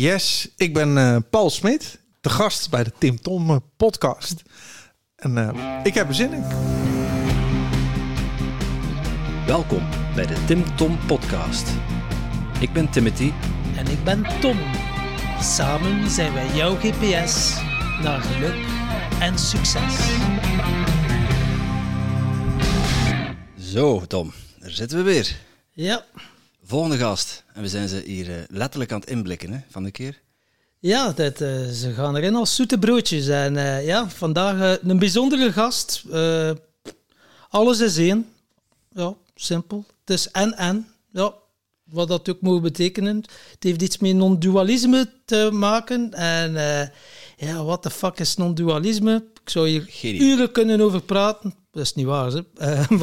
Yes, 0.00 0.48
ik 0.56 0.74
ben 0.74 0.98
eh, 0.98 1.16
Paul 1.30 1.50
Smit, 1.50 2.00
de 2.20 2.28
gast 2.28 2.70
bij 2.70 2.84
de 2.84 2.92
Tim 2.98 3.20
Tom 3.20 3.50
eh, 3.50 3.56
podcast. 3.76 4.42
En 5.16 5.38
eh, 5.38 5.80
ik 5.82 5.94
heb 5.94 6.08
er 6.08 6.14
zin 6.14 6.32
in. 6.32 6.44
Welkom 9.46 9.88
bij 10.14 10.26
de 10.26 10.44
Tim 10.46 10.76
Tom 10.76 10.98
Podcast. 11.06 11.68
Ik 12.60 12.72
ben 12.72 12.90
Timothy. 12.90 13.32
En 13.76 13.86
ik 13.86 14.04
ben 14.04 14.40
Tom. 14.40 14.58
Samen 15.40 16.10
zijn 16.10 16.32
wij 16.32 16.54
jouw 16.54 16.76
GPS 16.76 17.60
naar 18.02 18.20
geluk 18.20 18.66
en 19.20 19.38
succes. 19.38 19.96
Zo, 23.72 24.06
Tom, 24.06 24.32
daar 24.58 24.70
zitten 24.70 24.98
we 24.98 25.04
weer. 25.04 25.36
Ja, 25.72 26.04
Volgende 26.68 26.96
gast. 26.96 27.44
En 27.54 27.62
we 27.62 27.68
zijn 27.68 27.88
ze 27.88 28.02
hier 28.06 28.30
eh, 28.30 28.42
letterlijk 28.48 28.92
aan 28.92 29.00
het 29.00 29.08
inblikken 29.08 29.52
hè, 29.52 29.58
van 29.68 29.84
de 29.84 29.90
keer. 29.90 30.20
ja 30.78 31.12
dat, 31.12 31.40
eh, 31.40 31.66
ze 31.66 31.92
gaan 31.92 32.16
erin 32.16 32.34
als 32.34 32.54
zoete 32.54 32.78
broodjes. 32.78 33.28
En 33.28 33.56
eh, 33.56 33.86
ja, 33.86 34.08
vandaag 34.08 34.78
een 34.82 34.98
bijzondere 34.98 35.52
gast. 35.52 36.04
Alles 37.48 37.80
is 37.80 37.96
één. 37.96 38.26
Ja, 38.92 39.14
simpel. 39.34 39.84
Het 40.00 40.10
is 40.10 40.30
en-en. 40.30 40.88
Ja, 41.12 41.34
wat 41.84 42.08
dat 42.08 42.28
ook 42.28 42.40
moet 42.40 42.62
betekenen. 42.62 43.16
Het 43.50 43.62
heeft 43.62 43.82
iets 43.82 43.98
met 43.98 44.14
non-dualisme 44.14 45.10
te 45.24 45.48
maken. 45.52 46.14
En 46.14 46.52
ja, 47.38 47.64
wat 47.64 47.82
de 47.82 47.90
fuck 47.90 48.18
is 48.18 48.36
non-dualisme? 48.36 49.24
Ik 49.42 49.50
zou 49.50 49.68
hier 49.68 49.84
Geen 49.88 50.22
uren 50.22 50.52
kunnen 50.52 50.80
over 50.80 51.02
praten. 51.02 51.54
Dat 51.70 51.82
is 51.82 51.94
niet 51.94 52.06
waar, 52.06 52.30
hè. 52.30 52.40
Eh, 52.56 52.90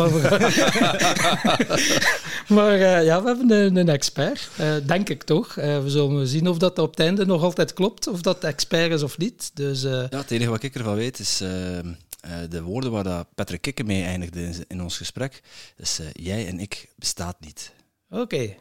maar 2.57 2.73
eh, 2.73 3.05
ja, 3.05 3.21
we 3.21 3.27
hebben 3.27 3.52
een, 3.52 3.76
een 3.76 3.90
expert, 3.90 4.49
eh, 4.57 4.76
denk 4.85 5.09
ik 5.09 5.23
toch. 5.23 5.55
We 5.55 5.84
zullen 5.85 6.27
zien 6.27 6.48
of 6.48 6.57
dat 6.57 6.79
op 6.79 6.90
het 6.90 6.99
einde 6.99 7.26
nog 7.26 7.43
altijd 7.43 7.73
klopt, 7.73 8.07
of 8.07 8.21
dat 8.21 8.41
de 8.41 8.48
expert 8.48 8.91
is 8.91 9.03
of 9.03 9.17
niet. 9.17 9.52
Dus 9.53 9.81
Ja, 9.81 10.07
het 10.10 10.32
enige 10.32 10.49
wat 10.49 10.63
ik 10.63 10.76
ervan 10.76 10.95
weet 10.95 11.20
is 11.20 11.38
de 12.49 12.62
woorden 12.62 12.91
waar 12.91 13.04
dat 13.04 13.27
Patrick 13.35 13.62
Kikke 13.62 13.84
mee 13.84 14.04
eindigde 14.04 14.41
in, 14.41 14.65
in 14.67 14.82
ons 14.82 14.98
gesprek. 14.98 15.41
Dus 15.77 15.99
jij 16.13 16.48
en 16.48 16.60
ik 16.60 16.90
bestaat 16.95 17.35
niet. 17.40 17.71
oké. 18.10 18.55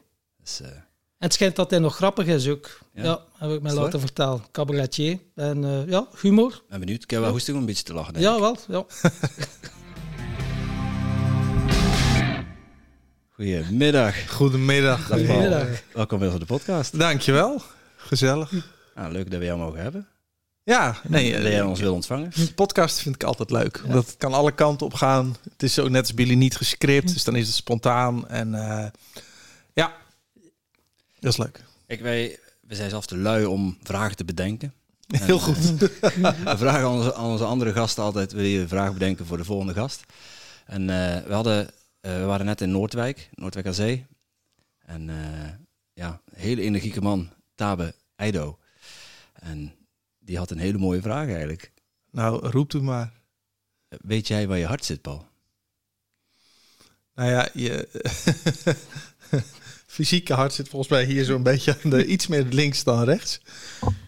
Dus, 0.45 0.61
eh, 0.61 0.69
En 0.69 0.85
het 1.25 1.33
schijnt 1.35 1.57
dat 1.57 1.71
hij 1.71 1.79
nog 1.79 1.95
grappig 1.97 2.27
is 2.27 2.49
ook. 2.49 2.79
Ja? 2.95 3.03
Ja, 3.03 3.21
heb 3.39 3.51
ik 3.51 3.63
mij 3.63 3.73
laten 3.73 4.01
vertellen. 4.01 4.45
Cabaretier. 4.53 5.19
En 5.35 5.65
eh, 5.65 5.89
ja, 5.89 6.07
humor. 6.21 6.63
ben 6.69 6.81
benieuwd. 6.81 7.03
Ik 7.03 7.11
heb 7.11 7.21
wel 7.21 7.31
hoesting 7.31 7.57
om 7.57 7.63
een 7.63 7.69
beetje 7.69 7.85
te 7.85 7.95
lachen. 7.95 8.13
denk 8.13 8.25
Ja, 8.27 8.35
ik. 8.35 8.41
wel. 8.41 8.57
Ja. 8.69 8.85
Goedemiddag. 13.37 14.31
Goedemiddag. 14.31 14.99
Dag 14.99 15.09
Paul. 15.09 15.27
Goedemiddag. 15.41 15.69
Welkom 15.93 16.19
bij 16.19 16.39
de 16.39 16.45
podcast. 16.45 16.99
Dankjewel. 16.99 17.63
Gezellig. 17.97 18.53
Leuk 18.95 19.31
dat 19.31 19.39
we 19.39 19.45
jou 19.45 19.59
mogen 19.59 19.81
hebben. 19.81 20.09
Ja, 20.63 20.97
nee, 21.09 21.33
dat 21.33 21.43
jij 21.43 21.63
ons 21.63 21.81
wil 21.81 21.95
ontvangen. 21.95 22.31
een 22.35 22.55
podcast 22.55 22.99
vind 23.01 23.15
ik 23.15 23.23
altijd 23.23 23.51
leuk. 23.51 23.83
Omdat 23.87 24.07
het 24.07 24.17
kan 24.17 24.33
alle 24.33 24.53
kanten 24.53 24.87
op 24.87 24.95
gaan. 24.95 25.37
Het 25.53 25.63
is 25.63 25.75
zo 25.75 25.89
net 25.89 26.01
als 26.01 26.15
Billy 26.15 26.35
niet 26.35 26.57
gescript, 26.57 27.13
dus 27.13 27.25
dan 27.25 27.37
is 27.37 27.47
het 27.47 27.57
spontaan. 27.57 28.29
En 28.29 28.55
eh, 28.55 28.87
ja, 29.73 29.93
dat 31.25 31.33
is 31.33 31.39
leuk. 31.39 31.65
Kijk, 31.87 32.01
wij 32.01 32.39
we 32.67 32.75
zijn 32.75 32.91
zelf 32.91 33.07
te 33.07 33.17
lui 33.17 33.45
om 33.45 33.79
vragen 33.83 34.17
te 34.17 34.25
bedenken. 34.25 34.75
En, 35.07 35.25
Heel 35.31 35.39
goed. 35.39 35.57
We 35.79 36.55
vragen 36.57 36.81
aan 36.81 36.97
onze, 36.97 37.15
aan 37.15 37.31
onze 37.31 37.45
andere 37.45 37.73
gasten 37.73 38.03
altijd, 38.03 38.33
wil 38.33 38.45
je 38.45 38.61
een 38.61 38.69
vraag 38.69 38.93
bedenken 38.93 39.27
voor 39.27 39.37
de 39.37 39.45
volgende 39.45 39.73
gast? 39.73 40.05
En 40.67 40.91
eh, 40.91 41.27
we, 41.27 41.33
hadden, 41.33 41.71
eh, 42.01 42.15
we 42.15 42.25
waren 42.25 42.47
net 42.47 42.61
in 42.61 42.71
Noordwijk, 42.71 43.31
Noordwijk 43.35 43.67
aan 43.67 43.75
Zee. 43.75 44.07
En 44.79 45.11
eh, 45.11 45.51
ja, 45.93 46.21
een 46.25 46.41
hele 46.41 46.63
energieke 46.63 47.01
man, 47.01 47.31
Tabe 47.55 47.95
Eido. 48.17 48.59
En 49.33 49.73
die 50.19 50.39
had 50.39 50.51
een 50.51 50.59
hele 50.59 50.79
mooie 50.79 51.03
vraag 51.03 51.29
eigenlijk. 51.29 51.73
Nou, 52.11 52.49
roept 52.49 52.75
u 52.75 52.83
maar. 52.83 53.13
Weet 53.89 54.29
jij 54.29 54.47
waar 54.47 54.59
je 54.59 54.67
hart 54.67 54.85
zit, 54.85 55.03
Paul? 55.03 55.27
Nou 57.15 57.31
ja, 57.31 57.49
je 57.53 57.89
fysieke 59.95 60.35
hart 60.35 60.53
zit 60.53 60.69
volgens 60.69 60.91
mij 60.91 61.05
hier 61.05 61.25
zo'n 61.25 61.43
beetje 61.43 61.77
aan 61.85 61.91
de, 61.91 62.07
iets 62.07 62.27
meer 62.27 62.47
links 62.51 62.85
dan 62.85 63.05
rechts. 63.05 63.41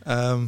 Ehm, 0.03 0.47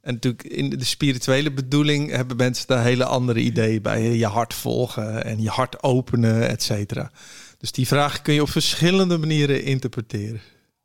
en 0.00 0.14
natuurlijk 0.14 0.42
in 0.42 0.70
de 0.70 0.84
spirituele 0.84 1.52
bedoeling 1.52 2.10
hebben 2.10 2.36
mensen 2.36 2.66
daar 2.66 2.82
hele 2.82 3.04
andere 3.04 3.40
ideeën 3.40 3.82
bij. 3.82 4.02
Je 4.02 4.26
hart 4.26 4.54
volgen 4.54 5.24
en 5.24 5.42
je 5.42 5.48
hart 5.48 5.82
openen, 5.82 6.48
et 6.48 6.62
cetera. 6.62 7.10
Dus 7.58 7.72
die 7.72 7.86
vraag 7.86 8.22
kun 8.22 8.34
je 8.34 8.42
op 8.42 8.50
verschillende 8.50 9.18
manieren 9.18 9.64
interpreteren. 9.64 10.40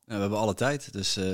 Nou, 0.05 0.17
we 0.17 0.21
hebben 0.21 0.39
alle 0.39 0.53
tijd, 0.53 0.93
dus 0.93 1.17
eh, 1.17 1.25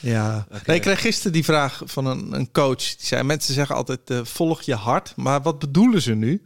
Ja, 0.00 0.46
nee, 0.66 0.76
ik 0.76 0.82
kreeg 0.82 1.00
gisteren 1.00 1.32
die 1.32 1.44
vraag 1.44 1.82
van 1.84 2.06
een, 2.06 2.32
een 2.32 2.50
coach. 2.50 2.96
Die 2.96 3.06
zei, 3.06 3.22
mensen 3.22 3.54
zeggen 3.54 3.76
altijd, 3.76 4.10
eh, 4.10 4.24
volg 4.24 4.62
je 4.62 4.74
hart. 4.74 5.12
Maar 5.16 5.42
wat 5.42 5.58
bedoelen 5.58 6.02
ze 6.02 6.14
nu? 6.14 6.44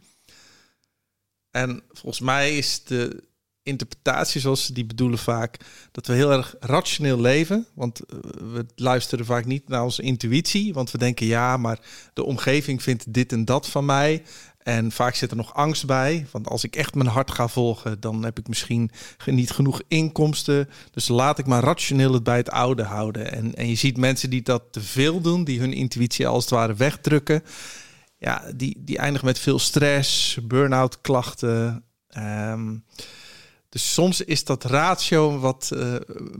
En 1.51 1.83
volgens 1.91 2.19
mij 2.19 2.57
is 2.57 2.83
de 2.83 3.23
interpretatie 3.63 4.41
zoals 4.41 4.65
ze 4.65 4.73
die 4.73 4.85
bedoelen 4.85 5.19
vaak... 5.19 5.57
dat 5.91 6.07
we 6.07 6.13
heel 6.13 6.31
erg 6.31 6.55
rationeel 6.59 7.19
leven. 7.19 7.65
Want 7.73 7.99
eh, 7.99 8.17
we 8.53 8.65
luisteren 8.75 9.25
vaak 9.25 9.45
niet 9.45 9.67
naar 9.67 9.83
onze 9.83 10.01
intuïtie. 10.01 10.73
Want 10.73 10.91
we 10.91 10.97
denken, 10.97 11.25
ja, 11.25 11.57
maar 11.57 11.79
de 12.13 12.23
omgeving 12.23 12.83
vindt 12.83 13.13
dit 13.13 13.31
en 13.31 13.45
dat 13.45 13.69
van 13.69 13.85
mij... 13.85 14.23
En 14.63 14.91
vaak 14.91 15.15
zit 15.15 15.31
er 15.31 15.37
nog 15.37 15.53
angst 15.53 15.85
bij. 15.85 16.25
Want 16.31 16.47
als 16.47 16.63
ik 16.63 16.75
echt 16.75 16.95
mijn 16.95 17.09
hart 17.09 17.31
ga 17.31 17.47
volgen, 17.47 17.99
dan 17.99 18.23
heb 18.23 18.39
ik 18.39 18.47
misschien 18.47 18.91
niet 19.25 19.51
genoeg 19.51 19.81
inkomsten. 19.87 20.69
Dus 20.91 21.07
laat 21.07 21.39
ik 21.39 21.45
maar 21.45 21.63
rationeel 21.63 22.13
het 22.13 22.23
bij 22.23 22.37
het 22.37 22.49
oude 22.49 22.83
houden. 22.83 23.31
En, 23.31 23.55
en 23.55 23.67
je 23.67 23.75
ziet 23.75 23.97
mensen 23.97 24.29
die 24.29 24.41
dat 24.41 24.63
te 24.71 24.81
veel 24.81 25.21
doen, 25.21 25.43
die 25.43 25.59
hun 25.59 25.73
intuïtie 25.73 26.27
als 26.27 26.43
het 26.43 26.53
ware 26.53 26.73
wegdrukken. 26.73 27.43
Ja, 28.17 28.51
die, 28.55 28.81
die 28.85 28.97
eindigen 28.97 29.27
met 29.27 29.39
veel 29.39 29.59
stress, 29.59 30.37
burn-out 30.43 31.01
klachten. 31.01 31.83
Ehm, 32.07 32.75
dus 33.73 33.93
soms 33.93 34.21
is 34.21 34.43
dat 34.43 34.63
ratio 34.63 35.39
wat 35.39 35.69
eh, 35.73 35.95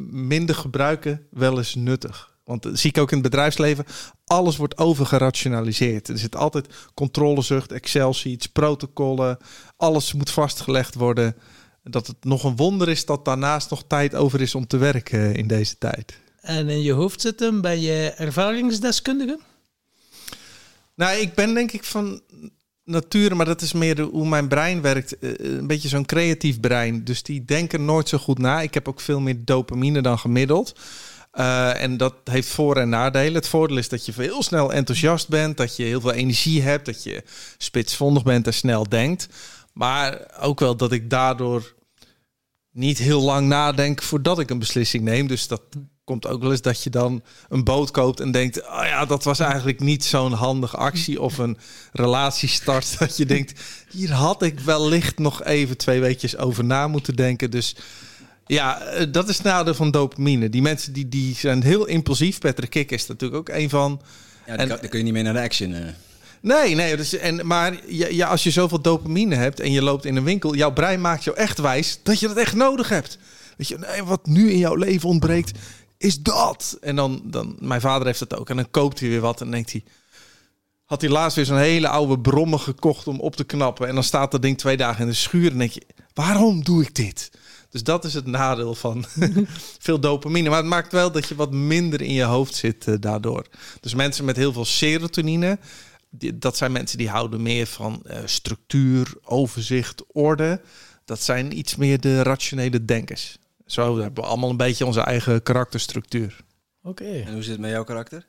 minder 0.10 0.56
gebruiken 0.56 1.28
wel 1.30 1.58
eens 1.58 1.76
nuttig. 1.76 2.36
Want 2.44 2.64
dat 2.64 2.80
zie 2.80 2.90
ik 2.90 2.98
ook 2.98 3.12
in 3.12 3.18
het 3.18 3.30
bedrijfsleven. 3.30 3.86
Alles 4.26 4.58
wordt 4.58 4.78
overgerationaliseerd. 4.78 6.08
Er 6.08 6.18
zit 6.18 6.36
altijd 6.36 6.68
controlezucht, 6.94 7.72
Excel-sheets, 7.72 8.48
protocollen. 8.48 9.38
Alles 9.78 10.14
moet 10.14 10.30
vastgelegd 10.30 10.96
worden. 10.96 11.36
Dat 11.84 12.08
het 12.08 12.24
nog 12.24 12.44
een 12.44 12.56
wonder 12.56 12.90
is 12.90 13.06
dat 13.06 13.26
daarnaast 13.26 13.70
nog 13.70 13.84
tijd 13.88 14.16
over 14.16 14.42
is 14.42 14.56
om 14.56 14.68
te 14.68 14.78
werken 14.78 15.36
in 15.36 15.48
deze 15.48 15.78
tijd. 15.78 16.20
En 16.42 16.70
in 16.70 16.82
je 16.82 16.94
hoofd 16.94 17.22
zitten, 17.22 17.62
ben 17.62 17.82
je 17.82 18.14
ervaringsdeskundige? 18.18 19.40
Nou, 20.96 21.18
ik 21.18 21.34
ben 21.34 21.54
denk 21.54 21.72
ik 21.72 21.84
van 21.84 22.22
nature, 22.86 23.36
maar 23.36 23.46
dat 23.46 23.62
is 23.62 23.74
meer 23.74 24.02
hoe 24.02 24.28
mijn 24.28 24.48
brein 24.48 24.82
werkt. 24.82 25.18
eh, 25.20 25.32
Een 25.38 25.68
beetje 25.68 25.88
zo'n 25.88 26.06
creatief 26.06 26.60
brein. 26.60 27.04
Dus 27.04 27.24
die 27.24 27.46
denken 27.46 27.86
nooit 27.86 28.10
zo 28.10 28.18
goed 28.18 28.38
na. 28.40 28.62
Ik 28.62 28.74
heb 28.74 28.88
ook 28.88 29.00
veel 29.02 29.20
meer 29.20 29.46
dopamine 29.46 30.02
dan 30.02 30.20
gemiddeld. 30.20 30.76
Eh, 31.32 31.82
en 31.82 31.98
dat 31.98 32.16
heeft 32.24 32.48
voor- 32.48 32.78
en 32.78 32.90
nadelen. 32.90 33.34
Het 33.34 33.48
voordeel 33.48 33.78
is 33.78 33.90
dat 33.90 34.06
je 34.06 34.12
heel 34.16 34.44
snel 34.44 34.74
enthousiast 34.74 35.28
bent, 35.30 35.58
dat 35.58 35.76
je 35.76 35.84
heel 35.84 36.02
veel 36.02 36.12
energie 36.14 36.62
hebt, 36.62 36.86
dat 36.86 37.04
je 37.04 37.24
spitsvondig 37.58 38.24
bent 38.24 38.48
en 38.48 38.54
snel 38.54 38.90
denkt. 38.90 39.28
Maar 39.74 40.32
ook 40.40 40.60
wel 40.60 40.76
dat 40.76 40.92
ik 40.92 41.10
daardoor 41.10 41.76
niet 42.72 42.98
heel 42.98 43.22
lang 43.22 43.48
nadenk 43.48 44.02
voordat 44.02 44.40
ik 44.40 44.50
een 44.50 44.60
beslissing 44.60 45.04
neem. 45.04 45.28
Dus 45.28 45.48
dat 45.48 45.62
komt 46.04 46.28
ook 46.28 46.42
wel 46.42 46.52
eens 46.52 46.62
dat 46.62 46.84
je 46.84 46.90
dan 46.90 47.22
een 47.50 47.64
boot 47.64 47.92
koopt 47.92 48.20
en 48.20 48.32
denkt: 48.32 48.62
oh 48.62 48.84
ja, 48.86 49.06
dat 49.06 49.24
was 49.24 49.40
eigenlijk 49.40 49.80
niet 49.80 50.04
zo'n 50.06 50.32
handige 50.34 50.78
actie. 50.78 51.22
Of 51.22 51.38
een 51.38 51.58
relatie 51.92 52.50
start 52.50 52.96
dat 53.00 53.18
je 53.18 53.26
denkt: 53.26 53.60
hier 53.92 54.12
had 54.12 54.42
ik 54.42 54.60
wellicht 54.60 55.18
nog 55.20 55.44
even 55.44 55.78
twee 55.78 56.00
weekjes 56.00 56.38
over 56.38 56.64
na 56.64 56.88
moeten 56.88 57.16
denken. 57.16 57.52
Dus 57.52 57.76
ja, 58.46 58.82
eh, 58.82 59.06
dat 59.12 59.30
is 59.30 59.36
het 59.38 59.46
nadeel 59.46 59.74
van 59.76 59.92
dopamine. 59.92 60.50
Die 60.50 60.62
mensen 60.62 60.94
die, 60.94 61.10
die 61.10 61.36
zijn 61.36 61.64
heel 61.64 61.86
impulsief. 61.86 62.40
Patrick 62.40 62.70
Kik 62.70 62.92
is 62.92 63.08
natuurlijk 63.08 63.40
ook 63.50 63.56
een 63.56 63.70
van. 63.70 64.02
ja, 64.46 64.56
En- 64.56 64.68
kan- 64.68 64.78
dan 64.82 64.90
kun 64.90 64.98
je 64.98 65.04
niet 65.04 65.14
meer 65.14 65.24
naar 65.24 65.34
de 65.34 65.42
action. 65.42 65.74
eh. 65.74 65.82
Nee, 66.42 66.76
nee. 66.76 66.98
Dus, 66.98 67.14
en, 67.18 67.48
maar 67.48 67.78
ja, 67.88 68.08
ja, 68.08 68.28
als 68.28 68.44
je 68.44 68.52
zoveel 68.52 68.82
dopamine 68.82 69.36
hebt 69.36 69.60
en 69.60 69.72
je 69.72 69.82
loopt 69.82 70.06
in 70.06 70.16
een 70.16 70.24
winkel, 70.24 70.56
jouw 70.56 70.72
brein 70.74 71.02
maakt 71.02 71.24
jou 71.24 71.38
echt 71.38 71.60
wijs 71.60 72.00
dat 72.04 72.20
je 72.20 72.28
dat 72.28 72.38
echt 72.38 72.56
nodig 72.56 72.90
hebt. 72.90 73.18
Weet 73.58 73.68
je, 73.68 73.78
nee, 73.78 74.04
wat 74.04 74.26
nu 74.26 74.52
in 74.52 74.58
jouw 74.58 74.76
leven 74.76 75.10
ontbreekt, 75.10 75.52
is 76.04 76.20
dat. 76.22 76.78
En 76.82 76.96
dan, 76.96 77.22
dan, 77.26 77.56
mijn 77.60 77.82
vader 77.82 78.06
heeft 78.08 78.20
dat 78.20 78.36
ook. 78.40 78.50
En 78.50 78.56
dan 78.56 78.72
koopt 78.72 79.00
hij 79.00 79.10
weer 79.10 79.20
wat 79.22 79.42
en 79.42 79.52
denkt 79.52 79.72
hij, 79.72 79.84
had 80.86 81.02
hij 81.02 81.10
laatst 81.10 81.36
weer 81.36 81.46
zo'n 81.46 81.58
hele 81.58 81.88
oude 81.88 82.20
brommer 82.20 82.60
gekocht 82.60 83.08
om 83.08 83.20
op 83.20 83.36
te 83.36 83.44
knappen. 83.44 83.88
En 83.88 83.94
dan 83.94 84.04
staat 84.04 84.32
dat 84.32 84.42
ding 84.42 84.58
twee 84.58 84.78
dagen 84.78 85.02
in 85.02 85.08
de 85.08 85.14
schuur 85.16 85.52
en 85.52 85.58
denk 85.58 85.72
je, 85.72 85.86
waarom 86.14 86.64
doe 86.64 86.82
ik 86.82 86.96
dit? 86.96 87.32
Dus 87.70 87.84
dat 87.84 88.06
is 88.06 88.14
het 88.14 88.26
nadeel 88.26 88.76
van 88.76 89.06
veel 89.80 90.00
dopamine. 90.00 90.50
Maar 90.50 90.58
het 90.58 90.68
maakt 90.68 90.92
wel 90.92 91.12
dat 91.12 91.28
je 91.28 91.36
wat 91.36 91.52
minder 91.52 92.02
in 92.02 92.14
je 92.14 92.24
hoofd 92.24 92.56
zit 92.56 92.88
eh, 92.88 92.96
daardoor. 93.00 93.46
Dus 93.82 93.94
mensen 93.94 94.26
met 94.26 94.36
heel 94.36 94.54
veel 94.54 94.66
serotonine, 94.66 95.60
die- 96.10 96.38
dat 96.38 96.58
zijn 96.58 96.72
mensen 96.72 96.98
die 96.98 97.10
houden 97.10 97.42
meer 97.42 97.68
van 97.68 98.02
eh, 98.06 98.18
structuur, 98.26 99.14
overzicht, 99.24 100.04
orde. 100.12 100.62
Dat 101.06 101.22
zijn 101.22 101.58
iets 101.58 101.76
meer 101.76 102.00
de 102.00 102.24
rationele 102.24 102.86
denkers. 102.86 103.38
Zo 103.74 103.98
hebben 103.98 104.24
we 104.24 104.30
allemaal 104.30 104.50
een 104.50 104.58
beetje 104.58 104.86
onze 104.86 105.02
eigen 105.02 105.44
karakterstructuur. 105.44 106.44
Oké. 106.84 107.04
En 107.04 107.34
hoe 107.34 107.42
zit 107.42 107.52
het 107.52 107.62
met 107.62 107.72
jouw 107.72 107.84
karakter? 107.84 108.26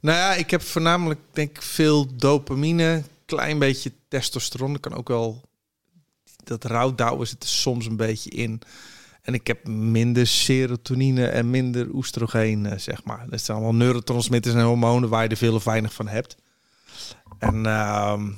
Nou 0.00 0.18
ja, 0.18 0.34
ik 0.34 0.50
heb 0.50 0.62
voornamelijk 0.62 1.20
denk 1.32 1.50
ik 1.50 1.62
veel 1.62 2.16
dopamine, 2.16 3.02
klein 3.24 3.58
beetje 3.58 3.92
testosteron. 4.08 4.72
Dat 4.72 4.80
kan 4.80 4.94
ook 4.94 5.08
wel 5.08 5.42
dat 6.44 6.64
rouwdouwen 6.64 7.26
zit 7.26 7.42
er 7.42 7.48
soms 7.48 7.86
een 7.86 7.96
beetje 7.96 8.30
in. 8.30 8.60
En 9.22 9.34
ik 9.34 9.46
heb 9.46 9.66
minder 9.68 10.26
serotonine 10.26 11.26
en 11.26 11.50
minder 11.50 11.94
oestrogeen, 11.94 12.80
zeg 12.80 13.04
maar. 13.04 13.26
Dat 13.28 13.40
zijn 13.40 13.56
allemaal 13.56 13.74
neurotransmitters 13.74 14.54
en 14.54 14.62
hormonen 14.62 15.08
waar 15.08 15.22
je 15.22 15.28
er 15.28 15.36
veel 15.36 15.54
of 15.54 15.64
weinig 15.64 15.92
van 15.92 16.08
hebt. 16.08 16.36
En 17.38 17.66
ehm, 17.66 18.30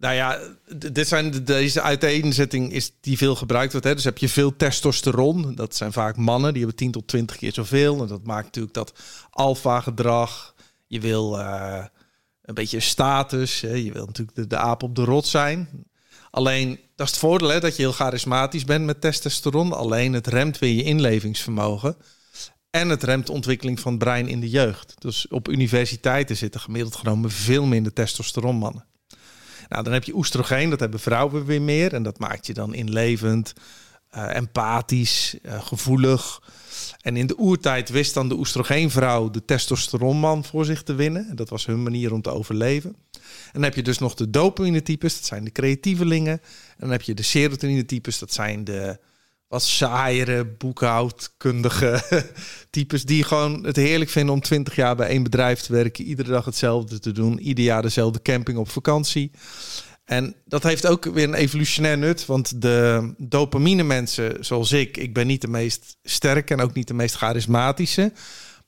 nou 0.00 0.14
ja, 0.14 0.38
dit 0.76 1.08
zijn 1.08 1.30
de, 1.30 1.42
deze 1.42 1.82
uiteenzetting 1.82 2.72
is 2.72 2.92
die 3.00 3.16
veel 3.16 3.36
gebruikt 3.36 3.72
wordt. 3.72 3.86
Hè. 3.86 3.94
Dus 3.94 4.04
heb 4.04 4.18
je 4.18 4.28
veel 4.28 4.56
testosteron. 4.56 5.54
Dat 5.54 5.76
zijn 5.76 5.92
vaak 5.92 6.16
mannen, 6.16 6.52
die 6.52 6.62
hebben 6.62 6.78
10 6.78 6.90
tot 6.90 7.08
20 7.08 7.36
keer 7.36 7.52
zoveel. 7.52 8.00
En 8.02 8.06
dat 8.06 8.24
maakt 8.24 8.44
natuurlijk 8.44 8.74
dat 8.74 8.92
alfa 9.30 9.80
gedrag. 9.80 10.54
Je 10.86 11.00
wil 11.00 11.38
eh, 11.38 11.84
een 12.42 12.54
beetje 12.54 12.80
status. 12.80 13.60
Hè. 13.60 13.72
Je 13.74 13.92
wil 13.92 14.06
natuurlijk 14.06 14.36
de, 14.36 14.46
de 14.46 14.56
aap 14.56 14.82
op 14.82 14.94
de 14.94 15.04
rot 15.04 15.26
zijn. 15.26 15.68
Alleen, 16.30 16.68
dat 16.96 17.06
is 17.06 17.12
het 17.12 17.20
voordeel 17.20 17.48
hè, 17.48 17.60
dat 17.60 17.76
je 17.76 17.82
heel 17.82 17.92
charismatisch 17.92 18.64
bent 18.64 18.84
met 18.84 19.00
testosteron. 19.00 19.72
Alleen 19.72 20.12
het 20.12 20.26
remt 20.26 20.58
weer 20.58 20.74
je 20.74 20.82
inlevingsvermogen. 20.82 21.96
En 22.70 22.88
het 22.88 23.02
remt 23.02 23.26
de 23.26 23.32
ontwikkeling 23.32 23.80
van 23.80 23.92
het 23.92 24.02
brein 24.02 24.28
in 24.28 24.40
de 24.40 24.50
jeugd. 24.50 24.94
Dus 24.98 25.28
op 25.28 25.48
universiteiten 25.48 26.36
zitten 26.36 26.60
gemiddeld 26.60 26.96
genomen 26.96 27.30
veel 27.30 27.66
minder 27.66 27.92
testosteronmannen. 27.92 28.88
Nou, 29.70 29.84
dan 29.84 29.92
heb 29.92 30.04
je 30.04 30.16
oestrogeen, 30.16 30.70
dat 30.70 30.80
hebben 30.80 31.00
vrouwen 31.00 31.44
weer 31.44 31.62
meer. 31.62 31.94
En 31.94 32.02
dat 32.02 32.18
maakt 32.18 32.46
je 32.46 32.54
dan 32.54 32.74
inlevend, 32.74 33.52
eh, 34.10 34.36
empathisch, 34.36 35.36
eh, 35.42 35.62
gevoelig. 35.62 36.42
En 37.00 37.16
in 37.16 37.26
de 37.26 37.38
oertijd 37.38 37.88
wist 37.88 38.14
dan 38.14 38.28
de 38.28 38.34
oestrogeenvrouw 38.34 39.30
de 39.30 39.44
testosteronman 39.44 40.44
voor 40.44 40.64
zich 40.64 40.82
te 40.82 40.94
winnen. 40.94 41.28
En 41.28 41.36
dat 41.36 41.48
was 41.48 41.66
hun 41.66 41.82
manier 41.82 42.12
om 42.12 42.22
te 42.22 42.30
overleven. 42.30 42.96
En 43.12 43.52
dan 43.52 43.62
heb 43.62 43.74
je 43.74 43.82
dus 43.82 43.98
nog 43.98 44.14
de 44.14 44.30
dopamine-types, 44.30 45.14
dat 45.14 45.24
zijn 45.24 45.44
de 45.44 45.52
creatievelingen. 45.52 46.32
En 46.32 46.76
dan 46.78 46.90
heb 46.90 47.02
je 47.02 47.14
de 47.14 47.22
serotonine-types, 47.22 48.18
dat 48.18 48.32
zijn 48.32 48.64
de 48.64 48.98
wat 49.50 49.62
saaiere, 49.62 50.44
boekhoudkundige 50.44 52.02
types 52.70 53.04
die 53.04 53.24
gewoon 53.24 53.64
het 53.64 53.76
heerlijk 53.76 54.10
vinden 54.10 54.34
om 54.34 54.40
20 54.40 54.76
jaar 54.76 54.96
bij 54.96 55.08
één 55.08 55.22
bedrijf 55.22 55.60
te 55.60 55.72
werken, 55.72 56.04
iedere 56.04 56.30
dag 56.30 56.44
hetzelfde 56.44 56.98
te 56.98 57.12
doen, 57.12 57.38
ieder 57.38 57.64
jaar 57.64 57.82
dezelfde 57.82 58.22
camping 58.22 58.58
op 58.58 58.70
vakantie. 58.70 59.30
En 60.04 60.34
dat 60.44 60.62
heeft 60.62 60.86
ook 60.86 61.04
weer 61.04 61.24
een 61.24 61.34
evolutionair 61.34 61.98
nut, 61.98 62.26
want 62.26 62.62
de 62.62 63.12
dopamine 63.18 63.82
mensen 63.82 64.44
zoals 64.44 64.72
ik, 64.72 64.96
ik 64.96 65.14
ben 65.14 65.26
niet 65.26 65.40
de 65.40 65.48
meest 65.48 65.96
sterke 66.02 66.54
en 66.54 66.60
ook 66.60 66.74
niet 66.74 66.88
de 66.88 66.94
meest 66.94 67.14
charismatische, 67.14 68.12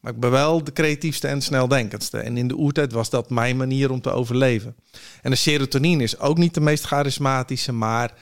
maar 0.00 0.12
ik 0.12 0.20
ben 0.20 0.31
wel 0.31 0.64
de 0.64 0.73
creatiefste 0.73 1.29
en 1.29 1.43
sneldenkendste. 1.43 2.19
En 2.19 2.37
in 2.37 2.49
de 2.49 2.56
oertijd 2.56 2.93
was 2.93 3.11
dat 3.11 3.31
mijn 3.31 3.56
manier 3.56 3.90
om 3.90 4.00
te 4.00 4.11
overleven. 4.11 4.76
En 5.23 5.31
de 5.31 5.37
serotonine 5.37 6.02
is 6.02 6.19
ook 6.19 6.38
niet 6.38 6.55
de 6.55 6.61
meest 6.61 6.84
charismatische, 6.84 7.73
maar 7.73 8.14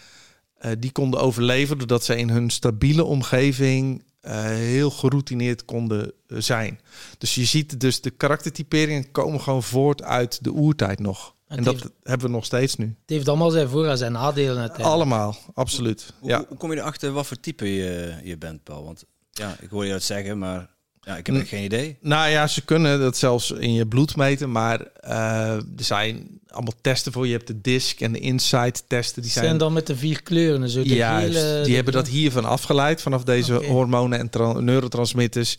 eh, 0.60 0.70
die 0.78 0.92
konden 0.92 1.20
overleven 1.20 1.78
doordat 1.78 2.04
ze 2.04 2.16
in 2.16 2.28
hun 2.30 2.50
stabiele 2.50 3.04
omgeving 3.04 4.04
eh, 4.20 4.42
heel 4.44 4.90
geroutineerd 4.90 5.64
konden 5.64 6.12
eh, 6.26 6.38
zijn. 6.40 6.80
Dus 7.18 7.34
je 7.34 7.44
ziet 7.44 7.80
dus 7.80 8.00
de 8.00 8.10
karaktertyperingen 8.10 9.10
komen 9.10 9.40
gewoon 9.40 9.62
voort 9.62 10.02
uit 10.02 10.44
de 10.44 10.52
oertijd 10.52 10.98
nog. 10.98 11.34
En 11.46 11.58
En 11.58 11.64
het 11.64 11.78
dat 11.80 11.92
hebben 12.02 12.26
we 12.26 12.32
nog 12.32 12.44
steeds 12.44 12.76
nu. 12.76 12.84
Het 12.86 12.94
heeft 13.10 13.28
allemaal 13.28 13.50
zijn 13.50 13.68
voor- 13.68 13.86
en 13.86 13.98
zijn 13.98 14.12
nadelen 14.12 14.48
uiteindelijk. 14.58 14.94
Allemaal, 14.94 15.36
absoluut. 15.54 16.12
Hoe, 16.20 16.28
Ja. 16.28 16.44
hoe 16.48 16.56
kom 16.56 16.72
je 16.72 16.78
erachter 16.78 17.12
wat 17.12 17.26
voor 17.26 17.40
type 17.40 17.74
je, 17.74 18.14
je 18.24 18.38
bent, 18.38 18.62
Paul? 18.62 18.84
Want 18.84 19.04
ja, 19.30 19.56
ik 19.60 19.70
hoor 19.70 19.84
je 19.84 19.92
dat 19.92 20.02
zeggen, 20.02 20.38
maar 20.38 20.70
ja, 21.10 21.16
ik 21.16 21.26
heb 21.26 21.46
geen 21.46 21.64
idee. 21.64 21.96
Nou 22.00 22.30
ja, 22.30 22.46
ze 22.46 22.64
kunnen 22.64 23.00
dat 23.00 23.16
zelfs 23.16 23.50
in 23.50 23.72
je 23.72 23.86
bloed 23.86 24.16
meten, 24.16 24.50
maar 24.50 24.80
eh, 24.80 25.54
er 25.54 25.64
zijn 25.76 26.40
allemaal 26.48 26.74
testen 26.80 27.12
voor. 27.12 27.26
Je 27.26 27.32
hebt 27.32 27.46
de 27.46 27.60
DISC 27.60 28.00
en 28.00 28.12
de 28.12 28.18
Insight 28.18 28.84
testen. 28.86 29.22
Die 29.22 29.30
zijn, 29.30 29.44
zijn, 29.44 29.58
dan 29.58 29.72
met 29.72 29.86
de 29.86 29.96
vier 29.96 30.22
kleuren. 30.22 30.70
Gele, 30.70 31.60
die 31.64 31.74
hebben 31.74 31.92
dat 31.92 32.08
hiervan 32.08 32.44
afgeleid, 32.44 33.02
vanaf 33.02 33.24
deze 33.24 33.54
hormonen 33.54 34.18
en 34.18 34.30
tra- 34.30 34.60
neurotransmitters. 34.60 35.56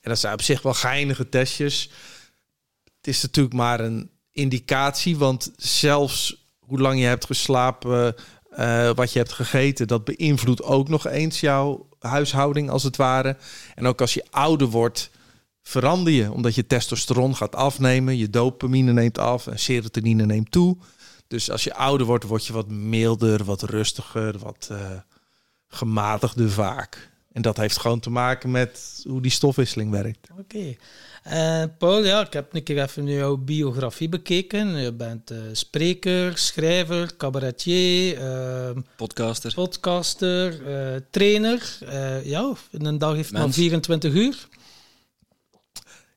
En 0.00 0.10
dat 0.10 0.18
zijn 0.18 0.32
op 0.32 0.42
zich 0.42 0.62
wel 0.62 0.74
geinige 0.74 1.28
testjes. 1.28 1.90
Het 2.96 3.06
is 3.06 3.22
natuurlijk 3.22 3.54
maar 3.54 3.80
een 3.80 4.10
indicatie, 4.32 5.16
want 5.16 5.52
zelfs 5.56 6.48
hoe 6.58 6.80
lang 6.80 7.00
je 7.00 7.06
hebt 7.06 7.26
geslapen, 7.26 8.14
eh, 8.50 8.90
wat 8.94 9.12
je 9.12 9.18
hebt 9.18 9.32
gegeten, 9.32 9.86
dat 9.86 10.04
beïnvloedt 10.04 10.62
ook 10.62 10.88
nog 10.88 11.06
eens 11.06 11.40
jouw 11.40 11.88
huishouding 12.08 12.70
als 12.70 12.82
het 12.82 12.96
ware. 12.96 13.36
En 13.74 13.86
ook 13.86 14.00
als 14.00 14.14
je 14.14 14.24
ouder 14.30 14.66
wordt, 14.66 15.10
verander 15.62 16.12
je, 16.12 16.32
omdat 16.32 16.54
je 16.54 16.66
testosteron 16.66 17.36
gaat 17.36 17.54
afnemen, 17.54 18.16
je 18.16 18.30
dopamine 18.30 18.92
neemt 18.92 19.18
af 19.18 19.46
en 19.46 19.58
serotonine 19.58 20.26
neemt 20.26 20.50
toe. 20.50 20.76
Dus 21.26 21.50
als 21.50 21.64
je 21.64 21.74
ouder 21.74 22.06
wordt, 22.06 22.24
word 22.24 22.46
je 22.46 22.52
wat 22.52 22.68
milder, 22.68 23.44
wat 23.44 23.62
rustiger, 23.62 24.38
wat 24.38 24.68
eh, 24.70 24.90
gematigder 25.68 26.50
vaak. 26.50 27.10
En 27.32 27.42
dat 27.42 27.56
heeft 27.56 27.78
gewoon 27.78 28.00
te 28.00 28.10
maken 28.10 28.50
met 28.50 29.04
hoe 29.08 29.22
die 29.22 29.30
stofwisseling 29.30 29.90
werkt. 29.90 30.28
Oké. 30.38 30.76
Eh, 31.22 31.62
Paul, 31.78 32.04
ja, 32.04 32.20
ik 32.26 32.32
heb 32.32 32.54
een 32.54 32.62
keer 32.62 32.82
even 32.82 33.06
jouw 33.06 33.36
biografie 33.36 34.08
bekeken. 34.08 34.76
Je 34.76 34.92
bent 34.92 35.30
eh, 35.30 35.38
spreker, 35.52 36.38
schrijver, 36.38 37.16
cabaretier, 37.16 38.18
eh, 38.18 38.70
Podcaster. 38.96 39.54
podcaster, 39.54 40.66
eh, 40.66 41.00
trainer. 41.10 41.78
Eh, 41.88 42.24
ja, 42.24 42.52
een 42.70 42.98
dag 42.98 43.14
heeft 43.14 43.32
maar 43.32 43.42
Mens. 43.42 43.56
24 43.56 44.12
uur. 44.14 44.48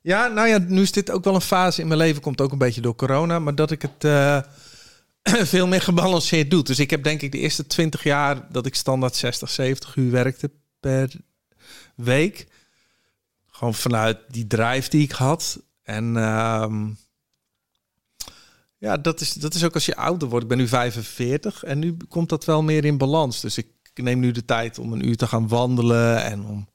Ja, 0.00 0.26
nou 0.28 0.48
ja, 0.48 0.58
nu 0.58 0.82
is 0.82 0.92
dit 0.92 1.10
ook 1.10 1.24
wel 1.24 1.34
een 1.34 1.40
fase 1.40 1.80
in 1.80 1.86
mijn 1.86 1.98
leven, 1.98 2.22
komt 2.22 2.40
ook 2.40 2.52
een 2.52 2.58
beetje 2.58 2.80
door 2.80 2.94
corona, 2.94 3.38
maar 3.38 3.54
dat 3.54 3.70
ik 3.70 3.82
het 3.82 4.04
eh, 4.04 4.38
veel 5.52 5.66
meer 5.66 5.80
gebalanceerd 5.80 6.50
doe. 6.50 6.62
Dus 6.62 6.78
ik 6.78 6.90
heb 6.90 7.02
denk 7.02 7.22
ik 7.22 7.32
de 7.32 7.38
eerste 7.38 7.66
20 7.66 8.02
jaar 8.02 8.46
dat 8.52 8.66
ik 8.66 8.74
standaard 8.74 9.16
60, 9.16 9.50
70 9.50 9.96
uur 9.96 10.10
werkte 10.10 10.50
per 10.80 11.10
week. 11.96 12.46
Gewoon 13.54 13.74
vanuit 13.74 14.18
die 14.28 14.46
drive 14.46 14.90
die 14.90 15.02
ik 15.02 15.10
had. 15.10 15.60
En 15.82 16.16
ehm, 16.16 16.90
ja, 18.78 18.96
dat 18.96 19.20
is, 19.20 19.32
dat 19.32 19.54
is 19.54 19.64
ook 19.64 19.74
als 19.74 19.86
je 19.86 19.96
ouder 19.96 20.28
wordt. 20.28 20.42
Ik 20.44 20.48
ben 20.50 20.58
nu 20.58 20.68
45 20.68 21.64
en 21.64 21.78
nu 21.78 21.96
komt 22.08 22.28
dat 22.28 22.44
wel 22.44 22.62
meer 22.62 22.84
in 22.84 22.98
balans. 22.98 23.40
Dus 23.40 23.58
ik 23.58 23.66
neem 23.94 24.18
nu 24.18 24.30
de 24.30 24.44
tijd 24.44 24.78
om 24.78 24.92
een 24.92 25.08
uur 25.08 25.16
te 25.16 25.26
gaan 25.26 25.48
wandelen 25.48 26.22
en 26.24 26.44
om 26.44 26.68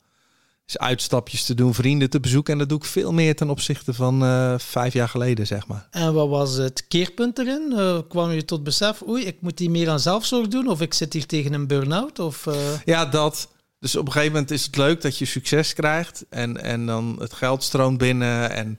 eens 0.65 0.77
uitstapjes 0.77 1.45
te 1.45 1.53
doen, 1.53 1.73
vrienden 1.73 2.09
te 2.09 2.19
bezoeken. 2.19 2.53
En 2.53 2.59
dat 2.59 2.69
doe 2.69 2.77
ik 2.77 2.85
veel 2.85 3.13
meer 3.13 3.35
ten 3.35 3.49
opzichte 3.49 3.93
van 3.93 4.23
eh, 4.23 4.53
vijf 4.57 4.93
jaar 4.93 5.09
geleden, 5.09 5.47
zeg 5.47 5.67
maar. 5.67 5.87
En 5.91 6.13
wat 6.13 6.29
was 6.29 6.55
het 6.55 6.87
keerpunt 6.87 7.39
erin? 7.39 7.73
Eh, 7.77 7.99
kwam 8.07 8.31
je 8.31 8.45
tot 8.45 8.63
besef, 8.63 9.01
oei, 9.07 9.25
ik 9.25 9.41
moet 9.41 9.59
hier 9.59 9.71
meer 9.71 9.89
aan 9.89 9.99
zelfzorg 9.99 10.47
doen? 10.47 10.67
Of 10.67 10.81
ik 10.81 10.93
zit 10.93 11.13
hier 11.13 11.25
tegen 11.25 11.53
een 11.53 11.67
burn-out? 11.67 12.19
Of, 12.19 12.47
eh, 12.47 12.55
Ja, 12.85 13.05
dat. 13.05 13.49
Dus 13.79 13.95
op 13.95 14.05
een 14.05 14.11
gegeven 14.11 14.33
moment 14.33 14.51
is 14.51 14.65
het 14.65 14.77
leuk 14.77 15.01
dat 15.01 15.17
je 15.17 15.25
succes 15.25 15.73
krijgt. 15.73 16.25
En, 16.29 16.61
en 16.61 16.85
dan 16.85 17.15
het 17.19 17.33
geld 17.33 17.63
stroomt 17.63 17.97
binnen. 17.97 18.51
En 18.51 18.71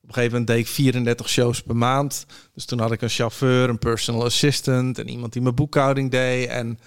op 0.00 0.08
een 0.08 0.14
gegeven 0.14 0.30
moment 0.30 0.46
deed 0.46 0.58
ik 0.58 0.66
34 0.66 1.28
shows 1.28 1.62
per 1.62 1.76
maand. 1.76 2.26
Dus 2.54 2.64
toen 2.64 2.78
had 2.78 2.92
ik 2.92 3.02
een 3.02 3.08
chauffeur, 3.08 3.68
een 3.68 3.78
personal 3.78 4.24
assistant 4.24 4.98
en 4.98 5.08
iemand 5.08 5.32
die 5.32 5.42
mijn 5.42 5.54
boekhouding 5.54 6.10
deed. 6.10 6.48
En 6.48 6.78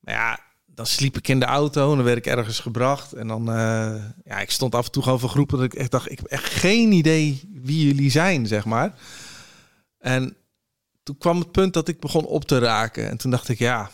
ja, 0.00 0.40
dan 0.66 0.86
sliep 0.86 1.16
ik 1.16 1.28
in 1.28 1.40
de 1.40 1.46
auto 1.46 1.90
en 1.90 1.96
dan 1.96 2.04
werd 2.04 2.18
ik 2.18 2.26
ergens 2.26 2.60
gebracht. 2.60 3.12
En 3.12 3.26
dan, 3.26 3.48
eh, 3.48 4.04
ja, 4.24 4.38
ik 4.40 4.50
stond 4.50 4.74
af 4.74 4.86
en 4.86 4.92
toe 4.92 5.02
gewoon 5.02 5.20
voor 5.20 5.28
groepen 5.28 5.56
dat 5.56 5.66
ik 5.66 5.74
echt 5.74 5.90
dacht, 5.90 6.10
ik 6.10 6.18
heb 6.18 6.26
echt 6.26 6.44
geen 6.44 6.92
idee 6.92 7.50
wie 7.54 7.86
jullie 7.86 8.10
zijn, 8.10 8.46
zeg 8.46 8.64
maar. 8.64 8.94
En 9.98 10.36
toen 11.02 11.18
kwam 11.18 11.38
het 11.38 11.52
punt 11.52 11.72
dat 11.72 11.88
ik 11.88 12.00
begon 12.00 12.24
op 12.24 12.44
te 12.44 12.58
raken. 12.58 13.08
En 13.08 13.16
toen 13.16 13.30
dacht 13.30 13.48
ik, 13.48 13.58
ja, 13.58 13.90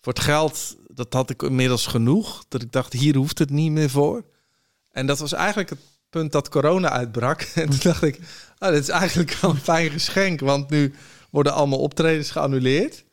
voor 0.00 0.12
het 0.12 0.22
geld, 0.22 0.76
dat 0.94 1.12
had 1.12 1.30
ik 1.30 1.42
inmiddels 1.42 1.86
genoeg. 1.86 2.44
Dat 2.48 2.62
ik 2.62 2.72
dacht, 2.72 2.92
hier 2.92 3.16
hoeft 3.16 3.38
het 3.38 3.50
niet 3.50 3.72
meer 3.72 3.90
voor. 3.90 4.24
En 4.90 5.06
dat 5.06 5.18
was 5.18 5.32
eigenlijk 5.32 5.70
het 5.70 5.78
punt 6.10 6.32
dat 6.32 6.48
corona 6.48 6.90
uitbrak. 6.90 7.40
En 7.54 7.70
toen 7.70 7.78
dacht 7.82 8.02
ik, 8.02 8.18
oh, 8.58 8.68
dit 8.68 8.82
is 8.82 8.88
eigenlijk 8.88 9.32
wel 9.32 9.50
een 9.50 9.56
fijn 9.56 9.90
geschenk. 9.90 10.40
Want 10.40 10.70
nu 10.70 10.94
worden 11.30 11.52
allemaal 11.52 11.78
optredens 11.78 12.30
geannuleerd. 12.30 13.04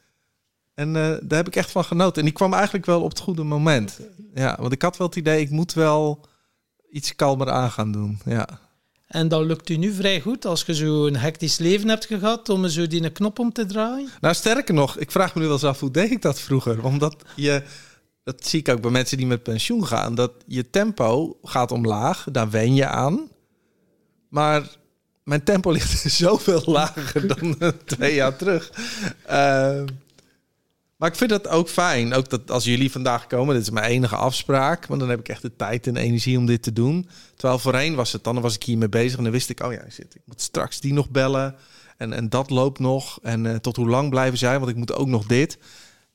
En 0.74 0.96
eh, 0.96 1.18
daar 1.22 1.38
heb 1.38 1.48
ik 1.48 1.56
echt 1.56 1.72
van 1.72 1.84
genoten. 1.84 2.18
En 2.18 2.24
die 2.24 2.34
kwam 2.34 2.54
eigenlijk 2.54 2.86
wel 2.86 3.02
op 3.02 3.10
het 3.10 3.20
goede 3.20 3.44
moment. 3.44 4.00
Ja, 4.34 4.58
want 4.60 4.72
ik 4.72 4.82
had 4.82 4.98
wel 4.98 5.08
het 5.08 5.16
idee, 5.16 5.42
ik 5.42 5.50
moet 5.50 5.74
wel 5.74 6.26
iets 6.92 7.16
kalmer 7.16 7.50
aan 7.50 7.72
gaan 7.72 7.92
doen. 7.92 8.20
Ja. 8.26 8.60
En 9.10 9.28
dat 9.28 9.46
lukt 9.46 9.70
u 9.70 9.76
nu 9.76 9.94
vrij 9.94 10.22
goed 10.22 10.46
als 10.46 10.64
je 10.66 10.76
zo 10.76 11.08
een 11.08 11.18
hectisch 11.18 11.58
leven 11.58 11.90
hebt 11.90 12.06
gehad 12.06 12.50
om 12.50 12.68
zo 12.68 12.88
die 12.88 13.10
knop 13.10 13.40
om 13.40 13.54
te 13.54 13.66
draaien? 13.66 14.10
Nou, 14.22 14.34
sterker 14.34 14.74
nog, 14.74 14.98
ik 14.98 15.12
vraag 15.12 15.36
me 15.36 15.40
nu 15.42 15.46
wel 15.46 15.56
eens 15.56 15.66
af 15.66 15.80
hoe 15.80 15.92
deed 15.92 16.12
ik 16.12 16.22
dat 16.22 16.40
vroeger? 16.40 16.84
Omdat 16.84 17.16
je, 17.36 17.64
dat 18.24 18.46
zie 18.46 18.60
ik 18.60 18.70
ook 18.70 18.82
bij 18.82 18.92
mensen 18.92 19.18
die 19.18 19.26
met 19.28 19.44
pensioen 19.44 19.88
gaan, 19.88 20.16
dat 20.16 20.32
je 20.46 20.70
tempo 20.70 21.38
gaat 21.44 21.72
omlaag, 21.72 22.28
daar 22.32 22.50
wen 22.50 22.76
je 22.76 22.86
aan. 22.86 23.30
Maar 24.30 24.78
mijn 25.24 25.44
tempo 25.44 25.72
ligt 25.72 26.12
zoveel 26.24 26.62
lager 26.66 27.28
dan 27.28 27.60
eh, 27.60 27.70
twee 27.86 28.14
jaar 28.14 28.36
terug. 28.36 28.72
Eh, 29.26 29.84
Maar 31.00 31.10
ik 31.10 31.16
vind 31.16 31.30
dat 31.30 31.48
ook 31.48 31.70
fijn. 31.70 32.14
Ook 32.14 32.30
dat 32.30 32.52
als 32.52 32.64
jullie 32.64 32.92
vandaag 32.92 33.28
komen, 33.28 33.54
dit 33.56 33.64
is 33.64 33.70
mijn 33.70 33.86
enige 33.86 34.16
afspraak. 34.16 34.86
Want 34.86 35.00
dan 35.00 35.10
heb 35.10 35.20
ik 35.20 35.30
echt 35.30 35.42
de 35.42 35.56
tijd 35.56 35.88
en 35.88 35.96
energie 35.96 36.38
om 36.38 36.46
dit 36.46 36.64
te 36.64 36.74
doen. 36.74 37.10
Terwijl 37.36 37.60
voorheen 37.60 37.96
was 37.96 38.12
het 38.12 38.24
dan, 38.24 38.42
was 38.42 38.56
ik 38.56 38.64
hiermee 38.64 38.90
bezig. 38.90 39.18
En 39.18 39.24
dan 39.24 39.32
wist 39.32 39.50
ik, 39.50 39.64
oh 39.64 39.74
ja, 39.74 39.82
zit, 39.90 40.16
ik 40.16 40.22
moet 40.26 40.42
straks 40.42 40.80
die 40.80 40.94
nog 40.94 41.10
bellen. 41.10 41.56
En, 41.98 42.14
en 42.14 42.30
dat 42.30 42.50
loopt 42.50 42.80
nog. 42.80 43.20
En 43.22 43.46
uh, 43.46 43.56
tot 43.56 43.76
hoe 43.76 43.90
lang 43.90 44.10
blijven 44.10 44.38
zij? 44.38 44.60
Want 44.60 44.72
ik 44.72 44.78
moet 44.78 44.94
ook 44.94 45.08
nog 45.08 45.26
dit. 45.26 45.58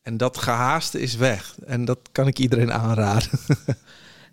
En 0.03 0.17
dat 0.17 0.39
gehaaste 0.39 1.01
is 1.01 1.17
weg. 1.17 1.55
En 1.67 1.85
dat 1.85 1.99
kan 2.13 2.27
ik 2.27 2.39
iedereen 2.39 2.73
aanraden. 2.73 3.31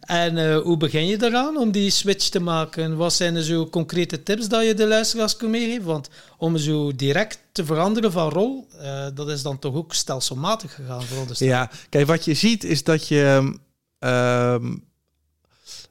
En 0.02 0.38
uh, 0.38 0.58
hoe 0.58 0.78
begin 0.78 1.06
je 1.06 1.24
eraan 1.24 1.58
om 1.58 1.72
die 1.72 1.90
switch 1.90 2.30
te 2.30 2.40
maken? 2.40 2.98
Wat 2.98 3.14
zijn 3.14 3.44
zo 3.44 3.68
concrete 3.68 4.24
tips 4.24 4.48
dat 4.48 4.66
je 4.66 4.74
de 4.74 4.88
luisteraars 4.88 5.38
kunt 5.38 5.52
meegeven? 5.52 5.86
Want 5.86 6.10
om 6.38 6.58
zo 6.58 6.96
direct 6.96 7.40
te 7.52 7.66
veranderen 7.66 8.12
van 8.12 8.30
rol, 8.30 8.68
uh, 8.82 9.06
dat 9.14 9.30
is 9.30 9.42
dan 9.42 9.60
toch 9.60 9.76
ook 9.76 9.94
stelselmatig 9.94 10.74
gegaan 10.74 11.04
ons. 11.28 11.40
Ja, 11.40 11.72
kijk, 11.90 12.08
wat 12.08 12.26
je 12.26 12.34
ziet 12.34 12.64
is 12.64 12.84
dat 12.84 13.08
je... 13.08 13.54
Uh, 14.00 14.56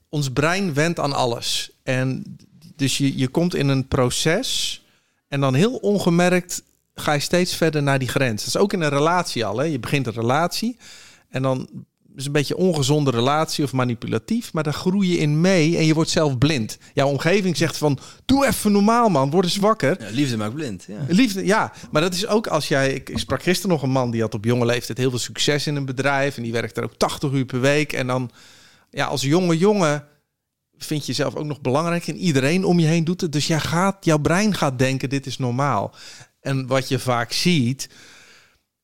ons 0.09 0.31
brein 0.33 0.75
went 0.75 0.99
aan 0.99 1.13
alles. 1.13 1.71
En 1.83 2.37
dus 2.77 2.99
je, 2.99 3.19
je 3.19 3.29
komt 3.29 3.55
in 3.55 3.69
een 3.69 3.89
proces 3.89 4.83
en 5.29 5.41
dan 5.41 5.55
heel 5.55 5.75
ongemerkt 5.75 6.63
ga 6.95 7.13
je 7.13 7.21
steeds 7.21 7.55
verder 7.55 7.83
naar 7.83 7.99
die 7.99 8.09
grens. 8.09 8.45
Dat 8.45 8.55
is 8.55 8.61
ook 8.61 8.73
in 8.73 8.81
een 8.81 8.89
relatie 8.89 9.45
al. 9.45 9.59
Hè? 9.59 9.65
Je 9.65 9.79
begint 9.79 10.07
een 10.07 10.13
relatie 10.13 10.77
en 11.29 11.43
dan 11.43 11.69
is 12.21 12.27
een 12.27 12.33
beetje 12.33 12.57
ongezonde 12.57 13.11
relatie 13.11 13.65
of 13.65 13.73
manipulatief, 13.73 14.53
maar 14.53 14.63
daar 14.63 14.73
groei 14.73 15.11
je 15.11 15.19
in 15.19 15.41
mee 15.41 15.77
en 15.77 15.85
je 15.85 15.95
wordt 15.95 16.11
zelf 16.11 16.39
blind. 16.39 16.79
Jouw 16.95 17.09
omgeving 17.09 17.57
zegt 17.57 17.77
van, 17.77 17.99
doe 18.25 18.47
even 18.47 18.73
normaal 18.73 19.09
man, 19.09 19.31
word 19.31 19.45
eens 19.45 19.57
wakker. 19.57 20.03
Ja, 20.03 20.11
liefde 20.11 20.37
maakt 20.37 20.55
blind. 20.55 20.85
Ja. 20.89 21.05
Liefde, 21.09 21.45
ja. 21.47 21.73
Maar 21.91 22.03
dat 22.03 22.15
is 22.15 22.27
ook 22.27 22.47
als 22.47 22.69
jij, 22.69 22.93
ik, 22.93 23.09
ik 23.09 23.19
sprak 23.19 23.43
gisteren 23.43 23.71
nog 23.71 23.83
een 23.83 23.91
man 23.91 24.11
die 24.11 24.21
had 24.21 24.35
op 24.35 24.45
jonge 24.45 24.67
leeftijd 24.67 24.99
heel 24.99 25.11
veel 25.11 25.19
succes 25.19 25.67
in 25.67 25.77
een 25.77 25.85
bedrijf 25.85 26.37
en 26.37 26.43
die 26.43 26.53
werkt 26.53 26.77
er 26.77 26.85
ook 26.85 26.95
80 26.95 27.33
uur 27.33 27.45
per 27.45 27.61
week 27.61 27.93
en 27.93 28.07
dan, 28.07 28.31
ja, 28.91 29.07
als 29.07 29.23
jonge 29.23 29.59
jongen 29.59 30.05
vind 30.79 31.01
je 31.01 31.07
jezelf 31.07 31.35
ook 31.35 31.45
nog 31.45 31.61
belangrijk 31.61 32.07
en 32.07 32.17
iedereen 32.17 32.65
om 32.65 32.79
je 32.79 32.87
heen 32.87 33.05
doet 33.05 33.21
het. 33.21 33.33
Dus 33.33 33.47
jij 33.47 33.61
gaat, 33.61 34.05
jouw 34.05 34.19
brein 34.19 34.55
gaat 34.55 34.79
denken, 34.79 35.09
dit 35.09 35.27
is 35.27 35.39
normaal. 35.39 35.95
En 36.41 36.67
wat 36.67 36.89
je 36.89 36.99
vaak 36.99 37.33
ziet, 37.33 37.89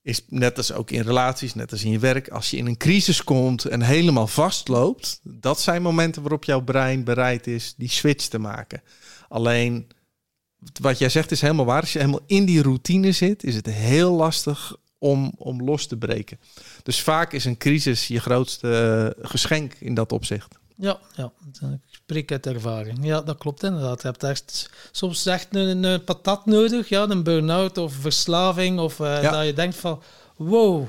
is 0.07 0.25
net 0.29 0.57
als 0.57 0.73
ook 0.73 0.91
in 0.91 1.03
relaties, 1.03 1.55
net 1.55 1.73
als 1.73 1.85
in 1.85 1.91
je 1.91 1.99
werk, 1.99 2.29
als 2.29 2.51
je 2.51 2.57
in 2.57 2.67
een 2.67 2.77
crisis 2.77 3.25
komt 3.25 3.65
en 3.65 3.83
helemaal 3.83 4.27
vastloopt, 4.27 5.21
dat 5.23 5.61
zijn 5.61 5.83
momenten 5.83 6.23
waarop 6.23 6.45
jouw 6.45 6.61
brein 6.61 7.05
bereid 7.05 7.47
is 7.47 7.75
die 7.77 7.89
switch 7.89 8.27
te 8.27 8.39
maken. 8.39 8.83
Alleen, 9.29 9.87
wat 10.81 10.99
jij 10.99 11.09
zegt 11.09 11.31
is 11.31 11.41
helemaal 11.41 11.65
waar. 11.65 11.81
Als 11.81 11.93
je 11.93 11.99
helemaal 11.99 12.25
in 12.27 12.45
die 12.45 12.63
routine 12.63 13.13
zit, 13.13 13.45
is 13.45 13.55
het 13.55 13.67
heel 13.67 14.13
lastig 14.13 14.77
om, 14.99 15.33
om 15.37 15.63
los 15.63 15.87
te 15.87 15.97
breken. 15.97 16.39
Dus 16.83 17.01
vaak 17.01 17.33
is 17.33 17.45
een 17.45 17.57
crisis 17.57 18.09
je 18.09 18.21
grootste 18.21 19.17
geschenk 19.21 19.75
in 19.79 19.95
dat 19.95 20.13
opzicht. 20.13 20.55
Ja, 20.79 20.99
ja, 21.15 21.33
ik 21.61 21.79
spreek 21.87 22.33
uit 22.33 22.47
ervaring. 22.47 22.99
Ja, 23.05 23.21
dat 23.21 23.39
klopt 23.39 23.63
inderdaad. 23.63 24.03
Je 24.03 24.09
hebt 24.09 24.23
echt 24.23 24.71
soms 24.93 25.27
echt 25.27 25.55
een, 25.55 25.85
een 25.85 26.05
patat 26.05 26.47
nodig, 26.47 26.89
ja, 26.89 27.03
een 27.09 27.23
burn-out 27.23 27.79
of 27.79 27.93
verslaving, 27.93 28.79
of 28.79 28.99
uh, 28.99 29.23
ja. 29.23 29.31
dat 29.31 29.47
je 29.47 29.53
denkt 29.53 29.77
van, 29.77 30.03
wow, 30.37 30.87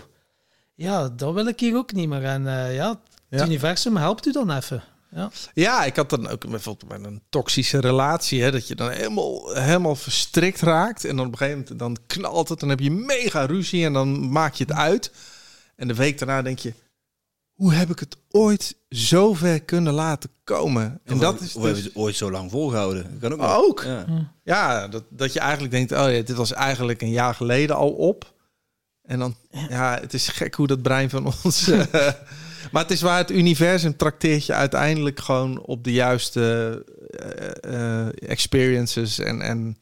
ja, 0.76 1.10
dat 1.10 1.34
wil 1.34 1.48
ik 1.48 1.60
hier 1.60 1.76
ook 1.76 1.94
niet 1.94 2.10
meer. 2.10 2.24
En 2.24 2.42
uh, 2.42 2.76
ja, 2.76 2.90
het 3.30 3.40
ja. 3.40 3.46
universum 3.46 3.98
helpt 3.98 4.26
u 4.26 4.32
dan 4.32 4.52
even. 4.52 4.84
Ja. 5.12 5.32
ja, 5.54 5.84
ik 5.84 5.96
had 5.96 6.10
dan 6.10 6.28
ook 6.28 6.50
bijvoorbeeld 6.50 6.92
met 6.92 7.12
een 7.12 7.22
toxische 7.30 7.80
relatie, 7.80 8.44
hè, 8.44 8.52
dat 8.52 8.68
je 8.68 8.76
dan 8.76 8.90
helemaal, 8.90 9.54
helemaal 9.54 9.96
verstrikt 9.96 10.62
raakt 10.62 11.06
en 11.06 11.16
dan 11.16 11.26
op 11.26 11.32
een 11.32 11.38
gegeven 11.38 11.60
moment 11.60 11.80
dan 11.80 11.98
knalt 12.08 12.50
het, 12.50 12.60
dan 12.60 12.70
heb 12.70 12.80
je 12.80 12.92
mega 12.92 13.46
ruzie 13.46 13.86
en 13.86 13.94
dan 13.94 14.30
maak 14.32 14.54
je 14.54 14.64
het 14.64 14.74
uit. 14.74 15.12
En 15.76 15.88
de 15.88 15.94
week 15.94 16.18
daarna 16.18 16.42
denk 16.42 16.60
je, 16.60 16.74
hoe 17.58 17.74
heb 17.74 17.90
ik 17.90 18.00
het 18.00 18.18
ooit 18.30 18.76
zo 18.90 19.34
ver 19.34 19.62
kunnen 19.62 19.94
laten 19.94 20.30
komen? 20.44 21.02
En 21.04 21.18
dat 21.18 21.42
is. 21.42 21.54
Hoe 21.54 21.62
dus... 21.62 21.72
hebben 21.72 21.82
ze 21.82 21.88
het 21.88 21.98
ooit 21.98 22.16
zo 22.16 22.32
lang 22.32 22.52
volgehouden? 22.52 23.18
Kan 23.20 23.34
ook. 23.34 23.66
ook. 23.66 23.84
Ja, 23.84 24.06
ja 24.44 24.88
dat, 24.88 25.04
dat 25.10 25.34
je 25.34 25.40
eigenlijk 25.40 25.72
denkt: 25.72 25.92
oh 25.92 25.98
ja, 25.98 26.22
dit 26.22 26.36
was 26.36 26.54
eigenlijk 26.54 27.02
een 27.02 27.10
jaar 27.10 27.36
geleden 27.36 27.76
al 27.76 27.90
op. 27.90 28.36
En 29.04 29.20
dan, 29.20 29.36
ja, 29.70 29.98
het 30.02 30.14
is 30.14 30.28
gek 30.28 30.56
hoe 30.56 30.68
dat 30.68 30.82
brein 30.82 31.10
van 31.10 31.34
ons. 31.44 31.68
uh, 31.70 31.84
maar 32.72 32.82
het 32.82 32.92
is 32.92 33.02
waar 33.02 33.18
het 33.18 33.32
universum 33.32 33.98
trakteert 33.98 34.46
je 34.46 34.54
uiteindelijk 34.54 35.20
gewoon 35.20 35.62
op 35.62 35.84
de 35.84 35.94
juiste 35.94 36.86
uh, 37.66 37.74
uh, 37.74 38.08
experiences 38.30 39.20
en. 39.20 39.42
en 39.42 39.78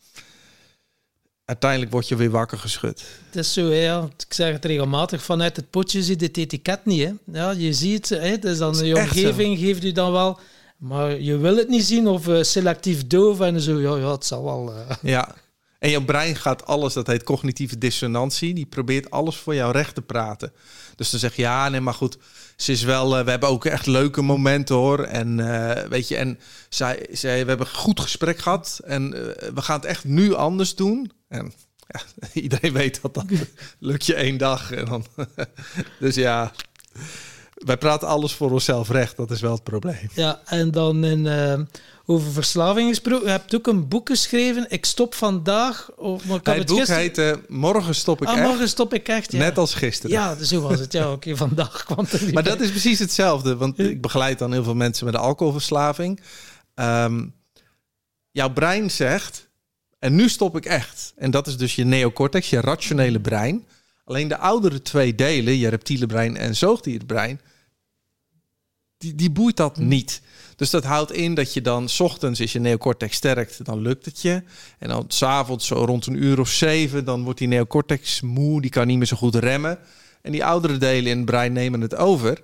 uiteindelijk 1.45 1.91
word 1.91 2.07
je 2.07 2.15
weer 2.15 2.29
wakker 2.29 2.57
geschud. 2.57 3.03
Het 3.25 3.35
is 3.35 3.53
zo, 3.53 3.73
ja. 3.73 4.09
Ik 4.17 4.33
zeg 4.33 4.53
het 4.53 4.65
regelmatig, 4.65 5.23
vanuit 5.23 5.55
het 5.55 5.69
potje 5.69 6.03
ziet 6.03 6.21
het 6.21 6.37
etiket 6.37 6.85
niet. 6.85 7.03
Hè. 7.03 7.39
Ja, 7.39 7.51
je 7.51 7.73
ziet 7.73 8.09
het, 8.09 8.19
hè. 8.21 8.37
Dus 8.37 8.57
dan 8.57 8.85
je 8.85 8.95
omgeving 8.95 9.59
geeft 9.59 9.83
u 9.83 9.91
dan 9.91 10.11
wel... 10.11 10.39
Maar 10.77 11.19
je 11.19 11.37
wil 11.37 11.57
het 11.57 11.67
niet 11.67 11.83
zien 11.83 12.07
of 12.07 12.27
uh, 12.27 12.43
selectief 12.43 13.07
doof 13.07 13.39
en 13.39 13.61
zo. 13.61 13.79
Ja, 13.79 13.95
ja 13.95 14.11
het 14.11 14.25
zal 14.25 14.43
wel... 14.43 14.73
Uh... 14.73 14.95
Ja, 15.13 15.35
en 15.79 15.89
jouw 15.89 16.03
brein 16.03 16.35
gaat 16.35 16.65
alles, 16.65 16.93
dat 16.93 17.07
heet 17.07 17.23
cognitieve 17.23 17.77
dissonantie, 17.77 18.53
die 18.53 18.65
probeert 18.65 19.09
alles 19.09 19.35
voor 19.35 19.55
jou 19.55 19.71
recht 19.71 19.95
te 19.95 20.01
praten. 20.01 20.53
Dus 20.95 21.09
dan 21.09 21.19
zeg 21.19 21.35
je, 21.35 21.41
ja, 21.41 21.69
nee, 21.69 21.79
maar 21.79 21.93
goed, 21.93 22.17
ze 22.55 22.71
is 22.71 22.83
wel, 22.83 23.17
uh, 23.17 23.23
we 23.23 23.29
hebben 23.29 23.49
ook 23.49 23.65
echt 23.65 23.85
leuke 23.85 24.21
momenten 24.21 24.75
hoor. 24.75 24.99
En 24.99 25.37
uh, 25.37 25.71
weet 25.71 26.07
je, 26.07 26.15
en 26.15 26.39
zij, 26.69 27.07
zij, 27.11 27.41
we 27.41 27.49
hebben 27.49 27.67
een 27.67 27.73
goed 27.73 27.99
gesprek 27.99 28.39
gehad 28.39 28.79
en 28.83 29.03
uh, 29.03 29.19
we 29.53 29.61
gaan 29.61 29.75
het 29.75 29.85
echt 29.85 30.03
nu 30.03 30.33
anders 30.33 30.75
doen. 30.75 31.11
En 31.27 31.53
ja, 31.87 32.01
iedereen 32.41 32.73
weet 32.73 33.01
dat 33.01 33.13
dat 33.13 33.25
lukt 33.79 34.05
je 34.05 34.15
één 34.15 34.37
dag. 34.37 34.71
En 34.71 34.85
dan, 34.85 35.05
dus 35.99 36.15
ja, 36.15 36.51
wij 37.53 37.77
praten 37.77 38.07
alles 38.07 38.33
voor 38.33 38.51
onszelf 38.51 38.89
recht. 38.89 39.17
Dat 39.17 39.31
is 39.31 39.41
wel 39.41 39.53
het 39.53 39.63
probleem. 39.63 40.09
Ja, 40.13 40.41
en 40.45 40.71
dan 40.71 41.03
in, 41.03 41.25
uh, 41.25 41.59
over 42.05 42.31
verslaving 42.31 42.89
gesproken. 42.89 43.25
Je 43.25 43.31
hebt 43.31 43.55
ook 43.55 43.67
een 43.67 43.87
boek 43.87 44.09
geschreven. 44.09 44.65
Ik 44.69 44.85
stop 44.85 45.15
vandaag. 45.15 45.91
Of, 45.95 46.25
maar 46.25 46.37
ik 46.37 46.45
het, 46.45 46.57
het 46.57 46.67
boek 46.67 46.77
gisteren... 46.77 47.01
heet 47.01 47.17
uh, 47.17 47.33
Morgen 47.47 47.95
stop 47.95 48.21
ik 48.21 48.27
ah, 48.27 48.37
echt. 48.37 48.47
Morgen 48.47 48.69
stop 48.69 48.93
ik 48.93 49.07
echt, 49.07 49.31
ja. 49.31 49.37
Net 49.37 49.57
als 49.57 49.73
gisteren. 49.73 50.15
Ja, 50.15 50.43
zo 50.43 50.61
was 50.61 50.79
het. 50.79 50.91
Ja, 50.91 51.11
oké, 51.11 51.13
okay, 51.13 51.35
vandaag 51.47 51.83
kwam 51.83 52.05
het 52.09 52.33
Maar 52.33 52.43
dat 52.43 52.61
is 52.61 52.69
precies 52.69 52.99
hetzelfde. 52.99 53.55
Want 53.55 53.79
ik 53.79 54.01
begeleid 54.01 54.39
dan 54.39 54.51
heel 54.51 54.63
veel 54.63 54.75
mensen 54.75 55.05
met 55.05 55.13
een 55.13 55.19
alcoholverslaving. 55.19 56.21
Um, 56.75 57.33
jouw 58.31 58.53
brein 58.53 58.91
zegt... 58.91 59.43
En 59.99 60.15
nu 60.15 60.29
stop 60.29 60.57
ik 60.57 60.65
echt. 60.65 61.13
En 61.15 61.31
dat 61.31 61.47
is 61.47 61.57
dus 61.57 61.75
je 61.75 61.83
neocortex, 61.83 62.49
je 62.49 62.61
rationele 62.61 63.19
brein. 63.19 63.65
Alleen 64.03 64.27
de 64.27 64.37
oudere 64.37 64.81
twee 64.81 65.15
delen, 65.15 65.57
je 65.57 65.67
reptiele 65.67 66.05
brein 66.05 66.37
en 66.37 66.55
zoogdierbrein, 66.55 67.41
die, 68.97 69.15
die 69.15 69.31
boeit 69.31 69.57
dat 69.57 69.77
niet. 69.77 70.21
Dus 70.55 70.69
dat 70.69 70.83
houdt 70.83 71.11
in 71.11 71.33
dat 71.33 71.53
je 71.53 71.61
dan, 71.61 71.89
s 71.89 71.99
ochtends 71.99 72.39
is 72.39 72.51
je 72.51 72.59
neocortex 72.59 73.15
sterkt, 73.15 73.65
dan 73.65 73.81
lukt 73.81 74.05
het 74.05 74.21
je. 74.21 74.43
En 74.79 74.89
dan 74.89 75.05
s'avonds, 75.07 75.69
rond 75.69 76.05
een 76.05 76.23
uur 76.23 76.39
of 76.39 76.49
zeven, 76.49 77.05
dan 77.05 77.23
wordt 77.23 77.39
die 77.39 77.47
neocortex 77.47 78.21
moe, 78.21 78.61
die 78.61 78.69
kan 78.69 78.87
niet 78.87 78.97
meer 78.97 79.07
zo 79.07 79.17
goed 79.17 79.35
remmen. 79.35 79.79
En 80.21 80.31
die 80.31 80.45
oudere 80.45 80.77
delen 80.77 81.11
in 81.11 81.17
het 81.17 81.25
brein 81.25 81.53
nemen 81.53 81.81
het 81.81 81.95
over. 81.95 82.41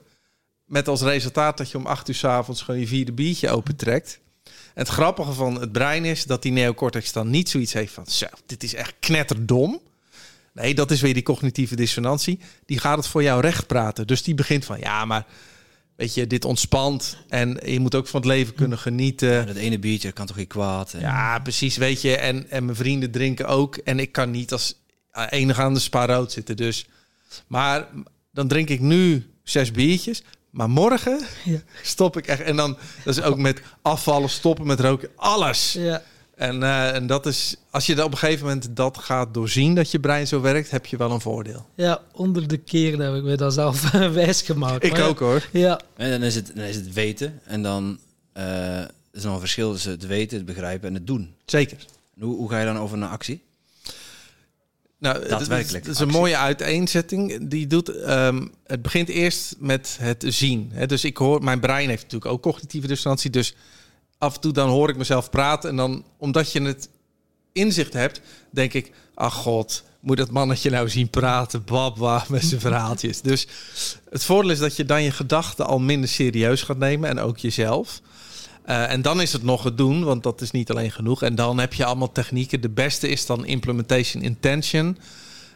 Met 0.66 0.88
als 0.88 1.02
resultaat 1.02 1.58
dat 1.58 1.72
je 1.72 1.78
om 1.78 1.86
acht 1.86 2.10
uur 2.10 2.16
s'avonds 2.16 2.62
gewoon 2.62 2.80
je 2.80 2.88
vierde 2.88 3.12
biertje 3.12 3.50
opentrekt. 3.50 4.20
En 4.44 4.52
het 4.74 4.88
grappige 4.88 5.32
van 5.32 5.60
het 5.60 5.72
brein 5.72 6.06
is 6.06 6.26
dat 6.26 6.42
die 6.42 6.52
neocortex 6.52 7.12
dan 7.12 7.30
niet 7.30 7.50
zoiets 7.50 7.74
heeft 7.74 7.94
van... 7.94 8.06
zo, 8.06 8.26
dit 8.46 8.64
is 8.64 8.74
echt 8.74 8.94
knetterdom. 9.00 9.82
Nee, 10.54 10.74
dat 10.74 10.92
is 10.92 11.02
weer 11.02 11.14
die 11.14 11.24
cognitieve 11.24 11.76
dissonantie. 11.76 12.40
Die 12.66 12.80
gaat 12.80 12.98
het 12.98 13.08
voor 13.08 13.24
jou 13.24 13.42
recht 13.42 13.68
praten. 13.68 14.08
Dus 14.08 14.24
die 14.24 14.36
begint 14.36 14.66
van, 14.66 14.80
ja, 14.80 15.06
maar 15.06 15.26
weet 16.02 16.14
je, 16.14 16.28
dit 16.28 16.46
ontspant. 16.46 17.18
En 17.30 17.60
je 17.66 17.80
moet 17.80 17.96
ook 17.96 18.08
van 18.08 18.20
het 18.20 18.30
leven 18.30 18.54
kunnen 18.54 18.78
genieten. 18.78 19.32
Ja, 19.32 19.44
dat 19.44 19.56
ene 19.56 19.80
biertje 19.80 20.12
kan 20.12 20.26
toch 20.26 20.36
niet 20.36 20.48
kwaad. 20.48 20.94
En... 20.94 21.00
Ja, 21.00 21.40
precies, 21.40 21.78
weet 21.78 22.02
je. 22.02 22.18
En, 22.18 22.50
en 22.50 22.66
mijn 22.66 22.78
vrienden 22.78 23.12
drinken 23.12 23.48
ook. 23.48 23.76
En 23.76 24.00
ik 24.00 24.12
kan 24.12 24.32
niet 24.32 24.52
als 24.52 24.76
enige 25.30 25.62
aan 25.62 25.74
de 25.74 25.80
spa 25.80 26.06
rood 26.06 26.32
zitten. 26.32 26.58
Dus, 26.58 26.86
maar 27.48 27.88
dan 28.32 28.48
drink 28.48 28.70
ik 28.70 28.80
nu 28.80 29.26
zes 29.44 29.72
biertjes. 29.72 30.24
Maar 30.50 30.70
morgen 30.70 31.20
ja. 31.44 31.60
stop 31.82 32.18
ik 32.18 32.28
echt. 32.28 32.42
En 32.42 32.56
dan 32.56 32.78
dat 33.04 33.18
is 33.18 33.24
ook 33.24 33.38
met 33.38 33.62
afvallen, 33.82 34.30
stoppen 34.30 34.68
met 34.68 34.80
roken, 34.80 35.10
alles. 35.16 35.74
Ja. 35.74 36.04
En, 36.42 36.62
uh, 36.62 36.96
en 36.96 37.08
dat 37.08 37.26
is, 37.26 37.56
als 37.70 37.86
je 37.86 38.04
op 38.04 38.12
een 38.12 38.18
gegeven 38.18 38.46
moment 38.46 38.76
dat 38.76 38.98
gaat 38.98 39.34
doorzien, 39.34 39.76
dat 39.76 39.92
je 39.92 40.00
brein 40.00 40.28
zo 40.28 40.42
werkt, 40.42 40.72
heb 40.72 40.86
je 40.86 40.98
wel 40.98 41.12
een 41.12 41.22
voordeel. 41.22 41.66
Ja, 41.76 42.02
onder 42.12 42.48
de 42.48 42.58
keren 42.58 43.00
heb 43.00 43.16
ik 43.16 43.24
me 43.24 43.36
dat 43.36 43.54
zelf 43.54 43.92
wijs 44.14 44.42
gemaakt. 44.42 44.84
Ik 44.84 44.92
maar 44.92 45.08
ook 45.08 45.20
hoor. 45.20 45.48
Ja. 45.52 45.80
En 45.96 46.12
dan 46.12 46.24
is 46.24 46.36
het, 46.36 46.52
dan 46.56 46.64
is 46.64 46.76
het 46.76 46.94
weten. 46.94 47.40
En 47.44 47.64
dan 47.64 48.00
uh, 48.38 48.80
is 49.12 49.22
er 49.22 49.26
nog 49.26 49.34
een 49.34 49.40
verschil 49.40 49.72
tussen 49.72 49.92
het 49.92 50.08
weten, 50.08 50.38
het 50.38 50.46
begrijpen 50.46 50.88
en 50.88 50.94
het 50.94 51.08
doen. 51.08 51.34
Zeker. 51.46 51.86
Hoe, 52.20 52.36
hoe 52.36 52.50
ga 52.50 52.60
je 52.60 52.66
dan 52.66 52.78
over 52.78 52.98
een 52.98 53.04
actie? 53.04 53.44
Nou, 54.98 55.28
daadwerkelijk. 55.28 55.86
Dat 55.86 55.94
is 55.94 56.00
een 56.00 56.08
mooie 56.08 56.38
uiteenzetting. 56.38 57.50
Die 57.50 57.68
doet. 57.68 57.90
Um, 57.90 58.52
het 58.64 58.82
begint 58.82 59.10
eerst 59.10 59.56
met 59.60 59.98
het 60.00 60.24
zien. 60.28 60.70
Hè? 60.74 60.86
Dus 60.86 61.04
ik 61.04 61.18
hoor, 61.18 61.44
mijn 61.44 61.60
brein 61.60 61.90
heeft 61.90 62.04
natuurlijk 62.04 62.32
ook 62.32 62.42
cognitieve 62.42 62.88
dissonantie. 62.88 63.30
Dus 63.30 63.56
af 64.22 64.36
en 64.36 64.42
toe 64.42 64.52
dan 64.52 64.70
hoor 64.70 64.90
ik 64.90 64.98
mezelf 64.98 65.30
praten. 65.30 65.70
En 65.70 65.76
dan, 65.76 66.04
omdat 66.18 66.52
je 66.52 66.62
het 66.62 66.90
inzicht 67.52 67.94
hebt, 67.94 68.22
denk 68.50 68.74
ik: 68.74 68.92
ach 69.14 69.34
god, 69.34 69.84
moet 70.00 70.18
dat 70.18 70.32
mannetje 70.32 70.70
nou 70.70 70.90
zien 70.90 71.10
praten, 71.10 71.64
babba, 71.64 72.26
met 72.30 72.44
zijn 72.44 72.62
verhaaltjes. 72.62 73.22
Dus 73.22 73.48
het 74.10 74.24
voordeel 74.24 74.52
is 74.52 74.60
dat 74.60 74.76
je 74.76 74.86
dan 74.86 75.04
je 75.04 75.12
gedachten 75.12 75.66
al 75.66 75.80
minder 75.80 76.10
serieus 76.10 76.62
gaat 76.62 76.78
nemen 76.78 77.10
en 77.10 77.20
ook 77.20 77.38
jezelf. 77.38 78.02
Uh, 78.66 78.92
en 78.92 79.02
dan 79.02 79.22
is 79.22 79.34
het 79.34 79.44
nog 79.44 79.64
het 79.64 79.78
doen, 79.78 80.04
want 80.04 80.24
dat 80.24 80.42
is 80.42 80.52
niet 80.52 80.70
alleen 80.70 80.92
genoeg. 80.92 81.24
En 81.24 81.36
dan 81.36 81.60
heb 81.60 81.74
je 81.74 81.86
allemaal 81.86 82.12
technieken. 82.12 82.62
De 82.62 82.70
beste 82.70 83.08
is 83.08 83.26
dan 83.26 83.46
implementation 83.46 84.24
intention. 84.24 84.98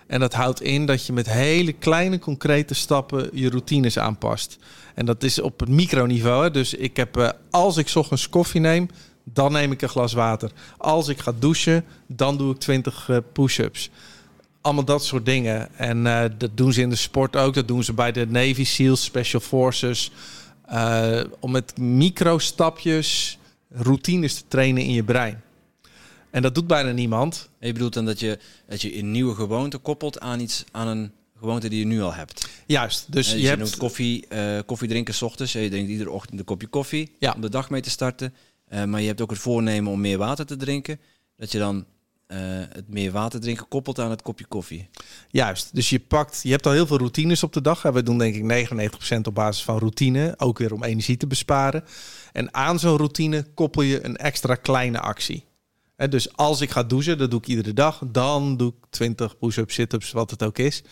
En 0.08 0.20
dat 0.20 0.34
houdt 0.34 0.62
in 0.62 0.86
dat 0.86 1.06
je 1.06 1.14
met 1.14 1.30
hele 1.30 1.74
kleine 1.74 2.20
concrete 2.20 2.74
stappen 2.74 3.30
je 3.34 3.50
routines 3.50 4.00
aanpast. 4.00 4.58
En 4.96 5.06
dat 5.06 5.24
is 5.24 5.42
op 5.42 5.60
het 5.60 5.70
microniveau. 5.70 6.44
Hè. 6.44 6.52
Dus 6.52 6.74
ik 6.74 6.98
heb, 6.98 7.18
uh, 7.18 7.30
als 7.50 7.78
ik 7.78 7.92
ochtends 7.96 8.30
koffie 8.30 8.62
neem, 8.62 8.90
dan 9.24 9.52
neem 9.52 9.72
ik 9.72 9.82
een 9.82 9.90
glas 9.90 10.14
water. 10.14 10.52
Als 10.78 11.08
ik 11.08 11.20
ga 11.20 11.34
douchen, 11.40 11.86
dan 12.08 12.38
doe 12.38 12.54
ik 12.54 12.60
20 12.60 13.08
uh, 13.08 13.18
push-ups. 13.34 13.90
Allemaal 14.62 14.86
dat 14.86 15.04
soort 15.06 15.26
dingen. 15.26 15.76
En 15.76 16.06
uh, 16.06 16.24
dat 16.38 16.58
doen 16.58 16.74
ze 16.74 16.82
in 16.82 16.90
de 16.90 16.96
sport 16.96 17.36
ook. 17.36 17.54
Dat 17.54 17.68
doen 17.68 17.84
ze 17.84 17.94
bij 17.94 18.12
de 18.12 18.28
Navy 18.28 18.64
SEALs, 18.64 19.04
Special 19.04 19.42
Forces. 19.42 20.12
Om 21.40 21.52
met 21.52 21.78
micro-stapjes 21.78 23.38
routines 23.70 24.36
te 24.36 24.44
trainen 24.48 24.84
in 24.84 24.92
je 24.92 25.04
brein. 25.04 25.44
En 26.36 26.42
dat 26.42 26.56
doet 26.56 26.68
bijna 26.68 26.92
niemand. 26.92 27.50
En 27.60 27.68
je 27.68 27.74
bedoelt 27.74 27.94
dan 27.94 28.06
dat 28.06 28.20
je, 28.20 28.40
dat 28.68 28.82
je 28.82 28.98
een 28.98 29.12
nieuwe 29.12 29.36
gewoonte 29.36 29.78
koppelt 29.78 30.20
aan 30.20 30.40
iets, 30.40 30.64
aan 30.72 30.88
een 30.88 31.12
gewoonte 31.40 31.70
die 31.70 31.80
je 31.80 31.86
nu 31.86 32.02
al 32.02 32.14
hebt. 32.14 32.48
Juist. 32.66 33.12
Dus 33.12 33.30
je, 33.30 33.36
je, 33.36 33.42
je 33.42 33.48
hebt 33.48 33.60
noemt 33.60 33.78
koffie, 33.78 34.26
uh, 34.30 34.60
koffie 34.66 34.88
drinken 34.88 35.14
s 35.14 35.22
ochtends. 35.22 35.52
Je 35.52 35.70
drinkt 35.70 35.90
iedere 35.90 36.12
ochtend 36.12 36.40
een 36.40 36.46
kopje 36.46 36.68
koffie 36.68 37.12
Ja. 37.20 37.34
om 37.36 37.42
de 37.42 37.50
dag 37.50 37.70
mee 37.70 37.82
te 37.82 37.90
starten. 37.90 38.34
Uh, 38.74 38.84
maar 38.84 39.02
je 39.02 39.08
hebt 39.08 39.22
ook 39.22 39.30
het 39.30 39.40
voornemen 39.40 39.92
om 39.92 40.02
meer 40.02 40.18
water 40.18 40.46
te 40.46 40.56
drinken. 40.56 41.00
Dat 41.38 41.52
je 41.52 41.58
dan 41.58 41.86
uh, 42.28 42.38
het 42.70 42.90
meer 42.90 43.12
water 43.12 43.40
drinken 43.40 43.68
koppelt 43.68 44.00
aan 44.00 44.10
het 44.10 44.22
kopje 44.22 44.46
koffie. 44.46 44.90
Juist. 45.30 45.70
Dus 45.76 45.90
je 45.90 46.00
pakt, 46.00 46.40
je 46.44 46.52
hebt 46.52 46.66
al 46.66 46.72
heel 46.72 46.88
veel 46.88 46.98
routines 46.98 47.44
op 47.44 47.54
de 47.54 47.62
dag. 47.62 47.82
We 47.82 48.04
doen 48.04 48.18
denk 48.18 48.36
ik 48.36 48.70
99% 49.16 49.22
op 49.24 49.36
basis 49.36 49.64
van 49.64 49.78
routine. 49.78 50.34
Ook 50.38 50.58
weer 50.58 50.74
om 50.74 50.84
energie 50.84 51.18
te 51.18 51.28
besparen. 51.28 51.84
En 52.32 52.54
aan 52.54 52.80
zo'n 52.80 52.98
routine 52.98 53.46
koppel 53.54 53.82
je 53.82 54.06
een 54.06 54.18
extra 54.18 54.56
kleine 54.56 55.00
actie. 55.00 55.45
Dus 55.96 56.36
als 56.36 56.62
ik 56.62 56.72
ga 56.72 56.84
douchen, 56.84 57.18
dat 57.18 57.32
doe 57.32 57.40
ik 57.40 57.48
iedere 57.48 57.74
dag. 57.74 58.02
Dan 58.06 58.58
doe 58.58 58.70
ik 58.70 58.86
20 58.90 59.38
push-ups, 59.38 59.74
sit-ups, 59.74 60.12
wat 60.12 60.32
het 60.32 60.44
ook 60.44 60.58
is. 60.58 60.84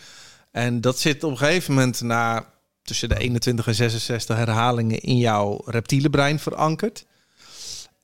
En 0.50 0.80
dat 0.80 0.98
zit 0.98 1.24
op 1.24 1.30
een 1.30 1.36
gegeven 1.36 1.74
moment 1.74 2.00
na 2.00 2.52
tussen 2.82 3.08
de 3.08 3.18
21 3.18 3.66
en 3.66 3.74
66 3.74 4.36
herhalingen 4.36 5.00
in 5.00 5.18
jouw 5.18 5.62
reptiele 5.64 6.10
brein 6.10 6.38
verankerd. 6.38 7.06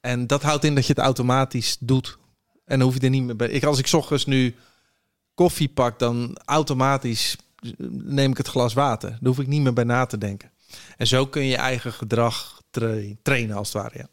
En 0.00 0.26
dat 0.26 0.42
houdt 0.42 0.64
in 0.64 0.74
dat 0.74 0.86
je 0.86 0.92
het 0.92 1.02
automatisch 1.02 1.76
doet. 1.80 2.18
En 2.64 2.78
dan 2.78 2.88
hoef 2.88 2.94
je 2.94 3.00
er 3.00 3.10
niet 3.10 3.22
meer 3.22 3.36
bij. 3.36 3.48
Ik, 3.48 3.64
als 3.64 3.78
ik 3.78 3.92
ochtends 3.92 4.26
nu 4.26 4.54
koffie 5.34 5.68
pak, 5.68 5.98
dan 5.98 6.38
automatisch 6.44 7.36
neem 7.88 8.30
ik 8.30 8.36
het 8.36 8.48
glas 8.48 8.72
water. 8.72 9.10
Daar 9.10 9.18
hoef 9.22 9.38
ik 9.38 9.46
niet 9.46 9.62
meer 9.62 9.72
bij 9.72 9.84
na 9.84 10.06
te 10.06 10.18
denken. 10.18 10.50
En 10.96 11.06
zo 11.06 11.26
kun 11.26 11.42
je 11.42 11.48
je 11.48 11.56
eigen 11.56 11.92
gedrag 11.92 12.62
tra 12.70 12.96
trainen, 13.22 13.56
als 13.56 13.72
het 13.72 13.82
ware. 13.82 14.08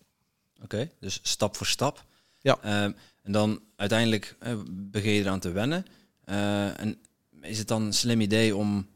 Oké, 0.63 0.89
dus 0.99 1.19
stap 1.23 1.57
voor 1.57 1.65
stap. 1.65 2.05
Ja. 2.47 2.57
Uh, 2.65 2.83
en 3.23 3.31
dan 3.31 3.59
uiteindelijk 3.75 4.35
uh, 4.43 4.53
begin 4.69 5.11
je 5.11 5.21
eraan 5.21 5.39
te 5.39 5.51
wennen. 5.51 5.85
Uh, 6.29 6.79
en 6.79 6.97
is 7.41 7.57
het 7.57 7.67
dan 7.67 7.81
een 7.81 7.93
slim 7.93 8.21
idee 8.21 8.55
om 8.55 8.87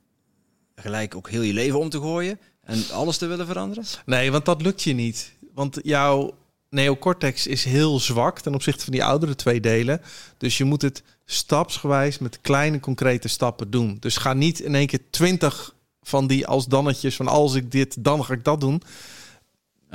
gelijk 0.75 1.15
ook 1.15 1.29
heel 1.29 1.41
je 1.41 1.53
leven 1.53 1.79
om 1.79 1.89
te 1.89 1.99
gooien 1.99 2.39
en 2.63 2.83
alles 2.91 3.17
te 3.17 3.25
willen 3.25 3.45
veranderen? 3.45 3.83
Nee, 4.05 4.31
want 4.31 4.45
dat 4.45 4.61
lukt 4.61 4.81
je 4.81 4.93
niet. 4.93 5.33
Want 5.53 5.79
jouw 5.83 6.33
neocortex 6.69 7.47
is 7.47 7.63
heel 7.63 7.99
zwak 7.99 8.39
ten 8.39 8.53
opzichte 8.53 8.83
van 8.83 8.93
die 8.93 9.03
oudere 9.03 9.35
twee 9.35 9.59
delen. 9.59 10.01
Dus 10.37 10.57
je 10.57 10.63
moet 10.63 10.81
het 10.81 11.03
stapsgewijs 11.25 12.19
met 12.19 12.41
kleine 12.41 12.79
concrete 12.79 13.27
stappen 13.27 13.69
doen. 13.69 13.97
Dus 13.99 14.17
ga 14.17 14.33
niet 14.33 14.59
in 14.59 14.75
één 14.75 14.87
keer 14.87 15.09
twintig 15.09 15.75
van 16.01 16.27
die 16.27 16.47
als 16.47 16.65
dannetjes 16.65 17.15
van 17.15 17.27
als 17.27 17.53
ik 17.53 17.71
dit, 17.71 18.03
dan 18.03 18.25
ga 18.25 18.33
ik 18.33 18.43
dat 18.43 18.61
doen. 18.61 18.81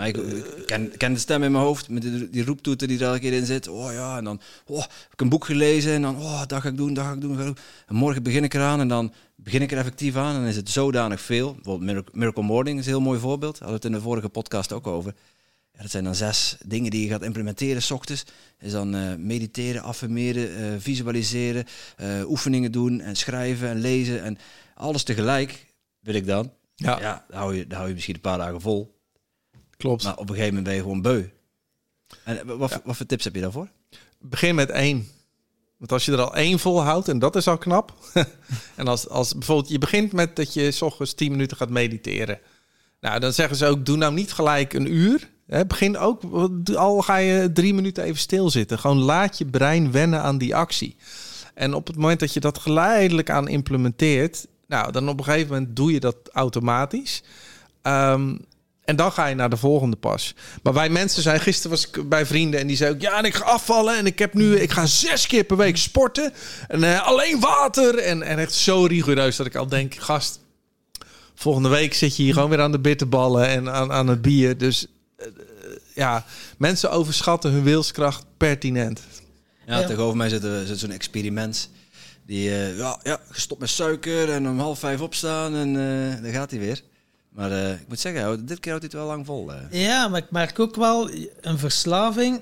Ik, 0.04 0.16
ik 0.16 0.66
ken, 0.66 0.96
ken, 0.96 1.12
de 1.12 1.18
stem 1.18 1.42
in 1.42 1.52
mijn 1.52 1.64
hoofd 1.64 1.88
met 1.88 2.02
die, 2.02 2.30
die 2.30 2.44
roeptoeter 2.44 2.88
die 2.88 2.98
er 2.98 3.06
elke 3.06 3.18
keer 3.18 3.32
in 3.32 3.46
zit. 3.46 3.68
Oh 3.68 3.92
ja, 3.92 4.16
en 4.16 4.24
dan 4.24 4.40
oh, 4.66 4.80
heb 4.80 5.12
ik 5.12 5.20
een 5.20 5.28
boek 5.28 5.44
gelezen 5.44 5.92
en 5.92 6.02
dan 6.02 6.16
oh, 6.16 6.46
dat 6.46 6.60
ga 6.60 6.68
ik 6.68 6.76
doen, 6.76 6.94
dat 6.94 7.04
ga 7.04 7.12
ik 7.12 7.20
doen. 7.20 7.56
En 7.86 7.94
morgen 7.94 8.22
begin 8.22 8.44
ik 8.44 8.54
eraan 8.54 8.80
en 8.80 8.88
dan 8.88 9.12
begin 9.34 9.62
ik 9.62 9.72
er 9.72 9.78
effectief 9.78 10.16
aan 10.16 10.34
en 10.34 10.40
dan 10.40 10.48
is 10.48 10.56
het 10.56 10.70
zodanig 10.70 11.20
veel. 11.20 11.54
Bijvoorbeeld 11.54 12.14
Miracle 12.14 12.42
Morning 12.42 12.78
is 12.78 12.84
een 12.84 12.90
heel 12.90 13.00
mooi 13.00 13.20
voorbeeld. 13.20 13.58
Hadden 13.58 13.68
we 13.68 13.74
het 13.74 13.84
in 13.84 13.92
de 13.92 14.00
vorige 14.00 14.28
podcast 14.28 14.72
ook 14.72 14.86
over. 14.86 15.14
Ja, 15.72 15.82
dat 15.82 15.90
zijn 15.90 16.04
dan 16.04 16.14
zes 16.14 16.56
dingen 16.64 16.90
die 16.90 17.02
je 17.02 17.08
gaat 17.08 17.22
implementeren 17.22 17.82
s 17.82 17.90
ochtends. 17.90 18.24
Is 18.58 18.72
dan 18.72 18.94
uh, 18.94 19.14
mediteren, 19.14 19.82
affirmeren, 19.82 20.60
uh, 20.60 20.66
visualiseren, 20.78 21.64
uh, 22.00 22.30
oefeningen 22.30 22.72
doen 22.72 23.00
en 23.00 23.16
schrijven 23.16 23.68
en 23.68 23.80
lezen 23.80 24.22
en 24.22 24.38
alles 24.74 25.02
tegelijk 25.02 25.66
wil 26.00 26.14
ik 26.14 26.26
dan. 26.26 26.52
Ja, 26.74 27.00
ja 27.00 27.24
dan, 27.28 27.38
hou 27.38 27.56
je, 27.56 27.66
dan 27.66 27.76
hou 27.76 27.88
je 27.88 27.94
misschien 27.94 28.14
een 28.14 28.20
paar 28.20 28.38
dagen 28.38 28.60
vol. 28.60 28.95
Klopt. 29.76 30.04
Maar 30.04 30.16
op 30.16 30.28
een 30.28 30.34
gegeven 30.34 30.54
moment 30.54 30.64
ben 30.64 30.74
je 30.74 30.80
gewoon 30.80 31.02
beu. 31.02 31.24
En 32.24 32.58
wat, 32.58 32.70
ja. 32.70 32.80
wat 32.84 32.96
voor 32.96 33.06
tips 33.06 33.24
heb 33.24 33.34
je 33.34 33.40
daarvoor? 33.40 33.68
Begin 34.20 34.54
met 34.54 34.70
één. 34.70 35.08
Want 35.76 35.92
als 35.92 36.04
je 36.04 36.12
er 36.12 36.20
al 36.20 36.34
één 36.34 36.58
vol 36.58 36.82
houdt, 36.82 37.08
en 37.08 37.18
dat 37.18 37.36
is 37.36 37.48
al 37.48 37.58
knap. 37.58 37.94
en 38.76 38.88
als, 38.88 39.08
als 39.08 39.32
bijvoorbeeld 39.32 39.68
je 39.68 39.78
begint 39.78 40.12
met 40.12 40.36
dat 40.36 40.54
je 40.54 40.70
s 40.70 40.82
ochtends 40.82 41.14
10 41.14 41.30
minuten 41.30 41.56
gaat 41.56 41.70
mediteren. 41.70 42.40
Nou, 43.00 43.20
dan 43.20 43.32
zeggen 43.32 43.56
ze 43.56 43.66
ook, 43.66 43.86
doe 43.86 43.96
nou 43.96 44.12
niet 44.12 44.32
gelijk 44.32 44.72
een 44.72 44.92
uur. 44.92 45.28
Hè, 45.46 45.66
begin 45.66 45.98
ook, 45.98 46.22
al 46.74 47.02
ga 47.02 47.16
je 47.16 47.52
drie 47.52 47.74
minuten 47.74 48.04
even 48.04 48.20
stilzitten. 48.20 48.78
Gewoon 48.78 48.98
laat 48.98 49.38
je 49.38 49.46
brein 49.46 49.92
wennen 49.92 50.22
aan 50.22 50.38
die 50.38 50.56
actie. 50.56 50.96
En 51.54 51.74
op 51.74 51.86
het 51.86 51.96
moment 51.96 52.20
dat 52.20 52.32
je 52.32 52.40
dat 52.40 52.58
geleidelijk 52.58 53.30
aan 53.30 53.48
implementeert, 53.48 54.46
nou, 54.66 54.92
dan 54.92 55.08
op 55.08 55.18
een 55.18 55.24
gegeven 55.24 55.52
moment 55.52 55.76
doe 55.76 55.92
je 55.92 56.00
dat 56.00 56.16
automatisch. 56.32 57.22
Um, 57.82 58.38
en 58.86 58.96
dan 58.96 59.12
ga 59.12 59.26
je 59.26 59.34
naar 59.34 59.50
de 59.50 59.56
volgende 59.56 59.96
pas. 59.96 60.34
Maar 60.62 60.72
wij 60.72 60.88
mensen 60.88 61.22
zijn, 61.22 61.40
gisteren 61.40 61.70
was 61.70 61.88
ik 61.88 62.08
bij 62.08 62.26
vrienden 62.26 62.60
en 62.60 62.66
die 62.66 62.76
zei 62.76 62.94
ook, 62.94 63.00
ja, 63.00 63.18
en 63.18 63.24
ik 63.24 63.34
ga 63.34 63.44
afvallen 63.44 63.96
en 63.96 64.06
ik 64.06 64.18
heb 64.18 64.34
nu, 64.34 64.56
ik 64.56 64.70
ga 64.70 64.86
zes 64.86 65.26
keer 65.26 65.44
per 65.44 65.56
week 65.56 65.76
sporten 65.76 66.32
en 66.68 66.82
uh, 66.82 67.06
alleen 67.06 67.40
water 67.40 67.98
en, 67.98 68.22
en 68.22 68.38
echt 68.38 68.54
zo 68.54 68.84
rigoureus 68.84 69.36
dat 69.36 69.46
ik 69.46 69.54
al 69.54 69.66
denk, 69.66 69.94
gast, 69.94 70.40
volgende 71.34 71.68
week 71.68 71.94
zit 71.94 72.16
je 72.16 72.22
hier 72.22 72.32
gewoon 72.32 72.50
weer 72.50 72.60
aan 72.60 72.72
de 72.72 72.78
bitterballen 72.78 73.48
en 73.48 73.70
aan, 73.70 73.92
aan 73.92 74.08
het 74.08 74.22
bier. 74.22 74.58
Dus 74.58 74.86
uh, 75.18 75.26
ja, 75.94 76.24
mensen 76.58 76.90
overschatten 76.90 77.50
hun 77.50 77.62
wilskracht 77.62 78.24
pertinent. 78.36 79.00
Ja, 79.66 79.78
ja. 79.78 79.86
tegenover 79.86 80.16
mij 80.16 80.28
zit, 80.28 80.42
zit 80.66 80.78
zo'n 80.78 80.90
experiment. 80.90 81.70
Die, 82.26 82.48
uh, 82.48 82.78
ja, 82.78 83.00
ja, 83.02 83.20
gestopt 83.30 83.60
met 83.60 83.68
suiker 83.68 84.30
en 84.30 84.48
om 84.48 84.58
half 84.58 84.78
vijf 84.78 85.00
opstaan 85.00 85.54
en 85.54 85.74
uh, 85.74 86.22
dan 86.22 86.32
gaat 86.32 86.50
hij 86.50 86.60
weer. 86.60 86.82
Maar 87.36 87.50
uh, 87.50 87.70
ik 87.70 87.88
moet 87.88 88.00
zeggen, 88.00 88.46
dit 88.46 88.60
keer 88.60 88.72
houdt 88.72 88.92
hij 88.92 89.00
het 89.00 89.06
wel 89.08 89.16
lang 89.16 89.26
vol. 89.26 89.52
Uh. 89.52 89.82
Ja, 89.82 90.08
maar 90.08 90.20
ik 90.20 90.30
merk 90.30 90.58
ook 90.58 90.74
wel 90.74 91.10
een 91.40 91.58
verslaving. 91.58 92.40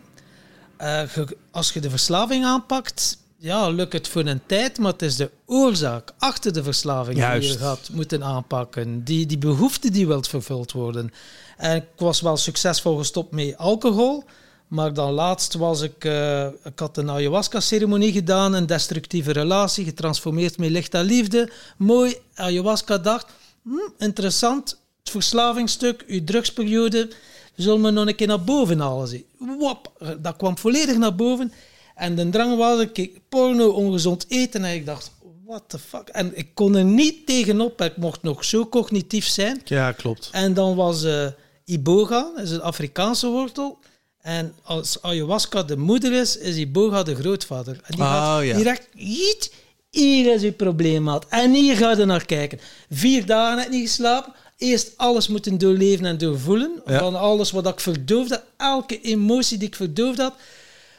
Uh, 0.81 1.03
als 1.51 1.73
je 1.73 1.81
de 1.81 1.91
verslaving 1.91 2.45
aanpakt, 2.45 3.19
ja, 3.37 3.69
lukt 3.69 3.93
het 3.93 4.09
voor 4.09 4.27
een 4.27 4.41
tijd, 4.47 4.79
maar 4.79 4.93
het 4.93 5.03
is 5.03 5.17
de 5.17 5.31
oorzaak 5.47 6.13
achter 6.19 6.53
de 6.53 6.63
verslaving 6.63 7.19
Juist. 7.19 7.49
die 7.49 7.59
je 7.59 7.65
gaat 7.65 7.89
moeten 7.93 8.25
aanpakken. 8.25 9.05
Die, 9.05 9.27
die 9.27 9.39
behoefte 9.39 9.91
die 9.91 10.07
wilt 10.07 10.29
vervuld 10.29 10.73
worden. 10.73 11.13
En 11.57 11.77
ik 11.77 11.87
was 11.97 12.21
wel 12.21 12.37
succesvol 12.37 12.97
gestopt 12.97 13.33
met 13.33 13.57
alcohol. 13.57 14.25
Maar 14.69 14.95
dan 14.95 15.13
laatst 15.13 15.55
was 15.55 15.81
ik... 15.81 16.05
Uh, 16.05 16.47
ik 16.47 16.79
had 16.79 16.97
een 16.97 17.11
ayahuasca-ceremonie 17.11 18.13
gedaan. 18.13 18.55
Een 18.55 18.67
destructieve 18.67 19.33
relatie, 19.33 19.85
getransformeerd 19.85 20.59
met 20.59 20.71
licht 20.71 20.95
en 20.95 21.05
liefde. 21.05 21.51
Mooi, 21.77 22.17
ayahuasca 22.35 22.99
dacht... 22.99 23.27
Hm, 23.65 23.91
interessant, 23.99 24.79
het 25.05 25.13
verslavingsstuk, 25.13 26.05
uw 26.07 26.25
drugsperiode, 26.25 27.11
zullen 27.57 27.83
we 27.83 27.91
nog 27.91 28.07
een 28.07 28.15
keer 28.15 28.27
naar 28.27 28.45
boven 28.45 28.81
halen. 28.81 29.25
Wop, 29.39 29.93
dat 30.19 30.37
kwam 30.37 30.59
volledig 30.59 30.97
naar 30.97 31.15
boven. 31.15 31.53
En 31.95 32.15
de 32.15 32.29
drang 32.29 32.57
was, 32.57 32.81
ik 32.81 32.93
keek 32.93 33.21
porno, 33.29 33.69
ongezond 33.69 34.25
eten. 34.29 34.65
En 34.65 34.75
ik 34.75 34.87
dacht, 34.87 35.11
what 35.47 35.63
the 35.67 35.79
fuck? 35.79 36.09
En 36.09 36.39
ik 36.39 36.49
kon 36.55 36.77
er 36.77 36.85
niet 36.85 37.27
tegenop. 37.27 37.81
Ik 37.81 37.97
mocht 37.97 38.23
nog 38.23 38.45
zo 38.45 38.67
cognitief 38.69 39.27
zijn. 39.27 39.61
Ja, 39.65 39.93
klopt. 39.93 40.29
En 40.33 40.55
dan 40.55 40.75
was 40.75 41.05
uh, 41.05 41.27
iboga, 41.65 42.31
dat 42.35 42.45
is 42.45 42.51
een 42.51 42.63
Afrikaanse 42.63 43.27
wortel. 43.27 43.79
En 44.21 44.55
als 44.63 45.03
ayahuasca 45.03 45.63
de 45.63 45.77
moeder 45.77 46.13
is, 46.13 46.37
is 46.37 46.57
iboga 46.57 47.03
de 47.03 47.15
grootvader. 47.15 47.81
En 47.83 47.95
die 47.95 48.05
oh, 48.05 48.11
gaat 48.11 48.45
ja. 48.45 48.57
direct... 48.57 48.89
Hier 49.91 50.35
is 50.35 50.43
uw 50.43 50.53
probleemmaat. 50.53 51.27
En 51.29 51.53
hier 51.53 51.77
ga 51.77 51.91
je 51.91 52.05
naar 52.05 52.25
kijken. 52.25 52.61
Vier 52.91 53.27
dagen 53.27 53.59
heb 53.59 53.67
ik 53.67 53.73
niet 53.73 53.89
geslapen. 53.89 54.33
Eerst 54.57 54.93
alles 54.97 55.29
moeten 55.29 55.59
doorleven 55.59 56.07
en 56.07 56.19
doorvoelen. 56.19 56.83
Ja. 56.87 56.99
Van 56.99 57.15
alles 57.15 57.51
wat 57.51 57.67
ik 57.67 57.81
verdoofd 57.81 58.31
had. 58.31 58.43
Elke 58.57 59.01
emotie 59.01 59.59
die 59.59 59.69
ik 59.69 59.77
verdoofd 59.77 60.19
had. 60.19 60.35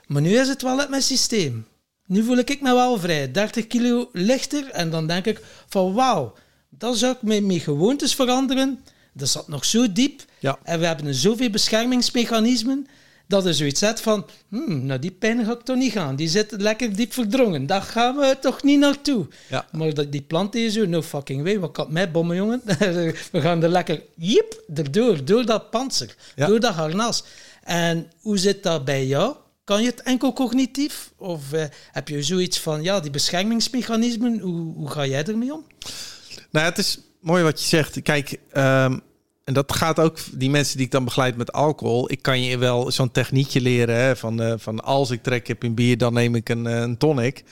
Maar 0.07 0.21
nu 0.21 0.37
is 0.37 0.47
het 0.47 0.61
wel 0.61 0.79
uit 0.79 0.89
mijn 0.89 1.01
systeem. 1.01 1.67
Nu 2.05 2.23
voel 2.23 2.37
ik 2.37 2.61
me 2.61 2.73
wel 2.73 2.99
vrij. 2.99 3.31
30 3.31 3.67
kilo 3.67 4.09
lichter. 4.11 4.69
En 4.69 4.89
dan 4.89 5.07
denk 5.07 5.25
ik 5.25 5.41
van 5.67 5.93
wauw. 5.93 6.33
Dat 6.69 6.97
zou 6.97 7.13
ik 7.13 7.21
met 7.21 7.43
mijn 7.43 7.59
gewoontes 7.59 8.15
veranderen. 8.15 8.83
Dat 9.13 9.29
zat 9.29 9.47
nog 9.47 9.65
zo 9.65 9.91
diep. 9.91 10.21
Ja. 10.39 10.59
En 10.63 10.79
we 10.79 10.85
hebben 10.85 11.13
zoveel 11.13 11.49
beschermingsmechanismen. 11.49 12.87
Dat 13.27 13.43
je 13.43 13.53
zoiets 13.53 13.79
zet 13.79 14.01
van, 14.01 14.25
hmm, 14.49 14.85
nou 14.85 14.99
die 14.99 15.11
pijn 15.11 15.45
ga 15.45 15.51
ik 15.51 15.61
toch 15.61 15.75
niet 15.75 15.91
gaan. 15.91 16.15
Die 16.15 16.27
zit 16.27 16.51
lekker 16.57 16.95
diep 16.95 17.13
verdrongen. 17.13 17.65
Daar 17.65 17.81
gaan 17.81 18.15
we 18.15 18.37
toch 18.41 18.63
niet 18.63 18.79
naartoe. 18.79 19.27
Ja. 19.49 19.65
Maar 19.71 19.93
dat, 19.93 20.11
die 20.11 20.21
plant 20.21 20.55
is 20.55 20.73
zo, 20.73 20.85
no 20.85 21.01
fucking 21.01 21.43
way. 21.43 21.59
Wat 21.59 21.71
kan 21.71 21.87
mij 21.89 22.11
bommen, 22.11 22.35
jongen? 22.35 22.61
we 23.31 23.41
gaan 23.41 23.63
er 23.63 23.69
lekker, 23.69 24.01
jip, 24.15 24.63
erdoor. 24.75 25.25
Door 25.25 25.45
dat 25.45 25.69
panzer. 25.69 26.15
Ja. 26.35 26.47
Door 26.47 26.59
dat 26.59 26.73
harnas. 26.73 27.23
En 27.63 28.11
hoe 28.21 28.37
zit 28.37 28.63
dat 28.63 28.85
bij 28.85 29.05
jou? 29.05 29.35
Kan 29.63 29.81
je 29.81 29.89
het 29.89 30.01
enkel 30.01 30.33
cognitief? 30.33 31.11
Of 31.17 31.53
eh, 31.53 31.63
heb 31.91 32.07
je 32.07 32.23
zoiets 32.23 32.59
van, 32.59 32.83
ja, 32.83 32.99
die 32.99 33.11
beschermingsmechanismen, 33.11 34.39
hoe, 34.39 34.73
hoe 34.73 34.89
ga 34.89 35.05
jij 35.05 35.23
ermee 35.23 35.53
om? 35.53 35.65
Nou, 36.51 36.65
het 36.65 36.77
is 36.77 36.99
mooi 37.19 37.43
wat 37.43 37.61
je 37.61 37.67
zegt. 37.67 38.01
Kijk, 38.01 38.39
ehm, 38.51 38.97
en 39.45 39.53
dat 39.53 39.73
gaat 39.73 39.99
ook 39.99 40.17
die 40.31 40.49
mensen 40.49 40.77
die 40.77 40.85
ik 40.85 40.91
dan 40.91 41.03
begeleid 41.03 41.37
met 41.37 41.51
alcohol. 41.51 42.11
Ik 42.11 42.21
kan 42.21 42.41
je 42.41 42.57
wel 42.57 42.91
zo'n 42.91 43.11
techniekje 43.11 43.61
leren 43.61 43.95
hè, 43.95 44.15
van, 44.15 44.41
eh, 44.41 44.53
van 44.57 44.83
als 44.83 45.11
ik 45.11 45.23
trek 45.23 45.47
heb 45.47 45.63
in 45.63 45.73
bier, 45.73 45.97
dan 45.97 46.13
neem 46.13 46.35
ik 46.35 46.49
een, 46.49 46.67
eh, 46.67 46.79
een 46.79 46.97
tonic. 46.97 47.43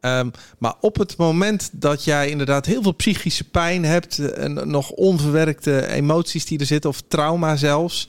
Ehm, 0.00 0.30
maar 0.58 0.74
op 0.80 0.96
het 0.96 1.16
moment 1.16 1.70
dat 1.72 2.04
jij 2.04 2.30
inderdaad 2.30 2.66
heel 2.66 2.82
veel 2.82 2.94
psychische 2.94 3.48
pijn 3.48 3.84
hebt 3.84 4.18
en 4.18 4.70
nog 4.70 4.90
onverwerkte 4.90 5.86
emoties 5.86 6.44
die 6.44 6.58
er 6.58 6.66
zitten, 6.66 6.90
of 6.90 7.02
trauma 7.08 7.56
zelfs, 7.56 8.08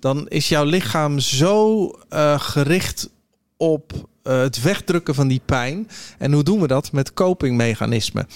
dan 0.00 0.28
is 0.28 0.48
jouw 0.48 0.64
lichaam 0.64 1.18
zo 1.18 1.90
eh, 2.08 2.40
gericht 2.40 3.10
op 3.56 3.92
eh, 4.26 4.40
het 4.40 4.62
wegdrukken 4.62 5.14
van 5.14 5.28
die 5.28 5.40
pijn. 5.44 5.88
En 6.18 6.32
hoe 6.32 6.42
doen 6.42 6.60
we 6.60 6.66
dat? 6.66 6.92
Met 6.92 7.12
copingmechanismen. 7.12 8.26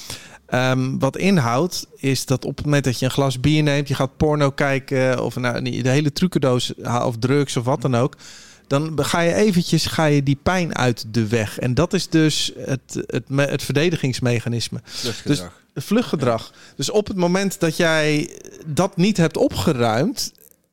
Ehm, 0.50 0.98
wat 0.98 1.16
inhoudt 1.16 1.86
is 1.96 2.26
dat 2.26 2.44
op 2.44 2.56
het 2.56 2.64
moment 2.64 2.84
dat 2.84 2.98
je 2.98 3.04
een 3.04 3.10
glas 3.10 3.40
bier 3.40 3.62
neemt, 3.62 3.88
je 3.88 3.94
gaat 3.94 4.16
porno 4.16 4.50
kijken 4.50 5.24
of 5.24 5.36
nou, 5.36 5.82
de 5.82 5.88
hele 5.88 6.12
trucendoos 6.12 6.74
of 6.84 7.16
drugs 7.18 7.56
of 7.56 7.64
wat 7.64 7.82
dan 7.82 7.94
ook, 7.94 8.16
dan 8.66 9.04
ga 9.04 9.20
je 9.20 9.34
eventjes 9.34 9.86
ga 9.86 10.04
je 10.04 10.22
die 10.22 10.38
pijn 10.42 10.76
uit 10.76 11.04
de 11.14 11.26
weg. 11.26 11.58
En 11.58 11.74
dat 11.74 11.92
is 11.92 12.08
dus 12.08 12.52
het, 12.58 13.04
het, 13.06 13.24
het 13.28 13.62
verdedigingsmechanisme. 13.62 14.80
Vluchtgedrag. 14.84 15.62
Het 15.74 15.84
vluchtgedrag. 15.84 16.52
Dus 16.76 16.90
op 16.90 17.06
het 17.06 17.16
moment 17.16 17.60
dat 17.60 17.76
jij 17.76 18.30
dat 18.66 18.96
niet 18.96 19.16
hebt 19.16 19.36
opgeruimd, 19.36 20.32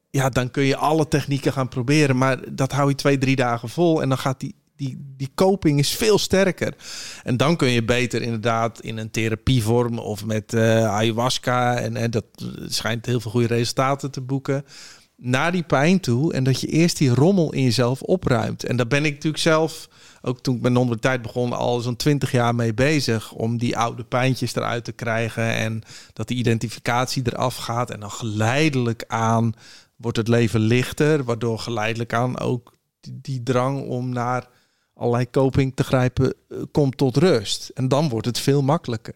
ja, 0.10 0.30
dan 0.30 0.52
kun 0.52 0.64
je 0.64 0.76
alle 0.76 1.08
technieken 1.08 1.54
gaan 1.54 1.70
proberen. 1.70 2.18
Maar 2.18 2.38
dat 2.50 2.72
hou 2.72 2.90
je 2.90 2.96
twee, 2.96 3.18
drie 3.18 3.36
dagen 3.36 3.70
vol. 3.70 4.02
En 4.02 4.10
dan 4.10 4.18
gaat 4.18 4.40
die, 4.40 4.56
die, 4.78 5.14
die 5.18 5.30
coping 5.36 5.80
is 5.80 5.96
veel 5.96 6.18
sterker. 6.18 6.74
En 7.24 7.38
dan 7.38 7.56
kun 7.56 7.70
je 7.70 7.84
beter 7.84 8.22
inderdaad 8.22 8.82
in 8.82 8.98
een 8.98 9.12
therapievorm 9.12 10.00
of 10.00 10.26
met 10.26 10.54
eh, 10.54 10.88
ayahuasca. 10.88 11.78
En, 11.78 11.96
en 11.96 12.12
dat 12.12 12.26
schijnt 12.68 13.06
heel 13.06 13.20
veel 13.20 13.32
goede 13.32 13.48
resultaten 13.48 14.12
te 14.12 14.22
boeken. 14.22 14.66
Naar 15.16 15.52
die 15.52 15.64
pijn 15.64 16.00
toe. 16.00 16.34
En 16.34 16.44
dat 16.44 16.62
je 16.62 16.68
eerst 16.68 16.98
die 16.98 17.10
rommel 17.10 17.54
in 17.54 17.64
jezelf 17.64 18.02
opruimt. 18.02 18.64
En 18.64 18.76
daar 18.76 18.88
ben 18.88 19.06
ik 19.06 19.14
natuurlijk 19.14 19.44
zelf, 19.44 19.90
ook 20.22 20.42
toen 20.42 20.56
ik 20.56 20.62
met 20.62 20.72
non 20.72 21.00
tijd 21.00 21.22
begon, 21.22 21.54
al 21.54 21.80
zo'n 21.80 21.96
twintig 21.96 22.32
jaar 22.32 22.56
mee 22.56 22.74
bezig. 22.74 23.32
Om 23.32 23.58
die 23.58 23.78
oude 23.78 24.04
pijntjes 24.04 24.56
eruit 24.56 24.84
te 24.84 24.92
krijgen. 24.92 25.54
En 25.54 25.84
dat 26.14 26.28
die 26.28 26.38
identificatie 26.38 27.24
eraf 27.26 27.56
gaat. 27.56 27.92
En 27.92 28.00
dan 28.00 28.12
geleidelijk 28.12 29.04
aan 29.08 29.54
wordt 29.96 30.18
het 30.18 30.28
leven 30.28 30.60
lichter. 30.60 31.24
Waardoor 31.24 31.60
geleidelijk 31.60 32.14
aan 32.14 32.40
ook 32.40 32.76
die 33.12 33.44
drang 33.44 33.88
om 33.88 34.10
naar 34.10 34.48
allerlei 34.98 35.30
coping 35.30 35.76
te 35.76 35.84
grijpen 35.84 36.34
eh, 36.50 36.58
komt 36.72 36.98
tot 36.98 37.18
rust. 37.18 37.72
En 37.74 37.88
dan 37.88 38.10
wordt 38.10 38.26
het 38.26 38.40
veel 38.40 38.62
makkelijker. 38.62 39.14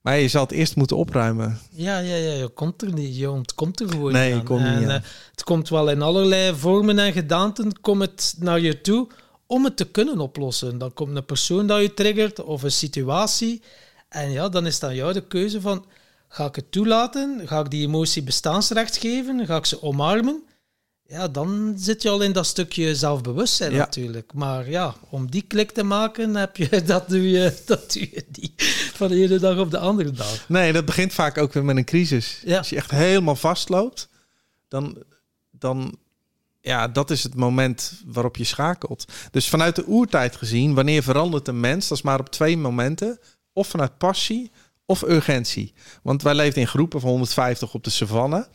Maar 0.00 0.18
je 0.18 0.28
zal 0.28 0.42
het 0.42 0.52
eerst 0.52 0.76
moeten 0.76 0.96
opruimen. 0.96 1.58
Ja, 1.70 1.98
ja, 1.98 2.14
ja, 2.14 2.32
je 2.32 2.48
komt 2.48 2.82
er 2.82 2.92
niet. 2.92 3.16
Je 3.16 3.30
ontkomt 3.30 3.80
er 3.80 3.88
gewoon 3.88 4.12
Nee, 4.12 4.24
niet 4.24 4.32
je 4.34 4.38
aan. 4.40 4.44
komt 4.46 4.60
niet 4.60 4.82
En, 4.82 4.90
aan. 4.90 5.00
eh, 5.02 5.08
het 5.30 5.42
komt 5.44 5.68
wel 5.68 5.90
in 5.90 6.02
allerlei 6.02 6.54
vormen 6.56 6.98
en 6.98 7.12
gedaanten 7.12 7.80
komt 7.80 8.02
het 8.02 8.34
naar 8.38 8.60
je 8.60 8.80
toe 8.80 9.08
om 9.46 9.64
het 9.64 9.76
te 9.76 9.84
kunnen 9.84 10.20
oplossen. 10.20 10.78
Dan 10.78 10.92
komt 10.92 11.16
een 11.16 11.24
persoon 11.24 11.66
dat 11.66 11.80
je 11.80 11.94
triggert 11.94 12.42
of 12.44 12.62
een 12.62 12.70
situatie. 12.72 13.62
En 14.08 14.30
ja, 14.30 14.48
dan 14.48 14.66
is 14.66 14.78
dan 14.78 14.94
jou 14.94 15.12
de 15.12 15.26
keuze 15.26 15.60
van, 15.60 15.84
ga 16.28 16.44
ik 16.46 16.56
het 16.56 16.72
toelaten? 16.72 17.40
Ga 17.44 17.60
ik 17.60 17.70
die 17.70 17.86
emotie 17.86 18.22
bestaansrecht 18.22 18.96
geven? 18.96 19.46
Ga 19.46 19.56
ik 19.56 19.66
ze 19.66 19.82
omarmen? 19.82 20.42
Ja, 21.08 21.28
dan 21.28 21.74
zit 21.76 22.02
je 22.02 22.08
al 22.08 22.20
in 22.20 22.32
dat 22.32 22.46
stukje 22.46 22.94
zelfbewustzijn 22.94 23.72
Ja. 23.72 23.78
natuurlijk. 23.78 24.32
Maar 24.34 24.70
ja, 24.70 24.94
om 25.10 25.30
die 25.30 25.42
klik 25.42 25.70
te 25.70 25.82
maken, 25.82 26.34
heb 26.34 26.56
je, 26.56 26.82
dat, 26.82 27.08
doe 27.08 27.30
je, 27.30 27.62
dat 27.66 27.92
doe 27.92 28.02
je 28.12 28.24
niet 28.32 28.52
van 28.94 29.08
de 29.08 29.22
ene 29.22 29.38
dag 29.38 29.58
op 29.58 29.70
de 29.70 29.78
andere 29.78 30.10
dag. 30.10 30.48
Nee, 30.48 30.72
dat 30.72 30.84
begint 30.84 31.12
vaak 31.12 31.38
ook 31.38 31.52
weer 31.52 31.64
met 31.64 31.76
een 31.76 31.84
crisis. 31.84 32.40
Ja. 32.44 32.58
Als 32.58 32.68
je 32.68 32.76
echt 32.76 32.90
helemaal 32.90 33.36
vastloopt, 33.36 34.08
dan, 34.68 35.02
dan 35.50 35.98
ja, 36.60 36.88
dat 36.88 37.10
is 37.10 37.22
het 37.22 37.34
moment 37.34 37.92
waarop 38.06 38.36
je 38.36 38.44
schakelt. 38.44 39.04
Dus 39.30 39.48
vanuit 39.48 39.76
de 39.76 39.86
oertijd 39.86 40.36
gezien, 40.36 40.74
wanneer 40.74 41.02
verandert 41.02 41.48
een 41.48 41.60
mens? 41.60 41.88
Dat 41.88 41.98
is 41.98 42.04
maar 42.04 42.20
op 42.20 42.30
twee 42.30 42.56
momenten. 42.58 43.18
Of 43.52 43.68
vanuit 43.68 43.98
passie 43.98 44.50
of 44.86 45.02
urgentie. 45.02 45.74
Want 46.02 46.22
wij 46.22 46.34
leefden 46.34 46.62
in 46.62 46.68
groepen 46.68 47.00
van 47.00 47.10
150 47.10 47.74
op 47.74 47.84
de 47.84 47.90
savanne. 47.90 48.48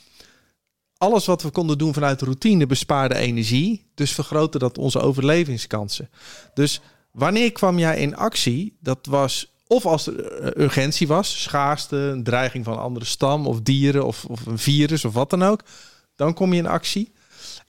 Alles 1.02 1.26
wat 1.26 1.42
we 1.42 1.50
konden 1.50 1.78
doen 1.78 1.94
vanuit 1.94 2.22
routine 2.22 2.66
bespaarde 2.66 3.16
energie. 3.16 3.86
Dus 3.96 4.12
vergrootte 4.12 4.60
dat 4.60 4.78
onze 4.78 5.00
overlevingskansen. 5.00 6.10
Dus 6.54 6.82
wanneer 7.12 7.52
kwam 7.52 7.80
jij 7.80 7.98
in 7.98 8.16
actie? 8.16 8.78
Dat 8.80 9.06
was 9.06 9.52
of 9.68 9.86
als 9.86 10.08
er 10.08 10.26
eh, 10.26 10.64
urgentie 10.64 11.08
was, 11.08 11.42
schaarste, 11.42 11.96
een 11.96 12.24
dreiging 12.24 12.66
van 12.66 12.74
een 12.74 12.80
andere 12.80 13.06
stam 13.06 13.48
of 13.48 13.62
dieren 13.62 14.06
of, 14.06 14.26
of 14.26 14.46
een 14.46 14.58
virus 14.58 15.06
of 15.06 15.14
wat 15.14 15.30
dan 15.30 15.44
ook. 15.44 15.62
Dan 16.16 16.34
kom 16.34 16.54
je 16.54 16.60
in 16.60 16.68
actie. 16.68 17.12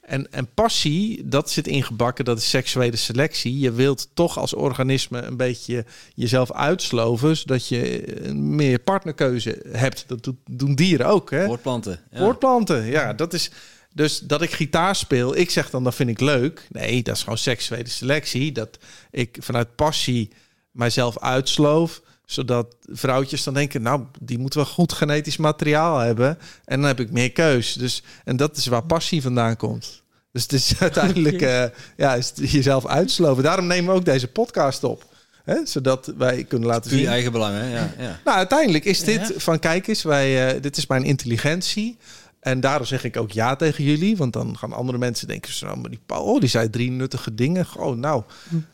En, 0.02 0.32
en 0.32 0.54
passie, 0.54 1.28
dat 1.28 1.50
zit 1.50 1.66
ingebakken, 1.66 2.24
dat 2.24 2.38
is 2.38 2.50
seksuele 2.50 2.96
selectie. 2.96 3.58
Je 3.58 3.72
wilt 3.72 4.08
toch 4.14 4.38
als 4.38 4.54
organisme 4.54 5.22
een 5.22 5.36
beetje 5.36 5.84
jezelf 6.14 6.52
uitsloven, 6.52 7.36
zodat 7.36 7.68
je 7.68 8.04
eh, 8.04 8.32
meer 8.32 8.78
partnerkeuze 8.78 9.64
hebt. 9.72 10.04
Dat 10.06 10.32
doen 10.50 10.74
dieren 10.74 11.06
ook. 11.06 11.30
Hè? 11.30 11.44
Voortplanten. 11.44 12.00
Ja. 12.10 12.18
Voortplanten, 12.18 12.84
ja, 12.84 13.12
dat 13.12 13.32
is. 13.34 13.50
Dus 13.94 14.18
dat 14.18 14.42
ik 14.42 14.50
gitaar 14.50 14.96
speel, 14.96 15.36
ik 15.36 15.50
zeg 15.50 15.70
dan 15.70 15.84
dat 15.84 15.94
vind 15.94 16.10
ik 16.10 16.20
leuk. 16.20 16.66
Nee, 16.70 17.02
dat 17.02 17.16
is 17.16 17.22
gewoon 17.22 17.38
seksuele 17.38 17.88
selectie. 17.88 18.52
Dat 18.52 18.78
ik 19.10 19.36
vanuit 19.40 19.74
passie 19.74 20.30
mijzelf 20.70 21.18
uitsloof, 21.18 22.02
zodat 22.26 22.76
vrouwtjes 22.92 23.42
dan 23.44 23.54
denken, 23.54 23.82
nou, 23.82 24.02
die 24.20 24.38
moeten 24.38 24.60
wel 24.60 24.68
goed 24.72 24.92
genetisch 24.92 25.36
materiaal 25.36 25.98
hebben. 25.98 26.38
En 26.64 26.78
dan 26.78 26.86
heb 26.88 27.00
ik 27.00 27.10
meer 27.10 27.32
keus. 27.32 27.72
Dus 27.72 28.02
en 28.24 28.36
dat 28.36 28.56
is 28.56 28.66
waar 28.66 28.84
passie 28.84 29.22
vandaan 29.22 29.56
komt. 29.56 30.02
Dus 30.32 30.42
het 30.42 30.52
is 30.52 30.72
uiteindelijk 30.80 31.42
eh, 31.42 31.64
ja, 31.96 32.14
is 32.14 32.32
het 32.34 32.50
jezelf 32.50 32.86
uitsloven. 32.86 33.42
Daarom 33.42 33.66
nemen 33.66 33.90
we 33.92 33.98
ook 33.98 34.04
deze 34.04 34.28
podcast 34.28 34.84
op. 34.84 35.04
Hè? 35.44 35.66
Zodat 35.66 36.12
wij 36.18 36.44
kunnen 36.44 36.68
laten 36.68 36.82
Puur 36.90 36.98
je 36.98 37.04
zien. 37.04 37.12
eigen 37.12 37.32
belang, 37.32 37.54
hè? 37.54 37.72
Ja, 37.74 37.94
ja. 37.98 38.20
Nou, 38.24 38.36
uiteindelijk 38.36 38.84
is 38.84 39.04
dit 39.04 39.28
Ja. 39.28 39.34
van 39.36 39.58
kijk 39.58 39.86
eens, 39.86 40.02
wij, 40.02 40.54
eh, 40.54 40.62
dit 40.62 40.76
is 40.76 40.86
mijn 40.86 41.04
intelligentie. 41.04 41.98
En 42.40 42.60
daarom 42.60 42.86
zeg 42.86 43.04
ik 43.04 43.16
ook 43.16 43.30
ja 43.30 43.56
tegen 43.56 43.84
jullie. 43.84 44.16
Want 44.16 44.32
dan 44.32 44.58
gaan 44.58 44.72
andere 44.72 44.98
mensen 44.98 45.28
denken, 45.28 45.52
zo, 45.52 45.66
nou, 45.66 45.78
maar 45.78 45.90
die 45.90 46.00
Paul, 46.06 46.24
oh, 46.24 46.40
die 46.40 46.48
zei 46.48 46.70
drie 46.70 46.90
nuttige 46.90 47.34
dingen. 47.34 47.66
Oh, 47.76 47.96
nou, 47.96 48.22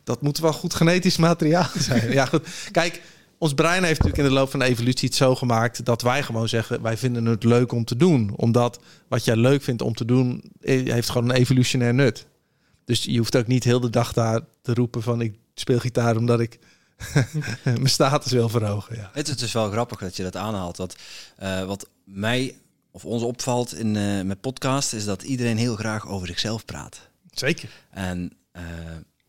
dat 0.05 0.23
moet 0.23 0.39
wel 0.39 0.53
goed 0.53 0.75
genetisch 0.75 1.17
materiaal 1.17 1.69
zijn. 1.89 2.13
ja, 2.13 2.25
goed. 2.27 2.47
Kijk, 2.71 3.03
ons 3.39 3.55
brein 3.55 3.85
heeft 3.85 3.99
natuurlijk 3.99 4.29
in 4.29 4.35
de 4.35 4.41
loop 4.41 4.51
van 4.51 4.61
de 4.61 4.67
evolutie 4.67 5.09
het 5.09 5.17
zo 5.17 5.35
gemaakt 5.35 5.85
dat 5.85 6.03
wij 6.03 6.23
gewoon 6.23 6.49
zeggen, 6.49 6.83
wij 6.83 6.97
vinden 6.97 7.25
het 7.25 7.45
leuk 7.45 7.73
om 7.73 7.85
te 7.85 7.97
doen. 7.97 8.33
Omdat 8.37 8.81
wat 9.09 9.25
jij 9.25 9.37
leuk 9.37 9.63
vindt 9.63 9.83
om 9.83 9.95
te 9.95 10.05
doen, 10.05 10.53
eh, 10.61 10.93
heeft 10.93 11.11
gewoon 11.11 11.29
een 11.29 11.37
evolutionair 11.37 11.95
nut. 11.95 12.27
Dus 12.85 13.05
je 13.05 13.19
hoeft 13.19 13.37
ook 13.37 13.47
niet 13.47 13.65
heel 13.65 13.81
de 13.81 13.91
dag 13.91 14.13
daar 14.13 14.41
te 14.63 14.75
roepen 14.75 15.03
van 15.03 15.21
ik 15.21 15.39
speel 15.55 15.79
gitaar 15.79 16.17
omdat 16.17 16.41
ik 16.41 16.59
mijn 17.65 17.89
status 17.89 18.33
wil 18.33 18.49
verhogen. 18.49 18.97
Ja. 18.97 19.11
Het 19.13 19.29
is 19.29 19.37
dus 19.37 19.53
wel 19.53 19.71
grappig 19.71 19.99
dat 19.99 20.17
je 20.17 20.23
dat 20.23 20.37
aanhaalt. 20.37 20.77
Dat, 20.77 20.97
eh, 21.37 21.65
wat 21.65 21.89
mij 22.05 22.57
of 22.91 23.05
ons 23.05 23.23
opvalt 23.23 23.75
in, 23.75 23.97
eh, 23.97 24.23
met 24.23 24.41
podcast 24.41 24.93
is 24.93 25.05
dat 25.05 25.23
iedereen 25.23 25.57
heel 25.57 25.77
graag 25.77 26.09
over 26.09 26.27
zichzelf 26.27 26.65
praat. 26.65 27.01
Zeker. 27.31 27.69
En 27.91 28.33
eh, 28.53 28.63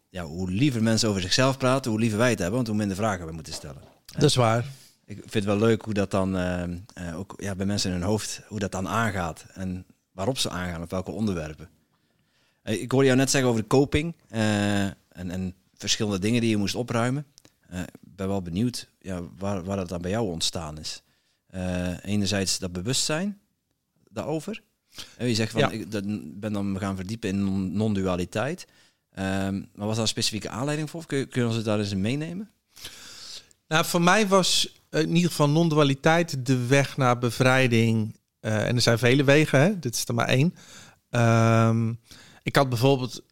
ja, 0.10 0.24
hoe 0.24 0.52
liever 0.52 0.84
mensen 0.84 1.10
over 1.10 1.22
zichzelf 1.22 1.58
praten, 1.58 1.92
hoe 1.92 2.00
liever 2.00 2.18
wij 2.18 2.30
het 2.30 2.40
hebben, 2.40 2.56
want 2.56 2.68
hoe 2.68 2.78
minder 2.78 2.98
vragen 2.98 3.26
we 3.26 3.32
moeten 3.32 3.54
stellen. 3.54 3.82
Dat 4.12 4.24
is 4.24 4.36
waar. 4.36 4.66
Ik 5.06 5.16
vind 5.18 5.34
het 5.34 5.44
wel 5.46 5.58
leuk 5.58 5.82
hoe 5.82 5.94
dat 5.94 6.12
dan 6.12 6.38
eh, 6.38 6.64
eh, 6.64 7.20
ook 7.20 7.34
ja, 7.38 7.56
bij 7.56 7.66
mensen 7.66 7.92
in 7.92 7.98
hun 7.98 8.06
hoofd, 8.06 8.42
hoe 8.48 8.60
dat 8.60 8.72
dan 8.72 8.88
aangaat 8.88 9.46
en 9.54 9.86
waarop 10.12 10.38
ze 10.38 10.50
aangaan, 10.50 10.82
op 10.82 10.90
welke 10.90 11.12
onderwerpen. 11.12 11.70
Eh, 12.62 12.82
ik 12.82 12.92
hoorde 12.92 13.06
jou 13.06 13.18
net 13.20 13.30
zeggen 13.30 13.50
over 13.50 13.62
de 13.62 13.68
coping 13.68 14.16
en, 14.28 14.96
en 15.10 15.54
verschillende 15.74 16.20
dingen 16.20 16.42
die 16.42 16.50
je 16.50 16.58
moest 16.58 16.76
opruimen. 16.76 17.26
Ik 17.72 18.16
ben 18.16 18.28
wel 18.28 18.42
benieuwd 18.42 18.88
ja, 19.00 19.22
waar, 19.38 19.64
waar 19.64 19.78
dat 19.78 19.90
dan 19.90 20.02
bij 20.02 20.12
jou 20.12 20.32
ontstaan 20.32 20.80
is. 20.80 21.02
Eh, 21.48 22.04
enerzijds 22.04 22.60
dat 22.60 22.72
bewustzijn 22.72 23.40
daarover. 24.10 24.62
Eh, 25.18 25.28
je 25.28 25.36
zegt 25.36 25.52
van, 25.52 25.62
Ja. 25.62 25.70
ik 25.70 25.92
dat, 25.92 26.04
ben 26.40 26.54
dan 26.54 26.80
gaan 26.80 26.96
verdiepen 26.96 27.30
in 27.30 27.44
non- 27.44 27.74
non-dualiteit. 27.74 28.68
Ehm, 29.12 29.56
maar 29.74 29.86
was 29.86 29.94
daar 29.94 30.00
een 30.04 30.08
specifieke 30.08 30.50
aanleiding 30.50 30.90
voor? 30.90 31.06
Kun 31.06 31.18
je, 31.18 31.26
kun 31.26 31.42
je 31.42 31.48
ons 31.48 31.56
het 31.56 31.66
daar 31.66 31.80
eens 31.80 31.92
in 31.92 32.02
meenemen? 32.02 32.50
Nou, 33.70 33.86
voor 33.86 34.02
mij 34.02 34.28
was 34.28 34.82
eh, 34.90 35.02
in 35.02 35.16
ieder 35.16 35.30
geval 35.30 35.50
non-dualiteit 35.50 36.46
de 36.46 36.66
weg 36.66 36.98
naar 36.98 37.18
bevrijding. 37.18 38.16
Eh, 38.40 38.68
en 38.68 38.76
er 38.76 38.82
zijn 38.82 38.98
vele 38.98 39.24
wegen, 39.24 39.60
hè? 39.60 39.80
dit 39.80 39.96
is 39.96 40.06
er 40.08 40.14
maar 40.14 40.28
één. 40.28 40.56
Ehm, 41.10 41.94
ik 42.44 42.56
had 42.56 42.70
bijvoorbeeld 42.70 43.24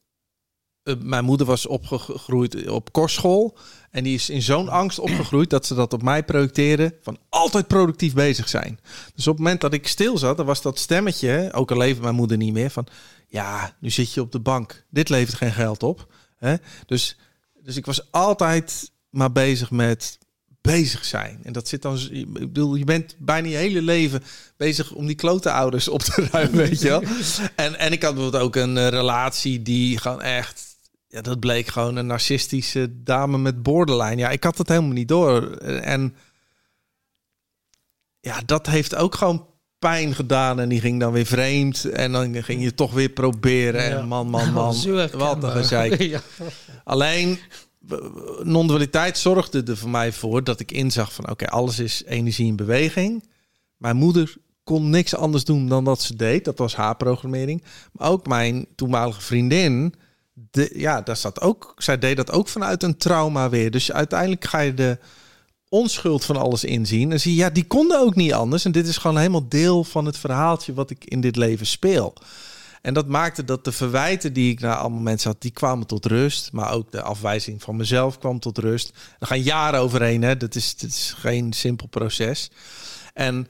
eh, 0.83 0.95
mijn 0.99 1.25
moeder 1.25 1.47
was 1.47 1.65
opgegroeid 1.65 2.67
op 2.67 2.91
kostschool. 2.91 3.57
En 3.91 4.03
die 4.03 4.13
is 4.13 4.29
in 4.29 4.41
zo'n 4.41 4.69
angst 4.69 4.99
opgegroeid 4.99 5.49
dat 5.49 5.65
ze 5.65 5.75
dat 5.75 5.93
op 5.93 6.03
mij 6.03 6.23
projecteerde. 6.23 6.95
Van 7.01 7.17
altijd 7.29 7.67
productief 7.67 8.13
bezig 8.13 8.49
zijn. 8.49 8.79
Dus 9.15 9.27
op 9.27 9.33
het 9.33 9.43
moment 9.43 9.61
dat 9.61 9.73
ik 9.73 9.87
stil 9.87 10.17
zat, 10.17 10.37
dan 10.37 10.45
was 10.45 10.61
dat 10.61 10.79
stemmetje, 10.79 11.49
ook 11.53 11.71
al 11.71 11.77
leefde 11.77 12.01
mijn 12.01 12.15
moeder 12.15 12.37
niet 12.37 12.53
meer, 12.53 12.69
van 12.69 12.87
ja, 13.27 13.75
nu 13.79 13.89
zit 13.89 14.13
je 14.13 14.21
op 14.21 14.31
de 14.31 14.39
bank. 14.39 14.85
Dit 14.89 15.09
levert 15.09 15.37
geen 15.37 15.53
geld 15.53 15.83
op. 15.83 16.13
Hè? 16.35 16.55
Dus, 16.85 17.17
dus 17.63 17.75
ik 17.75 17.85
was 17.85 18.11
altijd 18.11 18.91
maar 19.09 19.31
bezig 19.31 19.71
met 19.71 20.17
bezig 20.75 21.05
zijn. 21.05 21.39
En 21.43 21.53
dat 21.53 21.67
zit 21.67 21.81
dan, 21.81 21.99
ik 22.11 22.33
bedoel, 22.33 22.75
je 22.75 22.83
bent 22.83 23.15
bijna 23.17 23.47
je 23.47 23.55
hele 23.55 23.81
leven 23.81 24.23
bezig 24.57 24.91
om 24.91 25.05
die 25.05 25.15
klote 25.15 25.51
ouders 25.51 25.87
op 25.87 26.01
te 26.01 26.27
ruimen, 26.31 26.57
weet 26.57 26.81
je 26.81 26.87
wel. 26.87 27.03
En, 27.55 27.79
en 27.79 27.91
ik 27.91 28.03
had 28.03 28.13
bijvoorbeeld 28.13 28.43
ook 28.43 28.55
een 28.55 28.77
eh, 28.77 28.87
relatie 28.87 29.61
die 29.61 29.97
gewoon 29.97 30.21
echt 30.21 30.65
ja, 31.07 31.21
dat 31.21 31.39
bleek 31.39 31.67
gewoon 31.67 31.95
een 31.95 32.05
narcistische 32.05 33.03
dame 33.03 33.37
met 33.37 33.63
borderline. 33.63 34.15
Ja, 34.15 34.29
ik 34.29 34.43
had 34.43 34.57
het 34.57 34.69
helemaal 34.69 34.91
niet 34.91 35.07
door. 35.07 35.51
En 35.61 36.15
ja, 38.19 38.41
dat 38.45 38.67
heeft 38.67 38.95
ook 38.95 39.15
gewoon 39.15 39.47
pijn 39.79 40.15
gedaan. 40.15 40.59
En 40.59 40.69
die 40.69 40.79
ging 40.79 40.99
dan 40.99 41.11
weer 41.11 41.25
vreemd. 41.25 41.85
En 41.85 42.11
dan 42.11 42.43
ging 42.43 42.63
je 42.63 42.73
toch 42.73 42.93
weer 42.93 43.09
proberen. 43.09 43.83
En 43.83 44.07
man, 44.07 44.29
man, 44.29 44.53
man. 44.53 44.75
Wat 45.11 45.43
een 45.43 45.51
gezeik. 45.51 46.01
ja. 46.13 46.21
Alleen, 46.83 47.39
non-dualiteit 48.43 49.17
zorgde 49.17 49.63
er 49.63 49.77
voor 49.77 49.89
mij 49.89 50.13
voor 50.13 50.43
dat 50.43 50.59
ik 50.59 50.71
inzag 50.71 51.13
van... 51.13 51.29
oké, 51.29 51.47
alles 51.47 51.79
is 51.79 52.03
energie 52.05 52.47
in 52.47 52.55
beweging. 52.55 53.23
Mijn 53.77 53.95
moeder 53.95 54.35
kon 54.63 54.89
niks 54.89 55.15
anders 55.15 55.43
doen 55.43 55.67
dan 55.67 55.83
dat 55.83 56.01
ze 56.01 56.15
deed. 56.15 56.45
Dat 56.45 56.57
was 56.57 56.75
haar 56.75 56.95
programmering. 56.95 57.63
Maar 57.91 58.09
ook 58.09 58.27
mijn 58.27 58.65
toenmalige 58.75 59.21
vriendin 59.21 59.93
de, 60.51 60.71
ja, 60.75 61.01
daar 61.01 61.17
zat 61.17 61.41
ook, 61.41 61.73
zij 61.77 61.99
deed 61.99 62.17
dat 62.17 62.31
ook 62.31 62.47
vanuit 62.47 62.83
een 62.83 62.97
trauma 62.97 63.49
weer. 63.49 63.71
Dus 63.71 63.91
uiteindelijk 63.91 64.45
ga 64.45 64.59
je 64.59 64.73
de 64.73 64.97
onschuld 65.69 66.25
van 66.25 66.37
alles 66.37 66.63
inzien. 66.63 67.11
En 67.11 67.19
zie 67.19 67.31
je, 67.31 67.37
ja, 67.37 67.49
die 67.49 67.65
konden 67.65 67.99
ook 67.99 68.15
niet 68.15 68.33
anders. 68.33 68.65
En 68.65 68.71
dit 68.71 68.87
is 68.87 68.97
gewoon 68.97 69.17
helemaal 69.17 69.49
deel 69.49 69.83
van 69.83 70.05
het 70.05 70.17
verhaaltje 70.17 70.73
wat 70.73 70.89
ik 70.89 71.05
in 71.05 71.21
dit 71.21 71.35
leven 71.35 71.65
speel. 71.65 72.13
En 72.81 72.93
dat 72.93 73.07
maakte 73.07 73.43
dat 73.43 73.63
de 73.63 73.71
verwijten 73.71 74.33
die 74.33 74.51
ik 74.51 74.59
naar 74.59 74.75
allemaal 74.75 75.01
mensen 75.01 75.31
had, 75.31 75.41
die 75.41 75.51
kwamen 75.51 75.87
tot 75.87 76.05
rust. 76.05 76.51
Maar 76.51 76.73
ook 76.73 76.91
de 76.91 77.01
afwijzing 77.01 77.63
van 77.63 77.75
mezelf 77.75 78.17
kwam 78.17 78.39
tot 78.39 78.57
rust. 78.57 78.97
Er 79.19 79.27
gaan 79.27 79.41
jaren 79.41 79.79
overheen, 79.79 80.21
hè. 80.21 80.37
Dat 80.37 80.55
is, 80.55 80.75
is 80.79 81.13
geen 81.17 81.53
simpel 81.53 81.87
proces. 81.87 82.51
En 83.13 83.47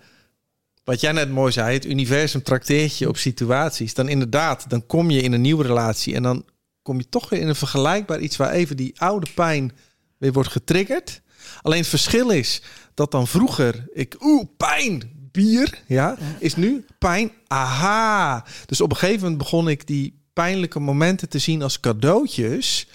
wat 0.84 1.02
jij 1.02 1.12
net 1.12 1.30
mooi 1.30 1.52
zei, 1.52 1.74
het 1.74 1.86
universum 1.86 2.44
trakteert 2.44 2.98
je 2.98 3.08
op 3.08 3.18
situaties. 3.18 3.94
Dan 3.94 4.10
inderdaad, 4.10 4.70
dan 4.70 4.86
kom 4.86 5.10
je 5.10 5.22
in 5.22 5.34
een 5.34 5.42
nieuwe 5.42 5.64
relatie 5.64 6.16
en 6.16 6.24
dan 6.24 6.46
kom 6.82 6.98
je 6.98 7.10
toch 7.10 7.30
weer 7.30 7.40
in 7.40 7.48
een 7.48 7.56
vergelijkbaar 7.56 8.20
iets 8.20 8.38
waar 8.38 8.52
even 8.52 8.78
die 8.78 9.02
oude 9.02 9.28
pijn 9.36 9.72
weer 10.18 10.32
wordt 10.32 10.50
getriggerd. 10.50 11.22
Alleen 11.62 11.80
het 11.80 11.88
verschil 11.88 12.30
is 12.30 12.62
dat 12.94 13.12
dan 13.12 13.28
vroeger 13.28 13.88
ik, 13.94 14.16
oeh, 14.20 14.46
pijn, 14.58 15.17
bier, 15.38 15.82
ja, 15.88 16.18
is 16.40 16.56
nu 16.56 16.86
pijn, 16.98 17.32
aha. 17.48 18.46
Dus 18.66 18.82
op 18.82 18.92
een 18.92 18.98
gegeven 18.98 19.22
moment 19.22 19.38
begon 19.38 19.70
ik 19.70 19.88
die 19.88 20.22
pijnlijke 20.34 20.80
momenten 20.80 21.30
te 21.30 21.40
zien 21.40 21.62
als 21.62 21.80
cadeautjes 21.80 22.88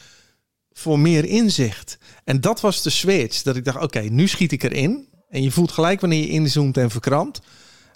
voor 0.73 0.99
meer 0.99 1.25
inzicht. 1.25 1.99
En 2.25 2.41
dat 2.41 2.61
was 2.61 2.83
de 2.83 2.91
switch, 2.91 3.43
dat 3.43 3.57
ik 3.57 3.65
dacht, 3.65 3.83
oké, 3.83 4.01
nu 4.01 4.29
schiet 4.29 4.53
ik 4.53 4.63
erin. 4.63 5.09
En 5.29 5.43
je 5.43 5.51
voelt 5.51 5.73
gelijk 5.73 6.01
wanneer 6.01 6.21
je 6.21 6.29
inzoomt 6.29 6.77
en 6.77 6.91
verkrampt. 6.91 7.41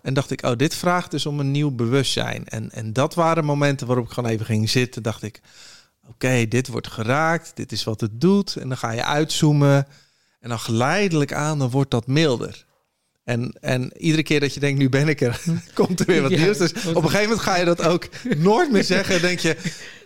En 0.02 0.14
dacht 0.14 0.30
ik, 0.30 0.44
oh, 0.44 0.56
dit 0.56 0.74
vraagt 0.74 1.11
dus 1.11 1.26
om 1.26 1.40
een 1.40 1.50
nieuw 1.50 1.70
bewustzijn. 1.70 2.46
En, 2.46 2.70
en 2.70 2.92
dat 2.92 3.14
waren 3.14 3.44
momenten 3.44 3.87
waarop 3.87 4.06
ik 4.06 4.12
gewoon 4.12 4.30
even 4.30 4.46
ging 4.46 4.70
zitten. 4.70 5.02
Dacht 5.02 5.22
ik, 5.22 5.40
oké, 6.09 6.48
dit 6.48 6.68
wordt 6.68 6.88
geraakt, 6.88 7.52
dit 7.54 7.72
is 7.72 7.85
wat 7.85 8.00
het 8.00 8.20
doet. 8.20 8.56
En 8.56 8.68
dan 8.68 8.78
ga 8.78 8.90
je 8.90 9.04
uitzoomen. 9.04 9.87
En 10.40 10.48
dan 10.48 10.59
geleidelijk 10.59 11.32
aan, 11.32 11.59
dan 11.59 11.70
wordt 11.70 11.90
dat 11.90 12.06
milder. 12.06 12.65
En, 13.26 13.52
en 13.60 13.92
iedere 13.96 14.22
keer 14.22 14.40
dat 14.40 14.54
je 14.54 14.60
denkt, 14.60 14.78
nu 14.78 14.88
ben 14.88 15.08
ik 15.08 15.20
er, 15.20 15.42
komt 15.74 16.00
er 16.00 16.06
weer 16.06 16.22
wat 16.22 16.30
nieuws. 16.30 16.58
Dus 16.58 16.70
op 16.70 16.76
een 16.84 17.02
gegeven 17.02 17.22
moment 17.22 17.40
ga 17.40 17.56
je 17.56 17.64
dat 17.64 17.82
ook 17.82 18.08
nooit 18.36 18.72
meer 18.72 18.84
zeggen. 18.84 19.20
denk 19.20 19.38
je, 19.38 19.56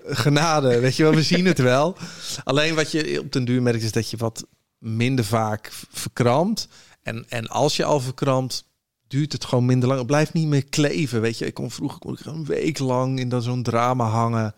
genade, 0.04 0.78
weet 0.78 0.96
je 0.96 1.02
wel, 1.02 1.14
we 1.14 1.22
zien 1.22 1.46
het 1.46 1.58
wel. 1.58 1.96
Alleen 2.44 2.74
wat 2.74 2.90
je 2.90 3.20
op 3.20 3.32
den 3.32 3.44
duur 3.44 3.62
merkt, 3.62 3.82
is 3.82 3.92
dat 3.92 4.10
je 4.10 4.16
wat 4.16 4.46
minder 4.78 5.24
vaak 5.24 5.70
verkrampt. 5.90 6.68
En, 7.02 7.24
en 7.28 7.46
als 7.46 7.76
je 7.76 7.84
al 7.84 8.00
verkrampt, 8.00 8.64
duurt 9.08 9.32
het 9.32 9.44
gewoon 9.44 9.66
minder 9.66 9.88
lang. 9.88 10.00
Het 10.00 10.08
blijft 10.08 10.32
niet 10.32 10.48
meer 10.48 10.64
kleven, 10.64 11.20
weet 11.20 11.38
je. 11.38 11.46
Ik 11.46 11.54
kon 11.54 11.70
vroeger 11.70 11.98
kon 11.98 12.12
ik 12.12 12.24
een 12.24 12.44
week 12.44 12.78
lang 12.78 13.18
in 13.18 13.42
zo'n 13.42 13.62
drama 13.62 14.04
hangen. 14.04 14.54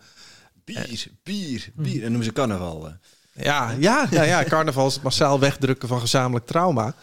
Bier, 0.63 1.07
bier, 1.23 1.69
bier. 1.75 2.03
En 2.03 2.07
noemen 2.07 2.23
ze 2.23 2.33
carnaval. 2.33 2.91
Ja, 3.33 3.75
ja, 3.79 4.07
ja, 4.11 4.23
ja. 4.23 4.43
Carnaval 4.43 4.87
is 4.87 4.93
het 4.93 5.03
massaal 5.03 5.39
wegdrukken 5.39 5.87
van 5.87 5.99
gezamenlijk 5.99 6.45
trauma. 6.45 6.95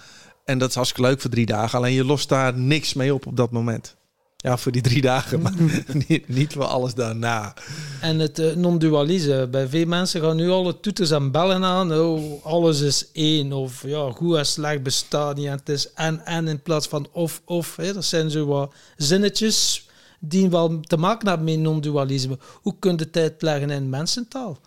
En 0.51 0.59
dat 0.59 0.69
is 0.69 0.75
hartstikke 0.75 1.09
leuk 1.09 1.21
voor 1.21 1.31
drie 1.31 1.47
dagen. 1.47 1.79
Alleen 1.79 1.93
je 1.93 2.05
lost 2.05 2.29
daar 2.29 2.59
niks 2.59 2.95
mee 2.95 3.15
op 3.15 3.27
op 3.27 3.37
dat 3.37 3.51
moment. 3.51 3.97
Ja, 4.37 4.57
voor 4.57 4.73
die 4.73 4.83
drie 4.83 5.01
dagen, 5.01 5.43
maar 5.43 5.53
niet, 6.09 6.29
niet 6.29 6.53
voor 6.53 6.65
alles 6.65 6.95
daarna. 6.95 7.55
En 8.01 8.19
het 8.19 8.39
uh, 8.39 8.55
non-dualisme. 8.55 9.47
Bij 9.47 9.69
veel 9.69 9.87
mensen 9.87 10.21
gaan 10.21 10.37
nu 10.37 10.51
alle 10.51 10.81
toeters 10.81 11.11
en 11.11 11.31
bellen 11.31 11.65
aan. 11.65 11.93
Oh, 11.93 12.45
alles 12.45 12.81
is 12.81 13.11
één. 13.13 13.53
Of 13.53 13.83
ja, 13.87 14.11
goed 14.11 14.37
en 14.37 14.47
slecht 14.47 14.83
bestaat 14.83 15.37
niet. 15.37 15.47
En 15.47 15.53
het 15.53 15.69
is 15.69 15.93
en 15.93 16.27
en 16.27 16.49
in 16.49 16.63
plaats 16.63 16.87
van 16.87 17.09
of 17.13 17.43
of. 17.45 17.77
Hè. 17.77 17.93
Dat 17.93 18.05
zijn 18.05 18.31
zo 18.31 18.47
wat 18.47 18.75
zinnetjes 18.97 19.89
die 20.21 20.51
wel 20.51 20.81
te 20.81 20.97
maken 20.97 21.29
hebben 21.29 21.47
met 21.47 21.59
non-dualisme. 21.59 22.39
Hoe 22.63 22.75
kun 22.79 22.97
je 22.97 23.05
het 23.05 23.17
uitleggen 23.17 23.71
in 23.71 23.89
mensentaal? 23.89 24.59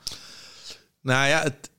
Nou 1.01 1.27
ja, 1.27 1.41
het, 1.41 1.69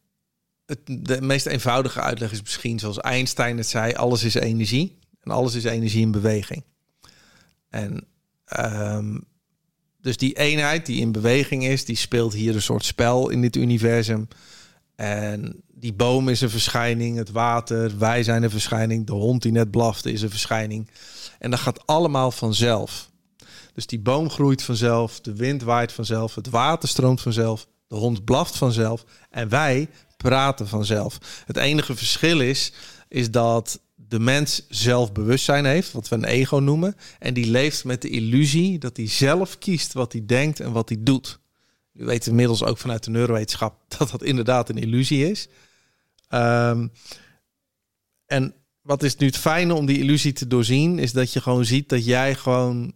de 0.87 1.20
meest 1.20 1.46
eenvoudige 1.46 2.00
uitleg 2.00 2.33
is 2.33 2.42
misschien 2.42 2.79
zoals 2.79 2.98
Einstein 2.98 3.57
het 3.57 3.68
zei: 3.68 3.92
alles 3.92 4.22
is 4.22 4.35
energie 4.35 4.98
en 5.20 5.31
alles 5.31 5.55
is 5.55 5.64
energie 5.64 6.00
in 6.00 6.11
beweging. 6.11 6.64
En 7.68 8.07
um, 8.61 9.24
dus 10.00 10.16
die 10.16 10.38
eenheid 10.38 10.87
die 10.87 11.00
in 11.00 11.12
beweging 11.12 11.64
is, 11.64 11.85
die 11.85 11.96
speelt 11.96 12.33
hier 12.33 12.55
een 12.55 12.62
soort 12.62 12.85
spel 12.85 13.29
in 13.29 13.40
dit 13.40 13.57
universum. 13.57 14.29
En 14.96 15.62
die 15.74 15.92
boom 15.92 16.29
is 16.29 16.40
een 16.40 16.50
verschijning, 16.50 17.16
het 17.16 17.31
water, 17.31 17.98
wij 17.98 18.22
zijn 18.22 18.42
een 18.42 18.50
verschijning, 18.50 19.07
de 19.07 19.12
hond 19.12 19.42
die 19.42 19.53
net 19.53 19.70
blafte 19.70 20.12
is 20.12 20.22
een 20.22 20.31
verschijning. 20.31 20.90
En 21.38 21.50
dat 21.50 21.61
gaat 21.61 21.87
allemaal 21.87 22.31
vanzelf. 22.31 23.11
Dus 23.74 23.87
die 23.87 24.00
boom 24.00 24.31
groeit 24.31 24.62
vanzelf, 24.62 25.20
de 25.20 25.35
wind 25.35 25.62
waait 25.62 25.92
vanzelf, 25.92 26.35
het 26.35 26.50
water 26.50 26.88
stroomt 26.88 27.20
vanzelf, 27.20 27.66
de 27.87 27.96
hond 27.96 28.24
blaft 28.24 28.57
vanzelf 28.57 29.05
en 29.31 29.48
wij 29.48 29.88
praten 30.29 30.69
vanzelf. 30.69 31.19
Het 31.47 31.57
enige 31.57 31.97
verschil 31.97 32.41
is, 32.41 32.73
is 33.09 33.31
dat 33.31 33.81
de 33.95 34.19
mens 34.19 34.67
zelfbewustzijn 34.69 35.65
heeft, 35.65 35.93
wat 35.93 36.09
we 36.09 36.17
een 36.17 36.25
ego 36.25 36.57
noemen, 36.57 36.97
en 37.19 37.35
die 37.35 37.51
leeft 37.51 37.85
met 37.85 38.03
de 38.03 38.09
illusie 38.09 38.79
dat 38.79 38.97
hij 38.97 39.09
zelf 39.09 39.59
kiest 39.59 39.93
wat 39.93 40.13
hij 40.13 40.27
denkt 40.27 40.61
en 40.61 40.73
wat 40.73 40.89
hij 40.89 40.99
doet. 41.01 41.39
U 41.93 42.05
weet 42.05 42.27
inmiddels 42.27 42.65
ook 42.65 42.79
vanuit 42.79 43.05
de 43.05 43.11
neurowetenschap 43.11 43.79
dat 43.99 44.11
dat 44.11 44.23
inderdaad 44.23 44.69
een 44.69 44.79
illusie 44.79 45.31
is. 45.31 45.49
Um, 46.31 46.93
en 48.27 48.55
wat 48.83 49.03
is 49.03 49.17
nu 49.17 49.27
het 49.27 49.39
fijne 49.39 49.75
om 49.75 49.87
die 49.87 49.99
illusie 49.99 50.33
te 50.33 50.47
doorzien, 50.47 50.99
is 50.99 51.13
dat 51.13 51.33
je 51.33 51.41
gewoon 51.41 51.65
ziet 51.65 51.89
dat 51.89 52.05
jij 52.05 52.35
gewoon 52.35 52.95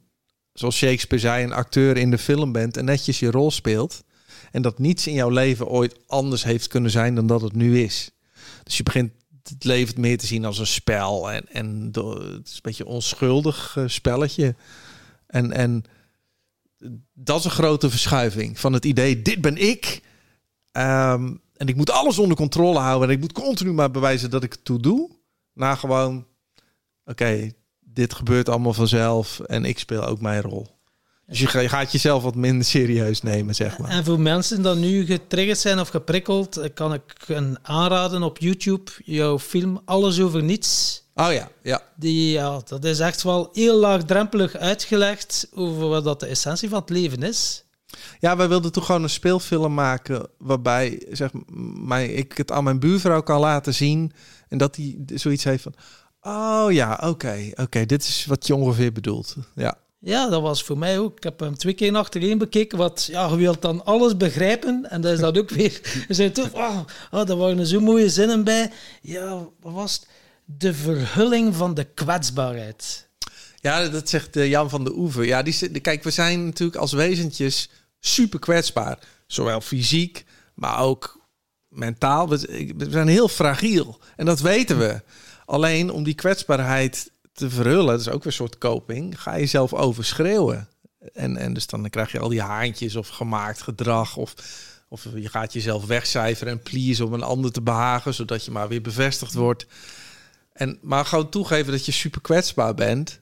zoals 0.52 0.76
Shakespeare 0.76 1.22
zei, 1.22 1.44
een 1.44 1.52
acteur 1.52 1.96
in 1.96 2.10
de 2.10 2.18
film 2.18 2.52
bent 2.52 2.76
en 2.76 2.84
netjes 2.84 3.18
je 3.18 3.30
rol 3.30 3.50
speelt. 3.50 4.04
En 4.50 4.62
dat 4.62 4.78
niets 4.78 5.06
in 5.06 5.14
jouw 5.14 5.28
leven 5.28 5.66
ooit 5.66 5.96
anders 6.06 6.44
heeft 6.44 6.66
kunnen 6.66 6.90
zijn 6.90 7.14
dan 7.14 7.26
dat 7.26 7.40
het 7.40 7.52
nu 7.52 7.80
is. 7.80 8.10
Dus 8.62 8.76
je 8.76 8.82
begint 8.82 9.12
het 9.42 9.64
leven 9.64 10.00
meer 10.00 10.18
te 10.18 10.26
zien 10.26 10.44
als 10.44 10.58
een 10.58 10.66
spel. 10.66 11.30
En, 11.30 11.48
en 11.48 11.84
het 11.92 12.48
is 12.48 12.54
een 12.54 12.60
beetje 12.62 12.86
onschuldig 12.86 13.76
uh, 13.78 13.84
spelletje. 13.86 14.54
En, 15.26 15.52
en 15.52 15.84
dat 17.12 17.38
is 17.38 17.44
een 17.44 17.50
grote 17.50 17.90
verschuiving 17.90 18.58
van 18.58 18.72
het 18.72 18.84
idee, 18.84 19.22
dit 19.22 19.40
ben 19.40 19.56
ik. 19.56 20.00
Um, 20.72 21.40
en 21.56 21.66
ik 21.66 21.76
moet 21.76 21.90
alles 21.90 22.18
onder 22.18 22.36
controle 22.36 22.78
houden. 22.78 23.08
En 23.08 23.14
ik 23.14 23.20
moet 23.20 23.32
continu 23.32 23.72
maar 23.72 23.90
bewijzen 23.90 24.30
dat 24.30 24.42
ik 24.42 24.52
het 24.52 24.64
toe 24.64 24.80
doe. 24.80 25.10
Na 25.52 25.74
gewoon, 25.74 26.26
oké, 27.04 27.50
dit 27.80 28.14
gebeurt 28.14 28.48
allemaal 28.48 28.72
vanzelf 28.72 29.40
en 29.40 29.64
ik 29.64 29.78
speel 29.78 30.04
ook 30.04 30.20
mijn 30.20 30.42
rol. 30.42 30.77
Dus 31.28 31.40
je 31.40 31.68
gaat 31.68 31.92
jezelf 31.92 32.22
wat 32.22 32.34
minder 32.34 32.66
serieus 32.66 33.22
nemen, 33.22 33.54
zeg 33.54 33.78
maar. 33.78 33.90
En 33.90 34.04
voor 34.04 34.20
mensen 34.20 34.62
die 34.62 34.74
nu 34.74 35.06
getriggerd 35.06 35.58
zijn 35.58 35.80
of 35.80 35.88
geprikkeld, 35.88 36.60
kan 36.74 36.94
ik 36.94 37.02
een 37.26 37.58
aanraden 37.62 38.22
op 38.22 38.38
YouTube, 38.38 38.90
jouw 39.04 39.38
film 39.38 39.80
Alles 39.84 40.20
over 40.20 40.42
Niets. 40.42 41.02
Oh 41.14 41.32
ja, 41.32 41.48
ja. 41.62 41.82
Die, 41.96 42.30
ja, 42.30 42.60
dat 42.64 42.84
is 42.84 42.98
echt 42.98 43.22
wel 43.22 43.48
heel 43.52 43.78
laagdrempelig 43.78 44.56
uitgelegd 44.56 45.48
over 45.54 45.88
wat 45.88 46.04
dat 46.04 46.20
de 46.20 46.26
essentie 46.26 46.68
van 46.68 46.80
het 46.80 46.90
leven 46.90 47.22
is. 47.22 47.64
Ja, 48.20 48.36
wij 48.36 48.48
wilden 48.48 48.72
toch 48.72 48.86
gewoon 48.86 49.02
een 49.02 49.10
speelfilm 49.10 49.74
maken 49.74 50.28
waarbij 50.38 51.02
zeg, 51.10 51.30
maar, 51.74 52.04
ik 52.04 52.36
het 52.36 52.52
aan 52.52 52.64
mijn 52.64 52.78
buurvrouw 52.80 53.22
kan 53.22 53.40
laten 53.40 53.74
zien 53.74 54.12
en 54.48 54.58
dat 54.58 54.76
hij 54.76 54.98
zoiets 55.14 55.44
heeft 55.44 55.62
van, 55.62 55.74
Oh 56.20 56.72
ja, 56.72 57.00
oké. 57.04 57.50
oké. 57.54 57.86
Dit 57.86 58.02
is 58.02 58.26
wat 58.26 58.46
je 58.46 58.54
ongeveer 58.54 58.92
bedoelt. 58.92 59.36
Ja. 59.54 59.78
Ja, 60.00 60.28
dat 60.28 60.42
was 60.42 60.62
voor 60.62 60.78
mij 60.78 60.98
ook. 60.98 61.16
Ik 61.16 61.22
heb 61.22 61.40
hem 61.40 61.56
twee 61.56 61.74
keer 61.74 61.96
achtereen 61.96 62.38
bekeken. 62.38 62.78
Wat, 62.78 63.08
ja, 63.10 63.28
je 63.28 63.36
wilt 63.36 63.62
dan 63.62 63.84
alles 63.84 64.16
begrijpen. 64.16 64.90
En 64.90 65.00
dat 65.00 65.12
is 65.12 65.18
dat 65.18 65.38
ook 65.38 65.50
weer. 65.50 65.80
We 66.08 66.14
zijn 66.14 66.32
toch, 66.32 66.52
oh, 66.52 66.80
oh, 67.10 67.26
daar 67.26 67.36
waren 67.36 67.66
zo 67.66 67.80
mooie 67.80 68.08
zinnen 68.08 68.44
bij. 68.44 68.70
Ja, 69.02 69.46
wat 69.60 69.72
was 69.72 69.92
het? 69.92 70.08
De 70.44 70.74
verhulling 70.74 71.54
van 71.54 71.74
de 71.74 71.84
kwetsbaarheid. 71.84 73.08
Ja, 73.60 73.88
dat 73.88 74.08
zegt 74.08 74.36
eh, 74.36 74.48
Jan 74.48 74.70
van 74.70 74.84
de 74.84 74.96
Oever. 74.96 75.24
Ja, 75.24 75.42
die, 75.42 75.80
kijk, 75.80 76.02
we 76.02 76.10
zijn 76.10 76.44
natuurlijk 76.44 76.78
als 76.78 76.92
wezentjes 76.92 77.70
super 78.00 78.38
kwetsbaar. 78.38 78.98
Zowel 79.26 79.60
fysiek, 79.60 80.24
maar 80.54 80.78
ook 80.80 81.26
mentaal. 81.68 82.28
We 82.28 82.38
zijn 82.90 83.08
heel 83.08 83.28
fragiel. 83.28 83.98
En 84.16 84.26
dat 84.26 84.40
weten 84.40 84.78
we. 84.78 85.02
Alleen 85.44 85.90
om 85.90 86.04
die 86.04 86.14
kwetsbaarheid 86.14 87.10
te 87.38 87.50
verhullen, 87.50 87.86
dat 87.86 88.00
is 88.00 88.08
ook 88.08 88.24
weer 88.24 88.26
een 88.26 88.32
soort 88.32 88.58
coping, 88.58 89.22
ga 89.22 89.34
je 89.34 89.46
zelf 89.46 89.74
overschreeuwen. 89.74 90.68
En, 91.12 91.36
en 91.36 91.52
dus 91.52 91.66
dan 91.66 91.90
krijg 91.90 92.12
je 92.12 92.18
al 92.18 92.28
die 92.28 92.42
haantjes 92.42 92.96
of 92.96 93.08
gemaakt 93.08 93.62
gedrag. 93.62 94.16
Of, 94.16 94.34
of 94.88 95.06
je 95.14 95.28
gaat 95.28 95.52
jezelf 95.52 95.86
wegcijferen 95.86 96.52
en 96.52 96.62
please 96.62 97.04
om 97.04 97.12
een 97.12 97.22
ander 97.22 97.52
te 97.52 97.62
behagen, 97.62 98.14
zodat 98.14 98.44
je 98.44 98.50
maar 98.50 98.68
weer 98.68 98.82
bevestigd 98.82 99.34
wordt. 99.34 99.66
En, 100.52 100.78
maar 100.82 101.04
gewoon 101.04 101.28
toegeven 101.28 101.72
dat 101.72 101.86
je 101.86 101.92
super 101.92 102.20
kwetsbaar 102.20 102.74
bent. 102.74 103.20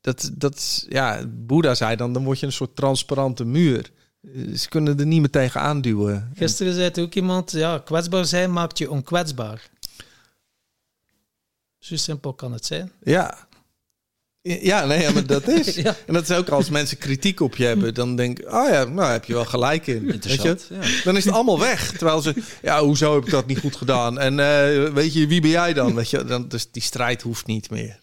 Dat, 0.00 0.30
dat 0.32 0.86
ja, 0.88 1.24
Boeddha 1.26 1.74
zei 1.74 1.96
dan, 1.96 2.12
dan 2.12 2.24
word 2.24 2.40
je 2.40 2.46
een 2.46 2.52
soort 2.52 2.76
transparante 2.76 3.44
muur. 3.44 3.90
Ze 4.56 4.68
kunnen 4.68 4.98
er 4.98 5.06
niet 5.06 5.20
meer 5.20 5.30
tegen 5.30 5.60
aanduwen. 5.60 6.32
Gisteren 6.34 6.72
zei 6.72 6.84
het 6.84 6.98
ook 6.98 7.14
iemand, 7.14 7.50
ja, 7.50 7.78
kwetsbaar 7.78 8.24
zijn 8.24 8.52
maakt 8.52 8.78
je 8.78 8.90
onkwetsbaar. 8.90 9.70
Zo 11.84 11.96
simpel 11.96 12.32
kan 12.34 12.52
het 12.52 12.66
zijn. 12.66 12.92
Ja. 13.02 13.46
Ja, 14.42 14.84
nee, 14.84 15.00
ja, 15.00 15.12
maar 15.12 15.26
dat 15.26 15.48
is. 15.48 15.74
Ja. 15.82 15.96
En 16.06 16.14
dat 16.14 16.22
is 16.22 16.36
ook 16.36 16.48
als 16.48 16.70
mensen 16.70 16.98
kritiek 16.98 17.40
op 17.40 17.56
je 17.56 17.64
hebben, 17.64 17.94
dan 17.94 18.16
denk 18.16 18.38
ik, 18.38 18.46
oh 18.46 18.68
ja, 18.70 18.84
nou 18.84 19.12
heb 19.12 19.24
je 19.24 19.32
wel 19.32 19.44
gelijk 19.44 19.86
in. 19.86 19.94
Weet 20.06 20.24
je? 20.24 20.30
Interessant. 20.30 20.66
Ja. 20.70 21.02
Dan 21.04 21.16
is 21.16 21.24
het 21.24 21.34
allemaal 21.34 21.58
weg. 21.58 21.92
Terwijl 21.92 22.20
ze, 22.20 22.34
ja, 22.62 22.82
hoezo 22.82 23.14
heb 23.14 23.24
ik 23.24 23.30
dat 23.30 23.46
niet 23.46 23.58
goed 23.58 23.76
gedaan? 23.76 24.18
En 24.18 24.38
eh, 24.38 24.92
weet 24.92 25.12
je, 25.12 25.26
wie 25.26 25.40
ben 25.40 25.50
jij 25.50 25.72
dan? 25.72 25.94
Weet 25.94 26.10
je, 26.10 26.24
dan 26.24 26.48
dus 26.48 26.70
die 26.70 26.82
strijd 26.82 27.22
hoeft 27.22 27.46
niet 27.46 27.70
meer. 27.70 27.98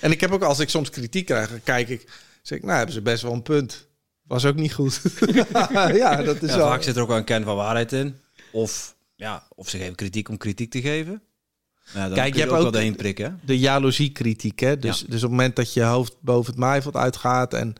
En 0.00 0.10
ik 0.10 0.20
heb 0.20 0.30
ook, 0.32 0.42
als 0.42 0.58
ik 0.58 0.68
soms 0.68 0.90
kritiek 0.90 1.26
krijg, 1.26 1.50
dan 1.50 1.62
kijk 1.62 1.88
ik, 1.88 2.08
zeg 2.42 2.58
ik, 2.58 2.64
nou 2.64 2.76
hebben 2.76 2.94
ze 2.94 3.02
best 3.02 3.22
wel 3.22 3.32
een 3.32 3.42
punt. 3.42 3.88
Was 4.22 4.44
ook 4.44 4.56
niet 4.56 4.74
goed. 4.74 5.00
ja, 5.94 6.22
dat 6.22 6.42
is 6.42 6.50
Ja, 6.50 6.56
wel. 6.56 6.66
vaak 6.68 6.82
zit 6.82 6.96
er 6.96 7.02
ook 7.02 7.08
wel 7.08 7.16
een 7.16 7.24
kern 7.24 7.44
van 7.44 7.56
waarheid 7.56 7.92
in. 7.92 8.16
Of, 8.52 8.96
ja, 9.14 9.46
of 9.54 9.68
ze 9.68 9.78
geven 9.78 9.94
kritiek 9.94 10.28
om 10.28 10.36
kritiek 10.36 10.70
te 10.70 10.80
geven. 10.80 11.22
Ja, 11.94 12.08
Kijk, 12.08 12.34
je 12.34 12.40
hebt 12.40 12.50
ook 12.52 12.56
ook- 12.56 12.62
wel 12.62 12.72
doorheen 12.72 12.96
prikken. 12.96 13.24
hè? 13.24 13.46
de 13.46 13.58
jaloeziekritiek. 13.58 14.58
Hè? 14.58 14.78
Dus, 14.78 15.00
Ja. 15.00 15.06
dus 15.06 15.16
op 15.16 15.20
het 15.22 15.30
moment 15.30 15.56
dat 15.56 15.72
je 15.72 15.82
hoofd 15.82 16.16
boven 16.20 16.50
het 16.50 16.60
maaiveld 16.60 16.96
uitgaat 16.96 17.54
en 17.54 17.74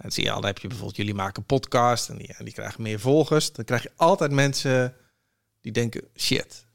dan 0.00 0.10
zie 0.12 0.24
je 0.24 0.30
al, 0.30 0.36
dan 0.40 0.46
heb 0.46 0.58
je 0.58 0.66
bijvoorbeeld 0.68 0.96
jullie 0.96 1.14
maken 1.14 1.36
een 1.40 1.46
podcast 1.46 2.08
en 2.08 2.16
die, 2.18 2.34
en 2.36 2.44
die 2.44 2.54
krijgen 2.54 2.82
meer 2.82 3.00
volgers, 3.00 3.52
dan 3.52 3.64
krijg 3.64 3.82
je 3.82 3.90
altijd 3.96 4.30
mensen 4.30 4.94
die 5.60 5.72
denken 5.72 6.02
shit, 6.16 6.66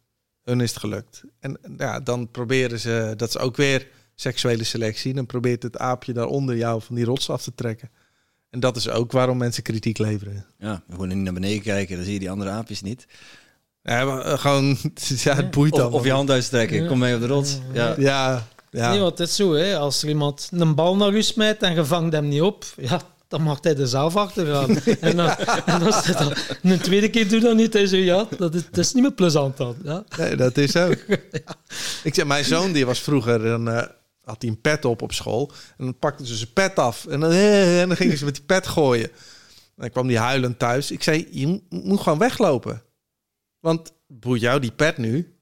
hun 0.43 0.62
is 0.62 0.69
het 0.69 0.80
gelukt. 0.80 1.23
En 1.39 1.58
ja, 1.77 1.99
dan 1.99 2.32
proberen 2.32 2.80
ze, 2.80 3.13
dat 3.17 3.30
is 3.30 3.38
ook 3.38 3.56
weer 3.56 3.88
seksuele 4.15 4.63
selectie, 4.63 5.13
dan 5.13 5.25
probeert 5.25 5.63
het 5.63 5.77
aapje 5.77 6.13
daaronder 6.13 6.58
jou 6.58 6.82
van 6.82 6.95
die 6.95 7.06
rots 7.06 7.30
af 7.30 7.41
te 7.43 7.56
trekken. 7.56 7.89
En 8.49 8.60
dat 8.60 8.75
is 8.75 8.89
ook 8.89 9.12
waarom 9.12 9.38
mensen 9.38 9.63
kritiek 9.63 9.97
leveren. 9.97 10.45
Ja, 10.58 10.84
gewoon 10.89 11.08
niet 11.08 11.17
naar 11.17 11.34
beneden 11.34 11.62
kijken, 11.62 11.95
dan 11.95 12.04
zie 12.06 12.13
je 12.13 12.19
die 12.19 12.30
andere 12.32 12.49
aapjes 12.49 12.82
niet. 12.82 13.06
Ja, 13.84 14.20
eh, 14.22 14.38
gewoon, 14.39 14.78
ja, 15.24 15.36
het 15.36 15.52
boeit 15.52 15.72
Of, 15.74 15.80
dan. 15.80 15.91
of 15.91 16.04
je 16.06 16.12
hand 16.12 16.30
uitstrekken, 16.32 16.82
Ja. 16.82 16.88
kom 16.88 17.00
mee 17.00 17.15
op 17.15 17.22
de 17.22 17.28
rots. 17.28 17.58
Ja, 17.74 17.96
Ja, 17.98 18.48
ja. 18.72 18.89
Nee, 18.89 19.00
want 19.00 19.17
het 19.17 19.28
is 19.30 19.36
zo, 19.36 19.54
hè. 19.54 19.78
als 19.78 20.04
er 20.04 20.10
iemand 20.10 20.50
een 20.52 20.76
bal 20.76 20.96
naar 20.96 21.13
u 21.13 21.22
smijt 21.24 21.62
en 21.63 21.74
je 21.76 21.86
vangt 21.86 22.13
hem 22.13 22.28
niet 22.28 22.41
op, 22.41 22.65
ja, 22.78 23.02
dan 23.28 23.41
mag 23.41 23.58
hij 23.62 23.78
er 23.78 23.88
zelf 23.88 24.15
achtergaan. 24.15 24.78
en, 25.00 25.15
dan, 25.17 25.30
en 25.65 25.82
als 25.82 26.06
hij 26.06 26.13
dat 26.26 26.38
een 26.62 26.80
tweede 26.80 27.10
keer 27.10 27.30
doet, 27.30 27.41
dan 27.41 27.56
niet. 27.56 27.74
Hij 27.74 27.88
zo, 27.88 27.96
ja, 27.96 28.26
dat 28.38 28.56
is, 28.56 28.62
dat 28.65 28.78
is 28.78 28.94
niet 28.94 29.04
meer 29.04 29.12
plezant 29.13 29.58
dan. 29.58 29.76
Ja. 29.84 30.04
Nee, 30.17 30.36
dat 30.36 30.58
is 30.58 30.76
ook. 30.76 30.98
Ik 32.04 32.15
zeg, 32.15 32.26
mijn 32.26 32.46
zoon 32.46 32.72
die 32.72 32.86
was 32.86 33.00
vroeger, 33.00 33.44
dan 33.44 33.70
eh, 33.70 33.84
had 34.24 34.41
hij 34.41 34.50
een 34.50 34.62
pet 34.62 34.86
op 34.86 35.02
op 35.02 35.12
school. 35.13 35.52
En 35.78 35.86
dan 35.86 35.98
pakten 36.00 36.26
ze 36.26 36.36
zijn 36.36 36.54
pet 36.54 36.76
af. 36.80 37.06
En 37.06 37.20
dan, 37.20 37.32
en 37.32 37.88
dan 37.88 37.98
gingen 37.98 38.17
ze 38.17 38.26
met 38.26 38.36
die 38.36 38.44
pet 38.44 38.67
gooien. 38.67 39.10
En 39.10 39.12
dan 39.76 39.89
kwam 39.89 40.08
die 40.08 40.17
huilend 40.17 40.60
thuis. 40.60 40.91
Ik 40.91 41.04
zei, 41.04 41.28
je 41.32 41.48
mo- 41.48 41.62
moet 41.70 42.00
gewoon 42.02 42.17
weglopen. 42.20 42.82
Want 43.62 43.93
boeit 44.08 44.41
jou 44.41 44.60
die 44.60 44.71
pet 44.71 44.97
nu? 44.97 45.36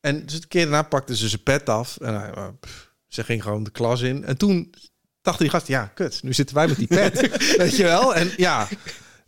En 0.00 0.26
dus 0.26 0.40
de 0.40 0.46
keer 0.46 0.62
daarna 0.62 0.82
pakten 0.82 1.16
ze 1.16 1.28
zijn 1.28 1.42
pet 1.42 1.68
af. 1.68 1.96
En 1.96 2.20
hij, 2.20 2.30
eh, 2.30 2.48
pff, 2.60 2.92
ze 3.06 3.24
ging 3.24 3.42
gewoon 3.42 3.64
de 3.64 3.70
klas 3.70 4.00
in. 4.00 4.24
En 4.24 4.36
toen 4.36 4.74
dacht 5.22 5.38
die 5.38 5.48
gast, 5.48 5.66
ja, 5.66 5.86
kut, 5.86 6.22
nu 6.22 6.32
zitten 6.32 6.56
wij 6.56 6.66
met 6.66 6.76
die 6.76 6.86
pet. 6.86 7.20
Weet 7.56 7.76
je 7.76 7.82
wel? 7.82 8.14
En 8.14 8.30
ja, 8.36 8.68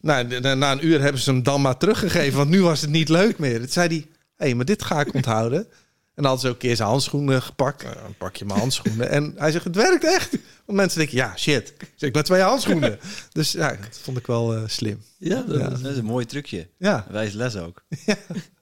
nou, 0.01 0.41
na 0.41 0.73
een 0.73 0.87
uur 0.87 1.01
hebben 1.01 1.21
ze 1.21 1.31
hem 1.31 1.43
dan 1.43 1.61
maar 1.61 1.77
teruggegeven. 1.77 2.39
Want 2.39 2.51
nu 2.51 2.63
was 2.63 2.81
het 2.81 2.91
niet 2.91 3.09
leuk 3.09 3.39
meer. 3.39 3.59
Toen 3.59 3.69
zei 3.69 3.89
hij, 3.89 4.07
hé, 4.37 4.45
hey, 4.45 4.55
maar 4.55 4.65
dit 4.65 4.83
ga 4.83 5.01
ik 5.01 5.15
onthouden. 5.15 5.69
En 6.21 6.27
dan 6.27 6.35
had 6.35 6.41
ze 6.45 6.47
ook 6.49 6.53
een 6.53 6.59
keer 6.61 6.77
zijn 6.77 6.89
handschoenen 6.89 7.43
gepakt. 7.43 7.83
Nou, 7.83 7.95
dan 7.95 8.15
pak 8.19 8.37
je 8.37 8.45
mijn 8.45 8.59
handschoenen. 8.59 9.09
En 9.11 9.35
hij 9.37 9.51
zegt, 9.51 9.65
het 9.65 9.75
werkt 9.77 10.05
echt. 10.05 10.31
Want 10.65 10.79
mensen 10.79 10.99
denken, 10.99 11.17
ja, 11.17 11.37
shit. 11.37 11.69
Ik 11.79 11.93
zeg, 11.97 12.13
met 12.13 12.25
twee 12.25 12.41
handschoenen. 12.43 12.99
Dus 13.33 13.53
ja, 13.53 13.69
dat 13.77 13.99
vond 13.99 14.17
ik 14.17 14.27
wel 14.27 14.55
eh, 14.55 14.63
slim. 14.67 15.03
Ja, 15.19 15.43
dat 15.43 15.59
Ja. 15.59 15.71
is- 15.71 15.81
dat 15.81 15.93
is 15.93 15.99
een 15.99 16.05
mooi 16.05 16.27
trucje. 16.27 16.69
Ja, 16.79 17.07
Wijs 17.11 17.33
les 17.33 17.57
ook. 17.57 17.83
Ja. 18.07 18.17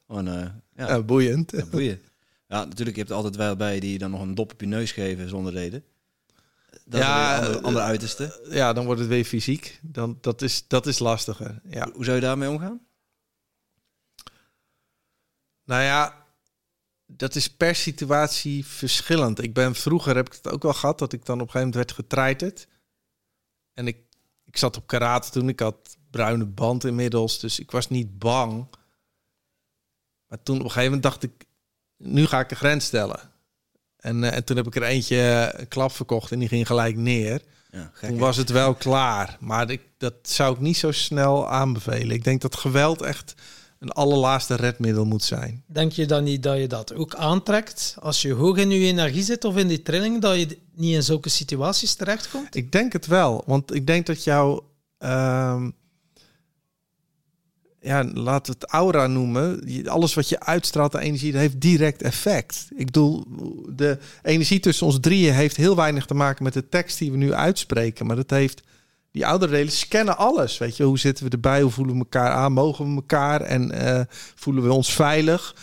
Gewoon, 0.06 0.28
eh, 0.28 0.34
ja, 0.76 0.88
ja, 0.88 1.02
boeiend. 1.02 1.50
ja, 1.50 1.64
boeien. 1.66 2.00
Ja, 2.48 2.64
natuurlijk, 2.64 2.96
je 2.96 3.02
hebt 3.02 3.14
altijd 3.14 3.36
wel 3.36 3.56
bij 3.56 3.80
die 3.80 3.98
dan 3.98 4.10
nog 4.10 4.20
een 4.20 4.34
dop 4.34 4.52
op 4.52 4.60
je 4.60 4.66
neus 4.66 4.92
geven 4.92 5.28
zonder 5.28 5.52
reden. 5.52 5.84
Dat 6.84 7.00
Ja, 7.00 7.34
is 7.34 7.38
weer 7.40 7.48
een 7.48 7.54
ander, 7.54 7.60
eh, 7.60 7.66
ander 7.66 7.82
uiterste. 7.82 8.40
Ja, 8.50 8.72
dan 8.72 8.84
wordt 8.84 9.00
het 9.00 9.08
weer 9.08 9.24
fysiek. 9.24 9.78
Dan, 9.82 10.18
dat, 10.20 10.42
is, 10.42 10.64
dat 10.68 10.86
is 10.86 10.98
lastiger. 10.98 11.60
Ja. 11.70 11.88
Hoe 11.92 12.04
zou 12.04 12.16
je 12.16 12.22
daarmee 12.22 12.48
omgaan? 12.48 12.80
Nou 15.64 15.82
ja, 15.82 16.26
dat 17.18 17.34
is 17.34 17.50
per 17.50 17.74
situatie 17.74 18.66
verschillend. 18.66 19.42
Ik 19.42 19.54
ben 19.54 19.74
vroeger 19.74 20.16
heb 20.16 20.26
ik 20.26 20.32
het 20.32 20.52
ook 20.52 20.62
wel 20.62 20.72
gehad 20.72 20.98
dat 20.98 21.12
ik 21.12 21.24
dan 21.24 21.40
op 21.40 21.46
een 21.46 21.50
gegeven 21.50 21.68
moment 21.68 21.86
werd 21.86 21.98
getreiterd. 22.00 22.68
En 23.74 23.86
ik, 23.86 23.96
ik 24.44 24.56
zat 24.56 24.76
op 24.76 24.86
karate 24.86 25.30
toen. 25.30 25.48
Ik 25.48 25.60
had 25.60 25.96
bruine 26.10 26.44
band 26.44 26.84
inmiddels, 26.84 27.38
dus 27.38 27.58
ik 27.58 27.70
was 27.70 27.88
niet 27.88 28.18
bang. 28.18 28.66
Maar 30.26 30.42
toen 30.42 30.56
op 30.56 30.64
een 30.64 30.70
gegeven 30.70 30.92
moment 30.92 31.02
dacht 31.02 31.22
ik, 31.22 31.46
nu 31.96 32.26
ga 32.26 32.40
ik 32.40 32.50
een 32.50 32.56
grens 32.56 32.84
stellen. 32.84 33.20
En, 33.96 34.24
eh, 34.24 34.36
en 34.36 34.44
toen 34.44 34.56
heb 34.56 34.66
ik 34.66 34.76
er 34.76 34.82
eentje 34.82 35.16
eh, 35.16 35.60
een 35.60 35.68
klap 35.68 35.92
verkocht 35.92 36.32
en 36.32 36.38
die 36.38 36.48
ging 36.48 36.66
gelijk 36.66 36.96
neer. 36.96 37.42
Ja, 37.70 37.92
Toen 38.00 38.18
was 38.18 38.36
het 38.36 38.50
wel 38.50 38.74
klaar. 38.74 39.36
Maar 39.40 39.70
ik, 39.70 39.82
dat 39.96 40.14
zou 40.22 40.54
ik 40.54 40.60
niet 40.60 40.76
zo 40.76 40.92
snel 40.92 41.48
aanbevelen. 41.48 42.10
Ik 42.16 42.24
denk 42.24 42.40
dat 42.40 42.56
geweld 42.56 43.02
echt 43.02 43.34
een 43.78 43.90
allerlaatste 43.90 44.54
redmiddel 44.54 45.04
moet 45.04 45.22
zijn. 45.22 45.62
Denk 45.66 45.92
je 45.92 46.06
dan 46.06 46.24
niet 46.24 46.42
dat 46.42 46.58
je 46.58 46.66
dat 46.66 46.94
ook 46.94 47.14
aantrekt 47.14 47.96
als 48.00 48.22
je 48.22 48.32
hoog 48.32 48.56
in 48.56 48.70
je 48.70 48.86
energie 48.86 49.22
zit 49.22 49.44
of 49.44 49.56
in 49.56 49.68
die 49.68 49.82
trilling, 49.82 50.20
dat 50.20 50.36
je 50.36 50.58
niet 50.74 50.94
in 50.94 51.02
zulke 51.02 51.28
situaties 51.28 51.94
terechtkomt? 51.94 52.56
Ik 52.56 52.72
denk 52.72 52.92
het 52.92 53.06
wel. 53.06 53.42
Want 53.46 53.74
ik 53.74 53.86
denk 53.86 54.06
dat 54.06 54.24
jouw... 54.24 54.70
ehm, 54.98 55.70
ja, 57.80 58.04
laat 58.04 58.46
het 58.46 58.64
aura 58.64 59.06
noemen. 59.06 59.60
Alles 59.88 60.14
wat 60.14 60.28
je 60.28 60.40
uitstraalt 60.40 60.94
aan 60.94 61.00
energie, 61.00 61.32
dat 61.32 61.40
heeft 61.40 61.60
direct 61.60 62.02
effect. 62.02 62.68
Ik 62.76 62.86
bedoel, 62.86 63.24
de 63.74 63.98
energie 64.22 64.60
tussen 64.60 64.86
ons 64.86 65.00
drieën 65.00 65.34
heeft 65.34 65.56
heel 65.56 65.76
weinig 65.76 66.06
te 66.06 66.14
maken 66.14 66.44
met 66.44 66.52
de 66.52 66.68
tekst 66.68 66.98
die 66.98 67.10
we 67.10 67.16
nu 67.16 67.32
uitspreken. 67.32 68.06
Maar 68.06 68.16
dat 68.16 68.30
heeft... 68.30 68.62
Die 69.10 69.26
oudere 69.26 69.52
delen 69.52 69.72
scannen 69.72 70.16
alles. 70.16 70.58
Weet 70.58 70.76
je, 70.76 70.82
hoe 70.82 70.98
zitten 70.98 71.24
we 71.24 71.30
erbij? 71.30 71.62
Hoe 71.62 71.70
voelen 71.70 71.94
we 71.94 72.00
elkaar 72.00 72.30
aan? 72.30 72.52
Mogen 72.52 72.88
we 72.88 72.94
elkaar? 72.94 73.40
En 73.40 73.70
eh, 73.70 74.04
voelen 74.34 74.62
we 74.62 74.72
ons 74.72 74.92
veilig? 74.92 75.56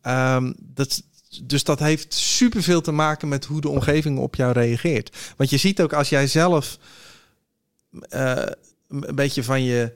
Ehm, 0.00 0.52
dat, 0.58 1.02
dus 1.42 1.64
dat 1.64 1.78
heeft 1.78 2.14
superveel 2.14 2.80
te 2.80 2.92
maken 2.92 3.28
met 3.28 3.44
hoe 3.44 3.60
de 3.60 3.68
omgeving 3.68 4.18
op 4.18 4.34
jou 4.34 4.52
reageert. 4.52 5.16
Want 5.36 5.50
je 5.50 5.56
ziet 5.56 5.82
ook 5.82 5.92
als 5.92 6.08
jij 6.08 6.26
zelf 6.26 6.78
eh, 8.08 8.46
een 8.88 9.14
beetje 9.14 9.44
van 9.44 9.62
je 9.62 9.92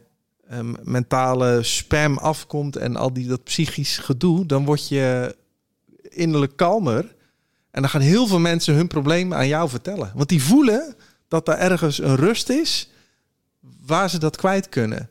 eh, 0.49 0.59
mentale 0.83 1.63
spam 1.63 2.19
afkomt 2.19 2.77
en 2.77 2.97
al 2.97 3.13
die 3.13 3.27
dat 3.27 3.45
psychisch 3.45 3.99
gedoe, 3.99 4.47
dan 4.47 4.65
word 4.65 4.89
je 4.89 5.37
innerlijk 6.09 6.57
kalmer. 6.57 7.17
En 7.71 7.81
dan 7.81 7.91
gaan 7.91 8.01
heel 8.01 8.27
veel 8.27 8.39
mensen 8.39 8.75
hun 8.75 8.87
problemen 8.87 9.39
aan 9.39 9.49
jou 9.49 9.69
vertellen. 9.69 10.13
Want 10.15 10.29
die 10.29 10.43
voelen 10.43 10.95
dat 11.29 11.49
er 11.49 11.55
ergens 11.55 11.99
een 11.99 12.17
rust 12.17 12.49
is 12.49 12.89
waar 13.87 14.11
ze 14.11 14.19
dat 14.19 14.37
kwijt 14.37 14.69
kunnen. 14.69 15.09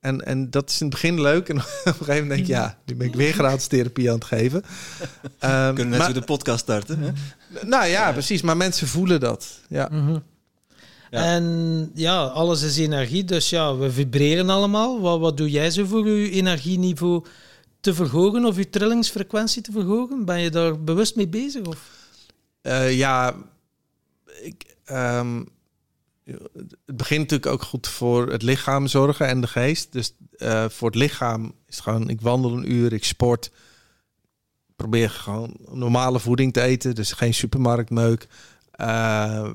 En, 0.00 0.20
en 0.26 0.50
dat 0.50 0.70
is 0.70 0.80
in 0.80 0.86
het 0.86 0.94
begin 0.94 1.20
leuk. 1.20 1.48
En 1.48 1.56
op 1.60 1.64
een 1.84 1.92
gegeven 1.92 2.14
moment 2.14 2.28
denk 2.28 2.46
je, 2.46 2.52
ja, 2.52 2.78
nu 2.86 2.94
ben 2.94 3.06
ik 3.06 3.14
weer 3.14 3.32
gratis 3.32 3.66
therapie 3.66 4.08
aan 4.08 4.14
het 4.14 4.24
geven. 4.24 4.62
Ehm, 5.38 5.74
Kunnen 5.74 5.88
net 5.88 5.98
maar- 5.98 6.08
zo 6.08 6.12
de 6.20 6.24
podcast 6.24 6.60
starten. 6.60 6.98
Hè? 6.98 7.10
nou 7.66 7.86
ja, 7.86 8.12
precies. 8.12 8.42
Maar 8.42 8.56
mensen 8.56 8.86
voelen 8.86 9.20
dat. 9.20 9.60
Ja. 9.68 9.88
Mhm. 9.92 10.18
Ja. 11.10 11.22
En 11.24 11.90
ja, 11.94 12.22
alles 12.24 12.62
is 12.62 12.78
energie, 12.78 13.24
dus 13.24 13.50
ja, 13.50 13.76
we 13.76 13.90
vibreren 13.92 14.50
allemaal. 14.50 15.00
Wat, 15.00 15.20
wat 15.20 15.36
doe 15.36 15.50
jij 15.50 15.70
zo 15.70 15.84
voor 15.84 16.08
je 16.08 16.30
energieniveau 16.30 17.24
te 17.80 17.94
verhogen 17.94 18.44
of 18.44 18.56
je 18.56 18.70
trillingsfrequentie 18.70 19.62
te 19.62 19.72
verhogen? 19.72 20.24
Ben 20.24 20.40
je 20.40 20.50
daar 20.50 20.82
bewust 20.82 21.16
mee 21.16 21.28
bezig? 21.28 21.62
Of? 21.62 21.90
Eh, 22.60 22.96
ja, 22.96 23.34
ehm, 24.84 25.42
het 26.86 26.96
begint 26.96 27.20
natuurlijk 27.20 27.52
ook 27.52 27.62
goed 27.62 27.88
voor 27.88 28.30
het 28.30 28.42
lichaam 28.42 28.86
zorgen 28.86 29.26
en 29.26 29.40
de 29.40 29.46
geest. 29.46 29.92
Dus 29.92 30.14
eh, 30.36 30.68
voor 30.68 30.88
het 30.88 30.98
lichaam 30.98 31.44
is 31.44 31.74
het 31.74 31.84
gewoon, 31.84 32.08
ik 32.08 32.20
wandel 32.20 32.52
een 32.52 32.72
uur, 32.72 32.92
ik 32.92 33.04
sport. 33.04 33.50
Probeer 34.76 35.10
gewoon 35.10 35.56
normale 35.70 36.20
voeding 36.20 36.52
te 36.52 36.60
eten, 36.60 36.94
dus 36.94 37.12
geen 37.12 37.34
supermarktmeuk. 37.34 38.26
Uh, 38.80 39.50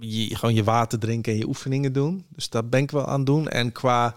je, 0.00 0.36
gewoon 0.36 0.54
je 0.54 0.64
water 0.64 0.98
drinken 0.98 1.32
en 1.32 1.38
je 1.38 1.46
oefeningen 1.46 1.92
doen. 1.92 2.24
Dus 2.28 2.48
dat 2.48 2.70
ben 2.70 2.80
ik 2.80 2.90
wel 2.90 3.06
aan 3.06 3.24
doen. 3.24 3.48
En 3.48 3.72
qua 3.72 4.16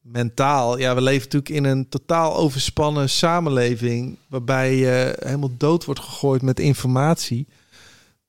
mentaal, 0.00 0.78
ja, 0.78 0.94
we 0.94 1.00
leven 1.00 1.22
natuurlijk 1.22 1.54
in 1.54 1.64
een 1.64 1.88
totaal 1.88 2.36
overspannen 2.36 3.10
samenleving, 3.10 4.18
waarbij 4.28 4.76
je 4.76 5.16
helemaal 5.18 5.56
dood 5.56 5.84
wordt 5.84 6.00
gegooid 6.00 6.42
met 6.42 6.60
informatie. 6.60 7.46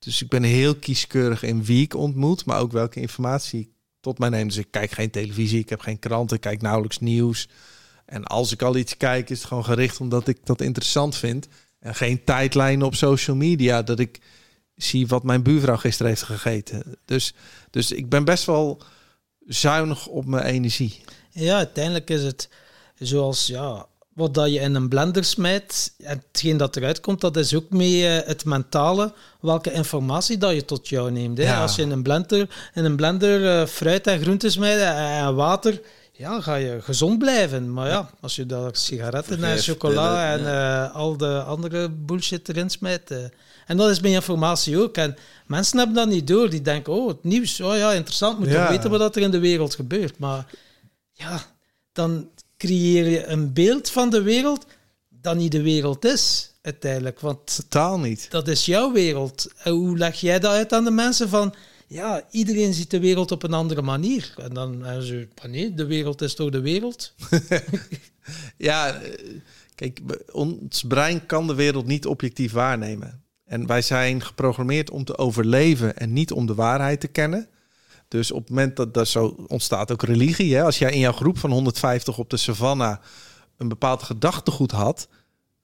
Dus 0.07 0.21
ik 0.21 0.29
ben 0.29 0.43
heel 0.43 0.75
kieskeurig 0.75 1.43
in 1.43 1.63
wie 1.63 1.83
ik 1.83 1.95
ontmoet, 1.95 2.45
maar 2.45 2.59
ook 2.59 2.71
welke 2.71 2.99
informatie 2.99 3.59
ik 3.59 3.69
tot 3.99 4.19
mij 4.19 4.29
neem. 4.29 4.47
Dus 4.47 4.57
ik 4.57 4.67
kijk 4.71 4.91
geen 4.91 5.09
televisie, 5.09 5.59
ik 5.59 5.69
heb 5.69 5.79
geen 5.79 5.99
kranten, 5.99 6.35
ik 6.35 6.41
kijk 6.41 6.61
nauwelijks 6.61 6.99
nieuws. 6.99 7.47
En 8.05 8.23
als 8.23 8.51
ik 8.51 8.61
al 8.61 8.75
iets 8.75 8.97
kijk, 8.97 9.29
is 9.29 9.37
het 9.37 9.47
gewoon 9.47 9.65
gericht 9.65 9.99
omdat 9.99 10.27
ik 10.27 10.37
dat 10.43 10.61
interessant 10.61 11.15
vind. 11.15 11.47
En 11.79 11.95
geen 11.95 12.23
tijdlijnen 12.23 12.87
op 12.87 12.95
social 12.95 13.35
media 13.35 13.81
dat 13.81 13.99
ik 13.99 14.19
zie 14.75 15.07
wat 15.07 15.23
mijn 15.23 15.43
buurvrouw 15.43 15.77
gisteren 15.77 16.11
heeft 16.11 16.23
gegeten. 16.23 16.97
Dus, 17.05 17.33
dus 17.69 17.91
ik 17.91 18.09
ben 18.09 18.23
best 18.23 18.45
wel 18.45 18.81
zuinig 19.45 20.07
op 20.07 20.25
mijn 20.25 20.45
energie. 20.45 21.01
Ja, 21.29 21.57
uiteindelijk 21.57 22.09
is 22.09 22.23
het 22.23 22.49
zoals 22.95 23.47
ja, 23.47 23.85
wat 24.17 24.33
dat 24.33 24.53
je 24.53 24.59
in 24.59 24.75
een 24.75 24.89
blender 24.89 25.23
smijt, 25.23 25.93
en 25.97 26.23
hetgeen 26.27 26.57
dat 26.57 26.75
eruit 26.75 26.99
komt, 26.99 27.21
dat 27.21 27.37
is 27.37 27.55
ook 27.55 27.69
mee 27.69 28.07
eh, 28.07 28.27
het 28.27 28.45
mentale, 28.45 29.13
welke 29.41 29.71
informatie 29.71 30.37
dat 30.37 30.53
je 30.53 30.65
tot 30.65 30.89
jou 30.89 31.11
neemt. 31.11 31.37
Hè. 31.37 31.55
Als 31.55 31.75
je 31.75 31.81
in 31.81 31.91
een 31.91 32.03
blender, 32.03 32.71
in 32.73 32.85
een 32.85 32.95
blender 32.95 33.41
uh, 33.41 33.67
fruit 33.67 34.07
en 34.07 34.19
groenten 34.19 34.51
smijt 34.51 34.79
en 34.79 35.35
water, 35.35 35.81
ja, 36.11 36.41
ga 36.41 36.55
je 36.55 36.81
gezond 36.81 37.19
blijven. 37.19 37.73
Maar 37.73 37.87
ja, 37.87 38.09
als 38.21 38.35
je 38.35 38.45
daar 38.45 38.69
sigaretten 38.71 39.43
en 39.43 39.57
chocola 39.57 40.33
en 40.33 40.41
uh, 40.41 40.95
al 40.95 41.17
de 41.17 41.41
andere 41.41 41.89
bullshit 41.89 42.49
erin 42.49 42.69
smijt. 42.69 43.11
en 43.65 43.77
dat 43.77 43.89
is 43.89 43.99
mijn 43.99 44.13
informatie 44.13 44.81
ook. 44.81 44.97
En 44.97 45.17
mensen 45.45 45.77
hebben 45.77 45.95
dat 45.95 46.07
niet 46.07 46.27
door. 46.27 46.49
Die 46.49 46.61
denken, 46.61 46.93
oh, 46.93 47.07
het 47.07 47.23
nieuws, 47.23 47.61
oh 47.61 47.77
ja, 47.77 47.91
interessant, 47.91 48.39
moet 48.39 48.47
ja. 48.47 48.69
weten 48.69 48.89
wat 48.89 49.15
er 49.15 49.21
in 49.21 49.31
de 49.31 49.39
wereld 49.39 49.75
gebeurt. 49.75 50.19
Maar 50.19 50.45
ja, 51.11 51.41
dan 51.91 52.29
creëer 52.57 53.09
je 53.09 53.25
een 53.25 53.53
beeld 53.53 53.89
van 53.89 54.09
de 54.09 54.21
wereld 54.21 54.65
dat 55.21 55.35
niet 55.35 55.51
de 55.51 55.61
wereld 55.61 56.05
is, 56.05 56.53
uiteindelijk. 56.61 57.19
Want 57.19 57.55
Totaal 57.55 57.99
niet. 57.99 58.31
Dat 58.31 58.47
is 58.47 58.65
jouw 58.65 58.91
wereld. 58.91 59.51
En 59.63 59.71
hoe 59.71 59.97
leg 59.97 60.19
jij 60.19 60.39
dat 60.39 60.51
uit 60.51 60.73
aan 60.73 60.83
de 60.83 60.91
mensen 60.91 61.29
van... 61.29 61.55
Ja, 61.89 62.23
iedereen 62.31 62.73
ziet 62.73 62.91
de 62.91 62.99
wereld 62.99 63.31
op 63.31 63.43
een 63.43 63.53
andere 63.53 63.81
manier. 63.81 64.33
En 64.37 64.53
dan 64.53 64.79
zeggen 64.83 65.03
ze, 65.03 65.27
nee, 65.47 65.73
de 65.73 65.85
wereld 65.85 66.21
is 66.21 66.35
toch 66.35 66.49
de 66.49 66.61
wereld? 66.61 67.13
ja, 68.57 69.01
kijk, 69.75 69.99
ons 70.31 70.83
brein 70.87 71.25
kan 71.25 71.47
de 71.47 71.55
wereld 71.55 71.85
niet 71.85 72.05
objectief 72.05 72.51
waarnemen. 72.51 73.23
En 73.45 73.67
wij 73.67 73.81
zijn 73.81 74.21
geprogrammeerd 74.21 74.89
om 74.89 75.03
te 75.03 75.17
overleven 75.17 75.97
en 75.97 76.13
niet 76.13 76.31
om 76.31 76.45
de 76.45 76.55
waarheid 76.55 76.99
te 76.99 77.07
kennen. 77.07 77.47
Dus 78.07 78.31
op 78.31 78.39
het 78.39 78.49
moment 78.49 78.75
dat 78.75 78.93
dat 78.93 79.07
zo 79.07 79.35
ontstaat 79.47 79.91
ook 79.91 80.03
religie. 80.03 80.55
Hè? 80.55 80.63
Als 80.63 80.77
jij 80.77 80.91
in 80.91 80.99
jouw 80.99 81.11
groep 81.11 81.37
van 81.37 81.51
150 81.51 82.17
op 82.17 82.29
de 82.29 82.37
savanna 82.37 82.99
een 83.57 83.67
bepaald 83.67 84.03
gedachtegoed 84.03 84.71
had, 84.71 85.07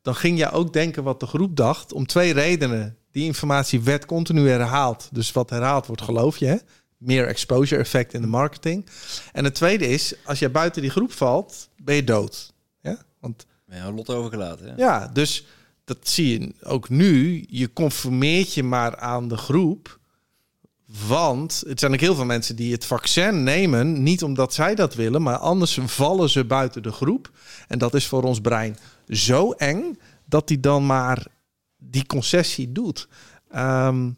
dan 0.02 0.16
ging 0.16 0.38
jij 0.38 0.52
ook 0.52 0.74
denken 0.74 1.04
wat 1.04 1.20
de 1.20 1.26
groep 1.26 1.56
dacht 1.56 1.94
om 1.94 2.06
twee 2.06 2.34
redenen. 2.34 2.98
Die 3.12 3.26
informatie 3.26 3.82
werd 3.82 4.06
continu 4.06 4.50
herhaald. 4.50 5.10
Dus 5.12 5.32
wat 5.32 5.50
herhaald 5.50 5.86
wordt, 5.86 6.02
geloof 6.02 6.38
je. 6.38 6.46
Hè? 6.46 6.58
Meer 6.98 7.28
exposure 7.28 7.82
effect 7.82 8.14
in 8.14 8.22
de 8.22 8.28
marketing. 8.28 8.86
En 9.32 9.44
het 9.44 9.56
tweede 9.56 9.88
is, 9.88 10.16
als 10.26 10.40
jij 10.40 10.52
buiten 10.52 10.82
die 10.82 10.92
groep 10.92 11.12
valt, 11.12 11.70
ben 11.78 11.96
je 11.96 12.04
dood. 12.04 12.54
Ja, 12.82 12.98
Want, 13.20 13.46
ja, 13.68 13.92
lot 13.92 14.10
overgelaten. 14.10 14.68
Ja. 14.68 14.74
ja, 14.78 15.08
dus 15.08 15.46
dat 15.84 15.98
zie 16.02 16.40
je 16.40 16.54
ook 16.64 16.90
nu. 16.90 17.44
Je 17.48 17.74
conformeert 17.74 18.54
je 18.54 18.64
maar 18.64 18.98
aan 18.98 19.28
de 19.28 19.38
groep. 19.38 20.00
Want 21.00 21.64
het 21.68 21.80
zijn 21.80 21.94
ook 21.94 22.00
heel 22.00 22.16
veel 22.16 22.26
mensen 22.26 22.56
die 22.56 22.72
het 22.72 22.86
vaccin 22.86 23.44
nemen, 23.44 24.04
niet 24.04 24.24
omdat 24.24 24.54
zij 24.54 24.76
dat 24.76 24.96
willen, 24.96 25.22
maar 25.22 25.38
anders 25.38 25.80
vallen 25.86 26.30
ze 26.30 26.46
buiten 26.46 26.84
de 26.84 26.92
groep. 26.92 27.32
En 27.68 27.78
dat 27.78 27.94
is 27.94 28.08
voor 28.08 28.24
ons 28.24 28.42
brein 28.42 28.78
zo 29.08 29.52
eng 29.52 30.00
dat 30.26 30.50
hij 30.50 30.60
dan 30.60 30.86
maar 30.86 31.26
die 31.78 32.06
concessie 32.06 32.72
doet. 32.72 33.08
Ehm, 33.50 34.12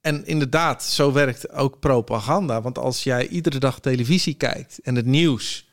en 0.00 0.26
inderdaad, 0.26 0.84
zo 0.84 1.12
werkt 1.12 1.50
ook 1.50 1.78
propaganda. 1.80 2.62
Want 2.62 2.78
als 2.78 3.02
jij 3.02 3.28
iedere 3.28 3.58
dag 3.58 3.80
televisie 3.80 4.34
kijkt 4.34 4.80
en 4.80 4.94
het 4.94 5.06
nieuws 5.06 5.69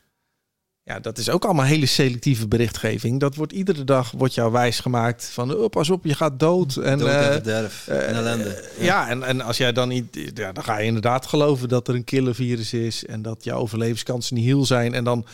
ja, 0.88 1.00
dat 1.00 1.18
is 1.18 1.30
ook 1.30 1.44
allemaal 1.44 1.64
hele 1.64 1.86
selectieve 1.86 2.48
berichtgeving. 2.48 3.20
Dat 3.20 3.34
wordt 3.34 3.52
iedere 3.52 3.84
dag 3.84 4.10
wordt 4.10 4.34
jou 4.34 4.52
wijs 4.52 4.80
gemaakt 4.80 5.30
van 5.32 5.54
oh, 5.54 5.68
pas 5.68 5.90
op, 5.90 6.04
je 6.04 6.14
gaat 6.14 6.40
dood. 6.40 6.76
En, 6.76 6.98
dood 6.98 7.08
en 7.08 7.70
uh, 7.88 8.08
en 8.08 8.14
ellende. 8.14 8.62
Uh, 8.78 8.84
ja, 8.84 9.08
en, 9.08 9.22
en 9.22 9.40
als 9.40 9.56
jij 9.56 9.72
dan 9.72 9.88
niet, 9.88 10.18
ja, 10.34 10.52
dan 10.52 10.64
ga 10.64 10.78
je 10.78 10.86
inderdaad 10.86 11.26
geloven 11.26 11.68
dat 11.68 11.88
er 11.88 11.94
een 11.94 12.04
killervirus 12.04 12.72
is 12.72 13.06
en 13.06 13.22
dat 13.22 13.44
jouw 13.44 13.58
overlevingskansen 13.58 14.34
niet 14.34 14.44
heel 14.44 14.66
zijn. 14.66 14.94
En 14.94 15.04
dan 15.04 15.26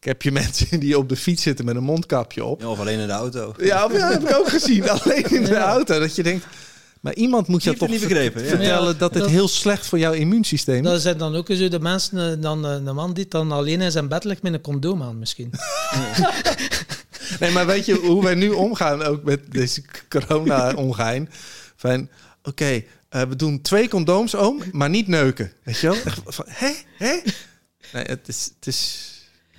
heb 0.00 0.22
je 0.22 0.32
mensen 0.42 0.80
die 0.80 0.98
op 0.98 1.08
de 1.08 1.16
fiets 1.16 1.42
zitten 1.42 1.64
met 1.64 1.76
een 1.76 1.82
mondkapje 1.82 2.44
op. 2.44 2.60
Ja, 2.60 2.68
of 2.68 2.80
alleen 2.80 2.98
in 2.98 3.06
de 3.06 3.12
auto. 3.12 3.54
Ja, 3.58 3.88
ja 3.92 4.10
heb 4.10 4.28
ik 4.28 4.36
ook 4.36 4.48
gezien. 4.48 4.90
Alleen 4.90 5.24
in 5.24 5.44
de 5.44 5.56
auto. 5.56 5.98
Dat 5.98 6.14
je 6.14 6.22
denkt, 6.22 6.46
maar 7.04 7.14
iemand 7.14 7.46
moet 7.46 7.62
je 7.62 7.76
toch 7.76 7.88
niet 7.88 8.00
begrepen, 8.00 8.46
vertellen 8.46 8.98
dat 8.98 9.14
het 9.14 9.26
heel 9.26 9.48
slecht 9.48 9.86
voor 9.86 9.98
jouw 9.98 10.12
immuunsysteem 10.12 10.84
is. 10.84 10.90
Dat 10.90 11.00
zijn 11.00 11.18
dan 11.18 11.34
ook 11.34 11.46
zo 11.52 11.68
de 11.68 11.80
mensen, 11.80 12.32
eh, 12.32 12.42
dan 12.42 12.66
eh, 12.66 12.84
de 12.84 12.92
man 12.92 13.12
die 13.12 13.28
dan 13.28 13.52
alleen 13.52 13.80
in 13.80 13.90
zijn 13.90 14.08
bed 14.08 14.24
ligt 14.24 14.42
met 14.42 14.52
een 14.52 14.60
condoom 14.60 15.02
aan 15.02 15.18
misschien. 15.18 15.52
nee, 17.40 17.50
maar 17.50 17.66
weet 17.66 17.86
je 17.86 17.94
hoe 17.94 18.22
wij 18.22 18.34
nu 18.34 18.50
omgaan 18.50 19.02
ook 19.02 19.22
met 19.22 19.52
deze 19.52 19.82
corona-ongein? 20.08 21.30
Van, 21.76 22.08
oké, 22.42 22.82
eh, 23.08 23.22
we 23.22 23.36
doen 23.36 23.62
twee 23.62 23.88
condooms 23.88 24.34
om, 24.34 24.62
maar 24.72 24.90
niet 24.90 25.08
neuken. 25.08 25.52
Weet 25.62 25.78
je 25.78 25.86
wel? 25.86 25.96
Hé? 26.46 26.72
Hé? 26.96 27.20
Nee, 27.92 28.04
het 28.04 28.28
is... 28.28 28.50
Het 28.56 28.66
is 28.66 29.12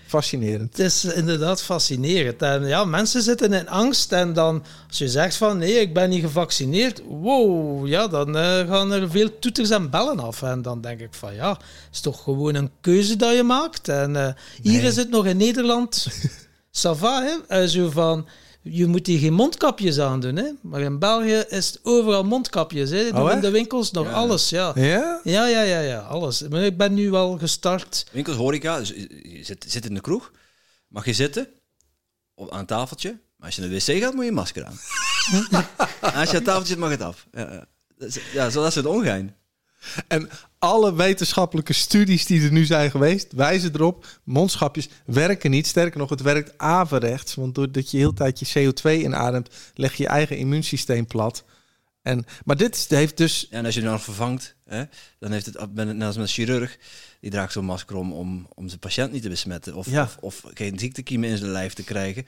fascinerend. 0.05 0.77
Het 0.77 0.85
is 0.85 1.05
inderdaad 1.05 1.61
fascinerend. 1.61 2.41
En 2.41 2.67
ja, 2.67 2.85
mensen 2.85 3.21
zitten 3.21 3.53
in 3.53 3.69
angst 3.69 4.11
en 4.11 4.33
dan 4.33 4.63
als 4.87 4.97
je 4.97 5.09
zegt 5.09 5.35
van 5.35 5.57
nee, 5.57 5.79
ik 5.79 5.93
ben 5.93 6.09
niet 6.09 6.21
gevaccineerd, 6.21 7.01
wow, 7.07 7.87
ja, 7.87 8.07
dan 8.07 8.35
uh, 8.37 8.43
gaan 8.43 8.91
er 8.91 9.09
veel 9.09 9.39
toeters 9.39 9.69
en 9.69 9.89
bellen 9.89 10.19
af. 10.19 10.41
En 10.41 10.61
dan 10.61 10.81
denk 10.81 10.99
ik 10.99 11.13
van 11.13 11.33
ja, 11.33 11.49
het 11.49 11.59
is 11.91 11.99
toch 11.99 12.23
gewoon 12.23 12.55
een 12.55 12.71
keuze 12.81 13.15
dat 13.15 13.35
je 13.35 13.43
maakt. 13.43 13.87
En 13.87 14.15
uh, 14.15 14.27
hier 14.61 14.83
is 14.83 14.95
het 14.95 15.09
nog 15.09 15.25
in 15.25 15.37
Nederland, 15.37 16.07
Sava, 16.71 17.23
hè? 17.23 17.61
Uh, 17.61 17.67
zo 17.67 17.89
van 17.89 18.27
je 18.70 18.86
moet 18.86 19.07
hier 19.07 19.20
geen 19.20 19.34
mondkapjes 19.34 19.99
aan 19.99 20.20
doen, 20.20 20.36
hè? 20.36 20.51
Maar 20.61 20.82
in 20.82 20.99
België 20.99 21.43
is 21.49 21.68
het 21.68 21.80
overal 21.84 22.24
mondkapjes, 22.24 22.89
hè? 22.89 23.09
Oh, 23.09 23.32
in 23.32 23.39
de 23.39 23.51
winkels 23.51 23.91
nog 23.91 24.13
alles, 24.13 24.49
ja. 24.49 24.72
ja. 24.76 25.22
Ja? 25.24 25.47
Ja, 25.47 25.61
ja, 25.61 25.80
ja, 25.80 25.99
alles. 25.99 26.41
Maar 26.47 26.63
ik 26.63 26.78
ben 26.78 26.93
nu 26.93 27.09
wel 27.09 27.38
gestart. 27.38 28.05
Winkels, 28.11 28.38
horeca, 28.38 28.80
dus 28.80 28.89
je 29.24 29.39
zit, 29.43 29.66
zit 29.68 29.86
in 29.86 29.93
de 29.93 30.01
kroeg, 30.01 30.32
mag 30.88 31.05
je 31.05 31.13
zitten 31.13 31.47
op, 32.34 32.51
aan 32.51 32.59
een 32.59 32.66
tafeltje. 32.66 33.09
Maar 33.09 33.45
als 33.47 33.55
je 33.55 33.61
naar 33.61 33.70
de 33.70 33.76
wc 33.76 34.01
gaat, 34.01 34.13
moet 34.13 34.24
je 34.24 34.30
een 34.30 34.36
masker 34.36 34.66
aan. 34.66 34.80
als 36.20 36.32
je 36.32 36.38
aan 36.38 36.43
tafeltje 36.43 36.68
zit, 36.68 36.78
mag 36.78 36.89
het 36.89 37.01
af. 37.01 37.28
Ja, 37.32 37.68
ja 38.34 38.49
zo 38.49 38.66
is 38.66 38.76
het 38.76 38.86
ongein. 38.86 39.36
En 40.07 40.30
alle 40.66 40.95
wetenschappelijke 40.95 41.74
studies 41.74 42.26
die 42.26 42.41
er 42.41 42.51
nu 42.51 42.66
zijn 42.66 42.91
geweest, 42.91 43.34
wijzen 43.34 43.74
erop, 43.74 44.05
mondschapjes 44.24 44.89
werken 45.05 45.51
niet. 45.51 45.68
Sterker 45.68 45.99
nog, 45.99 46.09
het 46.09 46.22
werkt 46.22 46.57
averechts. 46.57 47.36
Want 47.36 47.55
doordat 47.55 47.91
je 47.91 47.97
heel 47.97 48.13
tijd 48.13 48.39
je 48.39 48.72
CO2 48.72 48.91
inademt, 48.91 49.49
leg 49.74 49.93
je 49.93 50.03
je 50.03 50.09
eigen 50.09 50.38
immuunsysteem 50.38 51.05
plat. 51.05 51.43
En, 52.01 52.26
maar 52.45 52.57
dit 52.57 52.86
heeft 52.89 53.18
dus... 53.18 53.47
Ja, 53.49 53.57
en 53.57 53.66
als 53.66 53.76
je 53.76 53.82
dan 53.82 54.01
vervangt, 54.01 54.55
hè, 54.66 54.84
dan 55.20 55.32
heeft 55.32 55.45
het, 55.45 55.74
net 55.74 56.01
als 56.01 56.16
met 56.16 56.26
een 56.26 56.32
chirurg, 56.32 56.78
die 57.22 57.32
draagt 57.32 57.51
zo'n 57.51 57.66
masker 57.66 57.95
om, 57.95 58.13
om, 58.13 58.47
om 58.53 58.68
zijn 58.68 58.80
patiënt 58.80 59.11
niet 59.11 59.22
te 59.22 59.30
besmetten. 59.30 59.76
Of, 59.76 59.88
of, 59.88 60.18
of 60.20 60.43
geen 60.53 60.80
ziektekiemen 60.80 61.30
in 61.30 61.38
zijn 61.38 61.51
lijf 61.51 61.74
te 61.74 61.84
krijgen. 61.84 62.26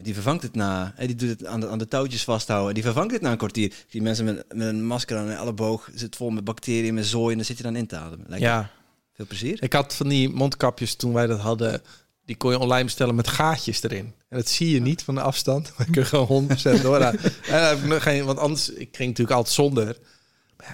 Die 0.00 0.14
vervangt 0.14 0.42
het 0.42 0.54
na. 0.54 0.92
Hè, 0.96 1.06
die 1.06 1.16
doet 1.16 1.28
het 1.28 1.46
aan 1.46 1.60
de, 1.60 1.68
aan 1.68 1.78
de 1.78 1.88
touwtjes 1.88 2.24
vasthouden. 2.24 2.74
Die 2.74 2.82
vervangt 2.82 3.12
het 3.12 3.20
na 3.20 3.30
een 3.30 3.36
kwartier. 3.36 3.74
Die 3.90 4.02
mensen 4.02 4.24
met, 4.24 4.44
met 4.54 4.66
een 4.66 4.86
masker 4.86 5.16
aan 5.16 5.26
hun 5.26 5.36
elleboog 5.36 5.90
zit 5.94 6.16
vol 6.16 6.30
met 6.30 6.44
bacteriën, 6.44 6.94
met 6.94 7.06
zooi. 7.06 7.30
En 7.30 7.36
dan 7.36 7.46
zit 7.46 7.56
je 7.56 7.62
dan 7.62 7.76
in 7.76 7.86
te 7.86 7.96
ademen. 7.96 8.26
Lijkt 8.28 8.44
ja. 8.44 8.70
Veel 9.12 9.26
plezier. 9.26 9.62
Ik 9.62 9.72
had 9.72 9.94
van 9.94 10.08
die 10.08 10.28
mondkapjes 10.28 10.94
toen 10.94 11.12
wij 11.12 11.26
dat 11.26 11.40
hadden. 11.40 11.82
Die 12.24 12.36
kon 12.36 12.50
je 12.50 12.58
online 12.58 12.84
bestellen 12.84 13.14
met 13.14 13.28
gaatjes 13.28 13.82
erin. 13.82 14.14
En 14.28 14.36
dat 14.36 14.48
zie 14.48 14.70
je 14.70 14.80
niet 14.80 15.02
van 15.02 15.14
de 15.14 15.20
afstand. 15.20 15.72
Maar 15.76 15.86
kun 15.86 16.02
je 16.02 16.08
gewoon 16.08 16.50
100% 16.78 16.82
door. 16.82 17.00
en, 17.00 18.00
geen, 18.00 18.24
want 18.24 18.38
anders, 18.38 18.68
ik 18.68 18.96
ging 18.96 19.08
natuurlijk 19.08 19.36
altijd 19.36 19.54
zonder. 19.54 19.96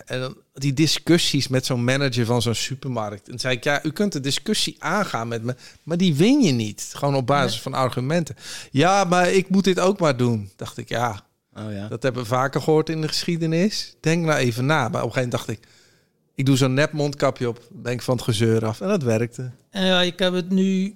En 0.05 0.21
dan 0.21 0.37
die 0.55 0.73
discussies 0.73 1.49
met 1.49 1.67
zo'n 1.67 1.85
manager 1.85 2.27
van 2.27 2.43
zo'n 2.43 2.55
supermarkt. 2.55 3.29
En 3.29 3.39
zei 3.39 3.57
ik, 3.57 3.65
ja, 3.65 3.85
u 3.85 3.91
kunt 3.91 4.13
de 4.13 4.21
discussie 4.21 4.77
aangaan 4.79 5.29
met 5.29 5.43
me, 5.43 5.55
maar 5.83 5.97
die 5.97 6.15
win 6.15 6.41
je 6.41 6.53
niet. 6.53 6.91
Gewoon 6.95 7.15
op 7.15 7.27
basis 7.27 7.61
van 7.61 7.75
argumenten. 7.75 8.37
Ja, 8.71 9.05
maar 9.05 9.33
ik 9.33 9.49
moet 9.49 9.65
dit 9.65 9.81
ook 9.81 9.99
maar 10.01 10.17
doen. 10.17 10.51
Dacht 10.57 10.79
ik, 10.79 10.89
ja. 10.89 11.27
Oh 11.55 11.73
ja. 11.73 11.89
Dat 11.89 12.03
hebben 12.03 12.23
we 12.23 12.29
vaker 12.29 12.61
gehoord 12.61 12.89
in 12.89 13.01
de 13.01 13.09
geschiedenis. 13.09 13.97
Denk 14.01 14.25
nou 14.25 14.39
even 14.39 14.67
na. 14.67 14.89
Maar 14.89 15.03
op 15.03 15.09
een 15.09 15.13
gegeven 15.13 15.15
moment 15.15 15.33
dacht 15.33 15.49
ik, 15.49 15.69
ik 16.35 16.47
doe 16.47 16.57
zo'n 16.57 16.75
nep 16.75 16.93
mondkapje 16.93 17.49
op. 17.49 17.63
Ben 17.71 17.93
ik 17.93 18.03
van 18.03 18.15
het 18.15 18.25
gezeur 18.25 18.67
af. 18.67 18.81
En 18.81 18.89
dat 18.89 19.03
werkte. 19.03 19.51
En 19.71 19.87
ja, 19.87 20.01
ik 20.01 20.19
heb 20.19 20.33
het 20.33 20.51
nu, 20.51 20.95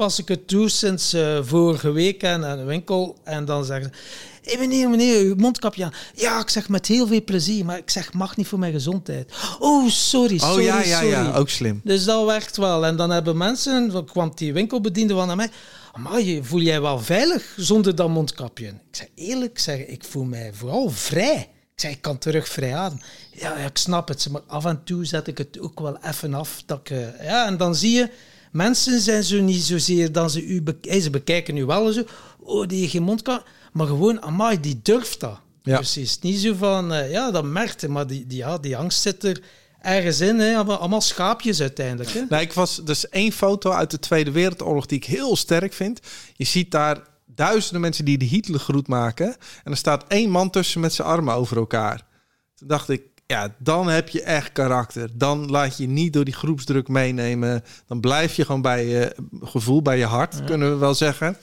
pas 0.00 0.18
ik 0.18 0.28
het 0.28 0.48
toe 0.48 0.68
sinds 0.68 1.12
eh, 1.12 1.38
vorige 1.42 1.90
week 1.90 2.24
aan 2.24 2.40
de 2.40 2.64
winkel. 2.64 3.16
En 3.24 3.44
dan 3.44 3.64
zeggen 3.64 3.92
ze, 3.92 4.50
hé 4.50 4.58
meneer, 4.58 4.90
meneer, 4.90 5.24
uw 5.24 5.34
mondkapje 5.34 5.84
aan. 5.84 5.92
Ja, 6.14 6.40
ik 6.40 6.48
zeg 6.48 6.68
met 6.68 6.86
heel 6.86 7.06
veel 7.06 7.24
plezier, 7.24 7.64
maar 7.64 7.76
ik 7.78 7.90
zeg, 7.90 8.12
mag 8.12 8.36
niet 8.36 8.46
voor 8.46 8.58
mijn 8.58 8.72
gezondheid. 8.72 9.32
Oh, 9.58 9.88
sorry, 9.88 10.38
sorry, 10.38 10.56
oh 10.56 10.62
ja, 10.62 10.82
ja, 10.82 10.98
sorry. 10.98 11.10
ja. 11.10 11.34
Ook 11.34 11.48
slim. 11.48 11.80
Dus 11.84 12.04
dat 12.04 12.26
werkt 12.26 12.56
wel. 12.56 12.86
En 12.86 12.96
dan 12.96 13.10
hebben 13.10 13.36
mensen, 13.36 14.04
kwam 14.04 14.32
die 14.34 14.52
winkelbediende 14.52 15.14
van 15.14 15.26
naar 15.26 15.36
mij. 15.36 15.50
Maar 15.94 16.22
voel 16.42 16.60
jij 16.60 16.80
wel 16.80 16.98
veilig 16.98 17.54
zonder 17.56 17.94
dat 17.94 18.08
mondkapje? 18.08 18.66
Ik 18.66 18.74
zeg 18.90 19.08
eerlijk, 19.14 19.50
ik 19.50 19.58
zeg, 19.58 19.86
ik 19.86 20.04
voel 20.04 20.24
mij 20.24 20.50
vooral 20.54 20.90
vrij. 20.90 21.48
Ik 21.74 21.80
zeg, 21.80 21.90
ik 21.90 22.02
kan 22.02 22.18
terug 22.18 22.48
vrij 22.48 22.76
ademen. 22.76 23.04
Ja, 23.32 23.58
ja, 23.58 23.64
ik 23.66 23.78
snap 23.78 24.08
het, 24.08 24.28
maar 24.30 24.42
af 24.46 24.64
en 24.64 24.84
toe 24.84 25.04
zet 25.04 25.26
ik 25.26 25.38
het 25.38 25.60
ook 25.60 25.80
wel 25.80 25.98
even 26.02 26.34
af. 26.34 26.62
Dat 26.66 26.78
ik, 26.78 26.90
eh, 26.90 27.24
ja, 27.24 27.46
en 27.46 27.56
dan 27.56 27.74
zie 27.74 27.92
je, 27.92 28.10
mensen 28.50 29.00
zijn 29.00 29.24
zo 29.24 29.40
niet 29.40 29.62
zozeer 29.62 30.12
dan 30.12 30.30
ze 30.30 30.44
u 30.44 30.62
bek- 30.62 30.86
eh, 30.86 31.00
ze 31.00 31.10
bekijken 31.10 31.54
nu 31.54 31.64
wel 31.64 31.92
zo. 31.92 32.02
Oh, 32.38 32.66
die 32.66 32.78
heeft 32.80 32.90
geen 32.90 33.02
mondkapje. 33.02 33.50
Maar 33.72 33.86
gewoon, 33.86 34.22
amai, 34.22 34.60
die 34.60 34.80
durft 34.82 35.20
dat. 35.20 35.40
Ja. 35.62 35.76
Precies. 35.76 36.18
Niet 36.18 36.38
zo 36.38 36.54
van, 36.54 36.92
eh, 36.92 37.10
ja, 37.10 37.30
dat 37.30 37.44
merkte, 37.44 37.88
maar 37.88 38.06
die, 38.06 38.26
die, 38.26 38.38
ja, 38.38 38.58
die 38.58 38.76
angst 38.76 39.00
zit 39.00 39.24
er 39.24 39.42
ergens 39.80 40.20
in. 40.20 40.38
Hè. 40.38 40.54
Allemaal- 40.54 40.78
Allemaal 40.78 41.00
schaapjes 41.00 41.60
uiteindelijk. 41.60 42.10
Hè. 42.10 42.24
Nou, 42.28 42.42
ik 42.42 42.52
was 42.52 42.80
dus 42.84 43.08
één 43.08 43.32
foto 43.32 43.70
uit 43.70 43.90
de 43.90 43.98
Tweede 43.98 44.30
Wereldoorlog 44.30 44.86
die 44.86 44.98
ik 44.98 45.04
heel 45.04 45.36
sterk 45.36 45.72
vind. 45.72 46.00
Je 46.36 46.44
ziet 46.44 46.70
daar 46.70 47.02
duizenden 47.26 47.80
mensen 47.80 48.04
die 48.04 48.18
de 48.18 48.24
Hitlergroet 48.24 48.86
maken. 48.88 49.36
En 49.64 49.70
er 49.70 49.76
staat 49.76 50.04
één 50.08 50.30
man 50.30 50.50
tussen 50.50 50.80
met 50.80 50.92
zijn 50.92 51.08
armen 51.08 51.34
over 51.34 51.56
elkaar. 51.56 52.06
Toen 52.54 52.68
dacht 52.68 52.88
ik, 52.88 53.02
ja, 53.30 53.54
dan 53.58 53.88
heb 53.88 54.08
je 54.08 54.22
echt 54.22 54.52
karakter. 54.52 55.08
Dan 55.18 55.50
laat 55.50 55.76
je 55.76 55.82
je 55.82 55.88
niet 55.88 56.12
door 56.12 56.24
die 56.24 56.34
groepsdruk 56.34 56.88
meenemen. 56.88 57.64
Dan 57.86 58.00
blijf 58.00 58.34
je 58.36 58.44
gewoon 58.44 58.62
bij 58.62 58.86
je 58.86 59.14
gevoel, 59.40 59.82
bij 59.82 59.98
je 59.98 60.04
hart, 60.04 60.44
kunnen 60.44 60.70
we 60.70 60.76
wel 60.76 60.94
zeggen. 60.94 61.36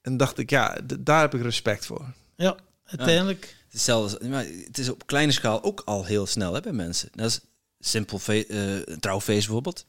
En 0.00 0.16
dacht 0.16 0.38
ik, 0.38 0.50
ja, 0.50 0.78
d- 0.86 0.96
daar 1.06 1.20
heb 1.20 1.34
ik 1.34 1.42
respect 1.42 1.86
voor. 1.86 2.04
Ja, 2.36 2.56
uiteindelijk. 2.84 3.56
Het 3.64 3.74
is, 3.74 3.84
zelfs, 3.84 4.18
maar 4.18 4.44
het 4.66 4.78
is 4.78 4.88
op 4.88 5.06
kleine 5.06 5.32
schaal 5.32 5.62
ook 5.62 5.82
al 5.84 6.04
heel 6.04 6.26
snel 6.26 6.54
hè, 6.54 6.60
bij 6.60 6.72
mensen. 6.72 7.08
Dat 7.14 7.26
is 7.26 7.40
simpel 7.78 8.18
fe- 8.18 8.44
eh, 8.48 8.74
een 8.84 9.00
trouwfeest 9.00 9.44
bijvoorbeeld. 9.44 9.84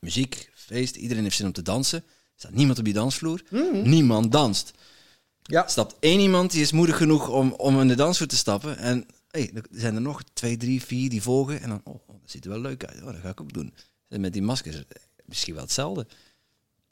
Muziek, 0.00 0.50
feest, 0.54 0.96
iedereen 0.96 1.22
heeft 1.22 1.36
zin 1.36 1.46
om 1.46 1.52
te 1.52 1.62
dansen. 1.62 1.98
Er 1.98 2.04
staat 2.42 2.52
niemand 2.52 2.78
op 2.78 2.84
die 2.84 2.94
dansvloer. 2.94 3.42
Niemand 3.72 4.32
danst. 4.32 4.72
Ja. 5.42 5.68
Stapt 5.68 5.94
één 6.00 6.20
iemand 6.20 6.50
die 6.50 6.60
is 6.60 6.72
moedig 6.72 6.96
genoeg 6.96 7.28
om, 7.28 7.52
om 7.52 7.80
in 7.80 7.88
de 7.88 7.94
dansvloer 7.94 8.28
te 8.28 8.36
stappen. 8.36 8.78
En 8.78 9.06
er 9.38 9.66
zijn 9.70 9.94
er 9.94 10.00
nog 10.00 10.22
twee, 10.32 10.56
drie, 10.56 10.82
vier 10.82 11.10
die 11.10 11.22
volgen. 11.22 11.60
En 11.62 11.68
dan, 11.68 11.80
oh, 11.84 12.08
dat 12.08 12.16
ziet 12.24 12.44
er 12.44 12.50
wel 12.50 12.60
leuk 12.60 12.84
uit. 12.84 13.00
Oh, 13.00 13.06
dat 13.06 13.20
ga 13.22 13.28
ik 13.28 13.40
ook 13.40 13.52
doen. 13.52 13.74
En 14.08 14.20
met 14.20 14.32
die 14.32 14.42
maskers, 14.42 14.76
eh, 14.76 14.82
misschien 15.24 15.54
wel 15.54 15.62
hetzelfde. 15.62 16.06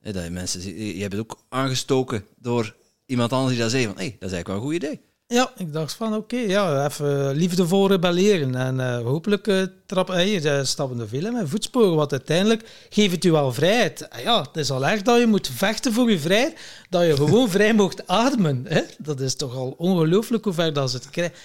Dat 0.00 0.24
je 0.24 0.30
mensen, 0.30 0.76
je 0.96 1.02
hebt 1.02 1.18
ook 1.18 1.44
aangestoken 1.48 2.24
door 2.38 2.76
iemand 3.06 3.32
anders 3.32 3.52
die 3.52 3.62
dat 3.62 3.70
zei 3.70 3.84
van, 3.84 3.96
hé, 3.96 4.00
hey, 4.00 4.16
dat 4.18 4.30
is 4.30 4.34
eigenlijk 4.34 4.46
wel 4.46 4.56
een 4.56 4.62
goed 4.62 4.74
idee. 4.74 5.00
Ja, 5.26 5.52
ik 5.56 5.72
dacht 5.72 5.92
van 5.92 6.14
oké, 6.14 6.36
ja, 6.36 6.86
even 6.86 7.34
liefdevol 7.34 7.88
rebelleren. 7.88 8.54
En 8.54 8.80
eh, 8.80 9.02
hopelijk 9.02 9.46
uh, 9.46 9.62
trap, 9.86 10.08
hey, 10.08 10.42
uh, 10.42 10.64
stappen 10.64 11.00
er 11.00 11.08
veel 11.08 11.26
in 11.26 11.48
voetsporen. 11.48 11.96
Want 11.96 12.12
uiteindelijk 12.12 12.86
geeft 12.88 13.14
het 13.14 13.24
u 13.24 13.30
wel 13.30 13.52
vrijheid. 13.52 14.10
Ah 14.10 14.20
ja, 14.20 14.40
het 14.40 14.56
is 14.56 14.70
al 14.70 14.86
erg 14.86 15.02
dat 15.02 15.20
je 15.20 15.26
moet 15.26 15.48
vechten 15.48 15.92
voor 15.92 16.10
je 16.10 16.18
vrijheid. 16.18 16.58
Dat 16.90 17.06
je 17.06 17.16
gewoon 17.16 17.50
vrij 17.56 17.74
mocht 17.74 18.06
ademen. 18.06 18.64
Hè? 18.68 18.82
Dat 18.98 19.20
is 19.20 19.34
toch 19.34 19.54
al 19.56 19.74
ongelooflijk 19.78 20.44
hoe 20.44 20.52
ver, 20.52 20.72
dat 20.72 20.90
ze 20.90 20.96
het 20.96 21.10
krijgen, 21.10 21.36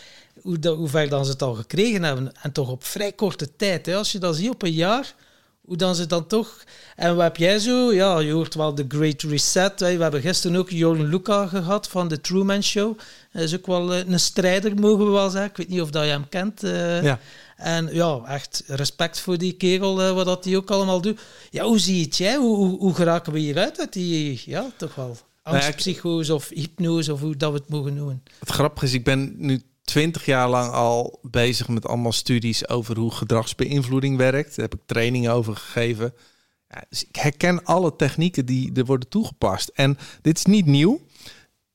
hoe, 0.41 0.59
dat, 0.59 0.77
hoe 0.77 0.87
ver 0.87 1.09
dan 1.09 1.25
ze 1.25 1.31
het 1.31 1.41
al 1.41 1.53
gekregen 1.53 2.03
hebben. 2.03 2.31
En 2.41 2.51
toch 2.51 2.69
op 2.69 2.83
vrij 2.83 3.11
korte 3.11 3.55
tijd. 3.55 3.85
Hè? 3.85 3.95
Als 3.95 4.11
je 4.11 4.19
dat 4.19 4.35
ziet 4.35 4.49
op 4.49 4.61
een 4.63 4.71
jaar, 4.71 5.13
hoe 5.61 5.77
dan 5.77 5.95
ze 5.95 6.05
dan 6.05 6.27
toch... 6.27 6.63
En 6.95 7.15
wat 7.15 7.23
heb 7.23 7.37
jij 7.37 7.59
zo? 7.59 7.93
Ja, 7.93 8.19
je 8.19 8.31
hoort 8.31 8.55
wel 8.55 8.75
de 8.75 8.85
Great 8.87 9.21
Reset. 9.21 9.79
hè. 9.79 9.95
We 9.97 10.01
hebben 10.01 10.21
gisteren 10.21 10.57
ook 10.57 10.69
Jorn 10.69 11.09
Luca 11.09 11.47
gehad 11.47 11.87
van 11.87 12.07
de 12.07 12.21
Truman 12.21 12.63
Show. 12.63 12.97
Hij 13.31 13.43
is 13.43 13.55
ook 13.55 13.65
wel 13.67 13.93
eh, 13.93 14.07
een 14.07 14.19
strijder, 14.19 14.75
mogen 14.79 15.05
we 15.05 15.11
wel 15.11 15.29
zeggen. 15.29 15.49
Ik 15.49 15.57
weet 15.57 15.69
niet 15.69 15.81
of 15.81 15.89
dat 15.89 16.03
je 16.03 16.09
hem 16.09 16.29
kent. 16.29 16.63
eh. 16.63 17.03
Ja. 17.03 17.19
En 17.55 17.89
ja, 17.93 18.21
echt 18.27 18.63
respect 18.67 19.19
voor 19.19 19.37
die 19.37 19.53
kerel, 19.53 20.01
eh, 20.01 20.11
wat 20.11 20.25
dat 20.25 20.45
hij 20.45 20.55
ook 20.55 20.71
allemaal 20.71 21.01
doet. 21.01 21.19
Ja, 21.49 21.63
hoe 21.63 21.79
zie 21.79 21.97
je 21.97 22.03
het 22.05 22.17
jij? 22.17 22.35
Hoe, 22.35 22.55
hoe, 22.55 22.77
hoe 22.79 22.93
geraken 22.95 23.33
we 23.33 23.39
hieruit 23.39 23.79
uit 23.79 23.93
die, 23.93 24.41
ja, 24.45 24.71
toch 24.77 24.95
wel, 24.95 25.17
Nou 25.43 25.55
angstpsychose 25.55 26.33
of 26.33 26.49
hypnose, 26.49 27.13
of 27.13 27.19
hoe 27.19 27.37
dat 27.37 27.51
we 27.51 27.57
het 27.57 27.69
mogen 27.69 27.93
noemen? 27.93 28.23
Het 28.39 28.49
grappige 28.49 28.85
is, 28.85 28.93
ik 28.93 29.03
ben 29.03 29.33
nu 29.37 29.61
twintig 29.89 30.25
jaar 30.25 30.49
lang 30.49 30.71
al 30.71 31.19
bezig 31.21 31.67
met 31.67 31.87
allemaal 31.87 32.11
studies 32.11 32.67
over 32.67 32.97
hoe 32.97 33.11
gedragsbeïnvloeding 33.11 34.17
werkt. 34.17 34.55
Daar 34.55 34.69
heb 34.69 34.79
ik 34.79 34.85
trainingen 34.85 35.31
over 35.31 35.55
gegeven. 35.55 36.13
Ja, 36.67 36.83
dus 36.89 37.03
ik 37.07 37.15
herken 37.15 37.63
alle 37.63 37.95
technieken 37.95 38.45
die 38.45 38.73
er 38.73 38.85
worden 38.85 39.09
toegepast. 39.09 39.71
En 39.73 39.97
dit 40.21 40.37
is 40.37 40.45
niet 40.45 40.65
nieuw. 40.65 41.01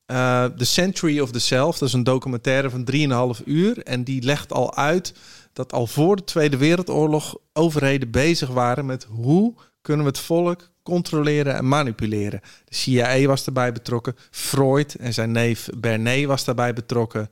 Eh, 0.07 0.45
The 0.45 0.65
Century 0.65 1.21
of 1.21 1.31
the 1.31 1.39
Self, 1.39 1.79
dat 1.79 1.89
is 1.89 1.95
een 1.95 2.05
documentaire 2.05 2.71
van 2.71 2.85
3,5 2.85 3.43
uur. 3.45 3.83
En 3.83 4.05
die 4.05 4.23
legt 4.23 4.53
al 4.53 4.77
uit 4.77 5.15
dat 5.53 5.73
al 5.73 5.87
voor 5.87 6.17
de 6.17 6.25
Tweede 6.25 6.57
Wereldoorlog 6.57 7.37
overheden 7.53 8.11
bezig 8.11 8.49
waren 8.49 8.87
met 8.87 9.07
hoe 9.11 9.55
kunnen 9.83 10.05
we 10.05 10.11
het 10.11 10.21
volk 10.21 10.71
controleren 10.85 11.55
en 11.55 11.69
manipuleren. 11.69 12.41
De 12.65 12.75
CIA 12.75 13.27
was 13.27 13.45
daarbij 13.45 13.73
betrokken, 13.73 14.17
Freud 14.31 14.95
en 14.95 15.15
zijn 15.15 15.33
neef 15.33 15.69
Bernet 15.77 16.25
was 16.25 16.45
daarbij 16.45 16.73
betrokken. 16.73 17.31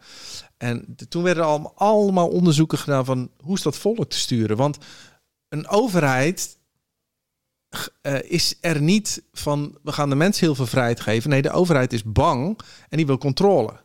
En 0.63 0.97
toen 1.09 1.23
werden 1.23 1.45
er 1.45 1.71
allemaal, 1.75 2.29
onderzoeken 2.29 2.79
gedaan 2.79 3.05
van 3.05 3.31
hoe 3.41 3.57
is 3.57 3.63
dat 3.63 3.77
volk 3.77 4.11
te 4.11 4.19
sturen. 4.19 4.57
Want 4.57 4.79
een 5.49 5.69
overheid 5.69 6.59
eh, 8.01 8.23
is 8.23 8.55
er 8.61 8.81
niet 8.81 9.23
van 9.33 9.79
we 9.83 9.93
gaan 9.93 10.09
de 10.09 10.15
mensen 10.15 10.47
heel 10.47 10.55
veel 10.55 10.67
vrijheid 10.67 11.01
geven. 11.01 11.31
Nee, 11.31 11.43
de 11.43 11.51
overheid 11.51 11.93
is 11.93 12.03
bang 12.05 12.59
en 12.89 12.97
die 12.97 13.07
wil 13.07 13.19
controle. 13.19 13.81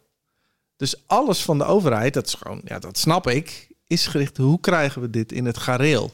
Dus 0.75 1.07
alles 1.07 1.41
van 1.41 1.57
de 1.57 1.63
overheid, 1.63 2.13
dat 2.13 2.27
is 2.27 2.33
gewoon, 2.33 2.61
ja, 2.63 2.79
dat 2.79 2.97
snap 2.97 3.27
ik, 3.27 3.67
is 3.87 4.07
gericht 4.07 4.37
hoe 4.37 4.59
krijgen 4.59 5.01
we 5.01 5.09
dit 5.09 5.31
in 5.31 5.45
het 5.45 5.57
gareel. 5.57 6.11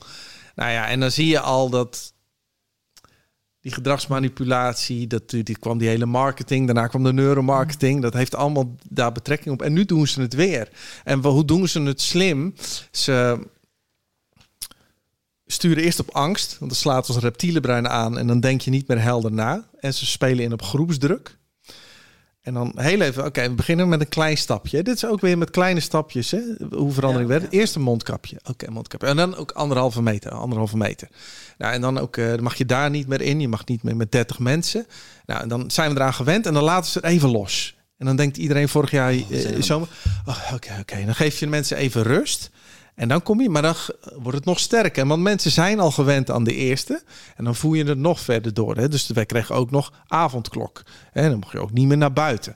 Nou 0.55 0.72
ja, 0.72 0.88
en 0.88 0.99
dan 0.99 1.11
zie 1.11 1.28
je 1.28 1.39
al 1.39 1.70
dat 1.70 2.12
die 3.64 3.72
gedragsmanipulatie, 3.72 5.07
dat 5.07 5.30
die 5.30 5.57
kwam 5.59 5.78
die 5.78 5.88
hele 5.88 6.05
marketing, 6.05 6.66
daarna 6.66 6.88
kwam 6.88 7.03
de 7.03 7.14
neuromarketing, 7.14 8.01
dat 8.01 8.14
heeft 8.14 8.36
allemaal 8.36 8.76
daar 8.89 9.11
betrekking 9.11 9.53
op. 9.53 9.61
En 9.61 9.74
nu 9.74 9.86
doen 9.86 10.07
ze 10.07 10.22
het 10.22 10.34
weer. 10.34 10.70
En 11.03 11.20
hoe 11.20 11.45
doen 11.45 11.68
ze 11.68 11.82
het 11.82 12.01
slim? 12.01 12.53
Ze 12.91 13.39
sturen 15.45 15.84
eerst 15.84 15.99
op 15.99 16.09
angst, 16.09 16.59
want 16.59 16.72
dat 16.72 16.80
slaat 16.80 17.09
ons 17.09 17.18
reptiele 17.18 17.59
brein 17.59 17.89
aan 17.89 18.18
en 18.18 18.28
dan 18.28 18.39
denk 18.39 18.61
je 18.61 18.70
niet 18.70 18.88
meer 18.88 19.01
helder 19.01 19.32
na. 19.32 19.70
En 19.80 19.93
ze 19.93 20.05
spelen 20.05 20.43
in 20.43 20.53
op 20.53 20.61
groepsdruk. 20.61 21.38
En 22.44 22.54
dan 22.54 22.72
heel 22.76 23.02
even, 23.02 23.26
oké, 23.26 23.41
we 23.41 23.54
beginnen 23.54 23.89
met 23.89 24.00
een 24.00 24.10
klein 24.10 24.38
stapje. 24.38 24.84
Dit 24.84 24.96
is 24.96 25.06
ook 25.06 25.22
weer 25.22 25.38
met 25.38 25.50
kleine 25.50 25.80
stapjes, 25.80 26.32
hè? 26.32 26.39
hoe 26.72 26.91
verandering 26.91 27.32
Ja, 27.32 27.39
werkt. 27.39 27.54
Eerst 27.54 27.76
een 27.76 27.82
mondkapje, 27.82 28.39
oké, 28.50 28.72
mondkapje. 28.72 29.08
En 29.08 29.16
dan 29.16 29.36
ook 29.36 29.52
anderhalve 29.52 30.02
meter, 30.02 30.32
anderhalve 30.32 30.78
meter. 30.78 31.08
Nou, 31.58 31.74
en 31.74 31.82
dan 31.82 31.98
ook, 32.00 32.16
dan 32.16 32.44
mag 32.44 32.56
je 32.56 32.66
daar 32.66 32.89
niet 32.89 33.08
meer 33.08 33.22
in. 33.22 33.39
Je 33.39 33.48
mag 33.48 33.66
niet 33.66 33.84
meer 33.84 33.96
met 33.96 34.12
30 34.12 34.39
mensen. 34.39 34.86
Nou, 35.26 35.41
en 35.41 35.48
dan 35.48 35.72
zijn 35.72 35.89
we 35.89 35.96
eraan 35.96 36.14
gewend 36.14 36.46
en 36.46 36.54
dan 36.54 36.64
laten 36.64 36.91
ze 36.91 36.98
het 36.98 37.08
even 37.08 37.30
los. 37.30 37.76
En 37.98 38.06
dan 38.06 38.16
denkt 38.16 38.38
iedereen 38.38 38.70
vorig 38.70 38.91
jaar 38.91 39.14
zijn 39.30 39.56
we- 39.56 39.62
zomer, 39.62 39.88
oh, 40.26 40.52
oké, 40.54 40.78
oké. 40.80 41.06
Dan 41.06 41.16
geef 41.16 41.39
je 41.39 41.46
de 41.46 41.52
mensen 41.52 41.78
even 41.78 42.04
rust. 42.04 42.50
En 42.96 43.08
dan 43.08 43.24
kom 43.24 43.41
je, 43.41 43.50
maar 43.50 43.62
dan 43.62 43.76
wordt 44.16 44.38
het 44.38 44.46
nog 44.46 44.60
sterker. 44.60 45.08
Want 45.08 45.22
mensen 45.22 45.52
zijn 45.52 45.80
al 45.80 45.91
gewend 45.91 46.32
aan 46.32 46.44
de 46.44 46.56
eerste. 46.56 47.04
En 47.36 47.44
dan 47.44 47.56
voer 47.56 47.78
je 47.78 47.84
het 47.84 47.98
nog 47.98 48.20
verder 48.20 48.54
door. 48.54 48.76
Hè? 48.76 48.88
Dus 48.88 49.08
wij 49.08 49.26
kregen 49.26 49.56
ook 49.56 49.72
nog 49.72 49.94
avondklok. 50.08 50.84
En 51.14 51.30
dan 51.30 51.39
mag 51.39 51.52
je 51.52 51.60
ook 51.60 51.72
niet 51.72 51.88
meer 51.88 51.98
naar 51.98 52.14
buiten. 52.14 52.56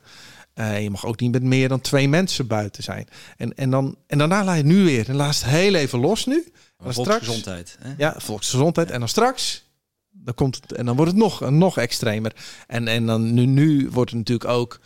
Eh, 0.54 0.84
je 0.84 0.90
mag 0.90 1.06
ook 1.06 1.20
niet 1.20 1.32
met 1.32 1.44
meer 1.44 1.70
dan 1.70 1.82
twee 1.82 2.10
mensen 2.10 2.48
buiten 2.48 2.84
zijn. 2.84 3.08
En, 3.38 3.56
en, 3.56 3.70
dan, 3.70 3.98
en 4.08 4.18
daarna 4.18 4.44
laat 4.44 4.56
je 4.56 4.62
het 4.62 4.72
nu 4.72 4.84
weer. 4.84 5.10
En 5.10 5.16
laat 5.16 5.36
het 5.36 5.46
heel 5.46 5.74
even 5.74 6.00
los 6.00 6.26
nu. 6.26 6.52
Volksgezondheid. 6.80 7.78
Hè? 7.82 7.94
Ja, 7.98 8.16
volksgezondheid. 8.18 8.92
En 8.92 9.00
dan 9.00 9.10
straks, 9.10 9.66
dan 10.10 10.34
komt 10.34 10.56
het, 10.56 10.72
en 10.72 10.86
dan 10.86 10.96
wordt 10.96 11.12
het 11.12 11.20
nog, 11.20 11.50
nog 11.50 11.78
extremer. 11.78 12.36
En, 12.68 12.88
en 12.88 13.06
dan 13.06 13.34
nu, 13.34 13.46
nu 13.46 13.90
wordt 13.92 14.10
het 14.10 14.20
natuurlijk 14.20 14.50
ook 14.50 14.80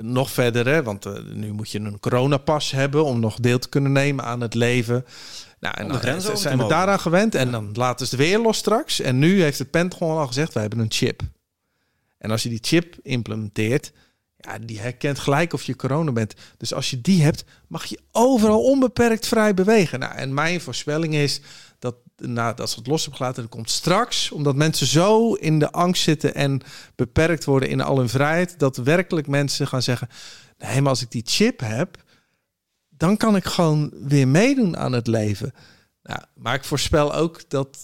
nog 0.00 0.30
verder, 0.30 0.66
hè, 0.66 0.82
want 0.82 1.06
eh, 1.06 1.12
nu 1.32 1.52
moet 1.52 1.70
je 1.70 1.78
een 1.78 2.00
coronapas 2.00 2.70
hebben 2.70 3.04
om 3.04 3.20
nog 3.20 3.40
deel 3.40 3.58
te 3.58 3.68
kunnen 3.68 3.92
nemen 3.92 4.24
aan 4.24 4.40
het 4.40 4.54
leven. 4.54 5.04
Nou, 5.60 5.74
en 5.76 5.88
dan 5.88 6.00
eh, 6.00 6.34
zijn 6.34 6.58
we 6.58 6.66
daaraan 6.66 7.00
gewend 7.00 7.34
en 7.34 7.50
dan 7.50 7.70
laten 7.72 8.06
ze 8.06 8.16
het 8.16 8.24
weer 8.24 8.38
los 8.38 8.56
straks. 8.56 9.00
En 9.00 9.18
nu 9.18 9.42
heeft 9.42 9.58
het 9.58 9.70
Pentagon 9.70 10.18
al 10.18 10.26
gezegd, 10.26 10.52
wij 10.52 10.62
hebben 10.62 10.80
een 10.80 10.92
chip. 10.92 11.22
En 12.18 12.30
als 12.30 12.42
je 12.42 12.48
die 12.48 12.58
chip 12.62 12.96
implementeert, 13.02 13.92
ja, 14.36 14.58
die 14.58 14.80
herkent 14.80 15.18
gelijk 15.18 15.52
of 15.52 15.62
je 15.62 15.76
corona 15.76 16.12
bent. 16.12 16.34
Dus 16.56 16.74
als 16.74 16.90
je 16.90 17.00
die 17.00 17.22
hebt, 17.22 17.44
mag 17.68 17.84
je 17.84 18.00
overal 18.12 18.62
onbeperkt 18.62 19.26
vrij 19.26 19.54
bewegen. 19.54 19.98
Nou, 19.98 20.14
en 20.14 20.34
mijn 20.34 20.60
voorspelling 20.60 21.14
is 21.14 21.40
dat 22.16 22.28
nadat 22.28 22.70
ze 22.70 22.78
het 22.78 22.86
los 22.86 23.00
hebben 23.00 23.20
gelaten, 23.20 23.48
komt 23.48 23.70
straks, 23.70 24.30
omdat 24.30 24.56
mensen 24.56 24.86
zo 24.86 25.34
in 25.34 25.58
de 25.58 25.72
angst 25.72 26.02
zitten 26.02 26.34
en 26.34 26.60
beperkt 26.94 27.44
worden 27.44 27.68
in 27.68 27.80
al 27.80 27.98
hun 27.98 28.08
vrijheid, 28.08 28.58
dat 28.58 28.76
werkelijk 28.76 29.26
mensen 29.26 29.66
gaan 29.66 29.82
zeggen: 29.82 30.08
nee, 30.58 30.80
maar 30.80 30.90
als 30.90 31.02
ik 31.02 31.10
die 31.10 31.22
chip 31.26 31.60
heb, 31.60 32.02
dan 32.88 33.16
kan 33.16 33.36
ik 33.36 33.44
gewoon 33.44 33.92
weer 33.92 34.28
meedoen 34.28 34.76
aan 34.76 34.92
het 34.92 35.06
leven. 35.06 35.52
Nou, 36.02 36.20
maar 36.34 36.54
ik 36.54 36.64
voorspel 36.64 37.14
ook 37.14 37.50
dat 37.50 37.78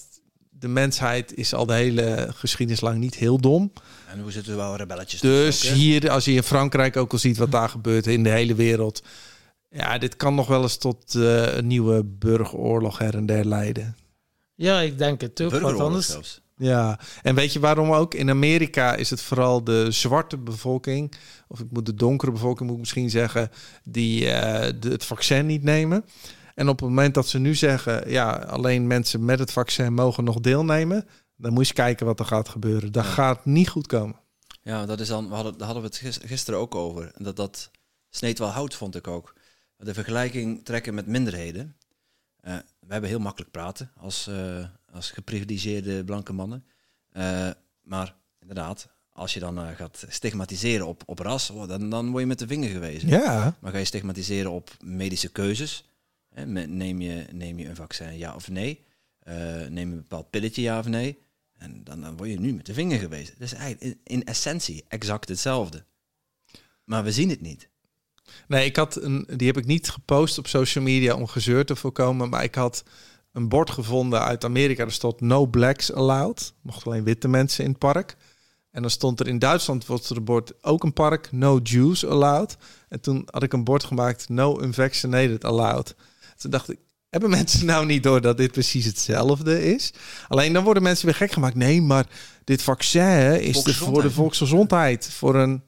de 0.50 0.68
mensheid 0.68 1.34
is 1.36 1.54
al 1.54 1.66
de 1.66 1.72
hele 1.72 2.28
geschiedenis 2.34 2.80
lang 2.80 2.98
niet 2.98 3.14
heel 3.14 3.38
dom. 3.38 3.72
En 4.08 4.20
hoe 4.20 4.32
zitten 4.32 4.52
we 4.52 4.58
wel 4.58 4.76
rebelletjes? 4.76 5.20
Dus 5.20 5.68
ook, 5.68 5.74
hier, 5.74 6.10
als 6.10 6.24
je 6.24 6.32
in 6.32 6.42
Frankrijk 6.42 6.96
ook 6.96 7.12
al 7.12 7.18
ziet 7.18 7.36
wat 7.36 7.52
daar 7.52 7.68
gebeurt 7.68 8.06
in 8.06 8.22
de 8.22 8.30
hele 8.30 8.54
wereld. 8.54 9.02
Ja, 9.68 9.98
dit 9.98 10.16
kan 10.16 10.34
nog 10.34 10.46
wel 10.46 10.62
eens 10.62 10.76
tot 10.76 11.14
eh, 11.14 11.56
een 11.56 11.66
nieuwe 11.66 12.04
burgeroorlog 12.04 12.98
her 12.98 13.14
en 13.14 13.26
der 13.26 13.44
leiden. 13.44 13.96
Ja, 14.60 14.80
ik 14.80 14.98
denk 14.98 15.20
het 15.20 15.30
ook. 15.30 15.36
Want 15.38 15.50
Burgeroorlog 15.50 15.86
anders... 15.86 16.06
zelfs. 16.06 16.40
Ja, 16.56 17.00
en 17.22 17.34
weet 17.34 17.52
je 17.52 17.60
waarom 17.60 17.92
ook? 17.92 18.14
In 18.14 18.30
Amerika 18.30 18.94
is 18.94 19.10
het 19.10 19.22
vooral 19.22 19.64
de 19.64 19.90
zwarte 19.90 20.38
bevolking, 20.38 21.12
of 21.48 21.60
ik 21.60 21.66
moet 21.70 21.86
de 21.86 21.94
donkere 21.94 22.32
bevolking 22.32 22.62
moet 22.64 22.72
ik 22.74 22.80
misschien 22.80 23.10
zeggen, 23.10 23.50
die 23.84 24.30
eh, 24.30 24.72
de, 24.80 24.88
het 24.90 25.04
vaccin 25.04 25.46
niet 25.46 25.62
nemen. 25.62 26.04
En 26.54 26.68
op 26.68 26.80
het 26.80 26.88
moment 26.88 27.14
dat 27.14 27.28
ze 27.28 27.38
nu 27.38 27.54
zeggen, 27.54 28.10
ja, 28.10 28.30
alleen 28.32 28.86
mensen 28.86 29.24
met 29.24 29.38
het 29.38 29.52
vaccin 29.52 29.92
mogen 29.94 30.24
nog 30.24 30.40
deelnemen, 30.40 31.04
dan 31.36 31.52
moet 31.52 31.66
je 31.66 31.72
eens 31.74 31.84
kijken 31.84 32.06
wat 32.06 32.18
er 32.20 32.26
gaat 32.26 32.48
gebeuren. 32.48 32.92
Dat 32.92 33.04
Ja. 33.04 33.10
gaat 33.10 33.44
niet 33.44 33.68
goed 33.68 33.86
komen. 33.86 34.16
Ja, 34.62 34.86
dat 34.86 35.00
is 35.00 35.08
dan, 35.08 35.28
we 35.28 35.34
hadden, 35.34 35.52
daar 35.58 35.66
hadden 35.66 35.82
we 35.82 35.88
het 35.88 35.98
gis- 35.98 36.20
gisteren 36.24 36.60
ook 36.60 36.74
over. 36.74 37.10
En 37.14 37.24
Dat, 37.24 37.36
dat 37.36 37.70
sneed 38.10 38.38
wel 38.38 38.48
hout, 38.48 38.74
vond 38.74 38.96
ik 38.96 39.06
ook. 39.08 39.34
De 39.76 39.94
vergelijking 39.94 40.64
trekken 40.64 40.94
met 40.94 41.06
minderheden. 41.06 41.76
Eh, 42.50 42.56
we 42.78 42.92
hebben 42.92 43.10
heel 43.10 43.18
makkelijk 43.18 43.50
praten 43.50 43.90
als, 43.96 44.26
eh, 44.26 44.64
als 44.92 45.10
geprivilegeerde 45.10 46.04
blanke 46.04 46.32
mannen. 46.32 46.64
Eh, 47.10 47.50
maar 47.82 48.16
inderdaad, 48.40 48.88
als 49.12 49.34
je 49.34 49.40
dan 49.40 49.76
gaat 49.76 50.04
stigmatiseren 50.08 50.86
op, 50.86 51.02
op 51.06 51.18
ras, 51.18 51.50
oh, 51.50 51.68
dan, 51.68 51.90
dan 51.90 52.10
word 52.10 52.20
je 52.20 52.26
met 52.26 52.38
de 52.38 52.46
vinger 52.46 52.68
gewezen. 52.68 53.08
Ja, 53.08 53.56
Maar 53.60 53.72
ga 53.72 53.78
je 53.78 53.84
stigmatiseren 53.84 54.50
op 54.50 54.76
medische 54.84 55.32
keuzes? 55.32 55.84
Hè, 56.34 56.46
neem, 56.46 57.00
je, 57.00 57.26
neem 57.32 57.58
je 57.58 57.68
een 57.68 57.76
vaccin 57.76 58.18
ja 58.18 58.34
of 58.34 58.48
nee? 58.48 58.84
Neem 59.68 59.74
je 59.74 59.80
een 59.80 59.96
bepaald 59.96 60.30
pilletje 60.30 60.62
ja 60.62 60.78
of 60.78 60.86
nee? 60.86 61.18
En 61.52 61.84
dan, 61.84 62.00
dan 62.00 62.16
word 62.16 62.30
je 62.30 62.40
nu 62.40 62.52
met 62.52 62.66
de 62.66 62.74
vinger 62.74 62.98
gewezen. 62.98 63.34
Dat 63.38 63.46
is 63.46 63.52
eigenlijk 63.52 63.82
in, 63.82 64.16
in 64.16 64.24
essentie 64.24 64.84
exact 64.88 65.28
hetzelfde. 65.28 65.84
Maar 66.84 67.04
we 67.04 67.12
zien 67.12 67.28
het 67.28 67.40
niet. 67.40 67.68
Nee, 68.48 68.64
ik 68.64 68.76
had 68.76 68.96
een, 68.96 69.28
die 69.36 69.46
heb 69.46 69.56
ik 69.56 69.66
niet 69.66 69.90
gepost 69.90 70.38
op 70.38 70.46
social 70.46 70.84
media 70.84 71.14
om 71.14 71.26
gezeur 71.26 71.64
te 71.64 71.76
voorkomen. 71.76 72.28
Maar 72.28 72.42
ik 72.42 72.54
had 72.54 72.84
een 73.32 73.48
bord 73.48 73.70
gevonden 73.70 74.22
uit 74.22 74.44
Amerika. 74.44 74.84
Er 74.84 74.92
stond 74.92 75.20
no 75.20 75.46
blacks 75.46 75.92
allowed. 75.92 76.52
Mochten 76.62 76.90
alleen 76.90 77.04
witte 77.04 77.28
mensen 77.28 77.64
in 77.64 77.70
het 77.70 77.78
park. 77.78 78.16
En 78.70 78.82
dan 78.82 78.90
stond 78.90 79.20
er 79.20 79.28
in 79.28 79.38
Duitsland 79.38 79.86
was 79.86 80.10
er 80.10 80.16
een 80.16 80.24
bord 80.24 80.52
ook 80.64 80.84
een 80.84 80.92
park 80.92 81.32
no 81.32 81.58
Jews 81.62 82.06
allowed. 82.06 82.56
En 82.88 83.00
toen 83.00 83.22
had 83.30 83.42
ik 83.42 83.52
een 83.52 83.64
bord 83.64 83.84
gemaakt 83.84 84.28
no 84.28 84.60
unvaccinated 84.60 85.44
allowed. 85.44 85.94
Toen 86.36 86.50
dacht 86.50 86.70
ik, 86.70 86.78
hebben 87.10 87.30
mensen 87.30 87.66
nou 87.66 87.86
niet 87.86 88.02
door 88.02 88.20
dat 88.20 88.36
dit 88.36 88.52
precies 88.52 88.84
hetzelfde 88.84 89.74
is? 89.74 89.92
Alleen 90.28 90.52
dan 90.52 90.64
worden 90.64 90.82
mensen 90.82 91.06
weer 91.06 91.14
gek 91.14 91.32
gemaakt. 91.32 91.54
Nee, 91.54 91.82
maar 91.82 92.06
dit 92.44 92.62
vaccin 92.62 93.40
is 93.40 93.62
de, 93.62 93.74
voor 93.74 94.02
de 94.02 94.10
volksgezondheid. 94.10 95.10
Voor 95.12 95.34
een 95.34 95.62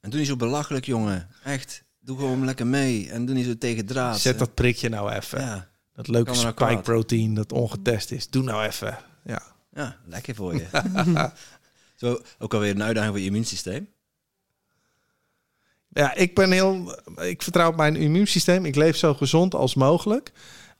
En 0.00 0.10
doe 0.10 0.18
niet 0.18 0.28
zo 0.28 0.36
belachelijk, 0.36 0.84
jongen. 0.86 1.28
Echt. 1.44 1.84
Doe 2.00 2.18
gewoon 2.18 2.44
lekker 2.44 2.66
mee. 2.66 3.10
En 3.10 3.26
doe 3.26 3.34
niet 3.34 3.46
zo 3.46 3.58
tegen 3.58 3.86
draad. 3.86 4.20
Zet 4.20 4.38
dat 4.38 4.54
prikje 4.54 4.88
nou 4.88 5.12
even. 5.12 5.40
Ja, 5.40 5.70
Dat 5.92 6.08
leuke 6.08 6.30
nou 6.32 6.48
spike 6.48 6.80
protein 6.80 7.34
dat 7.34 7.52
ongetest 7.52 8.10
is. 8.10 8.30
Doe 8.30 8.42
nou 8.42 8.64
even. 8.64 8.98
Ja. 9.24 9.42
ja, 9.72 9.96
lekker 10.04 10.34
voor 10.34 10.54
je. 10.54 10.66
zo, 11.96 12.20
ook 12.38 12.54
alweer 12.54 12.74
een 12.74 12.82
uitdaging 12.82 13.12
voor 13.12 13.20
je 13.20 13.26
immuunsysteem. 13.26 13.88
ja, 15.88 16.14
ik 16.14 16.34
ben 16.34 16.52
heel. 16.52 16.98
Ik 17.16 17.42
vertrouw 17.42 17.68
op 17.68 17.76
mijn 17.76 17.96
immuunsysteem. 17.96 18.64
Ik 18.64 18.74
leef 18.76 18.96
zo 18.96 19.14
gezond 19.14 19.54
als 19.54 19.74
mogelijk. 19.74 20.32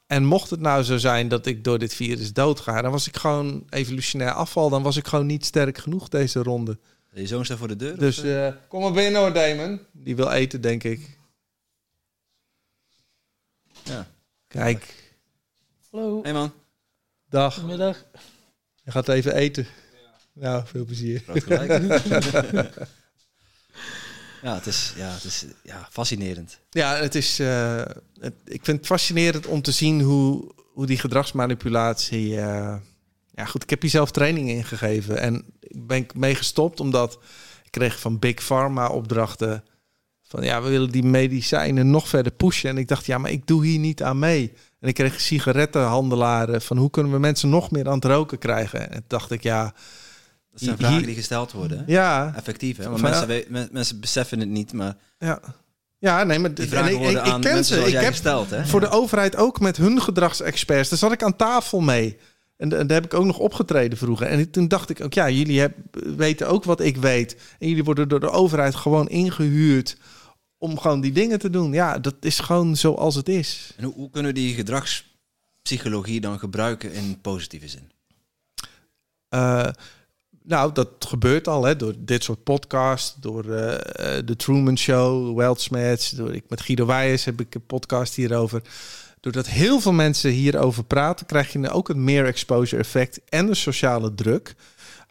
En 0.06 0.24
mocht 0.24 0.50
het 0.50 0.60
nou 0.60 0.82
zo 0.82 0.98
zijn 0.98 1.28
dat 1.28 1.46
ik 1.46 1.64
door 1.64 1.78
dit 1.78 1.94
virus 1.94 2.32
doodga, 2.32 2.82
dan 2.82 2.90
was 2.90 3.06
ik 3.06 3.16
gewoon 3.16 3.66
evolutionair 3.68 4.32
afval. 4.32 4.70
Dan 4.70 4.82
was 4.82 4.96
ik 4.96 5.06
gewoon 5.06 5.26
niet 5.26 5.44
sterk 5.44 5.78
genoeg 5.78 6.08
deze 6.08 6.42
ronde. 6.42 6.78
Je 7.12 7.26
zoon 7.26 7.44
staat 7.44 7.58
voor 7.58 7.68
de 7.68 7.76
deur. 7.76 7.98
Dus 7.98 8.18
of, 8.18 8.24
eh? 8.24 8.52
kom 8.68 8.80
maar 8.82 8.92
binnen 8.92 9.20
hoor, 9.20 9.32
Damon. 9.32 9.80
Die 9.92 10.16
wil 10.16 10.30
eten, 10.30 10.60
denk 10.60 10.84
ik. 10.84 11.18
ja. 13.84 14.06
Kijk, 14.48 14.94
Hallo, 15.90 16.22
Hey 16.22 16.32
man, 16.32 16.52
dag. 17.28 17.54
goedemiddag. 17.54 18.04
Je 18.84 18.90
gaat 18.90 19.08
even 19.08 19.34
eten. 19.34 19.66
Nou, 20.32 20.66
veel 20.66 20.84
plezier. 20.84 21.22
ja, 24.42 24.54
het 24.54 24.66
is, 24.66 24.92
ja, 24.96 25.12
het 25.14 25.24
is 25.24 25.44
ja, 25.62 25.88
fascinerend. 25.90 26.58
Ja, 26.70 26.96
het 26.96 27.14
is. 27.14 27.38
eh, 27.38 27.82
het- 28.20 28.34
ik 28.44 28.64
vind 28.64 28.76
het 28.78 28.86
fascinerend 28.86 29.46
om 29.46 29.62
te 29.62 29.72
zien 29.72 30.00
hoe, 30.00 30.54
hoe 30.72 30.86
die 30.86 30.98
gedragsmanipulatie. 30.98 32.40
eh, 32.40 32.76
ja, 33.40 33.46
goed, 33.46 33.62
ik 33.62 33.70
heb 33.70 33.80
hier 33.80 33.90
zelf 33.90 34.10
training 34.10 34.48
in 34.48 34.64
gegeven. 34.64 35.18
En 35.20 35.44
ik 35.60 35.86
ben 35.86 36.06
mee 36.14 36.34
gestopt 36.34 36.80
omdat 36.80 37.18
ik 37.64 37.70
kreeg 37.70 38.00
van 38.00 38.18
Big 38.18 38.42
Pharma 38.44 38.88
opdrachten. 38.88 39.64
Van 40.22 40.42
ja, 40.42 40.62
we 40.62 40.68
willen 40.68 40.90
die 40.90 41.02
medicijnen 41.02 41.90
nog 41.90 42.08
verder 42.08 42.32
pushen. 42.32 42.70
En 42.70 42.78
ik 42.78 42.88
dacht, 42.88 43.06
ja, 43.06 43.18
maar 43.18 43.30
ik 43.30 43.46
doe 43.46 43.66
hier 43.66 43.78
niet 43.78 44.02
aan 44.02 44.18
mee. 44.18 44.52
En 44.80 44.88
ik 44.88 44.94
kreeg 44.94 45.20
sigarettenhandelaren 45.20 46.62
van 46.62 46.76
hoe 46.76 46.90
kunnen 46.90 47.12
we 47.12 47.18
mensen 47.18 47.48
nog 47.48 47.70
meer 47.70 47.88
aan 47.88 47.94
het 47.94 48.04
roken 48.04 48.38
krijgen. 48.38 48.90
En 48.92 49.04
dacht 49.06 49.30
ik, 49.30 49.42
ja, 49.42 49.62
Dat 50.50 50.60
zijn 50.60 50.76
Hier- 50.76 50.86
vragen 50.86 51.06
die 51.06 51.14
gesteld 51.14 51.52
worden. 51.52 51.84
Ja, 51.86 52.32
Effectief, 52.36 52.76
hè? 52.76 52.88
Want 52.88 53.02
mensen, 53.02 53.26
we- 53.28 53.46
men- 53.48 53.68
mensen 53.72 54.00
beseffen 54.00 54.40
het 54.40 54.48
niet, 54.48 54.72
maar 54.72 54.96
ja. 55.18 55.40
Ja, 55.98 56.24
nee, 56.24 56.38
maar 56.38 56.54
die 56.54 56.64
en 56.64 56.70
vragen 56.70 56.92
ik, 57.00 57.26
ik, 57.26 57.40
ken 57.40 57.64
ze. 57.64 57.86
Ik 57.86 57.92
heb 57.92 58.04
gesteld. 58.04 58.50
Hè? 58.50 58.66
voor 58.66 58.80
de 58.80 58.88
overheid 58.88 59.36
ook 59.36 59.60
met 59.60 59.76
hun 59.76 60.02
gedragsexperts. 60.02 60.88
Daar 60.88 60.98
zat 60.98 61.12
ik 61.12 61.22
aan 61.22 61.36
tafel 61.36 61.80
mee. 61.80 62.18
En 62.60 62.68
da- 62.68 62.84
daar 62.84 62.96
heb 63.02 63.04
ik 63.04 63.14
ook 63.14 63.24
nog 63.24 63.38
opgetreden 63.38 63.98
vroeger. 63.98 64.26
En 64.26 64.50
toen 64.50 64.68
dacht 64.68 64.90
ik 64.90 65.00
ook, 65.00 65.14
ja, 65.14 65.30
jullie 65.30 65.60
heb, 65.60 65.76
weten 66.16 66.48
ook 66.48 66.64
wat 66.64 66.80
ik 66.80 66.96
weet. 66.96 67.36
En 67.58 67.68
jullie 67.68 67.84
worden 67.84 68.08
door 68.08 68.20
de 68.20 68.30
overheid 68.30 68.74
gewoon 68.74 69.08
ingehuurd 69.08 69.96
om 70.58 70.78
gewoon 70.78 71.00
die 71.00 71.12
dingen 71.12 71.38
te 71.38 71.50
doen. 71.50 71.72
Ja, 71.72 71.98
dat 71.98 72.14
is 72.20 72.38
gewoon 72.38 72.76
zoals 72.76 73.14
het 73.14 73.28
is. 73.28 73.74
En 73.76 73.84
hoe, 73.84 73.94
hoe 73.94 74.10
kunnen 74.10 74.34
we 74.34 74.40
die 74.40 74.54
gedragspsychologie 74.54 76.20
dan 76.20 76.38
gebruiken 76.38 76.92
in 76.92 77.20
positieve 77.20 77.68
zin? 77.68 77.90
Eh, 79.28 79.68
nou, 80.42 80.72
dat 80.72 80.88
gebeurt 80.98 81.48
al 81.48 81.64
hè, 81.64 81.76
door 81.76 81.94
dit 81.98 82.24
soort 82.24 82.42
podcasts, 82.42 83.14
door 83.20 83.44
eh, 83.44 84.18
de 84.24 84.36
Truman 84.36 84.78
Show, 84.78 85.36
Weltschmerz, 85.36 86.10
door 86.10 86.34
ik 86.34 86.44
met 86.48 86.60
Guido 86.60 86.86
Wijers 86.86 87.24
heb 87.24 87.40
ik 87.40 87.54
een 87.54 87.66
podcast 87.66 88.14
hierover. 88.14 88.62
Doordat 89.20 89.48
heel 89.48 89.80
veel 89.80 89.92
mensen 89.92 90.30
hierover 90.30 90.84
praten, 90.84 91.26
krijg 91.26 91.52
je 91.52 91.70
ook 91.70 91.88
het 91.88 91.96
meer 91.96 92.26
exposure 92.26 92.82
effect 92.82 93.20
en 93.28 93.46
de 93.46 93.54
sociale 93.54 94.14
druk. 94.14 94.54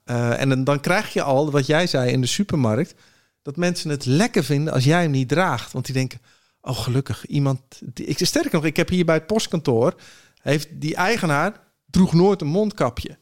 Eh, 0.04 0.42
en 0.42 0.50
dan, 0.50 0.64
dan 0.64 0.80
krijg 0.80 1.14
je 1.14 1.22
al, 1.22 1.52
wat 1.52 1.66
jij 1.66 1.88
zei 1.88 2.12
in 2.12 2.22
de 2.22 2.28
supermarkt, 2.28 2.96
dat 3.42 3.56
mensen 3.56 3.90
het 3.90 4.06
lekker 4.06 4.44
vinden 4.44 4.74
als 4.74 4.84
jij 4.84 5.02
hem 5.02 5.12
niet 5.12 5.28
draagt. 5.28 5.72
Want 5.72 5.86
die 5.86 5.94
denken, 5.94 6.22
oh 6.62 6.78
gelukkig, 6.78 7.26
iemand... 7.26 7.62
Die, 7.94 8.06
ik, 8.06 8.18
sterker 8.26 8.54
nog, 8.54 8.66
ik 8.66 8.78
heb 8.78 8.90
hier 8.90 9.06
bij 9.06 9.16
het 9.16 9.28
postkantoor, 9.28 9.96
heeft 10.42 10.68
die 10.72 10.96
eigenaar 10.96 11.68
droeg 11.86 12.14
nooit 12.14 12.42
een 12.42 12.48
mondkapje. 12.48 13.18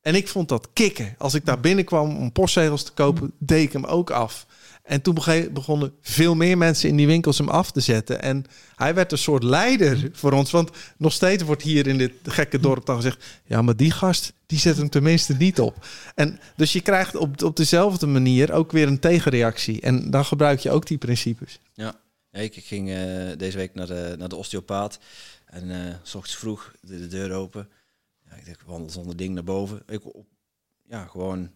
En 0.00 0.14
ik 0.14 0.28
vond 0.28 0.48
dat 0.48 0.68
kicken. 0.72 1.14
Als 1.18 1.34
ik 1.34 1.44
daar 1.44 1.60
binnenkwam 1.60 2.16
om 2.16 2.32
postzegels 2.32 2.84
te 2.84 2.92
kopen, 2.92 3.32
deed 3.38 3.66
ik 3.66 3.72
hem 3.72 3.84
ook 3.84 4.10
af. 4.10 4.46
En 4.88 5.02
toen 5.02 5.14
begonnen 5.52 5.92
veel 6.00 6.34
meer 6.34 6.58
mensen 6.58 6.88
in 6.88 6.96
die 6.96 7.06
winkels 7.06 7.38
hem 7.38 7.48
af 7.48 7.70
te 7.70 7.80
zetten. 7.80 8.22
En 8.22 8.44
hij 8.76 8.94
werd 8.94 9.12
een 9.12 9.18
soort 9.18 9.42
leider 9.42 10.10
voor 10.12 10.32
ons. 10.32 10.50
Want 10.50 10.70
nog 10.96 11.12
steeds 11.12 11.42
wordt 11.42 11.62
hier 11.62 11.86
in 11.86 11.98
dit 11.98 12.12
gekke 12.22 12.58
dorp 12.58 12.86
dan 12.86 12.96
gezegd... 12.96 13.24
ja, 13.44 13.62
maar 13.62 13.76
die 13.76 13.90
gast, 13.90 14.32
die 14.46 14.58
zet 14.58 14.76
hem 14.76 14.88
tenminste 14.88 15.34
niet 15.34 15.60
op. 15.60 15.86
En 16.14 16.40
dus 16.56 16.72
je 16.72 16.80
krijgt 16.80 17.16
op, 17.16 17.42
op 17.42 17.56
dezelfde 17.56 18.06
manier 18.06 18.52
ook 18.52 18.72
weer 18.72 18.86
een 18.86 18.98
tegenreactie. 18.98 19.80
En 19.80 20.10
dan 20.10 20.24
gebruik 20.24 20.60
je 20.60 20.70
ook 20.70 20.86
die 20.86 20.98
principes. 20.98 21.60
Ja, 21.74 22.00
ik 22.30 22.54
ging 22.54 22.90
eh, 22.90 22.96
deze 23.36 23.56
week 23.56 23.74
naar 23.74 23.86
de, 23.86 24.14
naar 24.18 24.28
de 24.28 24.36
osteopaat. 24.36 24.98
En 25.46 25.70
eh, 25.70 25.94
s 26.02 26.14
ochtends 26.14 26.38
vroeg 26.38 26.72
de, 26.80 26.98
de 26.98 27.06
deur 27.06 27.32
open. 27.32 27.68
Ja, 28.28 28.34
ik 28.34 28.44
denk, 28.44 28.60
wandel 28.66 28.90
zonder 28.90 29.16
ding 29.16 29.34
naar 29.34 29.44
boven. 29.44 29.82
Ik, 29.86 30.14
op, 30.16 30.26
ja, 30.88 31.04
gewoon, 31.06 31.50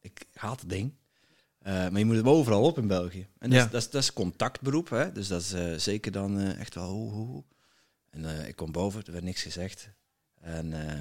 ik 0.00 0.26
haat 0.34 0.60
het 0.60 0.70
ding. 0.70 0.92
Eh, 1.66 1.72
maar 1.88 1.98
je 1.98 2.04
moet 2.04 2.16
het 2.16 2.26
overal 2.26 2.62
op 2.62 2.78
in 2.78 2.86
België. 2.86 3.26
En 3.38 3.50
dat, 3.50 3.58
Ja. 3.58 3.64
is, 3.64 3.70
dat, 3.70 3.80
is, 3.82 3.90
dat 3.90 4.02
is 4.02 4.12
contactberoep, 4.12 4.88
hè? 4.90 5.12
dus 5.12 5.28
dat 5.28 5.40
is 5.40 5.52
eh, 5.52 5.72
zeker 5.76 6.12
dan 6.12 6.38
eh, 6.40 6.60
echt 6.60 6.74
wel 6.74 6.88
hoe, 6.90 7.10
hoe, 7.12 7.26
hoe. 7.26 7.42
En 8.10 8.38
eh, 8.40 8.48
ik 8.48 8.56
kom 8.56 8.72
boven, 8.72 9.02
er 9.06 9.12
werd 9.12 9.24
niks 9.24 9.42
gezegd. 9.42 9.88
En 10.40 10.88
eh, 10.88 11.00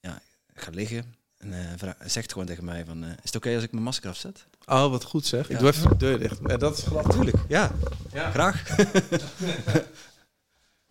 ja, 0.00 0.20
ik 0.54 0.60
ga 0.60 0.70
liggen. 0.70 1.14
En 1.38 1.52
eh, 1.52 1.90
hij 1.98 2.08
zegt 2.08 2.32
gewoon 2.32 2.46
tegen 2.46 2.64
mij 2.64 2.84
van, 2.84 3.04
eh, 3.04 3.10
is 3.10 3.16
het 3.22 3.36
oké 3.36 3.54
als 3.54 3.62
ik 3.62 3.72
mijn 3.72 3.84
masker 3.84 4.10
afzet? 4.10 4.46
Oh, 4.66 4.90
wat 4.90 5.04
goed 5.04 5.26
zeg. 5.26 5.50
Ik 5.50 5.58
doe 5.58 5.68
even 5.68 5.88
de 5.88 5.96
deur 5.96 6.18
dicht. 6.18 6.60
Dat 6.60 6.78
is 6.78 6.84
grappig. 6.84 7.14
Tuurlijk, 7.14 7.36
ja. 7.48 7.72
Ja. 8.12 8.30
Graag. 8.30 8.64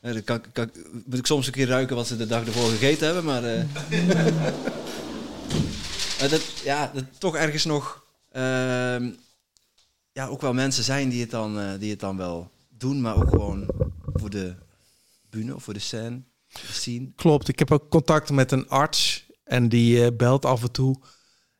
Dan 0.01 0.23
kan, 0.23 0.41
kan, 0.51 0.71
moet 1.05 1.17
ik 1.19 1.25
soms 1.25 1.47
een 1.47 1.53
keer 1.53 1.67
ruiken 1.67 1.95
wat 1.95 2.07
ze 2.07 2.17
de 2.17 2.27
dag 2.27 2.45
ervoor 2.45 2.69
gegeten 2.69 3.05
hebben, 3.05 3.23
maar... 3.25 3.43
eh, 3.43 3.63
maar 6.19 6.29
dat, 6.29 6.41
ja, 6.63 6.91
dat 6.93 7.03
toch 7.17 7.35
ergens 7.35 7.65
nog... 7.65 8.04
ehm, 8.35 9.11
ja, 10.11 10.27
ook 10.27 10.41
wel 10.41 10.53
mensen 10.53 10.83
zijn 10.83 11.09
die 11.09 11.21
het, 11.21 11.31
dan, 11.31 11.59
eh, 11.59 11.79
die 11.79 11.89
het 11.89 11.99
dan 11.99 12.17
wel 12.17 12.51
doen, 12.69 13.01
maar 13.01 13.15
ook 13.15 13.29
gewoon 13.29 13.67
voor 14.13 14.29
de 14.29 14.55
bühne 15.29 15.55
of 15.55 15.63
voor 15.63 15.73
de 15.73 15.79
scène, 15.79 16.21
scene. 16.47 17.11
Klopt, 17.15 17.47
ik 17.47 17.59
heb 17.59 17.71
ook 17.71 17.89
contact 17.89 18.29
met 18.29 18.51
een 18.51 18.69
arts 18.69 19.25
en 19.43 19.69
die 19.69 20.05
eh, 20.05 20.15
belt 20.17 20.45
af 20.45 20.61
en 20.61 20.71
toe. 20.71 20.95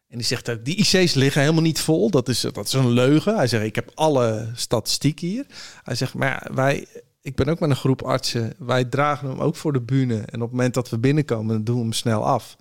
En 0.07 0.17
die 0.17 0.25
zegt 0.25 0.49
ook, 0.49 0.65
die 0.65 0.75
IC's 0.75 1.13
liggen 1.13 1.41
helemaal 1.41 1.61
niet 1.61 1.79
vol. 1.79 2.09
Dat 2.09 2.29
is, 2.29 2.41
dat 2.41 2.65
is 2.65 2.73
een 2.73 2.89
leugen. 2.89 3.35
Hij 3.35 3.47
zegt, 3.47 3.63
ik 3.63 3.75
heb 3.75 3.91
alle 3.93 4.51
statistieken 4.53 5.27
hier. 5.27 5.45
Hij 5.83 5.95
zegt, 5.95 6.13
maar 6.13 6.29
ja, 6.29 6.53
wij, 6.53 6.87
ik 7.21 7.35
ben 7.35 7.47
ook 7.47 7.59
met 7.59 7.69
een 7.69 7.75
groep 7.75 8.01
artsen. 8.01 8.53
Wij 8.57 8.85
dragen 8.85 9.29
hem 9.29 9.39
ook 9.39 9.55
voor 9.55 9.73
de 9.73 9.81
bühne. 9.81 10.15
En 10.15 10.35
op 10.35 10.41
het 10.41 10.51
moment 10.51 10.73
dat 10.73 10.89
we 10.89 10.97
binnenkomen, 10.97 11.63
doen 11.63 11.75
we 11.75 11.81
hem 11.81 11.93
snel 11.93 12.25
af. 12.25 12.55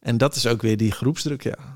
En 0.00 0.16
dat 0.16 0.34
is 0.34 0.46
ook 0.46 0.62
weer 0.62 0.76
die 0.76 0.92
groepsdruk, 0.92 1.42
ja. 1.42 1.73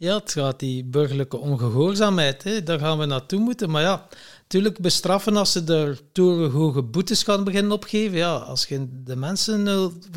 Ja, 0.00 0.14
het 0.16 0.32
gaat 0.32 0.58
die 0.58 0.84
burgerlijke 0.84 1.36
ongehoorzaamheid. 1.38 2.42
Hè. 2.42 2.62
Daar 2.62 2.78
gaan 2.78 2.98
we 2.98 3.04
naartoe 3.04 3.40
moeten. 3.40 3.70
Maar 3.70 3.82
ja, 3.82 4.06
natuurlijk 4.42 4.78
bestraffen 4.78 5.36
als 5.36 5.52
ze 5.52 5.64
er 5.64 6.00
torenhoge 6.12 6.82
boetes 6.82 7.22
gaan 7.22 7.44
beginnen 7.44 7.72
opgeven. 7.72 8.18
Ja, 8.18 8.34
als 8.34 8.66
je 8.66 8.86
de 9.04 9.16
mensen 9.16 9.66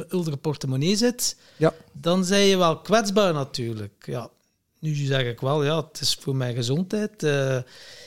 ultra 0.10 0.36
portemonnee 0.36 0.96
zit, 0.96 1.36
Ja. 1.58 1.74
dan 1.92 2.26
zijn 2.26 2.46
je 2.46 2.58
wel 2.58 2.78
kwetsbaar 2.78 3.34
natuurlijk. 3.34 4.04
Ja, 4.06 4.30
nu 4.80 4.94
zeg 4.96 5.26
ik 5.26 5.40
wel, 5.40 5.64
ja, 5.64 5.78
het 5.88 6.02
is 6.02 6.18
voor 6.20 6.36
mijn 6.36 6.56
gezondheid. 6.56 7.24
eh, 7.24 7.58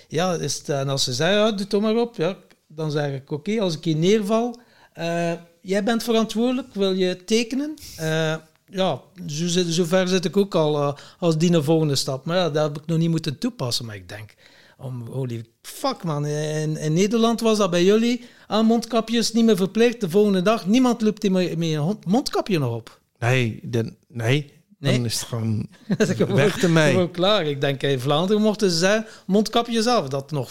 ja, 0.08 0.34
is 0.34 0.58
het, 0.58 0.68
en 0.68 0.88
als 0.88 1.04
ze 1.04 1.12
zeggen, 1.12 1.36
ja, 1.36 1.50
doe 1.52 1.66
het 1.68 1.80
maar 1.80 1.96
op, 1.96 2.16
ja, 2.16 2.36
dan 2.66 2.90
zeg 2.90 3.14
ik, 3.14 3.30
oké, 3.30 3.60
als 3.60 3.76
ik 3.76 3.84
hier 3.84 3.96
neerval, 3.96 4.58
eh, 4.92 5.32
jij 5.60 5.84
bent 5.84 6.02
verantwoordelijk, 6.02 6.74
wil 6.74 6.92
je 6.92 7.24
tekenen? 7.24 7.74
Eh, 7.96 8.34
ja, 8.66 9.00
zo, 9.26 9.46
zit- 9.46 9.66
zover 9.74 10.08
zit 10.08 10.24
ik 10.24 10.36
ook 10.36 10.54
al 10.54 10.76
eh, 10.82 10.92
als 11.18 11.38
die 11.38 11.50
naar 11.50 11.62
volgende 11.62 11.96
stap. 11.96 12.24
Maar 12.24 12.36
ja, 12.36 12.50
dat 12.50 12.62
heb 12.68 12.78
ik 12.82 12.86
nog 12.86 12.98
niet 12.98 13.10
moeten 13.10 13.38
toepassen. 13.38 13.84
Maar 13.84 13.94
ik 13.96 14.08
denk, 14.08 14.34
om, 14.78 15.06
holy 15.06 15.44
fuck 15.62 16.02
man, 16.04 16.26
in, 16.26 16.76
in 16.76 16.92
Nederland 16.92 17.40
was 17.40 17.58
dat 17.58 17.70
bij 17.70 17.84
jullie 17.84 18.24
aan 18.46 18.66
mondkapjes 18.66 19.32
niet 19.32 19.44
meer 19.44 19.56
verplicht. 19.56 20.00
De 20.00 20.10
volgende 20.10 20.42
dag, 20.42 20.66
niemand 20.66 21.00
loopt 21.02 21.20
die 21.20 21.30
met 21.30 21.50
een 21.60 21.98
mondkapje 22.06 22.58
nog 22.58 22.74
op. 22.74 23.00
Nee, 23.18 23.58
de, 23.62 23.92
nee, 24.08 24.54
Nee? 24.78 24.96
dan 24.96 25.04
is 25.04 25.14
het 25.20 25.28
gewoon 25.28 25.66
Dat 25.98 26.08
is 26.08 26.16
gewoon- 26.16 26.36
weg 26.36 26.62
ermee. 26.62 26.90
Gewoon 26.92 27.10
klaar. 27.10 27.46
Ik 27.46 27.60
denk 27.60 27.82
in 27.82 28.00
Vlaanderen 28.00 28.42
mochten 28.42 28.70
ze 28.70 28.76
zeggen, 28.76 29.06
mondkapje 29.26 29.82
zelf, 29.82 30.08
dat 30.08 30.30
nog 30.30 30.50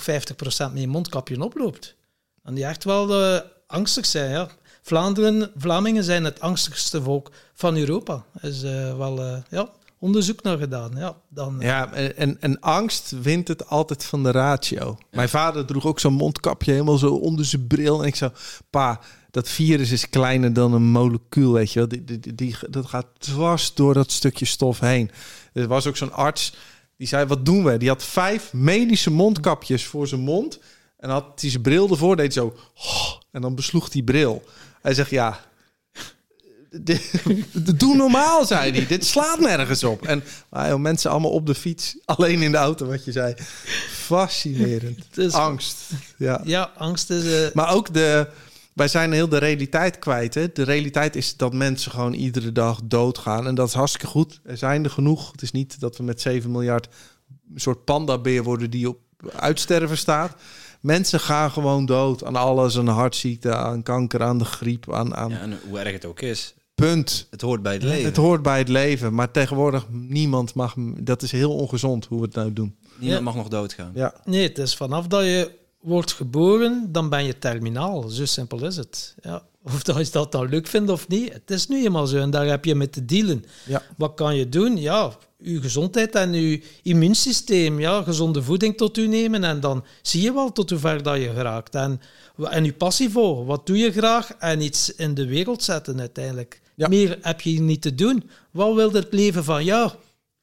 50% 0.70 0.74
meer 0.74 0.90
mondkapje 0.90 1.42
oploopt. 1.44 1.96
En 2.44 2.54
die 2.54 2.66
echt 2.66 2.84
wel 2.84 3.24
eh, 3.24 3.42
angstig 3.68 4.06
zijn. 4.06 4.32
Ja. 4.32 4.50
Vlaanderen, 4.90 5.52
Vlamingen 5.58 6.04
zijn 6.04 6.24
het 6.24 6.40
angstigste 6.40 7.02
volk 7.02 7.32
van 7.54 7.78
Europa. 7.78 8.26
Er 8.42 8.50
is 8.50 8.64
eh, 8.64 8.98
wel 8.98 9.22
eh, 9.22 9.38
ja, 9.50 9.70
onderzoek 10.00 10.42
naar 10.44 10.58
gedaan. 10.58 10.92
Ja, 10.96 11.16
dan, 11.30 11.62
eh, 11.62 11.68
Ja, 11.68 11.94
en, 11.94 12.42
en 12.42 12.60
angst 12.60 13.14
wint 13.22 13.48
het 13.48 13.68
altijd 13.70 14.04
van 14.06 14.24
de 14.24 14.32
ratio. 14.32 14.98
Mijn 15.12 15.30
vader 15.30 15.66
droeg 15.66 15.86
ook 15.86 16.00
zo'n 16.00 16.14
mondkapje 16.14 16.72
helemaal 16.72 16.98
zo 16.98 17.14
onder 17.14 17.46
zijn 17.46 17.68
bril. 17.68 18.02
En 18.02 18.08
ik 18.08 18.16
zo, 18.16 18.30
pa, 18.70 19.00
dat 19.32 19.50
virus 19.50 19.92
is 19.92 20.10
kleiner 20.10 20.54
dan 20.54 20.74
een 20.74 20.84
molecuul, 20.92 21.52
weet 21.54 21.72
je 21.72 21.80
wel. 21.80 21.88
Die, 21.88 22.04
die, 22.04 22.36
die- 22.36 22.56
dat 22.70 22.86
gaat 22.86 23.08
dwars 23.18 23.74
door 23.74 23.94
dat 23.94 24.12
stukje 24.12 24.46
stof 24.46 24.80
heen. 24.80 25.12
Er 25.54 25.68
was 25.68 25.88
ook 25.88 25.98
zo'n 25.98 26.14
arts, 26.14 26.54
die 26.98 27.08
zei, 27.08 27.26
wat 27.26 27.46
doen 27.46 27.64
we? 27.64 27.78
Die 27.78 27.90
had 27.90 28.04
vijf 28.04 28.54
medische 28.54 29.12
mondkapjes 29.12 29.86
voor 29.86 30.08
zijn 30.08 30.22
mond. 30.22 30.60
En 30.98 31.10
had 31.10 31.42
hij 31.42 31.50
zijn 31.50 31.62
bril 31.64 31.90
ervoor, 31.90 32.16
deed 32.16 32.34
zo... 32.34 32.56
En 33.32 33.42
dan 33.42 33.56
besloeg 33.56 33.90
die 33.90 34.04
bril. 34.04 34.44
Hij 34.86 34.94
zegt, 34.94 35.10
ja... 35.10 35.40
Doe 37.76 37.96
normaal, 37.96 38.46
zei 38.46 38.72
hij. 38.72 38.88
Dit 38.88 39.06
slaat 39.06 39.40
nergens 39.40 39.84
op. 39.84 40.06
En 40.08 40.24
ah, 40.50 40.68
joh, 40.68 40.80
mensen 40.80 41.12
allemaal 41.12 41.32
op 41.32 41.46
de 41.46 41.56
fiets, 41.56 41.98
alleen 42.06 42.42
in 42.42 42.52
de 42.52 42.58
auto, 42.58 42.86
wat 42.86 43.06
je 43.06 43.12
zei. 43.12 43.34
Fascinerend. 43.90 45.34
Angst. 45.34 45.78
Ja. 46.18 46.42
ja, 46.44 46.72
angst 46.78 47.10
is... 47.10 47.26
eh, 47.48 47.54
Maar 47.54 47.74
ook 47.74 47.94
de. 47.94 48.28
Wij 48.74 48.88
zijn 48.88 49.12
heel 49.12 49.30
de 49.30 49.38
realiteit 49.38 50.00
kwijt. 50.00 50.34
Hè? 50.34 50.52
De 50.54 50.64
realiteit 50.64 51.16
is 51.16 51.38
dat 51.38 51.54
mensen 51.54 51.92
gewoon 51.92 52.14
iedere 52.14 52.52
dag 52.52 52.80
doodgaan. 52.84 53.48
En 53.48 53.56
dat 53.56 53.68
is 53.68 53.74
hartstikke 53.74 54.08
goed. 54.08 54.40
Er 54.44 54.58
zijn 54.58 54.84
er 54.84 54.90
genoeg. 54.90 55.32
Het 55.32 55.42
is 55.42 55.52
niet 55.52 55.80
dat 55.80 55.98
we 55.98 56.04
met 56.04 56.22
7 56.22 56.52
miljard 56.52 56.88
een 57.54 57.60
soort 57.60 57.84
pandabeer 57.84 58.44
worden 58.44 58.70
die 58.70 58.90
op 58.90 59.00
uitsterven 59.36 59.98
staat. 59.98 60.36
Mensen 60.86 61.20
gaan 61.20 61.52
gewoon 61.52 61.86
dood 61.86 62.24
aan 62.24 62.36
alles. 62.36 62.78
Aan 62.78 62.88
hartziekte, 62.88 63.56
aan 63.56 63.84
kanker, 63.84 64.24
aan 64.24 64.38
de 64.38 64.46
griep, 64.46 64.94
aan, 64.94 65.16
aan 65.16 65.30
Ja, 65.30 65.40
en 65.40 65.60
hoe 65.70 65.80
erg 65.80 65.92
het 65.92 66.06
ook 66.06 66.22
is, 66.22 66.54
punt. 66.76 67.28
het 67.30 67.42
hoort 67.42 67.62
bij 67.62 67.74
het 67.74 67.84
leven. 67.84 68.06
Het 68.06 68.16
hoort 68.18 68.42
bij 68.42 68.58
het 68.58 68.68
leven. 68.70 69.14
Maar 69.14 69.32
tegenwoordig 69.32 69.86
niemand 69.90 70.54
mag... 70.54 70.74
Dat 70.98 71.22
is 71.22 71.32
heel 71.32 71.56
ongezond 71.56 72.06
hoe 72.06 72.20
we 72.20 72.26
het 72.26 72.36
nou 72.36 72.54
doen. 72.54 72.76
Niemand 72.98 73.20
Ja. 73.20 73.26
mag 73.26 73.36
nog 73.36 73.48
doodgaan. 73.48 73.92
Ja. 73.94 74.14
Nee, 74.26 74.48
het 74.48 74.58
is 74.58 74.76
vanaf 74.76 75.08
dat 75.08 75.24
je 75.24 75.52
wordt 75.82 76.12
geboren, 76.12 76.88
dan 76.92 77.10
ben 77.10 77.24
je 77.26 77.38
terminaal. 77.40 78.02
Zo 78.10 78.26
simpel 78.26 78.66
is 78.66 78.78
het. 78.78 79.16
Ja. 79.22 79.44
Of 79.64 79.84
dat 79.84 80.06
je 80.06 80.12
dat 80.12 80.32
dan 80.32 80.50
leuk 80.50 80.68
vindt 80.68 80.90
of 80.92 81.08
niet, 81.08 81.34
het 81.34 81.52
is 81.52 81.68
nu 81.68 81.84
eenmaal 81.86 82.08
zo. 82.08 82.18
En 82.18 82.30
daar 82.30 82.46
heb 82.46 82.66
je 82.66 82.76
mee 82.76 82.90
te 82.90 83.06
dealen. 83.06 83.46
Ja. 83.66 83.82
Wat 83.98 84.14
kan 84.14 84.36
je 84.36 84.50
doen? 84.50 84.78
Ja, 84.78 85.12
uw 85.46 85.62
gezondheid 85.62 86.16
en 86.16 86.34
uw 86.34 86.60
immuunsysteem. 86.84 87.80
Ja, 87.80 88.02
gezonde 88.04 88.44
voeding 88.44 88.78
tot 88.78 88.98
u 88.98 89.08
nemen. 89.08 89.44
En 89.44 89.60
dan 89.60 89.86
zie 90.02 90.22
je 90.22 90.34
wel 90.34 90.52
tot 90.52 90.70
hoe 90.70 90.80
ver 90.80 91.04
dat 91.04 91.18
je 91.18 91.30
geraakt. 91.34 91.76
En, 91.76 92.02
en 92.50 92.64
uw 92.64 92.74
passie 92.74 93.10
voor. 93.10 93.46
Wat 93.46 93.66
doe 93.68 93.78
je 93.78 93.92
graag? 93.92 94.32
En 94.40 94.62
iets 94.62 94.96
in 94.96 95.14
de 95.14 95.26
wereld 95.28 95.64
zetten 95.64 96.00
uiteindelijk. 96.00 96.62
Ja. 96.76 96.88
Meer 96.88 97.18
heb 97.22 97.42
je 97.42 97.60
niet 97.62 97.82
te 97.82 97.96
doen. 97.96 98.30
Wat 98.52 98.76
wil 98.76 98.92
het 98.94 99.08
leven 99.14 99.44
van 99.44 99.64
jou? 99.64 99.92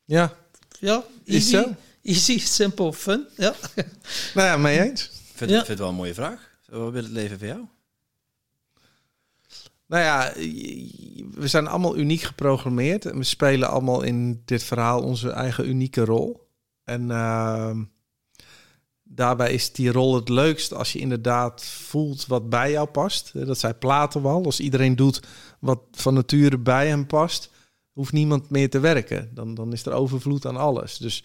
Ja. 0.04 0.34
Ja, 0.80 1.04
easy. 1.24 1.64
Easy, 2.02 2.38
simple, 2.38 2.92
fun. 2.92 3.26
Ja. 3.36 3.54
Nou 4.34 4.46
ja, 4.48 4.56
mee 4.56 4.80
eens. 4.80 5.02
Ik 5.04 5.10
vind, 5.34 5.50
Ja. 5.50 5.58
ik 5.58 5.64
vind 5.66 5.68
het 5.68 5.78
wel 5.78 5.88
een 5.88 5.94
mooie 5.94 6.14
vraag. 6.14 6.50
Wat 6.68 6.92
wil 6.92 7.02
het 7.02 7.12
leven 7.12 7.38
voor 7.38 7.46
jou? 7.46 7.60
Nou 9.92 10.04
ja, 10.04 10.32
we 11.34 11.48
zijn 11.48 11.66
allemaal 11.66 11.96
uniek 11.96 12.20
geprogrammeerd. 12.20 13.06
En 13.06 13.18
we 13.18 13.24
spelen 13.24 13.70
allemaal 13.70 14.02
in 14.02 14.42
dit 14.44 14.62
verhaal 14.62 15.02
onze 15.02 15.30
eigen 15.30 15.68
unieke 15.68 16.04
rol. 16.04 16.48
En 16.84 17.10
ehm, 17.10 17.82
daarbij 19.02 19.52
is 19.52 19.72
die 19.72 19.92
rol 19.92 20.14
het 20.14 20.28
leukst 20.28 20.74
als 20.74 20.92
je 20.92 20.98
inderdaad 20.98 21.64
voelt 21.64 22.26
wat 22.26 22.48
bij 22.48 22.70
jou 22.70 22.88
past. 22.88 23.30
Dat 23.34 23.58
zei 23.58 23.72
Platenwal. 23.72 24.44
Als 24.44 24.60
iedereen 24.60 24.96
doet 24.96 25.22
wat 25.58 25.80
van 25.90 26.14
nature 26.14 26.58
bij 26.58 26.88
hem 26.88 27.06
past, 27.06 27.50
hoeft 27.92 28.12
niemand 28.12 28.50
meer 28.50 28.70
te 28.70 28.80
werken. 28.80 29.30
Dan, 29.34 29.54
dan 29.54 29.72
is 29.72 29.86
er 29.86 29.92
overvloed 29.92 30.46
aan 30.46 30.56
alles. 30.56 30.96
Dus, 30.96 31.24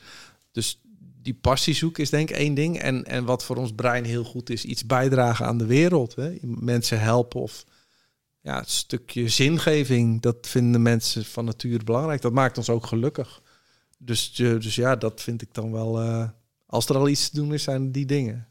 dus 0.52 0.82
die 1.22 1.38
passie 1.42 1.74
zoeken 1.74 2.04
is 2.04 2.10
denk 2.10 2.30
ik 2.30 2.36
één 2.36 2.54
ding. 2.54 2.80
En, 2.80 3.06
en 3.06 3.26
wat 3.26 3.44
voor 3.44 3.56
ons 3.56 3.74
brein 3.74 4.06
heel 4.06 4.24
goed 4.24 4.50
is, 4.50 4.66
iets 4.66 4.86
bijdragen 4.86 5.46
aan 5.46 5.58
de 5.58 5.66
wereld. 5.66 6.16
Hè? 6.16 6.38
Mensen 6.42 7.00
helpen 7.00 7.42
of 7.42 7.66
ja, 8.48 8.60
het 8.60 8.70
stukje 8.70 9.30
zingeving, 9.30 10.22
dat 10.22 10.48
vinden 10.48 10.82
mensen 10.82 11.26
van 11.26 11.46
nature 11.46 11.84
belangrijk. 11.84 12.22
Dat 12.22 12.34
maakt 12.34 12.58
ons 12.58 12.70
ook 12.70 12.86
gelukkig. 12.86 13.42
Dus, 13.98 14.40
eh, 14.40 14.60
dus 14.60 14.76
ja, 14.76 14.96
dat 14.96 15.22
vind 15.22 15.42
ik 15.42 15.54
dan 15.54 15.72
wel. 15.72 16.02
eh, 16.02 16.30
als 16.66 16.90
er 16.90 16.96
al 16.96 17.08
iets 17.08 17.30
te 17.30 17.36
doen 17.36 17.54
is, 17.54 17.64
zijn 17.64 17.92
die 17.92 18.06
dingen. 18.06 18.48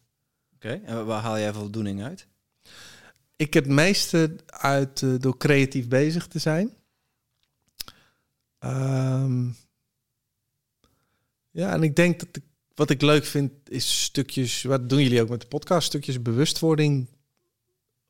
Oké, 0.55 0.69
en 0.85 1.07
waar 1.07 1.23
haal 1.23 1.39
jij 1.39 1.53
voldoening 1.53 2.03
uit? 2.03 2.27
Ik 3.37 3.55
het 3.55 3.67
meeste 3.67 4.37
uit 4.47 5.03
eh, 5.03 5.15
door 5.19 5.37
creatief 5.37 5.89
bezig 5.89 6.27
te 6.27 6.39
zijn. 6.39 6.75
Ehm, 8.59 9.49
ja, 11.51 11.73
en 11.73 11.83
ik 11.83 11.97
denk 11.97 12.19
dat 12.19 12.37
ik, 12.37 12.45
wat 12.75 12.91
ik 12.91 13.03
leuk 13.03 13.25
vind 13.25 13.53
is 13.71 14.03
stukjes, 14.03 14.63
wat 14.63 14.89
doen 14.89 15.03
jullie 15.03 15.23
ook 15.23 15.29
met 15.29 15.41
de 15.41 15.47
podcast, 15.47 15.87
stukjes 15.87 16.23
bewustwording 16.23 17.09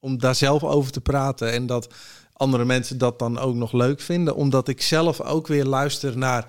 om 0.06 0.18
daar 0.18 0.34
zelf 0.34 0.64
over 0.64 0.92
te 0.92 1.00
praten 1.00 1.52
en 1.52 1.66
dat 1.66 1.94
andere 2.32 2.64
mensen 2.64 2.98
dat 2.98 3.18
dan 3.18 3.38
ook 3.38 3.54
nog 3.54 3.72
leuk 3.72 4.00
vinden, 4.00 4.36
omdat 4.36 4.68
ik 4.68 4.82
zelf 4.82 5.20
ook 5.20 5.46
weer 5.46 5.64
luister 5.64 6.18
naar 6.18 6.46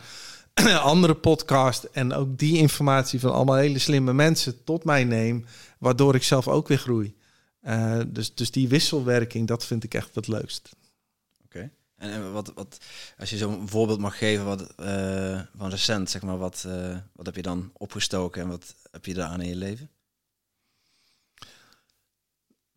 andere 0.94 1.16
podcast 1.16 1.84
en 1.84 2.14
ook 2.14 2.38
die 2.38 2.58
informatie 2.58 3.20
van 3.20 3.34
allemaal 3.34 3.56
hele 3.56 3.80
slimme 3.80 4.14
mensen 4.14 4.64
tot 4.64 4.84
mij 4.84 5.04
neem, 5.04 5.46
waardoor 5.80 6.16
ik 6.16 6.24
zelf 6.24 6.48
ook 6.48 6.68
weer 6.68 6.78
groei. 6.78 7.16
Eh, 7.60 8.00
dus, 8.08 8.36
dus 8.36 8.52
die 8.52 8.68
wisselwerking, 8.68 9.48
dat 9.48 9.66
vind 9.66 9.84
ik 9.84 9.94
echt 9.94 10.16
het 10.16 10.28
leukst. 10.28 10.70
Oké. 11.46 11.72
En, 11.96 12.32
wat, 12.32 12.52
wat, 12.56 12.78
als 13.18 13.30
je 13.30 13.38
zo'n 13.38 13.70
voorbeeld 13.70 14.00
mag 14.00 14.18
geven 14.18 14.46
wat, 14.46 14.76
eh, 14.76 15.42
van 15.58 15.70
recent, 15.70 16.10
zeg 16.10 16.22
maar, 16.22 16.38
wat, 16.38 16.64
eh, 16.68 16.98
wat 17.14 17.26
heb 17.26 17.36
je 17.36 17.42
dan 17.42 17.72
opgestoken 17.74 18.42
en 18.42 18.48
wat 18.48 18.76
heb 18.92 19.06
je 19.06 19.14
daaraan 19.14 19.42
in 19.42 19.50
je 19.50 19.56
leven? 19.56 19.90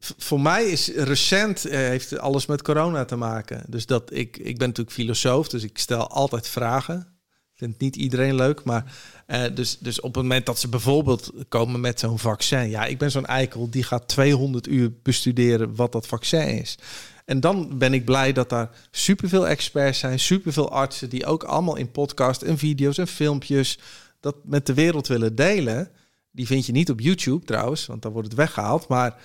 Voor 0.01 0.41
mij 0.41 0.65
is 0.65 0.89
recent 0.89 1.65
eh, 1.65 1.79
heeft 1.79 2.19
alles 2.19 2.47
met 2.47 2.63
corona 2.63 3.05
te 3.05 3.17
maken. 3.17 3.65
Dus 3.69 3.87
dat 3.87 4.15
ik, 4.15 4.37
ik 4.37 4.59
ben 4.59 4.69
natuurlijk 4.69 4.97
filosoof, 4.97 5.49
dus 5.49 5.63
ik 5.63 5.79
stel 5.79 6.09
altijd 6.09 6.49
vragen. 6.49 7.19
Vindt 7.55 7.81
niet 7.81 7.97
iedereen 7.97 8.35
leuk, 8.35 8.65
maar 8.65 8.95
eh, 9.27 9.45
dus, 9.55 9.79
dus 9.79 10.01
op 10.01 10.15
het 10.15 10.23
moment 10.23 10.47
dat 10.47 10.59
ze 10.59 10.69
bijvoorbeeld 10.69 11.33
komen 11.49 11.81
met 11.81 12.01
zo'n 12.01 12.19
vaccin. 12.19 12.71
Ja, 12.71 12.85
ik 12.85 12.99
ben 12.99 13.11
zo'n 13.11 13.27
eikel 13.27 13.71
die 13.71 13.83
gaat 13.83 14.09
200 14.09 14.67
uur 14.67 14.93
bestuderen 15.03 15.75
wat 15.75 15.93
dat 15.93 16.07
vaccin 16.07 16.61
is. 16.61 16.79
En 17.25 17.41
dan 17.41 17.79
ben 17.79 17.95
ik 17.95 18.05
blij 18.05 18.33
dat 18.33 18.49
daar 18.49 18.71
superveel 18.91 19.49
experts 19.49 19.99
zijn, 19.99 20.19
superveel 20.19 20.71
artsen 20.71 21.09
die 21.09 21.27
ook 21.27 21.43
allemaal 21.43 21.77
in 21.77 21.91
podcast 21.91 22.43
en 22.43 22.59
video's 22.59 22.99
en 22.99 23.07
filmpjes 23.07 23.79
dat 24.21 24.37
met 24.45 24.67
de 24.67 24.75
wereld 24.75 25.07
willen 25.07 25.35
delen. 25.35 25.91
Die 26.31 26.47
vind 26.47 26.67
je 26.67 26.73
niet 26.73 26.91
op 26.91 27.01
YouTube 27.01 27.45
trouwens, 27.45 27.87
want 27.87 28.03
dan 28.03 28.13
wordt 28.13 28.29
het 28.29 28.37
weggehaald. 28.37 28.89
Maar 28.89 29.17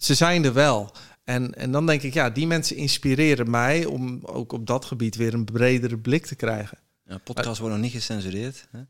ze 0.00 0.14
zijn 0.14 0.44
er 0.44 0.52
wel. 0.52 0.92
En, 1.24 1.54
en 1.54 1.72
dan 1.72 1.86
denk 1.86 2.02
ik, 2.02 2.14
ja, 2.14 2.30
die 2.30 2.46
mensen 2.46 2.76
inspireren 2.76 3.50
mij 3.50 3.84
om 3.84 4.20
ook 4.22 4.52
op 4.52 4.66
dat 4.66 4.84
gebied 4.84 5.16
weer 5.16 5.34
een 5.34 5.44
bredere 5.44 5.98
blik 5.98 6.26
te 6.26 6.34
krijgen. 6.34 6.78
Ja, 7.06 7.18
podcasts 7.18 7.58
worden 7.58 7.78
nog 7.80 7.86
niet 7.86 7.96
gecensureerd 7.96 8.68
hè? 8.70 8.80
op 8.80 8.86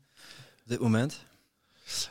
dit 0.65 0.79
moment. 0.79 1.19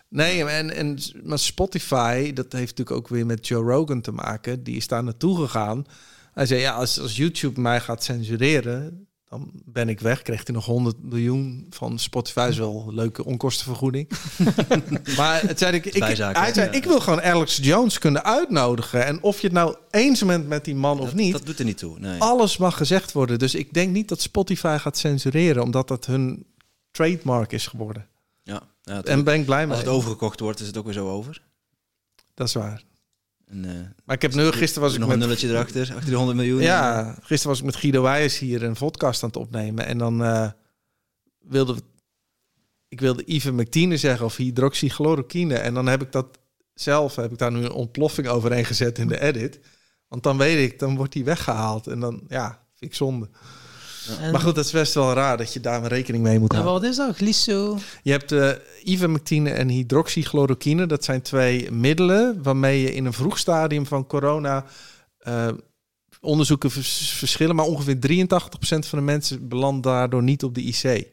Nee, 0.09 0.44
en, 0.44 0.70
en 0.70 0.98
maar 1.24 1.38
Spotify, 1.38 2.32
dat 2.32 2.53
heeft 2.53 2.78
natuurlijk 2.78 2.96
ook 2.96 3.09
weer 3.09 3.26
met 3.26 3.46
Joe 3.46 3.70
Rogan 3.72 4.01
te 4.01 4.12
maken. 4.12 4.62
Die 4.62 4.76
is 4.76 4.86
daar 4.86 5.05
naartoe 5.05 5.36
gegaan. 5.36 5.86
Hij 6.32 6.46
zei, 6.46 6.61
ja, 6.61 6.72
als, 6.72 7.01
als 7.01 7.16
YouTube 7.16 7.61
mij 7.61 7.80
gaat 7.80 8.05
censureren, 8.05 9.09
dan 9.30 9.50
ben 9.64 9.88
ik 9.88 10.00
weg. 10.00 10.22
Kreeg 10.22 10.46
hij 10.46 10.54
nog 10.54 10.64
100 10.64 11.02
miljoen 11.02 11.66
van 11.70 11.98
Spotify. 11.98 12.46
Is 12.50 12.58
wel 12.58 12.84
een 12.88 12.94
leuke 12.94 13.24
onkostenvergoeding. 13.24 14.08
maar 15.18 15.42
het 15.42 15.58
zei 15.58 15.76
ik, 15.76 15.84
ik, 15.84 16.00
Bijzaken, 16.00 16.42
hij 16.42 16.52
zei, 16.52 16.66
ja. 16.70 16.76
ik 16.76 16.84
wil 16.84 17.00
gewoon 17.00 17.22
Alex 17.22 17.56
Jones 17.56 17.98
kunnen 17.98 18.24
uitnodigen. 18.24 19.06
En 19.06 19.22
of 19.22 19.40
je 19.40 19.46
het 19.46 19.56
nou 19.56 19.76
eens 19.90 20.24
bent 20.24 20.48
met 20.48 20.64
die 20.64 20.74
man 20.74 21.00
of 21.00 21.14
niet, 21.14 21.32
dat 21.32 21.46
doet 21.46 21.58
er 21.58 21.64
niet 21.64 21.78
toe. 21.78 21.98
Nee. 21.98 22.20
alles 22.20 22.56
mag 22.56 22.76
gezegd 22.76 23.12
worden. 23.12 23.38
Dus 23.38 23.54
ik 23.54 23.72
denk 23.72 23.92
niet 23.92 24.08
dat 24.08 24.20
Spotify 24.20 24.76
gaat 24.80 24.98
censureren, 24.98 25.62
omdat 25.62 25.88
dat 25.88 26.06
hun 26.06 26.46
trademark 26.90 27.52
is 27.52 27.66
geworden. 27.66 28.06
Ja, 28.42 28.62
ja, 28.82 29.02
En 29.02 29.24
ben 29.24 29.34
ik 29.34 29.44
blij 29.44 29.66
mee. 29.66 29.70
als 29.74 29.84
het 29.84 29.94
overgekocht 29.94 30.40
wordt, 30.40 30.60
is 30.60 30.66
het 30.66 30.76
ook 30.76 30.84
weer 30.84 30.94
zo 30.94 31.08
over. 31.10 31.42
Dat 32.34 32.46
is 32.46 32.54
waar. 32.54 32.84
En, 33.51 33.64
eh, 33.64 33.72
Maar 34.05 34.16
ik 34.16 34.22
heb 34.22 34.34
nu, 34.34 34.51
gisteren 34.51 34.82
was 34.82 34.92
ik 34.92 34.98
nog 34.98 35.09
met 35.09 35.16
een 35.16 35.22
nulletje 35.22 35.48
erachter, 35.48 35.80
achter 35.80 36.05
die 36.05 36.14
100 36.14 36.38
miljoen. 36.38 36.61
Ja, 36.61 37.14
gisteren 37.20 37.48
was 37.48 37.59
ik 37.59 37.64
met 37.64 37.76
Guido 37.76 38.03
Wijers 38.03 38.38
hier 38.38 38.62
een 38.62 38.76
podcast 38.76 39.22
aan 39.22 39.28
het 39.28 39.38
opnemen. 39.38 39.86
En 39.86 39.98
dan 39.98 40.24
eh, 40.24 40.51
wilde 41.38 41.76
ik 42.88 43.01
wilde 43.01 43.24
ivermectine 43.24 43.96
zeggen 43.96 44.26
of 44.26 44.36
hydroxychloroquine. 44.36 45.55
En 45.55 45.74
dan 45.74 45.86
heb 45.86 46.03
ik 46.03 46.12
dat 46.12 46.38
zelf, 46.74 47.16
heb 47.16 47.32
ik 47.32 47.38
daar 47.38 47.53
nu 47.53 47.64
een 47.64 47.72
ontploffing 47.72 48.28
overheen 48.28 48.64
gezet 48.64 48.98
in 48.98 49.09
de 49.09 49.20
edit. 49.20 49.61
Want 50.09 50.22
dan 50.22 50.38
weet 50.38 50.70
ik, 50.70 50.78
dan 50.78 50.96
wordt 50.96 51.12
die 51.12 51.24
weggehaald. 51.24 51.86
En 51.86 52.01
dan, 52.01 52.22
ja, 52.28 52.66
vind 52.74 52.90
ik 52.90 52.96
zonde. 52.96 53.28
Maar 54.32 54.40
goed, 54.40 54.55
dat 54.55 54.64
is 54.64 54.70
best 54.70 54.94
wel 54.94 55.12
raar 55.12 55.36
dat 55.36 55.53
je 55.53 55.61
daar 55.61 55.86
rekening 55.86 56.22
mee 56.22 56.38
moet 56.38 56.53
en 56.53 56.57
houden. 56.61 56.80
wat 56.82 56.90
is 56.90 56.96
dat? 56.96 57.16
Glyco? 57.16 57.78
Je 58.03 58.11
hebt 58.11 58.32
uh, 58.32 58.51
ivermectine 58.84 59.51
en 59.51 59.68
hydroxychloroquine. 59.68 60.86
Dat 60.86 61.05
zijn 61.05 61.22
twee 61.22 61.70
middelen 61.70 62.42
waarmee 62.42 62.80
je 62.80 62.94
in 62.94 63.05
een 63.05 63.12
vroeg 63.12 63.38
stadium 63.38 63.86
van 63.86 64.07
corona... 64.07 64.64
eh, 65.18 65.48
onderzoeken 66.20 66.70
vers- 66.70 67.11
verschillen, 67.11 67.57
maar 67.57 67.64
ongeveer 67.66 67.96
83% 67.96 68.28
van 68.61 68.98
de 68.98 69.01
mensen 69.01 69.48
belandt 69.48 69.82
daardoor 69.82 70.22
niet 70.22 70.42
op 70.44 70.55
de 70.55 70.62
IC. 70.62 71.07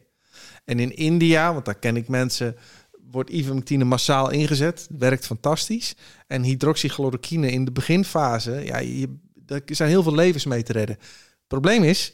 En 0.64 0.78
in 0.78 0.96
India, 0.96 1.52
want 1.52 1.64
daar 1.64 1.78
ken 1.78 1.96
ik 1.96 2.08
mensen, 2.08 2.56
wordt 3.10 3.30
ivermectine 3.30 3.84
massaal 3.84 4.30
ingezet. 4.30 4.88
Werkt 4.98 5.26
fantastisch. 5.26 5.94
En 6.26 6.42
hydroxychloroquine 6.42 7.50
in 7.50 7.64
de 7.64 7.72
beginfase, 7.72 8.60
ja, 8.64 8.78
je, 8.78 9.16
daar 9.34 9.60
zijn 9.66 9.88
heel 9.88 10.02
veel 10.02 10.14
levens 10.14 10.44
mee 10.44 10.62
te 10.62 10.72
redden. 10.72 10.98
Probleem 11.46 11.82
is, 11.84 12.12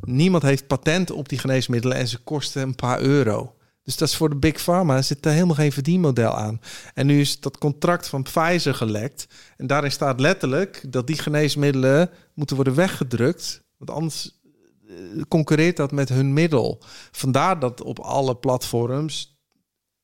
niemand 0.00 0.42
heeft 0.42 0.66
patent 0.66 1.10
op 1.10 1.28
die 1.28 1.38
geneesmiddelen 1.38 1.96
en 1.96 2.08
ze 2.08 2.18
kosten 2.18 2.62
een 2.62 2.74
paar 2.74 3.00
euro. 3.00 3.54
Dus 3.82 3.96
dat 3.96 4.08
is 4.08 4.16
voor 4.16 4.28
de 4.28 4.36
Big 4.36 4.62
Pharma, 4.62 5.02
zit 5.02 5.22
daar 5.22 5.32
helemaal 5.32 5.54
geen 5.54 5.72
verdienmodel 5.72 6.36
aan. 6.36 6.60
En 6.94 7.06
nu 7.06 7.20
is 7.20 7.40
dat 7.40 7.58
contract 7.58 8.08
van 8.08 8.22
Pfizer 8.22 8.74
gelekt. 8.74 9.26
En 9.56 9.66
daarin 9.66 9.90
staat 9.90 10.20
letterlijk 10.20 10.84
dat 10.88 11.06
die 11.06 11.18
geneesmiddelen 11.18 12.10
moeten 12.34 12.56
worden 12.56 12.74
weggedrukt. 12.74 13.62
Want 13.76 13.90
anders 13.90 14.40
eh, 14.88 14.94
concurreert 15.28 15.76
dat 15.76 15.92
met 15.92 16.08
hun 16.08 16.32
middel. 16.32 16.82
Vandaar 17.10 17.58
dat 17.58 17.82
op 17.82 17.98
alle 17.98 18.36
platforms 18.36 19.40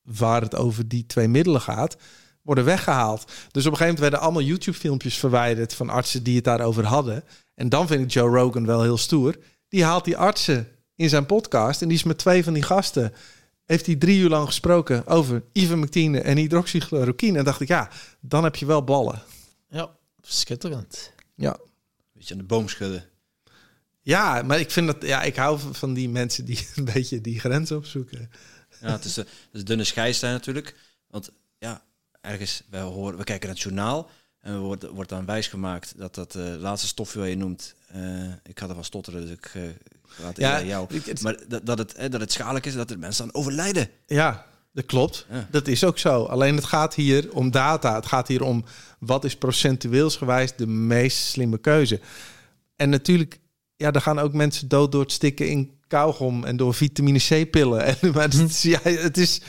waar 0.03 0.41
het 0.41 0.57
over 0.57 0.89
die 0.89 1.07
twee 1.07 1.29
middelen 1.29 1.61
gaat, 1.61 1.97
worden 2.43 2.65
weggehaald. 2.65 3.25
Dus 3.51 3.67
op 3.67 3.73
een 3.73 3.79
gegeven 3.79 3.79
moment 3.85 3.99
werden 3.99 4.21
allemaal 4.21 4.43
YouTube-filmpjes 4.43 5.19
verwijderd 5.19 5.75
van 5.75 5.89
artsen 5.89 6.23
die 6.23 6.35
het 6.35 6.45
daarover 6.45 6.85
hadden. 6.85 7.25
En 7.55 7.69
dan 7.69 7.87
vind 7.87 8.03
ik 8.03 8.11
Joe 8.11 8.39
Rogan 8.39 8.67
wel 8.67 8.83
heel 8.83 8.97
stoer. 8.97 9.37
Die 9.73 9.85
haalt 9.85 10.05
die 10.05 10.17
artsen 10.17 10.69
in 10.95 11.09
zijn 11.09 11.27
podcast 11.27 11.83
en 11.83 11.89
die 11.89 11.97
is 11.97 12.03
met 12.03 12.19
twee 12.19 12.45
van 12.45 12.53
die 12.53 12.63
gasten 12.63 13.13
heeft 13.65 13.87
hij 13.87 13.97
drie 13.97 14.19
uur 14.19 14.29
lang 14.29 14.47
gesproken 14.47 15.07
over 15.07 15.43
ivermectine 15.53 16.21
en 16.21 16.37
hydroxychloroquine. 16.37 17.39
En 17.39 17.45
dacht 17.45 17.61
ik, 17.61 17.69
ja, 17.69 17.91
dan 18.21 18.45
heb 18.45 18.57
je 18.57 18.67
wel 18.67 18.85
ballen. 18.85 19.23
Ja, 19.69 19.97
schitterend. 20.23 21.13
Ja. 21.35 21.59
Beetje 22.13 22.35
aan 22.35 22.41
de 22.41 22.47
boom 22.47 22.69
schudden. 22.69 23.05
Ja, 24.01 24.43
maar 24.43 24.61
ik 24.61 24.71
vind 24.71 24.87
dat, 24.87 25.03
ja, 25.03 25.23
ik 25.23 25.37
hou 25.37 25.59
van 25.73 25.95
die 25.95 26.09
mensen 26.09 26.45
die 26.45 26.69
een 26.77 26.85
beetje 26.85 27.21
die 27.21 27.41
grens 27.41 27.73
opzoeken. 27.73 28.31
Ja, 28.81 28.91
het 28.91 29.05
is, 29.05 29.17
eh, 29.17 29.25
het 29.25 29.53
is 29.53 29.65
dunne 29.65 29.85
scheidslijn 29.85 30.33
natuurlijk. 30.33 30.77
Want 31.07 31.31
ja, 31.59 31.85
ergens, 32.21 32.63
wij 32.71 32.81
horen, 32.81 33.19
we 33.19 33.25
kijken 33.25 33.47
naar 33.47 33.57
het 33.57 33.65
journaal 33.65 34.11
en 34.43 34.59
wordt, 34.59 34.87
wordt 34.89 35.11
dan 35.11 35.25
wijsgemaakt 35.27 35.95
dat 35.97 36.15
dat 36.15 36.35
eh, 36.35 36.45
laatste 36.59 36.87
stofje 36.89 37.19
wat 37.19 37.29
je 37.29 37.37
noemt, 37.37 37.75
eh, 37.89 38.01
ik 38.45 38.59
ga 38.59 38.69
ervan 38.69 38.85
stotteren, 38.85 39.21
dus 39.21 39.31
ik 39.31 39.51
eh, 39.55 39.63
laat 40.19 40.29
het 40.29 40.37
Ja, 40.37 40.63
jou. 40.63 40.87
ik- 40.95 41.05
het- 41.05 41.23
Maar 41.23 41.37
dat, 41.49 41.67
dat, 41.67 41.79
het, 41.79 41.95
eh, 41.95 42.11
dat 42.11 42.21
het 42.21 42.33
schadelijk 42.33 42.67
is, 42.67 42.75
dat 42.75 42.91
er 42.91 42.99
mensen 42.99 43.25
dan 43.27 43.35
overlijden. 43.35 43.89
Ja, 44.07 44.47
dat 44.73 44.87
klopt. 44.87 45.27
Ja. 45.31 45.49
Dat 45.51 45.69
is 45.69 45.85
ook 45.85 45.99
zo. 45.99 46.25
Alleen 46.25 46.55
het 46.57 46.65
gaat 46.65 46.95
hier 46.95 47.33
om 47.33 47.51
data. 47.51 47.95
Het 47.95 48.07
gaat 48.07 48.29
hier 48.29 48.43
om 48.43 48.65
wat 48.99 49.25
is 49.25 49.37
procentueels 49.37 50.17
gewijs 50.17 50.57
de 50.57 50.67
meest 50.67 51.19
slimme 51.19 51.59
keuze. 51.59 52.01
En 52.77 52.91
natuurlijk, 52.91 53.39
ja, 53.77 53.93
er 53.93 54.01
gaan 54.01 54.19
ook 54.19 54.33
mensen 54.33 54.69
dood 54.69 54.93
door 54.93 55.03
het 55.03 55.13
stikken 55.13 55.49
in 55.49 55.71
kauwgom 55.89 56.45
en 56.45 56.57
door 56.57 56.75
vitamine 56.75 57.19
C-pillen. 57.19 57.85
En 58.01 58.11
maar 58.13 58.23
het 58.23 58.35
is, 58.35 58.63
ja, 58.63 58.79
het 58.83 59.19
is. 59.19 59.41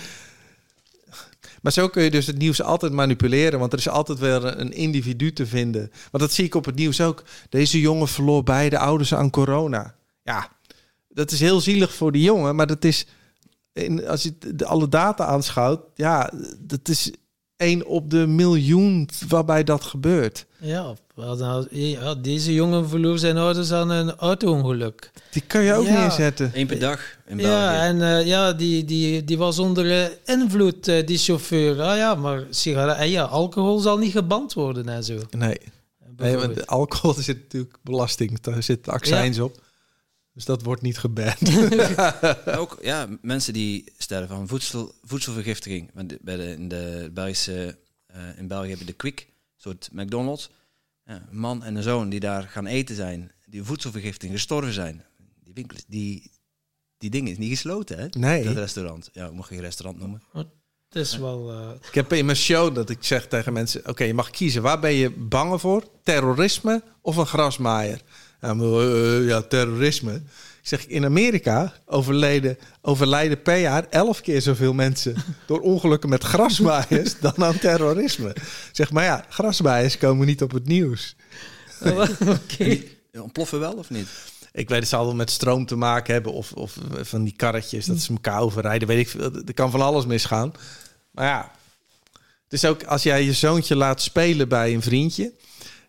Maar 1.64 1.72
zo 1.72 1.88
kun 1.88 2.04
je 2.04 2.12
dus 2.12 2.28
het 2.28 2.38
nieuws 2.38 2.62
altijd 2.62 2.92
manipuleren, 2.92 3.60
want 3.60 3.74
er 3.74 3.80
is 3.80 3.90
altijd 3.90 4.20
weer 4.20 4.60
een 4.60 4.74
individu 4.74 5.34
te 5.34 5.46
vinden. 5.46 5.92
Want 6.12 6.24
dat 6.24 6.32
zie 6.32 6.46
ik 6.46 6.56
op 6.56 6.66
het 6.66 6.76
nieuws 6.76 7.02
ook. 7.02 7.24
Deze 7.50 7.80
jongen 7.80 8.08
verloor 8.08 8.44
beide 8.44 8.78
ouders 8.78 9.14
aan 9.14 9.30
corona. 9.30 9.96
Ja, 10.24 10.50
dat 11.08 11.32
is 11.32 11.40
heel 11.40 11.60
zielig 11.60 11.94
voor 11.94 12.12
die 12.12 12.24
jongen, 12.24 12.56
maar 12.56 12.68
dat 12.68 12.84
is 12.84 13.06
in, 13.74 14.08
als 14.08 14.24
je 14.24 14.34
de, 14.56 14.66
alle 14.66 14.90
data 14.90 15.26
aanschouwt, 15.26 15.82
ja, 15.96 16.32
dat 16.60 16.90
is 16.90 17.12
één 17.56 17.86
op 17.86 18.10
de 18.10 18.28
miljoen 18.28 19.10
waarbij 19.28 19.64
dat 19.64 19.84
gebeurt. 19.84 20.46
Ja, 20.58 20.94
wel, 21.16 21.36
nou, 21.36 21.68
ja, 21.70 22.16
deze 22.16 22.54
jongen 22.54 22.90
verloor 22.90 23.20
zijn 23.20 23.38
ouders 23.38 23.72
aan 23.72 23.90
een 23.90 24.16
auto-ongeluk. 24.16 25.12
Die 25.32 25.42
kan 25.42 25.64
je 25.64 25.74
ook 25.74 25.86
Ja. 25.86 26.00
neerzetten. 26.02 26.52
Eén 26.54 26.68
per 26.68 26.80
dag 26.80 27.18
in 27.26 27.38
België. 27.38 27.52
Ja, 27.52 27.84
en 27.86 28.02
eh, 28.02 28.26
ja, 28.26 28.54
die, 28.54 28.86
die, 28.86 29.24
die 29.24 29.38
was 29.38 29.60
onder 29.60 30.04
eh, 30.04 30.36
invloed, 30.36 30.88
eh, 30.88 31.06
die 31.06 31.18
chauffeur. 31.18 31.82
Ah 31.82 31.98
ja, 31.98 32.16
maar 32.16 32.44
sigaret, 32.50 32.98
en 32.98 33.10
ja, 33.10 33.24
alcohol 33.24 33.80
zal 33.80 33.98
niet 33.98 34.12
geband 34.12 34.54
worden 34.54 34.90
en 34.90 35.04
zo. 35.04 35.20
Nee, 35.38 35.58
nee 36.18 36.38
want 36.38 36.68
alcohol 36.68 37.14
zit 37.24 37.42
natuurlijk 37.42 37.78
belasting, 37.82 38.40
daar 38.42 38.64
zit 38.64 38.88
accijns 38.88 39.40
op. 39.40 39.62
Dus 40.34 40.46
dat 40.46 40.64
wordt 40.64 40.82
niet 40.82 40.98
geband. 40.98 41.38
Ook 42.60 42.78
ja, 42.82 43.08
mensen 43.22 43.54
die 43.54 43.92
sterven 43.98 44.36
van 44.36 44.48
voedsel, 44.48 44.94
voedselvergiftiging. 45.04 45.90
Want 45.94 46.22
Bij 46.22 46.36
de, 46.36 46.52
in, 46.52 46.68
de 46.68 47.10
Belgische, 47.14 47.78
eh, 48.08 48.22
in 48.38 48.48
België 48.48 48.70
heb 48.70 48.80
je 48.80 48.86
de 48.86 48.94
Quick, 48.94 49.20
een 49.20 49.28
soort 49.58 49.90
McDonald's. 49.92 50.50
Ja, 51.06 51.28
een 51.32 51.38
man 51.40 51.64
en 51.64 51.76
een 51.76 51.84
zoon 51.84 52.10
die 52.10 52.20
daar 52.20 52.44
gaan 52.44 52.66
eten 52.66 52.96
zijn, 52.96 53.32
die 53.46 53.64
voedselvergiftiging 53.64 54.34
gestorven 54.38 54.74
zijn. 54.74 55.04
Die 55.44 55.54
winkel, 55.54 55.78
is- 55.78 55.86
die, 55.88 56.32
die 56.98 57.10
ding 57.10 57.30
is 57.30 57.38
niet 57.38 57.50
gesloten, 57.50 57.98
hè? 57.98 58.08
Nee. 58.20 58.44
Dat 58.44 58.56
restaurant. 58.56 59.10
Ja, 59.14 59.26
ik 59.28 59.34
mag 59.34 59.48
geen 59.48 59.60
restaurant 59.60 60.00
noemen. 60.00 60.22
Het 60.90 61.02
is 61.02 61.18
wel... 61.18 61.52
eh, 61.52 61.70
Ik 61.88 61.94
heb 61.94 62.14
in 62.14 62.26
mijn 62.26 62.38
show 62.38 62.76
dat 62.76 62.90
ik 62.90 62.98
zeg 63.04 63.28
tegen 63.28 63.54
mensen: 63.54 63.88
Oké, 63.88 64.04
je 64.04 64.14
mag 64.14 64.30
kiezen. 64.30 64.62
Waar 64.62 64.80
ben 64.80 64.94
je 64.94 65.12
bang 65.12 65.62
voor? 65.62 65.84
Terrorisme 66.04 66.84
of 67.02 67.16
een 67.18 67.26
grasmaaier? 67.26 68.02
Ja, 68.42 68.54
maar, 68.54 68.68
eh, 68.68 69.28
ja 69.28 69.42
terrorisme. 69.42 70.22
Ik 70.64 70.70
zeg: 70.70 70.88
In 70.88 71.06
Amerika 71.06 71.74
overleden, 71.86 72.58
overlijden 72.82 73.42
per 73.42 73.58
jaar 73.58 73.88
elf 73.90 74.22
keer 74.22 74.42
zoveel 74.42 74.74
mensen 74.74 75.16
door 75.48 75.60
ongelukken 75.60 76.10
met 76.10 76.24
grasmaaiers 76.24 77.20
dan 77.20 77.44
aan 77.44 77.60
terrorisme. 77.60 78.36
Zeg 78.72 78.92
maar 78.92 79.04
ja, 79.04 79.26
grasmaaiers 79.30 79.98
komen 79.98 80.26
niet 80.28 80.42
op 80.42 80.52
het 80.52 80.68
nieuws. 80.68 81.16
Oké. 82.40 82.82
Ontploffen 83.12 83.60
wel 83.60 83.74
of 83.74 83.90
niet? 83.90 84.08
Ik 84.52 84.70
weet, 84.70 84.80
het 84.80 84.88
zal 84.88 85.06
wel 85.06 85.16
met 85.16 85.30
stroom 85.30 85.66
te 85.66 85.76
maken 85.76 86.14
hebben 86.14 86.34
of, 86.34 86.52
of 86.52 86.78
van 87.02 87.24
die 87.24 87.36
karretjes 87.36 87.86
dat 87.86 88.00
ze 88.00 88.12
elkaar 88.12 88.42
overrijden. 88.42 88.88
Weet 88.88 89.00
ik 89.00 89.08
veel. 89.08 89.32
Er 89.46 89.54
kan 89.54 89.72
van 89.72 89.82
alles 89.82 90.06
misgaan. 90.06 90.52
Maar 91.12 91.26
ja, 91.26 91.52
het 92.44 92.54
is 92.54 92.66
ook 92.66 92.84
als 92.84 93.04
jij 93.04 93.24
je 93.24 93.34
zoontje 93.34 93.76
laat 93.76 94.02
spelen 94.02 94.48
bij 94.48 94.74
een 94.74 94.82
vriendje. 94.82 95.34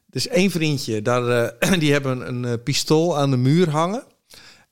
Dus 0.06 0.28
één 0.28 0.50
vriendje, 0.50 1.02
daar, 1.02 1.28
eh, 1.28 1.78
die 1.82 1.92
hebben 1.92 2.20
een, 2.20 2.28
een 2.28 2.44
eh, 2.44 2.62
pistool 2.64 3.18
aan 3.18 3.30
de 3.30 3.36
muur 3.36 3.70
hangen. 3.70 4.04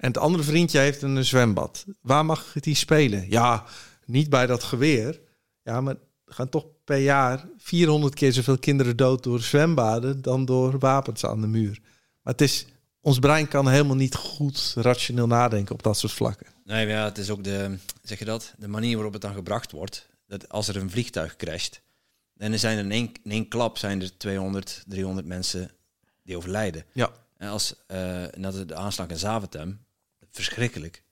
En 0.03 0.09
het 0.09 0.19
andere 0.19 0.43
vriendje 0.43 0.79
heeft 0.79 1.03
een 1.03 1.25
zwembad. 1.25 1.85
Waar 2.01 2.25
mag 2.25 2.53
die 2.53 2.75
spelen? 2.75 3.31
Ja, 3.31 3.65
niet 4.05 4.31
bij 4.31 4.47
dat 4.47 4.63
geweer. 4.63 5.21
Ja, 5.63 5.81
maar 5.81 5.97
gaan 6.27 6.49
toch 6.49 6.67
per 6.85 6.97
jaar 6.99 7.49
400 7.59 8.15
keer 8.15 8.33
zoveel 8.33 8.59
kinderen 8.59 8.97
dood 8.97 9.23
door 9.23 9.41
zwembaden 9.41 10.23
dan 10.23 10.45
door 10.45 10.79
wapens 10.79 11.25
aan 11.25 11.41
de 11.41 11.47
muur. 11.47 11.79
Maar 12.23 12.33
het 12.33 12.41
is, 12.41 12.67
ons 13.01 13.19
brein 13.19 13.49
kan 13.49 13.69
helemaal 13.69 13.97
niet 13.97 14.15
goed 14.15 14.73
rationeel 14.77 15.27
nadenken 15.27 15.75
op 15.75 15.83
dat 15.83 15.99
soort 15.99 16.13
vlakken. 16.13 16.47
Nee, 16.65 16.87
maar 16.87 16.95
ja, 16.95 17.05
het 17.05 17.19
is 17.19 17.31
ook 17.31 17.45
de, 17.45 17.79
zeg 18.03 18.19
je 18.19 18.25
dat, 18.25 18.55
de 18.59 18.69
manier 18.69 18.95
waarop 18.95 19.13
het 19.13 19.23
dan 19.23 19.35
gebracht 19.35 19.73
wordt. 19.73 20.09
Dat 20.27 20.49
als 20.49 20.69
er 20.69 20.77
een 20.77 20.91
vliegtuig 20.91 21.37
crasht, 21.37 21.81
dan 22.35 22.59
zijn 22.59 22.79
er 22.79 22.85
in 22.85 22.93
één, 22.93 23.11
in 23.23 23.31
één 23.31 23.49
klap 23.49 23.79
zijn 23.79 24.03
er 24.03 24.19
200, 24.19 24.83
300 24.87 25.27
mensen 25.27 25.71
die 26.23 26.37
overlijden. 26.37 26.85
Ja. 26.93 27.11
En 27.37 27.49
als 27.49 27.75
uh, 27.89 28.25
dat 28.39 28.69
de 28.69 28.75
aanslag 28.75 29.09
in 29.09 29.19
Zaventem, 29.19 29.81
verschrikkelijk. 30.33 31.03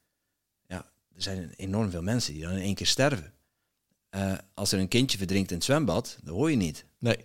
Ja, 0.67 0.91
er 1.15 1.23
zijn 1.23 1.53
enorm 1.57 1.91
veel 1.91 2.03
mensen 2.03 2.33
die 2.33 2.43
dan 2.43 2.53
in 2.53 2.63
één 2.63 2.75
keer 2.75 2.87
sterven. 2.87 3.33
Uh, 4.11 4.39
als 4.55 4.73
er 4.73 4.79
een 4.79 4.89
kindje 4.89 5.19
verdrinkt 5.19 5.51
in 5.51 5.57
het 5.57 5.65
zwembad, 5.65 6.19
dat 6.23 6.35
hoor 6.35 6.51
je 6.51 6.57
niet. 6.57 6.85
Nee. 6.99 7.17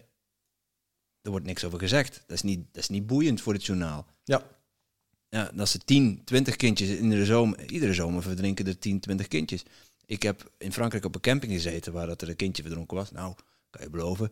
Er 1.21 1.31
wordt 1.31 1.45
niks 1.45 1.63
over 1.63 1.79
gezegd. 1.79 2.23
Dat 2.27 2.35
is 2.37 2.41
niet, 2.41 2.65
dat 2.71 2.81
is 2.81 2.89
niet 2.89 3.07
boeiend 3.07 3.41
voor 3.41 3.53
het 3.53 3.65
journaal. 3.65 4.07
Ja. 4.23 4.43
Ja, 5.29 5.51
dat 5.53 5.69
ze 5.69 5.77
10, 5.77 6.21
20 6.23 6.55
kindjes 6.55 6.89
in 6.89 7.09
de 7.09 7.25
zomer, 7.25 7.71
iedere 7.71 7.93
zomer 7.93 8.21
verdrinken 8.21 8.67
er 8.67 8.79
10, 8.79 8.99
20 8.99 9.27
kindjes. 9.27 9.63
Ik 10.05 10.23
heb 10.23 10.51
in 10.57 10.73
Frankrijk 10.73 11.05
op 11.05 11.15
een 11.15 11.21
camping 11.21 11.51
gezeten 11.51 11.93
waar 11.93 12.07
dat 12.07 12.21
er 12.21 12.29
een 12.29 12.35
kindje 12.35 12.63
verdronken 12.63 12.97
was. 12.97 13.11
Nou, 13.11 13.35
kan 13.69 13.81
je 13.81 13.89
beloven. 13.89 14.31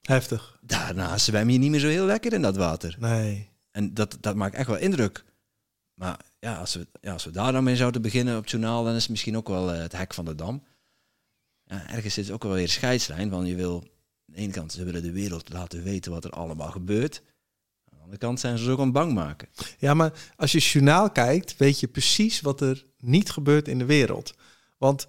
Heftig. 0.00 0.58
Daarna 0.60 1.18
zwem 1.18 1.50
je 1.50 1.58
niet 1.58 1.70
meer 1.70 1.80
zo 1.80 1.88
heel 1.88 2.06
lekker 2.06 2.32
in 2.32 2.42
dat 2.42 2.56
water. 2.56 2.96
Nee. 2.98 3.48
En 3.70 3.94
dat, 3.94 4.16
dat 4.20 4.36
maakt 4.36 4.54
echt 4.54 4.66
wel 4.66 4.76
indruk. 4.78 5.24
Maar 5.94 6.20
ja, 6.42 6.54
als 6.54 6.74
we, 6.74 6.86
ja, 7.00 7.12
als 7.12 7.24
we 7.24 7.30
daar 7.30 7.52
dan 7.52 7.64
mee 7.64 7.76
zouden 7.76 8.02
beginnen 8.02 8.36
op 8.36 8.42
het 8.42 8.50
journaal, 8.50 8.84
dan 8.84 8.94
is 8.94 9.02
het 9.02 9.10
misschien 9.10 9.36
ook 9.36 9.48
wel 9.48 9.74
uh, 9.74 9.80
het 9.80 9.92
hek 9.92 10.14
van 10.14 10.24
de 10.24 10.34
dam. 10.34 10.62
Ja, 11.64 11.90
ergens 11.90 12.18
is 12.18 12.26
het 12.26 12.34
ook 12.34 12.42
wel 12.42 12.52
weer 12.52 12.68
scheidslijn, 12.68 13.30
want 13.30 13.46
je 13.46 13.54
wil, 13.54 13.80
aan 13.82 14.34
de 14.34 14.36
ene 14.36 14.52
kant, 14.52 14.72
ze 14.72 14.84
willen 14.84 15.02
de 15.02 15.12
wereld 15.12 15.52
laten 15.52 15.82
weten 15.82 16.12
wat 16.12 16.24
er 16.24 16.30
allemaal 16.30 16.70
gebeurt. 16.70 17.22
Aan 17.84 17.96
de 17.96 18.02
andere 18.02 18.18
kant 18.18 18.40
zijn 18.40 18.58
ze 18.58 18.70
ook 18.70 18.78
aan 18.78 18.92
bang 18.92 19.12
maken. 19.12 19.48
Ja, 19.78 19.94
maar 19.94 20.12
als 20.36 20.52
je 20.52 20.58
journaal 20.58 21.10
kijkt, 21.10 21.56
weet 21.56 21.80
je 21.80 21.88
precies 21.88 22.40
wat 22.40 22.60
er 22.60 22.86
niet 22.98 23.30
gebeurt 23.30 23.68
in 23.68 23.78
de 23.78 23.84
wereld. 23.84 24.34
Want 24.78 25.08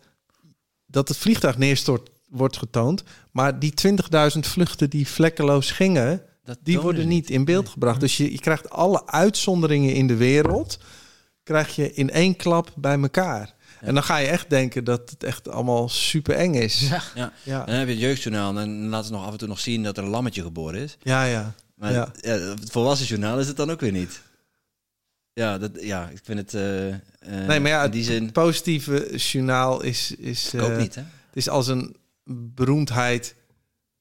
dat 0.86 1.07
het 1.07 1.17
vliegtuig 1.17 1.57
neerstort 1.57 2.09
wordt 2.29 2.57
getoond, 2.57 3.03
maar 3.31 3.59
die 3.59 3.73
20.000 4.34 4.39
vluchten 4.39 4.89
die 4.89 5.07
vlekkeloos 5.07 5.71
gingen, 5.71 6.25
Dat 6.43 6.59
die 6.63 6.79
worden 6.79 7.07
niet 7.07 7.29
in 7.29 7.45
beeld 7.45 7.69
gebracht. 7.69 7.99
Dus 7.99 8.17
je, 8.17 8.31
je 8.31 8.39
krijgt 8.39 8.69
alle 8.69 9.07
uitzonderingen 9.07 9.93
in 9.93 10.07
de 10.07 10.15
wereld, 10.15 10.79
krijg 11.43 11.75
je 11.75 11.93
in 11.93 12.09
één 12.09 12.35
klap 12.35 12.71
bij 12.75 12.99
elkaar. 12.99 13.53
En 13.79 13.93
dan 13.93 14.03
ga 14.03 14.17
je 14.17 14.27
echt 14.27 14.49
denken 14.49 14.83
dat 14.83 15.09
het 15.09 15.23
echt 15.23 15.49
allemaal 15.49 15.89
super 15.89 16.35
eng 16.35 16.53
is. 16.53 16.79
Ja. 16.89 17.01
Ja. 17.15 17.33
Ja, 17.43 17.59
En 17.59 17.65
dan 17.65 17.75
heb 17.75 17.87
je 17.87 17.93
het 17.93 18.03
jeugdjournaal 18.03 18.49
en 18.49 18.55
dan 18.55 18.87
laten 18.89 19.05
ze 19.07 19.11
nog 19.11 19.25
af 19.25 19.31
en 19.31 19.37
toe 19.37 19.47
nog 19.47 19.59
zien 19.59 19.83
dat 19.83 19.97
er 19.97 20.03
een 20.03 20.09
lammetje 20.09 20.41
geboren 20.41 20.81
is. 20.81 20.97
ja. 21.01 21.23
ja. 21.23 21.53
Maar 21.75 21.91
Ja. 21.91 22.11
ja. 22.21 22.31
het 22.31 22.71
volwassen 22.71 23.07
journaal 23.07 23.39
is 23.39 23.47
het 23.47 23.57
dan 23.57 23.71
ook 23.71 23.79
weer 23.79 23.91
niet. 23.91 24.21
Ja, 25.33 25.57
dat, 25.57 25.71
ja 25.81 26.09
ik 26.09 26.19
vind 26.23 26.39
het 26.39 26.53
eh, 26.53 26.89
eh, 26.89 26.99
Nee, 27.19 27.59
maar 27.59 27.69
ja, 27.71 27.87
die 27.87 28.03
zin 28.03 28.31
positieve 28.31 29.15
journaal 29.15 29.81
is, 29.81 30.15
is, 30.15 30.53
ik 30.53 30.61
ook 30.61 30.69
eh, 30.69 30.77
niet. 30.77 30.95
Hè? 30.95 31.01
het 31.01 31.35
is 31.35 31.49
als 31.49 31.67
een 31.67 31.95
beroemdheid 32.25 33.35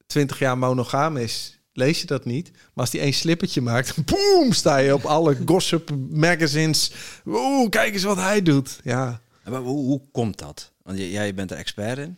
20 0.05 0.39
jaar 0.39 0.57
monogaam 0.57 1.17
is, 1.17 1.59
lees 1.73 2.01
je 2.01 2.07
dat 2.07 2.25
niet. 2.25 2.51
Maar 2.51 2.71
als 2.73 2.89
die 2.89 2.99
één 2.99 3.13
slippertje 3.13 3.61
maakt, 3.61 4.05
boem, 4.05 4.51
sta 4.51 4.77
je 4.77 4.93
op 4.93 5.03
alle 5.03 5.37
gossip 5.45 5.89
magazines. 6.09 6.91
Oeh, 7.25 7.69
kijk 7.69 7.93
eens 7.93 8.03
wat 8.03 8.17
hij 8.17 8.41
doet. 8.41 8.79
Ja, 8.83 9.21
Maar 9.43 9.61
hoe, 9.61 9.85
hoe 9.85 10.01
komt 10.11 10.37
dat? 10.37 10.71
Want 10.83 10.97
jij 10.97 11.33
bent 11.33 11.51
er 11.51 11.57
expert 11.57 11.97
in. 11.97 12.17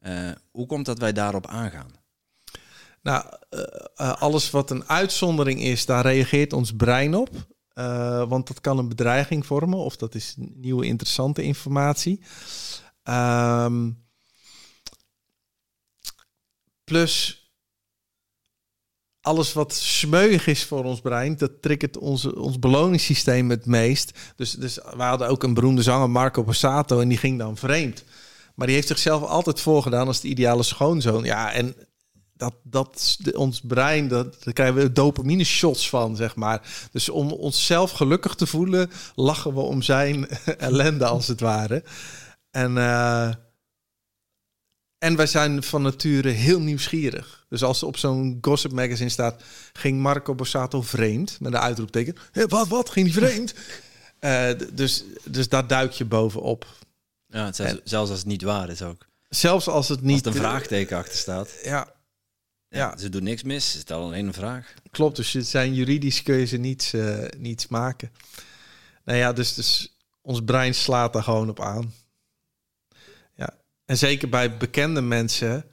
Eh, 0.00 0.30
hoe 0.50 0.66
komt 0.66 0.86
dat 0.86 0.98
wij 0.98 1.12
daarop 1.12 1.46
aangaan? 1.46 1.90
nou, 3.02 3.24
eh, 3.50 3.60
eh, 3.94 4.12
alles 4.12 4.50
wat 4.50 4.70
een 4.70 4.88
uitzondering 4.88 5.60
is, 5.60 5.86
daar 5.86 6.02
reageert 6.02 6.52
ons 6.52 6.72
brein 6.72 7.14
op. 7.14 7.30
Want 8.28 8.46
dat 8.46 8.60
kan 8.60 8.78
een 8.78 8.88
bedreiging 8.88 9.46
vormen 9.46 9.78
of 9.78 9.96
dat 9.96 10.14
is 10.14 10.34
nieuwe 10.36 10.86
interessante 10.86 11.42
informatie. 11.42 12.20
Ehm, 13.02 13.90
plus 16.84 17.43
alles 19.24 19.52
wat 19.52 19.74
smeuig 19.74 20.46
is 20.46 20.64
voor 20.64 20.84
ons 20.84 21.00
brein, 21.00 21.36
dat 21.36 21.62
triggert 21.62 21.98
onze, 21.98 22.36
ons 22.36 22.58
beloningssysteem 22.58 23.50
het 23.50 23.66
meest. 23.66 24.18
Dus, 24.36 24.52
dus 24.52 24.74
we 24.96 25.02
hadden 25.02 25.28
ook 25.28 25.42
een 25.42 25.54
beroemde 25.54 25.82
zanger, 25.82 26.10
Marco 26.10 26.42
Borsato, 26.42 27.00
en 27.00 27.08
die 27.08 27.18
ging 27.18 27.38
dan 27.38 27.56
vreemd. 27.56 28.04
Maar 28.54 28.66
die 28.66 28.76
heeft 28.76 28.88
zichzelf 28.88 29.22
altijd 29.22 29.60
voorgedaan 29.60 30.06
als 30.06 30.20
de 30.20 30.28
ideale 30.28 30.62
schoonzoon. 30.62 31.24
Ja, 31.24 31.52
en 31.52 31.74
dat, 32.36 32.54
dat 32.62 33.18
ons 33.34 33.60
brein, 33.60 34.08
dat, 34.08 34.44
daar 34.44 34.54
krijgen 34.54 34.76
we 34.76 34.92
dopamine 34.92 35.44
shots 35.44 35.88
van, 35.88 36.16
zeg 36.16 36.36
maar. 36.36 36.88
Dus 36.92 37.08
om 37.08 37.32
onszelf 37.32 37.90
gelukkig 37.90 38.34
te 38.34 38.46
voelen, 38.46 38.90
lachen 39.14 39.54
we 39.54 39.60
om 39.60 39.82
zijn 39.82 40.28
ellende, 40.58 41.06
als 41.06 41.26
het 41.26 41.40
ware. 41.40 41.84
En, 42.50 42.78
eh, 42.78 43.28
en 45.04 45.16
wij 45.16 45.26
zijn 45.26 45.62
van 45.62 45.82
nature 45.82 46.28
heel 46.28 46.60
nieuwsgierig. 46.60 47.44
Dus 47.48 47.62
als 47.62 47.82
op 47.82 47.96
zo'n 47.96 48.38
gossip 48.40 48.72
magazine 48.72 49.08
staat, 49.08 49.42
ging 49.72 50.00
Marco 50.00 50.34
Borsato 50.34 50.82
vreemd, 50.82 51.40
met 51.40 51.52
een 51.52 51.60
uitroepteken. 51.60 52.16
Hé, 52.32 52.46
wat, 52.46 52.68
wat, 52.68 52.90
ging 52.90 53.12
hij 53.12 53.22
vreemd? 53.22 53.54
Eh, 54.18 54.50
dus, 54.72 55.04
dus 55.24 55.48
daar 55.48 55.66
duik 55.66 55.92
je 55.92 56.04
bovenop. 56.04 56.66
Ja, 57.26 57.52
zelfs, 57.52 57.80
zelfs 57.84 58.10
als 58.10 58.18
het 58.18 58.28
niet 58.28 58.42
waar 58.42 58.70
is 58.70 58.82
ook. 58.82 59.06
Zelfs 59.28 59.68
als 59.68 59.88
het 59.88 60.00
niet... 60.00 60.26
een 60.26 60.34
vraagteken 60.34 60.96
achter 60.96 61.18
staat. 61.18 61.50
Ja, 61.62 61.94
Ja, 62.68 62.78
Ja. 62.78 62.96
Ze 62.96 63.08
doen 63.08 63.22
niks 63.22 63.42
mis, 63.42 63.70
ze 63.70 63.78
stellen 63.78 64.04
alleen 64.04 64.26
een 64.26 64.32
vraag. 64.32 64.74
Klopt, 64.90 65.16
dus 65.16 65.32
het 65.32 65.46
zijn 65.46 65.74
juridisch 65.74 66.22
kun 66.22 66.36
je 66.36 66.46
ze 66.46 66.56
niets, 66.56 66.92
eh, 66.92 67.18
niets 67.36 67.66
maken. 67.66 68.10
Nou 69.04 69.18
ja, 69.18 69.32
dus, 69.32 69.54
dus 69.54 69.96
ons 70.22 70.44
brein 70.44 70.74
slaat 70.74 71.12
daar 71.12 71.22
gewoon 71.22 71.48
op 71.48 71.60
aan. 71.60 71.92
En 73.84 73.98
zeker 73.98 74.28
bij 74.28 74.56
bekende 74.56 75.00
mensen, 75.00 75.64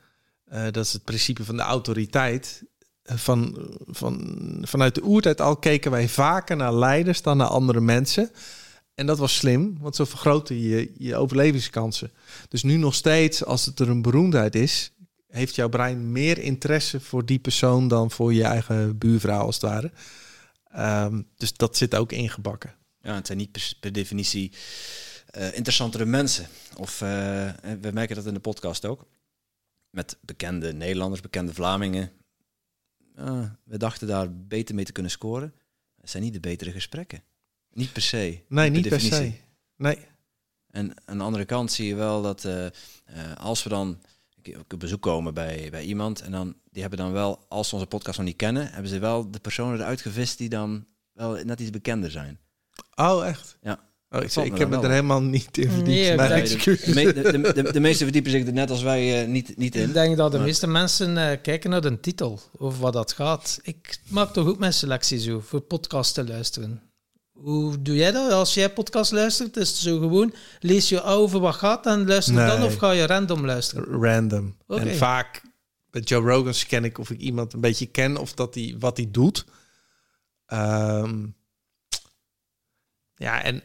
eh, 0.46 0.64
dat 0.64 0.86
is 0.86 0.94
het 0.94 1.04
principe 1.04 1.44
van 1.46 1.56
de 1.58 1.64
autoriteit. 1.64 2.64
Eh, 3.02 3.18
Van, 3.18 3.70
van, 3.88 4.38
vanuit 4.62 4.96
de 4.96 5.04
oertijd 5.04 5.42
al 5.42 5.58
keken 5.58 5.92
wij 5.92 6.10
vaker 6.10 6.56
naar 6.56 6.74
leiders 6.74 7.22
dan 7.22 7.38
naar 7.38 7.48
andere 7.48 7.82
mensen. 7.82 8.32
En 8.96 9.06
dat 9.06 9.18
was 9.18 9.36
slim, 9.36 9.78
want 9.80 9.96
zo 9.96 10.06
vergroten 10.06 10.60
je 10.60 10.92
je 10.98 11.16
overlevingskansen. 11.16 12.12
Dus 12.50 12.64
nu 12.64 12.78
nog 12.78 12.96
steeds, 12.96 13.46
als 13.46 13.66
het 13.66 13.80
er 13.80 13.90
een 13.90 14.02
beroemdheid 14.02 14.56
is, 14.56 14.92
heeft 15.28 15.56
jouw 15.56 15.70
brein 15.70 16.12
meer 16.12 16.38
interesse 16.38 17.00
voor 17.00 17.26
die 17.26 17.40
persoon 17.40 17.88
dan 17.88 18.12
voor 18.12 18.34
je 18.34 18.44
eigen 18.44 18.98
buurvrouw 18.98 19.46
als 19.46 19.56
het 19.56 19.64
ware. 19.64 19.92
Ehm, 20.72 21.22
dus 21.38 21.54
dat 21.54 21.78
zit 21.78 21.96
ook 21.96 22.12
ingebakken. 22.12 22.76
Ja, 23.02 23.16
het 23.16 23.26
zijn 23.26 23.38
niet 23.38 23.76
per 23.80 23.94
definitie 23.94 24.52
eh, 25.32 25.54
interessantere 25.54 26.06
mensen. 26.06 26.48
Of 26.78 27.02
eh, 27.02 27.66
en 27.66 27.82
we 27.82 27.92
merken 27.92 28.16
dat 28.16 28.26
in 28.26 28.34
de 28.34 28.40
podcast 28.40 28.86
ook. 28.86 29.06
Met 29.90 30.18
bekende 30.22 30.74
Nederlanders, 30.74 31.22
bekende 31.22 31.54
Vlamingen. 31.54 32.12
We 33.64 33.78
dachten 33.78 34.08
daar 34.08 34.38
beter 34.38 34.76
mee 34.76 34.86
te 34.86 34.92
kunnen 34.92 35.12
scoren. 35.12 35.54
Het 35.98 36.10
zijn 36.10 36.24
niet 36.24 36.34
de 36.34 36.40
betere 36.40 36.72
gesprekken. 36.72 37.24
Niet 37.74 37.94
per 37.94 38.02
se. 38.02 38.44
Nee, 38.48 38.70
niet 38.70 38.90
per 38.90 39.02
se. 39.02 39.34
Nee. 39.76 39.98
En 40.72 40.94
aan 41.06 41.18
de 41.18 41.24
andere 41.24 41.46
kant 41.46 41.72
zie 41.72 41.88
je 41.88 41.96
wel 41.96 42.22
dat 42.22 42.46
eh, 42.46 42.66
eh, 42.66 42.72
als 43.38 43.64
we 43.64 43.70
dan 43.70 44.02
op 44.70 44.80
bezoek 44.80 45.02
komen 45.02 45.34
bij, 45.34 45.68
bij 45.72 45.84
iemand 45.84 46.22
en 46.22 46.32
dan 46.32 46.56
die 46.72 46.82
hebben 46.82 47.00
dan 47.00 47.12
wel, 47.12 47.46
als 47.50 47.70
ze 47.70 47.76
onze 47.76 47.88
podcast 47.88 48.18
nog 48.18 48.28
niet 48.28 48.36
kennen, 48.36 48.72
hebben 48.72 48.92
ze 48.92 49.00
wel 49.00 49.32
de 49.32 49.40
personen 49.40 49.80
eruit 49.80 50.02
gevist 50.02 50.38
die 50.38 50.50
dan 50.50 50.86
wel 51.12 51.44
net 51.44 51.60
iets 51.60 51.70
bekender 51.70 52.12
zijn. 52.12 52.40
Oh, 52.96 53.28
echt? 53.28 53.58
Ja. 53.62 53.91
Oh, 54.14 54.46
ik, 54.46 54.58
heb 54.58 54.70
me 54.70 54.76
er 54.76 54.90
helemaal 54.90 55.22
niet 55.22 55.58
in 55.58 55.72
verdiept. 55.72 55.86
Nee. 56.96 57.14
De, 57.14 57.38
me- 57.38 57.54
de, 57.54 57.72
de, 57.72 57.80
meesten 57.80 58.04
verdiepen 58.04 58.32
zich 58.32 58.46
er 58.48 58.54
net 58.54 58.70
als 58.70 58.82
wij 58.82 59.22
eh, 59.22 59.28
niet, 59.28 59.58
niet 59.58 59.76
in. 59.76 59.88
Ik 59.88 59.94
denk 59.94 60.18
dat 60.18 60.32
de 60.32 60.38
Maar- 60.38 60.46
meeste 60.46 60.68
mensen 60.68 61.18
eh, 61.18 61.38
kijken 61.42 61.70
naar 61.70 61.82
de 61.82 62.00
titel, 62.00 62.40
over 62.58 62.80
wat 62.82 62.94
dat 62.94 63.12
gaat. 63.14 63.60
Ik 63.64 64.00
maak 64.08 64.34
toch 64.34 64.48
ook 64.48 64.60
mijn 64.60 64.74
selectie 64.74 65.20
zo, 65.20 65.40
voor 65.40 65.60
podcast 65.62 66.14
te 66.14 66.26
luisteren. 66.28 66.82
Hoe 67.32 67.82
doe 67.82 67.96
jij 67.96 68.12
dat? 68.12 68.32
Als 68.32 68.54
jij 68.54 68.70
podcast 68.70 69.12
luistert, 69.12 69.58
is 69.58 69.68
het 69.70 69.78
zo 69.78 70.00
gewoon, 70.00 70.34
lees 70.60 70.90
je 70.90 71.04
over 71.04 71.40
wat 71.40 71.56
gaat 71.56 71.86
en 71.86 72.08
luister 72.08 72.34
Nee. 72.34 72.48
dan, 72.48 72.64
of 72.64 72.76
ga 72.76 72.92
je 72.92 73.06
random 73.06 73.46
luisteren? 73.46 74.02
Random. 74.02 74.58
En 74.68 74.96
vaak 74.96 75.42
bij 75.90 76.02
Joe 76.02 76.22
Rogan 76.30 76.54
scan 76.54 76.84
ik 76.86 76.98
of 76.98 77.10
ik 77.10 77.20
iemand 77.20 77.54
een 77.54 77.62
beetje 77.62 77.86
ken 77.86 78.18
of 78.18 78.34
dat 78.34 78.56
hij 78.56 78.76
wat 78.80 78.98
hij 78.98 79.08
doet. 79.12 79.46
Ehm, 80.46 81.26
ja, 83.16 83.44
en 83.44 83.64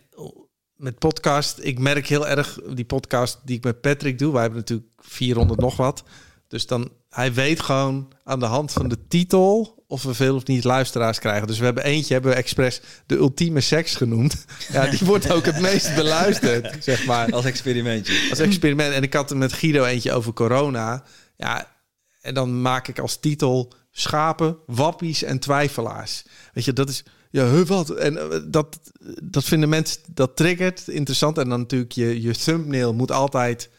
met 0.77 0.99
podcast, 0.99 1.59
ik 1.61 1.79
merk 1.79 2.07
heel 2.07 2.29
erg 2.29 2.59
die 2.75 2.85
podcast 2.85 3.39
die 3.45 3.57
ik 3.57 3.65
met 3.65 3.81
Patrick 3.81 4.19
doe. 4.19 4.33
Wij 4.33 4.43
hebben 4.43 4.59
natuurlijk 4.59 4.89
400 4.99 5.61
nog 5.61 5.77
wat. 5.77 6.03
Dus 6.49 6.67
dan, 6.67 6.93
hij 7.11 7.33
weet 7.33 7.61
gewoon 7.61 8.13
aan 8.25 8.41
de 8.41 8.47
hand 8.47 8.73
van 8.73 8.89
de 8.89 8.99
titel 9.09 9.85
of 9.89 10.03
we 10.03 10.15
veel 10.15 10.35
of 10.35 10.47
niet 10.47 10.65
luisteraars 10.65 11.19
krijgen. 11.19 11.47
Dus 11.47 11.59
we 11.59 11.65
hebben 11.65 11.85
eentje, 11.85 12.13
hebben 12.13 12.31
we 12.31 12.37
expres 12.37 12.81
de 13.07 13.17
ultieme 13.17 13.61
seks 13.61 13.95
genoemd. 13.95 14.45
Ja, 14.73 14.87
die 14.87 14.99
wordt 15.03 15.33
ook 15.33 15.45
het 15.45 15.61
meest 15.61 15.95
beluisterd, 15.95 16.85
zeg 16.85 17.07
maar. 17.07 17.33
Als 17.33 17.45
experimentje. 17.45 18.27
Als 18.31 18.39
experiment. 18.39 18.95
En 18.95 19.03
ik 19.03 19.15
had 19.15 19.31
er 19.31 19.37
met 19.37 19.53
Guido 19.53 19.85
eentje 19.85 20.13
over 20.13 20.33
corona. 20.33 21.05
Ja, 21.37 21.73
en 22.21 22.35
dan 22.35 22.63
maak 22.63 22.89
ik 22.89 22.99
als 22.99 23.21
titel 23.21 23.73
schapen, 23.91 24.57
wappies 24.67 25.23
en 25.23 25.39
twijfelaars. 25.39 26.25
Weet 26.53 26.65
je, 26.65 26.73
dat 26.73 26.89
is... 26.89 27.05
Ja, 27.37 27.51
huh, 27.51 27.67
wat? 27.67 27.91
En 27.91 28.19
eh, 28.19 28.39
dat, 28.45 28.81
dat 29.23 29.45
vinden 29.45 29.69
mensen, 29.69 30.01
dat 30.15 30.37
triggert, 30.37 30.89
interessant. 30.89 31.39
En 31.39 31.49
dan 31.49 31.61
natuurlijk 31.61 31.93
je, 31.93 32.23
je 32.23 32.35
thumbnail 32.35 32.95
moet 32.95 33.11
altijd 33.11 33.71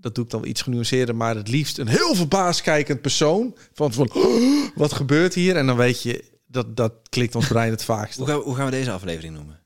dat 0.00 0.14
doe 0.14 0.24
ik 0.24 0.30
dan 0.30 0.46
iets 0.46 0.62
genuanceerder, 0.62 1.16
maar 1.16 1.36
het 1.36 1.48
liefst 1.48 1.78
een 1.78 1.88
heel 1.88 2.14
verbaasd 2.14 2.62
kijkend 2.62 3.00
persoon. 3.00 3.56
Van, 3.72 3.92
van 3.92 4.10
"Oh, 4.12 4.68
wat 4.74 4.92
gebeurt 4.92 5.34
hier? 5.34 5.56
En 5.56 5.66
dan 5.66 5.76
weet 5.76 6.02
je, 6.02 6.24
dat, 6.46 6.76
dat 6.76 6.92
klikt 7.08 7.34
ons 7.34 7.46
brein 7.46 7.70
het 7.70 7.84
vaakst. 7.84 8.18
Hoe 8.18 8.26
gaan, 8.26 8.38
we, 8.38 8.44
hoe 8.44 8.54
gaan 8.54 8.64
we 8.64 8.70
deze 8.70 8.90
aflevering 8.90 9.34
noemen? 9.34 9.60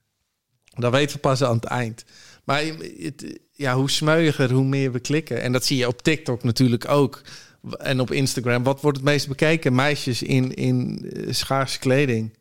Dat 0.74 0.92
weten 0.92 1.14
we 1.16 1.20
pas 1.20 1.42
aan 1.42 1.54
het 1.54 1.64
eind. 1.64 2.04
Maar 2.44 2.62
het, 2.98 3.40
ja, 3.52 3.74
hoe 3.74 3.90
smeuiger, 3.90 4.52
hoe 4.52 4.64
meer 4.64 4.92
we 4.92 5.00
klikken. 5.00 5.42
En 5.42 5.52
dat 5.52 5.64
zie 5.64 5.76
je 5.76 5.88
op 5.88 6.02
TikTok 6.02 6.42
natuurlijk 6.42 6.88
ook. 6.88 7.22
En 7.78 8.00
op 8.00 8.10
Instagram. 8.10 8.62
Wat 8.62 8.80
wordt 8.80 8.96
het 8.96 9.06
meest 9.06 9.28
bekeken? 9.28 9.74
Meisjes 9.74 10.22
in, 10.22 10.54
in 10.54 11.10
eh, 11.12 11.32
schaarse 11.32 11.78
kleding. 11.78 12.36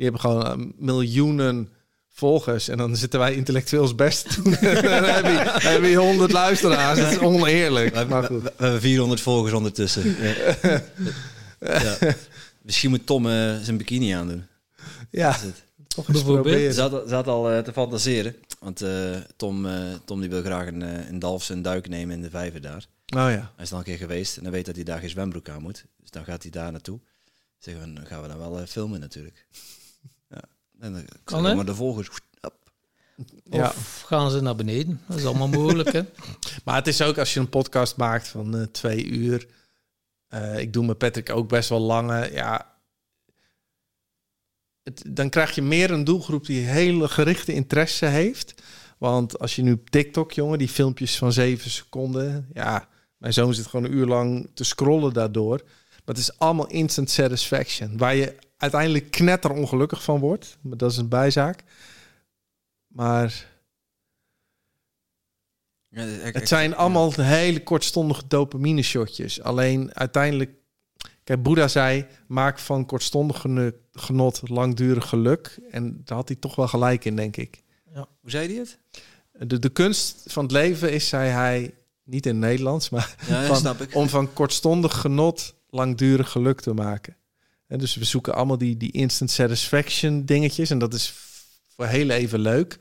Die 0.00 0.08
hebben 0.10 0.20
gewoon 0.20 0.46
eh, 0.46 0.66
miljoenen 0.76 1.68
volgers. 2.08 2.68
En 2.68 2.78
dan 2.78 2.96
zitten 2.96 3.18
wij 3.20 3.34
intellectueel 3.34 3.82
als 3.82 3.94
best 3.94 4.36
dan 4.44 4.52
heb 4.52 5.24
je, 5.24 5.58
dan 5.62 5.72
heb 5.72 5.84
je 5.84 5.96
100 5.96 6.32
luisteraars. 6.32 6.98
Dat 6.98 7.10
is 7.10 7.18
oneerlijk. 7.18 7.94
We, 7.94 8.04
Maar 8.04 8.24
goed. 8.24 8.42
we 8.42 8.52
hebben 8.56 8.80
400 8.80 9.20
volgers 9.20 9.54
ondertussen. 9.54 10.16
Ja. 10.62 10.82
Ja. 11.60 12.14
Misschien 12.62 12.90
moet 12.90 13.06
Tom 13.06 13.26
eh, 13.26 13.56
zijn 13.62 13.76
bikini 13.76 14.10
aandoen. 14.12 14.44
Ja, 15.10 15.32
toch 15.32 16.08
eens 16.08 16.16
Bijvoorbeeld. 16.16 16.42
proberen. 16.42 16.74
Ze 17.08 17.14
had, 17.14 17.26
al 17.26 17.50
eh, 17.50 17.58
te 17.62 17.72
fantaseren. 17.72 18.36
Want 18.58 18.82
eh, 18.82 19.16
Tom, 19.36 19.66
eh, 19.66 19.74
Tom 20.04 20.20
die 20.20 20.30
wil 20.30 20.42
graag 20.42 20.66
een, 20.66 20.80
een 20.80 21.18
Dalfs 21.18 21.48
een 21.48 21.62
duik 21.62 21.88
nemen 21.88 22.14
in 22.16 22.22
de 22.22 22.30
vijver 22.30 22.60
daar. 22.60 22.86
Oh 23.06 23.30
ja. 23.30 23.52
Hij 23.56 23.64
is 23.64 23.72
al 23.72 23.78
een 23.78 23.84
keer 23.84 23.96
geweest 23.96 24.36
en 24.36 24.42
dan 24.42 24.52
weet 24.52 24.66
dat 24.66 24.74
hij 24.74 24.84
daar 24.84 25.00
geen 25.00 25.10
zwembroek 25.10 25.48
aan 25.48 25.62
moet. 25.62 25.84
Dus 26.00 26.10
dan 26.10 26.24
gaat 26.24 26.42
hij 26.42 26.50
daar 26.50 26.72
naartoe. 26.72 26.98
Zeggen 27.58 27.88
we, 27.88 27.92
dan 27.94 28.06
gaan 28.06 28.22
we 28.22 28.28
dan 28.28 28.38
wel 28.38 28.66
filmen 28.66 29.00
natuurlijk. 29.00 29.46
En 30.80 30.92
dan 30.92 31.04
Kan, 31.24 31.42
maar 31.42 31.64
de 31.64 31.74
volgers. 31.74 32.08
Ja. 33.44 33.66
Of 33.66 34.02
gaan 34.06 34.30
ze 34.30 34.40
naar 34.40 34.56
beneden? 34.56 35.00
Dat 35.06 35.18
is 35.18 35.24
allemaal 35.24 35.48
mogelijk, 35.48 35.92
hè? 35.92 36.02
Maar 36.64 36.74
het 36.74 36.86
is 36.86 37.02
ook 37.02 37.18
als 37.18 37.34
je 37.34 37.40
een 37.40 37.48
podcast 37.48 37.96
maakt 37.96 38.28
van 38.28 38.56
eh, 38.56 38.62
twee 38.62 39.06
uur. 39.06 39.46
eh, 40.28 40.58
ik 40.58 40.72
doe 40.72 40.86
met 40.86 40.98
Patrick 40.98 41.30
ook 41.30 41.48
best 41.48 41.68
wel 41.68 41.80
lange. 41.80 42.30
Ja, 42.32 42.74
het, 44.82 45.02
dan 45.08 45.28
krijg 45.28 45.54
je 45.54 45.62
meer 45.62 45.90
een 45.90 46.04
doelgroep 46.04 46.46
die 46.46 46.60
hele 46.60 47.08
gerichte 47.08 47.52
interesse 47.52 48.06
heeft. 48.06 48.62
Want 48.98 49.38
als 49.38 49.56
je 49.56 49.62
nu 49.62 49.72
op 49.72 49.90
TikTok, 49.90 50.32
jongen, 50.32 50.58
die 50.58 50.68
filmpjes 50.68 51.18
van 51.18 51.32
zeven 51.32 51.70
seconden. 51.70 52.48
Ja, 52.52 52.88
mijn 53.16 53.32
zoon 53.32 53.54
zit 53.54 53.66
gewoon 53.66 53.86
een 53.86 53.96
uur 53.96 54.06
lang 54.06 54.50
te 54.54 54.64
scrollen 54.64 55.12
daardoor. 55.12 55.60
Maar 55.90 56.14
het 56.14 56.18
is 56.18 56.38
allemaal 56.38 56.68
instant 56.68 57.10
satisfaction. 57.10 57.96
Waar 57.98 58.14
je 58.14 58.36
uiteindelijk 58.60 59.10
knetter 59.10 59.50
ongelukkig 59.50 60.02
van 60.02 60.20
wordt. 60.20 60.58
Maar 60.60 60.76
dat 60.76 60.90
is 60.90 60.96
een 60.96 61.08
bijzaak. 61.08 61.62
Maar 62.86 63.48
Ja, 65.88 66.02
ik- 66.04 66.22
ik- 66.24 66.34
het 66.34 66.48
zijn 66.48 66.74
allemaal 66.74 67.12
hele 67.14 67.62
kortstondige 67.62 68.26
dopamine 68.26 68.82
shotjes. 68.82 69.42
Alleen 69.42 69.94
uiteindelijk, 69.94 70.50
kijk, 71.24 71.42
Boeddha 71.42 71.68
zei: 71.68 72.06
maak 72.26 72.58
van 72.58 72.86
kortstondig 72.86 73.44
genot 73.92 74.40
langdurig 74.48 75.08
geluk. 75.08 75.58
En 75.70 76.00
daar 76.04 76.16
had 76.16 76.28
hij 76.28 76.36
toch 76.36 76.54
wel 76.56 76.68
gelijk 76.68 77.04
in, 77.04 77.16
denk 77.16 77.36
ik. 77.36 77.62
Hoe 77.92 78.30
zei 78.30 78.46
hij 78.48 78.56
het? 78.56 78.78
De, 79.48 79.58
de 79.58 79.68
kunst 79.68 80.22
van 80.32 80.42
het 80.42 80.52
leven 80.52 80.92
is, 80.92 81.08
zei 81.08 81.28
hij, 81.30 81.74
niet 82.04 82.26
in 82.26 82.32
het 82.32 82.40
Nederlands, 82.50 82.88
maar 82.90 83.16
Ja, 83.26 83.38
dat 83.38 83.46
Van- 83.46 83.56
snap 83.56 83.80
ik. 83.80 83.94
om 83.94 84.08
van 84.08 84.32
kortstondig 84.32 85.00
genot 85.00 85.54
langdurig 85.68 86.30
geluk 86.30 86.60
te 86.60 86.74
maken. 86.74 87.16
Dus 87.78 87.94
we 87.94 88.04
zoeken 88.04 88.34
allemaal 88.34 88.58
die, 88.58 88.76
die 88.76 88.92
instant 88.92 89.30
satisfaction 89.30 90.24
dingetjes. 90.24 90.70
En 90.70 90.78
dat 90.78 90.94
is 90.94 91.14
voor 91.68 91.86
heel 91.86 92.10
even 92.10 92.38
leuk. 92.38 92.78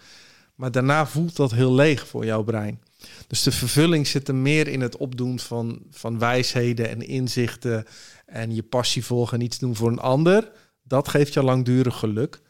Maar 0.55 0.71
daarna 0.71 1.07
voelt 1.07 1.35
dat 1.35 1.51
heel 1.51 1.73
leeg 1.73 2.07
voor 2.07 2.25
jouw 2.25 2.43
brein. 2.43 2.79
Dus 3.27 3.43
de 3.43 3.51
vervulling 3.51 4.07
zit 4.07 4.27
er 4.27 4.35
meer 4.35 4.67
in 4.67 4.81
het 4.81 4.97
opdoen 4.97 5.39
van, 5.39 5.81
van 5.91 6.19
wijsheden 6.19 6.89
en 6.89 7.01
inzichten. 7.01 7.85
En 8.25 8.55
je 8.55 8.63
passie 8.63 9.05
volgen 9.05 9.39
en 9.39 9.45
iets 9.45 9.59
doen 9.59 9.75
voor 9.75 9.91
een 9.91 9.99
ander. 9.99 10.51
Dat 10.83 11.07
geeft 11.07 11.33
je 11.33 11.43
langdurig 11.43 11.95
geluk. 11.95 12.41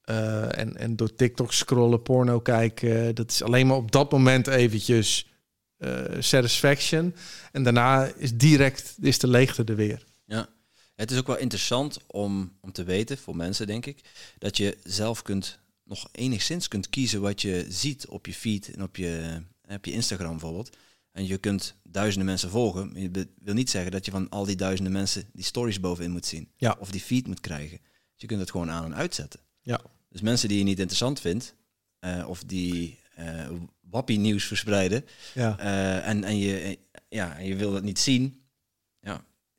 Eh, 0.00 0.58
en, 0.58 0.76
en 0.76 0.96
door 0.96 1.14
TikTok 1.14 1.52
scrollen, 1.52 2.02
porno 2.02 2.40
kijken. 2.40 3.14
Dat 3.14 3.30
is 3.30 3.42
alleen 3.42 3.66
maar 3.66 3.76
op 3.76 3.92
dat 3.92 4.12
moment 4.12 4.46
eventjes 4.46 5.26
eh, 5.76 5.90
satisfaction. 6.18 7.14
En 7.52 7.62
daarna 7.62 8.10
is 8.16 8.34
direct 8.34 8.96
is 9.00 9.18
de 9.18 9.28
leegte 9.28 9.64
er 9.64 9.76
weer. 9.76 10.05
Het 10.96 11.10
is 11.10 11.18
ook 11.18 11.26
wel 11.26 11.38
interessant 11.38 11.98
om, 12.06 12.52
om 12.60 12.72
te 12.72 12.84
weten, 12.84 13.18
voor 13.18 13.36
mensen 13.36 13.66
denk 13.66 13.86
ik, 13.86 14.00
dat 14.38 14.56
je 14.56 14.76
zelf 14.84 15.22
kunt 15.22 15.58
nog 15.84 16.08
enigszins 16.12 16.68
kunt 16.68 16.88
kiezen 16.90 17.20
wat 17.20 17.42
je 17.42 17.66
ziet 17.68 18.06
op 18.06 18.26
je 18.26 18.34
feed 18.34 18.74
en 18.74 18.82
op 18.82 18.96
je, 18.96 19.42
op 19.68 19.84
je 19.84 19.92
Instagram 19.92 20.30
bijvoorbeeld. 20.30 20.76
En 21.12 21.26
je 21.26 21.38
kunt 21.38 21.74
duizenden 21.82 22.26
mensen 22.26 22.50
volgen. 22.50 22.92
maar 22.92 23.00
Je 23.00 23.28
wil 23.38 23.54
niet 23.54 23.70
zeggen 23.70 23.90
dat 23.90 24.04
je 24.04 24.10
van 24.10 24.28
al 24.28 24.44
die 24.44 24.56
duizenden 24.56 24.92
mensen 24.92 25.24
die 25.32 25.44
stories 25.44 25.80
bovenin 25.80 26.10
moet 26.10 26.26
zien. 26.26 26.48
Ja. 26.56 26.76
Of 26.78 26.90
die 26.90 27.00
feed 27.00 27.26
moet 27.26 27.40
krijgen. 27.40 27.78
Dus 27.78 28.20
je 28.20 28.26
kunt 28.26 28.40
het 28.40 28.50
gewoon 28.50 28.70
aan 28.70 28.84
en 28.84 28.94
uitzetten. 28.94 29.40
Ja. 29.60 29.80
Dus 30.08 30.20
mensen 30.20 30.48
die 30.48 30.58
je 30.58 30.64
niet 30.64 30.78
interessant 30.78 31.20
vindt, 31.20 31.54
eh, 31.98 32.28
of 32.28 32.44
die 32.44 32.98
eh 33.14 33.50
wappie 33.80 34.18
nieuws 34.18 34.44
verspreiden, 34.44 35.04
Ja. 35.34 35.58
eh, 35.58 36.08
en, 36.08 36.24
en, 36.24 36.38
je, 36.38 36.58
eh, 36.58 36.76
ja, 37.08 37.36
en 37.38 37.46
je 37.46 37.56
wil 37.56 37.72
dat 37.72 37.82
niet 37.82 37.98
zien, 37.98 38.40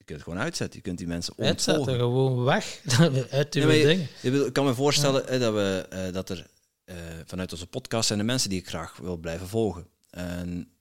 kunt 0.08 0.20
het 0.20 0.28
gewoon 0.28 0.44
uitzetten. 0.44 0.78
Je 0.80 0.84
kunt 0.86 0.98
die 0.98 1.08
mensen 1.08 1.34
Uitzetten, 1.38 1.78
ontvolgen. 1.78 2.04
gewoon 2.06 2.44
weg 2.44 2.82
uit 3.32 3.52
die 3.54 3.68
je- 3.68 3.86
dingen. 3.86 4.08
Je 4.22 4.46
Ik 4.46 4.54
kan 4.54 4.66
me 4.66 4.74
voorstellen 4.74 5.40
dat, 5.40 5.54
we, 5.54 5.86
eh, 5.90 6.14
dat 6.14 6.30
er 6.30 6.48
eh, 6.84 6.96
vanuit 7.26 7.52
onze 7.52 7.68
podcast 7.68 8.08
zijn 8.08 8.20
de 8.20 8.26
mensen 8.26 8.50
die 8.50 8.60
ik 8.60 8.68
graag 8.68 8.98
wil 8.98 9.18
blijven 9.18 9.48
volgen. 9.48 9.88
En 10.10 10.72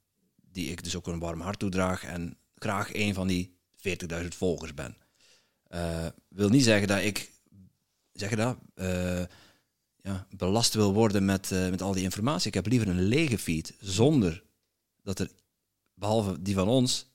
die 0.52 0.70
ik 0.70 0.84
dus 0.84 0.96
ook 0.96 1.06
een 1.06 1.18
warm 1.18 1.40
hart 1.40 1.58
toedraag 1.58 2.04
en 2.04 2.36
graag 2.54 2.94
een 2.94 3.14
van 3.14 3.26
die 3.26 3.58
40.000 3.76 4.28
volgers 4.36 4.74
ben. 4.74 4.96
Eh, 5.68 6.06
wil 6.28 6.48
niet 6.48 6.64
zeggen 6.64 6.88
dat 6.88 7.02
ik, 7.02 7.30
zeg 8.12 8.30
je 8.30 8.36
dat, 8.36 8.56
ja, 10.02 10.26
belast 10.36 10.74
wil 10.74 10.92
worden 10.92 11.24
met, 11.24 11.50
met 11.50 11.82
al 11.82 11.92
die 11.92 12.02
informatie. 12.02 12.48
Ik 12.48 12.54
heb 12.54 12.66
liever 12.66 12.88
een 12.88 13.02
lege 13.02 13.38
feed 13.38 13.74
zonder 13.80 14.42
dat 15.02 15.18
er, 15.18 15.30
behalve 15.94 16.42
die 16.42 16.54
van 16.54 16.68
ons, 16.68 17.06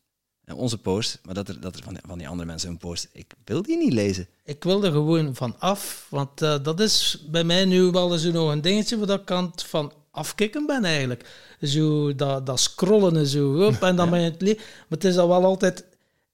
onze 0.56 0.78
post, 0.78 1.20
maar 1.26 1.34
dat 1.34 1.48
er, 1.48 1.60
dat 1.60 1.76
er 1.76 1.84
van, 1.84 1.98
van 2.08 2.18
die 2.18 2.28
andere 2.28 2.48
mensen 2.48 2.70
een 2.70 2.78
post, 2.78 3.08
ik 3.12 3.34
wil 3.46 3.62
die 3.62 3.78
niet 3.78 3.94
lezen. 3.94 4.28
Ik 4.46 4.64
wil 4.64 4.84
er 4.84 4.92
gewoon 4.92 5.36
van 5.36 5.56
af, 5.60 6.08
want 6.10 6.42
eh, 6.42 6.56
dat 6.64 6.80
is 6.80 7.24
bij 7.30 7.44
mij 7.44 7.66
nu 7.66 7.82
wel 7.82 8.14
eens 8.14 8.24
nog 8.24 8.52
een 8.52 8.62
dingetje 8.62 8.98
waar 8.98 9.20
ik 9.20 9.32
aan 9.32 9.50
het 9.52 9.64
van 9.64 9.94
afkicken 10.12 10.66
ben 10.66 10.86
eigenlijk. 10.86 11.26
Zo 11.62 12.16
dat, 12.16 12.46
dat 12.46 12.60
scrollen 12.60 13.18
en 13.18 13.28
zo, 13.28 13.66
op, 13.66 13.82
en 13.82 13.96
dan 13.96 14.10
ben 14.10 14.22
je 14.22 14.30
het 14.30 14.42
Maar 14.42 14.56
het 14.90 15.04
is 15.04 15.16
dan 15.16 15.28
wel 15.28 15.46
altijd 15.46 15.86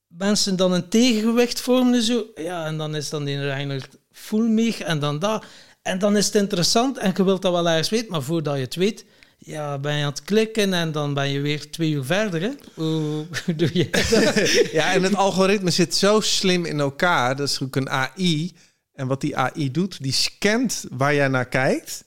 mensen 0.08 0.56
dan 0.56 0.72
een 0.72 0.90
tegengewicht 0.90 1.62
vormen 1.62 1.94
en 1.94 2.02
zo. 2.02 2.26
Ja, 2.36 2.66
en 2.66 2.78
dan 2.78 2.96
is 2.96 3.10
dan 3.10 3.24
die 3.24 3.38
eigenlijk 3.38 3.90
full 4.12 4.48
meeg 4.48 4.80
en 4.80 5.00
dan 5.00 5.20
dat. 5.20 5.46
En 5.82 6.00
dan 6.00 6.18
is 6.18 6.26
het 6.26 6.36
interessant 6.36 6.98
en 6.98 7.14
je 7.16 7.24
wilt 7.24 7.42
dat 7.42 7.52
wel 7.52 7.68
ergens 7.68 7.90
weten, 7.90 8.12
maar 8.12 8.22
voordat 8.22 8.56
je 8.56 8.62
het 8.62 8.76
weet, 8.76 9.06
ja, 9.48 9.78
ben 9.78 9.96
je 9.96 10.04
aan 10.04 10.10
het 10.10 10.24
klikken 10.24 10.74
en 10.74 10.92
dan 10.92 11.14
ben 11.14 11.30
je 11.30 11.40
weer 11.40 11.70
twee 11.70 11.92
uur 11.92 12.04
verder. 12.04 12.42
Hè? 12.42 12.52
Hoe, 12.74 13.26
doe 13.56 13.70
je 13.74 13.90
dat? 13.90 14.10
ja, 14.78 14.94
en 14.94 15.04
het 15.04 15.16
algoritme 15.16 15.70
zit 15.70 15.96
zo 15.96 16.20
slim 16.20 16.66
in 16.66 16.80
elkaar. 16.80 17.36
Dat 17.36 17.50
is 17.50 17.62
ook 17.62 17.76
een 17.76 17.90
AI. 17.90 18.52
En 18.94 19.08
wat 19.08 19.22
die 19.22 19.38
AI 19.38 19.72
doet, 19.72 20.04
die 20.04 20.12
scant 20.12 20.86
waar 20.92 21.14
jij 21.14 21.28
naar 21.28 21.48
kijkt. 21.48 22.06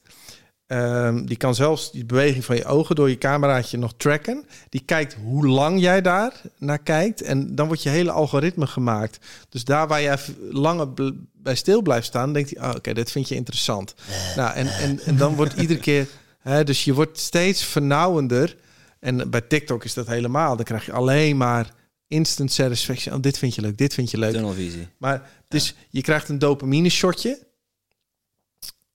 Ehm, 0.66 1.24
die 1.24 1.36
kan 1.36 1.54
zelfs 1.54 1.92
die 1.92 2.04
beweging 2.04 2.44
van 2.44 2.56
je 2.56 2.64
ogen 2.64 2.96
door 2.96 3.08
je 3.08 3.18
cameraatje 3.18 3.78
nog 3.78 3.92
tracken. 3.96 4.44
Die 4.68 4.82
kijkt 4.84 5.16
hoe 5.22 5.46
lang 5.46 5.80
jij 5.80 6.00
daar 6.02 6.40
naar 6.58 6.78
kijkt. 6.82 7.22
En 7.22 7.54
dan 7.54 7.66
wordt 7.66 7.82
je 7.82 7.88
hele 7.88 8.10
algoritme 8.10 8.66
gemaakt. 8.66 9.18
Dus 9.48 9.64
daar 9.64 9.88
waar 9.88 10.02
jij 10.02 10.18
langer 10.50 10.88
bij 11.32 11.54
stil 11.54 11.82
blijft 11.82 12.06
staan, 12.06 12.32
denkt 12.32 12.50
hij: 12.56 12.68
oh, 12.68 12.74
oké, 12.76 12.92
dit 12.92 13.10
vind 13.10 13.28
je 13.28 13.34
interessant. 13.34 13.94
Nou, 14.36 14.54
en, 14.54 14.66
en, 14.66 15.00
en 15.00 15.16
dan 15.16 15.34
wordt 15.34 15.54
iedere 15.54 15.80
keer. 15.80 16.06
Hè, 16.40 16.64
dus 16.64 16.84
je 16.84 16.94
wordt 16.94 17.18
steeds 17.18 17.64
vernauwender. 17.64 18.56
En 18.98 19.30
bij 19.30 19.40
TikTok 19.40 19.84
is 19.84 19.94
dat 19.94 20.06
helemaal. 20.06 20.56
Dan 20.56 20.64
krijg 20.64 20.86
je 20.86 20.92
alleen 20.92 21.36
maar 21.36 21.74
instant 22.06 22.52
satisfaction. 22.52 23.14
Oh, 23.14 23.22
dit 23.22 23.38
vind 23.38 23.54
je 23.54 23.60
leuk, 23.60 23.78
dit 23.78 23.94
vind 23.94 24.10
je 24.10 24.18
leuk. 24.18 24.32
Tunnelvisie. 24.32 24.88
Maar 24.98 25.30
dus 25.48 25.74
je 25.90 26.02
krijgt 26.02 26.28
een 26.28 26.38
dopamine 26.38 26.88
shotje. 26.88 27.38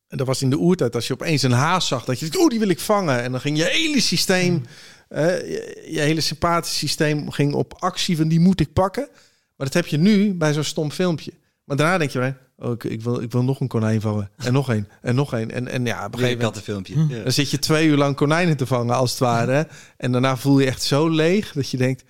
En 0.07 0.17
dat 0.17 0.27
was 0.27 0.41
in 0.41 0.49
de 0.49 0.57
oertijd 0.57 0.95
als 0.95 1.07
je 1.07 1.13
opeens 1.13 1.41
een 1.43 1.51
haas 1.51 1.87
zag, 1.87 2.05
dat 2.05 2.19
je 2.19 2.25
dacht, 2.25 2.37
oh, 2.37 2.49
die 2.49 2.59
wil 2.59 2.69
ik 2.69 2.79
vangen. 2.79 3.21
En 3.21 3.31
dan 3.31 3.41
ging 3.41 3.57
je 3.57 3.63
hele 3.63 4.01
systeem, 4.01 4.65
eh, 5.07 5.25
je, 5.25 5.87
je 5.89 5.99
hele 5.99 6.21
sympathische 6.21 6.77
systeem 6.77 7.31
ging 7.31 7.53
op 7.53 7.73
actie 7.79 8.17
van 8.17 8.27
die 8.27 8.39
moet 8.39 8.59
ik 8.59 8.73
pakken. 8.73 9.07
Maar 9.55 9.67
dat 9.67 9.73
heb 9.73 9.85
je 9.85 9.97
nu 9.97 10.33
bij 10.33 10.53
zo'n 10.53 10.63
stom 10.63 10.91
filmpje. 10.91 11.33
Maar 11.63 11.77
daarna 11.77 11.97
denk 11.97 12.11
je, 12.11 12.33
oh, 12.57 12.71
ik, 12.71 12.83
ik, 12.83 13.01
wil, 13.01 13.21
ik 13.21 13.31
wil 13.31 13.43
nog 13.43 13.59
een 13.59 13.67
konijn 13.67 14.01
vangen. 14.01 14.29
En 14.37 14.53
nog 14.53 14.69
één. 14.71 14.87
En 15.01 15.15
nog 15.15 15.33
één. 15.33 15.51
En, 15.51 15.67
en 15.67 15.85
ja, 15.85 16.05
op 16.05 16.13
een 16.13 16.19
gegeven 16.19 16.39
een 16.39 16.45
moment... 16.45 16.65
kattenfilmpje. 16.65 17.15
Ja. 17.17 17.23
Dan 17.23 17.31
zit 17.31 17.49
je 17.51 17.59
twee 17.59 17.87
uur 17.87 17.97
lang 17.97 18.15
konijnen 18.15 18.57
te 18.57 18.65
vangen, 18.65 18.95
als 18.95 19.09
het 19.09 19.19
ware. 19.19 19.67
En 19.97 20.11
daarna 20.11 20.37
voel 20.37 20.59
je 20.59 20.65
echt 20.67 20.83
zo 20.83 21.09
leeg 21.09 21.51
dat 21.51 21.69
je 21.69 21.77
denkt... 21.77 22.03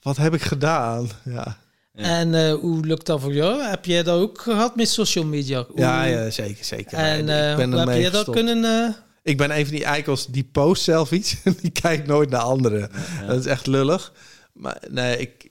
Wat 0.00 0.16
heb 0.16 0.34
ik 0.34 0.42
gedaan? 0.42 1.08
Ja, 1.24 1.56
Ja. 1.94 2.02
En 2.20 2.34
eh, 2.34 2.54
hoe 2.54 2.86
lukt 2.86 3.06
dat 3.06 3.20
voor 3.20 3.32
jou? 3.34 3.62
Heb 3.62 3.84
jij 3.84 4.02
dat 4.02 4.20
ook 4.20 4.40
gehad 4.40 4.76
met 4.76 4.88
social 4.88 5.24
media? 5.24 5.64
Hoe- 5.68 5.78
ja, 5.80 6.04
ja 6.04 6.30
zeker, 6.30 6.64
zeker. 6.64 6.98
En 6.98 7.24
Nee, 7.24 7.40
eh, 7.42 7.50
ik 7.50 7.56
ben 7.56 7.70
hoe 7.72 7.80
heb 7.90 8.00
jij 8.00 8.10
dat 8.10 8.30
kunnen... 8.30 8.64
eh, 8.64 8.94
Ik 9.22 9.36
ben 9.36 9.56
een 9.58 9.66
van 9.66 9.74
die 9.74 9.84
eikels 9.84 10.26
die 10.26 10.48
post 10.52 10.82
zelf 10.82 11.12
iets 11.12 11.36
en 11.44 11.56
die 11.60 11.70
kijkt 11.70 12.06
nooit 12.06 12.30
naar 12.30 12.40
anderen. 12.40 12.90
Ja. 13.20 13.26
Dat 13.26 13.38
is 13.38 13.46
echt 13.46 13.66
lullig. 13.66 14.12
Maar 14.52 14.82
nee, 14.90 15.18
ik, 15.18 15.50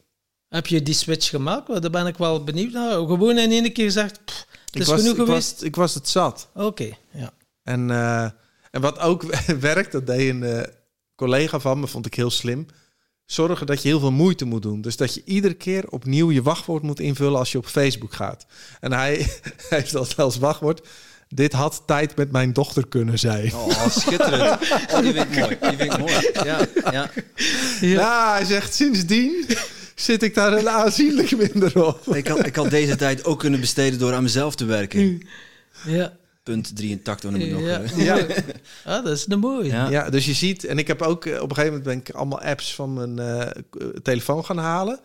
heb 0.54 0.68
je 0.68 0.84
die 0.84 0.94
switch 0.94 1.30
gemaakt? 1.30 1.68
Want 1.68 1.82
Daar 1.82 1.92
ben 1.92 2.08
ik 2.08 2.18
wel 2.18 2.44
benieuwd 2.44 2.72
naar. 2.72 2.92
Gewoon 2.92 3.38
in 3.38 3.52
één 3.52 3.74
keer 3.74 3.86
gezegd, 3.86 4.26
pff, 4.26 4.46
het 4.66 4.76
ik, 4.76 4.82
is 4.82 4.88
was, 4.88 5.00
genoeg 5.00 5.18
ik, 5.18 5.26
geweest. 5.26 5.52
was, 5.52 5.62
ik 5.62 5.76
was 5.76 5.94
het 5.94 6.10
zat. 6.10 6.50
Oké, 6.54 6.90
ja. 7.12 7.34
En, 7.64 7.92
eh, 7.92 8.24
en 8.72 8.82
wat 8.82 9.00
ook 9.00 9.24
werkt, 9.60 9.92
dat 9.92 10.08
deed 10.08 10.30
een 10.30 10.44
eh, 10.44 10.62
collega 11.16 11.60
van 11.60 11.80
me, 11.80 11.88
vond 11.88 12.06
ik 12.06 12.14
heel 12.14 12.32
slim. 12.32 12.66
Zorgen 13.26 13.66
dat 13.66 13.82
je 13.82 13.88
heel 13.88 14.00
veel 14.00 14.12
moeite 14.12 14.46
moet 14.46 14.62
doen. 14.62 14.82
Dus 14.82 14.98
dat 14.98 15.14
je 15.14 15.22
iedere 15.26 15.54
keer 15.54 15.90
opnieuw 15.90 16.32
je 16.32 16.42
wachtwoord 16.42 16.84
moet 16.84 17.00
invullen 17.00 17.40
als 17.40 17.52
je 17.52 17.58
op 17.58 17.66
Facebook 17.66 18.14
gaat. 18.14 18.46
En 18.80 18.92
hij, 18.92 19.16
hij 19.70 19.78
heeft 19.80 19.96
als, 19.96 20.18
als 20.18 20.38
wachtwoord... 20.38 20.88
Dit 21.28 21.54
had 21.54 21.84
tijd 21.86 22.16
met 22.16 22.32
mijn 22.32 22.54
dochter 22.54 22.88
kunnen 22.88 23.20
zijn. 23.20 23.54
Oh, 23.54 23.88
schitterend. 23.90 24.62
Oh, 24.92 25.00
die 25.00 25.14
vind 25.14 25.26
ik 25.26 25.40
mooi. 25.40 25.58
Die 25.60 25.78
vind 25.78 25.94
ik 25.94 25.98
mooi. 25.98 26.30
Ja, 26.44 26.68
ja. 26.92 27.10
Ja, 27.82 28.34
hij 28.34 28.46
zegt 28.46 28.74
sindsdien 28.74 29.46
zit 30.04 30.24
ik 30.24 30.34
daar 30.34 30.54
een 30.54 30.70
aanzienlijk 30.70 31.38
minder 31.38 31.86
op. 31.88 32.16
Ik, 32.16 32.28
had, 32.28 32.46
ik 32.46 32.56
had 32.56 32.70
deze 32.70 32.96
tijd 32.96 33.26
ook 33.26 33.40
kunnen 33.40 33.60
besteden 33.60 34.00
door 34.00 34.14
aan 34.14 34.24
mezelf 34.24 34.56
te 34.56 34.66
werken. 34.66 35.28
Ja, 35.86 36.18
Punt 36.44 36.76
83, 36.76 37.32
noem 37.32 37.42
ik 37.42 37.52
nog. 37.52 37.62
ja. 37.62 37.80
eh. 37.82 37.98
Ja. 38.06 38.16
Ah, 38.86 39.04
dat 39.04 39.18
is 39.18 39.26
een 39.30 39.40
mooie. 39.40 39.70
Ja. 39.70 39.90
Ja, 39.90 40.10
dus 40.10 40.26
je 40.26 40.34
ziet, 40.34 40.66
en 40.66 40.78
ik 40.78 40.88
heb 40.88 41.02
ook 41.02 41.26
eh, 41.26 41.42
op 41.42 41.50
een 41.50 41.56
gegeven 41.56 41.78
moment 41.78 41.84
ben 41.84 41.98
ik 41.98 42.10
allemaal 42.20 42.42
apps 42.42 42.76
van 42.76 42.94
mijn 42.94 43.20
eh, 43.20 43.50
k- 43.70 44.00
telefoon 44.04 44.46
gaan 44.46 44.58
halen. 44.58 45.00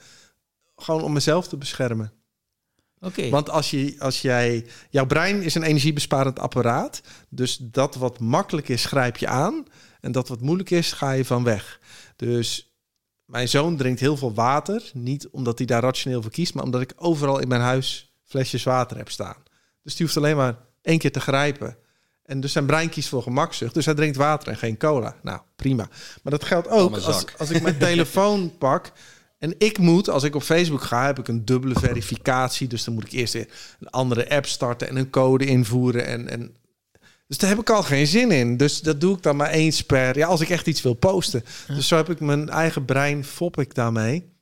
Gewoon 0.76 1.02
om 1.02 1.12
mezelf 1.12 1.48
te 1.48 1.56
beschermen. 1.56 2.12
Oké. 3.00 3.28
Want 3.28 3.50
als, 3.50 3.70
je, 3.70 3.94
als 3.98 4.20
jij, 4.20 4.66
jouw 4.90 5.06
brein 5.06 5.42
is 5.42 5.54
een 5.54 5.62
energiebesparend 5.62 6.38
apparaat. 6.38 7.00
Dus 7.28 7.58
dat 7.62 7.94
wat 7.94 8.20
makkelijk 8.20 8.68
is, 8.68 8.84
grijp 8.84 9.16
je 9.16 9.26
aan. 9.28 9.64
En 10.00 10.12
dat 10.12 10.28
wat 10.28 10.40
moeilijk 10.40 10.70
is, 10.70 10.92
ga 10.92 11.10
je 11.12 11.24
van 11.24 11.44
weg. 11.44 11.80
Dus 12.16 12.67
mijn 13.28 13.48
zoon 13.48 13.76
drinkt 13.76 14.00
heel 14.00 14.16
veel 14.16 14.34
water. 14.34 14.90
Niet 14.92 15.28
omdat 15.28 15.58
hij 15.58 15.66
daar 15.66 15.82
rationeel 15.82 16.22
voor 16.22 16.30
kiest, 16.30 16.54
maar 16.54 16.64
omdat 16.64 16.80
ik 16.80 16.92
overal 16.96 17.38
in 17.38 17.48
mijn 17.48 17.60
huis 17.60 18.12
flesjes 18.24 18.62
water 18.62 18.96
heb 18.96 19.10
staan. 19.10 19.36
Dus 19.82 19.96
die 19.96 20.06
hoeft 20.06 20.18
alleen 20.18 20.36
maar 20.36 20.56
één 20.82 20.98
keer 20.98 21.12
te 21.12 21.20
grijpen. 21.20 21.76
En 22.24 22.40
dus 22.40 22.52
zijn 22.52 22.66
brein 22.66 22.88
kiest 22.88 23.08
voor 23.08 23.22
gemakzucht. 23.22 23.74
Dus 23.74 23.84
hij 23.84 23.94
drinkt 23.94 24.16
water 24.16 24.48
en 24.48 24.56
geen 24.56 24.76
cola. 24.76 25.16
Nou, 25.22 25.40
prima. 25.56 25.88
Maar 26.22 26.32
dat 26.32 26.44
geldt 26.44 26.68
ook 26.68 26.94
als, 26.94 27.24
als 27.38 27.50
ik 27.50 27.62
mijn 27.62 27.78
telefoon 27.88 28.58
pak. 28.58 28.92
En 29.38 29.54
ik 29.58 29.78
moet, 29.78 30.08
als 30.08 30.22
ik 30.22 30.34
op 30.34 30.42
Facebook 30.42 30.82
ga, 30.82 31.06
heb 31.06 31.18
ik 31.18 31.28
een 31.28 31.44
dubbele 31.44 31.74
verificatie. 31.74 32.68
Dus 32.68 32.84
dan 32.84 32.94
moet 32.94 33.04
ik 33.04 33.12
eerst 33.12 33.32
weer 33.32 33.48
een 33.80 33.90
andere 33.90 34.30
app 34.30 34.46
starten 34.46 34.88
en 34.88 34.96
een 34.96 35.10
code 35.10 35.44
invoeren. 35.44 36.06
En, 36.06 36.28
en 36.28 36.56
dus 37.28 37.38
daar 37.38 37.50
heb 37.50 37.58
ik 37.58 37.70
al 37.70 37.82
geen 37.82 38.06
zin 38.06 38.30
in. 38.30 38.56
Dus 38.56 38.80
dat 38.80 39.00
doe 39.00 39.16
ik 39.16 39.22
dan 39.22 39.36
maar 39.36 39.50
eens 39.50 39.82
per... 39.82 40.16
Ja, 40.18 40.26
als 40.26 40.40
ik 40.40 40.48
echt 40.50 40.66
iets 40.66 40.82
wil 40.82 40.94
posten. 40.94 41.44
Dus 41.66 41.88
zo 41.88 41.96
heb 41.96 42.10
ik 42.10 42.20
mijn 42.20 42.48
eigen 42.48 42.84
brein, 42.84 43.24
fop 43.24 43.58
ik 43.60 43.74
daarmee. 43.74 44.36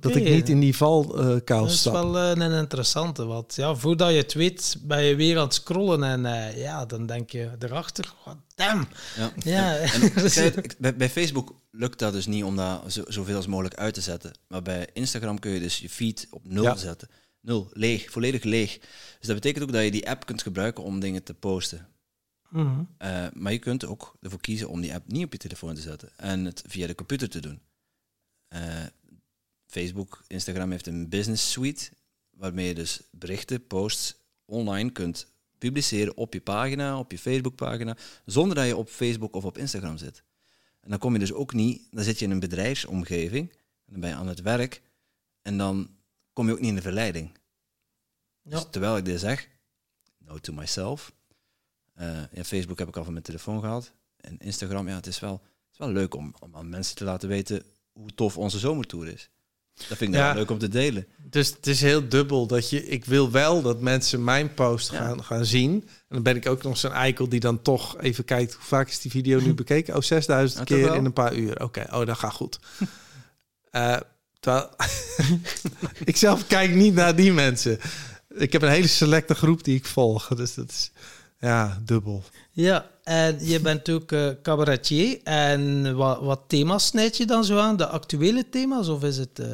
Dat 0.00 0.16
ik 0.16 0.24
niet 0.24 0.48
in 0.48 0.60
die 0.60 0.76
valkuil 0.76 1.62
Dat 1.62 1.70
is 1.70 1.78
stap. 1.78 1.92
wel 1.92 2.18
eh, 2.18 2.28
een 2.46 2.52
interessante. 2.52 3.24
Want 3.24 3.54
ja, 3.54 3.74
voordat 3.74 4.10
je 4.10 4.16
het 4.16 4.32
weet, 4.32 4.76
ben 4.82 5.02
je 5.04 5.14
weer 5.16 5.36
aan 5.38 5.44
het 5.44 5.54
scrollen. 5.54 6.02
En 6.02 6.26
eh, 6.26 6.56
ja, 6.62 6.86
dan 6.86 7.06
denk 7.06 7.30
je 7.30 7.50
erachter, 7.58 8.12
what 8.24 8.36
damn. 8.54 8.88
Ja. 9.16 9.32
Ja, 9.38 9.76
En 9.76 10.00
het, 10.42 10.76
bij, 10.78 10.96
bij 10.96 11.10
Facebook 11.10 11.54
lukt 11.70 11.98
dat 11.98 12.12
dus 12.12 12.26
niet 12.26 12.44
om 12.44 12.56
dat 12.56 12.82
zo, 12.92 13.02
zoveel 13.06 13.36
als 13.36 13.46
mogelijk 13.46 13.74
uit 13.74 13.94
te 13.94 14.00
zetten. 14.00 14.32
Maar 14.48 14.62
bij 14.62 14.88
Instagram 14.92 15.38
kun 15.38 15.50
je 15.50 15.60
dus 15.60 15.78
je 15.78 15.90
feed 15.90 16.26
op 16.30 16.42
nul 16.44 16.62
Ja. 16.62 16.76
zetten. 16.76 17.08
Nul, 17.44 17.70
leeg, 17.72 18.10
volledig 18.10 18.42
leeg. 18.42 18.78
Dus 19.18 19.26
dat 19.26 19.34
betekent 19.34 19.64
ook 19.64 19.72
dat 19.72 19.84
je 19.84 19.90
die 19.90 20.10
app 20.10 20.26
kunt 20.26 20.42
gebruiken 20.42 20.84
om 20.84 21.00
dingen 21.00 21.22
te 21.22 21.34
posten. 21.34 21.88
Mhm. 22.48 22.82
Eh, 22.98 23.26
maar 23.32 23.52
je 23.52 23.58
kunt 23.58 23.84
ook 23.84 24.16
ervoor 24.20 24.40
kiezen 24.40 24.68
om 24.68 24.80
die 24.80 24.94
app 24.94 25.12
niet 25.12 25.24
op 25.24 25.32
je 25.32 25.38
telefoon 25.38 25.74
te 25.74 25.80
zetten 25.80 26.10
en 26.16 26.44
het 26.44 26.62
via 26.66 26.86
de 26.86 26.94
computer 26.94 27.28
te 27.28 27.40
doen. 27.40 27.60
Eh, 28.48 28.84
Facebook, 29.66 30.24
Instagram 30.26 30.70
heeft 30.70 30.86
een 30.86 31.08
business 31.08 31.52
suite 31.52 31.90
waarmee 32.30 32.66
je 32.66 32.74
dus 32.74 33.00
berichten, 33.10 33.66
posts 33.66 34.16
online 34.44 34.90
kunt 34.90 35.32
publiceren 35.58 36.16
op 36.16 36.32
je 36.32 36.40
pagina, 36.40 36.98
op 36.98 37.10
je 37.10 37.18
Facebook-pagina, 37.18 37.96
zonder 38.24 38.56
dat 38.56 38.66
je 38.66 38.76
op 38.76 38.88
Facebook 38.88 39.34
of 39.34 39.44
op 39.44 39.58
Instagram 39.58 39.96
zit. 39.96 40.22
En 40.80 40.90
dan 40.90 40.98
kom 40.98 41.12
je 41.12 41.18
dus 41.18 41.32
ook 41.32 41.52
niet, 41.52 41.82
dan 41.90 42.04
zit 42.04 42.18
je 42.18 42.24
in 42.24 42.30
een 42.30 42.40
bedrijfsomgeving, 42.40 43.50
en 43.50 43.92
dan 43.92 44.00
ben 44.00 44.10
je 44.10 44.16
aan 44.16 44.28
het 44.28 44.40
werk 44.40 44.82
en 45.42 45.58
dan 45.58 45.93
kom 46.34 46.46
je 46.46 46.52
ook 46.52 46.60
niet 46.60 46.68
in 46.68 46.74
de 46.74 46.82
verleiding. 46.82 47.30
Dus 48.42 48.66
terwijl 48.70 48.96
ik 48.96 49.04
dit 49.04 49.20
zeg, 49.20 49.48
note 50.18 50.40
to 50.40 50.52
myself, 50.52 51.12
ja, 52.32 52.44
Facebook 52.44 52.78
heb 52.78 52.88
ik 52.88 52.96
al 52.96 53.04
van 53.04 53.12
mijn 53.12 53.24
telefoon 53.24 53.60
gehad. 53.60 53.92
En 54.16 54.38
Instagram, 54.38 54.88
ja, 54.88 54.94
het 54.94 55.06
is 55.06 55.20
wel, 55.20 55.32
het 55.32 55.72
is 55.72 55.78
wel 55.78 55.88
leuk 55.90 56.14
om, 56.14 56.34
om 56.40 56.56
aan 56.56 56.68
mensen 56.68 56.96
te 56.96 57.04
laten 57.04 57.28
weten 57.28 57.62
hoe 57.92 58.14
tof 58.14 58.38
onze 58.38 58.58
zomertour 58.58 59.08
is. 59.08 59.30
Dat 59.74 59.96
vind 59.98 60.00
ik 60.14 60.16
Ja. 60.20 60.26
wel 60.26 60.34
leuk 60.34 60.50
om 60.50 60.58
te 60.58 60.68
delen. 60.68 61.06
Dus 61.18 61.48
het 61.48 61.66
is 61.66 61.80
heel 61.80 62.08
dubbel 62.08 62.46
dat 62.46 62.70
je. 62.70 62.86
Ik 62.86 63.04
wil 63.04 63.30
wel 63.30 63.62
dat 63.62 63.80
mensen 63.80 64.24
mijn 64.24 64.54
post 64.54 64.90
Ja. 64.90 64.98
gaan, 64.98 65.24
gaan 65.24 65.44
zien. 65.46 65.72
En 65.82 65.88
dan 66.08 66.22
ben 66.22 66.36
ik 66.36 66.46
ook 66.48 66.62
nog 66.62 66.76
zo'n 66.78 66.92
eikel 66.92 67.28
die 67.28 67.40
dan 67.40 67.62
toch 67.62 68.00
even 68.00 68.24
kijkt 68.24 68.52
hoe 68.54 68.64
vaak 68.64 68.88
is 68.88 69.00
die 69.00 69.10
video 69.10 69.40
nu 69.40 69.54
bekeken. 69.64 69.94
Oh, 69.96 70.00
6000 70.02 70.58
Ja, 70.68 70.76
toch 70.76 70.76
keer 70.86 70.94
in 70.94 71.04
een 71.04 71.12
paar 71.12 71.34
uur. 71.34 71.62
Oké, 71.62 71.86
oh, 71.92 72.06
dat 72.06 72.18
gaat 72.18 72.32
goed. 72.32 72.58
Eh, 73.70 73.96
terwijl 74.44 74.70
ik 76.04 76.16
zelf 76.16 76.46
kijk 76.46 76.74
niet 76.74 76.94
naar 76.94 77.16
die 77.16 77.32
mensen. 77.32 77.78
Ik 78.34 78.52
heb 78.52 78.62
een 78.62 78.68
hele 78.68 78.86
selecte 78.86 79.34
groep 79.34 79.64
die 79.64 79.76
ik 79.76 79.84
volg. 79.86 80.28
Dus 80.28 80.54
dat 80.54 80.68
is 80.70 80.90
ja 81.38 81.78
dubbel. 81.84 82.22
Ja, 82.50 82.90
en 83.04 83.46
je 83.46 83.60
bent 83.60 83.90
ook 83.90 84.12
eh, 84.12 84.28
cabaretier. 84.42 85.20
En 85.22 85.94
wat, 85.96 86.20
wat 86.20 86.40
thema's 86.46 86.86
snijd 86.86 87.16
je 87.16 87.26
dan 87.26 87.44
zo 87.44 87.58
aan? 87.58 87.76
De 87.76 87.86
actuele 87.86 88.48
thema's? 88.48 88.88
Of 88.88 89.02
is 89.02 89.16
het... 89.16 89.38
eh, 89.38 89.46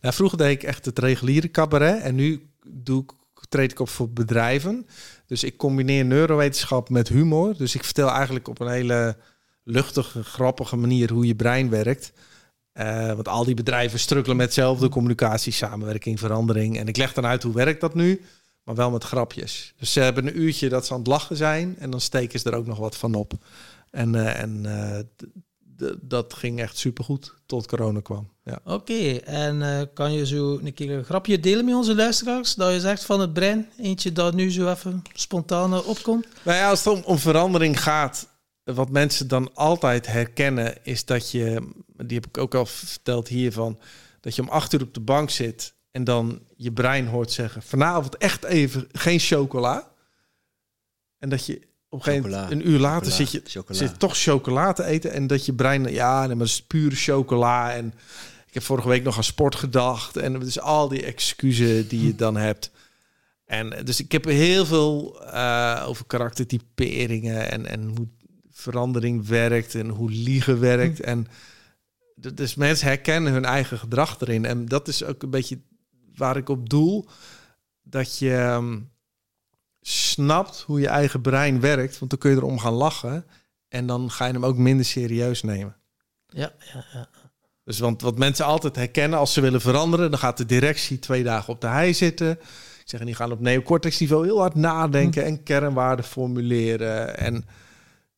Nou, 0.00 0.14
vroeger 0.14 0.38
deed 0.38 0.50
ik 0.50 0.62
echt 0.62 0.84
het 0.84 0.98
reguliere 0.98 1.50
cabaret. 1.50 2.02
En 2.02 2.14
nu 2.14 2.46
doe 2.66 3.02
ik, 3.02 3.10
treed 3.48 3.70
ik 3.70 3.80
op 3.80 3.88
voor 3.88 4.10
bedrijven. 4.10 4.86
Dus 5.26 5.44
ik 5.44 5.56
combineer 5.56 6.04
neurowetenschap 6.04 6.88
met 6.88 7.08
humor. 7.08 7.56
Dus 7.56 7.74
ik 7.74 7.84
vertel 7.84 8.10
eigenlijk 8.10 8.48
op 8.48 8.60
een 8.60 8.70
hele 8.70 9.16
luchtige, 9.64 10.24
grappige 10.24 10.76
manier 10.76 11.12
hoe 11.12 11.26
je 11.26 11.34
brein 11.34 11.70
werkt. 11.70 12.12
Eh, 12.72 13.06
want 13.06 13.28
al 13.28 13.44
die 13.44 13.54
bedrijven 13.54 13.98
strukkelen 13.98 14.36
met 14.36 14.46
hetzelfde 14.46 14.88
communicatie, 14.88 15.52
samenwerking, 15.52 16.18
verandering. 16.18 16.78
En 16.78 16.88
ik 16.88 16.96
leg 16.96 17.12
dan 17.12 17.26
uit 17.26 17.42
hoe 17.42 17.54
werkt 17.54 17.80
dat 17.80 17.94
nu, 17.94 18.20
maar 18.62 18.74
wel 18.74 18.90
met 18.90 19.04
grapjes. 19.04 19.74
Dus 19.78 19.92
ze 19.92 20.00
hebben 20.00 20.26
een 20.26 20.40
uurtje 20.40 20.68
dat 20.68 20.86
ze 20.86 20.92
aan 20.92 20.98
het 20.98 21.08
lachen 21.08 21.36
zijn 21.36 21.76
en 21.78 21.90
dan 21.90 22.00
steken 22.00 22.40
ze 22.40 22.50
er 22.50 22.56
ook 22.56 22.66
nog 22.66 22.78
wat 22.78 22.96
van 22.96 23.14
op. 23.14 23.32
En, 23.90 24.14
eh, 24.14 24.40
en 24.40 24.66
eh, 24.66 24.98
dat 26.00 26.34
ging 26.34 26.60
echt 26.60 26.76
supergoed 26.76 27.34
tot 27.46 27.66
corona 27.66 28.00
kwam. 28.00 28.28
Ja. 28.44 28.58
Oké, 28.64 29.16
en 29.16 29.90
kan 29.94 30.12
je 30.12 30.26
zo 30.26 30.58
een 30.62 30.74
keer 30.74 30.90
een 30.90 31.04
grapje 31.04 31.40
delen 31.40 31.64
met 31.64 31.74
onze 31.74 31.94
luisteraars? 31.94 32.54
Dat 32.54 32.72
je 32.72 32.80
zegt 32.80 33.04
van 33.04 33.20
het 33.20 33.32
brein, 33.32 33.68
eentje 33.78 34.12
dat 34.12 34.34
nu 34.34 34.50
zo 34.50 34.70
even 34.70 35.02
spontaan 35.12 35.84
opkomt? 35.84 36.26
Nou 36.42 36.58
ja, 36.58 36.68
als 36.68 36.84
het 36.84 36.94
om, 36.94 37.02
om 37.04 37.18
verandering 37.18 37.82
gaat, 37.82 38.28
wat 38.64 38.90
mensen 38.90 39.28
dan 39.28 39.54
altijd 39.54 40.06
herkennen, 40.06 40.84
is 40.84 41.04
dat 41.04 41.30
je, 41.30 41.68
die 41.96 42.16
heb 42.16 42.26
ik 42.26 42.38
ook 42.38 42.54
al 42.54 42.66
verteld 42.66 43.28
hiervan, 43.28 43.78
dat 44.20 44.34
je 44.34 44.42
om 44.42 44.48
acht 44.48 44.72
uur 44.72 44.82
op 44.82 44.94
de 44.94 45.00
bank 45.00 45.30
zit 45.30 45.74
en 45.90 46.04
dan 46.04 46.42
je 46.56 46.72
brein 46.72 47.06
hoort 47.06 47.30
zeggen: 47.30 47.62
vanavond 47.62 48.16
echt 48.16 48.44
even 48.44 48.88
geen 48.92 49.18
chocola. 49.18 49.90
En 51.18 51.28
dat 51.28 51.46
je 51.46 51.60
op 51.88 51.98
een 51.98 52.04
gegeven 52.04 52.30
moment, 52.30 52.50
een 52.50 52.68
uur 52.68 52.78
later 52.78 53.12
Chocola. 53.12 53.30
zit 53.30 53.44
je 53.44 53.50
Chocola. 53.50 53.78
zit 53.78 53.98
toch 53.98 54.16
chocola 54.16 54.72
te 54.72 54.84
eten 54.84 55.12
en 55.12 55.26
dat 55.26 55.46
je 55.46 55.52
brein, 55.52 55.92
ja, 55.92 56.18
nee, 56.18 56.28
maar 56.28 56.36
dat 56.36 56.46
is 56.46 56.62
pure 56.62 56.96
chocola. 56.96 57.72
En 57.72 57.94
ik 58.46 58.54
heb 58.54 58.62
vorige 58.62 58.88
week 58.88 59.02
nog 59.02 59.16
aan 59.16 59.24
sport 59.24 59.54
gedacht 59.54 60.16
en 60.16 60.38
dus 60.40 60.60
al 60.60 60.88
die 60.88 61.04
excuses 61.04 61.88
die 61.88 62.06
je 62.06 62.14
dan 62.14 62.36
hebt. 62.36 62.70
En 63.44 63.84
dus 63.84 64.00
ik 64.00 64.12
heb 64.12 64.24
heel 64.24 64.66
veel 64.66 65.22
eh, 65.24 65.84
over 65.86 66.06
karaktertyperingen 66.06 67.50
en, 67.50 67.66
en 67.66 67.92
hoe 67.96 68.08
verandering 68.62 69.26
werkt 69.26 69.74
en 69.74 69.88
hoe 69.88 70.10
liegen 70.10 70.60
werkt. 70.60 71.00
En 71.00 71.26
d- 72.20 72.36
dus 72.36 72.54
mensen 72.54 72.86
herkennen 72.86 73.32
hun 73.32 73.44
eigen 73.44 73.78
gedrag 73.78 74.20
erin. 74.20 74.44
En 74.44 74.66
dat 74.66 74.88
is 74.88 75.04
ook 75.04 75.22
een 75.22 75.30
beetje 75.30 75.60
waar 76.14 76.36
ik 76.36 76.48
op 76.48 76.68
doel. 76.68 77.08
Dat 77.82 78.18
je 78.18 78.34
ehm, 78.34 78.78
snapt 79.80 80.60
hoe 80.66 80.80
je 80.80 80.88
eigen 80.88 81.20
brein 81.20 81.60
werkt. 81.60 81.98
Want 81.98 82.10
dan 82.10 82.20
kun 82.20 82.30
je 82.30 82.36
erom 82.36 82.58
gaan 82.58 82.72
lachen. 82.72 83.24
En 83.68 83.86
dan 83.86 84.10
ga 84.10 84.26
je 84.26 84.32
hem 84.32 84.44
ook 84.44 84.56
minder 84.56 84.86
serieus 84.86 85.42
nemen. 85.42 85.76
Ja, 86.26 86.52
ja, 86.72 86.84
ja. 86.92 87.08
Dus 87.64 87.78
want 87.78 88.02
wat 88.02 88.18
mensen 88.18 88.44
altijd 88.44 88.76
herkennen 88.76 89.18
als 89.18 89.32
ze 89.32 89.40
willen 89.40 89.60
veranderen, 89.60 90.10
dan 90.10 90.18
gaat 90.18 90.36
de 90.36 90.46
directie 90.46 90.98
twee 90.98 91.22
dagen 91.22 91.52
op 91.52 91.60
de 91.60 91.66
hei 91.66 91.94
zitten. 91.94 92.30
Ik 92.30 92.88
zeg, 92.88 93.00
en 93.00 93.06
die 93.06 93.14
gaan 93.14 93.32
op 93.32 93.40
neocortex 93.40 93.98
niveau 93.98 94.24
heel 94.24 94.38
hard 94.38 94.54
nadenken 94.54 95.24
en 95.24 95.42
kernwaarden 95.42 96.04
formuleren. 96.04 97.18
En, 97.18 97.44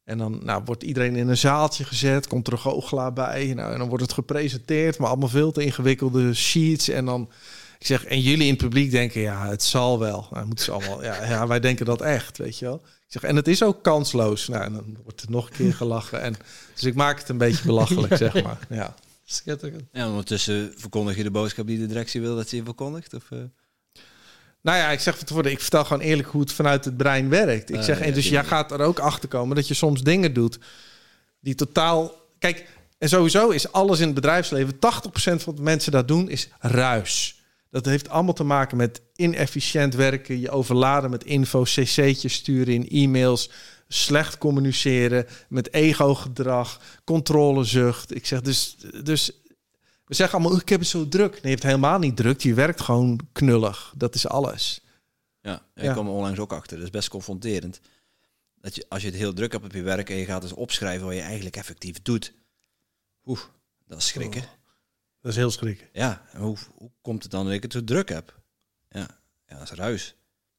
en 0.05 0.18
dan 0.18 0.40
nou, 0.43 0.62
wordt 0.64 0.82
iedereen 0.82 1.16
in 1.16 1.28
een 1.28 1.36
zaaltje 1.36 1.85
gezet, 1.85 2.26
komt 2.26 2.47
er 2.47 2.52
een 2.52 2.59
goochelaar 2.59 3.12
bij. 3.12 3.52
Nou, 3.55 3.72
en 3.72 3.78
dan 3.78 3.89
wordt 3.89 4.02
het 4.02 4.12
gepresenteerd, 4.12 4.98
maar 4.98 5.09
allemaal 5.09 5.28
veel 5.28 5.52
te 5.52 5.64
ingewikkelde 5.64 6.35
sheets. 6.35 6.89
En 6.89 7.05
dan, 7.05 7.31
ik 7.78 7.86
zeg, 7.86 8.05
en 8.05 8.20
jullie 8.20 8.44
in 8.44 8.52
het 8.52 8.62
publiek 8.62 8.90
denken, 8.90 9.20
ja, 9.20 9.48
het 9.48 9.62
zal 9.62 9.98
wel. 9.98 10.26
Nou, 10.31 10.47
moeten 10.47 10.64
ze 10.64 10.70
allemaal, 10.70 11.02
ja, 11.02 11.24
ja, 11.24 11.47
wij 11.47 11.60
denken 11.60 11.86
dat 11.86 12.01
echt, 12.01 12.39
weet 12.39 12.59
je 12.59 12.64
wel. 12.64 12.82
Ik 12.85 13.20
zeg, 13.20 13.22
en 13.22 13.36
het 13.36 13.48
is 13.48 13.62
ook 13.62 13.82
kansloos. 13.82 14.48
Nou, 14.48 14.64
en 14.64 14.72
dan 14.72 14.97
wordt 15.02 15.22
er 15.22 15.31
nog 15.31 15.47
een 15.47 15.56
keer 15.56 15.74
gelachen. 15.74 16.20
En, 16.20 16.35
dus 16.74 16.85
ik 16.85 16.94
maak 16.94 17.18
het 17.18 17.28
een 17.28 17.39
beetje 17.39 17.66
belachelijk, 17.66 18.16
zeg 18.16 18.43
maar. 18.43 18.59
Ja. 18.68 18.94
Schitterend. 19.24 19.82
Ja, 19.93 20.09
ondertussen 20.09 20.72
verkondig 20.76 21.16
je 21.16 21.22
de 21.22 21.31
boodschap 21.31 21.66
die 21.66 21.78
de 21.78 21.86
directie 21.86 22.20
wil 22.20 22.36
dat 22.36 22.48
ze 22.48 22.56
je 22.56 22.64
verkondigt? 22.64 23.14
Of, 23.14 23.31
eh? 23.31 23.39
Nou 24.65 24.78
ja, 24.78 24.91
ik 24.91 25.01
zeg 25.01 25.16
van 25.16 25.27
tevoren, 25.27 25.51
ik 25.51 25.61
vertel 25.61 25.85
gewoon 25.85 26.03
eerlijk 26.03 26.28
hoe 26.28 26.41
het 26.41 26.53
vanuit 26.53 26.85
het 26.85 26.97
brein 26.97 27.28
werkt. 27.28 27.73
Ik 27.73 27.82
zeg, 27.82 28.01
en 28.01 28.12
dus 28.12 28.28
jij 28.28 28.45
gaat 28.45 28.73
er 28.73 28.81
ook 28.81 28.99
achter 28.99 29.28
komen 29.28 29.57
dat 29.57 29.69
je 29.69 29.74
soms 29.74 30.03
dingen 30.03 30.32
doet 30.32 30.59
die 31.41 31.55
totaal. 31.55 32.12
Kijk, 32.39 32.66
en 32.99 33.09
sowieso 33.09 33.49
is 33.49 33.73
alles 33.73 33.99
in 33.99 34.07
het 34.07 34.15
bedrijfsleven, 34.15 34.74
80% 34.74 34.78
van 35.15 35.39
wat 35.45 35.59
mensen 35.59 35.93
daar 35.93 36.07
doen, 36.07 36.28
is 36.28 36.49
ruis. 36.59 37.43
Dat 37.70 37.85
heeft 37.85 38.09
allemaal 38.09 38.35
te 38.35 38.45
maken 38.45 38.77
met 38.77 39.03
inefficiënt 39.16 39.95
werken, 39.95 40.41
je 40.41 40.51
overladen 40.51 41.11
met 41.11 41.24
info, 41.24 41.62
cc'tjes 41.62 42.35
sturen 42.35 42.74
in 42.74 42.89
e-mails, 42.89 43.51
slecht 43.89 44.39
communiceren, 44.39 45.27
met 45.49 45.73
ego-gedrag, 45.73 46.81
controlezucht. 47.05 48.15
Ik 48.15 48.27
zeg 48.27 48.41
dus, 48.41 48.77
dus 49.03 49.31
we 50.05 50.14
zeggen 50.14 50.39
allemaal, 50.39 50.59
ik 50.60 50.68
heb 50.68 50.81
het 50.81 50.89
zo 50.89 51.09
druk. 51.09 51.31
Nee, 51.32 51.40
je 51.43 51.48
hebt 51.48 51.62
het 51.62 51.72
helemaal 51.72 51.98
niet 51.98 52.16
druk. 52.16 52.40
Je 52.40 52.55
werkt 52.55 52.81
gewoon 52.81 53.20
knullig. 53.32 53.93
Dat 53.97 54.14
is 54.14 54.26
alles. 54.28 54.81
Ja, 55.40 55.66
ik 55.74 55.82
Ja. 55.82 55.93
kwam 55.93 56.06
er 56.06 56.12
onlangs 56.12 56.39
ook 56.39 56.52
achter. 56.52 56.76
Dat 56.76 56.85
is 56.86 56.90
best 56.93 57.09
confronterend. 57.09 57.81
Dat 58.60 58.74
je, 58.74 58.85
als 58.89 59.02
je 59.02 59.09
het 59.09 59.16
heel 59.16 59.32
druk 59.32 59.52
hebt 59.52 59.64
op 59.64 59.72
je 59.72 59.82
werk 59.82 60.10
en 60.10 60.16
je 60.16 60.24
gaat 60.24 60.43
eens 60.43 60.52
opschrijven 60.52 61.06
wat 61.06 61.14
je 61.14 61.20
eigenlijk 61.20 61.56
effectief 61.56 62.02
doet. 62.02 62.32
Oeh, 63.24 63.40
dat 63.86 63.98
is 63.98 64.06
schrikken. 64.06 64.43
Dat 65.20 65.31
is 65.32 65.36
heel 65.39 65.51
schrikken. 65.51 65.86
Ja, 65.93 66.26
en 66.32 66.40
hoe, 66.40 66.56
hoe 66.74 66.90
komt 67.02 67.22
het 67.22 67.32
dan 67.32 67.44
dat 67.44 67.55
ik 67.55 67.62
het 67.62 67.72
zo 67.72 67.85
druk 67.85 68.09
heb? 68.09 68.40
Ja, 68.89 69.09
ja 69.47 69.59
dat 69.59 69.70
is 69.70 69.76
ruis. 69.76 70.14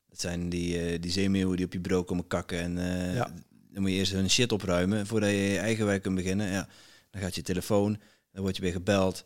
Dat 0.09 0.19
zijn 0.19 0.49
die, 0.49 0.79
eh, 0.79 1.01
die 1.01 1.11
zeemeeuwen 1.11 1.57
die 1.57 1.65
op 1.65 1.73
je 1.73 1.79
bureau 1.79 2.03
komen 2.05 2.27
kakken. 2.27 2.59
En 2.59 2.79
Ja. 3.13 3.33
dan 3.71 3.81
moet 3.81 3.91
je 3.91 3.97
eerst 3.97 4.11
hun 4.11 4.29
shit 4.29 4.51
opruimen 4.51 5.07
voordat 5.07 5.29
je 5.29 5.35
je 5.35 5.57
eigen 5.57 5.85
werk 5.85 6.01
kunt 6.01 6.15
beginnen. 6.15 6.47
Ja, 6.51 6.67
dan 7.09 7.21
gaat 7.21 7.35
je 7.35 7.41
telefoon, 7.41 7.99
dan 8.31 8.41
word 8.41 8.55
je 8.55 8.61
weer 8.61 8.71
gebeld. 8.71 9.25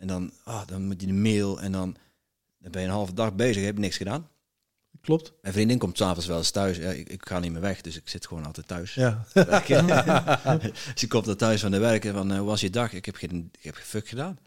En 0.00 0.06
dan, 0.06 0.32
ah, 0.44 0.66
dan 0.66 0.82
moet 0.86 1.00
je 1.00 1.06
de 1.06 1.12
mail 1.12 1.60
en 1.60 1.72
dan, 1.72 1.96
dan 2.58 2.70
ben 2.70 2.80
je 2.80 2.86
een 2.86 2.94
halve 2.94 3.14
dag 3.14 3.34
bezig, 3.34 3.64
heb 3.64 3.78
niks 3.78 3.96
gedaan. 3.96 4.28
Klopt. 5.00 5.32
Mijn 5.42 5.54
vriendin 5.54 5.78
komt 5.78 5.96
s'avonds 5.96 6.26
wel 6.26 6.38
eens 6.38 6.50
thuis. 6.50 6.76
Ja, 6.76 6.90
ik, 6.90 7.08
ik 7.08 7.26
ga 7.26 7.38
niet 7.38 7.52
meer 7.52 7.60
weg, 7.60 7.80
dus 7.80 7.96
ik 7.96 8.08
zit 8.08 8.26
gewoon 8.26 8.44
altijd 8.44 8.68
thuis. 8.68 8.94
Ja. 8.94 9.24
Ze 10.94 11.06
komt 11.08 11.24
dan 11.24 11.36
thuis 11.36 11.60
van 11.60 11.70
de 11.70 11.78
werk 11.78 12.04
en 12.04 12.12
van, 12.12 12.30
eh, 12.30 12.38
hoe 12.38 12.46
was 12.46 12.60
je 12.60 12.70
dag? 12.70 12.92
Ik 12.92 13.06
heb 13.06 13.14
geen, 13.14 13.50
ik 13.58 13.64
heb 13.64 13.74
fuck 13.74 14.08
gedaan. 14.08 14.38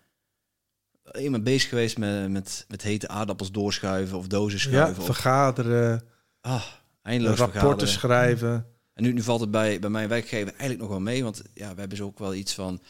Ben 1.12 1.44
bezig 1.44 1.70
geweest 1.70 1.98
met, 1.98 2.30
met, 2.30 2.66
met 2.68 2.82
hete 2.82 3.08
aardappels 3.08 3.52
doorschuiven 3.52 4.18
of 4.18 4.28
dozen 4.28 4.60
ja, 4.60 4.78
schuiven. 4.78 5.00
of, 5.00 5.06
vergaderen, 5.06 6.04
ah, 6.42 6.64
eindeloos 7.02 7.38
rapporten 7.38 7.88
vergaderen. 7.88 8.38
schrijven. 8.38 8.66
En 8.94 9.04
nu, 9.04 9.14
nu 9.14 9.22
valt 9.22 9.40
het 9.40 9.52
bij, 9.52 9.80
bij 9.80 9.90
mijn 9.90 10.10
werkgever 10.10 10.48
eigenlijk 10.48 10.80
nog 10.80 10.90
wel 10.90 11.00
mee, 11.00 11.24
want 11.24 11.42
ja, 11.54 11.74
we 11.74 11.80
hebben 11.80 11.98
zo 11.98 12.06
ook 12.06 12.20
wel 12.20 12.34
iets 12.34 12.54
van, 12.54 12.82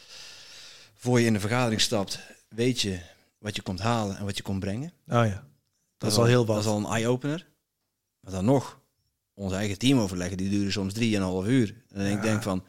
voor 0.94 1.20
je 1.20 1.26
in 1.26 1.32
de 1.32 1.40
vergadering 1.40 1.80
stapt, 1.80 2.18
weet 2.54 2.80
je 2.80 3.00
wat 3.38 3.56
je 3.56 3.62
komt 3.62 3.80
halen 3.80 4.16
en 4.16 4.24
wat 4.24 4.36
je 4.36 4.42
komt 4.42 4.60
brengen. 4.60 4.92
Oh 5.08 5.26
ja. 5.26 5.46
Dat 5.98 6.10
is 6.12 6.18
al 6.18 6.24
heel 6.24 6.44
Dat 6.44 6.54
wat. 6.54 6.64
is 6.64 6.70
al 6.70 6.78
een 6.78 6.84
eye-opener. 6.96 7.46
Maar 8.20 8.32
dan 8.32 8.44
nog, 8.44 8.80
onze 9.34 9.56
eigen 9.56 9.78
teamoverleggen, 9.78 10.36
die 10.36 10.50
duren 10.50 10.72
soms 10.72 10.92
drieënhalf 10.92 11.46
uur. 11.46 11.84
En 11.88 12.12
ik 12.12 12.22
denk 12.22 12.42
van, 12.42 12.64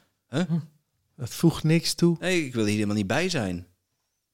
Dat 1.15 1.29
voegt 1.29 1.63
niks 1.63 1.93
toe. 1.93 2.17
nee, 2.19 2.45
ik 2.45 2.53
wil 2.53 2.63
hier 2.65 2.73
helemaal 2.73 2.95
niet 2.95 3.07
bij 3.07 3.29
zijn. 3.29 3.67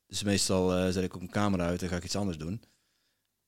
Dus 0.08 0.24
meestal 0.24 0.76
eh, 0.76 0.92
zet 0.92 1.04
ik 1.04 1.14
ook 1.14 1.20
mijn 1.20 1.32
camera 1.32 1.66
uit 1.66 1.82
en 1.82 1.90
ga 1.90 1.96
ik 1.96 2.04
iets 2.04 2.16
anders 2.16 2.38
doen. 2.38 2.62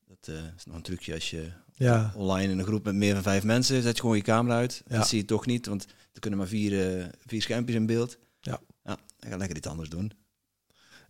Dat 0.08 0.28
eh, 0.36 0.44
is 0.58 0.66
nog 0.66 0.76
een 0.76 0.82
trucje 0.82 1.14
als 1.14 1.30
je 1.30 1.52
Ja. 1.74 2.14
online 2.16 2.52
in 2.52 2.60
een 2.60 2.66
groep 2.66 2.84
met 2.86 2.96
meer 2.96 3.14
dan 3.14 3.24
vijf 3.24 3.44
mensen, 3.44 3.82
zet 3.82 3.96
je 3.96 4.02
gewoon 4.02 4.16
je 4.18 4.22
camera 4.24 4.56
uit. 4.56 4.84
Ja. 4.88 4.98
Dat 4.98 5.08
zie 5.08 5.18
je 5.20 5.26
toch 5.26 5.46
niet, 5.46 5.66
want 5.66 5.86
er 6.14 6.20
kunnen 6.20 6.40
maar 6.40 6.48
vier, 6.48 6.98
eh, 7.00 7.06
vier 7.26 7.42
schermpjes 7.42 7.76
in 7.76 7.86
beeld. 7.86 8.18
Ja. 8.40 8.60
ja. 8.84 8.96
Dan 8.96 8.98
ga 9.20 9.28
ik 9.34 9.38
lekker 9.38 9.58
iets 9.58 9.68
anders 9.68 9.90
doen. 9.90 10.12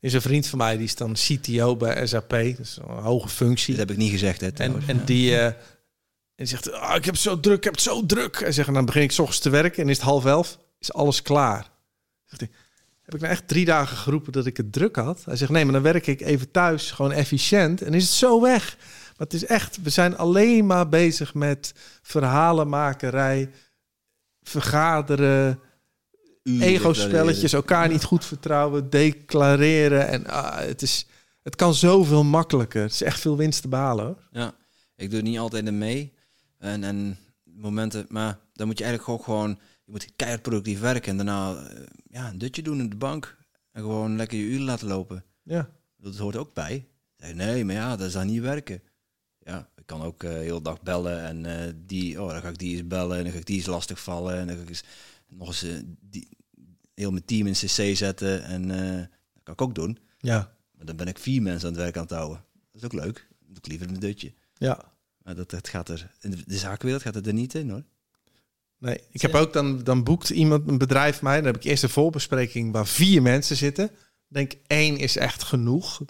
Is 0.04 0.14
een 0.14 0.22
vriend 0.22 0.48
van 0.48 0.58
mij, 0.58 0.76
die 0.78 0.86
is 0.86 0.96
dan 0.96 1.14
CTO 1.14 1.76
bij 1.76 2.08
SAP. 2.08 2.30
Dus 2.30 2.78
een 2.78 3.04
hoge 3.04 3.30
functie. 3.30 3.70
Dit 3.76 3.80
heb 3.80 3.92
ik 3.92 3.98
niet 3.98 4.12
gezegd, 4.12 4.42
hè. 4.42 4.48
En, 4.48 4.54
trouwens. 4.54 4.88
en 4.88 5.06
die 5.06 5.38
eh, 5.38 5.54
en 6.36 6.48
zegt, 6.48 6.72
ah, 6.72 6.96
ik 6.96 7.06
heb 7.06 7.16
zo 7.16 7.40
druk, 7.40 7.58
ik 7.58 7.64
heb 7.64 7.74
het 7.74 7.82
zo 7.82 8.06
druk. 8.06 8.36
En 8.36 8.54
zegt, 8.54 8.68
en 8.68 8.74
dan 8.74 8.86
begin 8.86 9.02
ik 9.02 9.12
's 9.12 9.20
ochtends 9.20 9.42
te 9.42 9.50
werken 9.50 9.84
en 9.84 9.90
is 9.90 9.98
het 9.98 10.06
half 10.06 10.26
elf, 10.26 10.60
is 10.80 10.94
alles 10.94 11.22
klaar. 11.22 11.70
Zegt 12.26 12.42
hij, 12.42 12.50
heb 13.04 13.14
ik 13.14 13.20
nou 13.20 13.34
echt 13.34 13.48
drie 13.48 13.66
dagen 13.66 13.98
geroepen 13.98 14.32
dat 14.32 14.46
ik 14.46 14.58
het 14.58 14.72
druk 14.74 14.96
had? 14.96 15.26
Hij 15.26 15.36
zegt, 15.36 15.52
nee, 15.52 15.64
maar 15.64 15.74
dan 15.74 15.82
werk 15.82 16.08
ik 16.08 16.22
even 16.22 16.52
thuis, 16.52 16.92
gewoon 16.92 17.12
efficiënt. 17.12 17.82
En 17.82 17.94
is 17.94 18.04
het 18.04 18.14
zo 18.14 18.42
weg. 18.42 18.78
Maar 19.18 19.28
het 19.28 19.34
is 19.34 19.46
echt, 19.46 19.82
we 19.82 19.90
zijn 19.90 20.18
alleen 20.18 20.66
maar 20.66 20.90
bezig 20.90 21.34
met 21.34 21.74
verhalenmakerij, 22.02 23.50
vergaderen, 24.42 25.60
ego-spelletjes, 26.44 27.54
elkaar 27.54 27.90
niet 27.90 28.04
goed 28.04 28.26
vertrouwen, 28.26 28.90
declareren. 28.90 30.08
En 30.08 30.28
ah, 30.28 30.58
het, 30.58 30.82
is, 30.82 31.06
het 31.42 31.56
kan 31.56 31.74
zoveel 31.74 32.24
makkelijker. 32.24 32.82
Het 32.82 32.92
is 32.92 33.02
echt 33.02 33.20
veel 33.20 33.38
winst 33.38 33.62
te 33.62 33.68
behalen. 33.68 34.06
Hoor. 34.06 34.28
Ja, 34.32 34.54
ik 34.96 35.12
doe 35.12 35.22
niet 35.22 35.38
altijd 35.38 35.72
mee. 35.72 36.14
En, 36.58 36.84
en 36.84 37.18
momenten, 37.44 38.06
maar 38.10 38.40
dan 38.54 38.68
moet 38.68 38.78
je 38.78 38.84
eigenlijk 38.84 39.14
ook 39.14 39.26
gewoon, 39.26 39.50
je 39.86 39.92
moet 39.92 40.16
keihard 40.16 40.42
productief 40.42 40.80
werken 40.80 41.12
en 41.12 41.18
daarna 41.18 41.56
eh, 41.56 41.82
ja, 42.10 42.30
een 42.30 42.38
dutje 42.38 42.62
doen 42.62 42.80
in 42.80 42.90
de 42.90 42.96
bank. 42.96 43.38
En 43.72 43.82
gewoon 43.82 44.16
lekker 44.16 44.38
je 44.38 44.44
uren 44.44 44.66
laten 44.66 44.88
lopen. 44.88 45.24
Ja. 45.44 45.70
Dat 45.98 46.18
hoort 46.18 46.36
ook 46.36 46.54
bij. 46.54 46.88
Nee, 47.34 47.66
maar 47.66 47.76
ja, 47.76 47.96
dat 47.96 48.08
is 48.08 48.14
dan 48.14 48.28
niet 48.28 48.42
werken. 48.42 48.82
Ja, 49.40 49.70
ik 49.76 49.86
kan 49.86 50.02
ook 50.02 50.24
eh 50.24 50.32
heel 50.32 50.62
dag 50.62 50.82
bellen 50.82 51.24
en 51.24 51.46
eh, 51.46 51.74
die, 51.86 52.22
oh, 52.22 52.30
dan 52.30 52.42
ga 52.42 52.50
ik 52.50 52.58
die 52.58 52.76
eens 52.76 52.88
bellen 52.88 53.18
en 53.18 53.24
dan 53.24 53.32
ga 53.32 53.38
ik 53.38 53.46
die 53.46 53.58
eens 53.58 53.66
lastig 53.66 54.00
vallen 54.00 54.38
en 54.38 54.48
dan 54.48 54.56
ga 54.56 54.62
ik 54.62 54.70
eens 54.70 54.84
nog 55.38 55.48
eens 55.48 55.64
eh, 55.64 55.72
die, 56.00 56.28
heel 56.94 57.12
mijn 57.12 57.26
team 57.26 57.48
in 57.48 57.54
CC 57.54 57.96
zetten 57.96 58.44
en 58.44 58.72
eh, 58.72 58.98
dat 59.34 59.44
kan 59.44 59.54
ik 59.54 59.62
ook 59.62 59.76
doen. 59.76 59.98
Ja. 60.20 60.56
Maar 60.72 60.86
dan 60.86 60.96
ben 60.96 61.08
ik 61.08 61.20
vier 61.20 61.42
mensen 61.42 61.68
aan 61.68 61.74
het 61.74 61.84
werk 61.84 61.96
aan 61.96 62.04
het 62.04 62.12
houden. 62.12 62.44
Dat 62.72 62.82
is 62.82 62.84
ook 62.84 63.04
leuk. 63.06 63.28
Dat 63.30 63.48
doe 63.48 63.58
ik 63.58 63.68
liever 63.68 63.88
een 63.88 64.00
dutje. 64.00 64.34
Ja. 64.54 64.92
Maar 65.24 65.36
dat, 65.36 65.50
dat 65.50 65.68
gaat 65.68 65.90
er, 65.90 66.12
in 66.22 66.44
de, 66.46 66.58
zakenwereld 66.58 67.04
gaat 67.04 67.16
het 67.16 67.28
er 67.28 67.34
niet 67.34 67.54
in 67.54 67.70
hoor. 67.70 67.84
Nee, 68.78 69.00
ik 69.12 69.22
heb 69.22 69.34
ook 69.34 69.54
dan, 69.54 69.84
dan 69.84 70.04
boekt 70.04 70.30
iemand 70.30 70.68
een 70.68 70.78
bedrijf 70.78 71.22
mij. 71.22 71.36
Dan 71.36 71.46
heb 71.46 71.56
ik 71.56 71.64
eerst 71.64 71.84
een 71.84 71.90
voorbespreking 71.90 72.72
waar 72.72 72.88
vier 72.88 73.22
mensen 73.22 73.56
zitten. 73.56 73.86
Ik 73.86 73.92
denk 74.28 74.54
één 74.68 74.98
is 74.98 75.18
echt 75.18 75.44
genoeg. 75.44 76.02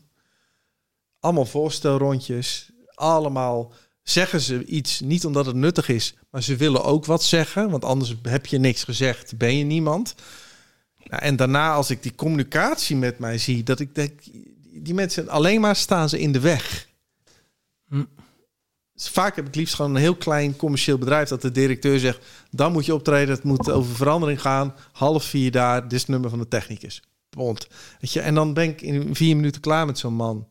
Allemaal 1.20 1.46
voorstelrondjes. 1.46 2.72
Allemaal 2.94 3.74
zeggen 4.04 4.42
ze 4.42 4.66
iets 4.66 5.00
niet 5.00 5.26
omdat 5.26 5.46
het 5.46 5.56
nuttig 5.56 5.90
is, 5.90 6.16
maar 6.30 6.44
ze 6.44 6.56
willen 6.56 6.84
ook 6.84 7.06
wat 7.06 7.24
zeggen. 7.24 7.70
Want 7.70 7.86
anders 7.86 8.16
heb 8.22 8.46
je 8.46 8.58
niks 8.58 8.84
gezegd, 8.84 9.38
ben 9.38 9.58
je 9.58 9.64
niemand. 9.64 10.16
Nou, 11.04 11.22
en 11.22 11.36
daarna, 11.36 11.74
als 11.74 11.90
ik 11.90 12.04
die 12.04 12.16
communicatie 12.16 12.96
met 12.96 13.20
mij 13.20 13.38
zie, 13.38 13.64
dat 13.64 13.80
ik 13.80 13.96
denk, 13.96 14.22
die 14.74 14.94
mensen 14.94 15.30
alleen 15.30 15.62
maar 15.62 15.76
staan 15.76 16.10
ze 16.10 16.20
in 16.20 16.32
de 16.32 16.40
weg. 16.40 16.88
Hm. 17.88 18.04
Dus 18.94 19.10
vaak 19.10 19.36
heb 19.36 19.48
ik 19.48 19.56
liefst 19.56 19.76
gewoon 19.76 19.96
een 19.96 20.02
heel 20.02 20.16
klein 20.16 20.56
commercieel 20.56 20.98
bedrijf 20.98 21.30
dat 21.30 21.42
de 21.42 21.52
directeur 21.52 22.00
zegt: 22.00 22.26
dan 22.50 22.72
moet 22.72 22.86
je 22.86 22.94
optreden, 22.94 23.36
het 23.36 23.44
moet 23.44 23.72
over 23.72 23.96
verandering 23.96 24.42
gaan. 24.42 24.76
Half 24.92 25.24
vier 25.24 25.52
daar, 25.52 25.82
dit 25.82 25.92
is 25.92 26.00
het 26.00 26.10
nummer 26.10 26.30
van 26.30 26.40
de 26.40 26.48
technicus. 26.48 27.02
Bond. 27.30 27.68
Weet 28.00 28.14
je, 28.14 28.20
en 28.20 28.36
dan 28.36 28.54
ben 28.54 28.70
ik 28.70 28.82
in 28.82 29.16
vier 29.16 29.36
minuten 29.36 29.62
klaar 29.62 29.86
met 29.86 29.98
zo'n 29.98 30.14
man. 30.14 30.48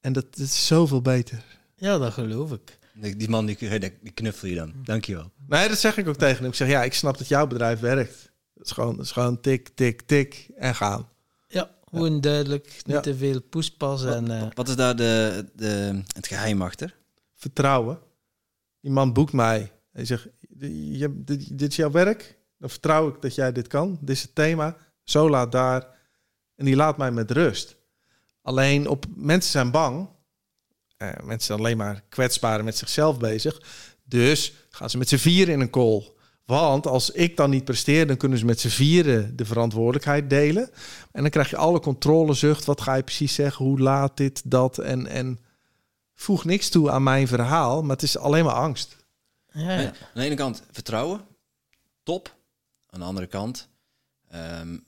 En 0.00 0.12
dat, 0.12 0.24
dat 0.30 0.46
is 0.46 0.66
zoveel 0.66 1.02
beter. 1.02 1.44
Ja, 1.76 1.98
dat 1.98 2.12
geloof 2.12 2.52
ik. 2.52 2.78
Die 2.94 3.16
die 3.16 3.28
man 3.28 3.46
die, 3.46 3.56
die 4.02 4.12
knuffel 4.14 4.48
je 4.48 4.54
dan. 4.54 4.72
Dankjewel. 4.84 5.30
Nee, 5.48 5.68
dat 5.68 5.78
zeg 5.78 5.96
ik 5.96 6.08
ook 6.08 6.16
tegen 6.16 6.36
hem. 6.36 6.46
Ik 6.46 6.54
zeg: 6.54 6.68
ja, 6.68 6.82
ik 6.82 6.94
snap 6.94 7.18
dat 7.18 7.28
jouw 7.28 7.46
bedrijf 7.46 7.80
werkt. 7.80 8.32
Het 8.54 8.66
is 8.66 8.70
gewoon, 8.72 8.96
het 8.96 9.04
is 9.04 9.10
gewoon 9.12 9.40
tik, 9.40 9.68
tik, 9.68 10.02
tik 10.02 10.48
en 10.56 10.74
gaan. 10.74 11.08
Ja, 11.48 11.70
gewoon 11.90 12.20
duidelijk. 12.20 12.64
Niet 12.64 12.94
Ja. 12.96 13.00
te 13.00 13.16
veel 13.16 13.42
poespas. 13.42 14.04
En, 14.04 14.30
eh, 14.30 14.46
Wat 14.54 14.68
is 14.68 14.76
daar 14.76 14.96
de, 14.96 15.44
de, 15.54 16.02
het 16.14 16.26
geheim 16.26 16.62
achter? 16.62 16.94
Vertrouwen. 17.34 17.98
Die 18.80 18.90
man 18.90 19.12
boekt 19.12 19.32
mij. 19.32 19.72
Hij 19.92 20.04
zegt: 20.04 20.28
je, 20.58 21.22
dit, 21.24 21.58
dit 21.58 21.70
is 21.70 21.76
jouw 21.76 21.90
werk. 21.90 22.38
Dan 22.58 22.70
vertrouw 22.70 23.08
ik 23.08 23.22
dat 23.22 23.34
jij 23.34 23.52
dit 23.52 23.66
kan. 23.66 23.98
Dit 24.00 24.16
is 24.16 24.22
het 24.22 24.34
thema. 24.34 24.76
Zo 25.04 25.30
laat 25.30 25.52
daar. 25.52 25.86
En 26.54 26.64
die 26.64 26.76
laat 26.76 26.96
mij 26.96 27.10
met 27.10 27.30
rust. 27.30 27.76
Alleen 28.42 28.88
op 28.88 29.04
mensen 29.14 29.50
zijn 29.50 29.70
bang. 29.70 30.08
Eh, 30.96 31.08
mensen 31.22 31.46
zijn 31.46 31.58
alleen 31.58 31.76
maar 31.76 32.02
kwetsbaar 32.08 32.58
en 32.58 32.64
met 32.64 32.76
zichzelf 32.76 33.18
bezig. 33.18 33.62
Dus 34.04 34.52
gaan 34.70 34.90
ze 34.90 34.98
met 34.98 35.08
z'n 35.08 35.16
vier 35.16 35.48
in 35.48 35.60
een 35.60 35.70
call. 35.70 36.14
Want 36.44 36.86
als 36.86 37.10
ik 37.10 37.36
dan 37.36 37.50
niet 37.50 37.64
presteer, 37.64 38.06
dan 38.06 38.16
kunnen 38.16 38.38
ze 38.38 38.44
met 38.44 38.60
z'n 38.60 38.68
vieren 38.68 39.36
de 39.36 39.44
verantwoordelijkheid 39.44 40.30
delen. 40.30 40.70
En 41.12 41.22
dan 41.22 41.30
krijg 41.30 41.50
je 41.50 41.56
alle 41.56 41.80
controlezucht. 41.80 42.64
Wat 42.64 42.80
ga 42.80 42.94
je 42.94 43.02
precies 43.02 43.34
zeggen? 43.34 43.64
Hoe 43.64 43.80
laat 43.80 44.16
dit, 44.16 44.50
dat? 44.50 44.78
En, 44.78 45.06
en 45.06 45.38
voeg 46.14 46.44
niks 46.44 46.68
toe 46.68 46.90
aan 46.90 47.02
mijn 47.02 47.28
verhaal, 47.28 47.82
maar 47.82 47.96
het 47.96 48.02
is 48.02 48.18
alleen 48.18 48.44
maar 48.44 48.54
angst. 48.54 48.96
Ja. 49.52 49.84
Aan 49.84 49.92
de 50.14 50.22
ene 50.22 50.34
kant 50.34 50.62
vertrouwen, 50.70 51.20
top. 52.02 52.34
Aan 52.86 53.00
de 53.00 53.06
andere 53.06 53.26
kant, 53.26 53.68
ehm, 54.28 54.78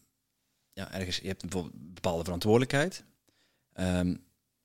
ja, 0.73 0.93
ergens, 0.93 1.17
je 1.17 1.27
hebt 1.27 1.43
bijvoorbeeld 1.43 1.75
een 1.75 1.95
bepaalde 1.95 2.25
verantwoordelijkheid. 2.25 3.05
Ehm, 3.73 4.15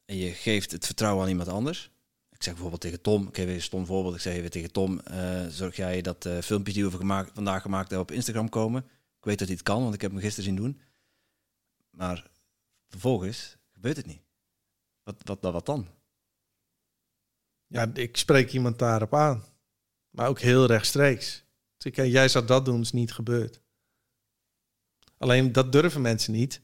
en 0.06 0.18
je 0.18 0.32
geeft 0.32 0.72
het 0.72 0.86
vertrouwen 0.86 1.24
aan 1.24 1.30
iemand 1.30 1.48
anders. 1.48 1.92
Ik 2.30 2.44
zeg 2.44 2.54
bijvoorbeeld 2.54 2.82
tegen 2.82 3.02
Tom, 3.02 3.28
ik 3.28 3.36
geef 3.36 3.44
even 3.44 3.56
een 3.56 3.62
stom 3.62 3.86
voorbeeld. 3.86 4.16
Ik 4.16 4.22
zeg 4.22 4.34
even 4.34 4.52
tegen 4.52 4.72
Tom, 4.72 5.00
eh, 5.00 5.48
zorg 5.48 5.76
jij 5.76 6.02
dat 6.02 6.26
eh 6.26 6.40
filmpjes 6.40 6.76
die 6.76 6.86
we 6.86 6.98
gemaakt, 6.98 7.32
vandaag 7.34 7.62
gemaakt 7.62 7.90
hebben 7.90 8.08
op 8.08 8.16
Instagram 8.16 8.50
komen. 8.50 8.84
Ik 9.18 9.26
weet 9.30 9.40
dat 9.40 9.48
het 9.48 9.64
kan, 9.64 9.82
want 9.82 9.94
ik 9.94 10.02
heb 10.02 10.12
hem 10.12 10.20
gisteren 10.20 10.44
zien 10.44 10.56
doen. 10.56 10.82
Maar 11.90 12.30
vervolgens 12.88 13.58
gebeurt 13.72 13.98
het 13.98 14.06
niet. 14.06 14.22
Wat, 15.04 15.16
wat, 15.24 15.40
wat, 15.42 15.66
dan? 15.66 15.88
Ja, 17.68 17.92
ik 17.94 18.18
spreek 18.18 18.52
iemand 18.52 18.80
daarop 18.80 19.14
aan. 19.14 19.44
Maar 20.10 20.28
ook 20.28 20.40
heel 20.40 20.66
rechtstreeks. 20.66 21.44
Dus 21.78 21.92
ik, 21.92 21.96
jij 21.96 22.28
zou 22.28 22.46
dat 22.46 22.66
doen, 22.66 22.82
is 22.82 22.92
niet 22.92 23.14
gebeurd. 23.14 23.62
Alleen 25.18 25.52
dat 25.52 25.72
durven 25.72 26.02
mensen 26.02 26.34
niet. 26.34 26.62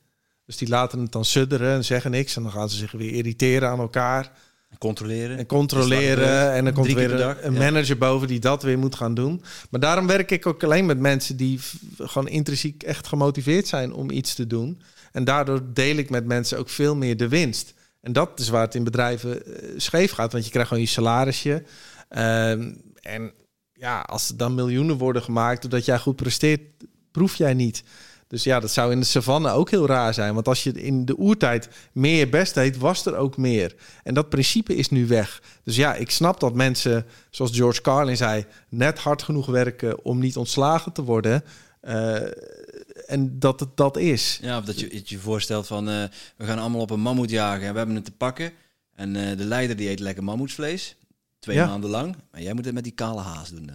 Dus 0.50 0.58
die 0.58 0.68
laten 0.68 1.00
het 1.00 1.12
dan 1.12 1.26
sudderen 1.26 1.74
en 1.74 1.86
zeggen 1.86 2.12
niks. 2.12 2.36
En 2.36 2.44
dan 2.44 2.52
gaan 2.52 2.70
ze 2.70 2.78
zich 2.78 2.92
weer 2.92 3.12
irriteren 3.12 3.70
aan 3.70 3.80
elkaar. 3.80 4.32
Controleren. 4.78 5.38
En 5.38 5.46
controleren. 5.46 6.52
En 6.54 6.64
dan 6.64 6.74
komt 6.74 6.94
weer 6.94 7.12
een, 7.12 7.18
dag? 7.18 7.44
een 7.44 7.54
Ja. 7.54 7.60
manager 7.60 7.98
boven 7.98 8.28
die 8.28 8.40
dat 8.40 8.64
weer 8.64 8.80
moet 8.80 8.96
gaan 8.96 9.14
doen. 9.14 9.44
Maar 9.70 9.80
daarom 9.80 10.08
werk 10.08 10.32
ik 10.32 10.46
ook 10.46 10.64
alleen 10.64 10.86
met 10.86 11.00
mensen 11.00 11.38
die 11.38 11.60
gewoon 11.98 12.28
intrinsiek 12.28 12.84
echt 12.84 13.08
gemotiveerd 13.08 13.68
zijn 13.68 13.94
om 13.94 14.10
iets 14.10 14.34
te 14.36 14.48
doen. 14.48 14.82
En 15.12 15.24
daardoor 15.24 15.62
deel 15.74 15.96
ik 15.96 16.10
met 16.10 16.26
mensen 16.26 16.58
ook 16.58 16.70
veel 16.70 16.96
meer 16.96 17.18
de 17.18 17.28
winst. 17.28 17.74
En 18.02 18.14
dat 18.14 18.40
is 18.40 18.50
waar 18.50 18.66
het 18.66 18.76
in 18.76 18.84
bedrijven 18.84 19.46
eh, 19.46 19.70
scheef 19.78 20.12
gaat. 20.12 20.32
Want 20.32 20.44
je 20.46 20.52
krijgt 20.52 20.70
gewoon 20.70 20.84
je 20.84 20.90
salarisje. 20.90 21.64
Ehm, 22.10 22.74
en 23.02 23.32
ja, 23.74 24.00
als 24.02 24.30
er 24.30 24.38
dan 24.38 24.56
miljoenen 24.56 24.98
worden 24.98 25.22
gemaakt 25.22 25.62
doordat 25.62 25.86
jij 25.86 26.00
goed 26.00 26.16
presteert, 26.16 26.62
proef 27.12 27.36
jij 27.36 27.54
niet. 27.54 27.84
Dus 28.30 28.44
ja, 28.44 28.60
dat 28.60 28.72
zou 28.72 28.92
in 28.92 29.00
de 29.00 29.06
savanne 29.06 29.52
ook 29.52 29.70
heel 29.70 29.86
raar 29.88 30.14
zijn. 30.14 30.34
Want 30.34 30.48
als 30.48 30.64
je 30.64 30.72
in 30.72 31.06
de 31.06 31.18
oertijd 31.20 31.70
meer 31.92 32.18
je 32.18 32.30
best 32.30 32.54
deed, 32.54 32.78
was 32.78 33.06
er 33.06 33.16
ook 33.16 33.38
meer. 33.38 33.76
En 34.04 34.14
dat 34.14 34.30
principe 34.30 34.76
is 34.76 34.90
nu 34.90 35.08
weg. 35.08 35.42
Dus 35.64 35.76
ja, 35.76 35.96
ik 35.96 36.12
snap 36.12 36.40
dat 36.40 36.54
mensen, 36.54 37.06
zoals 37.30 37.56
George 37.56 37.82
Carlin 37.82 38.18
zei, 38.18 38.46
net 38.70 39.00
hard 39.00 39.24
genoeg 39.24 39.46
werken 39.46 40.04
om 40.06 40.20
niet 40.20 40.38
ontslagen 40.38 40.92
te 40.92 41.04
worden. 41.04 41.44
Eh, 41.82 42.16
en 43.08 43.40
dat 43.40 43.60
het 43.60 43.78
dat 43.78 43.98
is. 43.98 44.40
Ja, 44.42 44.58
of 44.58 44.66
dat 44.66 44.80
je 44.80 45.02
je 45.06 45.18
voorstelt 45.20 45.68
van 45.68 45.90
eh, 45.90 46.04
we 46.38 46.46
gaan 46.46 46.60
allemaal 46.60 46.82
op 46.82 46.90
een 46.90 47.00
mammoet 47.00 47.30
jagen 47.30 47.66
en 47.68 47.72
we 47.72 47.78
hebben 47.78 47.96
het 47.96 48.06
te 48.06 48.12
pakken. 48.12 48.52
En 48.96 49.16
eh, 49.16 49.38
de 49.38 49.46
leider 49.46 49.76
die 49.76 49.90
eet 49.90 50.00
lekker 50.00 50.24
mammoetsvlees. 50.24 50.96
Twee 51.40 51.56
Ja. 51.56 51.66
maanden 51.66 51.90
lang. 51.90 52.16
Maar 52.32 52.42
jij 52.42 52.54
moet 52.54 52.66
het 52.66 52.74
met 52.74 52.84
die 52.84 52.94
kale 52.94 53.22
haas 53.22 53.50
doen. 53.50 53.72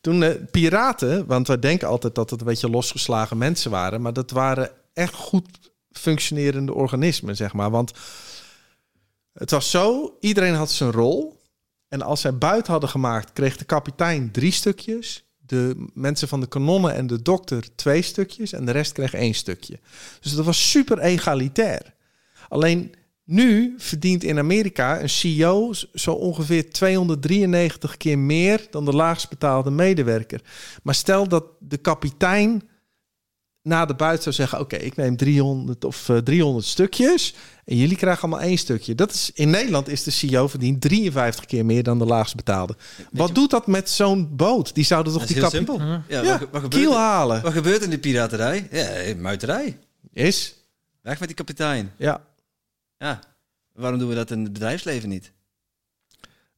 Toen 0.00 0.22
eh, 0.22 0.34
piraten, 0.50 1.26
want 1.26 1.46
wij 1.46 1.58
denken 1.58 1.88
altijd 1.88 2.14
dat 2.14 2.30
het 2.30 2.40
een 2.40 2.46
beetje 2.46 2.70
losgeslagen 2.70 3.38
mensen 3.38 3.70
waren, 3.70 4.02
maar 4.02 4.12
dat 4.12 4.30
waren 4.30 4.70
echt 4.92 5.14
goed 5.14 5.58
functionerende 5.92 6.74
organismen, 6.74 7.36
zeg 7.36 7.52
maar. 7.52 7.70
Want 7.70 7.92
het 9.32 9.50
was 9.50 9.70
zo, 9.70 10.16
iedereen 10.20 10.54
had 10.54 10.70
zijn 10.70 10.92
rol. 10.92 11.36
En 11.88 12.02
als 12.02 12.20
zij 12.20 12.38
buiten 12.38 12.72
hadden 12.72 12.90
gemaakt, 12.90 13.32
kreeg 13.32 13.56
de 13.56 13.64
kapitein 13.64 14.30
drie 14.30 14.52
stukjes. 14.52 15.26
De 15.36 15.86
mensen 15.94 16.28
van 16.28 16.40
de 16.40 16.46
kanonnen 16.46 16.94
en 16.94 17.06
de 17.06 17.22
dokter 17.22 17.74
twee 17.74 18.02
stukjes. 18.02 18.52
En 18.52 18.64
de 18.64 18.72
rest 18.72 18.92
kreeg 18.92 19.14
één 19.14 19.34
stukje. 19.34 19.78
Dus 20.20 20.32
dat 20.32 20.44
was 20.44 20.70
super 20.70 20.98
egalitair. 20.98 21.94
Alleen 22.48 22.94
nu 23.30 23.74
verdient 23.78 24.24
in 24.24 24.38
Amerika 24.38 25.00
een 25.00 25.08
CEO 25.08 25.72
zo 25.94 26.12
ongeveer 26.12 26.70
293 26.70 27.96
keer 27.96 28.18
meer 28.18 28.66
dan 28.70 28.84
de 28.84 28.92
laagst 28.92 29.28
betaalde 29.28 29.70
medewerker. 29.70 30.40
Maar 30.82 30.94
stel 30.94 31.28
dat 31.28 31.44
de 31.60 31.76
kapitein 31.76 32.62
na 33.62 33.84
de 33.84 33.94
buit 33.94 34.22
zou 34.22 34.34
zeggen: 34.34 34.60
Oké, 34.60 34.76
ik 34.76 34.96
neem 34.96 35.16
300 35.16 35.84
of 35.84 36.08
eh, 36.08 36.16
300 36.16 36.66
stukjes 36.66 37.34
en 37.64 37.76
jullie 37.76 37.96
krijgen 37.96 38.22
allemaal 38.22 38.46
één 38.46 38.58
stukje. 38.58 38.94
Dat 38.94 39.12
is, 39.12 39.30
in 39.34 39.50
Nederland 39.50 39.88
is 39.88 40.02
de 40.02 40.10
CEO 40.10 40.48
verdient 40.48 40.80
53 40.80 41.44
keer 41.44 41.64
meer 41.64 41.82
dan 41.82 41.98
de 41.98 42.04
laagst 42.04 42.36
betaalde. 42.36 42.76
Wat 43.12 43.28
je- 43.28 43.34
doet 43.34 43.50
dat 43.50 43.66
met 43.66 43.90
zo'n 43.90 44.36
boot? 44.36 44.74
Die 44.74 44.84
zouden 44.84 45.12
toch 45.12 45.26
die 45.26 45.36
heel 45.36 45.44
kapitein 45.50 45.78
simpel. 45.78 46.02
Ja, 46.08 46.22
ja, 46.22 46.38
wat, 46.50 46.62
wat, 46.62 46.70
kiel 46.70 46.94
halen? 46.96 47.42
wat 47.42 47.52
gebeurt 47.52 47.82
in 47.82 47.90
de 47.90 47.98
piraterij? 47.98 48.68
Ja, 48.70 48.78
eh, 48.86 49.16
muiterij. 49.16 49.78
Is 50.12 50.54
Weg 51.02 51.18
met 51.18 51.28
die 51.28 51.36
kapitein. 51.36 51.92
ja. 51.96 52.26
Ja. 52.98 53.20
Waarom 53.72 53.98
doen 53.98 54.08
we 54.08 54.14
dat 54.14 54.30
in 54.30 54.42
het 54.42 54.52
bedrijfsleven 54.52 55.08
niet? 55.08 55.32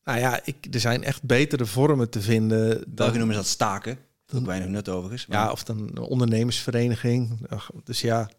Nou 0.05 0.19
ja, 0.19 0.41
ik, 0.45 0.67
er 0.71 0.81
zijn 0.81 1.05
echt 1.05 1.23
betere 1.23 1.67
vormen 1.67 2.11
te 2.11 2.21
vinden. 2.21 2.85
Dan, 2.87 3.13
noemen 3.17 3.35
ze 3.35 3.41
dat 3.41 3.51
staken. 3.51 3.99
Ook 4.35 4.47
weinig 4.47 4.69
nut 4.69 4.89
overigens. 4.89 5.27
maar- 5.27 5.39
ja, 5.39 5.51
of 5.51 5.65
dan 5.65 5.79
een 5.79 5.99
ondernemersvereniging. 5.99 7.47
Ach, 7.49 7.71
Dus 7.85 8.01
ja. 8.01 8.31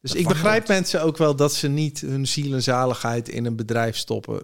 Dus 0.00 0.10
Dat 0.10 0.20
ik 0.20 0.28
begrijp 0.28 0.68
mensen 0.68 1.02
ook 1.02 1.16
wel 1.16 1.36
dat 1.36 1.54
ze 1.54 1.68
niet 1.68 2.00
hun 2.00 2.26
ziel 2.26 2.54
en 2.54 2.62
zaligheid 2.62 3.28
in 3.28 3.44
een 3.44 3.56
bedrijf 3.56 3.96
stoppen. 3.96 4.42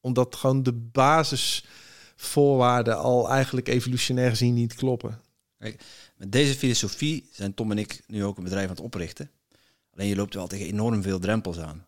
Omdat 0.00 0.36
gewoon 0.36 0.62
de 0.62 0.72
basisvoorwaarden 0.72 2.98
al 2.98 3.30
eigenlijk 3.30 3.68
evolutionair 3.68 4.30
gezien 4.30 4.54
niet 4.54 4.74
kloppen. 4.74 5.20
Met 6.16 6.32
deze 6.32 6.54
filosofie 6.54 7.28
zijn 7.32 7.54
Tom 7.54 7.70
en 7.70 7.78
ik 7.78 8.02
nu 8.06 8.24
ook 8.24 8.36
een 8.38 8.44
bedrijf 8.44 8.64
aan 8.64 8.70
het 8.74 8.80
oprichten. 8.84 9.30
Alleen 9.94 10.08
je 10.08 10.16
loopt 10.16 10.34
wel 10.34 10.46
tegen 10.46 10.66
enorm 10.66 11.02
veel 11.02 11.18
drempels 11.18 11.58
aan. 11.58 11.86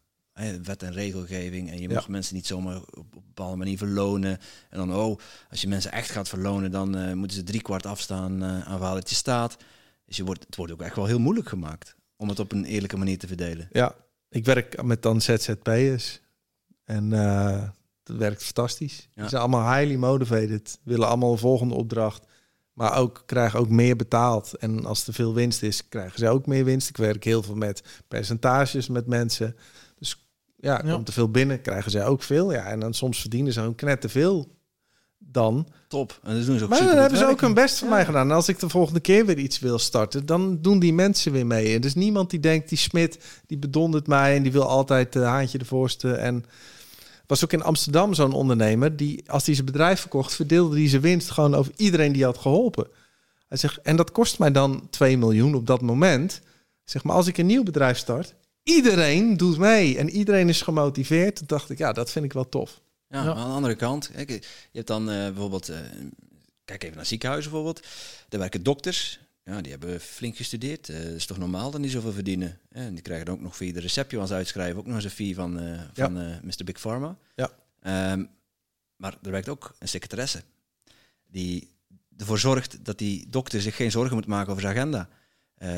Wet 0.63 0.83
en 0.83 0.93
regelgeving. 0.93 1.71
En 1.71 1.81
je 1.81 1.89
Ja. 1.89 1.95
mag 1.95 2.09
mensen 2.09 2.35
niet 2.35 2.47
zomaar 2.47 2.77
op, 2.77 2.97
op 2.99 3.15
een 3.15 3.23
bepaalde 3.27 3.57
manier 3.57 3.79
verlonen. 3.79 4.39
En 4.71 4.79
dan, 4.79 4.95
oh, 4.95 5.19
als 5.51 5.61
je 5.61 5.69
mensen 5.69 5.93
echt 5.93 6.11
gaat 6.11 6.29
verlonen, 6.29 6.71
dan 6.71 6.97
eh, 6.97 7.13
moeten 7.13 7.37
ze 7.37 7.43
drie 7.43 7.63
kwart 7.63 7.87
afstaan 7.87 8.43
eh 8.43 8.61
aan 8.61 8.79
waar 8.79 8.95
het 8.95 9.09
je 9.09 9.15
staat. 9.15 9.57
Dus 10.05 10.17
je 10.17 10.25
wordt, 10.25 10.45
het 10.47 10.57
wordt 10.57 10.73
ook 10.73 10.83
echt 10.83 10.97
wel 10.97 11.07
heel 11.07 11.19
moeilijk 11.19 11.49
gemaakt 11.49 11.95
om 12.17 12.29
het 12.29 12.39
op 12.39 12.53
een 12.53 12.65
eerlijke 12.65 12.97
manier 12.97 13.19
te 13.19 13.27
verdelen. 13.27 13.69
Ja, 13.73 13.95
ik 14.29 14.45
werk 14.45 14.83
met 14.83 15.03
dan 15.03 15.21
ZZP'ers. 15.21 16.21
En 16.85 17.13
eh 17.13 17.69
dat 18.03 18.17
werkt 18.17 18.43
fantastisch. 18.45 19.09
Ja. 19.15 19.23
Ze 19.23 19.29
zijn 19.29 19.41
allemaal 19.43 19.75
highly 19.75 19.95
motivated. 19.97 20.79
Willen 20.83 21.09
allemaal 21.09 21.33
een 21.33 21.39
volgende 21.39 21.75
opdracht. 21.75 22.27
Maar 22.73 22.97
ook 22.97 23.23
krijgen 23.27 23.59
ook 23.59 23.69
meer 23.69 23.97
betaald. 23.97 24.55
En 24.59 24.85
als 24.85 25.07
er 25.07 25.13
veel 25.15 25.35
winst 25.35 25.63
is, 25.63 25.89
krijgen 25.89 26.19
ze 26.19 26.29
ook 26.29 26.47
meer 26.47 26.65
winst. 26.65 26.89
Ik 26.89 26.97
werk 26.97 27.25
heel 27.25 27.43
veel 27.43 27.55
met 27.55 27.83
percentages 28.09 28.89
met 28.89 29.07
mensen. 29.07 29.57
Dus 29.99 30.27
ja, 30.57 30.81
Ja. 30.85 30.93
komt 30.95 31.09
er 31.09 31.15
veel 31.15 31.31
binnen, 31.31 31.61
krijgen 31.61 31.91
zij 31.91 32.07
ook 32.07 32.23
veel. 32.23 32.53
Ja, 32.53 32.65
en 32.65 32.81
dan 32.81 32.95
soms 32.95 33.21
verdienen 33.21 33.53
ze 33.53 33.61
ook 33.61 33.81
net 33.81 34.01
te 34.01 34.09
veel 34.09 34.49
dan. 35.19 35.69
Top. 35.89 36.19
En 36.23 36.37
dat 36.37 36.47
doen 36.47 36.59
ze 36.59 36.65
ook 36.65 36.71
Maar 36.71 36.79
dan 36.85 36.97
hebben 36.97 37.19
ze 37.19 37.27
ook 37.27 37.41
hun 37.41 37.55
best 37.55 37.79
voor 37.79 37.89
mij 37.89 38.05
gedaan. 38.05 38.29
En 38.31 38.35
als 38.35 38.49
ik 38.49 38.59
de 38.59 38.69
volgende 38.69 39.01
keer 39.01 39.27
weer 39.27 39.39
iets 39.39 39.59
wil 39.59 39.79
starten, 39.79 40.27
dan 40.27 40.59
doen 40.61 40.79
die 40.79 40.93
mensen 40.93 41.33
weer 41.33 41.47
mee. 41.47 41.75
En 41.75 41.81
er 41.81 41.85
is 41.85 41.95
niemand 41.95 42.31
die 42.31 42.41
denkt, 42.41 42.69
die 42.69 42.79
Smit, 42.79 43.19
die 43.47 43.59
bedondert 43.59 44.07
mij 44.07 44.37
en 44.37 44.43
die 44.43 44.53
wil 44.53 44.69
altijd 44.69 45.13
de 45.13 45.19
haantje 45.21 45.59
de 45.59 45.65
voorste. 45.65 46.13
En 46.13 46.45
was 47.33 47.45
ook 47.45 47.53
in 47.53 47.63
Amsterdam 47.63 48.15
zo'n 48.15 48.33
ondernemer 48.33 48.97
die, 48.97 49.31
als 49.31 49.47
hij 49.47 49.55
zijn 49.55 49.67
bedrijf 49.67 50.01
verkocht, 50.01 50.35
verdeelde 50.35 50.77
hij 50.79 50.89
zijn 50.89 51.03
winst 51.03 51.31
gewoon 51.31 51.55
over 51.55 51.73
iedereen 51.77 52.13
die 52.13 52.25
had 52.25 52.39
geholpen. 52.39 52.87
Hij 53.49 53.59
zegt, 53.59 53.81
en 53.83 53.97
dat 53.97 54.13
kost 54.13 54.39
mij 54.39 54.51
dan 54.53 54.87
2 54.91 55.19
miljoen 55.19 55.55
op 55.55 55.67
dat 55.67 55.81
moment. 55.81 56.41
Zeg 56.85 57.05
maar, 57.05 57.17
als 57.17 57.27
ik 57.27 57.39
een 57.39 57.47
nieuw 57.47 57.63
bedrijf 57.63 57.99
start, 57.99 58.35
iedereen 58.63 59.37
doet 59.37 59.59
mee 59.59 59.99
en 59.99 60.11
iedereen 60.11 60.49
is 60.49 60.63
gemotiveerd. 60.63 61.37
Toen 61.37 61.47
dacht 61.47 61.71
ik, 61.71 61.79
ja, 61.79 61.93
dat 61.93 62.11
vind 62.11 62.25
ik 62.25 62.33
wel 62.33 62.49
tof. 62.49 62.81
Ja, 63.09 63.19
Ja. 63.19 63.25
maar 63.25 63.35
aan 63.37 63.49
de 63.49 63.55
andere 63.55 63.75
kant, 63.75 64.11
kijk, 64.15 64.31
je 64.31 64.41
hebt 64.73 64.87
dan 64.87 65.11
eh, 65.11 65.17
bijvoorbeeld, 65.17 65.69
eh, 65.69 65.79
kijk 66.65 66.83
even 66.83 66.97
naar 66.97 67.07
ziekenhuizen 67.07 67.51
bijvoorbeeld, 67.51 67.87
daar 68.29 68.41
werken 68.41 68.63
dokters, 68.63 69.21
ja, 69.45 69.61
die 69.61 69.71
hebben 69.71 70.01
flink 70.01 70.37
gestudeerd. 70.37 70.89
Eh, 70.89 70.97
dat 71.03 71.07
is 71.13 71.27
toch 71.27 71.39
normaal 71.39 71.71
dat 71.71 71.81
die 71.83 71.91
zoveel 71.91 72.13
verdienen. 72.13 72.59
En 72.69 72.95
die 72.95 73.03
krijgen 73.03 73.27
dan 73.27 73.35
ook 73.35 73.41
nog 73.41 73.57
via 73.57 73.73
de 73.73 73.81
receptje 73.81 74.19
als 74.19 74.33
uitschrijven, 74.33 74.79
ook 74.79 74.87
nog 74.87 74.95
eens 74.95 75.05
een 75.05 75.11
fee 75.11 75.35
van, 75.35 75.59
eh, 75.59 75.81
van 75.95 76.19
eh, 76.19 76.41
Mr. 76.43 76.65
Big 76.65 76.81
Pharma. 76.81 77.19
Ja. 77.37 77.51
Ehm, 77.81 78.25
maar 78.97 79.19
er 79.23 79.31
werkt 79.31 79.49
ook 79.49 79.75
een 79.79 79.89
secretaresse 79.89 80.43
die 81.27 81.71
ervoor 82.17 82.39
zorgt 82.39 82.85
dat 82.85 82.99
die 82.99 83.29
dokter 83.29 83.61
zich 83.61 83.77
geen 83.77 83.91
zorgen 83.91 84.15
moet 84.15 84.27
maken 84.27 84.51
over 84.51 84.63
zijn 84.63 84.77
agenda. 84.77 85.09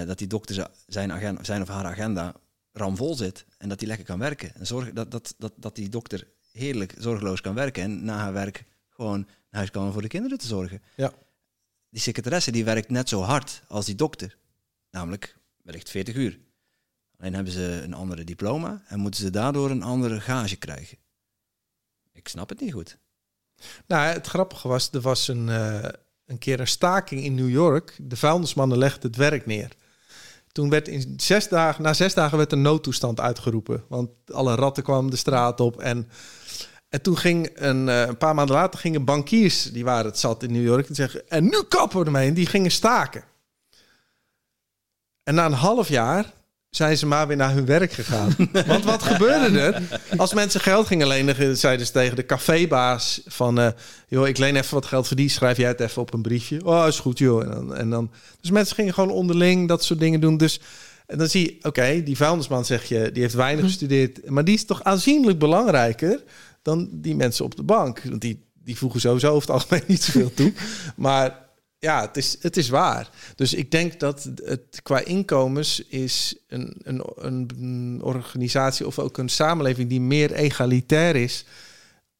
Dat 0.06 0.18
die 0.18 0.26
dokter 0.26 0.54
zi- 0.54 0.64
zijn, 0.86 1.12
agenda, 1.12 1.44
zijn 1.44 1.62
of 1.62 1.68
haar 1.68 1.84
agenda 1.84 2.34
ramvol 2.72 3.14
zit 3.14 3.44
en 3.58 3.68
dat 3.68 3.78
hij 3.78 3.88
lekker 3.88 4.06
kan 4.06 4.18
werken. 4.18 4.54
En 4.54 4.66
zorg 4.66 4.92
dat, 4.92 5.10
dat, 5.10 5.34
dat, 5.38 5.52
dat 5.56 5.74
die 5.76 5.88
dokter 5.88 6.26
heerlijk 6.52 6.94
zorgeloos 6.98 7.40
kan 7.40 7.54
werken 7.54 7.82
en 7.82 8.04
na 8.04 8.16
haar 8.16 8.32
werk 8.32 8.64
gewoon 8.88 9.18
naar 9.18 9.28
huis 9.50 9.70
kan 9.70 9.86
om 9.86 9.92
voor 9.92 10.02
de 10.02 10.08
kinderen 10.08 10.38
te 10.38 10.46
zorgen. 10.46 10.82
Ja. 10.96 11.12
Die 11.94 12.02
secretaresse 12.02 12.50
die 12.50 12.64
werkt 12.64 12.90
net 12.90 13.08
zo 13.08 13.22
hard 13.22 13.62
als 13.68 13.86
die 13.86 13.94
dokter, 13.94 14.36
namelijk 14.90 15.36
wellicht 15.62 15.90
40 15.90 16.14
uur. 16.14 16.38
Alleen 17.18 17.34
hebben 17.34 17.52
ze 17.52 17.80
een 17.84 17.94
andere 17.94 18.24
diploma 18.24 18.82
en 18.86 18.98
moeten 18.98 19.20
ze 19.20 19.30
daardoor 19.30 19.70
een 19.70 19.82
andere 19.82 20.20
gage 20.20 20.56
krijgen. 20.56 20.98
Ik 22.12 22.28
snap 22.28 22.48
het 22.48 22.60
niet 22.60 22.72
goed. 22.72 22.98
Nou, 23.86 24.12
het 24.12 24.26
grappige 24.26 24.68
was, 24.68 24.90
er 24.90 25.00
was 25.00 25.28
een, 25.28 25.48
eh, 25.48 25.88
een 26.24 26.38
keer 26.38 26.60
een 26.60 26.66
staking 26.66 27.22
in 27.22 27.34
New 27.34 27.50
York. 27.50 27.96
De 28.02 28.16
vuilnismannen 28.16 28.78
legden 28.78 29.10
het 29.10 29.16
werk 29.16 29.46
neer. 29.46 29.70
Toen 30.52 30.70
werd 30.70 30.88
in 30.88 31.14
zes 31.16 31.48
dagen, 31.48 31.82
na 31.82 31.92
zes 31.92 32.14
dagen 32.14 32.38
werd 32.38 32.52
een 32.52 32.62
noodtoestand 32.62 33.20
uitgeroepen. 33.20 33.84
Want 33.88 34.10
alle 34.32 34.54
ratten 34.54 34.82
kwamen 34.82 35.10
de 35.10 35.16
straat 35.16 35.60
op. 35.60 35.80
En, 35.80 36.08
en 36.94 37.02
toen 37.02 37.18
ging 37.18 37.50
een, 37.54 37.88
eh, 37.88 38.00
een 38.00 38.16
paar 38.16 38.34
maanden 38.34 38.56
later 38.56 38.80
gingen 38.80 39.04
bankiers, 39.04 39.62
die 39.62 39.84
waren 39.84 40.06
het 40.06 40.18
zat 40.18 40.42
in 40.42 40.52
New 40.52 40.64
York, 40.64 40.86
die 40.86 40.96
zeggen, 40.96 41.28
en 41.28 41.44
nu 41.44 41.62
kappen 41.68 41.98
we 41.98 42.04
ermee. 42.04 42.28
En 42.28 42.34
die 42.34 42.46
gingen 42.46 42.70
staken. 42.70 43.24
En 45.22 45.34
na 45.34 45.44
een 45.44 45.52
half 45.52 45.88
jaar 45.88 46.32
zijn 46.70 46.96
ze 46.96 47.06
maar 47.06 47.26
weer 47.26 47.36
naar 47.36 47.52
hun 47.52 47.66
werk 47.66 47.92
gegaan. 47.92 48.34
Want 48.66 48.84
wat 48.84 49.02
gebeurde 49.02 49.60
er? 49.60 49.82
Als 50.16 50.34
mensen 50.34 50.60
geld 50.60 50.86
gingen 50.86 51.06
lenen, 51.06 51.56
zeiden 51.56 51.86
ze 51.86 51.92
tegen 51.92 52.16
de 52.16 52.26
cafébaas 52.26 53.20
van... 53.26 53.58
eh, 53.58 53.68
joh, 54.08 54.28
ik 54.28 54.38
leen 54.38 54.56
even 54.56 54.74
wat 54.74 54.86
geld 54.86 55.06
voor 55.06 55.16
die, 55.16 55.28
schrijf 55.28 55.56
jij 55.56 55.68
het 55.68 55.80
even 55.80 56.02
op 56.02 56.14
een 56.14 56.22
briefje. 56.22 56.64
Oh, 56.64 56.86
is 56.86 56.98
goed 56.98 57.18
joh. 57.18 57.42
En 57.42 57.50
dan, 57.50 57.74
en 57.74 57.90
dan, 57.90 58.10
dus 58.40 58.50
mensen 58.50 58.74
gingen 58.74 58.94
gewoon 58.94 59.10
onderling 59.10 59.68
dat 59.68 59.84
soort 59.84 60.00
dingen 60.00 60.20
doen. 60.20 60.36
Dus 60.36 60.60
en 61.06 61.18
dan 61.18 61.28
zie 61.28 61.42
je, 61.42 61.68
oké, 61.68 62.02
die 62.02 62.16
vuilnisman 62.16 62.64
zeg 62.64 62.84
je, 62.84 63.10
die 63.12 63.22
heeft 63.22 63.34
weinig 63.34 63.64
gestudeerd. 63.64 64.30
Maar 64.30 64.44
die 64.44 64.54
is 64.54 64.64
toch 64.64 64.82
aanzienlijk 64.82 65.38
belangrijker 65.38 66.22
dan 66.64 66.88
die 66.92 67.16
mensen 67.16 67.44
op 67.44 67.56
de 67.56 67.62
bank. 67.62 68.02
Want 68.02 68.20
die, 68.20 68.44
die 68.52 68.76
voegen 68.76 69.00
sowieso 69.00 69.28
over 69.28 69.40
het 69.40 69.50
algemeen 69.50 69.84
niet 69.94 70.02
zoveel 70.02 70.34
toe. 70.34 70.52
Maar 70.96 71.38
ja, 71.78 72.00
het 72.00 72.16
is, 72.16 72.36
het 72.40 72.56
is 72.56 72.68
waar. 72.68 73.10
Dus 73.36 73.54
ik 73.54 73.70
denk 73.70 74.00
dat 74.00 74.30
het 74.44 74.80
qua 74.82 75.04
inkomens 75.04 75.80
is 75.88 76.36
een, 76.48 76.76
een, 76.82 77.04
een 77.16 78.00
organisatie 78.02 78.86
of 78.86 78.98
ook 78.98 79.18
een 79.18 79.28
samenleving 79.28 79.88
die 79.88 80.00
meer 80.00 80.32
egalitair 80.32 81.16
is. 81.16 81.44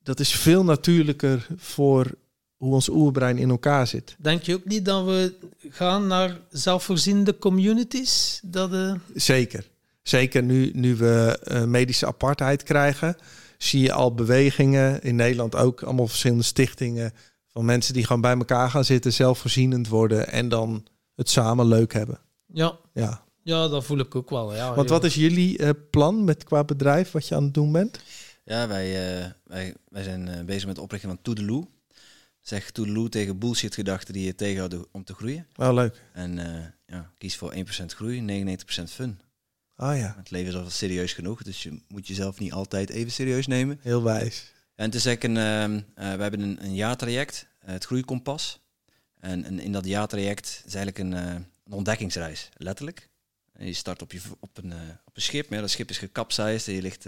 Dat 0.02 0.20
is 0.20 0.34
veel 0.34 0.64
natuurlijker 0.64 1.46
voor 1.56 2.10
hoe 2.56 2.74
ons 2.74 2.88
oerbrein 2.88 3.38
in 3.38 3.50
elkaar 3.50 3.86
zit. 3.86 4.16
Denk 4.18 4.42
je 4.42 4.54
ook 4.54 4.64
niet 4.64 4.84
dat 4.84 5.04
we 5.04 5.34
gaan 5.68 6.06
naar 6.06 6.40
zelfvoorzienende 6.50 7.38
communities? 7.38 8.40
Dat, 8.42 8.72
eh, 8.72 8.94
Zeker. 9.14 9.72
Zeker 10.02 10.42
nu, 10.42 10.70
nu 10.74 10.96
we 10.96 11.40
uh, 11.44 11.64
medische 11.64 12.06
apartheid 12.06 12.62
krijgen, 12.62 13.16
zie 13.64 13.82
je 13.82 13.92
al 13.92 14.14
bewegingen 14.14 15.02
in 15.02 15.16
Nederland 15.16 15.56
ook, 15.56 15.82
allemaal 15.82 16.06
verschillende 16.06 16.44
stichtingen 16.44 17.12
van 17.46 17.64
mensen 17.64 17.94
die 17.94 18.06
gewoon 18.06 18.22
bij 18.22 18.36
elkaar 18.36 18.70
gaan 18.70 18.84
zitten, 18.84 19.12
zelfvoorzienend 19.12 19.88
worden 19.88 20.28
en 20.28 20.48
dan 20.48 20.86
het 21.14 21.30
samen 21.30 21.66
leuk 21.66 21.92
hebben. 21.92 22.18
Ja, 22.46 22.78
Ja. 22.92 23.24
ja 23.42 23.68
dat 23.68 23.84
voel 23.84 23.98
ik 23.98 24.14
ook 24.14 24.30
wel. 24.30 24.54
Ja, 24.54 24.74
Want 24.74 24.88
wat 24.88 25.04
is 25.04 25.14
jullie 25.14 25.58
uh, 25.58 25.70
plan 25.90 26.24
met 26.24 26.44
qua 26.44 26.64
bedrijf, 26.64 27.10
wat 27.10 27.28
je 27.28 27.34
aan 27.34 27.44
het 27.44 27.54
doen 27.54 27.72
bent? 27.72 28.00
Ja, 28.44 28.68
wij, 28.68 29.18
uh, 29.20 29.26
wij, 29.44 29.74
wij 29.88 30.02
zijn 30.02 30.28
uh, 30.28 30.40
bezig 30.40 30.66
met 30.66 30.76
de 30.76 30.82
oprichting 30.82 31.12
van 31.12 31.22
Toedeloe. 31.22 31.66
Zeg 32.40 32.70
Toedeloe 32.70 33.08
tegen 33.08 33.38
bullshit 33.38 33.74
gedachten 33.74 34.14
die 34.14 34.24
je 34.24 34.34
tegenhouden 34.34 34.86
om 34.92 35.04
te 35.04 35.14
groeien. 35.14 35.46
Oh, 35.56 35.72
leuk. 35.72 36.02
En 36.12 36.38
ja, 36.86 37.12
kies 37.18 37.36
voor 37.36 37.54
1% 37.82 37.84
groei, 37.86 38.46
99% 38.80 38.82
fun. 38.84 39.20
Ah 39.76 39.98
ja. 39.98 40.14
Het 40.16 40.30
leven 40.30 40.52
is 40.52 40.58
al 40.58 40.70
serieus 40.70 41.12
genoeg, 41.12 41.42
dus 41.42 41.62
je 41.62 41.80
moet 41.88 42.06
jezelf 42.06 42.38
niet 42.38 42.52
altijd 42.52 42.90
even 42.90 43.12
serieus 43.12 43.46
nemen. 43.46 43.78
Heel 43.82 44.02
wijs. 44.02 44.52
En 44.74 44.84
het 44.84 44.94
is 44.94 45.06
eigenlijk 45.06 45.38
een, 45.38 45.74
uh, 45.74 46.14
we 46.16 46.22
hebben 46.22 46.40
een, 46.40 46.64
een 46.64 46.74
jaartraject, 46.74 47.46
uh, 47.64 47.70
het 47.70 47.84
Groeikompas. 47.84 48.60
En, 49.20 49.44
en, 49.44 49.58
in 49.58 49.72
dat 49.72 49.86
jaartraject 49.86 50.62
is 50.66 50.74
eigenlijk 50.74 50.98
een, 50.98 51.12
uh, 51.12 51.34
een 51.64 51.72
ontdekkingsreis, 51.72 52.48
letterlijk. 52.56 53.08
En 53.52 53.66
je 53.66 53.72
start 53.72 54.02
op, 54.02 54.12
je, 54.12 54.20
op, 54.40 54.58
een, 54.58 54.72
op 55.04 55.16
een 55.16 55.22
schip, 55.22 55.50
maar 55.50 55.60
dat 55.60 55.70
schip 55.70 55.90
is 55.90 55.98
gekapseisd 55.98 56.68
en 56.68 56.74
je 56.74 56.82
ligt 56.82 57.06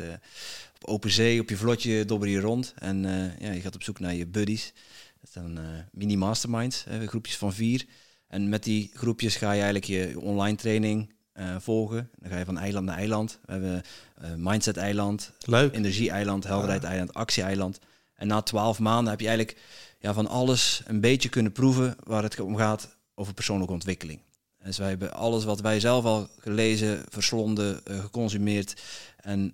op 0.74 0.88
open 0.88 1.10
zee, 1.10 1.40
op 1.40 1.48
je 1.48 1.56
vlotje 1.56 2.04
dobber 2.04 2.28
je 2.28 2.40
rond. 2.40 2.74
En 2.78 3.02
ja, 3.38 3.52
je 3.52 3.60
gaat 3.60 3.74
op 3.74 3.82
zoek 3.82 3.98
naar 3.98 4.14
je 4.14 4.26
buddies. 4.26 4.72
Dat 5.20 5.30
zijn 5.30 5.58
mini-masterminds, 5.92 6.84
groepjes 7.06 7.36
van 7.36 7.52
vier. 7.52 7.84
En 8.28 8.48
met 8.48 8.64
die 8.64 8.90
groepjes 8.94 9.36
ga 9.36 9.52
je 9.52 9.62
eigenlijk 9.62 9.84
je 9.84 10.20
online 10.20 10.56
training 10.56 11.14
uh, 11.38 11.56
volgen. 11.58 12.10
Dan 12.18 12.30
ga 12.30 12.38
je 12.38 12.44
van 12.44 12.58
eiland 12.58 12.86
naar 12.86 12.96
eiland. 12.96 13.38
We 13.44 13.52
hebben 13.52 13.82
uh, 14.22 14.30
Mindset 14.36 14.76
Eiland, 14.76 15.32
Leuk. 15.44 15.74
Energie 15.74 16.10
Eiland, 16.10 16.44
Helderheid 16.44 16.84
Eiland, 16.84 17.14
Actie 17.14 17.42
Eiland. 17.42 17.78
En 18.14 18.26
na 18.26 18.42
twaalf 18.42 18.78
maanden 18.78 19.10
heb 19.10 19.20
je 19.20 19.28
eigenlijk 19.28 19.58
ja, 19.98 20.14
van 20.14 20.26
alles 20.26 20.82
een 20.86 21.00
beetje 21.00 21.28
kunnen 21.28 21.52
proeven 21.52 21.96
waar 22.04 22.22
het 22.22 22.40
om 22.40 22.56
gaat 22.56 22.96
over 23.14 23.34
persoonlijke 23.34 23.72
ontwikkeling. 23.72 24.20
Dus 24.64 24.78
wij 24.78 24.88
hebben 24.88 25.12
alles 25.12 25.44
wat 25.44 25.60
wij 25.60 25.80
zelf 25.80 26.04
al 26.04 26.28
gelezen, 26.38 27.04
verslonden, 27.08 27.80
uh, 27.84 28.00
geconsumeerd 28.00 28.82
en 29.16 29.52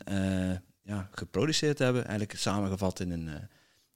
ja, 0.83 1.09
geproduceerd 1.13 1.79
hebben, 1.79 2.07
eigenlijk 2.07 2.39
samengevat 2.39 3.01
in 3.01 3.11
een, 3.11 3.29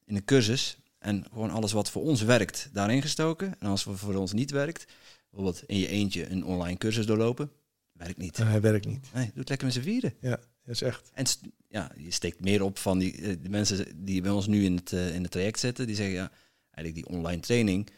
in 0.05 0.17
een 0.17 0.25
cursus. 0.25 0.77
En 0.99 1.25
gewoon 1.33 1.51
alles 1.51 1.73
wat 1.73 1.91
voor 1.91 2.03
ons 2.03 2.23
werkt, 2.23 2.69
daarin 2.73 3.03
gestoken. 3.03 3.55
En 3.59 3.69
als 3.69 3.85
het 3.85 3.99
voor 3.99 4.15
ons 4.15 4.33
niet 4.33 4.51
werkt, 4.51 4.87
bijvoorbeeld 5.31 5.63
in 5.67 5.79
je 5.79 5.89
eentje 5.89 6.31
een 6.31 6.45
online 6.45 6.79
cursus 6.79 7.07
doorlopen, 7.07 7.51
werkt 7.97 8.19
niet. 8.19 8.37
hij 8.37 8.61
werkt 8.61 8.87
niet. 8.87 9.07
Nee, 9.15 9.25
doe 9.25 9.39
het 9.39 9.49
lekker 9.49 9.67
met 9.67 9.77
z'n 9.77 9.83
vieren. 9.83 10.15
Ja, 10.21 10.41
dat 10.65 10.75
is 10.75 10.83
echt. 10.83 11.11
En 11.15 11.27
ja, 11.69 11.91
je 11.97 12.11
steekt 12.11 12.41
meer 12.41 12.63
op 12.63 12.79
van 12.79 12.99
die 12.99 13.17
uh, 13.19 13.37
de 13.43 13.49
mensen 13.49 14.05
die 14.05 14.23
bij 14.23 14.31
ons 14.31 14.47
nu 14.47 14.65
in 14.65 14.77
het, 14.77 14.93
uh, 14.93 15.15
in 15.15 15.23
het 15.23 15.31
traject 15.31 15.59
zitten. 15.59 15.87
Die 15.87 15.97
zeggen, 15.97 16.15
ja, 16.15 16.31
eigenlijk 16.71 17.07
die 17.07 17.17
online 17.19 17.41
training, 17.41 17.89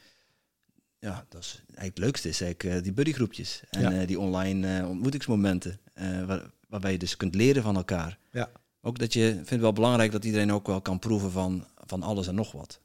ja, 0.98 1.26
dat 1.28 1.42
is 1.42 1.54
eigenlijk 1.54 1.96
het 1.96 1.98
leukste 1.98 2.28
is 2.28 2.40
eigenlijk 2.40 2.76
uh, 2.76 2.82
die 2.82 2.92
buddygroepjes. 2.92 3.62
En 3.70 3.94
ja. 3.94 4.06
die 4.06 4.18
online 4.18 4.86
ontmoetingsmomenten, 4.86 5.80
waar, 6.26 6.50
waarbij 6.68 6.92
je 6.92 6.98
dus 6.98 7.16
kunt 7.16 7.34
leren 7.34 7.62
van 7.62 7.76
elkaar. 7.76 8.18
Ja. 8.32 8.50
Ook 8.80 8.98
dat 8.98 9.12
je, 9.12 9.40
vindt 9.44 9.62
wel 9.62 9.72
belangrijk 9.72 10.12
dat 10.12 10.24
iedereen 10.24 10.52
ook 10.52 10.66
wel 10.66 10.80
kan 10.80 10.98
proeven 10.98 11.30
van, 11.30 11.66
van 11.86 12.02
alles 12.02 12.26
en 12.26 12.34
nog 12.34 12.52
wat. 12.52 12.80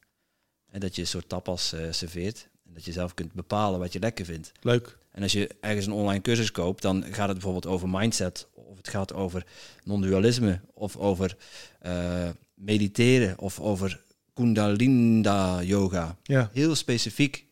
En 0.70 0.80
dat 0.80 0.96
je 0.96 1.02
een 1.02 1.08
soort 1.08 1.30
tapas 1.30 1.76
serveert. 1.90 2.50
En 2.66 2.74
dat 2.74 2.86
je 2.86 2.92
zelf 2.92 3.14
kunt 3.14 3.34
bepalen 3.34 3.80
wat 3.80 3.94
je 3.94 4.00
lekker 4.00 4.26
vindt. 4.26 4.52
Leuk. 4.62 4.98
En 5.14 5.22
als 5.24 5.32
je 5.32 5.50
ergens 5.62 5.86
een 5.86 5.92
online 5.92 6.22
cursus 6.22 6.52
koopt, 6.52 6.82
dan 6.82 7.04
gaat 7.04 7.28
het 7.28 7.34
bijvoorbeeld 7.34 7.66
over 7.66 7.90
mindset, 7.90 8.48
of 8.54 8.78
het 8.78 8.88
gaat 8.88 9.14
over 9.14 9.46
non-dualisme, 9.84 10.60
of 10.74 10.98
over 10.98 11.38
uh, 11.86 12.30
mediteren, 12.54 13.40
of 13.40 13.60
over 13.60 14.02
Kundalini 14.34 15.22
yoga. 15.68 16.18
Ja. 16.24 16.50
Heel 16.54 16.76
specifiek. 16.76 17.46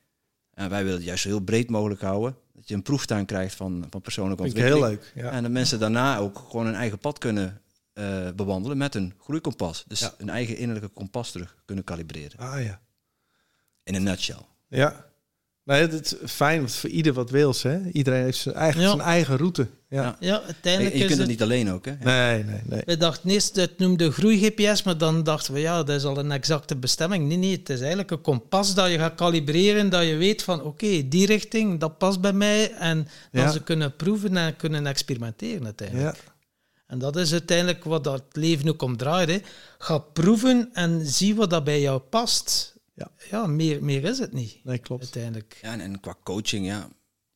En 0.53 0.69
wij 0.69 0.81
willen 0.83 0.97
het 0.97 1.07
juist 1.07 1.23
zo 1.23 1.29
heel 1.29 1.39
breed 1.39 1.69
mogelijk 1.69 2.01
houden. 2.01 2.35
Dat 2.53 2.67
je 2.67 2.73
een 2.75 2.81
proeftuin 2.81 3.25
krijgt 3.25 3.55
van, 3.55 3.85
van 3.89 4.01
persoonlijke 4.01 4.43
Vind 4.43 4.57
ik 4.57 4.63
ontwikkeling. 4.63 4.99
heel 5.01 5.11
leuk. 5.15 5.23
Ja. 5.25 5.31
En 5.31 5.43
dat 5.43 5.51
mensen 5.51 5.79
daarna 5.79 6.17
ook 6.17 6.37
gewoon 6.49 6.65
hun 6.65 6.75
eigen 6.75 6.97
pad 6.99 7.17
kunnen 7.17 7.61
uh, 7.93 8.29
bewandelen 8.35 8.77
met 8.77 8.95
een 8.95 9.13
groeikompas. 9.19 9.83
Dus 9.87 9.99
Ja. 9.99 10.13
hun 10.17 10.29
eigen 10.29 10.57
innerlijke 10.57 10.89
kompas 10.93 11.31
terug 11.31 11.55
kunnen 11.65 11.83
kalibreren. 11.83 12.39
Ah 12.39 12.63
ja. 12.63 12.81
In 13.83 13.95
een 13.95 14.03
nutshell. 14.03 14.45
Ja. 14.67 15.05
Nee, 15.71 15.81
het 15.81 16.05
is 16.23 16.31
fijn, 16.31 16.57
want 16.59 16.71
voor 16.73 16.89
ieder 16.89 17.13
wat 17.13 17.29
wils, 17.29 17.63
hè. 17.63 17.79
Iedereen 17.91 18.23
heeft 18.23 18.37
zijn 18.37 18.55
eigen, 18.55 18.81
Ja. 18.81 18.87
zijn 18.87 19.01
eigen 19.01 19.37
route. 19.37 19.67
Ja. 19.89 20.03
Ja. 20.03 20.15
ja, 20.19 20.39
En 20.39 20.45
uiteindelijk 20.45 20.93
je 20.93 20.99
kunt 20.99 21.09
het 21.11 21.19
het... 21.19 21.27
niet 21.27 21.41
alleen 21.41 21.71
ook, 21.71 21.85
hè? 21.85 21.93
Nee, 22.03 22.43
nee, 22.43 22.61
nee. 22.65 22.81
We 22.85 22.97
dachten 22.97 23.29
eerst, 23.29 23.55
het 23.55 23.77
noemde 23.77 24.11
groei-GPS, 24.11 24.83
maar 24.83 24.97
dan 24.97 25.23
dachten 25.23 25.53
we, 25.53 25.59
ja, 25.59 25.83
dat 25.83 25.95
is 25.95 26.03
al 26.03 26.17
een 26.17 26.31
exacte 26.31 26.75
bestemming. 26.75 27.27
Nee, 27.27 27.37
nee, 27.37 27.51
het 27.57 27.69
is 27.69 27.79
eigenlijk 27.79 28.11
een 28.11 28.21
kompas 28.21 28.73
dat 28.73 28.89
je 28.91 28.97
gaat 28.97 29.15
kalibreren, 29.15 29.89
dat 29.89 30.03
je 30.05 30.15
weet 30.15 30.43
van, 30.43 30.63
oké, 30.63 31.07
die 31.07 31.25
richting, 31.25 31.79
dat 31.79 31.97
past 31.97 32.21
bij 32.21 32.33
mij. 32.33 32.71
En 32.71 33.07
dan 33.31 33.43
Ja. 33.43 33.51
ze 33.51 33.63
kunnen 33.63 33.95
proeven 33.95 34.37
en 34.37 34.55
kunnen 34.55 34.85
experimenteren 34.87 35.65
uiteindelijk. 35.65 36.15
Ja. 36.15 36.31
En 36.87 36.99
dat 36.99 37.15
is 37.15 37.31
uiteindelijk 37.31 37.83
wat 37.83 38.03
dat 38.03 38.23
leven 38.31 38.69
ook 38.69 38.81
om 38.81 38.97
draait. 38.97 39.29
Hè. 39.29 39.37
Ga 39.77 39.97
proeven 39.97 40.69
en 40.73 41.01
zie 41.05 41.35
wat 41.35 41.49
dat 41.49 41.63
bij 41.63 41.81
jou 41.81 41.99
past. 41.99 42.75
Ja. 43.03 43.11
ja 43.29 43.47
meer, 43.47 43.83
meer 43.83 44.03
is 44.03 44.19
het 44.19 44.33
niet, 44.33 44.59
Nee, 44.63 44.77
klopt. 44.77 45.01
uiteindelijk. 45.03 45.57
Ja, 45.61 45.71
en, 45.71 45.81
en 45.81 45.99
qua 45.99 46.15
coaching, 46.23 46.65
ja. 46.65 46.89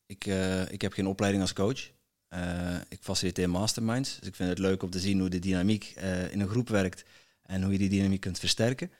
Ik, 0.06 0.26
eh, 0.26 0.70
ik 0.72 0.80
heb 0.82 0.92
geen 0.92 1.06
opleiding 1.06 1.42
als 1.42 1.52
coach. 1.52 1.90
Eh, 2.28 2.74
ik 2.88 2.98
faciliteer 3.00 3.50
masterminds. 3.50 4.18
Dus 4.18 4.28
ik 4.28 4.34
vind 4.34 4.48
het 4.48 4.58
leuk 4.58 4.82
om 4.82 4.90
te 4.90 5.00
zien 5.00 5.20
hoe 5.20 5.28
de 5.28 5.38
dynamiek 5.38 5.92
eh, 5.96 6.32
in 6.32 6.40
een 6.40 6.48
groep 6.48 6.68
werkt 6.68 7.04
en 7.42 7.62
hoe 7.62 7.72
je 7.72 7.78
die 7.78 7.88
dynamiek 7.88 8.20
kunt 8.20 8.38
versterken. 8.38 8.90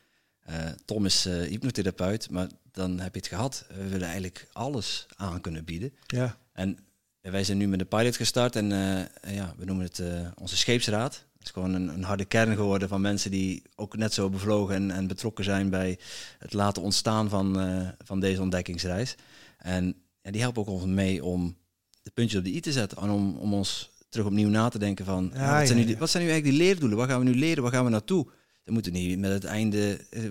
Eh, 0.41 0.69
Tom 0.85 1.05
is 1.05 1.27
eh, 1.27 1.35
hypnotherapeut, 1.41 2.31
maar 2.31 2.49
dan 2.73 2.99
heb 3.01 3.15
je 3.15 3.21
het 3.21 3.29
gehad. 3.29 3.67
We 3.69 3.89
willen 3.89 4.07
eigenlijk 4.07 4.47
alles 4.53 5.07
aan 5.17 5.41
kunnen 5.41 5.65
bieden. 5.65 5.93
Ja. 6.07 6.39
En 6.53 6.79
wij 7.21 7.45
zijn 7.45 7.59
nu 7.59 7.69
met 7.69 7.79
de 7.79 7.85
pilot 7.85 8.17
gestart 8.17 8.57
en 8.57 8.73
eh, 8.73 9.35
ja, 9.35 9.55
we 9.59 9.65
noemen 9.65 9.85
het 9.85 9.99
eh, 9.99 10.29
onze 10.35 10.57
scheepsraad. 10.57 11.25
Is 11.47 11.52
gewoon 11.52 11.74
een, 11.74 11.89
een 11.89 12.02
harde 12.02 12.24
kern 12.24 12.55
geworden 12.56 12.89
van 12.89 13.01
mensen 13.01 13.31
die 13.31 13.62
ook 13.74 13.97
net 13.97 14.12
zo 14.14 14.31
bevlogen 14.31 14.74
en, 14.74 14.90
en 14.90 15.06
betrokken 15.06 15.44
zijn 15.44 15.70
bij 15.70 15.98
het 16.39 16.52
laten 16.52 16.82
ontstaan 16.82 17.28
van, 17.28 17.60
eh, 17.60 17.89
van 18.05 18.20
deze 18.20 18.40
ontdekkingsreis. 18.43 19.14
En 19.59 19.94
ja, 20.23 20.31
die 20.31 20.40
helpen 20.40 20.60
ook 20.62 20.68
ons 20.68 20.85
mee 20.85 21.24
om 21.24 21.56
de 22.02 22.10
puntjes 22.10 22.39
op 22.39 22.44
de 22.44 22.55
i 22.55 22.60
te 22.60 22.73
zetten 22.73 22.98
en 22.98 23.10
om, 23.10 23.36
om 23.36 23.55
ons 23.55 23.90
terug 24.09 24.27
opnieuw 24.27 24.48
na 24.48 24.68
te 24.68 24.78
denken 24.78 25.05
van 25.05 25.31
Ja, 25.35 25.40
ja, 25.40 25.59
wat, 25.59 25.66
zijn 25.66 25.78
ja, 25.78 25.85
nu, 25.85 25.90
ja. 25.90 25.98
wat 25.98 26.10
zijn 26.10 26.23
nu 26.24 26.31
eigenlijk 26.31 26.59
die 26.59 26.66
leerdoelen? 26.68 26.98
Wat 26.98 27.09
gaan 27.09 27.18
we 27.18 27.24
nu 27.24 27.35
leren? 27.35 27.62
Waar 27.62 27.73
gaan 27.73 27.85
we 27.85 27.90
naartoe? 27.90 28.24
Dan 28.64 28.74
moeten 28.74 28.93
we 28.93 28.98
niet 28.98 29.18
met 29.18 29.31
het 29.32 29.44
einde. 29.44 30.06
eh, 30.10 30.23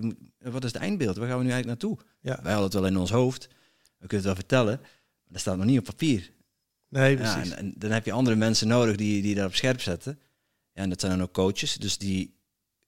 Wat 0.51 0.63
is 0.63 0.71
het 0.71 0.81
eindbeeld? 0.81 1.17
Waar 1.17 1.27
gaan 1.27 1.37
we 1.37 1.43
nu 1.43 1.51
eigenlijk 1.51 1.81
naartoe? 1.81 1.99
Ja. 2.21 2.39
Wij 2.43 2.51
hadden 2.53 2.63
het 2.63 2.73
wel 2.73 2.85
in 2.85 2.97
ons 2.97 3.11
hoofd. 3.11 3.47
We 3.97 4.07
kunnen 4.07 4.17
het 4.17 4.25
wel 4.25 4.35
vertellen. 4.35 4.77
Maar 4.79 5.31
dat 5.31 5.41
staat 5.41 5.57
nog 5.57 5.65
niet 5.65 5.79
op 5.79 5.85
papier. 5.85 6.31
Nee, 6.89 7.17
Ja, 7.17 7.31
precies. 7.31 7.51
en, 7.51 7.57
en 7.57 7.73
dan 7.77 7.91
heb 7.91 8.05
je 8.05 8.11
andere 8.11 8.35
mensen 8.35 8.67
nodig 8.67 8.95
die, 8.95 9.21
die 9.21 9.35
daar 9.35 9.45
op 9.45 9.55
scherp 9.55 9.81
zetten. 9.81 10.19
En 10.75 10.89
dat 10.89 10.99
zijn 10.99 11.11
dan 11.11 11.21
ook 11.21 11.33
coaches. 11.33 11.75
Dus 11.75 11.97
die 11.97 12.35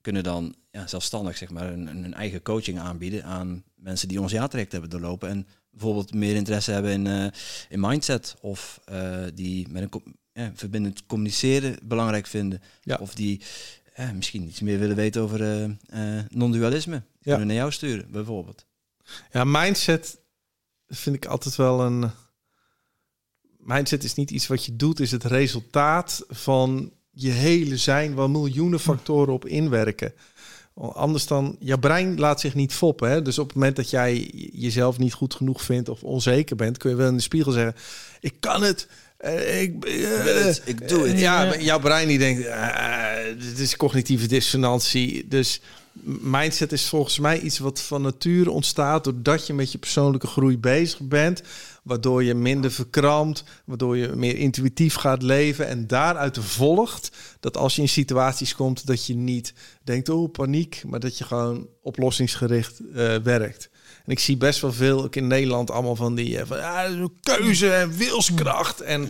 kunnen 0.01 0.23
dan 0.23 0.55
ja, 0.71 0.87
zelfstandig 0.87 1.37
zeg 1.37 1.49
maar, 1.49 1.71
een, 1.71 1.87
een 1.87 2.13
eigen 2.13 2.41
coaching 2.41 2.79
aanbieden 2.79 3.23
aan 3.23 3.63
mensen 3.75 4.07
die 4.07 4.21
ons 4.21 4.31
jaartraject 4.31 4.71
hebben 4.71 4.89
doorlopen. 4.89 5.29
En 5.29 5.47
bijvoorbeeld 5.69 6.13
meer 6.13 6.35
interesse 6.35 6.71
hebben 6.71 6.91
in, 6.91 7.07
eh, 7.07 7.27
in 7.69 7.79
mindset. 7.79 8.35
Of 8.41 8.79
eh, 8.85 9.23
die 9.33 9.67
met 9.69 9.83
een 9.83 10.15
ja, 10.33 10.51
verbindend 10.55 11.05
communiceren 11.05 11.77
belangrijk 11.83 12.27
vinden. 12.27 12.61
Ja. 12.81 12.97
Of 13.01 13.15
die 13.15 13.41
eh, 13.93 14.11
misschien 14.11 14.47
iets 14.47 14.59
meer 14.59 14.79
willen 14.79 14.95
weten 14.95 15.21
over 15.21 15.39
non-dualisme. 16.29 17.03
Kunnen 17.21 17.47
naar 17.47 17.55
jou 17.55 17.71
sturen, 17.71 18.11
bijvoorbeeld. 18.11 18.65
Ja, 19.31 19.43
mindset 19.43 20.19
vind 20.87 21.15
ik 21.15 21.25
altijd 21.25 21.55
wel 21.55 21.81
een. 21.81 22.11
Mindset 23.57 24.03
is 24.03 24.13
niet 24.13 24.31
iets 24.31 24.47
wat 24.47 24.65
je 24.65 24.75
doet, 24.75 24.99
is 24.99 25.11
het 25.11 25.23
resultaat 25.23 26.25
van 26.27 26.96
je 27.17 27.31
hele 27.31 27.77
zijn, 27.77 28.13
waar 28.13 28.29
miljoenen 28.29 28.79
factoren 28.79 29.33
op 29.33 29.45
inwerken. 29.45 30.13
Anders 30.93 31.27
dan, 31.27 31.55
je 31.59 31.79
brein 31.79 32.19
laat 32.19 32.39
zich 32.39 32.53
niet 32.53 32.73
foppen. 32.73 33.09
Hè? 33.09 33.21
Dus 33.21 33.39
op 33.39 33.45
het 33.47 33.55
moment 33.55 33.75
dat 33.75 33.89
jij 33.89 34.31
jezelf 34.53 34.97
niet 34.97 35.13
goed 35.13 35.33
genoeg 35.33 35.61
vindt 35.61 35.89
of 35.89 36.03
onzeker 36.03 36.55
bent, 36.55 36.77
kun 36.77 36.89
je 36.89 36.95
wel 36.95 37.07
in 37.07 37.15
de 37.15 37.21
spiegel 37.21 37.51
zeggen: 37.51 37.75
Ik 38.19 38.33
kan 38.39 38.63
het. 38.63 38.87
eh, 39.17 39.61
ik, 39.61 39.85
eh, 39.85 40.23
het, 40.45 40.61
ik 40.65 40.87
doe 40.87 41.07
het. 41.07 41.19
Ja, 41.19 41.41
Ja. 41.43 41.47
maar 41.49 41.61
jouw 41.61 41.79
brein 41.79 42.07
die 42.07 42.17
denkt: 42.17 42.45
eh, 42.45 43.09
Dit 43.39 43.59
is 43.59 43.75
cognitieve 43.77 44.27
dissonantie. 44.27 45.25
Dus 45.27 45.61
mindset 46.21 46.71
is 46.71 46.85
volgens 46.87 47.19
mij 47.19 47.39
iets 47.39 47.57
wat 47.59 47.81
van 47.81 48.01
nature 48.01 48.51
ontstaat 48.51 49.03
doordat 49.03 49.47
je 49.47 49.53
met 49.53 49.71
je 49.71 49.77
persoonlijke 49.77 50.27
groei 50.27 50.57
bezig 50.57 50.99
bent, 50.99 51.41
waardoor 51.87 52.23
je 52.23 52.33
minder 52.33 52.71
verkrampt, 52.71 53.43
waardoor 53.65 53.97
je 53.97 54.07
meer 54.07 54.37
intuïtief 54.37 54.95
gaat 54.95 55.21
leven 55.23 55.67
en 55.67 55.87
daaruit 55.87 56.37
volgt 56.37 57.11
dat 57.39 57.57
als 57.57 57.75
je 57.75 57.81
in 57.81 57.89
situaties 57.89 58.55
komt 58.55 58.87
dat 58.87 59.05
je 59.05 59.15
niet 59.15 59.53
denkt 59.83 60.09
oh 60.09 60.31
paniek, 60.31 60.83
maar 60.87 60.99
dat 60.99 61.17
je 61.17 61.23
gewoon 61.23 61.67
oplossingsgericht 61.81 62.79
eh, 62.79 63.15
werkt. 63.15 63.69
En 64.07 64.13
ik 64.13 64.19
zie 64.19 64.37
best 64.37 64.61
wel 64.61 64.73
veel, 64.73 65.03
ook 65.03 65.15
in 65.15 65.27
Nederland, 65.27 65.71
allemaal 65.71 65.95
van 65.95 66.15
die 66.15 66.37
eh, 66.39 66.45
van, 66.47 66.57
ja, 66.57 66.87
keuze 67.21 67.69
en 67.73 67.97
wilskracht. 67.97 68.81
En 68.81 69.01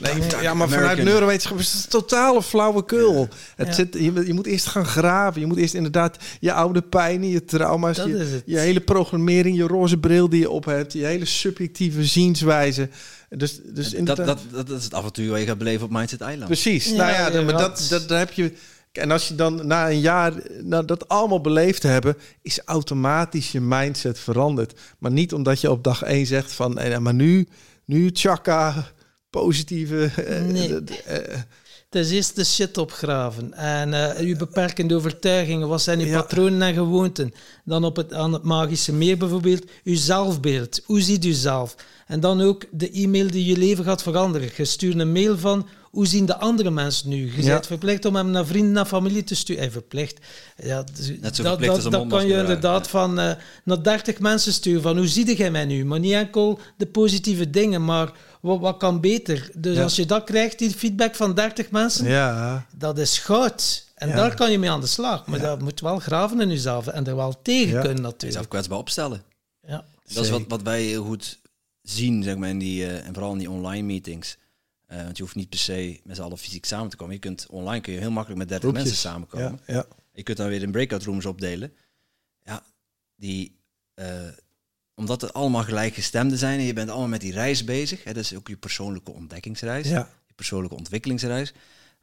nee, 0.00 0.12
ja, 0.40 0.54
maar 0.54 0.68
vanuit 0.68 1.02
neurowetenschap 1.04 1.58
is 1.58 1.72
het 1.72 1.82
een 1.84 1.88
totale 1.90 2.42
flauwekul. 2.42 3.28
Het 3.56 3.66
Ja. 3.66 3.72
zit, 3.72 3.94
je, 3.94 4.26
je 4.26 4.32
moet 4.34 4.46
eerst 4.46 4.66
gaan 4.66 4.86
graven. 4.86 5.40
Je 5.40 5.46
moet 5.46 5.56
eerst 5.56 5.74
inderdaad 5.74 6.16
je 6.40 6.52
oude 6.52 6.82
pijnen, 6.82 7.28
je 7.28 7.44
trauma's, 7.44 7.96
je, 7.96 8.02
het. 8.16 8.42
hele 8.46 8.80
programmering, 8.80 9.56
je 9.56 9.66
roze 9.66 9.98
bril 9.98 10.28
die 10.28 10.40
je 10.40 10.50
op 10.50 10.64
hebt, 10.64 10.92
je 10.92 11.04
hele 11.04 11.24
subjectieve 11.24 12.04
zienswijze. 12.04 12.88
Dus, 13.28 13.60
dus 13.64 13.84
dat, 13.88 13.92
inderdaad, 13.98 14.26
dat, 14.26 14.38
dat, 14.50 14.66
dat 14.66 14.78
is 14.78 14.84
het 14.84 14.94
avontuur 14.94 15.30
waar 15.30 15.40
je 15.40 15.46
gaat 15.46 15.58
beleven 15.58 15.84
op 15.84 15.90
Mindset 15.92 16.20
Island. 16.20 16.44
precies. 16.44 16.86
Ja, 16.86 16.96
nou 16.96 17.10
ja, 17.10 17.28
ja, 17.32 17.42
maar 17.42 17.52
dat- 17.56 17.60
dat, 17.78 17.86
dat, 17.88 18.08
daar 18.08 18.18
heb 18.18 18.32
je. 18.32 18.52
En 18.92 19.10
als 19.10 19.28
je 19.28 19.34
dan 19.34 19.66
na 19.66 19.90
een 19.90 20.00
jaar 20.00 20.32
nou, 20.62 20.84
dat 20.84 21.08
allemaal 21.08 21.40
beleefd 21.40 21.80
te 21.80 21.86
hebben, 21.88 22.16
is 22.42 22.60
automatisch 22.64 23.52
je 23.52 23.60
mindset 23.60 24.18
veranderd. 24.18 24.80
Maar 24.98 25.10
niet 25.10 25.32
omdat 25.32 25.60
je 25.60 25.70
op 25.70 25.84
dag 25.84 26.02
één 26.02 26.26
zegt 26.26 26.52
van, 26.52 26.78
eh, 26.78 26.98
maar 26.98 27.14
nu, 27.14 27.48
nu 27.84 28.12
tjaka, 28.12 28.86
positieve. 29.30 30.10
eh, 30.24 30.42
Nee. 30.42 30.82
Het 31.92 32.04
is 32.04 32.10
eerst 32.10 32.36
de 32.36 32.44
shit 32.44 32.78
opgraven. 32.78 33.52
En 33.54 33.94
eh 33.94 34.20
uw 34.26 34.36
beperkende 34.36 34.94
overtuigingen, 34.94 35.68
wat 35.68 35.82
zijn 35.82 36.00
uw 36.00 36.06
Ja. 36.06 36.20
patronen 36.20 36.62
en 36.62 36.74
gewoonten? 36.74 37.34
Dan 37.64 37.84
op 37.84 37.96
het, 37.96 38.12
aan 38.12 38.32
het 38.32 38.42
magische 38.42 38.92
meer 38.92 39.16
bijvoorbeeld, 39.18 39.64
uw 39.84 39.96
zelfbeeld. 39.96 40.80
Hoe 40.84 41.00
ziet 41.00 41.24
u 41.24 41.32
zelf? 41.32 41.74
En 42.06 42.20
dan 42.20 42.40
ook 42.40 42.64
de 42.70 42.90
e-mail 42.90 43.30
die 43.30 43.44
je 43.44 43.56
leven 43.56 43.84
gaat 43.84 44.02
veranderen. 44.02 44.48
Je 44.56 44.64
stuurt 44.64 44.98
een 44.98 45.12
mail 45.12 45.38
van, 45.38 45.66
hoe 45.82 46.06
zien 46.06 46.26
de 46.26 46.36
andere 46.38 46.70
mensen 46.70 47.08
nu? 47.08 47.32
Je 47.36 47.42
Ja. 47.42 47.48
bent 47.52 47.66
verplicht 47.66 48.04
om 48.04 48.16
hem 48.16 48.30
naar 48.30 48.46
vrienden 48.46 48.76
en 48.76 48.86
familie 48.86 49.24
te 49.24 49.34
sturen. 49.34 49.62
Eh, 49.64 49.70
verplicht. 49.70 50.18
Ja, 50.62 50.84
Net 51.20 51.36
zo 51.36 51.42
dat, 51.42 51.58
verplicht 51.58 52.08
kan 52.08 52.26
je 52.26 52.36
inderdaad 52.36 52.84
ja. 52.84 52.90
van 52.90 53.18
eh, 53.18 53.32
naar 53.64 53.82
30 53.82 54.18
mensen 54.18 54.52
sturen. 54.52 54.82
Van, 54.82 54.96
hoe 54.96 55.08
zie 55.08 55.36
jij 55.36 55.50
mij 55.50 55.64
nu? 55.64 55.84
Maar 55.84 56.00
niet 56.00 56.12
enkel 56.12 56.58
de 56.76 56.86
positieve 56.86 57.50
dingen, 57.50 57.84
maar 57.84 58.12
wat, 58.42 58.60
wat 58.60 58.76
kan 58.76 59.00
beter? 59.00 59.50
Dus 59.54 59.76
Ja. 59.76 59.82
als 59.82 59.96
je 59.96 60.06
dat 60.06 60.24
krijgt, 60.24 60.58
die 60.58 60.70
feedback 60.70 61.14
van 61.14 61.34
30 61.34 61.70
mensen, 61.70 62.06
ja, 62.08 62.66
dat 62.76 62.98
is 62.98 63.18
goud. 63.18 63.90
En 63.94 64.08
Ja. 64.08 64.14
daar 64.16 64.34
kan 64.34 64.50
je 64.50 64.58
mee 64.58 64.70
aan 64.70 64.80
de 64.80 64.86
slag. 64.86 65.26
Maar 65.26 65.40
dat 65.40 65.60
moet 65.60 65.80
wel 65.80 65.98
graven 65.98 66.40
in 66.40 66.48
jezelf 66.48 66.86
en 66.86 67.06
er 67.06 67.16
wel 67.16 67.42
tegen 67.42 67.66
Ja. 67.72 67.80
kunnen 67.80 67.96
Jezelf 67.96 68.12
natuurlijk. 68.12 68.48
kwetsbaar 68.48 68.78
opstellen. 68.78 69.22
Ja. 69.66 69.84
Dat 70.12 70.24
is 70.24 70.30
wat, 70.30 70.42
wat 70.48 70.62
wij 70.62 70.82
heel 70.82 71.04
goed 71.04 71.38
zien, 71.82 72.22
zeg 72.22 72.36
maar, 72.36 72.48
in 72.48 72.58
die, 72.58 72.86
eh, 72.86 73.06
en 73.06 73.12
vooral 73.14 73.32
in 73.32 73.38
die 73.38 73.50
online 73.50 73.82
meetings. 73.86 74.36
Eh, 74.86 75.02
want 75.04 75.16
je 75.16 75.22
hoeft 75.22 75.34
niet 75.34 75.48
per 75.48 75.58
se 75.58 76.00
met 76.04 76.16
z'n 76.16 76.22
allen 76.22 76.38
fysiek 76.38 76.64
samen 76.64 76.90
te 76.90 76.96
komen. 76.96 77.14
Je 77.14 77.20
kunt 77.20 77.46
online 77.50 77.80
kun 77.80 77.92
je 77.92 77.98
heel 77.98 78.10
makkelijk 78.10 78.38
met 78.40 78.48
30 78.48 78.68
Groepjes. 78.70 78.90
mensen 78.90 79.10
samenkomen. 79.10 79.60
ja, 79.66 79.74
ja. 79.74 79.84
Je 80.12 80.22
kunt 80.22 80.36
dan 80.36 80.48
weer 80.48 80.62
in 80.62 80.70
breakout 80.70 81.02
rooms 81.04 81.26
opdelen. 81.26 81.72
Ja, 82.44 82.62
die, 83.16 83.56
eh, 83.94 84.06
omdat 85.02 85.20
het 85.20 85.32
allemaal 85.32 85.62
gelijkgestemden 85.62 86.38
zijn 86.38 86.58
en 86.58 86.64
je 86.64 86.72
bent 86.72 86.90
allemaal 86.90 87.08
met 87.08 87.20
die 87.20 87.32
reis 87.32 87.64
bezig. 87.64 88.04
Hè, 88.04 88.12
dat 88.12 88.22
is 88.22 88.34
ook 88.34 88.48
je 88.48 88.56
persoonlijke 88.56 89.10
ontdekkingsreis, 89.10 89.88
ja. 89.88 90.08
je 90.26 90.34
persoonlijke 90.34 90.76
ontwikkelingsreis. 90.76 91.52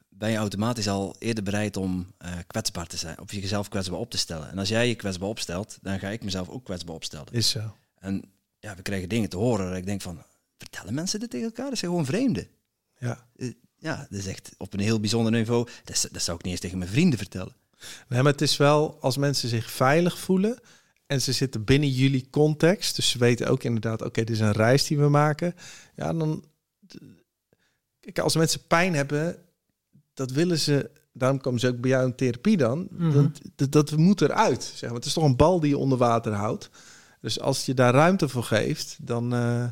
Ben 0.08 0.30
je 0.30 0.36
automatisch 0.36 0.88
al 0.88 1.16
eerder 1.18 1.44
bereid 1.44 1.76
om 1.76 2.12
eh, 2.18 2.32
kwetsbaar 2.46 2.86
te 2.86 2.96
zijn, 2.96 3.20
of 3.20 3.32
jezelf 3.32 3.68
kwetsbaar 3.68 3.98
op 3.98 4.10
te 4.10 4.18
stellen. 4.18 4.50
En 4.50 4.58
als 4.58 4.68
jij 4.68 4.88
je 4.88 4.94
kwetsbaar 4.94 5.28
opstelt, 5.28 5.78
dan 5.82 5.98
ga 5.98 6.08
ik 6.08 6.24
mezelf 6.24 6.48
ook 6.48 6.64
kwetsbaar 6.64 6.94
opstellen. 6.94 7.26
is 7.30 7.48
zo. 7.48 7.76
En 7.98 8.24
ja, 8.58 8.76
we 8.76 8.82
krijgen 8.82 9.08
dingen 9.08 9.28
te 9.28 9.36
horen 9.36 9.68
dat 9.68 9.76
ik 9.76 9.86
denk 9.86 10.00
van, 10.00 10.22
vertellen 10.58 10.94
mensen 10.94 11.20
dit 11.20 11.30
tegen 11.30 11.46
elkaar? 11.46 11.68
Dat 11.68 11.78
zijn 11.78 11.90
gewoon 11.90 12.06
vreemden. 12.06 12.48
Ja. 12.98 13.24
Eh, 13.36 13.52
Ja, 13.78 14.06
dat 14.10 14.18
is 14.18 14.26
echt 14.26 14.50
op 14.58 14.72
een 14.72 14.80
heel 14.80 15.00
bijzonder 15.00 15.32
niveau. 15.32 15.68
Dat, 15.84 16.08
dat 16.12 16.22
zou 16.22 16.36
ik 16.36 16.42
niet 16.42 16.52
eens 16.52 16.62
tegen 16.62 16.78
mijn 16.78 16.90
vrienden 16.90 17.18
vertellen. 17.18 17.54
Nee, 18.08 18.22
maar 18.22 18.32
het 18.32 18.40
is 18.40 18.56
wel 18.56 18.98
als 19.00 19.16
mensen 19.16 19.48
zich 19.48 19.70
veilig 19.70 20.18
voelen 20.18 20.58
en 21.10 21.20
ze 21.20 21.32
zitten 21.32 21.64
binnen 21.64 21.88
jullie 21.88 22.26
context, 22.30 22.96
dus 22.96 23.10
ze 23.10 23.18
weten 23.18 23.46
ook 23.46 23.62
inderdaad, 23.62 24.02
oké, 24.02 24.24
dit 24.24 24.30
is 24.30 24.40
een 24.40 24.52
reis 24.52 24.86
die 24.86 24.98
we 24.98 25.08
maken. 25.08 25.54
Ja, 25.96 26.12
dan. 26.12 26.44
Kijk, 28.00 28.18
als 28.18 28.36
mensen 28.36 28.66
pijn 28.66 28.94
hebben, 28.94 29.36
dat 30.14 30.30
willen 30.30 30.58
ze. 30.58 30.90
Daarom 31.12 31.40
komen 31.40 31.60
ze 31.60 31.68
ook 31.68 31.80
bij 31.80 31.90
jou 31.90 32.04
in 32.06 32.14
therapie 32.14 32.56
dan. 32.56 32.88
Mhm. 32.90 33.12
dat, 33.12 33.40
dat, 33.56 33.72
dat 33.72 33.96
moet 33.96 34.20
eruit. 34.20 34.62
Zeg 34.74 34.88
maar. 34.88 34.98
Het 34.98 35.06
is 35.08 35.12
toch 35.12 35.24
een 35.24 35.36
bal 35.36 35.60
die 35.60 35.70
je 35.70 35.78
onder 35.78 35.98
water 35.98 36.32
houdt. 36.32 36.70
Dus 37.20 37.40
als 37.40 37.66
je 37.66 37.74
daar 37.74 37.94
ruimte 37.94 38.28
voor 38.28 38.44
geeft, 38.44 38.96
dan. 39.00 39.32
eh, 39.34 39.64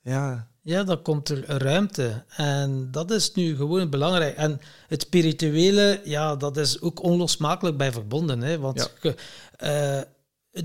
ja, 0.00 0.48
Ja, 0.62 0.84
dan 0.84 1.02
komt 1.02 1.28
er 1.28 1.44
ruimte. 1.62 2.24
En 2.28 2.88
dat 2.90 3.10
is 3.10 3.32
nu 3.34 3.56
gewoon 3.56 3.90
belangrijk. 3.90 4.36
En 4.36 4.60
het 4.88 5.02
spirituele, 5.02 6.00
ja, 6.04 6.36
dat 6.36 6.56
is 6.56 6.80
ook 6.80 7.02
onlosmakelijk 7.02 7.76
bij 7.76 7.92
verbonden. 7.92 8.40
Hè? 8.40 8.58
Want 8.58 8.90
Ja. 9.02 9.14
eh, 9.56 10.02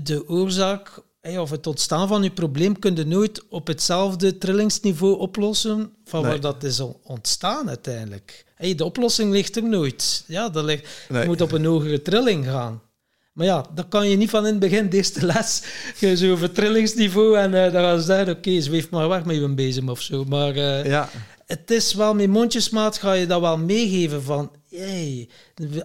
de 0.02 0.28
oorzaak 0.28 0.90
of 1.38 1.50
het 1.50 1.66
ontstaan 1.66 2.08
van 2.08 2.22
je 2.22 2.30
probleem 2.30 2.78
kun 2.78 2.96
je 2.96 3.04
nooit 3.04 3.42
op 3.48 3.66
hetzelfde 3.66 4.38
trillingsniveau 4.38 5.18
oplossen 5.18 5.92
van 6.04 6.20
Nee. 6.22 6.30
waar 6.30 6.40
dat 6.40 6.64
is 6.64 6.80
on- 6.80 6.96
ontstaan 7.04 7.68
uiteindelijk. 7.68 8.44
De 8.76 8.84
oplossing 8.84 9.32
ligt 9.32 9.56
er 9.56 9.62
nooit. 9.68 10.24
Ja, 10.26 10.48
dat 10.48 10.64
ligt, 10.64 10.88
Nee. 11.08 11.22
Je 11.22 11.28
moet 11.28 11.40
op 11.40 11.52
een 11.52 11.64
hogere 11.64 12.02
trilling 12.02 12.44
gaan. 12.46 12.82
Maar 13.32 13.46
ja, 13.46 13.66
dat 13.74 13.88
kan 13.88 14.08
je 14.08 14.16
niet 14.16 14.30
van 14.30 14.46
in 14.46 14.50
het 14.50 14.58
begin, 14.60 14.88
de 14.90 14.96
eerste 14.96 15.26
les. 15.26 15.62
Je 16.00 16.16
zo 16.16 16.32
over 16.32 16.52
trillingsniveau 16.52 17.38
en 17.38 17.54
eh, 17.64 17.72
dan 17.72 17.82
gaan 17.82 17.98
ze 17.98 18.04
zeggen, 18.04 18.36
oké, 18.36 18.60
zweef 18.60 18.90
maar 18.90 19.08
weg 19.08 19.24
met 19.24 19.36
je 19.36 19.48
bezem 19.48 19.88
of 19.88 20.00
zo. 20.00 20.24
Maar 20.24 20.54
eh, 20.56 20.84
ja, 20.84 21.08
het 21.52 21.70
is 21.70 21.94
wel, 21.94 22.14
met 22.14 22.28
mondjesmaat 22.28 22.98
ga 22.98 23.12
je 23.12 23.26
dat 23.26 23.40
wel 23.40 23.58
meegeven 23.58 24.22
van, 24.22 24.50
hey, 24.68 25.28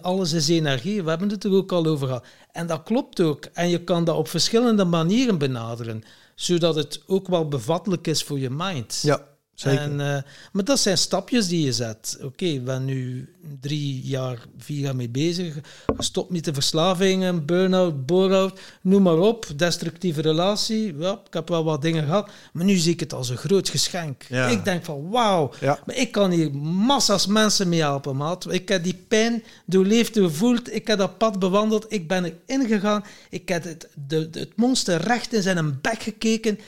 alles 0.00 0.32
is 0.32 0.48
energie. 0.48 1.02
We 1.02 1.10
hebben 1.10 1.28
het 1.28 1.44
er 1.44 1.52
ook 1.52 1.72
al 1.72 1.86
over 1.86 2.06
gehad. 2.06 2.26
En 2.52 2.66
dat 2.66 2.82
klopt 2.82 3.20
ook. 3.20 3.44
En 3.44 3.68
je 3.68 3.84
kan 3.84 4.04
dat 4.04 4.16
op 4.16 4.28
verschillende 4.28 4.84
manieren 4.84 5.38
benaderen, 5.38 6.02
zodat 6.34 6.74
het 6.74 7.02
ook 7.06 7.28
wel 7.28 7.48
bevattelijk 7.48 8.06
is 8.06 8.22
voor 8.22 8.38
je 8.38 8.50
mind. 8.50 9.00
ja 9.02 9.36
zeker. 9.60 9.80
En, 9.80 10.00
eh, 10.00 10.22
maar 10.52 10.64
dat 10.64 10.78
zijn 10.80 10.98
stapjes 10.98 11.48
die 11.48 11.64
je 11.64 11.72
zet. 11.72 12.18
Oké, 12.22 12.44
ik 12.44 12.64
ben 12.64 12.84
nu 12.84 13.28
drie 13.60 14.00
jaar, 14.04 14.38
vier 14.58 14.78
jaar 14.78 14.96
mee 14.96 15.08
bezig. 15.08 15.54
Gestopt 15.96 16.30
met 16.30 16.44
de 16.44 16.54
verslavingen, 16.54 17.46
burn-out, 17.46 18.06
bore-out, 18.06 18.60
noem 18.82 19.02
maar 19.02 19.18
op. 19.18 19.46
Destructieve 19.56 20.20
relatie. 20.20 20.96
Ja, 20.98 21.12
ik 21.26 21.32
heb 21.34 21.48
wel 21.48 21.64
wat 21.64 21.82
dingen 21.82 22.04
gehad. 22.04 22.30
Maar 22.52 22.64
nu 22.64 22.74
zie 22.76 22.92
ik 22.92 23.00
het 23.00 23.12
als 23.12 23.28
een 23.28 23.36
groot 23.36 23.68
geschenk. 23.68 24.22
Ja. 24.28 24.46
Ik 24.48 24.64
denk 24.64 24.84
van, 24.84 25.08
wauw. 25.10 25.50
Ja. 25.60 25.78
Maar 25.86 25.96
ik 25.96 26.12
kan 26.12 26.30
hier 26.30 26.54
massa's 26.56 27.26
mensen 27.26 27.68
mee 27.68 27.80
helpen, 27.80 28.16
maat. 28.16 28.52
Ik 28.52 28.68
heb 28.68 28.84
die 28.84 29.04
pijn 29.08 29.42
doorleefd, 29.66 30.14
doorvoeld. 30.14 30.74
Ik 30.74 30.86
heb 30.86 30.98
dat 30.98 31.18
pad 31.18 31.38
bewandeld. 31.38 31.86
Ik 31.88 32.08
ben 32.08 32.24
erin 32.46 32.66
gegaan. 32.66 33.04
Ik 33.30 33.48
heb 33.48 33.64
het, 33.64 33.88
de, 34.08 34.30
de- 34.30 34.38
het 34.40 34.56
monster 34.56 35.00
recht 35.00 35.32
in 35.32 35.42
zijn 35.42 35.78
bek 35.80 36.02
gekeken. 36.02 36.58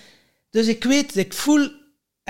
Dus 0.51 0.67
ik 0.67 0.85
weet, 0.85 1.17
ik 1.17 1.33
voel 1.33 1.69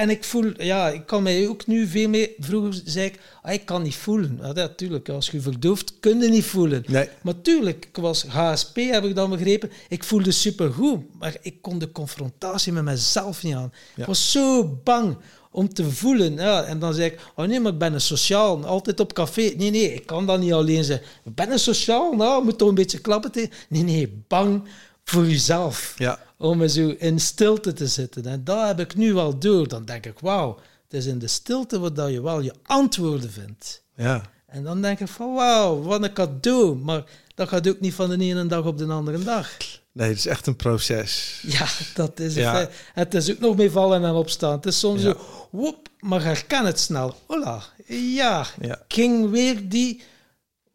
En 0.00 0.10
ik 0.10 0.24
voel, 0.24 0.62
ja, 0.62 0.88
ik 0.88 1.06
kan 1.06 1.22
mij 1.22 1.48
ook 1.48 1.66
nu 1.66 1.86
veel 1.86 2.08
meer... 2.08 2.30
Vroeger 2.38 2.80
zei 2.84 3.06
ik, 3.06 3.20
ah, 3.42 3.52
ik 3.52 3.64
kan 3.64 3.82
niet 3.82 3.96
voelen. 3.96 4.38
Ja, 4.42 4.52
natuurlijk, 4.52 5.08
als 5.08 5.30
je 5.30 5.40
verdoofd, 5.40 5.94
kun 6.00 6.20
je 6.20 6.28
niet 6.28 6.44
voelen. 6.44 6.84
Nee. 6.86 7.08
Maar 7.22 7.40
tuurlijk, 7.40 7.86
ik 7.92 7.96
was 7.96 8.24
HSP, 8.24 8.76
heb 8.76 9.04
ik 9.04 9.14
dan 9.14 9.30
begrepen. 9.30 9.70
Ik 9.88 10.04
voelde 10.04 10.30
supergoed, 10.30 11.00
maar 11.18 11.36
ik 11.42 11.62
kon 11.62 11.78
de 11.78 11.92
confrontatie 11.92 12.72
met 12.72 12.84
mezelf 12.84 13.42
niet 13.42 13.54
aan. 13.54 13.72
Ja. 13.94 14.02
Ik 14.02 14.06
was 14.06 14.32
zo 14.32 14.80
bang 14.84 15.16
om 15.50 15.74
te 15.74 15.90
voelen. 15.90 16.34
Ja, 16.34 16.62
en 16.62 16.78
dan 16.78 16.94
zei 16.94 17.10
ik, 17.10 17.20
oh 17.34 17.46
nee, 17.46 17.60
maar 17.60 17.72
ik 17.72 17.78
ben 17.78 17.94
een 17.94 18.00
sociaal, 18.00 18.66
altijd 18.66 19.00
op 19.00 19.12
café. 19.12 19.52
Nee, 19.56 19.70
nee, 19.70 19.94
ik 19.94 20.06
kan 20.06 20.26
dat 20.26 20.40
niet 20.40 20.52
alleen 20.52 20.84
zijn. 20.84 21.00
Ik 21.24 21.34
ben 21.34 21.52
een 21.52 21.58
sociaal, 21.58 22.12
nou, 22.12 22.44
moet 22.44 22.58
toch 22.58 22.68
een 22.68 22.74
beetje 22.74 23.00
klappen. 23.00 23.32
tegen. 23.32 23.50
Nee, 23.68 23.82
nee, 23.82 24.22
bang 24.28 24.62
voor 25.04 25.26
jezelf. 25.26 25.94
Ja. 25.96 26.18
Om 26.40 26.68
zo 26.68 26.94
in 26.98 27.20
stilte 27.20 27.72
te 27.72 27.86
zitten. 27.86 28.26
En 28.26 28.44
dat 28.44 28.66
heb 28.66 28.80
ik 28.80 28.94
nu 28.96 29.14
wel 29.14 29.38
door. 29.38 29.68
Dan 29.68 29.84
denk 29.84 30.06
ik, 30.06 30.18
wauw, 30.18 30.58
het 30.84 30.92
is 30.94 31.06
in 31.06 31.18
de 31.18 31.26
stilte 31.26 31.78
waar 31.78 31.94
dat 31.94 32.10
je 32.10 32.22
wel 32.22 32.40
je 32.40 32.52
antwoorden 32.62 33.30
vindt. 33.30 33.82
Ja. 33.96 34.22
En 34.46 34.62
dan 34.62 34.82
denk 34.82 35.00
ik 35.00 35.08
van, 35.08 35.34
wauw, 35.34 35.82
wat 35.82 36.02
een 36.02 36.12
cadeau. 36.12 36.76
Maar 36.76 37.02
dat 37.34 37.48
gaat 37.48 37.68
ook 37.68 37.80
niet 37.80 37.94
van 37.94 38.08
de 38.08 38.24
ene 38.24 38.46
dag 38.46 38.64
op 38.64 38.78
de 38.78 38.86
andere 38.86 39.18
dag. 39.24 39.56
Nee, 39.92 40.08
het 40.08 40.18
is 40.18 40.26
echt 40.26 40.46
een 40.46 40.56
proces. 40.56 41.42
Ja, 41.46 41.66
dat 41.94 42.20
is 42.20 42.34
Ja. 42.34 42.54
het. 42.58 42.70
Het 42.94 43.14
is 43.14 43.30
ook 43.30 43.38
nog 43.38 43.56
mee 43.56 43.70
vallen 43.70 44.04
en 44.04 44.12
opstaan. 44.14 44.52
Het 44.52 44.66
is 44.66 44.78
soms 44.78 45.02
Ja. 45.02 45.10
zo, 45.12 45.18
woep, 45.50 45.88
maar 45.98 46.22
herken 46.22 46.64
het 46.66 46.80
snel. 46.80 47.14
Hola, 47.26 47.62
ja, 47.86 48.46
Ja. 48.60 48.74
ik 48.74 48.94
ging 48.94 49.30
weer 49.30 49.68
die... 49.68 50.02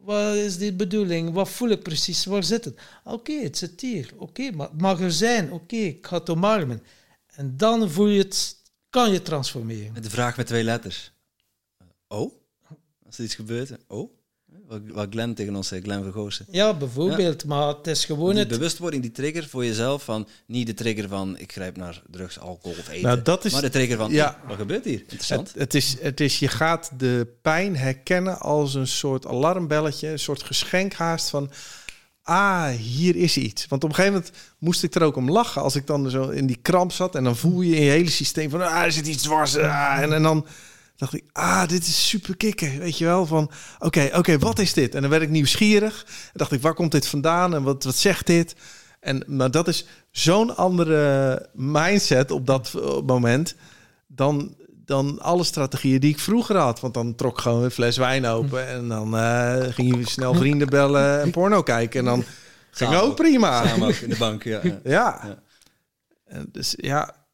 Wat 0.06 0.36
is 0.36 0.57
die 0.57 0.73
bedoeling? 0.73 1.34
Wat 1.34 1.49
voel 1.49 1.69
ik 1.69 1.84
precies? 1.84 2.26
Waar 2.26 2.44
zit 2.44 2.65
het? 2.65 2.80
Oké, 3.03 3.34
het 3.34 3.57
zit 3.57 3.82
hier. 3.82 4.14
Oké, 4.18 4.52
maar 4.52 4.69
het 4.69 4.82
mag 4.82 4.99
er 4.99 5.11
zijn. 5.11 5.52
Oké, 5.52 5.76
ik 5.76 6.07
ga 6.07 6.18
het 6.18 6.30
omarmen. 6.30 6.84
En 7.26 7.57
dan 7.57 7.90
voel 7.91 8.07
je 8.07 8.22
het, 8.22 8.61
kan 8.90 9.11
je 9.11 9.22
transformeren. 9.22 10.02
De 10.02 10.10
vraag 10.10 10.38
met 10.38 10.48
twee 10.48 10.64
letters. 10.64 11.11
Oh? 12.07 12.34
Als 13.06 13.18
er 13.18 13.23
iets 13.23 13.36
gebeurt, 13.36 13.72
oh? 13.88 14.15
Wat, 14.68 15.08
Glenn 15.10 15.34
tegen 15.34 15.56
ons 15.56 15.68
zei, 15.68 15.82
Glenn 15.82 16.04
Vergoosen. 16.04 16.46
Ja, 16.50 16.74
bijvoorbeeld. 16.74 17.46
Maar 17.46 17.68
het 17.68 17.88
is 17.88 18.06
gewoon 18.06 18.30
Die 18.30 18.40
het... 18.40 18.48
bewustwording, 18.48 19.02
die 19.02 19.12
trigger 19.12 19.48
voor 19.48 19.66
jezelf 19.66 20.04
van 20.04 20.28
niet 20.46 20.68
de 20.68 20.74
trigger 20.74 21.08
van 21.10 21.38
ik 21.38 21.52
grijp 21.52 21.78
naar 21.78 22.02
drugs, 22.12 22.40
alcohol 22.40 22.78
of 22.80 22.90
eten. 22.90 23.04
Nou, 23.04 23.22
dat 23.22 23.46
is- 23.46 23.52
maar 23.52 23.62
de 23.62 23.70
trigger 23.70 23.98
van 23.98 24.12
ja. 24.12 24.40
wat 24.48 24.58
gebeurt 24.58 24.86
hier? 24.86 25.00
Interessant. 25.00 25.48
Het, 25.48 25.60
het, 25.60 25.74
is, 25.74 25.96
het 26.02 26.20
is, 26.20 26.40
je 26.40 26.48
gaat 26.48 26.92
de 26.98 27.28
pijn 27.42 27.76
herkennen 27.78 28.40
als 28.40 28.74
een 28.74 28.88
soort 28.88 29.26
alarmbelletje, 29.28 30.08
een 30.08 30.20
soort 30.20 30.44
geschenk 30.44 30.94
haast 30.94 31.30
van, 31.30 31.52
ah, 32.24 32.68
hier 32.70 33.16
is 33.16 33.38
iets. 33.38 33.68
Want 33.68 33.84
op 33.84 33.90
een 33.90 33.96
gegeven 33.96 34.18
moment 34.18 34.36
moest 34.60 34.84
ik 34.84 34.96
er 34.96 35.04
ook 35.04 35.16
om 35.16 35.32
lachen 35.32 35.62
als 35.62 35.76
ik 35.76 35.88
dan 35.88 36.10
zo 36.10 36.30
in 36.30 36.46
die 36.46 36.60
kramp 36.62 36.92
zat 36.92 37.16
en 37.16 37.24
dan 37.24 37.36
voel 37.36 37.62
je 37.62 37.76
in 37.76 37.84
je 37.84 37.90
hele 37.90 38.10
systeem 38.10 38.50
van, 38.50 38.62
ah, 38.62 38.82
er 38.84 38.92
zit 38.92 39.08
iets 39.08 39.24
dwars. 39.24 39.58
Ah, 39.58 39.98
en, 40.02 40.14
en 40.14 40.24
dan 40.24 40.46
dacht 40.96 41.14
ik, 41.14 41.24
ah, 41.32 41.68
dit 41.68 41.82
is 41.82 42.08
super 42.08 42.38
kicken, 42.38 42.80
weet 42.80 42.98
je 42.98 43.06
wel, 43.06 43.26
van, 43.26 43.52
oké, 43.80 44.10
oké, 44.14 44.40
wat 44.40 44.60
is 44.60 44.74
dit? 44.74 44.96
En 44.96 45.02
dan 45.02 45.10
werd 45.10 45.22
ik 45.22 45.30
nieuwsgierig 45.30 46.06
en 46.08 46.32
dacht 46.34 46.52
ik, 46.52 46.62
waar 46.62 46.74
komt 46.74 46.92
dit 46.92 47.08
vandaan 47.08 47.56
en 47.56 47.64
wat, 47.64 47.84
wat 47.84 47.96
zegt 47.96 48.28
dit? 48.28 48.56
En, 49.00 49.24
maar 49.28 49.52
dat 49.52 49.68
is 49.68 49.86
zo'n 50.12 50.56
andere 50.56 51.50
mindset 51.54 52.32
op 52.32 52.46
dat 52.46 52.74
eh, 52.76 53.02
moment 53.06 53.56
dan, 54.08 54.56
dan 54.86 55.22
alle 55.22 55.44
strategieën 55.44 56.00
die 56.00 56.12
ik 56.12 56.20
vroeger 56.20 56.58
had. 56.58 56.80
Want 56.80 56.94
dan 56.94 57.16
trok 57.16 57.32
ik 57.32 57.40
gewoon 57.40 57.64
een 57.64 57.72
fles 57.72 57.98
wijn 57.98 58.26
open 58.26 58.68
en 58.68 58.88
dan 58.88 59.18
eh, 59.18 59.64
ging 59.70 59.96
je 59.96 60.10
snel 60.10 60.34
vrienden 60.34 60.68
bellen 60.68 61.22
en 61.22 61.32
porno 61.32 61.64
kijken. 61.64 62.00
En 62.00 62.06
dan 62.06 62.24
ging 62.72 62.96
ook 62.96 63.16
prima. 63.16 63.68
Samen 63.68 63.88
ook 63.88 63.94
in 63.94 64.10
de 64.10 64.18
bank, 64.18 64.44
ja. 64.44 64.60
ja. 64.64 64.80
Ja. 64.84 65.20
Ja. 65.24 65.40
En 66.26 66.50
Dus 66.52 66.74
ja, 66.78 67.24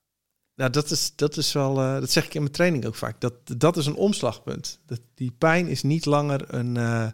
nou, 0.55 0.69
dat, 0.69 0.91
is, 0.91 1.15
dat 1.15 1.37
is 1.37 1.51
wel, 1.53 1.79
eh, 1.81 1.99
dat 1.99 2.11
zeg 2.11 2.25
ik 2.25 2.33
in 2.33 2.41
mijn 2.41 2.53
training 2.53 2.85
ook 2.85 2.95
vaak. 2.95 3.21
Dat, 3.21 3.33
dat 3.57 3.77
is 3.77 3.85
een 3.85 3.95
omslagpunt. 3.95 4.79
Dat, 4.85 5.01
die 5.15 5.31
pijn 5.37 5.67
is 5.67 5.83
niet 5.83 6.05
langer 6.05 6.53
een, 6.53 6.77
eh, 6.77 7.07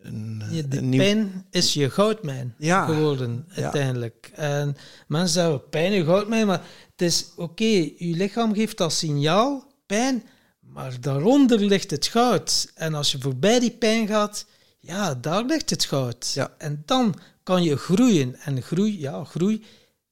een, 0.00 0.42
Ja, 0.50 0.62
de 0.62 0.76
een 0.78 0.88
nieuw- 0.88 1.00
pijn 1.00 1.46
is 1.50 1.72
je 1.72 1.90
goudmijn 1.90 2.54
Ja. 2.58 2.84
geworden, 2.86 3.44
Ja. 3.48 3.62
uiteindelijk. 3.62 4.30
En 4.34 4.76
mensen 5.08 5.28
zeggen, 5.42 5.68
pijn 5.68 5.92
je 5.92 6.04
goudmijn, 6.04 6.46
maar 6.46 6.62
het 6.90 7.02
is 7.02 7.26
oké, 7.36 7.64
je 7.64 7.92
lichaam 7.98 8.54
geeft 8.54 8.76
dat 8.78 8.92
signaal, 8.92 9.72
pijn, 9.86 10.22
maar 10.60 11.00
daaronder 11.00 11.60
ligt 11.60 11.90
het 11.90 12.06
goud. 12.06 12.72
En 12.74 12.94
als 12.94 13.12
je 13.12 13.18
voorbij 13.20 13.60
die 13.60 13.70
pijn 13.70 14.06
gaat, 14.06 14.46
ja, 14.80 15.14
daar 15.14 15.44
ligt 15.44 15.70
het 15.70 15.84
goud. 15.84 16.30
Ja. 16.34 16.54
En 16.58 16.82
dan 16.86 17.14
kan 17.42 17.62
je 17.62 17.76
groeien. 17.76 18.36
En 18.36 18.62
groei, 18.62 19.00
ja, 19.00 19.24
groei 19.24 19.64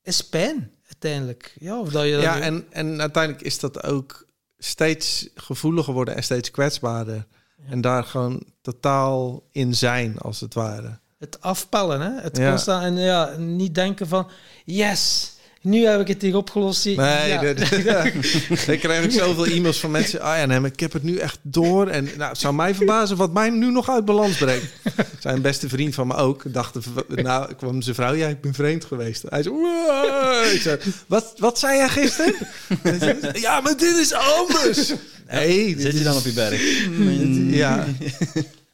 is 0.03 0.29
pijn, 0.29 0.71
uiteindelijk. 1.05 1.55
Ja, 1.61 1.79
of 1.81 1.89
dat 1.89 2.03
je 2.03 2.09
Ja, 2.09 2.35
dat- 2.35 2.43
en, 2.43 2.67
en 2.71 3.01
uiteindelijk 3.01 3.45
is 3.45 3.59
dat 3.59 3.83
ook 3.83 4.27
steeds 4.59 5.29
gevoeliger 5.35 5.93
worden 5.93 6.17
en 6.17 6.23
steeds 6.23 6.51
kwetsbaarder. 6.51 7.27
En 7.69 7.81
daar 7.81 8.05
gewoon 8.05 8.43
totaal 8.63 9.43
in 9.53 9.75
zijn, 9.75 10.19
als 10.19 10.41
het 10.41 10.55
ware. 10.55 10.99
Het 11.19 11.41
afpellen, 11.41 12.01
hè? 12.01 12.21
Het 12.21 12.37
Ja. 12.37 12.49
constant 12.51 12.83
en 12.85 12.97
ja, 12.97 13.35
niet 13.37 13.75
denken 13.75 14.09
van 14.09 14.31
yes, 14.65 15.33
nu 15.63 15.87
heb 15.87 16.01
ik 16.01 16.09
het 16.09 16.23
hier 16.23 16.37
opgelost. 16.37 16.85
Nee, 16.85 16.97
ja. 16.97 17.41
dat- 17.43 17.59
dan 18.67 18.79
krijg 18.79 19.05
ik 19.05 19.11
zoveel 19.11 19.47
e-mails 19.47 19.81
van 19.81 19.91
mensen. 19.91 20.21
Ah 20.21 20.37
ja, 20.39 20.47
nee, 20.47 20.61
maar 20.61 20.71
ik 20.73 20.81
heb 20.81 20.93
het 20.93 21.03
nu 21.03 21.17
echt 21.17 21.39
door. 21.43 21.87
En 21.89 22.09
nou, 22.17 22.31
het 22.31 22.39
zou 22.39 22.55
mij 22.55 22.75
verbazen 22.75 23.17
wat 23.17 23.33
mij 23.33 23.51
nu 23.51 23.71
nog 23.71 23.91
uit 23.91 24.05
balans 24.05 24.37
brengt. 24.37 24.65
Zijn 25.19 25.43
beste 25.43 25.69
vriend 25.69 25.95
van 25.95 26.07
me 26.07 26.15
ook. 26.15 26.43
Dacht, 26.53 26.77
nou, 27.09 27.55
kwam 27.55 27.83
zijn 27.83 27.95
vrouw, 27.95 28.15
ja, 28.15 28.29
ik 28.29 28.41
ben 28.41 28.55
vreemd 28.55 28.85
geweest. 28.85 29.25
Hij 29.29 29.43
zei, 29.43 29.55
ik 30.55 30.61
zei 30.61 30.79
wat, 31.07 31.33
wat 31.37 31.59
zei 31.59 31.77
jij 31.77 31.89
gisteren? 31.89 32.35
Ja, 33.33 33.61
maar 33.61 33.77
dit 33.77 33.97
is 33.97 34.13
anders. 34.13 34.93
Nee, 35.31 35.75
Zit 35.79 35.99
je 35.99 36.05
dan 36.05 36.17
op 36.17 36.25
je 36.25 36.33
berg? 36.33 36.61
Ja. 37.57 37.87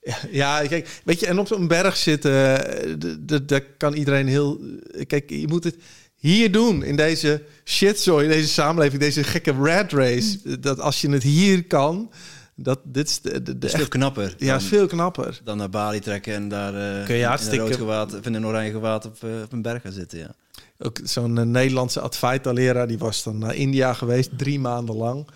Ja, 0.02 0.16
ja, 0.31 0.66
kijk, 0.69 0.89
weet 1.05 1.20
je, 1.20 1.27
en 1.27 1.39
op 1.39 1.47
zo'n 1.47 1.69
berg 1.69 1.97
zitten, 1.97 2.32
eh, 2.73 2.93
d- 2.93 3.28
d- 3.28 3.48
daar 3.48 3.60
kan 3.78 3.94
iedereen 3.94 4.27
heel... 4.28 4.60
Kijk, 5.06 5.31
je 5.31 5.48
moet 5.48 5.65
het 5.65 5.77
hier 6.19 6.53
doen, 6.53 6.82
in 6.82 6.97
deze 6.97 7.43
shitzooi, 7.65 8.24
in 8.24 8.31
deze 8.31 8.49
samenleving, 8.49 9.01
deze 9.01 9.24
gekke 9.24 9.53
rat 9.53 9.93
race. 9.93 10.61
Dat 10.61 10.81
als 10.81 11.01
je 11.01 11.11
het 11.11 11.23
hier 11.23 11.65
kan, 11.65 12.11
dat 12.55 12.81
dit 12.85 13.09
is 13.09 13.20
de, 13.20 13.31
de, 13.31 13.43
de 13.43 13.53
Dat 13.59 13.65
is 13.65 13.70
echt- 13.70 13.77
veel 13.82 13.89
knapper 13.90 14.35
ja, 14.39 14.47
dan, 14.47 14.57
is 14.57 14.65
veel 14.65 14.86
knapper. 14.86 15.40
dan 15.45 15.57
naar 15.57 15.70
Bali 15.70 15.99
trekken 16.01 16.35
en 16.35 16.49
daar 16.49 16.74
eh, 17.01 17.05
Kun 17.07 17.15
je 17.15 17.20
in 17.20 17.27
hartstikke- 17.28 17.57
een 17.65 17.69
rood 17.70 17.77
gewaad, 17.78 18.15
of 18.15 18.27
in 18.27 18.35
een 18.35 18.47
oranje 18.47 18.70
gewaad 18.70 19.05
op, 19.07 19.16
eh, 19.24 19.31
op 19.45 19.53
een 19.53 19.62
berg 19.62 19.82
gaan 19.82 19.93
zitten. 19.93 20.19
Ja. 20.19 20.35
Ook 20.78 20.99
zo'n 21.05 21.39
eh, 21.39 21.45
Nederlandse 21.45 22.01
Advaita-leraar, 22.01 22.86
die 22.89 22.99
was 22.99 23.23
dan 23.23 23.39
naar 23.39 23.55
India 23.55 23.93
geweest, 23.95 24.31
drie 24.39 24.61
maanden 24.61 24.97
lang. 24.97 25.27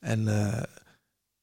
En 0.00 0.28
eh, 0.28 0.62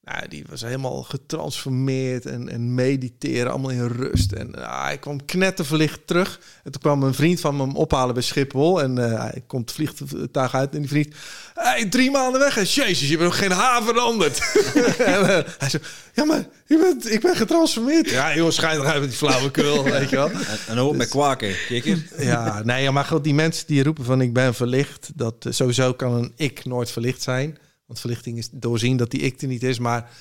nou, 0.05 0.27
die 0.27 0.43
was 0.49 0.61
helemaal 0.61 1.03
getransformeerd 1.03 2.25
en, 2.25 2.49
en 2.49 2.73
mediteren, 2.73 3.51
allemaal 3.51 3.69
in 3.69 3.87
rust. 3.87 4.31
En 4.31 4.55
ah, 4.55 4.83
hij 4.83 4.97
kwam 4.97 5.25
knetterverlicht 5.25 6.07
terug. 6.07 6.39
En 6.63 6.71
toen 6.71 6.81
kwam 6.81 7.03
een 7.03 7.13
vriend 7.13 7.39
van 7.39 7.59
hem 7.59 7.75
ophalen 7.75 8.13
bij 8.13 8.23
Schiphol. 8.23 8.81
En 8.81 8.97
eh, 8.97 9.19
hij 9.19 9.43
komt 9.47 9.69
het 9.69 9.71
vliegtuig 9.71 10.55
uit 10.55 10.73
en 10.73 10.79
die 10.79 10.89
vriend... 10.89 11.15
Hey, 11.53 11.85
drie 11.85 12.11
maanden 12.11 12.39
weg. 12.39 12.57
En 12.57 12.63
jezus, 12.63 13.09
je 13.09 13.17
bent 13.17 13.29
nog 13.29 13.37
geen 13.37 13.51
haar 13.51 13.83
veranderd. 13.83 14.39
en, 14.97 15.29
eh, 15.29 15.53
hij 15.57 15.69
zei, 15.69 15.83
ja, 16.13 16.25
maar 16.25 16.45
je 16.65 16.77
bent, 16.77 17.11
ik 17.11 17.21
ben 17.21 17.35
getransformeerd. 17.35 18.09
Ja, 18.09 18.35
joh, 18.35 18.49
schijt 18.49 18.79
eruit 18.79 18.99
met 18.99 19.09
die 19.09 19.17
flauwekul, 19.17 19.83
weet 19.99 20.09
je 20.09 20.15
wel. 20.15 20.29
En, 20.29 20.57
en 20.67 20.77
ook 20.77 20.95
met 20.95 21.09
kwaken, 21.09 21.55
kikker. 21.67 22.03
Ja, 22.17 22.61
nee, 22.63 22.91
maar 22.91 23.05
goed, 23.05 23.23
die 23.23 23.33
mensen 23.33 23.67
die 23.67 23.83
roepen 23.83 24.05
van 24.05 24.21
ik 24.21 24.33
ben 24.33 24.53
verlicht, 24.53 25.11
dat 25.15 25.35
eh, 25.39 25.51
sowieso 25.51 25.93
kan 25.93 26.13
een 26.13 26.33
ik 26.35 26.65
nooit 26.65 26.91
verlicht 26.91 27.21
zijn. 27.21 27.57
Want 27.85 27.99
verlichting 27.99 28.37
is 28.37 28.49
doorzien 28.49 28.97
dat 28.97 29.11
die 29.11 29.21
ik 29.21 29.41
er 29.41 29.47
niet 29.47 29.63
is, 29.63 29.79
maar 29.79 30.11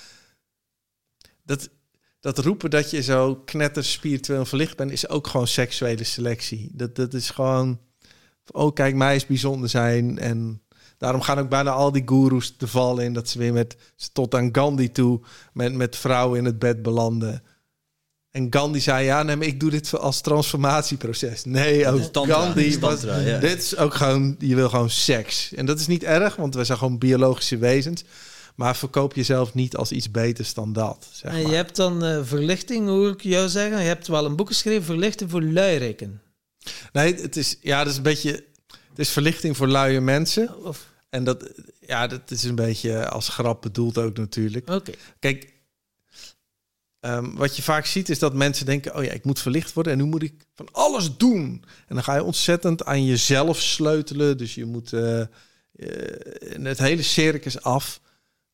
dat, 1.42 1.70
dat 2.20 2.38
roepen 2.38 2.70
dat 2.70 2.90
je 2.90 3.02
zo 3.02 3.36
knetter 3.36 3.84
spiritueel 3.84 4.44
verlicht 4.44 4.76
bent, 4.76 4.90
is 4.90 5.08
ook 5.08 5.26
gewoon 5.26 5.46
seksuele 5.46 6.04
selectie. 6.04 6.70
Dat, 6.72 6.96
dat 6.96 7.14
is 7.14 7.30
gewoon, 7.30 7.80
oh 8.50 8.72
kijk, 8.72 8.94
mij 8.94 9.16
is 9.16 9.26
bijzonder 9.26 9.68
zijn. 9.68 10.18
En 10.18 10.62
daarom 10.98 11.20
gaan 11.20 11.38
ook 11.38 11.48
bijna 11.48 11.70
al 11.70 11.92
die 11.92 12.02
goeroes 12.06 12.56
te 12.56 12.68
vallen 12.68 13.04
in 13.04 13.12
dat 13.12 13.28
ze 13.28 13.38
weer 13.38 13.52
met 13.52 13.76
tot 14.12 14.34
aan 14.34 14.48
Gandhi 14.52 14.90
toe 14.90 15.20
met, 15.52 15.74
met 15.74 15.96
vrouwen 15.96 16.38
in 16.38 16.44
het 16.44 16.58
bed 16.58 16.82
belanden. 16.82 17.42
En 18.34 18.46
Gandhi 18.50 18.80
zei, 18.80 19.04
ja, 19.04 19.22
nee, 19.22 19.36
maar 19.36 19.46
ik 19.46 19.60
doe 19.60 19.70
dit 19.70 19.98
als 19.98 20.20
transformatieproces. 20.20 21.44
Nee, 21.44 21.88
ook 21.88 22.00
Tantra, 22.02 22.34
Gandhi 22.34 22.78
was, 22.78 23.00
tantra, 23.00 23.18
ja. 23.18 23.38
dit 23.38 23.62
is 23.62 23.76
ook 23.76 23.94
gewoon, 23.94 24.36
je 24.38 24.54
wil 24.54 24.68
gewoon 24.68 24.90
seks. 24.90 25.52
En 25.54 25.66
dat 25.66 25.80
is 25.80 25.86
niet 25.86 26.02
erg, 26.04 26.36
want 26.36 26.54
we 26.54 26.64
zijn 26.64 26.78
gewoon 26.78 26.98
biologische 26.98 27.56
wezens. 27.56 28.04
Maar 28.54 28.76
verkoop 28.76 29.14
jezelf 29.14 29.54
niet 29.54 29.76
als 29.76 29.92
iets 29.92 30.10
beters 30.10 30.54
dan 30.54 30.72
dat. 30.72 31.06
Zeg 31.12 31.32
En 31.32 31.42
maar. 31.42 31.50
je 31.50 31.56
hebt 31.56 31.76
dan 31.76 32.04
eh, 32.04 32.20
verlichting, 32.22 32.86
hoor 32.88 33.10
ik 33.10 33.22
jou 33.22 33.48
zeggen. 33.48 33.78
Je 33.80 33.86
hebt 33.86 34.06
wel 34.06 34.24
een 34.24 34.36
boek 34.36 34.48
geschreven, 34.48 34.84
Verlichten 34.84 35.28
voor 35.30 35.42
luieriken. 35.42 36.20
Nee, 36.92 37.14
het 37.14 37.36
is, 37.36 37.56
ja, 37.60 37.78
dat 37.78 37.90
is 37.92 37.96
een 37.96 38.02
beetje, 38.02 38.30
het 38.66 38.98
is 38.98 39.10
verlichting 39.10 39.56
voor 39.56 39.68
luie 39.68 40.00
mensen. 40.00 40.64
Of, 40.64 40.86
En 41.10 41.24
dat, 41.24 41.50
ja, 41.86 42.06
dat 42.06 42.30
is 42.30 42.42
een 42.44 42.54
beetje 42.54 43.08
als 43.08 43.28
grap 43.28 43.62
bedoeld 43.62 43.98
ook 43.98 44.16
natuurlijk. 44.16 44.70
oké. 44.70 44.92
Kijk, 45.18 45.52
ehm, 47.04 47.34
wat 47.34 47.56
je 47.56 47.62
vaak 47.62 47.86
ziet 47.86 48.08
is 48.08 48.18
dat 48.18 48.34
mensen 48.34 48.66
denken: 48.66 48.96
oh 48.96 49.04
ja, 49.04 49.12
ik 49.12 49.24
moet 49.24 49.40
verlicht 49.40 49.72
worden 49.72 49.92
en 49.92 49.98
nu 49.98 50.04
moet 50.04 50.22
ik 50.22 50.34
van 50.54 50.68
alles 50.72 51.16
doen. 51.16 51.64
En 51.86 51.94
dan 51.94 52.04
ga 52.04 52.14
je 52.14 52.22
ontzettend 52.22 52.84
aan 52.84 53.04
jezelf 53.04 53.60
sleutelen. 53.60 54.38
Dus 54.38 54.54
je 54.54 54.64
moet. 54.64 54.92
eh, 54.92 55.20
eh, 55.20 55.28
het 56.62 56.78
hele 56.78 57.02
circus 57.02 57.62
af. 57.62 58.00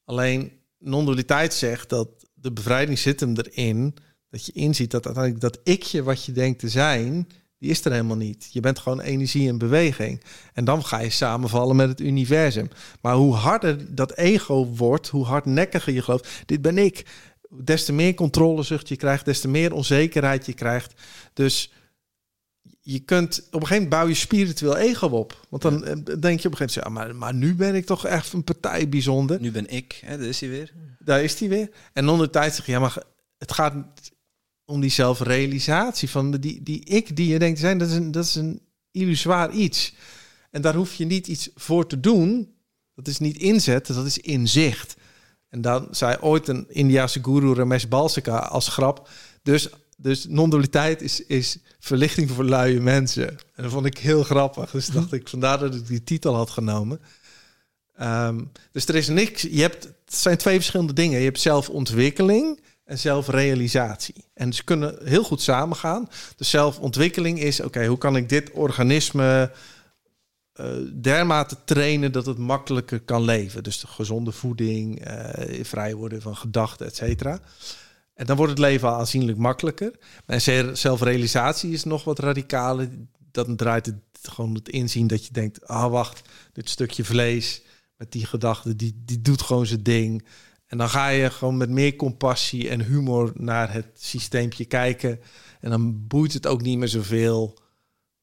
Alleen 0.05 0.53
non-dualiteit 0.79 1.55
zegt 1.55 1.89
dat 1.89 2.09
de 2.35 2.53
bevrijding 2.53 2.99
zit 2.99 3.21
hem 3.21 3.35
erin. 3.37 3.95
Dat 4.31 4.47
je 4.47 4.53
inziet 4.53 4.91
dat 4.91 5.07
uiteindelijk 5.07 5.45
dat 5.45 5.61
ikje 5.65 6.03
wat 6.03 6.25
je 6.25 6.33
denkt 6.33 6.59
te 6.59 6.69
zijn, 6.69 7.29
die 7.59 7.71
is 7.71 7.85
er 7.85 7.93
helemaal 7.93 8.17
niet. 8.17 8.49
Je 8.53 8.61
bent 8.61 8.79
gewoon 8.79 9.01
energie 9.01 9.49
en 9.49 9.59
beweging. 9.59 10.23
En 10.53 10.65
dan 10.65 10.85
ga 10.85 10.99
je 10.99 11.11
samenvallen 11.11 11.77
met 11.77 11.89
het 11.89 12.01
universum. 12.01 12.69
Maar 13.01 13.15
hoe 13.15 13.35
harder 13.35 13.95
dat 13.95 14.17
ego 14.17 14.67
wordt, 14.67 15.09
hoe 15.09 15.25
hardnekkiger 15.25 15.93
je 15.93 16.03
gelooft, 16.03 16.43
dit 16.47 16.63
ben 16.63 16.79
ik. 16.79 17.07
Des 17.53 17.85
te 17.85 17.93
meer 17.93 18.15
controlezucht 18.15 18.89
je 18.89 18.97
krijgt, 18.97 19.25
des 19.25 19.41
te 19.41 19.49
meer 19.49 19.73
onzekerheid 19.73 20.47
je 20.47 20.53
krijgt. 20.53 20.95
Dus 21.33 21.73
je 22.81 22.99
kunt 22.99 23.39
op 23.39 23.61
een 23.61 23.67
gegeven 23.67 23.83
moment 23.83 23.91
bouw 23.91 24.07
je 24.07 24.15
spiritueel 24.15 24.77
ego 24.77 25.07
op. 25.07 25.47
Want 25.49 25.63
dan 25.63 25.85
eh, 25.85 25.93
denk 26.21 26.41
je 26.41 26.49
op 26.49 26.61
een 26.61 26.67
gegeven 26.67 26.67
moment, 26.67 26.73
ja, 26.73 26.89
maar, 26.89 27.17
maar 27.17 27.35
nu 27.35 27.55
ben 27.55 27.75
ik 27.75 27.87
toch 27.87 28.07
echt 28.07 28.33
een 28.33 28.45
partij 28.45 28.89
bijzonder. 28.89 29.41
Nu 29.41 29.51
ben 29.51 29.69
ik, 29.71 30.01
hè, 30.05 30.19
daar 30.19 30.27
is 30.27 30.41
hij 30.41 30.49
weer. 30.49 30.73
Daar 30.99 31.23
is 31.23 31.41
hij 31.41 31.49
weer. 31.49 31.71
En 31.93 32.09
onder 32.09 32.27
de 32.27 32.33
tijd 32.33 32.55
zeg 32.55 32.67
je, 32.67 32.73
ja, 32.73 32.79
maar 32.79 33.03
het 33.39 33.53
gaat 33.53 33.75
om 34.65 34.81
die 34.81 34.91
zelfrealisatie 34.91 36.11
van 36.11 36.31
die, 36.31 36.63
die 36.63 36.85
ik 36.85 37.17
die 37.17 37.29
je 37.29 37.39
denkt 37.39 37.55
te 37.55 37.63
zijn, 37.63 37.79
dat 37.79 37.89
is 37.89 37.95
een, 37.95 38.11
dat 38.11 38.25
is 38.25 38.35
een 38.35 38.61
illusoir 38.91 39.51
iets. 39.51 39.95
En 40.51 40.63
daar 40.63 40.75
hoef 40.75 40.95
je 40.95 41.05
niet 41.05 41.27
iets 41.27 41.51
voor 41.55 41.87
te 41.87 42.01
doen. 42.01 42.55
Dat 42.95 43.09
is 43.09 43.19
niet 43.19 43.39
inzet, 43.39 43.87
dat 43.87 44.07
is 44.07 44.19
inzicht. 44.19 44.97
En 45.51 45.61
dan 45.61 45.89
zei 45.91 46.17
ooit 46.21 46.49
een 46.49 46.67
Indiase 46.69 47.21
guru 47.23 47.55
Ramesh 47.55 47.85
Balsika 47.85 48.39
als 48.39 48.69
grap. 48.69 49.09
Dus, 49.43 49.69
dus 49.97 50.27
non-dualiteit 50.29 51.03
is, 51.03 51.27
is 51.27 51.59
verlichting 51.79 52.31
voor 52.31 52.45
luie 52.45 52.81
mensen. 52.81 53.29
En 53.29 53.63
dat 53.63 53.73
vond 53.73 53.87
ik 53.87 53.99
heel 53.99 54.23
grappig. 54.23 54.71
Dus 54.71 54.87
dacht 54.87 55.13
ik, 55.13 55.29
vandaar 55.29 55.59
dat 55.59 55.75
ik 55.75 55.87
die 55.87 56.05
titel 56.05 56.35
had 56.35 56.51
genomen. 56.51 57.01
Ehm, 57.97 58.41
dus 58.73 58.87
er 58.87 58.95
is 58.95 59.09
niks. 59.09 59.43
Je 59.43 59.61
hebt, 59.61 59.85
het 59.85 60.15
zijn 60.15 60.37
twee 60.37 60.57
verschillende 60.57 60.93
dingen. 60.93 61.19
Je 61.19 61.25
hebt 61.25 61.41
zelfontwikkeling 61.41 62.61
en 62.85 62.99
zelfrealisatie. 62.99 64.25
En 64.35 64.53
ze 64.53 64.65
kunnen 64.65 64.99
heel 65.05 65.25
goed 65.25 65.43
samengaan. 65.43 66.09
De 66.37 66.45
zelfontwikkeling 66.45 67.41
is, 67.41 67.61
oké, 67.61 67.87
hoe 67.87 67.99
kan 67.99 68.17
ik 68.17 68.29
dit 68.29 68.51
organisme 68.51 69.51
dermate 71.01 71.57
trainen 71.65 72.13
dat 72.13 72.27
het 72.27 72.39
makkelijker 72.39 73.01
kan 73.01 73.23
leven? 73.23 73.63
Dus 73.63 73.81
de 73.81 73.87
gezonde 73.87 74.33
voeding, 74.33 75.09
uh, 75.09 75.65
vrij 75.65 75.95
worden 75.95 76.23
van 76.23 76.37
gedachten, 76.37 76.87
et 76.87 76.97
cetera. 76.97 77.41
En 78.15 78.27
dan 78.27 78.37
wordt 78.37 78.53
het 78.53 78.61
leven 78.61 78.89
aanzienlijk 78.89 79.39
makkelijker. 79.39 79.93
En 80.27 80.77
zelfrealisatie 80.77 81.73
is 81.73 81.85
nog 81.85 82.05
wat 82.05 82.19
radicaler. 82.19 82.89
Dan 83.31 83.57
draait 83.57 83.87
het 83.87 83.97
gewoon 84.23 84.55
het 84.55 84.69
inzien 84.69 85.07
dat 85.07 85.27
je 85.27 85.33
denkt, 85.33 85.67
ah 85.67 85.91
wacht, 85.91 86.29
dit 86.53 86.71
stukje 86.71 87.05
vlees 87.05 87.63
met 87.97 88.13
die 88.13 88.27
gedachten, 88.27 88.77
die, 88.77 89.03
die 89.05 89.23
doet 89.23 89.43
gewoon 89.43 89.67
zijn 89.67 89.83
ding. 89.83 90.27
En 90.67 90.79
dan 90.79 90.89
ga 90.89 91.09
je 91.09 91.31
gewoon 91.31 91.57
met 91.57 91.71
meer 91.71 91.97
compassie 91.97 92.69
en 92.69 92.85
humor 92.85 93.33
naar 93.35 93.73
het 93.73 93.87
systeempje 93.95 94.65
kijken. 94.65 95.21
En 95.61 95.71
dan 95.71 96.07
boeit 96.07 96.33
het 96.33 96.47
ook 96.47 96.63
niet 96.63 96.79
meer 96.79 96.89
zoveel 96.89 97.59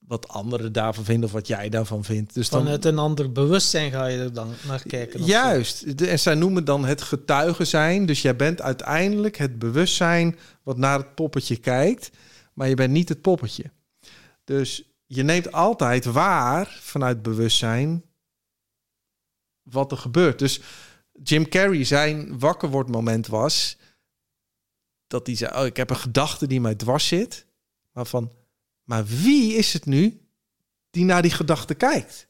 wat 0.07 0.27
anderen 0.27 0.71
daarvan 0.71 1.03
vinden 1.03 1.25
of 1.25 1.31
wat 1.31 1.47
jij 1.47 1.69
daarvan 1.69 2.03
vindt. 2.03 2.33
Dus 2.33 2.49
dan, 2.49 2.61
Vanuit 2.61 2.85
een 2.85 2.97
ander 2.97 3.31
bewustzijn 3.31 3.91
ga 3.91 4.05
je 4.05 4.19
er 4.19 4.33
dan 4.33 4.53
naar 4.67 4.83
kijken. 4.83 5.23
Juist. 5.23 5.81
En 5.83 6.19
zij 6.19 6.35
noemen 6.35 6.65
dan 6.65 6.85
het 6.85 7.01
getuigen 7.01 7.67
zijn. 7.67 8.05
Dus 8.05 8.21
jij 8.21 8.35
bent 8.35 8.61
uiteindelijk 8.61 9.37
het 9.37 9.59
bewustzijn 9.59 10.37
wat 10.63 10.77
naar 10.77 10.97
het 10.97 11.15
poppetje 11.15 11.57
kijkt. 11.57 12.09
Maar 12.53 12.67
je 12.67 12.75
bent 12.75 12.91
niet 12.91 13.09
het 13.09 13.21
poppetje. 13.21 13.71
Dus 14.43 14.83
je 15.05 15.23
neemt 15.23 15.51
altijd 15.51 16.05
waar 16.05 16.79
vanuit 16.81 17.21
bewustzijn 17.21 18.03
wat 19.61 19.91
er 19.91 19.97
gebeurt. 19.97 20.39
Dus 20.39 20.61
Jim 21.23 21.49
Carrey 21.49 21.83
zijn 21.83 22.39
wakker 22.39 22.69
wordt 22.69 22.89
moment 22.89 23.27
was 23.27 23.77
dat 25.07 25.27
hij 25.27 25.35
zei: 25.35 25.59
"Oh, 25.59 25.65
ik 25.65 25.77
heb 25.77 25.89
een 25.89 25.95
gedachte 25.95 26.47
die 26.47 26.61
mij 26.61 26.75
dwars 26.75 27.07
zit." 27.07 27.45
Maar 27.91 28.05
van, 28.05 28.31
maar 28.87 29.05
wie 29.05 29.55
is 29.55 29.73
het 29.73 29.85
nu 29.85 30.21
die 30.89 31.05
naar 31.05 31.21
die 31.21 31.31
gedachte 31.31 31.73
kijkt? 31.73 32.27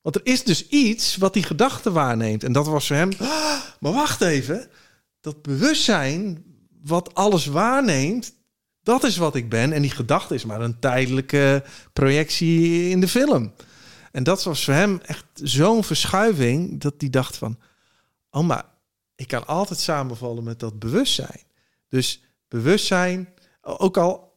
Want 0.00 0.16
er 0.16 0.26
is 0.26 0.44
dus 0.44 0.68
iets 0.68 1.16
wat 1.16 1.32
die 1.32 1.42
gedachte 1.42 1.92
waarneemt 1.92 2.44
en 2.44 2.52
dat 2.52 2.66
was 2.66 2.86
voor 2.86 2.96
hem. 2.96 3.10
Ah, 3.18 3.62
maar 3.80 3.92
wacht 3.92 4.20
even, 4.20 4.68
dat 5.20 5.42
bewustzijn 5.42 6.44
wat 6.82 7.14
alles 7.14 7.46
waarneemt, 7.46 8.34
dat 8.82 9.04
is 9.04 9.16
wat 9.16 9.34
ik 9.34 9.48
ben 9.48 9.72
en 9.72 9.82
die 9.82 9.90
gedachte 9.90 10.34
is 10.34 10.44
maar 10.44 10.60
een 10.60 10.78
tijdelijke 10.78 11.64
projectie 11.92 12.88
in 12.90 13.00
de 13.00 13.08
film. 13.08 13.52
En 14.12 14.22
dat 14.22 14.42
was 14.42 14.64
voor 14.64 14.74
hem 14.74 15.00
echt 15.02 15.24
zo'n 15.34 15.84
verschuiving 15.84 16.80
dat 16.80 16.94
hij 16.98 17.10
dacht 17.10 17.36
van 17.36 17.58
oh, 18.30 18.46
maar 18.46 18.64
ik 19.14 19.28
kan 19.28 19.46
altijd 19.46 19.78
samenvallen 19.78 20.44
met 20.44 20.60
dat 20.60 20.78
bewustzijn. 20.78 21.42
Dus 21.88 22.22
bewustzijn, 22.48 23.28
ook 23.60 23.96
al 23.96 24.27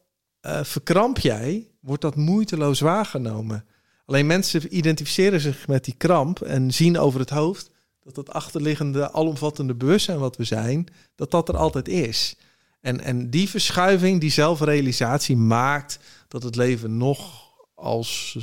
uh, 0.46 0.64
verkramp 0.64 1.18
jij, 1.18 1.68
wordt 1.80 2.02
dat 2.02 2.16
moeiteloos 2.16 2.80
waargenomen. 2.80 3.64
Alleen 4.04 4.26
mensen 4.26 4.76
identificeren 4.76 5.40
zich 5.40 5.66
met 5.66 5.84
die 5.84 5.94
kramp 5.96 6.40
en 6.40 6.72
zien 6.72 6.98
over 6.98 7.20
het 7.20 7.30
hoofd 7.30 7.70
dat 8.04 8.14
dat 8.14 8.30
achterliggende, 8.30 9.12
alomvattende 9.12 9.74
bewustzijn 9.74 10.18
wat 10.18 10.36
we 10.36 10.44
zijn, 10.44 10.86
dat 11.14 11.30
dat 11.30 11.48
er 11.48 11.56
altijd 11.56 11.88
is. 11.88 12.36
En, 12.80 13.00
en 13.00 13.30
die 13.30 13.48
verschuiving, 13.48 14.20
die 14.20 14.30
zelfrealisatie 14.30 15.36
maakt 15.36 15.98
dat 16.28 16.42
het 16.42 16.56
leven 16.56 16.96
nog 16.96 17.50
als 17.74 18.36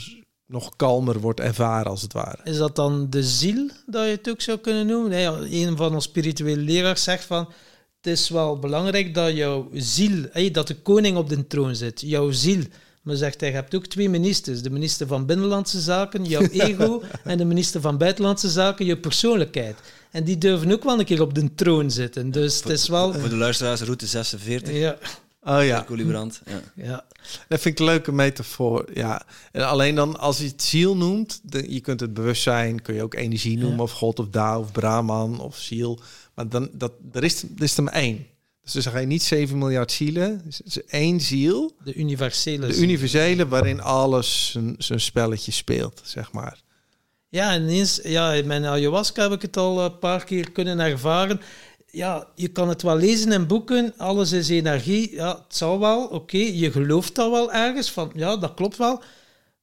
nog 0.46 0.76
kalmer 0.76 1.20
wordt 1.20 1.40
ervaren, 1.40 1.92
als 1.92 2.02
het 2.02 2.14
ware. 2.14 2.38
Is 2.44 2.58
dat 2.58 2.76
dan 2.76 3.10
de 3.10 3.24
ziel, 3.24 3.70
dat 3.86 4.06
je 4.06 4.12
het 4.12 4.30
ook 4.30 4.42
zou 4.42 4.58
kunnen 4.58 4.88
noemen? 4.88 5.10
Nee, 5.10 5.66
een 5.66 5.78
van 5.78 5.94
onze 5.94 6.10
spirituele 6.10 6.62
leraars 6.62 7.04
zegt 7.04 7.26
van... 7.26 7.50
Het 8.02 8.14
is 8.14 8.30
wel 8.30 8.60
belangrijk 8.60 9.14
dat 9.14 9.36
jouw 9.36 9.70
ziel, 9.74 10.26
dat 10.52 10.68
de 10.68 10.76
koning 10.76 11.18
op 11.18 11.30
de 11.30 11.48
troon 11.48 11.76
zit, 11.76 12.02
jouw 12.02 12.32
ziel. 12.32 12.64
Maar 13.02 13.16
zegt 13.16 13.40
hij, 13.40 13.50
je 13.50 13.56
hebt 13.56 13.76
ook 13.76 13.86
twee 13.86 14.10
ministers. 14.10 14.62
De 14.62 14.70
minister 14.70 15.08
van 15.08 15.26
Binnenlandse 15.26 15.80
Zaken, 15.80 16.26
jouw 16.26 16.48
ego, 16.68 17.02
en 17.24 17.38
de 17.38 17.46
minister 17.46 17.82
van 17.82 17.98
Buitenlandse 17.98 18.50
Zaken, 18.50 18.86
je 18.86 18.98
persoonlijkheid. 18.98 19.76
En 20.12 20.24
die 20.24 20.38
durven 20.38 20.72
ook 20.72 20.84
wel 20.84 21.00
een 21.00 21.06
keer 21.06 21.22
op 21.22 21.34
de 21.34 21.56
troon 21.56 21.92
zitten. 21.92 22.32
Dus 22.32 22.56
het 22.56 22.70
is 22.70 22.88
wel... 22.88 23.14
Voor 23.14 23.30
de 23.30 23.36
luisteraars, 23.36 23.82
route 23.82 24.08
46. 24.08 24.74
Ja. 24.74 24.98
Oh 25.44 25.66
ja. 25.66 25.86
Ja. 26.46 26.62
ja. 26.76 27.06
Dat 27.48 27.60
vind 27.60 27.66
ik 27.66 27.80
een 27.80 27.86
leuke 27.86 28.12
metafoor. 28.12 28.86
Ja. 28.94 29.22
En 29.52 29.68
alleen 29.68 29.96
dan 29.96 30.20
als 30.20 30.38
je 30.38 30.48
het 30.48 30.64
ziel 30.64 30.98
noemt, 30.98 31.40
de, 31.44 31.74
je 31.74 31.80
kunt 31.80 32.00
het 32.00 32.14
bewustzijn, 32.14 32.82
kun 32.82 32.96
je 32.96 33.04
ook 33.04 33.14
energie 33.14 33.58
noemen, 33.58 33.78
ja. 33.78 33.84
of 33.84 33.92
God 33.92 34.20
of 34.20 34.28
Da 34.30 34.60
of 34.60 34.72
Brahman 34.72 35.40
of 35.40 35.58
ziel. 35.58 36.00
Maar 36.40 36.50
dan, 36.50 36.70
dat, 36.74 36.92
er, 37.12 37.24
is, 37.24 37.44
er 37.44 37.64
is 37.64 37.78
er 37.78 37.84
maar 37.84 37.94
één. 37.94 38.26
Dus 38.64 38.76
er 38.76 38.82
zijn 38.82 39.08
niet 39.08 39.24
7 39.24 39.58
miljard 39.58 39.92
zielen. 39.92 40.42
Het 40.46 40.62
is 40.66 40.86
één 40.86 41.20
ziel. 41.20 41.76
De 41.84 41.94
universele 41.94 42.68
De 42.68 42.78
universele 42.78 43.48
waarin 43.48 43.82
alles 43.82 44.58
zijn, 44.78 45.02
spelletje 45.02 45.52
speelt, 45.52 46.02
zeg 46.04 46.32
maar. 46.32 46.62
Ja, 47.30 47.52
en 47.52 47.68
eens, 47.68 48.00
ja, 48.04 48.34
in 48.34 48.48
mijn 48.48 48.66
ayahuasca 48.66 49.22
heb 49.22 49.32
ik 49.32 49.42
het 49.42 49.58
al 49.58 49.82
een 49.82 50.00
paar 50.00 50.24
keer 50.24 50.52
kunnen 50.52 50.80
ervaren 50.80 51.40
ja, 51.92 52.28
je 52.36 52.48
kan 52.48 52.70
het 52.70 52.82
wel 52.82 52.98
lezen 52.98 53.32
in 53.32 53.48
boeken, 53.48 53.94
alles 53.98 54.32
is 54.32 54.50
energie. 54.50 55.16
Ja, 55.16 55.28
het 55.28 55.56
zal 55.56 55.80
wel, 55.80 56.06
oké, 56.06 56.38
je 56.38 56.72
gelooft 56.72 57.16
dat 57.16 57.32
wel 57.32 57.54
ergens, 57.54 57.92
van 57.92 58.12
ja, 58.16 58.38
dat 58.38 58.54
klopt 58.54 58.78
wel. 58.78 59.02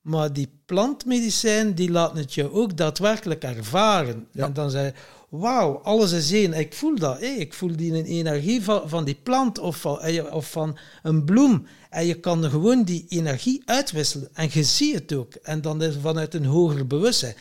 Maar 0.00 0.32
die 0.32 0.48
plantmedicijn, 0.66 1.74
die 1.74 1.90
laat 1.90 2.16
het 2.16 2.34
je 2.34 2.52
ook 2.52 2.76
daadwerkelijk 2.76 3.42
ervaren. 3.42 4.28
En 4.32 4.52
dan 4.52 4.70
zei 4.70 4.92
wauw, 5.38 5.80
alles 5.82 6.12
is 6.12 6.32
één. 6.32 6.52
Ik 6.52 6.74
voel 6.74 6.94
dat, 6.94 7.22
ik 7.22 7.54
voel 7.54 7.76
die 7.76 8.04
energie 8.04 8.62
van, 8.62 8.88
van 8.88 9.04
die 9.04 9.18
plant 9.22 9.58
of 9.58 9.76
van, 9.76 10.00
eh, 10.00 10.34
of 10.34 10.50
van 10.50 10.78
een 11.02 11.24
bloem. 11.24 11.66
En 11.90 12.06
je 12.06 12.20
kan 12.20 12.44
gewoon 12.50 12.82
die 12.82 13.04
energie 13.08 13.62
uitwisselen. 13.64 14.28
En 14.32 14.48
je 14.52 14.62
ziet 14.62 14.94
het 14.94 15.12
ook. 15.12 15.34
En 15.34 15.60
dan 15.60 15.82
is 15.82 15.94
vanuit 16.00 16.34
een 16.34 16.44
hoger 16.44 16.86
bewustzijn. 16.86 17.34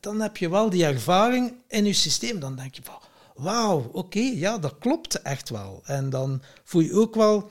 Dan 0.00 0.20
heb 0.20 0.36
je 0.36 0.50
wel 0.50 0.70
die 0.70 0.84
ervaring 0.84 1.54
in 1.68 1.84
je 1.84 1.92
systeem. 1.92 2.40
Dan 2.40 2.56
denk 2.56 2.74
je 2.74 2.82
van 2.82 2.98
wauw, 3.34 3.90
oké, 3.92 4.18
ja, 4.18 4.58
dat 4.58 4.78
klopt 4.78 5.22
echt 5.22 5.50
wel. 5.50 5.82
En 5.84 6.10
dan 6.10 6.42
voel 6.64 6.82
je 6.82 6.92
ook 6.92 7.14
wel, 7.14 7.50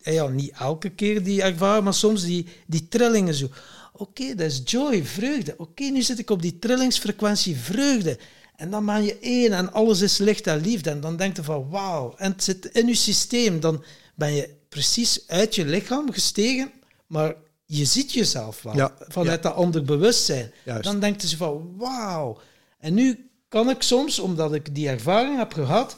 eh, 0.00 0.14
ja, 0.14 0.26
niet 0.28 0.52
elke 0.58 0.90
keer 0.90 1.22
die 1.22 1.42
ervaring, 1.42 1.84
maar 1.84 1.94
soms 1.94 2.24
die, 2.24 2.46
die 2.66 2.88
trillingen 2.88 3.34
zo. 3.34 3.48
Oké, 3.92 4.34
dat 4.34 4.46
is 4.46 4.62
joy, 4.64 5.04
vreugde. 5.04 5.54
Oké, 5.56 5.84
nu 5.84 6.02
zit 6.02 6.18
ik 6.18 6.30
op 6.30 6.42
die 6.42 6.58
trillingsfrequentie 6.58 7.56
vreugde. 7.56 8.18
En 8.60 8.70
dan 8.70 8.86
ben 8.86 9.04
je 9.04 9.18
één 9.18 9.52
en 9.52 9.72
alles 9.72 10.00
is 10.00 10.18
licht 10.18 10.46
en 10.46 10.60
liefde. 10.60 10.90
En 10.90 11.00
dan 11.00 11.16
denk 11.16 11.36
je 11.36 11.42
van 11.42 11.68
wauw. 11.68 12.14
En 12.16 12.32
het 12.32 12.44
zit 12.44 12.64
in 12.64 12.86
je 12.86 12.94
systeem. 12.94 13.60
Dan 13.60 13.84
ben 14.14 14.32
je 14.32 14.54
precies 14.68 15.22
uit 15.26 15.54
je 15.54 15.64
lichaam 15.64 16.12
gestegen, 16.12 16.72
maar 17.06 17.34
je 17.64 17.84
ziet 17.84 18.12
jezelf 18.12 18.62
wel. 18.62 18.76
Ja, 18.76 18.94
vanuit 19.08 19.42
dat 19.42 19.54
ander 19.54 19.82
bewustzijn. 19.82 20.52
Juist. 20.64 20.84
Dan 20.84 21.00
denk 21.00 21.20
je 21.20 21.36
van 21.36 21.74
wauw. 21.76 22.40
En 22.78 22.94
nu 22.94 23.30
kan 23.48 23.70
ik 23.70 23.82
soms, 23.82 24.18
omdat 24.18 24.54
ik 24.54 24.74
die 24.74 24.88
ervaring 24.88 25.38
heb 25.38 25.52
gehad, 25.52 25.96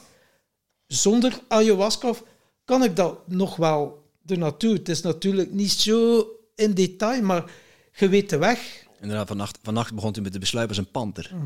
zonder 0.87 1.39
ayahuasca, 1.47 2.13
kan 2.65 2.83
ik 2.83 2.95
dat 2.95 3.27
nog 3.27 3.55
wel 3.55 4.03
de 4.21 4.37
natuur. 4.37 4.73
Het 4.73 4.89
is 4.89 5.01
natuurlijk 5.01 5.51
niet 5.51 5.71
zo 5.71 6.27
in 6.55 6.73
detail, 6.73 7.21
maar 7.21 7.51
je 7.93 8.09
weet 8.09 8.29
de 8.29 8.37
weg. 8.37 8.82
Inderdaad, 9.03 9.27
vannacht, 9.27 9.57
vannacht 9.63 9.93
begon 9.93 10.11
hij 10.13 10.21
met 10.21 10.33
de 10.33 10.39
besluip 10.39 10.67
als 10.69 10.77
een 10.77 10.91
panter. 10.91 11.29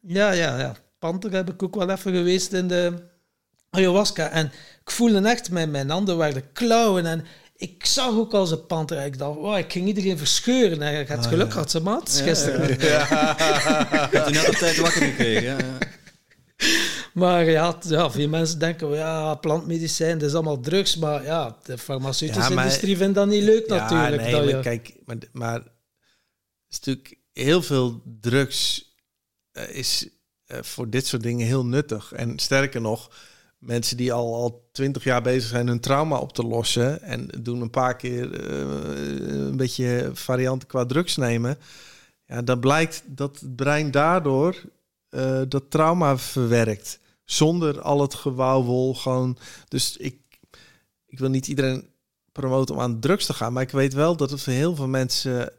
Ja, 0.00 0.32
ja, 0.32 0.58
ja. 0.58 0.76
Panter 0.98 1.32
heb 1.32 1.50
ik 1.50 1.62
ook 1.62 1.74
wel 1.74 1.90
even 1.90 2.14
geweest 2.14 2.52
in 2.52 2.68
de 2.68 2.92
ayahuasca. 3.70 4.28
En 4.28 4.46
ik 4.82 4.90
voelde 4.90 5.28
echt, 5.28 5.50
mijn, 5.50 5.70
mijn 5.70 5.90
handen 5.90 6.16
werden 6.16 6.52
klauwen. 6.52 7.06
En 7.06 7.24
ik 7.56 7.86
zag 7.86 8.10
ook 8.10 8.34
als 8.34 8.50
een 8.50 8.66
panter. 8.66 9.04
Ik 9.04 9.18
dacht, 9.18 9.36
wow, 9.36 9.56
ik 9.56 9.72
ging 9.72 9.86
iedereen 9.86 10.18
verscheuren. 10.18 10.82
En 10.82 11.00
ik 11.00 11.08
had 11.08 11.26
geluk 11.26 11.52
gehad, 11.52 11.70
ze 11.70 11.80
maat, 11.80 12.16
Ja, 12.18 12.24
gisteren. 12.24 12.60
Heb 14.10 14.24
toen 14.24 14.32
net 14.32 14.48
op 14.48 14.54
tijd 14.54 14.76
wakker 14.76 15.02
gekregen. 15.02 15.42
Ja, 15.42 15.56
ja. 15.56 15.78
Maar 17.18 17.44
ja, 17.50 17.78
ja, 17.80 18.10
veel 18.10 18.28
mensen 18.28 18.58
denken, 18.58 18.88
ja, 18.90 19.34
plantmedicijn, 19.34 20.18
dat 20.18 20.28
is 20.28 20.34
allemaal 20.34 20.60
drugs. 20.60 20.96
Maar 20.96 21.22
ja, 21.24 21.56
de 21.62 21.78
farmaceutische 21.78 22.48
Ja, 22.48 22.54
maar- 22.54 22.64
industrie 22.64 22.96
vindt 22.96 23.14
dat 23.14 23.26
niet 23.28 23.42
leuk 23.42 23.68
natuurlijk. 23.68 24.22
nee, 24.22 24.32
dat 24.32 24.44
maar 24.44 24.54
je- 24.56 24.60
kijk, 24.60 24.94
maar, 25.04 25.16
maar 25.32 25.60
is 26.68 26.78
natuurlijk 26.80 27.18
heel 27.32 27.62
veel 27.62 28.02
drugs 28.20 28.86
eh, 29.52 29.68
is 29.76 30.08
eh, 30.46 30.58
voor 30.62 30.90
dit 30.90 31.06
soort 31.06 31.22
dingen 31.22 31.46
heel 31.46 31.66
nuttig. 31.66 32.12
En 32.12 32.38
sterker 32.38 32.80
nog, 32.80 33.10
mensen 33.58 33.96
die 33.96 34.12
al 34.12 34.34
al 34.34 34.68
twintig 34.72 35.04
jaar 35.04 35.22
bezig 35.22 35.48
zijn 35.48 35.66
hun 35.66 35.80
trauma 35.80 36.16
op 36.18 36.32
te 36.32 36.42
lossen 36.42 37.02
en 37.02 37.28
doen 37.40 37.60
een 37.60 37.70
paar 37.70 37.96
keer 37.96 38.40
eh, 38.50 38.58
een 39.46 39.56
beetje 39.56 40.10
varianten 40.14 40.68
qua 40.68 40.86
drugs 40.86 41.16
nemen, 41.16 41.58
ja, 42.26 42.42
dan 42.42 42.60
blijkt 42.60 43.02
dat 43.06 43.40
het 43.40 43.56
brein 43.56 43.90
daardoor 43.90 44.56
dat 45.48 45.70
trauma 45.70 46.18
verwerkt. 46.18 46.98
Zonder 47.30 47.80
al 47.80 48.00
het 48.00 48.14
gewauwel, 48.14 48.94
gewoon. 48.94 49.38
Dus 49.68 49.96
ik, 49.96 50.18
ik 51.06 51.18
wil 51.18 51.28
niet 51.28 51.46
iedereen 51.46 51.88
promoten 52.32 52.74
om 52.74 52.80
aan 52.80 53.00
drugs 53.00 53.26
te 53.26 53.34
gaan. 53.34 53.52
Maar 53.52 53.62
ik 53.62 53.70
weet 53.70 53.92
wel 53.92 54.16
dat 54.16 54.30
het 54.30 54.42
voor 54.42 54.52
heel 54.52 54.74
veel 54.74 54.88
mensen 54.88 55.52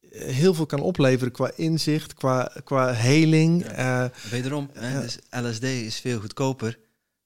eh, 0.00 0.22
heel 0.34 0.54
veel 0.54 0.66
kan 0.66 0.80
opleveren 0.80 1.32
qua 1.32 1.50
inzicht, 1.54 2.14
qua, 2.14 2.52
qua 2.64 2.92
heling. 2.92 3.64
Eh, 3.64 4.04
Wederom, 4.30 4.70
hè, 4.72 4.92
Ja. 4.94 5.00
dus 5.00 5.18
LSD 5.30 5.62
is 5.62 6.00
veel 6.00 6.20
goedkoper 6.20 6.78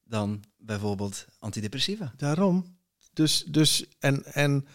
dan 0.05 0.45
bijvoorbeeld 0.57 1.27
antidepressiva. 1.39 2.13
daarom. 2.17 2.77
Dus, 3.13 3.45
dus 3.49 3.85
en, 3.99 4.25
en 4.25 4.67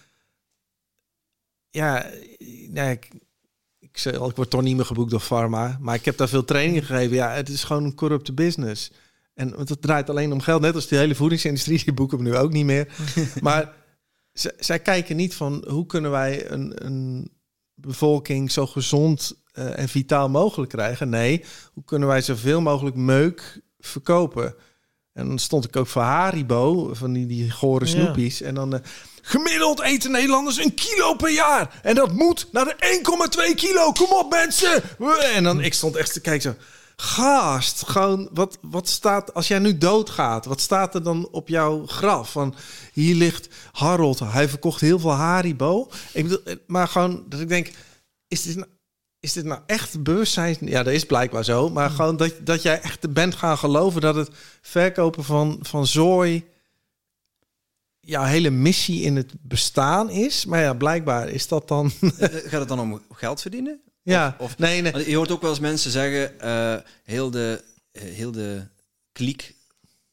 ja, 1.70 2.10
nou, 2.70 2.90
ik, 2.90 3.10
ik, 3.80 3.98
ik 4.06 4.36
word 4.36 4.50
toch 4.50 4.62
niet 4.62 4.76
meer 4.76 4.86
geboekt 4.86 5.12
door 5.12 5.22
Pharma. 5.22 5.78
Maar 5.80 5.96
ik 5.96 6.06
heb 6.06 6.18
daar 6.18 6.30
veel 6.30 6.46
trainingen 6.46 6.84
gegeven. 6.84 7.16
Ja, 7.16 7.32
het 7.32 7.50
is 7.50 7.64
gewoon 7.64 7.84
een 7.84 7.96
corrupte 7.96 8.34
business. 8.34 8.92
En 9.42 9.56
want 9.56 9.70
het 9.70 9.82
draait 9.82 10.10
alleen 10.10 10.32
om 10.32 10.42
geld. 10.42 10.62
Net 10.62 10.76
als 10.76 10.88
die 10.88 10.98
hele 10.98 11.16
voedingsindustrie, 11.16 11.84
die 11.84 11.94
boeken 11.94 12.18
we 12.18 12.24
nu 12.24 12.36
ook 12.36 12.52
niet 12.52 12.66
meer. 12.66 12.88
maar 13.42 13.74
zij 14.60 14.80
kijken 14.80 15.16
niet 15.16 15.36
van 15.36 15.66
hoe 15.68 15.86
kunnen 15.86 16.12
wij 16.12 16.52
een, 16.52 16.86
een 16.86 17.32
bevolking 17.74 18.52
zo 18.52 18.68
gezond 18.68 19.42
eh, 19.52 19.80
en 19.80 19.90
vitaal 19.90 20.30
mogelijk 20.30 20.72
krijgen. 20.72 21.10
Nee, 21.10 21.44
hoe 21.74 21.84
kunnen 21.84 22.08
wij 22.08 22.22
zoveel 22.22 22.62
mogelijk 22.62 22.96
meuk 22.96 23.62
verkopen? 23.80 24.56
En 25.14 25.28
dan 25.28 25.40
stond 25.40 25.66
ik 25.66 25.76
ook 25.76 25.88
voor 25.88 26.02
Haribo, 26.02 26.94
van 26.94 27.14
die, 27.14 27.26
die 27.26 27.52
gore 27.52 27.86
Ja. 27.86 27.92
snoepies. 27.92 28.42
En 28.42 28.56
dan 28.56 28.74
eh, 28.74 28.80
gemiddeld 29.22 29.82
eten 29.82 30.12
Nederlanders 30.12 30.58
een 30.58 30.74
kilo 30.74 31.14
per 31.14 31.32
jaar. 31.32 31.80
En 31.84 31.96
dat 31.96 32.12
moet 32.14 32.48
naar 32.52 32.66
de 32.66 33.02
1,2 33.50 33.56
kilo. 33.56 33.92
Kom 33.92 34.12
op 34.12 34.30
mensen! 34.30 34.84
En 35.36 35.44
dan, 35.44 35.62
ik 35.62 35.74
stond 35.74 35.96
echt 35.96 36.14
te 36.14 36.22
kijken 36.22 36.42
zo... 36.42 36.64
Gast, 37.04 37.88
gewoon, 37.88 38.30
wat, 38.34 38.58
wat 38.62 38.88
staat, 38.88 39.34
als 39.34 39.48
jij 39.48 39.60
nu 39.60 39.78
doodgaat, 39.78 40.46
wat 40.46 40.60
staat 40.60 40.96
er 40.96 41.04
dan 41.04 41.28
op 41.32 41.48
jouw 41.48 41.86
graf? 41.88 42.32
Van, 42.32 42.56
hier 42.94 43.16
ligt 43.16 43.50
Harold, 43.72 44.20
hij 44.20 44.50
verkocht 44.50 44.82
heel 44.82 45.00
veel 45.00 45.12
Haribo. 45.12 45.90
Ik 46.14 46.24
bedoel, 46.24 46.44
eh, 46.44 46.56
maar 46.68 46.88
gewoon, 46.88 47.24
dat 47.28 47.40
ik 47.40 47.48
denk, 47.48 47.72
is 48.28 48.42
dit 48.42 48.56
nou, 48.56 48.68
is 49.20 49.34
dit 49.34 49.46
nou 49.46 49.62
echt 49.66 50.04
bewustzijn? 50.04 50.58
Ja, 50.60 50.84
dat 50.84 50.94
is 50.94 51.06
blijkbaar 51.06 51.44
zo. 51.44 51.70
Maar 51.70 51.90
gewoon 51.90 52.18
dat, 52.18 52.34
dat 52.42 52.62
jij 52.62 52.82
echt 52.82 53.14
bent 53.14 53.36
gaan 53.36 53.58
geloven 53.58 54.02
dat 54.02 54.16
het 54.16 54.30
verkopen 54.62 55.24
van, 55.24 55.60
van 55.62 55.88
zooi 55.88 56.46
jouw 58.00 58.24
hele 58.24 58.50
missie 58.50 59.02
in 59.02 59.16
het 59.16 59.34
bestaan 59.42 60.10
is. 60.10 60.46
Maar 60.46 60.62
ja, 60.62 60.74
blijkbaar 60.74 61.30
is 61.30 61.48
dat 61.48 61.68
dan... 61.68 61.92
Gaat 62.52 62.60
het 62.60 62.68
dan 62.68 62.80
om 62.80 63.02
geld 63.12 63.42
verdienen? 63.42 63.82
Ja, 64.04 64.36
of- 64.40 64.58
nee, 64.58 64.82
nee. 64.82 64.92
Want 64.92 65.06
Je 65.06 65.16
hoort 65.16 65.32
ook 65.32 65.42
wel 65.42 65.50
eens 65.50 65.60
mensen 65.60 65.92
zeggen, 65.92 66.40
eh, 66.40 66.78
heel, 67.04 67.32
de, 67.32 67.64
eh, 67.92 68.02
heel 68.04 68.32
de 68.32 68.68
kliek 69.12 69.56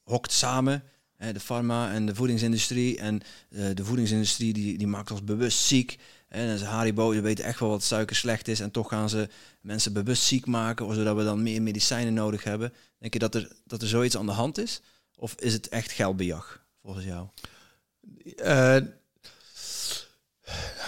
hokt 0.03 0.33
samen. 0.33 0.83
hè, 1.17 1.33
de 1.33 1.41
farma 1.41 1.93
en 1.93 2.07
de 2.07 2.15
voedingsindustrie. 2.15 2.99
En 2.99 3.21
eh, 3.51 3.65
de 3.75 3.85
voedingsindustrie 3.85 4.53
die, 4.53 4.79
die 4.79 4.87
maakt 4.87 5.11
ons 5.11 5.25
bewust 5.25 5.59
ziek. 5.59 5.99
En 6.29 6.47
dan 6.47 6.55
is 6.55 6.63
Haribo, 6.63 7.15
je 7.15 7.21
weet 7.21 7.41
echt 7.41 7.61
wel 7.61 7.69
wat 7.69 7.83
suiker 7.83 8.17
slecht 8.17 8.49
is. 8.49 8.61
En 8.61 8.71
toch 8.71 8.89
gaan 8.89 9.09
ze 9.09 9.29
mensen 9.61 9.93
bewust 9.93 10.23
ziek 10.23 10.47
maken, 10.47 10.95
zodat 10.95 11.17
we 11.17 11.25
dan 11.25 11.43
meer 11.43 11.63
medicijnen 11.63 12.15
nodig 12.15 12.45
hebben. 12.45 12.73
Denk 12.99 13.13
je 13.13 13.19
dat 13.19 13.35
er, 13.35 13.53
dat 13.65 13.83
er 13.83 13.89
zoiets 13.89 14.17
aan 14.17 14.27
de 14.27 14.33
hand 14.33 14.59
is? 14.59 14.81
Of 15.17 15.35
is 15.39 15.53
het 15.53 15.69
echt 15.69 15.91
geldbejag, 15.91 16.65
volgens 16.83 17.05
jou? 17.05 17.27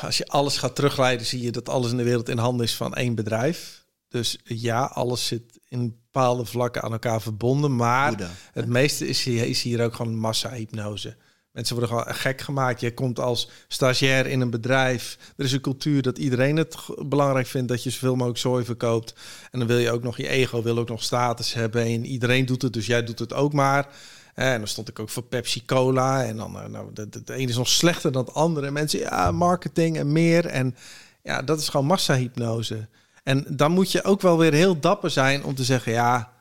Als 0.03 0.17
je 0.17 0.27
alles 0.27 0.57
gaat 0.57 0.75
terugleiden, 0.77 1.27
zie 1.27 1.43
je 1.43 1.51
dat 1.51 1.69
alles 1.69 1.91
in 1.91 1.97
de 1.97 2.03
wereld 2.03 2.29
in 2.29 2.39
handen 2.39 2.67
is 2.67 2.75
van 2.75 2.95
één 2.95 3.15
bedrijf. 3.15 3.85
Dus 4.09 4.39
ja, 4.45 4.85
alles 4.85 5.27
zit 5.27 5.61
in 5.69 5.99
bepaalde 6.13 6.45
vlakken 6.45 6.83
aan 6.83 6.93
elkaar 6.93 7.23
verbonden. 7.23 7.77
Maar 7.77 8.31
het 8.53 8.67
meeste 8.67 9.09
is 9.09 9.23
hier, 9.23 9.47
is 9.47 9.63
hier 9.63 9.85
ook 9.85 9.95
gewoon 9.95 10.17
massa-hypnose. 10.17 11.17
Mensen 11.53 11.77
worden 11.77 11.97
gewoon 11.97 12.15
gek 12.15 12.41
gemaakt. 12.41 12.81
Je 12.81 12.95
komt 12.95 13.19
als 13.19 13.49
stagiair 13.69 14.27
in 14.27 14.41
een 14.41 14.51
bedrijf. 14.51 15.19
Er 15.37 15.45
is 15.45 15.53
een 15.53 15.61
cultuur 15.61 16.03
dat 16.03 16.19
iedereen 16.19 16.57
het 16.57 16.77
belangrijk 17.07 17.47
vindt 17.47 17.69
dat 17.69 17.83
je 17.83 17.91
zoveel 17.91 18.15
mogelijk 18.15 18.39
zooi 18.39 18.65
verkoopt. 18.65 19.15
En 19.51 19.59
dan 19.59 19.69
wil 19.69 19.79
je 19.79 19.91
ook 19.91 20.03
nog 20.03 20.17
je 20.17 20.29
ego, 20.29 20.63
wil 20.63 20.79
ook 20.79 20.89
nog 20.89 21.03
status 21.03 21.55
hebben. 21.55 21.83
En 21.83 22.05
iedereen 22.05 22.47
doet 22.47 22.63
het, 22.63 22.73
dus 22.73 22.87
jij 22.87 23.05
doet 23.05 23.19
het 23.19 23.33
ook 23.33 23.53
maar. 23.53 23.89
En 24.35 24.59
dan 24.59 24.69
stond 24.69 24.89
ik 24.89 24.99
ook 24.99 25.09
voor 25.09 25.23
Pepsi 25.23 25.65
Cola. 25.65 26.25
En 26.25 26.37
dan, 26.37 26.61
eh, 26.61 26.67
nou, 26.67 26.93
de, 26.93 27.09
de, 27.09 27.35
ene 27.35 27.49
is 27.49 27.57
nog 27.57 27.69
slechter 27.69 28.13
dan 28.13 28.25
het 28.25 28.35
andere. 28.35 28.67
En 28.67 28.73
mensen, 28.73 28.99
ja, 28.99 29.33
marketing 29.33 29.99
en 29.99 30.13
meer. 30.13 30.47
En 30.47 30.77
ja, 31.23 31.43
dat 31.43 31.61
is 31.61 31.69
gewoon 31.69 31.87
massa-hypnose. 31.87 32.89
En 33.23 33.45
dan 33.49 33.73
moet 33.73 33.93
je 33.93 34.05
ook 34.05 34.21
wel 34.21 34.39
weer 34.39 34.53
heel 34.53 34.81
dapper 34.81 35.11
zijn 35.11 35.45
om 35.45 35.55
te 35.55 35.65
zeggen, 35.65 35.93
ja, 35.93 36.33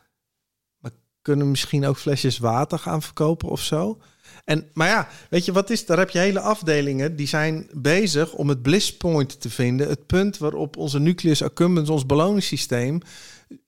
we 0.79 0.91
kunnen 1.21 1.49
misschien 1.49 1.85
ook 1.85 1.97
flesjes 1.97 2.37
water 2.37 2.79
gaan 2.79 3.01
verkopen 3.01 3.49
of 3.49 3.61
zo. 3.61 3.99
En, 4.45 4.69
maar 4.73 4.87
ja, 4.87 5.07
weet 5.29 5.45
je 5.45 5.51
wat 5.51 5.69
is? 5.69 5.85
Daar 5.85 5.97
heb 5.97 6.09
je 6.09 6.19
hele 6.19 6.39
afdelingen 6.39 7.15
die 7.15 7.27
zijn 7.27 7.67
bezig 7.73 8.33
om 8.33 8.49
het 8.49 8.61
bliss 8.61 8.97
point 8.97 9.41
te 9.41 9.49
vinden. 9.49 9.87
Het 9.87 10.05
punt 10.05 10.37
waarop 10.37 10.77
onze 10.77 10.99
nucleus 10.99 11.43
accumbens, 11.43 11.89
ons 11.89 12.05
beloningssysteem, 12.05 13.01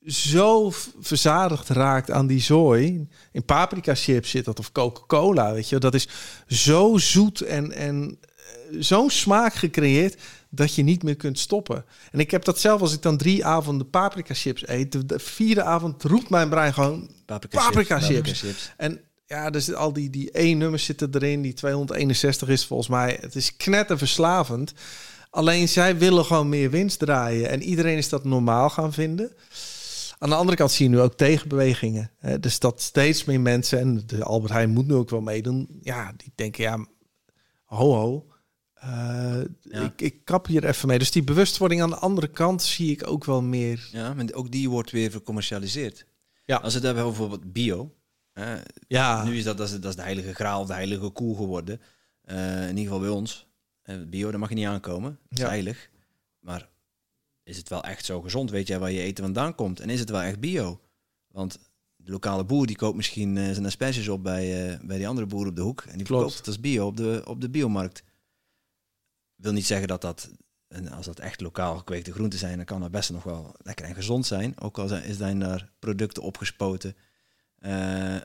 zo 0.05 0.71
verzadigd 0.99 1.69
raakt 1.69 2.11
aan 2.11 2.27
die 2.27 2.41
zooi. 2.41 3.07
In 3.31 3.45
paprika 3.45 3.95
chips 3.95 4.29
zit 4.29 4.45
dat 4.45 4.59
of 4.59 4.71
Coca-Cola, 4.71 5.53
weet 5.53 5.69
je. 5.69 5.77
Dat 5.77 5.93
is 5.93 6.07
zo 6.47 6.97
zoet 6.97 7.41
en, 7.41 7.71
en 7.71 8.17
eh, 8.21 8.77
zo'n 8.79 9.09
smaak 9.09 9.53
gecreëerd 9.53 10.21
dat 10.49 10.75
je 10.75 10.83
niet 10.83 11.03
meer 11.03 11.15
kunt 11.15 11.39
stoppen. 11.39 11.85
En 12.11 12.19
ik 12.19 12.31
heb 12.31 12.43
dat 12.43 12.59
zelf 12.59 12.81
als 12.81 12.93
ik 12.93 13.01
dan 13.01 13.17
drie 13.17 13.45
avonden 13.45 13.89
paprika 13.89 14.33
chips 14.33 14.67
eet. 14.67 14.91
De, 14.91 15.05
de 15.05 15.19
vierde 15.19 15.63
avond 15.63 16.03
roept 16.03 16.29
mijn 16.29 16.49
brein 16.49 16.73
gewoon 16.73 17.09
Paprika, 17.25 17.57
Paprika 17.57 17.99
chips. 17.99 18.07
chips. 18.07 18.39
Paprika 18.39 18.47
chips. 18.47 18.73
en 18.77 19.01
ja, 19.31 19.49
dus 19.49 19.73
al 19.73 19.93
die, 19.93 20.09
die 20.09 20.31
één 20.31 20.57
nummers 20.57 20.85
zitten 20.85 21.09
erin. 21.11 21.41
Die 21.41 21.53
261 21.53 22.47
is 22.47 22.65
volgens 22.65 22.89
mij. 22.89 23.17
Het 23.21 23.35
is 23.35 23.55
knetterverslavend. 23.55 24.73
Alleen 25.33 25.69
zij 25.69 25.97
willen 25.97 26.25
gewoon 26.25 26.49
meer 26.49 26.69
winst 26.69 26.99
draaien. 26.99 27.49
En 27.49 27.61
iedereen 27.63 27.97
is 27.97 28.09
dat 28.09 28.23
normaal 28.23 28.69
gaan 28.69 28.93
vinden. 28.93 29.31
Aan 30.17 30.29
de 30.29 30.35
andere 30.35 30.57
kant 30.57 30.71
zie 30.71 30.89
je 30.89 30.95
nu 30.95 30.99
ook 31.01 31.13
tegenbewegingen. 31.13 32.11
Hè? 32.17 32.39
Dus 32.39 32.59
dat 32.59 32.81
steeds 32.81 33.23
meer 33.25 33.41
mensen, 33.41 33.79
en 33.79 34.03
de 34.05 34.23
Albert 34.23 34.53
Heijn 34.53 34.69
moet 34.69 34.87
nu 34.87 34.93
ook 34.93 35.09
wel 35.09 35.21
meedoen. 35.21 35.79
Ja, 35.81 36.13
die 36.17 36.31
denken, 36.35 36.63
ja, 36.63 36.85
ho 37.65 37.93
ho. 37.93 38.27
eh, 38.73 38.89
Ja. 39.61 39.81
ik, 39.81 40.01
ik 40.01 40.25
kap 40.25 40.45
hier 40.47 40.65
even 40.65 40.87
mee. 40.87 40.99
Dus 40.99 41.11
die 41.11 41.23
bewustwording 41.23 41.81
aan 41.81 41.89
de 41.89 41.95
andere 41.95 42.27
kant 42.27 42.63
zie 42.63 42.91
ik 42.91 43.07
ook 43.07 43.25
wel 43.25 43.41
meer. 43.41 43.87
Ja, 43.91 44.13
maar 44.13 44.25
ook 44.33 44.51
die 44.51 44.69
wordt 44.69 44.91
weer 44.91 45.11
vercommercialiseerd. 45.11 46.05
Ja. 46.45 46.55
Als 46.55 46.73
we 46.73 46.77
het 46.77 46.87
hebben 46.87 47.03
over 47.03 47.17
bijvoorbeeld 47.19 47.53
bio. 47.53 47.93
hè, 48.33 48.55
Ja, 48.87 49.23
Nu 49.23 49.37
is 49.37 49.43
dat, 49.43 49.57
dat, 49.57 49.67
is, 49.67 49.73
dat 49.79 49.89
is 49.89 49.95
de 49.95 50.01
heilige 50.01 50.33
graal, 50.33 50.65
de 50.65 50.73
heilige 50.73 51.09
koe 51.09 51.35
geworden. 51.35 51.81
Eh, 52.21 52.61
in 52.61 52.67
ieder 52.77 52.83
geval 52.83 52.99
bij 52.99 53.09
ons. 53.09 53.49
Bio, 54.09 54.29
daar 54.31 54.39
mag 54.39 54.49
je 54.49 54.55
niet 54.55 54.65
aankomen. 54.65 55.19
Dat 55.29 55.37
is 55.37 55.43
Ja. 55.43 55.47
heilig. 55.49 55.89
Maar 56.39 56.69
is 57.43 57.57
het 57.57 57.69
wel 57.69 57.83
echt 57.83 58.05
zo 58.05 58.21
gezond? 58.21 58.49
Weet 58.49 58.67
jij 58.67 58.79
waar 58.79 58.91
je 58.91 59.01
eten 59.01 59.23
vandaan 59.23 59.55
komt? 59.55 59.79
En 59.79 59.89
is 59.89 59.99
het 59.99 60.09
wel 60.09 60.21
echt 60.21 60.39
bio? 60.39 60.81
Want 61.27 61.59
de 61.95 62.11
lokale 62.11 62.43
boer 62.45 62.65
die 62.67 62.75
koopt 62.75 62.95
misschien 62.95 63.37
eh, 63.37 63.51
zijn 63.51 63.65
asperges 63.65 64.07
op 64.07 64.23
bij, 64.23 64.71
eh, 64.73 64.79
bij 64.85 64.97
die 64.97 65.07
andere 65.07 65.27
boer 65.27 65.47
op 65.47 65.55
de 65.55 65.61
hoek. 65.61 65.81
En 65.81 65.97
die 65.97 66.05
Klopt. 66.05 66.09
verkoopt 66.21 66.37
het 66.37 66.47
als 66.47 66.59
bio 66.59 66.85
op 66.87 66.97
de, 66.97 67.21
op 67.27 67.41
de 67.41 67.49
biomarkt. 67.49 68.03
wil 69.35 69.51
niet 69.53 69.65
zeggen 69.65 69.87
dat 69.87 70.01
dat, 70.01 70.29
en 70.67 70.87
als 70.91 71.05
dat 71.05 71.19
echt 71.19 71.41
lokaal 71.41 71.77
gekweekte 71.77 72.11
groenten 72.13 72.39
zijn, 72.39 72.55
dan 72.57 72.65
kan 72.65 72.81
dat 72.81 72.91
best 72.91 73.11
nog 73.11 73.23
wel 73.23 73.55
lekker 73.57 73.85
en 73.85 73.95
gezond 73.95 74.25
zijn. 74.25 74.59
Ook 74.59 74.77
al 74.79 74.87
zijn 75.11 75.39
daar 75.39 75.71
producten 75.79 76.23
opgespoten. 76.23 76.95
Eh, 77.55 78.17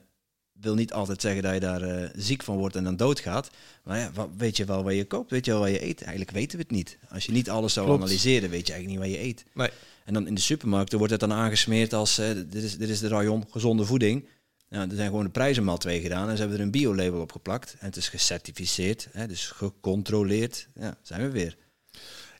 wil 0.60 0.74
niet 0.74 0.92
altijd 0.92 1.20
zeggen 1.20 1.42
dat 1.42 1.54
je 1.54 1.60
daar 1.60 1.82
eh, 1.82 2.08
ziek 2.16 2.42
van 2.42 2.56
wordt 2.56 2.76
en 2.76 2.84
dan 2.84 2.96
doodgaat. 2.96 3.50
Maar 3.84 3.98
ja, 3.98 4.10
wat, 4.14 4.28
weet 4.36 4.56
je 4.56 4.64
wel 4.64 4.84
wat 4.84 4.94
je 4.94 5.04
koopt? 5.04 5.30
Weet 5.30 5.44
je 5.44 5.50
wel 5.50 5.60
wat 5.60 5.70
je 5.70 5.84
eet? 5.84 6.02
Eigenlijk 6.02 6.30
weten 6.30 6.58
we 6.58 6.62
het 6.62 6.72
niet. 6.72 6.98
Als 7.08 7.24
je 7.26 7.32
niet 7.32 7.50
alles 7.50 7.72
zou 7.72 7.86
Klopt. 7.86 8.02
analyseren, 8.02 8.50
weet 8.50 8.66
je 8.66 8.72
eigenlijk 8.72 9.02
niet 9.02 9.10
wat 9.10 9.20
je 9.20 9.26
eet. 9.28 9.44
Nee. 9.54 9.70
En 10.04 10.14
dan 10.14 10.26
in 10.26 10.34
de 10.34 10.40
supermarkten 10.40 10.98
wordt 10.98 11.12
het 11.12 11.20
dan 11.20 11.32
aangesmeerd 11.32 11.92
als 11.92 12.18
eh, 12.18 12.28
dit, 12.48 12.62
is, 12.62 12.78
dit 12.78 12.88
is 12.88 13.00
de 13.00 13.08
rayon 13.08 13.46
gezonde 13.50 13.84
voeding. 13.84 14.28
Nou, 14.68 14.88
er 14.88 14.96
zijn 14.96 15.08
gewoon 15.08 15.24
de 15.24 15.30
prijzen 15.30 15.64
maal 15.64 15.78
twee 15.78 16.00
gedaan 16.00 16.28
en 16.28 16.34
ze 16.34 16.40
hebben 16.40 16.58
er 16.58 16.64
een 16.64 16.70
bio-label 16.70 17.20
op 17.20 17.32
geplakt. 17.32 17.76
En 17.78 17.86
het 17.86 17.96
is 17.96 18.08
gecertificeerd, 18.08 19.08
hè, 19.12 19.26
dus 19.26 19.46
gecontroleerd. 19.46 20.68
Ja, 20.80 20.96
zijn 21.02 21.22
we 21.22 21.30
weer. 21.30 21.56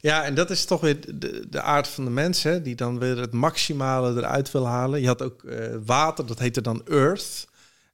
Ja, 0.00 0.24
en 0.24 0.34
dat 0.34 0.50
is 0.50 0.64
toch 0.64 0.80
weer 0.80 1.18
de, 1.18 1.46
de 1.50 1.62
aard 1.62 1.88
van 1.88 2.04
de 2.04 2.10
mensen, 2.10 2.62
die 2.62 2.74
dan 2.74 2.98
weer 2.98 3.18
het 3.18 3.32
maximale 3.32 4.16
eruit 4.16 4.50
wil 4.50 4.66
halen. 4.66 5.00
Je 5.00 5.06
had 5.06 5.22
ook 5.22 5.44
eh, 5.44 5.66
water, 5.84 6.26
dat 6.26 6.38
heette 6.38 6.60
dan 6.60 6.86
Earth. 6.86 7.46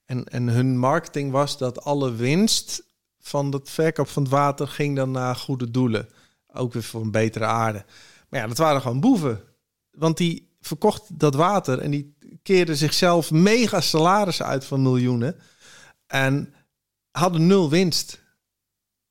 En, 0.04 0.24
en 0.24 0.48
hun 0.48 0.78
marketing 0.78 1.30
was 1.30 1.58
dat 1.58 1.84
alle 1.84 2.12
winst 2.12 2.84
van 3.18 3.52
het 3.52 3.70
verkoop 3.70 4.08
van 4.08 4.22
het 4.22 4.32
water 4.32 4.68
ging 4.68 4.96
dan 4.96 5.10
naar 5.10 5.36
goede 5.36 5.70
doelen. 5.70 6.08
Ook 6.52 6.72
weer 6.72 6.82
voor 6.82 7.00
een 7.00 7.10
betere 7.10 7.44
aarde. 7.44 7.84
Maar 8.28 8.40
ja, 8.40 8.46
dat 8.46 8.58
waren 8.58 8.80
gewoon 8.80 9.00
boeven. 9.00 9.40
Want 9.90 10.16
die 10.16 10.56
verkocht 10.60 11.18
dat 11.18 11.34
water 11.34 11.78
en 11.78 11.90
die 11.90 12.16
keerden 12.42 12.76
zichzelf 12.76 13.30
mega 13.30 13.80
salarissen 13.80 14.46
uit 14.46 14.64
van 14.64 14.82
miljoenen. 14.82 15.36
En 16.06 16.54
hadden 17.10 17.46
nul 17.46 17.70
winst. 17.70 18.20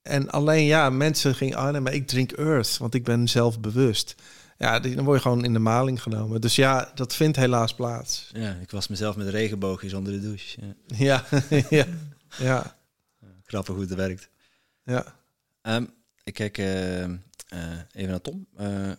En 0.02 0.30
alleen 0.30 0.66
ja, 0.66 0.90
mensen 0.90 1.36
gingen, 1.36 1.58
ah 1.58 1.82
maar 1.82 1.94
ik 1.94 2.08
drink 2.08 2.32
Earth, 2.32 2.78
want 2.78 2.94
ik 2.94 3.04
ben 3.04 3.28
zelfbewust. 3.28 4.16
Ja, 4.62 4.80
die- 4.80 4.96
dan 4.96 5.06
word 5.06 5.18
je 5.18 5.22
gewoon 5.24 5.44
in 5.44 5.54
de 5.54 5.60
maling 5.60 6.02
genomen. 6.02 6.42
Dus 6.42 6.56
ja, 6.56 6.92
dat 6.96 7.16
vindt 7.16 7.38
helaas 7.38 7.76
plaats. 7.76 8.30
Ja, 8.34 8.54
ik 8.54 8.72
was 8.72 8.88
mezelf 8.88 9.16
met 9.16 9.28
regenboogjes 9.28 9.94
onder 9.94 10.14
de 10.14 10.20
douche. 10.22 10.60
Ja. 10.62 10.76
Ja, 10.98 11.26
ja, 11.70 11.86
ja, 12.38 12.78
Grappig 13.46 13.74
hoe 13.76 13.84
het 13.84 13.94
werkt. 13.94 14.30
ja. 14.84 15.20
Ehm, 15.62 15.86
ik 16.24 16.34
kijk 16.34 16.58
eh, 16.58 17.04
eh, 17.04 17.10
even 17.92 18.10
naar 18.10 18.22
Tom. 18.22 18.48
Eh, 18.56 18.90
ik 18.90 18.98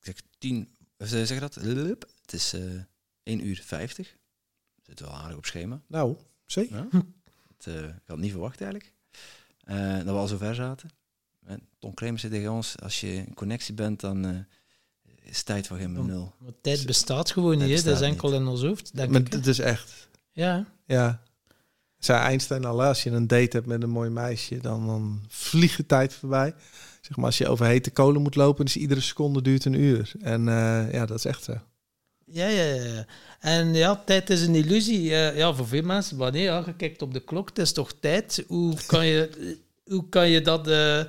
zeg 0.00 0.14
10, 0.38 0.68
of 0.98 1.08
zeg 1.08 1.28
je 1.28 1.40
dat? 1.40 1.56
Lup. 1.56 2.08
Het 2.22 2.32
is 2.32 2.52
eh 2.52 2.60
1 3.22 3.46
uur 3.46 3.62
50. 3.64 4.16
Zit 4.82 5.00
wel 5.00 5.14
aardig 5.14 5.36
op 5.36 5.46
schema. 5.46 5.80
Nou, 5.86 6.16
zeker. 6.46 6.76
Ja. 6.76 6.86
Het, 7.56 7.66
ik 7.66 7.82
had 7.84 7.92
het 8.06 8.18
niet 8.18 8.30
verwacht 8.30 8.60
eigenlijk. 8.60 8.92
Dat 9.64 10.04
we 10.04 10.10
al 10.10 10.26
zo 10.26 10.36
ver 10.36 10.54
zaten. 10.54 10.90
En 11.48 11.60
Tom 11.78 11.94
Kremers 11.94 12.20
zei 12.20 12.32
tegen 12.32 12.52
ons, 12.52 12.74
als 12.82 13.00
je 13.00 13.14
in 13.14 13.34
connectie 13.34 13.74
bent, 13.74 14.00
dan 14.00 14.24
eh, 14.24 14.36
is 15.22 15.42
tijd 15.42 15.66
voor 15.66 15.76
geen 15.76 15.92
nul. 15.92 16.34
Maar 16.38 16.52
tijd 16.60 16.86
bestaat 16.86 17.30
gewoon 17.30 17.58
niet, 17.58 17.84
dat 17.84 17.94
is 17.94 18.00
enkel 18.00 18.32
in 18.32 18.46
ons 18.46 18.62
hoofd, 18.62 18.96
denk 18.96 19.10
Maar 19.10 19.20
het 19.20 19.46
is 19.46 19.58
echt, 19.58 20.08
Ja, 20.32 20.66
ja. 20.84 21.22
Zei 21.98 22.20
Einstein 22.20 22.64
al, 22.64 22.82
als 22.82 23.02
je 23.02 23.10
een 23.10 23.26
date 23.26 23.56
hebt 23.56 23.66
met 23.66 23.82
een 23.82 23.90
mooi 23.90 24.10
meisje, 24.10 24.58
dan, 24.58 24.86
dan 24.86 25.24
vliegt 25.28 25.76
de 25.76 25.86
tijd 25.86 26.14
voorbij. 26.14 26.54
Zeg 27.00 27.16
maar, 27.16 27.26
als 27.26 27.38
je 27.38 27.48
over 27.48 27.66
hete 27.66 27.90
kolen 27.90 28.22
moet 28.22 28.34
lopen, 28.34 28.64
dus 28.64 28.76
iedere 28.76 29.00
seconde 29.00 29.42
duurt 29.42 29.64
een 29.64 29.80
uur. 29.80 30.12
En 30.20 30.48
eh, 30.48 30.92
ja, 30.92 31.06
dat 31.06 31.18
is 31.18 31.24
echt 31.24 31.44
zo. 31.44 31.52
ja, 32.24 32.46
ja, 32.48 32.64
ja. 32.64 33.06
En 33.40 33.74
ja, 33.74 34.02
tijd 34.06 34.30
is 34.30 34.42
een 34.42 34.54
illusie. 34.54 35.14
Eh, 35.14 35.36
ja, 35.36 35.54
voor 35.54 35.68
veel 35.68 35.82
mensen, 35.82 36.16
wanneer 36.16 36.42
ja, 36.42 36.62
je 36.66 36.74
kijkt 36.74 37.02
op 37.02 37.12
de 37.12 37.20
klok, 37.20 37.48
het 37.48 37.58
is 37.58 37.72
toch 37.72 37.92
tijd. 38.00 38.44
Hoe 38.46 38.74
kan 38.86 39.06
je, 39.06 39.56
hoe 39.88 40.08
kan 40.08 40.28
je 40.28 40.40
dat... 40.40 40.68
eh, 40.68 41.04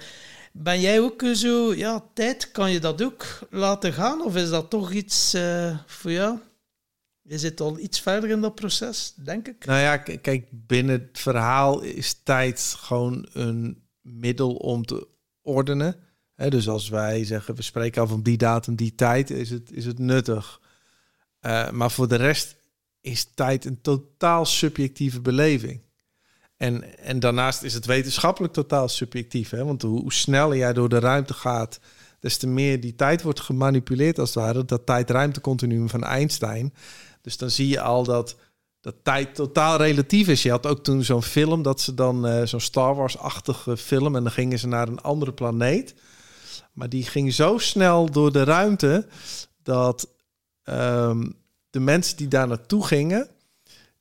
ben 0.54 0.82
jij 0.82 1.00
ook 1.00 1.24
zo, 1.34 1.74
ja, 1.74 2.10
tijd, 2.14 2.52
kan 2.52 2.72
je 2.72 2.80
dat 2.80 3.04
ook 3.04 3.26
laten 3.50 3.94
gaan? 3.94 4.22
Of 4.22 4.36
is 4.36 4.50
dat 4.50 4.70
toch 4.70 4.92
iets 4.92 5.34
eh, 5.34 5.78
voor 5.86 6.12
jou? 6.12 6.40
Je 7.22 7.38
zit 7.38 7.62
al 7.62 7.80
iets 7.80 8.00
verder 8.00 8.30
in 8.30 8.42
dat 8.42 8.56
proces, 8.56 9.14
denk 9.16 9.48
ik. 9.48 9.66
Nou 9.66 9.80
ja, 9.80 9.98
kijk, 9.98 10.48
binnen 10.52 11.00
het 11.00 11.20
verhaal 11.20 11.82
is 11.82 12.14
tijd 12.24 12.76
gewoon 12.78 13.28
een 13.34 13.84
middel 14.02 14.56
om 14.56 14.86
te 14.86 15.08
ordenen. 15.42 15.96
Dus 16.36 16.68
als 16.68 16.90
wij 16.90 17.26
zeggen, 17.26 17.56
we 17.56 17.62
spreken 17.62 18.02
af 18.02 18.12
om 18.12 18.24
die 18.24 18.38
datum, 18.38 18.76
die 18.76 18.96
tijd, 18.96 19.30
is 19.30 19.50
het, 19.50 19.72
is 19.72 19.86
het 19.86 20.00
nuttig. 20.00 20.62
Eh, 21.40 21.72
maar 21.72 21.92
voor 21.92 22.08
de 22.08 22.16
rest 22.16 22.56
is 23.02 23.34
tijd 23.34 23.66
een 23.66 23.82
totaal 23.82 24.46
subjectieve 24.46 25.22
beleving. 25.22 25.82
En, 26.60 26.98
en 26.98 27.20
daarnaast 27.20 27.64
is 27.64 27.74
het 27.74 27.86
wetenschappelijk 27.86 28.54
totaal 28.54 28.88
subjectief. 28.88 29.50
Hè? 29.50 29.66
Want 29.66 29.82
hoe, 29.82 30.14
sneller 30.14 30.58
jij 30.58 30.74
door 30.74 30.90
de 30.90 31.00
ruimte 31.00 31.34
gaat, 31.34 31.80
des 32.20 32.38
te 32.38 32.48
meer 32.48 32.80
die 32.80 32.96
tijd 32.96 33.22
wordt 33.22 33.40
gemanipuleerd 33.40 34.20
als 34.20 34.34
het 34.34 34.44
ware. 34.44 34.66
Dat 34.66 34.86
tijd-ruimtecontinuum 34.86 35.90
van 35.90 36.04
Einstein. 36.04 36.74
Dus 37.22 37.38
dan 37.38 37.50
zie 37.50 37.68
je 37.68 37.82
al 37.82 38.04
dat 38.04 38.36
dat 38.82 38.96
tijd 39.04 39.36
totaal 39.36 39.78
relatief 39.78 40.28
is. 40.28 40.42
Je 40.42 40.50
had 40.50 40.66
ook 40.66 40.84
toen 40.84 41.04
zo'n 41.04 41.24
film 41.24 41.62
dat 41.62 41.82
ze 41.82 41.94
dan 41.94 42.28
eh, 42.28 42.46
zo'n 42.46 42.60
Star 42.60 42.96
Wars-achtige 42.96 43.78
film 43.78 44.16
en 44.16 44.24
dan 44.24 44.32
gingen 44.32 44.60
ze 44.60 44.68
naar 44.68 44.88
een 44.88 45.02
andere 45.02 45.34
planeet. 45.34 45.96
Maar 46.74 46.90
die 46.90 47.04
ging 47.04 47.34
zo 47.34 47.58
snel 47.58 48.12
door 48.12 48.32
de 48.32 48.44
ruimte 48.44 49.08
dat 49.64 50.10
ehm, 50.64 51.30
de 51.70 51.80
mensen 51.80 52.18
die 52.18 52.28
daar 52.28 52.48
naartoe 52.48 52.86
gingen 52.86 53.30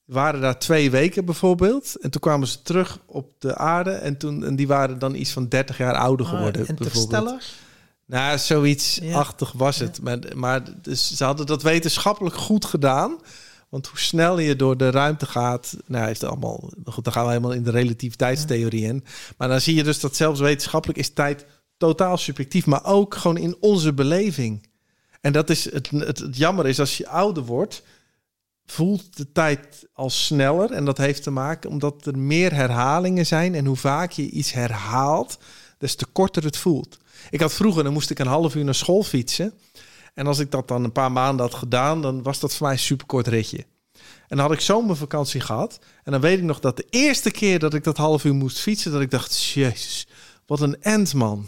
waren 0.08 0.40
daar 0.40 0.58
twee 0.58 0.90
weken 0.90 1.24
bijvoorbeeld 1.24 1.96
en 2.00 2.10
toen 2.10 2.20
kwamen 2.20 2.48
ze 2.48 2.62
terug 2.62 2.98
op 3.06 3.32
de 3.38 3.56
aarde 3.56 3.90
en 3.90 4.16
toen 4.16 4.44
en 4.44 4.56
die 4.56 4.66
waren 4.66 4.98
dan 4.98 5.14
iets 5.14 5.30
van 5.32 5.48
30 5.48 5.78
jaar 5.78 5.94
ouder 5.94 6.26
geworden. 6.26 6.60
Ah, 6.60 6.66
bijvoorbeeld. 6.66 6.94
Interstellar? 6.94 7.42
Nou, 8.06 8.38
zoiets 8.38 8.98
Ja. 9.02 9.18
achtig 9.18 9.52
was 9.52 9.78
het. 9.78 10.02
Maar, 10.02 10.18
maar 10.34 10.62
dus 10.82 11.16
ze 11.16 11.24
hadden 11.24 11.46
dat 11.46 11.62
wetenschappelijk 11.62 12.36
goed 12.36 12.64
gedaan. 12.64 13.16
Want 13.68 13.86
hoe 13.86 13.98
snel 13.98 14.38
je 14.38 14.56
door 14.56 14.76
de 14.76 14.90
ruimte 14.90 15.26
gaat, 15.26 15.76
nou 15.86 16.10
is 16.10 16.20
het 16.20 16.30
allemaal. 16.30 16.70
Goed, 16.84 17.04
dan 17.04 17.12
gaan 17.12 17.24
we 17.24 17.28
helemaal 17.30 17.52
in 17.52 17.62
de 17.62 17.70
relativiteitstheorie 17.70 18.84
in. 18.84 19.04
Maar 19.36 19.48
dan 19.48 19.60
zie 19.60 19.74
je 19.74 19.82
dus 19.84 20.00
dat 20.00 20.16
zelfs 20.16 20.40
wetenschappelijk 20.40 20.98
is 20.98 21.12
tijd 21.12 21.44
totaal 21.76 22.16
subjectief, 22.16 22.66
maar 22.66 22.84
ook 22.84 23.14
gewoon 23.14 23.36
in 23.36 23.56
onze 23.60 23.92
beleving. 23.92 24.66
En 25.20 25.32
dat 25.32 25.50
is 25.50 25.72
het, 25.72 25.90
het, 25.90 26.18
het 26.18 26.36
jammer 26.36 26.66
is 26.66 26.80
als 26.80 26.96
je 26.96 27.08
ouder 27.08 27.42
wordt, 27.44 27.82
voelt 28.72 29.16
de 29.16 29.32
tijd 29.32 29.88
al 29.92 30.10
sneller. 30.10 30.70
En 30.70 30.84
dat 30.84 30.98
heeft 30.98 31.22
te 31.22 31.30
maken 31.30 31.70
omdat 31.70 32.06
er 32.06 32.18
meer 32.18 32.54
herhalingen 32.54 33.26
zijn. 33.26 33.54
En 33.54 33.66
hoe 33.66 33.76
vaak 33.76 34.10
je 34.10 34.30
iets 34.30 34.52
herhaalt, 34.52 35.38
des 35.78 35.94
te 35.94 36.06
korter 36.06 36.44
het 36.44 36.56
voelt. 36.56 36.98
Ik 37.30 37.40
had 37.40 37.54
vroeger, 37.54 37.84
dan 37.84 37.92
moest 37.92 38.10
ik 38.10 38.18
een 38.18 38.26
half 38.26 38.54
uur 38.54 38.64
naar 38.64 38.74
school 38.74 39.02
fietsen. 39.02 39.52
En 40.14 40.26
als 40.26 40.38
ik 40.38 40.50
dat 40.50 40.68
dan 40.68 40.84
een 40.84 40.92
paar 40.92 41.12
maanden 41.12 41.46
had 41.46 41.54
gedaan, 41.54 42.02
dan 42.02 42.22
was 42.22 42.40
dat 42.40 42.54
voor 42.54 42.66
mij 42.66 42.74
een 42.74 42.82
superkort 42.82 43.26
ritje. 43.26 43.64
En 44.28 44.36
dan 44.36 44.38
had 44.38 44.52
ik 44.52 44.60
zomervakantie 44.60 45.40
gehad. 45.40 45.78
En 46.04 46.12
dan 46.12 46.20
weet 46.20 46.38
ik 46.38 46.44
nog 46.44 46.60
dat 46.60 46.76
de 46.76 46.86
eerste 46.90 47.30
keer 47.30 47.58
dat 47.58 47.74
ik 47.74 47.84
dat 47.84 47.96
half 47.96 48.24
uur 48.24 48.34
moest 48.34 48.58
fietsen, 48.58 48.92
dat 48.92 49.00
ik 49.00 49.10
dacht, 49.10 49.42
jezus, 49.42 50.06
wat 50.46 50.60
een 50.60 50.82
end, 50.82 51.14
man. 51.14 51.46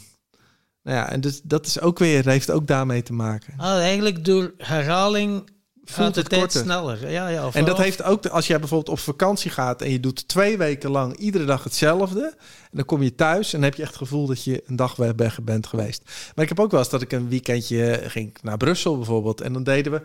Nou 0.82 0.96
ja, 0.96 1.10
en 1.10 1.20
dus, 1.20 1.40
dat 1.42 1.66
is 1.66 1.80
ook 1.80 1.98
weer, 1.98 2.28
heeft 2.28 2.50
ook 2.50 2.66
daarmee 2.66 3.02
te 3.02 3.12
maken. 3.12 3.54
Ah, 3.56 3.78
eigenlijk 3.78 4.24
door 4.24 4.54
herhaling 4.56 5.50
Voelt 5.90 6.16
het 6.16 6.28
tijd 6.28 6.40
korter. 6.40 6.60
sneller. 6.60 7.10
Ja, 7.10 7.28
ja, 7.28 7.50
En 7.52 7.64
dat 7.64 7.78
heeft 7.78 8.02
ook, 8.02 8.26
als 8.26 8.46
jij 8.46 8.58
bijvoorbeeld 8.58 8.98
op 8.98 8.98
vakantie 8.98 9.50
gaat 9.50 9.82
en 9.82 9.90
je 9.90 10.00
doet 10.00 10.28
twee 10.28 10.58
weken 10.58 10.90
lang 10.90 11.16
iedere 11.16 11.44
dag 11.44 11.64
hetzelfde. 11.64 12.34
En 12.62 12.76
dan 12.76 12.84
kom 12.84 13.02
je 13.02 13.14
thuis 13.14 13.52
en 13.52 13.60
dan 13.60 13.68
heb 13.68 13.74
je 13.74 13.82
echt 13.82 13.92
het 13.92 14.00
gevoel 14.00 14.26
dat 14.26 14.44
je 14.44 14.62
een 14.66 14.76
dag 14.76 14.96
weg 14.96 15.42
bent 15.42 15.66
geweest. 15.66 16.02
Maar 16.34 16.42
ik 16.44 16.48
heb 16.48 16.60
ook 16.60 16.70
wel 16.70 16.80
eens 16.80 16.90
dat 16.90 17.02
ik 17.02 17.12
een 17.12 17.28
weekendje 17.28 18.00
ging 18.06 18.36
naar 18.42 18.56
Brussel 18.56 18.96
bijvoorbeeld. 18.96 19.40
En 19.40 19.52
dan 19.52 19.62
deden 19.62 19.92
we 19.92 20.02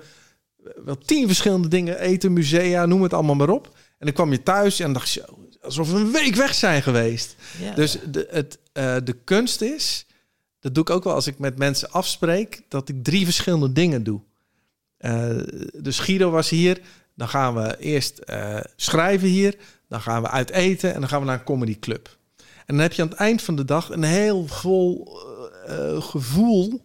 wel 0.85 0.97
tien 0.97 1.27
verschillende 1.27 1.67
dingen. 1.67 1.99
Eten, 1.99 2.33
musea, 2.33 2.85
noem 2.85 3.01
het 3.01 3.13
allemaal 3.13 3.35
maar 3.35 3.49
op. 3.49 3.65
En 3.97 4.05
dan 4.05 4.13
kwam 4.13 4.31
je 4.31 4.43
thuis 4.43 4.79
en 4.79 4.93
dacht 4.93 5.11
je, 5.11 5.23
zo, 5.27 5.35
alsof 5.61 5.91
we 5.91 5.97
een 5.97 6.11
week 6.11 6.35
weg 6.35 6.53
zijn 6.53 6.83
geweest. 6.83 7.35
Ja. 7.61 7.73
Dus 7.73 7.97
de, 8.11 8.27
het, 8.29 8.57
eh, 8.71 8.95
de 9.03 9.13
kunst 9.23 9.61
is, 9.61 10.05
dat 10.59 10.73
doe 10.73 10.83
ik 10.83 10.89
ook 10.89 11.03
wel 11.03 11.13
als 11.13 11.27
ik 11.27 11.39
met 11.39 11.57
mensen 11.57 11.91
afspreek, 11.91 12.61
dat 12.67 12.89
ik 12.89 13.03
drie 13.03 13.25
verschillende 13.25 13.71
dingen 13.71 14.03
doe. 14.03 14.21
Eh, 15.05 15.29
dus 15.81 15.99
Guido 15.99 16.29
was 16.29 16.49
hier, 16.49 16.79
dan 17.15 17.27
gaan 17.29 17.55
we 17.55 17.77
eerst 17.79 18.17
eh, 18.17 18.57
schrijven 18.75 19.27
hier, 19.27 19.55
dan 19.89 20.01
gaan 20.01 20.21
we 20.21 20.29
uit 20.29 20.49
eten 20.49 20.93
en 20.93 20.99
dan 20.99 21.09
gaan 21.09 21.19
we 21.19 21.25
naar 21.25 21.37
een 21.39 21.43
comedyclub. 21.43 22.17
En 22.37 22.73
dan 22.75 22.79
heb 22.79 22.93
je 22.93 23.01
aan 23.01 23.07
het 23.09 23.17
eind 23.17 23.41
van 23.41 23.55
de 23.55 23.65
dag 23.65 23.89
een 23.89 24.03
heel 24.03 24.47
vol 24.47 25.17
eh, 25.67 26.01
gevoel 26.01 26.81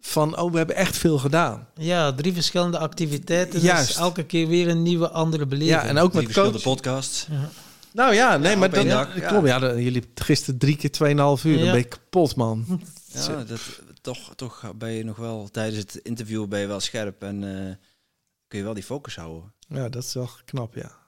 van, 0.00 0.38
oh, 0.38 0.50
we 0.52 0.56
hebben 0.58 0.76
echt 0.76 0.96
veel 0.96 1.18
gedaan. 1.18 1.66
ja, 1.74 2.12
drie 2.12 2.32
verschillende 2.32 2.78
activiteiten. 2.78 3.60
Juist. 3.60 3.86
Dus 3.86 3.96
elke 3.96 4.24
keer 4.24 4.46
weer 4.48 4.68
een 4.68 4.82
nieuwe, 4.82 5.10
andere 5.10 5.46
beleving. 5.46 5.82
Ja, 5.82 5.86
en 5.88 5.98
ook 5.98 6.10
Drie 6.12 6.14
met 6.14 6.32
verschillende 6.32 6.62
coach. 6.62 6.74
podcasts. 6.74 7.26
Nou 7.92 8.14
ja, 8.14 8.36
nee, 8.36 8.50
Ja, 8.52 8.56
maar 8.58 8.70
dag, 8.70 8.84
ja, 8.84 9.08
ja. 9.14 9.28
klopt. 9.28 9.46
Ja, 9.46 9.58
dan- 9.58 9.82
jullie 9.82 10.02
gisteren 10.14 10.58
drie 10.58 10.76
keer 10.76 10.90
2,5 10.90 11.44
uur, 11.44 11.56
dan 11.56 11.64
Ja. 11.64 11.70
ben 11.70 11.80
je 11.80 11.88
kapot, 11.88 12.36
man. 12.36 12.80
Ja, 13.12 13.44
dat, 13.46 13.58
toch, 14.14 14.34
toch 14.34 14.72
ben 14.76 14.90
je 14.90 15.04
nog 15.04 15.16
wel 15.16 15.48
tijdens 15.48 15.78
het 15.78 15.94
interview 15.96 16.46
ben 16.46 16.60
je 16.60 16.66
wel 16.66 16.80
scherp 16.80 17.22
en 17.22 17.44
eh, 17.44 17.74
kun 18.46 18.58
je 18.58 18.64
wel 18.64 18.74
die 18.74 18.82
focus 18.82 19.16
houden. 19.16 19.52
Ja, 19.68 19.88
dat 19.88 20.02
is 20.02 20.14
wel 20.14 20.30
knap, 20.44 20.74
ja. 20.74 20.98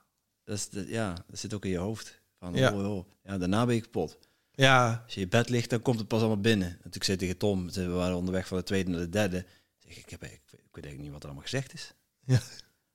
Dat, 0.44 0.68
is 0.72 0.85
ja, 0.86 1.24
dat 1.28 1.39
zit 1.39 1.55
ook 1.55 1.64
in 1.64 1.70
je 1.70 1.78
hoofd. 1.78 2.20
Van, 2.39 2.55
Ja. 2.55 2.72
oh, 2.72 2.97
oh. 2.97 3.06
ja, 3.22 3.39
daarna 3.39 3.66
ben 3.66 3.74
je 3.74 3.81
kapot. 3.81 4.18
Ja, 4.51 5.02
Als 5.05 5.14
je 5.14 5.20
in 5.20 5.28
bed 5.28 5.48
ligt, 5.48 5.70
dan 5.70 5.82
komt 5.82 5.98
het 5.98 6.09
pas 6.09 6.20
allemaal 6.20 6.40
binnen. 6.40 6.78
En 6.82 6.90
toen 6.90 7.02
zei 7.02 7.16
tegen 7.16 7.36
Tom, 7.36 7.70
we 7.70 7.89
waren 7.89 8.16
onderweg 8.16 8.47
van 8.47 8.56
de 8.56 8.64
tweede 8.64 8.90
naar 8.90 9.01
de 9.01 9.09
derde. 9.09 9.47
Zeg, 9.78 9.97
ik, 9.98 10.10
heb, 10.10 10.22
ik, 10.24 10.31
ik 10.31 10.40
weet 10.51 10.85
eigenlijk 10.85 11.02
niet 11.02 11.10
wat 11.10 11.20
er 11.20 11.27
allemaal 11.27 11.44
gezegd 11.44 11.72
is. 11.72 11.94
Ja. 12.24 12.40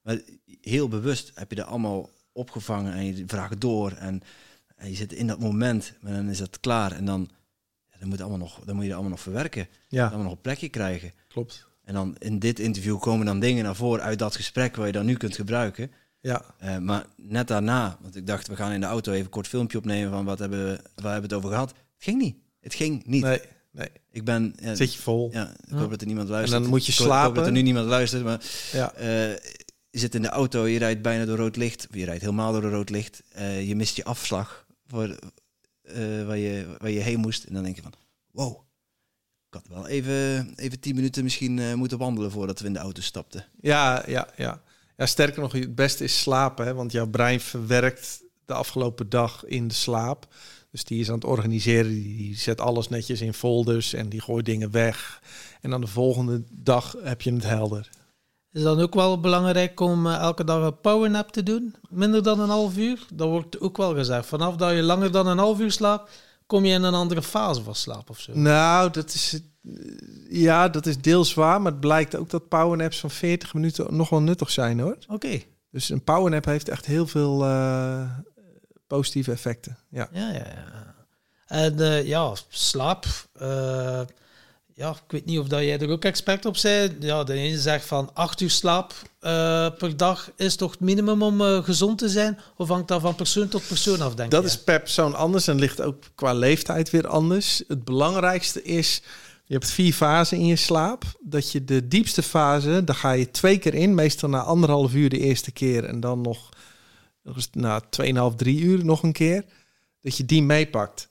Maar 0.02 0.22
heel 0.61 0.88
bewust 0.88 1.32
heb 1.34 1.52
je 1.52 1.57
er 1.57 1.64
allemaal 1.64 2.10
opgevangen 2.32 2.94
en 2.94 3.06
je 3.06 3.23
vraagt 3.27 3.61
door 3.61 3.91
en, 3.91 4.22
en 4.76 4.90
je 4.90 4.95
zit 4.95 5.14
in 5.14 5.27
dat 5.27 5.40
moment 5.40 5.94
en 6.02 6.14
dan 6.14 6.30
is 6.30 6.38
dat 6.38 6.60
klaar 6.60 6.91
en 6.91 7.06
dan, 7.06 7.30
dan, 8.10 8.10
moet, 8.10 8.22
allemaal 8.22 8.48
nog, 8.48 8.60
dan 8.65 8.73
moet 8.76 8.84
je 8.84 8.90
dat 8.90 8.98
allemaal 8.99 9.15
nog 9.15 9.26
verwerken. 9.26 9.68
Ja, 9.88 10.06
Allemaal 10.07 10.23
nog 10.23 10.32
een 10.32 10.41
plekje 10.41 10.69
krijgen. 10.69 11.11
klopt. 11.27 11.65
En 11.84 11.94
dan 11.94 12.15
in 12.19 12.40
dit 12.40 12.60
interview 12.60 12.99
komen 12.99 13.26
dan 13.26 13.40
dingen 13.40 13.64
naar 13.64 13.76
voren 13.76 14.03
uit 14.03 14.19
dat 14.19 14.36
gesprek 14.36 14.76
waar 14.76 14.86
je 14.86 14.91
dan 14.91 15.06
nu 15.06 15.15
kunt 15.18 15.36
gebruiken. 15.36 15.91
Ja, 16.19 16.41
Eh, 16.57 16.77
maar 16.77 17.06
net 17.15 17.48
daarna, 17.48 17.98
want 18.02 18.15
ik 18.15 18.27
dacht 18.27 18.48
we 18.48 18.56
gaan 18.56 18.72
in 18.72 18.80
de 18.80 18.86
auto 18.86 19.11
even 19.11 19.23
een 19.26 19.30
kort 19.32 19.48
filmpje 19.48 19.77
opnemen 19.77 20.11
van 20.11 20.26
wat 20.26 20.40
hebben 20.40 20.60
we, 20.65 20.80
waar 20.95 21.11
hebben 21.11 21.30
we 21.30 21.36
het 21.36 21.45
over 21.45 21.49
gehad. 21.49 21.69
Het 21.69 22.03
ging 22.03 22.22
niet. 22.22 22.36
Het 22.60 22.73
ging 22.73 23.06
niet. 23.06 23.23
nee, 23.23 23.40
nee. 23.72 23.88
Ik 24.11 24.23
ben, 24.23 24.53
ja, 24.61 24.76
Zit 24.76 24.94
je 24.94 25.02
vol. 25.02 25.30
ja, 25.34 25.53
ik 25.68 25.73
hoop 25.73 25.90
dat 25.90 26.02
er 26.02 26.07
niemand 26.07 26.30
luistert. 26.30 26.56
En 26.56 26.61
dan 26.61 26.69
moet 26.69 26.86
je 26.86 26.91
hoop- 26.91 27.02
Ik 27.02 27.06
hoop 27.07 27.14
slapen. 27.18 27.36
dat 27.36 27.45
er 27.45 27.52
nu 27.52 27.61
niemand 27.61 27.86
luistert, 27.88 28.23
maar 28.23 28.41
Ja, 28.72 28.94
eh, 28.94 29.07
je 29.90 29.99
zit 29.99 30.15
in 30.15 30.22
de 30.22 30.30
auto, 30.30 30.65
je 30.68 30.77
rijdt 30.77 31.02
bijna 31.02 31.26
door 31.26 31.38
rood 31.38 31.56
licht, 31.56 31.88
of 31.90 31.95
je 31.95 32.06
rijdt 32.06 32.22
helemaal 32.22 32.52
door 32.52 32.61
rood 32.72 32.90
licht. 32.90 33.23
Eh, 33.32 33.68
je 33.68 33.76
mist 33.76 33.95
je 33.95 34.03
afslag 34.03 34.65
voor, 34.88 35.15
eh, 35.88 36.26
waar, 36.26 36.38
je, 36.38 36.76
waar 36.78 36.91
je 36.91 36.99
heen 36.99 37.20
moest. 37.20 37.44
En 37.44 37.53
dan 37.53 37.64
denk 37.64 37.76
je 37.76 37.82
van, 37.82 37.94
wow, 38.32 38.60
ik 39.48 39.53
had 39.53 39.68
wel 39.68 39.88
even, 39.88 40.53
even 40.56 40.80
tien 40.80 40.95
minuten 40.95 41.24
misschien 41.24 41.60
eh, 41.60 41.74
moeten 41.74 41.98
wandelen 41.98 42.32
voordat 42.32 42.60
we 42.60 42.68
in 42.68 42.74
de 42.74 42.80
auto 42.80 43.02
stapten. 43.02 43.45
ja, 43.62 44.03
ja, 44.07 44.30
ja. 44.36 44.62
Ja, 44.98 45.06
sterker 45.06 45.41
nog, 45.41 45.52
het 45.52 45.76
beste 45.76 46.03
is 46.03 46.20
slapen, 46.20 46.66
hè, 46.66 46.74
want 46.74 46.91
jouw 46.91 47.07
brein 47.07 47.40
verwerkt 47.40 48.24
de 48.45 48.53
afgelopen 48.53 49.10
dag 49.10 49.45
in 49.45 49.68
de 49.68 49.74
slaap. 49.74 50.28
Dus 50.72 50.84
die 50.84 50.99
is 50.99 51.10
aan 51.10 51.16
het 51.16 51.24
organiseren, 51.24 51.90
die 51.90 52.18
die 52.18 52.38
zet 52.38 52.62
alles 52.62 52.90
netjes 52.90 53.22
in 53.22 53.34
folders 53.34 53.94
en 53.94 54.10
die 54.10 54.22
gooit 54.22 54.45
dingen 54.45 54.72
weg. 54.72 55.22
En 55.62 55.70
dan 55.70 55.82
de 55.82 55.88
volgende 55.88 56.44
dag 56.49 56.95
heb 57.03 57.22
je 57.22 57.34
het 57.34 57.44
helder. 57.44 57.90
Is 58.56 58.64
dan 58.64 58.80
ook 58.82 58.94
wel 58.94 59.19
belangrijk 59.19 59.80
om 59.80 60.07
eh, 60.07 60.15
elke 60.15 60.44
dag 60.44 60.64
een 60.65 60.80
powernap 60.82 61.32
te 61.32 61.44
doen? 61.44 61.76
Minder 61.90 62.23
dan 62.23 62.40
een 62.40 62.49
half 62.49 62.77
uur? 62.77 63.06
Dat 63.14 63.27
wordt 63.30 63.60
ook 63.60 63.77
wel 63.77 63.95
gezegd. 63.95 64.26
Vanaf 64.26 64.56
dat 64.56 64.72
je 64.72 64.82
langer 64.84 65.11
dan 65.11 65.27
een 65.27 65.38
half 65.38 65.60
uur 65.60 65.72
slaapt, 65.72 66.11
kom 66.45 66.65
je 66.65 66.73
in 66.73 66.84
een 66.84 66.94
andere 66.94 67.22
fase 67.23 67.64
van 67.64 67.76
slaap 67.76 68.10
of 68.10 68.19
zo. 68.19 68.32
Nou, 68.36 68.91
dat 68.91 69.14
is, 69.14 69.32
het- 69.32 69.44
ja, 70.30 70.69
dat 70.69 70.86
is 70.86 71.02
deels 71.02 71.34
waar, 71.34 71.61
maar 71.61 71.72
het 71.72 71.82
blijkt 71.82 72.15
ook 72.15 72.30
dat 72.30 72.48
powernaps 72.48 72.99
van 72.99 73.10
40 73.11 73.53
minuten 73.53 73.95
nog 73.95 74.10
wel 74.10 74.22
nuttig 74.22 74.52
zijn 74.52 74.80
hoor. 74.80 74.98
Oké, 75.07 75.41
Dus 75.72 75.90
een 75.90 76.03
powernap 76.03 76.45
heeft 76.45 76.69
echt 76.69 76.86
heel 76.86 77.07
veel 77.07 77.44
eh, 77.45 78.10
positieve 78.88 79.32
effecten. 79.32 79.77
Ja. 79.90 80.07
ja, 80.11 80.30
ja, 80.30 80.34
ja. 80.36 80.95
En 81.48 81.80
eh, 81.80 82.07
ja, 82.07 82.34
slaap. 82.49 83.06
eh, 83.34 84.02
ja, 84.76 84.90
ik 84.90 85.12
weet 85.12 85.26
niet 85.26 85.40
of 85.40 85.48
dat 85.48 85.60
jij 85.60 85.80
er 85.80 85.90
ook 85.90 86.06
expert 86.06 86.46
op 86.46 86.58
bent. 86.62 86.94
Ja, 87.04 87.24
de 87.24 87.34
ene 87.34 87.60
zegt 87.60 87.86
van 87.86 88.10
acht 88.14 88.42
uur 88.42 88.50
slaap 88.50 88.94
eh, 89.20 89.68
per 89.78 89.98
dag 89.98 90.32
is 90.36 90.56
toch 90.56 90.72
het 90.72 90.80
minimum 90.80 91.24
om 91.24 91.42
eh, 91.42 91.64
gezond 91.64 91.98
te 91.98 92.10
zijn? 92.10 92.40
Of 92.58 92.68
hangt 92.68 92.88
dat 92.88 93.02
van 93.02 93.16
persoon 93.16 93.48
tot 93.48 93.68
persoon 93.68 94.02
af, 94.02 94.16
denk 94.16 94.32
Dat 94.32 94.44
is 94.44 94.64
per 94.64 94.80
persoon 94.80 95.16
anders 95.16 95.48
en 95.48 95.60
ligt 95.60 95.82
ook 95.82 96.04
qua 96.16 96.34
leeftijd 96.34 96.90
weer 96.90 97.08
anders. 97.08 97.64
Het 97.68 97.84
belangrijkste 97.84 98.64
is, 98.64 99.02
je 99.46 99.54
hebt 99.54 99.72
vier 99.72 99.94
fasen 99.94 100.38
in 100.38 100.46
je 100.46 100.56
slaap. 100.56 101.04
Dat 101.20 101.52
je 101.52 101.64
de 101.64 101.88
diepste 101.88 102.24
fase, 102.24 102.84
daar 102.84 102.96
ga 102.96 103.12
je 103.12 103.32
twee 103.32 103.58
keer 103.58 103.74
in. 103.74 103.96
Meestal 103.96 104.30
na 104.30 104.42
anderhalf 104.42 104.94
uur 104.94 105.10
de 105.10 105.20
eerste 105.20 105.52
keer 105.52 105.84
en 105.84 106.00
dan 106.00 106.22
nog, 106.22 106.50
nog 107.24 107.36
eens 107.36 107.50
na 107.52 107.82
2,5, 108.32 108.36
drie 108.36 108.60
uur 108.60 108.86
nog 108.86 109.04
een 109.04 109.14
keer. 109.14 109.44
Dat 110.02 110.18
je 110.18 110.26
die 110.26 110.44
meepakt. 110.44 111.10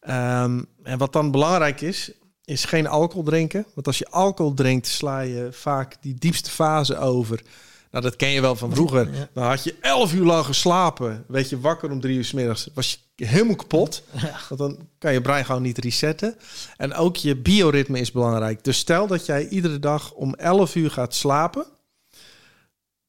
Ehm, 0.00 0.62
en 0.82 0.98
wat 0.98 1.12
dan 1.12 1.30
belangrijk 1.30 1.80
is, 1.80 2.10
is 2.46 2.64
geen 2.64 2.86
alcohol 2.86 3.24
drinken. 3.24 3.66
Want 3.74 3.86
als 3.86 3.98
je 3.98 4.10
alcohol 4.10 4.54
drinkt, 4.54 4.86
sla 4.86 5.20
je 5.20 5.48
vaak 5.52 5.96
die 6.00 6.14
diepste 6.14 6.50
fase 6.50 6.98
over. 6.98 7.42
Nou, 7.90 8.04
dat 8.04 8.16
ken 8.16 8.28
je 8.28 8.40
wel 8.40 8.56
van 8.56 8.74
vroeger. 8.74 9.12
Ja. 9.12 9.28
Dan 9.32 9.44
had 9.44 9.64
je 9.64 9.74
elf 9.80 10.14
uur 10.14 10.24
lang 10.24 10.44
geslapen. 10.44 11.24
Weet 11.28 11.48
je, 11.48 11.60
wakker 11.60 11.90
om 11.90 12.00
drie 12.00 12.16
uur 12.16 12.24
s 12.24 12.32
middags. 12.32 12.68
Was 12.74 13.06
je 13.14 13.26
helemaal 13.26 13.56
kapot. 13.56 14.02
Ja. 14.12 14.40
Want 14.48 14.60
dan 14.60 14.88
kan 14.98 15.12
je 15.12 15.20
brein 15.20 15.44
gewoon 15.44 15.62
niet 15.62 15.78
resetten. 15.78 16.36
En 16.76 16.94
ook 16.94 17.16
je 17.16 17.36
bioritme 17.36 17.98
is 18.00 18.12
belangrijk. 18.12 18.64
Dus 18.64 18.78
stel 18.78 19.06
dat 19.06 19.26
jij 19.26 19.48
iedere 19.48 19.78
dag 19.78 20.12
om 20.12 20.34
11 20.34 20.74
uur 20.74 20.90
gaat 20.90 21.14
slapen. 21.14 21.66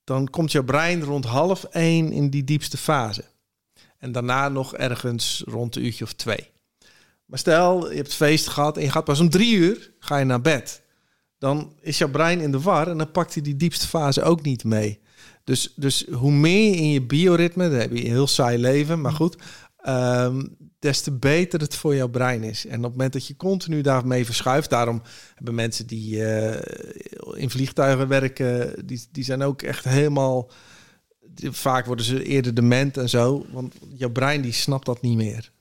Dan 0.03 0.29
komt 0.29 0.51
jouw 0.51 0.63
brein 0.63 1.03
rond 1.03 1.25
half 1.25 1.63
één 1.63 2.11
in 2.11 2.29
die 2.29 2.43
diepste 2.43 2.77
fase. 2.77 3.23
En 3.97 4.11
daarna 4.11 4.49
nog 4.49 4.75
ergens 4.75 5.43
rond 5.45 5.75
een 5.75 5.85
uurtje 5.85 6.03
of 6.03 6.13
twee. 6.13 6.49
Maar 7.27 7.39
stel, 7.39 7.89
je 7.89 7.95
hebt 7.95 8.13
feest 8.13 8.47
gehad 8.47 8.77
en 8.77 8.83
je 8.83 8.91
gaat 8.91 9.03
pas 9.03 9.19
om 9.19 9.29
drie 9.29 9.55
uur 9.55 9.93
ga 9.99 10.17
je 10.17 10.25
naar 10.25 10.41
bed. 10.41 10.81
Dan 11.37 11.73
is 11.81 11.97
jouw 11.97 12.09
brein 12.09 12.39
in 12.39 12.51
de 12.51 12.61
war 12.61 12.87
en 12.87 12.97
dan 12.97 13.11
pakt 13.11 13.33
hij 13.33 13.43
die 13.43 13.55
diepste 13.55 13.87
fase 13.87 14.23
ook 14.23 14.41
niet 14.41 14.63
mee. 14.63 14.99
Dus, 15.43 15.73
dus 15.75 16.05
hoe 16.11 16.31
meer 16.31 16.69
je 16.69 16.75
in 16.75 16.91
je 16.91 17.01
bioritme, 17.01 17.69
dan 17.69 17.79
heb 17.79 17.91
je 17.91 18.05
een 18.05 18.11
heel 18.11 18.27
saai 18.27 18.57
leven, 18.57 19.01
maar 19.01 19.11
goed, 19.11 19.35
ehm, 19.77 20.45
des 20.79 21.01
te 21.01 21.11
beter 21.11 21.59
het 21.59 21.75
voor 21.75 21.95
jouw 21.95 22.07
brein 22.07 22.43
is. 22.43 22.65
En 22.65 22.77
op 22.77 22.83
het 22.83 22.91
moment 22.91 23.13
dat 23.13 23.27
je 23.27 23.35
continu 23.35 23.81
daarmee 23.81 24.25
verschuift, 24.25 24.69
daarom 24.69 25.01
hebben 25.35 25.55
mensen 25.55 25.87
die 25.87 26.25
eh, 26.25 27.41
in 27.41 27.49
vliegtuigen 27.49 28.07
werken, 28.07 28.85
die, 28.85 29.07
die 29.11 29.23
zijn 29.23 29.41
ook 29.41 29.61
echt 29.61 29.83
helemaal, 29.83 30.51
vaak 31.35 31.85
worden 31.85 32.05
ze 32.05 32.23
eerder 32.23 32.53
dement 32.53 32.97
en 32.97 33.09
zo, 33.09 33.45
want 33.51 33.75
jouw 33.93 34.11
brein 34.11 34.41
die 34.41 34.53
snapt 34.53 34.85
dat 34.85 35.01
niet 35.01 35.17
meer. 35.17 35.51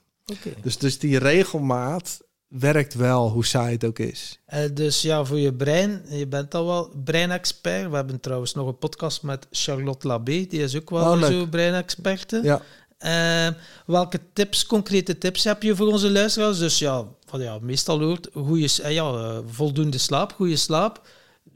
Dus, 0.61 0.77
dus 0.77 0.99
die 0.99 1.17
regelmaat 1.19 2.21
werkt 2.47 2.93
wel, 2.93 3.29
hoe 3.29 3.45
saai 3.45 3.73
het 3.73 3.85
ook 3.85 3.99
is. 3.99 4.39
Eh, 4.45 4.63
dus 4.73 5.01
ja, 5.01 5.25
voor 5.25 5.39
je 5.39 5.53
brein, 5.53 6.01
je 6.09 6.27
bent 6.27 6.55
al 6.55 6.65
wel 6.65 6.93
breinexpert. 7.03 7.89
We 7.89 7.95
hebben 7.95 8.19
trouwens 8.19 8.53
nog 8.53 8.67
een 8.67 8.77
podcast 8.77 9.23
met 9.23 9.47
Charlotte 9.51 10.07
Labé, 10.07 10.45
die 10.45 10.61
is 10.61 10.75
ook 10.75 10.89
wel 10.89 11.11
Oh, 11.11 11.19
leuk. 11.19 11.31
zo 11.31 11.45
breinexperte. 11.45 12.39
Ja. 12.43 12.61
Eh, 12.97 13.53
welke 13.85 14.19
tips, 14.33 14.65
concrete 14.65 15.17
tips 15.17 15.43
heb 15.43 15.63
je 15.63 15.75
voor 15.75 15.87
onze 15.87 16.11
luisteraars? 16.11 16.57
Dus 16.57 16.79
ja, 16.79 17.05
wat 17.29 17.41
ja 17.41 17.57
meestal 17.61 17.99
hoort, 18.01 18.27
goede, 18.33 18.69
eh, 18.83 18.91
ja, 18.93 19.41
voldoende 19.47 19.97
slaap, 19.97 20.33
goede 20.33 20.55
slaap. 20.55 21.07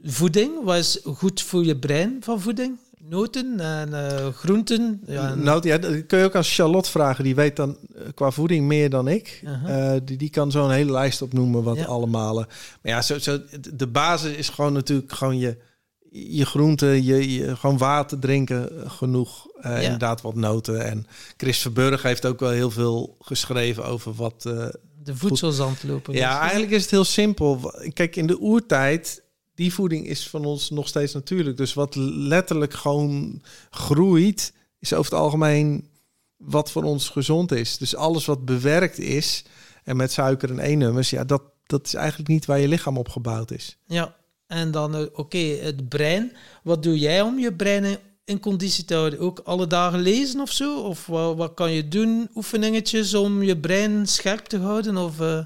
Voeding, 0.02 0.64
wat 0.64 0.76
is 0.76 0.98
goed 1.04 1.42
voor 1.42 1.64
je 1.64 1.78
brein 1.78 2.16
van 2.20 2.40
voeding? 2.40 2.78
Noten 3.08 3.60
en 3.60 3.94
eh, 4.08 4.28
groenten. 4.28 5.00
Ja, 5.06 5.34
Nou, 5.34 5.68
ja, 5.68 5.78
dat 5.78 6.06
kun 6.06 6.18
je 6.18 6.24
ook 6.24 6.34
aan 6.34 6.44
Charlotte 6.44 6.90
vragen. 6.90 7.24
Die 7.24 7.34
weet 7.34 7.56
dan 7.56 7.76
eh, 7.94 8.02
qua 8.14 8.30
voeding 8.30 8.66
meer 8.66 8.90
dan 8.90 9.08
ik. 9.08 9.42
Aha. 9.46 9.94
Eh, 9.94 10.00
die, 10.04 10.16
die 10.16 10.30
kan 10.30 10.50
zo'n 10.50 10.70
hele 10.70 10.92
lijst 10.92 11.22
opnoemen 11.22 11.62
wat 11.62 11.76
Ja. 11.76 11.84
allemaal. 11.84 12.34
Maar 12.34 12.46
ja, 12.82 13.02
zo, 13.02 13.18
zo, 13.18 13.38
de 13.74 13.86
basis 13.86 14.36
is 14.36 14.48
gewoon 14.48 14.72
natuurlijk 14.72 15.12
gewoon 15.12 15.38
je, 15.38 15.56
je 16.10 16.46
groenten, 16.46 17.04
je, 17.04 17.32
je 17.32 17.56
gewoon 17.56 17.78
water 17.78 18.18
drinken 18.18 18.90
genoeg. 18.90 19.46
Ja. 19.62 19.76
Inderdaad 19.76 20.20
wat 20.22 20.34
noten. 20.34 20.84
En 20.84 21.06
Chris 21.36 21.58
Verburg 21.58 22.02
heeft 22.02 22.26
ook 22.26 22.40
wel 22.40 22.50
heel 22.50 22.70
veel 22.70 23.16
geschreven 23.20 23.84
over 23.84 24.12
wat... 24.12 24.42
de 24.42 25.16
voedselzandloper. 25.16 26.14
ja, 26.14 26.40
eigenlijk 26.40 26.72
is 26.72 26.82
het 26.82 26.90
heel 26.90 27.04
simpel. 27.04 27.72
Kijk, 27.92 28.16
in 28.16 28.26
de 28.26 28.40
oertijd, 28.40 29.21
die 29.54 29.74
voeding 29.74 30.06
is 30.06 30.28
van 30.28 30.44
ons 30.44 30.70
nog 30.70 30.88
steeds 30.88 31.12
natuurlijk. 31.12 31.56
Dus 31.56 31.74
wat 31.74 31.94
letterlijk 31.94 32.74
gewoon 32.74 33.42
groeit, 33.70 34.52
is 34.78 34.92
over 34.92 35.12
het 35.12 35.20
algemeen 35.20 35.88
wat 36.36 36.70
voor 36.70 36.82
ons 36.82 37.08
gezond 37.08 37.52
is. 37.52 37.78
Dus 37.78 37.96
alles 37.96 38.24
wat 38.24 38.44
bewerkt 38.44 38.98
is 38.98 39.44
en 39.84 39.96
met 39.96 40.12
suiker 40.12 40.50
en 40.50 40.58
E-nummers, 40.58 41.10
ja, 41.10 41.24
dat, 41.24 41.42
dat 41.66 41.86
is 41.86 41.94
eigenlijk 41.94 42.28
niet 42.28 42.44
waar 42.44 42.58
je 42.58 42.68
lichaam 42.68 42.98
op 42.98 43.08
gebouwd 43.08 43.50
is. 43.50 43.78
Ja, 43.86 44.16
en 44.46 44.70
dan, 44.70 44.94
eh, 44.94 45.06
oké, 45.12 45.38
het 45.38 45.88
brein. 45.88 46.36
Wat 46.62 46.82
doe 46.82 46.98
jij 46.98 47.22
om 47.22 47.38
je 47.38 47.54
brein 47.54 47.98
in, 48.24 48.40
conditie 48.40 48.84
te 48.84 48.94
houden? 48.94 49.18
Ook 49.18 49.38
alle 49.38 49.66
dagen 49.66 50.00
lezen 50.00 50.40
of 50.40 50.52
zo? 50.52 50.80
Of 50.80 51.06
wat, 51.06 51.36
wat 51.36 51.54
kan 51.54 51.72
je 51.72 51.88
doen? 51.88 52.28
Oefeningetjes 52.34 53.14
om 53.14 53.42
je 53.42 53.58
brein 53.58 54.06
scherp 54.06 54.44
te 54.44 54.58
houden? 54.58 54.96
Of, 54.96 55.20
eh, 55.20 55.44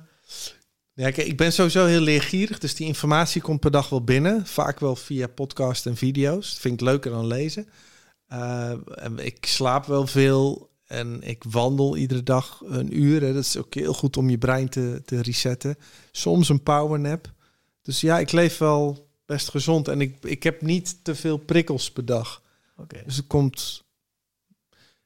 Ja, 0.97 1.11
kijk, 1.11 1.27
ik 1.27 1.37
ben 1.37 1.53
sowieso 1.53 1.85
heel 1.85 2.01
leergierig, 2.01 2.59
dus 2.59 2.75
die 2.75 2.87
informatie 2.87 3.43
komt 3.43 3.61
per 3.61 3.71
dag 3.71 3.89
wel 3.89 4.05
binnen. 4.05 4.47
Vaak 4.47 4.81
wel 4.81 4.97
via 4.97 5.27
podcast 5.27 5.87
en 5.87 5.97
video's. 5.97 6.51
Dat 6.51 6.59
vind 6.59 6.75
ik 6.75 6.81
leuker 6.81 7.11
dan 7.11 7.27
lezen. 7.27 7.69
En 8.27 9.19
ik 9.19 9.47
slaap 9.47 9.87
wel 9.87 10.07
veel 10.07 10.71
en 10.87 11.23
ik 11.23 11.45
wandel 11.45 11.97
iedere 11.97 12.23
dag 12.23 12.63
een 12.65 12.99
uur. 12.99 13.21
Hè. 13.21 13.33
Dat 13.33 13.45
is 13.45 13.57
ook 13.57 13.75
heel 13.75 13.95
goed 13.95 14.17
om 14.17 14.31
je 14.31 14.39
brein 14.39 14.69
te, 14.69 15.03
te 15.05 15.23
resetten. 15.23 15.77
Soms 16.11 16.49
een 16.49 16.63
powernap. 16.63 17.33
Dus 17.83 18.01
ja, 18.01 18.19
ik 18.19 18.33
leef 18.33 18.59
wel 18.59 19.09
best 19.27 19.49
gezond 19.49 19.89
en 19.89 20.01
ik, 20.01 20.25
ik 20.25 20.43
heb 20.43 20.63
niet 20.63 21.05
te 21.05 21.15
veel 21.15 21.37
prikkels 21.37 21.91
per 21.91 22.05
dag. 22.05 22.43
Dus 23.05 23.17
het 23.17 23.27
komt... 23.27 23.85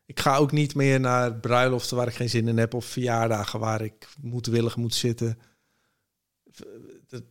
Ik 0.07 0.21
ga 0.21 0.37
ook 0.37 0.53
niet 0.53 0.75
meer 0.75 1.01
naar 1.01 1.35
bruiloften 1.35 1.97
waar 1.97 2.09
ik 2.09 2.15
geen 2.15 2.31
zin 2.31 2.49
in 2.49 2.59
heb... 2.59 2.75
of 2.75 2.85
verjaardagen 2.85 3.61
waar 3.61 3.81
ik 3.81 4.09
moedwillig 4.21 4.77
moet 4.77 4.95
zitten. 4.95 5.39
Dat, 7.11 7.23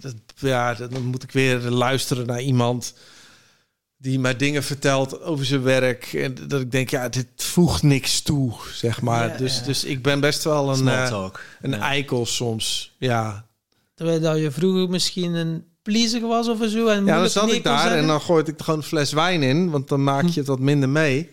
dat, 0.00 0.14
ja, 0.36 0.74
dan 0.74 1.02
moet 1.02 1.22
ik 1.22 1.30
weer 1.32 1.58
luisteren 1.60 2.26
naar 2.26 2.42
iemand... 2.42 2.94
die 3.96 4.18
mij 4.18 4.36
dingen 4.36 4.62
vertelt 4.62 5.20
over 5.22 5.44
zijn 5.44 5.62
werk. 5.62 6.12
En 6.12 6.34
dat 6.48 6.60
ik 6.60 6.70
denk, 6.70 6.90
ja, 6.90 7.08
dit 7.08 7.26
voegt 7.36 7.82
niks 7.82 8.20
toe, 8.20 8.52
zeg 8.72 9.00
maar. 9.00 9.28
Ja, 9.28 9.36
dus, 9.36 9.58
ja. 9.58 9.64
dus 9.64 9.84
ik 9.84 10.02
ben 10.02 10.20
best 10.20 10.44
wel 10.44 10.72
een, 10.76 10.88
eh, 10.88 11.28
een 11.60 11.70
Ja. 11.70 11.78
eikel 11.78 12.26
soms. 12.26 12.94
Ja, 12.98 13.46
Terwijl 13.94 14.20
dat 14.20 14.38
je 14.38 14.50
vroeger 14.50 14.88
misschien 14.88 15.34
een 15.34 15.64
pleaser 15.82 16.20
was 16.20 16.48
of 16.48 16.68
zo. 16.68 16.86
En 16.86 17.04
Ja, 17.04 17.18
dan 17.18 17.28
zat 17.30 17.52
ik 17.52 17.64
daar 17.64 17.80
zeggen. 17.80 17.98
en 17.98 18.06
dan 18.06 18.20
gooi 18.20 18.44
ik 18.44 18.58
er 18.58 18.64
gewoon 18.64 18.80
een 18.80 18.86
fles 18.86 19.12
wijn 19.12 19.42
in, 19.42 19.70
want 19.70 19.88
dan 19.88 20.04
maak 20.04 20.26
je 20.26 20.38
het 20.38 20.48
wat 20.48 20.58
minder 20.58 20.88
mee. 20.88 21.30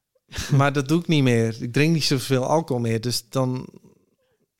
maar 0.58 0.72
dat 0.72 0.88
doe 0.88 1.00
ik 1.00 1.06
niet 1.06 1.22
meer. 1.22 1.56
Ik 1.60 1.72
drink 1.72 1.92
niet 1.94 2.04
zoveel 2.04 2.46
alcohol 2.46 2.82
meer. 2.82 3.00
Dus 3.00 3.24
dan, 3.28 3.66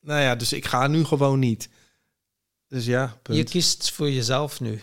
nou 0.01 0.21
ja, 0.21 0.35
dus 0.35 0.53
ik 0.53 0.65
ga 0.65 0.87
nu 0.87 1.03
gewoon 1.03 1.39
niet. 1.39 1.69
Dus 2.73 2.85
ja, 2.85 3.17
punt. 3.21 3.37
Je 3.37 3.43
kiest 3.43 3.91
voor 3.91 4.09
jezelf 4.11 4.59
nu. 4.61 4.81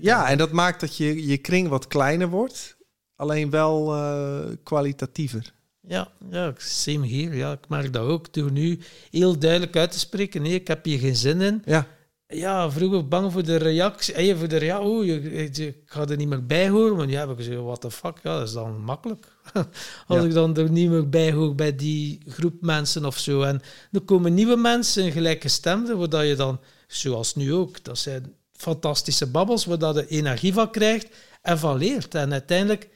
Ja, 0.00 0.28
en 0.28 0.38
dat 0.38 0.52
maakt 0.52 0.80
dat 0.80 0.96
je, 0.96 1.26
je 1.26 1.36
kring 1.38 1.68
wat 1.68 1.86
kleiner 1.86 2.28
wordt. 2.28 2.76
Alleen 3.16 3.50
wel 3.50 3.94
eh, 3.94 4.38
kwalitatiever. 4.62 5.52
Ja, 5.80 6.08
ja, 6.30 6.52
same 6.56 7.06
hier. 7.06 7.34
Ja, 7.34 7.52
ik 7.52 7.68
merk 7.68 7.92
dat 7.92 8.06
ook. 8.06 8.32
Door 8.34 8.50
nu 8.52 8.78
heel 9.10 9.38
duidelijk 9.38 9.76
uit 9.76 9.90
te 9.92 9.98
spreken. 9.98 10.42
Nee, 10.42 10.54
ik 10.54 10.68
heb 10.68 10.84
hier 10.84 10.98
geen 10.98 11.16
zin 11.16 11.40
in. 11.40 11.62
Ja, 11.64 11.86
Ja, 12.26 12.70
vroeger 12.70 13.08
bang 13.08 13.32
voor 13.32 13.44
de 13.44 13.56
reactie. 13.56 14.14
eh, 14.14 14.38
voor 14.38 14.48
de 14.48 14.56
rea 14.56 14.80
oh, 14.80 15.04
je, 15.04 15.22
je- 15.52 15.66
ik 15.66 15.76
ga 15.84 16.06
er 16.06 16.16
niet 16.16 16.28
meer 16.28 16.46
bij 16.46 16.68
horen. 16.68 16.96
Want 16.96 17.10
ja, 17.10 17.20
heb 17.20 17.30
ik 17.30 17.36
gezegd, 17.36 17.60
what 17.60 17.80
the 17.80 17.90
fuck. 17.90 18.18
Ja, 18.22 18.38
dat 18.38 18.48
is 18.48 18.54
dan 18.54 18.80
makkelijk. 18.80 19.26
Als 20.06 20.18
Ja. 20.18 20.24
ik 20.24 20.32
dan 20.32 20.56
er 20.56 20.70
niet 20.70 20.90
meer 20.90 21.08
bij 21.08 21.32
hoor 21.32 21.54
bij 21.54 21.76
die 21.76 22.20
groep 22.26 22.54
mensen 22.60 23.04
of 23.04 23.18
zo. 23.18 23.42
En 23.42 23.60
er 23.92 24.00
komen 24.00 24.34
nieuwe 24.34 24.56
mensen, 24.56 25.50
stemde, 25.50 25.96
waar 25.96 26.24
je 26.24 26.34
dan, 26.36 26.60
zoals 26.90 27.34
nu 27.34 27.54
ook, 27.54 27.84
dat 27.84 27.98
zijn 27.98 28.34
fantastische 28.52 29.26
babbels, 29.26 29.64
waar 29.64 29.94
je 29.94 30.06
energie 30.06 30.52
van 30.52 30.70
krijgt 30.70 31.08
en 31.42 31.58
van 31.58 31.76
leert. 31.76 32.14
En 32.14 32.32
uiteindelijk 32.32 32.88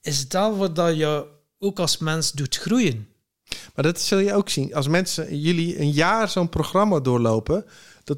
is 0.00 0.18
het 0.18 0.32
wel 0.32 0.56
wat 0.56 0.76
dat 0.76 0.96
je 0.96 1.26
ook 1.58 1.78
als 1.78 1.98
mens 1.98 2.32
doet 2.32 2.56
groeien. 2.56 3.08
maar 3.74 3.84
dat 3.84 4.00
zul 4.00 4.18
je 4.18 4.34
ook 4.34 4.48
zien. 4.48 4.74
Als 4.74 4.88
mensen, 4.88 5.38
jullie 5.38 5.80
een 5.80 5.90
jaar 5.90 6.28
zo'n 6.28 6.48
programma 6.48 7.00
doorlopen... 7.00 7.64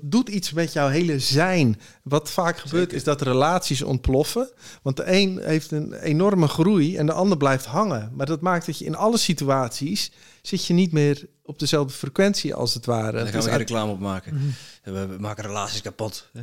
dat 0.00 0.10
doet 0.12 0.28
iets 0.28 0.52
met 0.52 0.72
jouw 0.72 0.88
hele 0.88 1.18
zijn. 1.18 1.80
Wat 2.02 2.30
vaak 2.30 2.58
gebeurt 2.58 2.92
is 2.92 3.04
dat 3.04 3.20
relaties 3.22 3.82
ontploffen. 3.82 4.50
Want 4.82 4.96
de 4.96 5.12
een 5.12 5.40
heeft 5.42 5.70
een 5.70 5.92
enorme 5.92 6.48
groei 6.48 6.96
en 6.96 7.06
de 7.06 7.12
ander 7.12 7.36
blijft 7.36 7.64
hangen. 7.64 8.10
Maar 8.14 8.26
dat 8.26 8.40
maakt 8.40 8.66
dat 8.66 8.78
je 8.78 8.84
in 8.84 8.96
alle 8.96 9.18
situaties... 9.18 10.10
zit 10.42 10.66
je 10.66 10.74
niet 10.74 10.92
meer 10.92 11.26
op 11.42 11.58
dezelfde 11.58 11.92
frequentie 11.94 12.54
als 12.54 12.74
het 12.74 12.86
ware. 12.86 13.12
Daar 13.12 13.26
gaan 13.26 13.34
we 13.34 13.42
geen 13.42 13.50
uit- 13.50 13.60
reclame 13.60 13.92
op 13.92 13.98
maken. 14.00 14.54
We, 14.82 15.06
we 15.06 15.16
maken 15.18 15.44
relaties 15.44 15.82
kapot. 15.82 16.28
hè. 16.32 16.42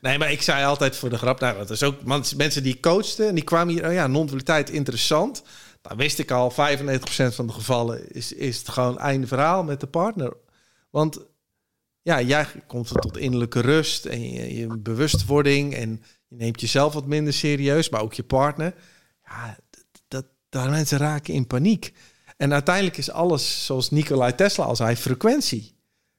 Nee, 0.00 0.18
maar 0.18 0.32
ik 0.32 0.42
zei 0.42 0.64
altijd 0.64 0.96
voor 0.96 1.10
de 1.10 1.16
grap, 1.18 1.40
nou, 1.40 1.56
dat 1.58 1.70
is 1.70 1.82
ook 1.82 2.02
mens- 2.04 2.34
mensen 2.34 2.62
die 2.62 2.80
coachten 2.80 3.28
en 3.28 3.34
die 3.34 3.44
kwamen 3.44 3.74
hier, 3.74 3.86
oh 3.86 3.92
ja, 3.92 4.06
non-dualiteit 4.06 4.70
interessant. 4.70 5.42
Dan 5.82 5.96
wist 5.96 6.18
ik 6.18 6.30
al, 6.30 6.50
95% 6.52 6.54
van 7.34 7.46
de 7.46 7.52
gevallen 7.52 8.12
is, 8.12 8.32
is 8.32 8.58
het 8.58 8.68
gewoon 8.68 8.98
einde 8.98 9.26
verhaal 9.26 9.64
met 9.64 9.80
de 9.80 9.86
partner. 9.86 10.32
Want 10.90 11.18
ja, 12.04 12.20
jij 12.20 12.46
komt 12.66 12.88
tot 13.00 13.16
innerlijke 13.16 13.60
rust 13.60 14.04
en 14.04 14.32
je, 14.32 14.56
je 14.56 14.78
bewustwording 14.78 15.74
en 15.74 16.02
je 16.28 16.36
neemt 16.36 16.60
jezelf 16.60 16.92
wat 16.92 17.06
minder 17.06 17.32
serieus, 17.32 17.88
maar 17.88 18.00
ook 18.00 18.14
je 18.14 18.22
partner. 18.22 18.74
Ja, 19.24 19.56
dat, 19.70 19.84
dat, 20.08 20.24
daar 20.48 20.70
mensen 20.70 20.98
raken 20.98 21.34
in 21.34 21.46
paniek. 21.46 21.92
En 22.36 22.52
uiteindelijk 22.52 22.96
is 22.96 23.10
alles, 23.10 23.66
zoals 23.66 23.90
Nikolai 23.90 24.34
Tesla 24.34 24.64
al 24.64 24.76
zei, 24.76 24.96
frequentie. 24.96 25.72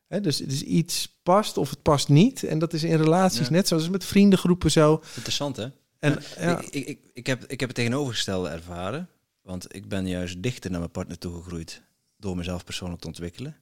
Hè, 0.07 0.21
dus, 0.21 0.37
dus 0.37 0.61
iets 0.63 1.19
past 1.23 1.57
of 1.57 1.69
het 1.69 1.81
past 1.81 2.09
niet. 2.09 2.43
En 2.43 2.59
dat 2.59 2.73
is 2.73 2.83
in 2.83 2.97
relaties 2.97 3.47
Ja. 3.47 3.53
net 3.53 3.67
zoals 3.67 3.89
met 3.89 4.05
vriendengroepen 4.05 4.71
zo. 4.71 5.01
Interessant, 5.15 5.55
hè? 5.55 5.67
En 5.99 6.19
ja, 6.39 6.59
ik, 6.69 6.85
ik, 6.85 6.99
ik, 7.13 7.27
heb, 7.27 7.43
ik 7.45 7.59
heb 7.59 7.69
het 7.69 7.77
tegenovergestelde 7.77 8.49
ervaren. 8.49 9.09
Want 9.41 9.75
ik 9.75 9.87
ben 9.87 10.07
juist 10.07 10.43
dichter 10.43 10.69
naar 10.71 10.79
mijn 10.79 10.91
partner 10.91 11.17
toegegroeid 11.17 11.81
door 12.17 12.37
mezelf 12.37 12.63
persoonlijk 12.63 13.01
te 13.01 13.07
ontwikkelen. 13.07 13.55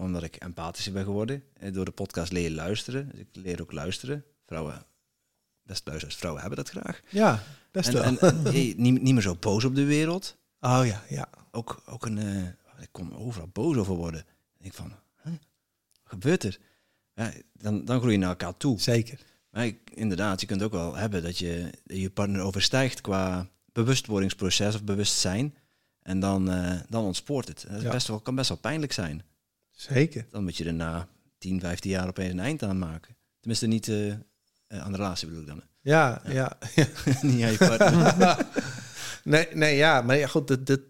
Omdat 0.00 0.22
ik 0.22 0.36
empathischer 0.36 0.92
ben 0.92 1.04
geworden. 1.04 1.42
En 1.58 1.72
door 1.72 1.84
de 1.84 1.90
podcast 1.90 2.32
leer 2.32 2.42
je 2.42 2.50
luisteren. 2.54 3.08
Dus 3.10 3.20
ik 3.20 3.26
leer 3.32 3.60
ook 3.60 3.72
luisteren. 3.72 4.24
Vrouwen, 4.46 4.82
best 5.62 5.86
luisteren, 5.86 6.16
vrouwen 6.16 6.40
hebben 6.42 6.58
dat 6.64 6.70
graag. 6.70 7.00
ja 7.08 7.42
best 7.70 7.88
En, 7.88 7.94
wel. 7.94 8.02
en, 8.02 8.18
en, 8.20 8.42
hey, 8.42 8.74
niet, 8.76 9.02
niet 9.02 9.12
meer 9.14 9.22
zo 9.22 9.36
boos 9.40 9.64
op 9.64 9.74
de 9.74 9.84
wereld. 9.84 10.36
oh 10.60 10.80
ja, 10.84 11.02
ja. 11.08 11.28
Ook, 11.50 11.82
ook 11.86 12.06
een, 12.06 12.18
eh, 12.18 12.42
ik 12.82 12.88
kon 12.92 13.16
overal 13.16 13.48
boos 13.52 13.76
over 13.76 13.94
worden. 13.94 14.24
En 14.58 14.66
ik 14.66 14.72
van, 14.74 14.92
huh? 15.22 15.32
wat 15.32 15.40
gebeurt 16.04 16.44
er? 16.44 16.58
Ja, 17.14 17.32
dan, 17.52 17.84
dan 17.84 17.98
groei 17.98 18.12
je 18.12 18.18
naar 18.18 18.28
elkaar 18.28 18.56
toe. 18.56 18.80
Zeker. 18.80 19.20
Maar 19.50 19.66
ik- 19.66 19.90
inderdaad, 19.94 20.40
je 20.40 20.46
kunt 20.46 20.62
ook 20.62 20.72
wel 20.72 20.94
hebben 20.94 21.22
dat 21.22 21.38
je 21.38 21.70
je 21.84 22.10
partner 22.10 22.40
overstijgt 22.40 23.00
qua 23.00 23.48
bewustwordingsproces 23.72 24.74
of 24.74 24.84
bewustzijn. 24.84 25.54
En 26.02 26.20
dan, 26.20 26.50
eh, 26.50 26.80
dan 26.88 27.04
ontspoort 27.04 27.48
het. 27.48 27.66
Dat 27.70 27.82
Ja. 27.82 27.90
best 27.90 28.06
wel, 28.06 28.20
kan 28.20 28.34
best 28.34 28.48
wel 28.48 28.58
pijnlijk 28.58 28.92
zijn. 28.92 29.22
Zeker. 29.80 30.26
Dan 30.30 30.42
moet 30.42 30.56
je 30.56 30.64
er 30.64 30.74
na 30.74 31.08
10, 31.38 31.60
15 31.60 31.90
jaar 31.90 32.08
opeens 32.08 32.32
een 32.32 32.40
eind 32.40 32.62
aan 32.62 32.78
maken. 32.78 33.16
Tenminste, 33.38 33.66
niet 33.66 33.88
eh, 33.88 34.10
eh, 34.10 34.18
aan 34.68 34.90
de 34.92 34.96
relatie 34.96 35.26
bedoel 35.26 35.42
ik 35.42 35.48
dan. 35.48 35.62
Ja, 35.80 36.22
ja. 36.28 36.58
ja. 36.74 36.86
niet 37.22 37.42
aan 37.44 37.50
je 37.50 37.56
partner. 37.58 38.46
nee, 39.32 39.48
nee, 39.52 39.76
ja. 39.76 40.02
Maar 40.02 40.16
ja, 40.16 40.26
goed, 40.26 40.48
dat, 40.48 40.66
dat, 40.66 40.80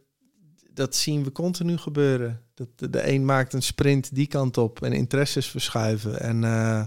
dat 0.71 0.97
zien 0.97 1.25
we 1.25 1.33
continu 1.33 1.77
gebeuren. 1.77 2.43
Dat 2.55 2.69
de, 2.79 2.91
de 2.91 3.09
een 3.09 3.25
maakt 3.25 3.53
een 3.53 3.63
sprint 3.63 4.15
die 4.15 4.27
kant 4.27 4.59
op 4.59 4.83
en 4.83 4.93
interesses 4.93 5.47
verschuiven. 5.47 6.21
En 6.21 6.45
eh 6.45 6.85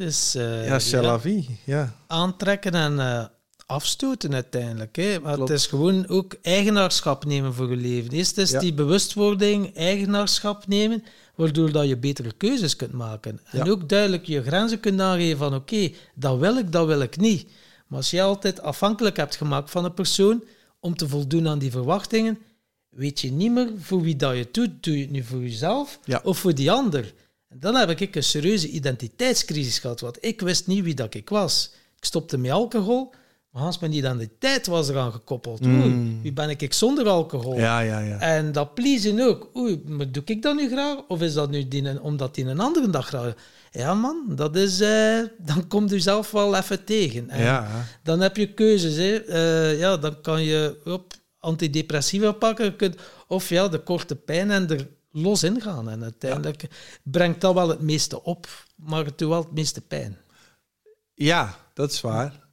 Het 0.00 0.08
is 0.08 0.34
eh, 0.34 0.66
ja, 0.66 0.78
c'est 0.78 1.02
la 1.02 1.20
vie. 1.20 1.58
Ja. 1.64 1.94
aantrekken 2.06 2.72
en 2.72 2.98
eh, 2.98 3.24
afstoten 3.70 4.34
uiteindelijk. 4.34 4.96
Hè. 4.96 5.20
Maar 5.20 5.34
Klopt. 5.34 5.48
het 5.50 5.58
is 5.58 5.66
gewoon 5.66 6.08
ook 6.08 6.34
eigenaarschap 6.42 7.24
nemen 7.24 7.54
voor 7.54 7.70
je 7.70 7.76
leven. 7.76 8.10
Eerst 8.10 8.38
is 8.38 8.50
Ja. 8.50 8.60
die 8.60 8.74
bewustwording, 8.74 9.76
eigenaarschap 9.76 10.66
nemen, 10.66 11.04
waardoor 11.34 11.72
dat 11.72 11.88
je 11.88 11.96
betere 11.96 12.32
keuzes 12.32 12.76
kunt 12.76 12.92
maken. 12.92 13.40
En 13.44 13.64
Ja. 13.64 13.70
ook 13.70 13.88
duidelijk 13.88 14.26
je 14.26 14.42
grenzen 14.42 14.80
kunt 14.80 15.00
aangeven 15.00 15.38
van 15.38 15.54
oké, 15.54 15.90
dat 16.14 16.38
wil 16.38 16.56
ik, 16.56 16.72
dat 16.72 16.86
wil 16.86 17.00
ik 17.00 17.16
niet. 17.16 17.48
Maar 17.86 17.98
als 17.98 18.10
je 18.10 18.22
altijd 18.22 18.60
afhankelijk 18.60 19.16
hebt 19.16 19.36
gemaakt 19.36 19.70
van 19.70 19.84
een 19.84 19.94
persoon 19.94 20.44
om 20.80 20.96
te 20.96 21.08
voldoen 21.08 21.48
aan 21.48 21.58
die 21.58 21.70
verwachtingen, 21.70 22.38
weet 22.88 23.20
je 23.20 23.30
niet 23.32 23.50
meer 23.52 23.70
voor 23.78 24.02
wie 24.02 24.16
dat 24.16 24.32
je 24.32 24.38
het 24.38 24.54
doet. 24.54 24.70
Doe 24.82 24.94
je 24.96 25.00
het 25.02 25.10
nu 25.10 25.22
voor 25.22 25.40
jezelf 25.40 25.98
Ja. 26.04 26.20
of 26.24 26.38
voor 26.38 26.54
die 26.54 26.70
ander? 26.70 27.12
En 27.48 27.60
dan 27.60 27.74
heb 27.74 28.00
ik 28.00 28.14
een 28.16 28.22
serieuze 28.24 28.68
identiteitscrisis 28.68 29.78
gehad, 29.78 30.00
want 30.00 30.18
ik 30.20 30.40
wist 30.40 30.66
niet 30.66 30.84
wie 30.84 30.94
dat 30.94 31.14
ik 31.14 31.28
was. 31.28 31.70
Ik 31.96 32.04
stopte 32.04 32.38
met 32.38 32.50
alcohol, 32.50 33.12
maar 33.50 33.62
als 33.62 33.78
mijn 33.78 33.92
identiteit 33.92 34.66
was 34.66 34.88
eraan 34.88 35.12
gekoppeld. 35.12 35.60
Mm. 35.60 35.82
Oei, 35.82 36.18
wie 36.22 36.32
ben 36.32 36.50
ik 36.50 36.72
zonder 36.72 37.08
alcohol? 37.08 37.58
Ja, 37.58 37.80
ja, 37.80 37.98
ja. 37.98 38.18
En 38.18 38.52
dat 38.52 38.74
pleasen 38.74 39.20
ook. 39.20 39.50
Oei, 39.56 39.82
maar 39.86 40.12
doe 40.12 40.22
ik 40.24 40.42
dat 40.42 40.56
nu 40.56 40.68
graag? 40.70 40.96
Of 41.08 41.20
is 41.22 41.32
dat 41.34 41.50
nu 41.50 41.68
die, 41.68 42.00
omdat 42.02 42.34
die 42.34 42.44
een 42.44 42.60
andere 42.60 42.90
dag 42.90 43.06
graag... 43.06 43.34
Ja 43.72 43.94
man, 43.94 44.24
dat 44.28 44.56
is... 44.56 44.80
eh, 44.80 45.18
dan 45.38 45.68
komt 45.68 45.92
u 45.92 46.00
zelf 46.00 46.30
wel 46.30 46.56
even 46.56 46.84
tegen. 46.84 47.30
En 47.30 47.42
Ja, 47.42 47.84
dan 48.02 48.20
heb 48.20 48.36
je 48.36 48.54
keuzes. 48.54 48.96
Hè. 48.96 49.16
Eh, 49.16 49.78
ja, 49.78 49.96
dan 49.96 50.20
kan 50.20 50.42
je 50.42 50.80
op 50.84 51.12
antidepressiva 51.38 52.32
pakken. 52.32 52.76
Kunt, 52.76 52.96
of 53.26 53.48
ja, 53.48 53.68
de 53.68 53.78
korte 53.78 54.16
pijn 54.16 54.50
en 54.50 54.70
er 54.70 54.88
los 55.12 55.42
in 55.42 55.60
gaan. 55.60 55.88
En 55.90 56.02
uiteindelijk 56.02 56.64
brengt 57.02 57.40
dat 57.40 57.54
wel 57.54 57.68
het 57.68 57.80
meeste 57.80 58.22
op, 58.22 58.46
maar 58.76 59.04
het 59.04 59.18
doet 59.18 59.28
wel 59.28 59.42
het 59.42 59.52
meeste 59.52 59.80
pijn. 59.80 60.16
ja, 61.14 61.56
dat 61.74 61.92
is 61.92 62.00
waar. 62.00 62.48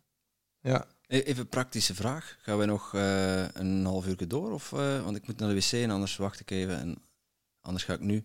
Ja. 0.61 0.85
E- 1.07 1.19
Even 1.19 1.41
een 1.41 1.49
praktische 1.49 1.95
vraag. 1.95 2.37
Gaan 2.41 2.57
we 2.57 2.65
nog 2.65 2.93
eh, 2.93 3.43
een 3.53 3.85
half 3.85 4.07
uur 4.07 4.27
door? 4.27 4.51
Of, 4.51 4.73
eh, 4.73 5.03
want 5.03 5.15
ik 5.17 5.27
moet 5.27 5.39
naar 5.39 5.49
de 5.49 5.55
wc 5.55 5.71
en 5.71 5.89
anders 5.89 6.15
wacht 6.17 6.39
ik 6.39 6.51
even. 6.51 6.79
En 6.79 6.97
anders 7.61 7.83
ga 7.85 7.93
ik 7.93 7.99
nu. 7.99 8.23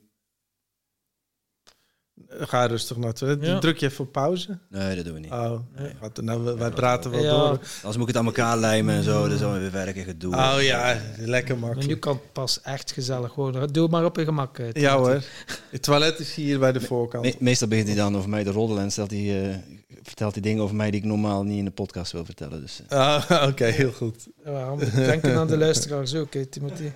Ga 2.28 2.66
rustig 2.66 2.96
naartoe. 2.96 3.36
Ja. 3.40 3.58
Druk 3.58 3.78
je 3.78 3.86
even 3.86 4.04
op 4.04 4.12
pauze. 4.12 4.58
Nee, 4.68 4.96
dat 4.96 5.04
doen 5.04 5.14
we 5.14 5.20
niet. 5.20 5.30
Oh, 5.30 5.58
Nee. 5.76 5.92
wat, 6.00 6.20
nou, 6.20 6.56
wij 6.58 6.70
praten 6.70 7.10
wel 7.10 7.22
Ja. 7.22 7.30
door. 7.30 7.48
Anders 7.48 7.96
moet 7.96 8.00
ik 8.00 8.06
het 8.06 8.16
aan 8.16 8.26
elkaar 8.26 8.56
lijmen 8.58 8.94
en 8.94 9.02
zo. 9.02 9.22
Dat 9.22 9.32
is 9.32 9.38
dan 9.38 9.58
weer 9.58 9.70
werken 9.70 10.04
gedoe. 10.04 10.34
Oh 10.36 10.56
ja, 10.60 11.00
lekker 11.18 11.58
Maar 11.58 11.68
nu 11.68 11.74
makkelijk. 11.74 12.00
kan 12.00 12.12
het 12.16 12.32
pas 12.32 12.60
echt 12.60 12.92
gezellig 12.92 13.34
worden. 13.34 13.72
Doe 13.72 13.88
maar 13.88 14.04
op 14.04 14.16
je 14.16 14.24
gemak. 14.24 14.58
eh, 14.58 14.72
Ja 14.72 14.96
hoor. 14.96 15.22
Het 15.70 15.82
toilet 15.82 16.18
is 16.18 16.34
hier 16.34 16.58
bij 16.58 16.72
de 16.72 16.80
voorkant. 16.80 17.24
Me- 17.24 17.34
meestal 17.38 17.68
begint 17.68 17.86
hij 17.88 17.96
dan 17.96 18.16
over 18.16 18.28
mij 18.28 18.44
te 18.44 18.50
roddelen 18.50 18.82
en 18.82 18.90
stelt 18.90 19.10
hij, 19.10 19.50
eh, 19.50 19.56
vertelt 20.02 20.32
hij 20.32 20.42
dingen 20.42 20.62
over 20.62 20.76
mij 20.76 20.90
die 20.90 21.00
ik 21.00 21.06
normaal 21.06 21.44
niet 21.44 21.58
in 21.58 21.64
de 21.64 21.70
podcast 21.70 22.12
wil 22.12 22.24
vertellen. 22.24 22.60
Dus, 22.60 22.80
eh, 22.88 22.98
Ah, 22.98 23.46
Oké, 23.50 23.64
heel 23.64 23.92
goed. 23.92 24.26
Ja, 24.44 24.74
moeten 24.74 24.94
denken 24.94 25.36
aan 25.36 25.46
de 25.46 25.56
luisteraars 25.56 26.14
ook, 26.14 26.34
hè, 26.34 26.46
Timothy. 26.46 26.90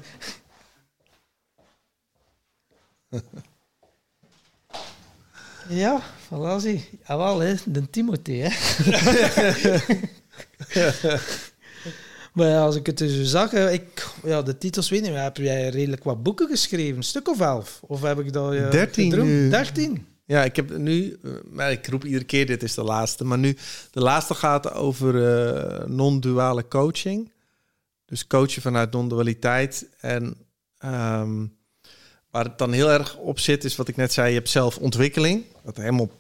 Ja, 5.69 6.03
voilà, 6.27 6.61
zie. 6.61 6.89
Jawel, 7.09 7.39
hè, 7.39 7.55
de 7.65 7.91
Timothy, 7.91 8.33
hè. 8.33 8.49
maar 12.35 12.49
ja, 12.49 12.61
als 12.61 12.77
ik 12.77 12.87
het 12.87 12.99
dus 12.99 13.31
zag, 13.31 13.53
ik, 13.53 14.07
ja, 14.25 14.43
de 14.43 14.59
titels 14.59 14.89
weet 14.89 14.99
ik 14.99 15.05
niet, 15.05 15.15
maar 15.15 15.23
heb 15.23 15.37
jij 15.37 15.69
redelijk 15.69 16.05
wat 16.05 16.23
boeken 16.23 16.49
geschreven? 16.49 16.97
Een 16.97 17.03
stuk 17.03 17.29
of 17.29 17.41
elf? 17.41 17.81
Of 17.87 18.03
heb 18.03 18.19
ik 18.19 18.33
dat 18.33 18.55
uh, 18.55 18.71
Dertien 18.71 19.25
nu. 19.25 19.49
Dertien? 19.51 20.07
Ja, 20.27 20.45
ik 20.45 20.57
heb 20.57 20.77
nu, 20.77 21.19
eh, 21.23 21.31
maar 21.51 21.71
ik 21.71 21.87
roep 21.87 22.05
iedere 22.05 22.25
keer 22.25 22.47
dit 22.47 22.63
is 22.63 22.75
de 22.75 22.83
laatste, 22.83 23.25
maar 23.25 23.39
nu 23.39 23.57
de 23.91 24.01
laatste 24.01 24.35
gaat 24.35 24.73
over 24.73 25.29
eh, 25.29 25.87
non-duale 25.87 26.69
coaching. 26.69 27.33
Dus 28.05 28.27
coachen 28.27 28.63
vanuit 28.63 28.93
non-dualiteit. 28.93 29.89
En 30.01 30.37
ehm, 30.79 31.47
waar 32.31 32.45
het 32.45 32.59
dan 32.59 32.73
heel 32.73 32.91
erg 32.91 33.17
op 33.17 33.39
zit, 33.39 33.65
is 33.65 33.77
wat 33.77 33.89
ik 33.89 33.97
net 33.97 34.13
zei, 34.13 34.29
je 34.29 34.35
hebt 34.35 34.49
zelf 34.49 34.79
ontwikkeling, 34.79 35.45
wat 35.63 35.77
helemaal 35.77 36.11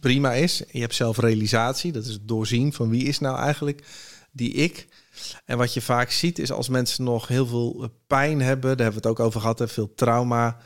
prima 0.00 0.32
is. 0.32 0.62
Je 0.70 0.80
hebt 0.80 0.94
zelf 0.94 1.18
realisatie, 1.18 1.92
dat 1.92 2.04
is 2.04 2.12
het 2.12 2.28
doorzien 2.28 2.72
van 2.72 2.88
wie 2.88 3.04
is 3.04 3.18
nou 3.18 3.38
eigenlijk 3.38 3.82
die 4.30 4.52
ik. 4.52 4.88
En 5.44 5.58
wat 5.58 5.74
je 5.74 5.80
vaak 5.80 6.10
ziet 6.10 6.38
is 6.38 6.52
als 6.52 6.68
mensen 6.68 7.04
nog 7.04 7.28
heel 7.28 7.46
veel 7.46 7.82
eh, 7.82 7.88
pijn 8.06 8.40
hebben, 8.40 8.76
daar 8.76 8.86
hebben 8.86 9.02
we 9.02 9.08
het 9.08 9.18
ook 9.18 9.26
over 9.26 9.40
gehad, 9.40 9.62
veel 9.66 9.94
trauma, 9.94 10.58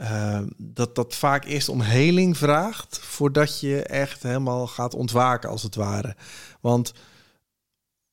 uh, 0.00 0.40
dat 0.56 0.94
dat 0.94 1.14
vaak 1.14 1.44
eerst 1.44 1.68
om 1.68 1.80
heling 1.80 2.36
vraagt 2.36 2.98
voordat 2.98 3.60
je 3.60 3.82
echt 3.82 4.22
helemaal 4.22 4.66
gaat 4.66 4.94
ontwaken 4.94 5.50
als 5.50 5.62
het 5.62 5.74
ware. 5.74 6.16
Want 6.60 6.92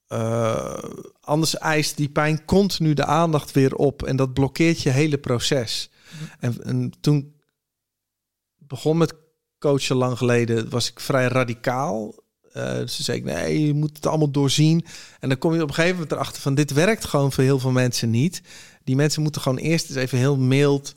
uh, 0.08 0.84
anders 1.22 1.58
eist 1.58 1.98
die 1.98 2.10
pijn 2.10 2.46
continu 2.46 2.94
de 2.94 3.06
aandacht 3.06 3.52
weer 3.52 3.76
op 3.76 4.04
en 4.04 4.16
dat 4.16 4.34
blokkeert 4.34 4.82
je 4.82 4.90
hele 4.90 5.18
proces. 5.18 5.90
En, 6.40 6.64
en 6.64 6.92
toen 7.02 7.36
begon 8.58 8.98
met 8.98 9.14
coachen 9.60 9.96
lang 9.96 10.18
geleden, 10.18 10.70
was 10.70 10.90
ik 10.90 11.00
vrij 11.00 11.28
radicaal. 11.28 12.16
Uh, 12.54 12.64
ze 12.64 13.04
zei 13.04 13.18
ik, 13.18 13.24
nee, 13.24 13.66
je 13.66 13.74
moet 13.74 13.96
het 13.96 14.06
allemaal 14.06 14.32
doorzien. 14.32 14.86
En 15.20 15.30
dan 15.30 15.38
kom 15.38 15.54
je 15.54 15.62
op 15.62 15.68
een 15.68 15.74
gegeven 15.74 15.96
moment 15.96 16.12
erachter 16.12 16.42
van, 16.42 16.56
dit 16.56 16.72
werkt 16.72 17.06
gewoon 17.06 17.32
voor 17.32 17.44
heel 17.44 17.60
veel 17.60 17.72
mensen 17.72 18.10
niet. 18.10 18.42
Die 18.84 18.96
mensen 18.96 19.22
moeten 19.22 19.42
gewoon 19.42 19.58
eerst 19.58 19.88
eens 19.88 19.98
even 19.98 20.18
heel 20.18 20.38
mild 20.38 20.96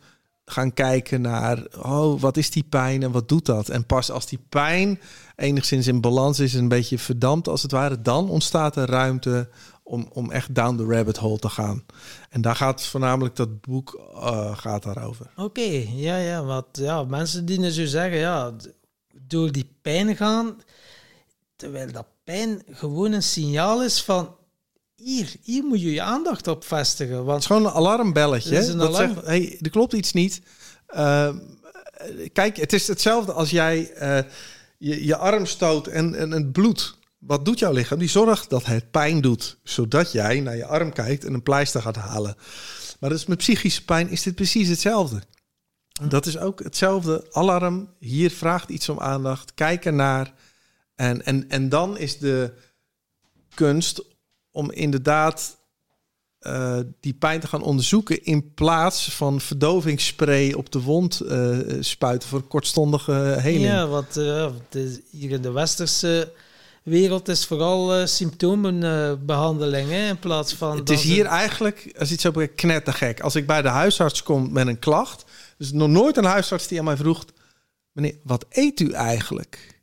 gaan 0.51 0.75
kijken 0.75 1.21
naar, 1.21 1.67
oh, 1.83 2.21
wat 2.21 2.37
is 2.37 2.51
die 2.51 2.65
pijn 2.69 3.03
en 3.03 3.11
wat 3.11 3.29
doet 3.29 3.47
dat? 3.47 3.69
En 3.69 3.87
pas 3.87 4.11
als 4.11 4.27
die 4.27 4.41
pijn 4.49 5.01
enigszins 5.37 5.87
in 5.87 6.01
balans 6.01 6.39
is, 6.39 6.55
een 6.55 6.69
beetje 6.69 6.99
verdampt 6.99 7.49
als 7.49 7.63
het 7.63 7.71
ware, 7.73 8.03
dan 8.03 8.31
ontstaat 8.31 8.77
er 8.77 8.89
ruimte 8.89 9.49
om, 9.83 10.09
om 10.13 10.31
echt 10.31 10.55
down 10.55 10.77
the 10.77 10.85
rabbit 10.85 11.17
hole 11.17 11.39
te 11.39 11.49
gaan. 11.49 11.85
En 12.31 12.41
daar 12.41 12.57
gaat 12.57 12.83
voornamelijk 12.83 13.37
dat 13.37 13.61
boek 13.61 14.01
uh, 14.15 14.57
gaat 14.57 14.83
daarover. 14.83 15.31
Oké, 15.37 15.85
ja, 15.95 16.17
ja, 16.17 16.45
wat 16.45 16.67
ja, 16.73 17.05
mensen 17.05 17.45
die 17.45 17.73
zo 17.73 17.85
zeggen, 17.85 18.19
ja, 18.19 18.53
door 19.27 19.53
die 19.53 19.71
pijn 19.83 20.17
gaan, 20.17 20.57
terwijl 21.57 21.93
dat 21.93 22.07
pijn 22.25 22.63
gewoon 22.71 23.13
een 23.13 23.23
signaal 23.23 23.83
is 23.83 24.03
van 24.03 24.37
hier, 25.03 25.35
hier 25.43 25.65
moet 25.65 25.81
je 25.81 25.93
je 25.93 26.03
aandacht 26.03 26.49
op 26.49 26.65
vestigen. 26.65 27.17
Want 27.17 27.31
het 27.31 27.41
is 27.41 27.47
gewoon 27.47 27.67
een 27.67 27.73
alarmbelletje. 27.73 28.57
Is 28.57 28.69
een 28.69 28.79
dat 28.79 28.89
alarm... 28.89 29.15
zegt, 29.15 29.27
hey, 29.27 29.59
er 29.61 29.71
klopt 29.71 29.93
iets 29.93 30.13
niet. 30.13 30.41
Uh, 30.95 31.29
kijk, 32.33 32.57
het 32.57 32.73
is 32.73 32.87
hetzelfde 32.87 33.33
als 33.33 33.51
jij 33.51 33.93
uh, 34.03 34.19
je, 34.79 35.05
je 35.05 35.17
arm 35.17 35.47
stoot 35.47 35.87
en, 35.87 36.15
en 36.15 36.31
het 36.31 36.53
bloed. 36.53 36.99
Wat 37.19 37.45
doet 37.45 37.59
jouw 37.59 37.73
lichaam? 37.73 37.99
Die 37.99 38.09
zorgt 38.09 38.51
dat 38.51 38.65
het 38.65 38.91
pijn 38.91 39.21
doet, 39.21 39.59
zodat 39.63 40.13
jij 40.13 40.41
naar 40.41 40.57
je 40.57 40.67
arm 40.67 40.93
kijkt 40.93 41.25
en 41.25 41.35
een 41.35 41.43
pleister 41.43 41.83
gaat 41.83 41.97
halen. 41.97 42.37
Maar 43.01 43.11
dus 43.11 43.27
met 43.27 43.39
psychische 43.39 43.85
pijn 43.85 44.09
is 44.09 44.23
dit 44.23 44.35
precies 44.35 44.69
hetzelfde. 44.69 45.23
Dat 46.09 46.27
is 46.27 46.39
ook 46.39 46.63
hetzelfde 46.63 47.27
alarm. 47.31 47.95
Hier 47.99 48.31
vraagt 48.31 48.69
iets 48.69 48.89
om 48.89 49.01
aandacht. 49.01 49.55
Kijk 49.55 49.85
ernaar. 49.85 50.35
En, 50.95 51.25
en, 51.25 51.49
en 51.49 51.69
dan 51.69 51.99
is 51.99 52.19
de 52.19 52.53
kunst 53.55 54.03
om 54.51 54.71
inderdaad 54.71 55.59
uh, 56.41 56.79
die 57.01 57.15
pijn 57.15 57.41
te 57.41 57.47
gaan 57.47 57.63
onderzoeken 57.63 58.25
in 58.25 58.55
plaats 58.55 59.13
van 59.13 59.41
verdovingsspray 59.41 60.53
op 60.53 60.73
de 60.73 60.81
wond 60.81 61.23
uh, 61.23 61.59
spuiten 61.81 62.29
voor 62.29 62.43
kortstondige 62.43 63.13
heling. 63.13 63.65
Ja, 63.65 63.87
want 63.87 64.17
uh, 64.17 64.47
hier 65.11 65.31
in 65.31 65.43
de 65.43 65.51
westerse 65.51 66.33
wereld 66.83 67.29
is 67.29 67.47
vooral 67.47 68.07
symptomenbehandeling 68.07 69.89
hè, 69.91 70.09
in 70.09 70.19
plaats 70.19 70.55
van. 70.55 70.77
Het 70.77 70.91
is 70.91 71.03
hier 71.03 71.27
eigenlijk, 71.27 71.95
als 71.99 72.13
iets 72.13 72.23
zo 72.23 72.33
knettergek. 72.55 73.21
Als 73.21 73.35
ik 73.35 73.47
bij 73.47 73.63
de 73.63 73.69
huisarts 73.69 74.23
kom 74.23 74.53
met 74.53 74.67
een 74.67 74.79
klacht, 74.79 75.25
dus 75.59 75.73
nog 75.73 75.89
nooit 75.89 76.17
een 76.17 76.25
huisarts 76.25 76.67
die 76.67 76.79
aan 76.79 76.85
mij 76.85 76.97
vroeg: 76.97 77.25
meneer, 77.93 78.15
wat 78.25 78.47
eet 78.49 78.81
u 78.81 78.93
eigenlijk? 78.93 79.83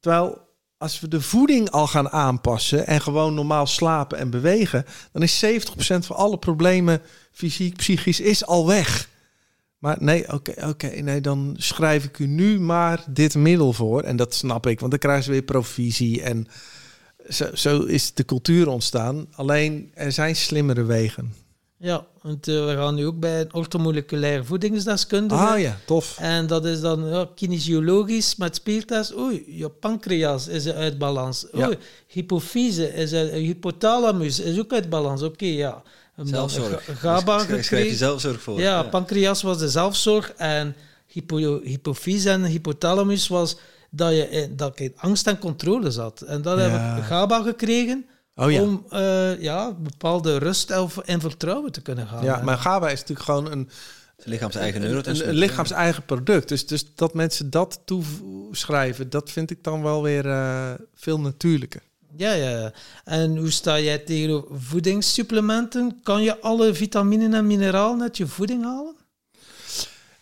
Terwijl 0.00 0.45
als 0.86 1.00
we 1.00 1.08
de 1.08 1.20
voeding 1.20 1.70
al 1.70 1.86
gaan 1.86 2.10
aanpassen 2.10 2.86
en 2.86 3.00
gewoon 3.00 3.34
normaal 3.34 3.66
slapen 3.66 4.18
en 4.18 4.30
bewegen, 4.30 4.84
dan 5.12 5.22
is 5.22 5.44
70% 5.44 5.48
van 5.78 6.16
alle 6.16 6.38
problemen, 6.38 7.02
fysiek, 7.32 7.76
psychisch, 7.76 8.20
is 8.20 8.46
al 8.46 8.66
weg. 8.66 9.08
Maar 9.78 9.96
nee, 10.00 10.32
oké, 10.32 10.66
oké, 10.66 10.86
nee, 10.86 11.20
dan 11.20 11.54
schrijf 11.58 12.04
ik 12.04 12.18
u 12.18 12.26
nu 12.26 12.60
maar 12.60 13.04
dit 13.08 13.34
middel 13.34 13.72
voor. 13.72 14.02
En 14.02 14.16
dat 14.16 14.34
snap 14.34 14.66
ik, 14.66 14.78
want 14.80 14.90
dan 14.90 15.00
krijgen 15.00 15.24
ze 15.24 15.30
weer 15.30 15.42
provisie. 15.42 16.22
En 16.22 16.46
zo 17.54 17.80
is 17.80 18.14
de 18.14 18.24
cultuur 18.24 18.68
ontstaan. 18.68 19.26
Alleen, 19.32 19.90
er 19.94 20.12
zijn 20.12 20.36
slimmere 20.36 20.84
wegen. 20.84 21.34
Ja, 21.78 22.06
want 22.22 22.48
uh, 22.48 22.64
we 22.64 22.74
gaan 22.76 22.94
nu 22.94 23.06
ook 23.06 23.18
bij 23.18 23.40
een 23.40 23.54
orthomoleculaire 23.54 24.44
voedingsdeskundige. 24.44 25.42
Ah 25.42 25.60
ja, 25.60 25.78
tof. 25.86 26.18
En 26.18 26.46
dat 26.46 26.64
is 26.64 26.80
dan 26.80 27.08
ja, 27.08 27.28
kinesiologisch 27.34 28.36
met 28.36 28.54
speeltest. 28.56 29.16
Oei, 29.16 29.44
je 29.46 29.68
pancreas 29.68 30.48
is 30.48 30.68
uit 30.68 30.98
balans. 30.98 31.46
Oei, 31.54 31.68
ja. 31.68 31.76
hypofyse 32.06 32.94
is 32.94 33.12
uit, 33.12 33.30
hypothalamus 33.30 34.40
is 34.40 34.58
ook 34.58 34.72
uit 34.72 34.88
balans. 34.88 35.22
Oké, 35.22 35.32
okay, 35.32 35.48
ja. 35.48 35.82
Zelfzorg. 36.22 36.88
GABA 37.00 37.44
dus, 37.44 37.66
schrijf 37.66 37.88
je 37.88 37.96
zelfzorg 37.96 38.42
voor. 38.42 38.60
Ja, 38.60 38.64
ja, 38.64 38.82
pancreas 38.82 39.42
was 39.42 39.58
de 39.58 39.68
zelfzorg 39.68 40.32
en 40.36 40.76
hypo, 41.06 41.60
hypofyse 41.62 42.30
en 42.30 42.44
hypothalamus 42.44 43.28
was 43.28 43.56
dat, 43.90 44.10
je, 44.10 44.48
dat 44.56 44.72
ik 44.72 44.80
in 44.80 44.92
angst 44.96 45.26
en 45.26 45.38
controle 45.38 45.90
zat. 45.90 46.20
En 46.20 46.42
dat 46.42 46.58
heb 46.58 46.72
ik 46.72 47.04
GABA 47.04 47.42
gekregen 47.42 48.06
Oh, 48.38 48.50
ja. 48.50 48.62
om 48.62 48.86
uh, 48.92 49.40
ja, 49.40 49.72
bepaalde 49.72 50.38
rust 50.38 50.70
en 51.04 51.20
vertrouwen 51.20 51.72
te 51.72 51.82
kunnen 51.82 52.06
gaan. 52.06 52.24
Ja, 52.24 52.42
maar 52.42 52.58
GABA 52.58 52.90
is 52.90 53.00
natuurlijk 53.00 53.26
gewoon 53.26 53.50
een 53.50 53.68
lichaams-eigen 54.16 54.82
een, 54.82 55.10
een, 55.10 55.28
een 55.28 55.34
lichaams-eigen 55.34 56.04
product. 56.04 56.48
Dus, 56.48 56.66
dus 56.66 56.94
dat 56.94 57.14
mensen 57.14 57.50
dat 57.50 57.80
toeschrijven, 57.84 59.10
dat 59.10 59.30
vind 59.30 59.50
ik 59.50 59.64
dan 59.64 59.82
wel 59.82 60.02
weer 60.02 60.26
uh, 60.26 60.72
veel 60.94 61.20
natuurlijker. 61.20 61.82
Ja, 62.16 62.32
ja. 62.32 62.72
En 63.04 63.36
hoe 63.36 63.50
sta 63.50 63.80
jij 63.80 63.98
tegen 63.98 64.44
voedingssupplementen? 64.50 66.00
Kan 66.02 66.22
je 66.22 66.40
alle 66.40 66.74
vitaminen 66.74 67.34
en 67.34 67.46
mineralen 67.46 68.02
uit 68.02 68.16
je 68.16 68.26
voeding 68.26 68.64
halen? 68.64 68.94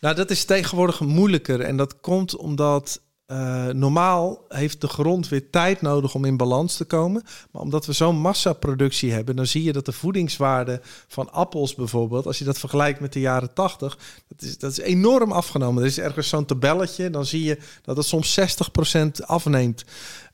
Nou, 0.00 0.14
dat 0.14 0.30
is 0.30 0.44
tegenwoordig 0.44 1.00
moeilijker. 1.00 1.60
En 1.60 1.76
dat 1.76 2.00
komt 2.00 2.36
omdat 2.36 3.00
uh, 3.34 3.66
normaal 3.66 4.44
heeft 4.48 4.80
de 4.80 4.88
grond 4.88 5.28
weer 5.28 5.50
tijd 5.50 5.80
nodig 5.82 6.14
om 6.14 6.24
in 6.24 6.36
balans 6.36 6.76
te 6.76 6.84
komen. 6.84 7.22
Maar 7.50 7.62
omdat 7.62 7.86
we 7.86 7.92
zo'n 7.92 8.16
massaproductie 8.16 9.12
hebben, 9.12 9.36
dan 9.36 9.46
zie 9.46 9.62
je 9.62 9.72
dat 9.72 9.84
de 9.84 9.92
voedingswaarde 9.92 10.80
van 11.08 11.32
appels 11.32 11.74
bijvoorbeeld, 11.74 12.26
als 12.26 12.38
je 12.38 12.44
dat 12.44 12.58
vergelijkt 12.58 13.00
met 13.00 13.12
de 13.12 13.20
jaren 13.20 13.54
80, 13.54 13.98
dat 14.28 14.42
is, 14.42 14.58
dat 14.58 14.70
is 14.70 14.78
enorm 14.78 15.32
afgenomen. 15.32 15.82
Er 15.82 15.88
is 15.88 15.98
ergens 15.98 16.28
zo'n 16.28 16.44
tabelletje, 16.44 17.10
dan 17.10 17.26
zie 17.26 17.44
je 17.44 17.58
dat 17.82 17.96
het 17.96 18.06
soms 18.06 18.40
60% 18.40 19.24
afneemt. 19.26 19.84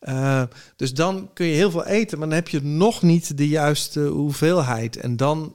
Uh, 0.02 0.42
dus 0.76 0.94
dan 0.94 1.30
kun 1.34 1.46
je 1.46 1.54
heel 1.54 1.70
veel 1.70 1.86
eten, 1.86 2.18
maar 2.18 2.28
dan 2.28 2.36
heb 2.36 2.48
je 2.48 2.62
nog 2.62 3.02
niet 3.02 3.36
de 3.36 3.48
juiste 3.48 4.00
hoeveelheid. 4.00 4.96
En 4.96 5.16
dan 5.16 5.54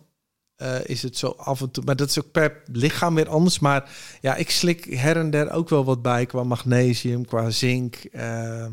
uh, 0.57 0.86
is 0.86 1.02
het 1.02 1.18
zo 1.18 1.27
af 1.27 1.61
en 1.61 1.72
toe. 1.72 1.84
Maar 1.84 1.95
dat 1.95 2.10
is 2.10 2.19
ook 2.19 2.32
per 2.32 2.61
lichaam 2.72 3.15
weer 3.15 3.30
anders. 3.30 3.60
Maar 3.60 3.90
ja, 4.22 4.36
ik 4.36 4.49
slik 4.49 4.84
her 4.84 5.18
en 5.18 5.30
der 5.30 5.52
ook 5.52 5.69
wel 5.69 5.86
wat 5.86 6.02
bij 6.02 6.26
qua 6.26 6.44
magnesium, 6.44 7.26
qua 7.26 7.49
zink, 7.49 7.98
uh, 8.11 8.68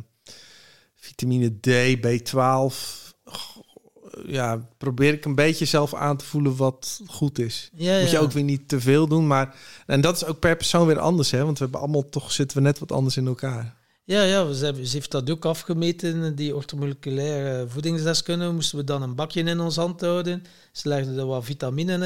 vitamine 0.94 1.60
D, 1.60 1.96
B12. 2.06 2.74
Ja, 4.26 4.68
probeer 4.78 5.12
ik 5.12 5.24
een 5.24 5.34
beetje 5.34 5.64
zelf 5.64 5.94
aan 5.94 6.16
te 6.16 6.24
voelen 6.24 6.56
wat 6.56 7.00
goed 7.06 7.38
is. 7.38 7.70
Ja, 7.74 8.00
Moet 8.00 8.10
je 8.10 8.16
ja. 8.16 8.22
ook 8.22 8.32
weer 8.32 8.42
niet 8.42 8.68
te 8.68 8.80
veel 8.80 9.06
doen. 9.06 9.26
Maar 9.26 9.54
en 9.86 10.00
dat 10.00 10.16
is 10.16 10.24
ook 10.24 10.38
per 10.38 10.56
persoon 10.56 10.86
weer 10.86 10.98
anders, 10.98 11.30
hè? 11.30 11.44
Want 11.44 11.58
we 11.58 11.64
hebben 11.64 11.80
allemaal 11.80 12.08
toch 12.08 12.32
zitten 12.32 12.56
we 12.56 12.62
net 12.62 12.78
wat 12.78 12.92
anders 12.92 13.16
in 13.16 13.26
elkaar. 13.26 13.76
Ja, 14.04 14.22
ja 14.22 14.52
ze, 14.52 14.64
hebben, 14.64 14.86
ze 14.86 14.96
heeft 14.96 15.10
dat 15.10 15.30
ook 15.30 15.44
afgemeten, 15.44 16.34
die 16.34 16.54
orthomoleculaire 16.56 17.68
voedingsdeskundige. 17.68 18.52
Moesten 18.52 18.78
we 18.78 18.84
dan 18.84 19.02
een 19.02 19.14
bakje 19.14 19.42
in 19.42 19.60
ons 19.60 19.76
hand 19.76 20.00
houden. 20.00 20.44
Ze 20.72 20.88
legden 20.88 21.18
er 21.18 21.26
wat 21.26 21.44
vitamine 21.44 21.92
in. 21.94 22.00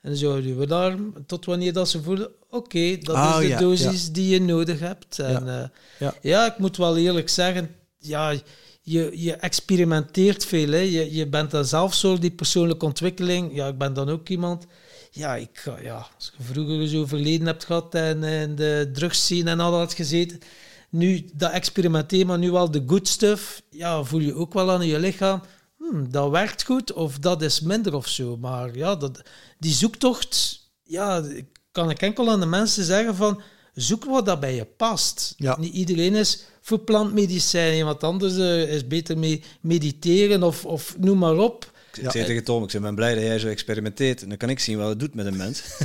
En 0.00 0.10
dan 0.10 0.16
zouden 0.16 0.58
we 0.58 0.66
daar, 0.66 0.96
tot 1.26 1.44
wanneer 1.44 1.72
dat 1.72 1.88
ze 1.88 2.02
voelen, 2.02 2.30
oké, 2.50 2.96
dat 2.98 3.16
Oh, 3.16 3.30
is 3.32 3.38
de 3.40 3.46
ja, 3.48 3.58
dosis 3.58 4.06
ja. 4.06 4.12
die 4.12 4.28
je 4.28 4.40
nodig 4.40 4.80
hebt. 4.80 5.18
En, 5.18 5.44
Ja. 5.44 5.62
eh, 5.62 5.68
Ja. 5.98 6.14
ja, 6.22 6.46
ik 6.52 6.58
moet 6.58 6.76
wel 6.76 6.96
eerlijk 6.96 7.28
zeggen, 7.28 7.70
ja, 7.98 8.34
je, 8.82 9.10
je 9.14 9.32
experimenteert 9.34 10.44
veel. 10.44 10.70
Hè. 10.70 10.78
Je, 10.78 11.14
je 11.14 11.26
bent 11.26 11.50
dan 11.50 11.64
zelf 11.64 11.94
zo, 11.94 12.18
die 12.18 12.30
persoonlijke 12.30 12.84
ontwikkeling. 12.84 13.54
Ja, 13.54 13.66
ik 13.68 13.78
ben 13.78 13.94
dan 13.94 14.08
ook 14.08 14.28
iemand... 14.28 14.66
Ja, 15.10 15.36
ik, 15.36 15.64
ja, 15.82 16.06
als 16.16 16.32
je 16.36 16.42
vroeger 16.44 16.88
zo 16.88 17.06
verleden 17.06 17.46
hebt 17.46 17.64
gehad 17.64 17.94
en 17.94 18.22
in 18.22 18.54
de 18.54 18.90
drugsscene 18.92 19.50
en 19.50 19.60
al 19.60 19.70
dat 19.70 19.92
gezeten, 19.94 20.38
nu 20.88 21.28
dat 21.34 21.52
experimenteren, 21.52 22.26
maar 22.26 22.38
nu 22.38 22.50
wel 22.50 22.70
de 22.70 22.84
good 22.86 23.08
stuff, 23.08 23.62
ja, 23.70 24.02
voel 24.02 24.20
je 24.20 24.34
ook 24.34 24.52
wel 24.52 24.70
aan 24.70 24.86
je 24.86 24.98
lichaam, 24.98 25.42
hmm, 25.76 26.10
dat 26.10 26.30
werkt 26.30 26.64
goed 26.64 26.92
of 26.92 27.18
dat 27.18 27.42
is 27.42 27.60
minder 27.60 27.94
of 27.94 28.08
zo. 28.08 28.36
Maar 28.36 28.76
ja, 28.76 28.96
dat, 28.96 29.22
die 29.58 29.72
zoektocht, 29.72 30.60
ja, 30.82 31.24
kan 31.72 31.90
ik 31.90 32.00
enkel 32.00 32.30
aan 32.30 32.40
de 32.40 32.46
mensen 32.46 32.84
zeggen 32.84 33.14
van, 33.14 33.40
zoek 33.74 34.04
wat 34.04 34.26
dat 34.26 34.40
bij 34.40 34.54
je 34.54 34.64
past. 34.64 35.34
Ja. 35.36 35.56
Niet 35.58 35.74
iedereen 35.74 36.14
is 36.14 36.44
voor 36.60 36.78
plantmedicijn, 36.78 37.76
iemand 37.76 38.04
anders 38.04 38.36
eh, 38.36 38.74
is 38.74 38.86
beter 38.86 39.18
mee 39.18 39.42
mediteren 39.60 40.42
of, 40.42 40.64
of 40.64 40.96
noem 40.98 41.18
maar 41.18 41.36
op. 41.36 41.72
Ik 41.98 42.10
zei 42.10 42.24
tegen 42.24 42.44
Tom, 42.44 42.64
ik 42.64 42.70
zei, 42.70 42.82
ben 42.82 42.94
blij 42.94 43.14
dat 43.14 43.22
jij 43.22 43.38
zo 43.38 43.48
experimenteert. 43.48 44.22
En 44.22 44.28
dan 44.28 44.38
kan 44.38 44.50
ik 44.50 44.58
zien 44.58 44.78
wat 44.78 44.88
het 44.88 45.00
doet 45.00 45.14
met 45.14 45.26
een 45.26 45.36
mens. 45.36 45.62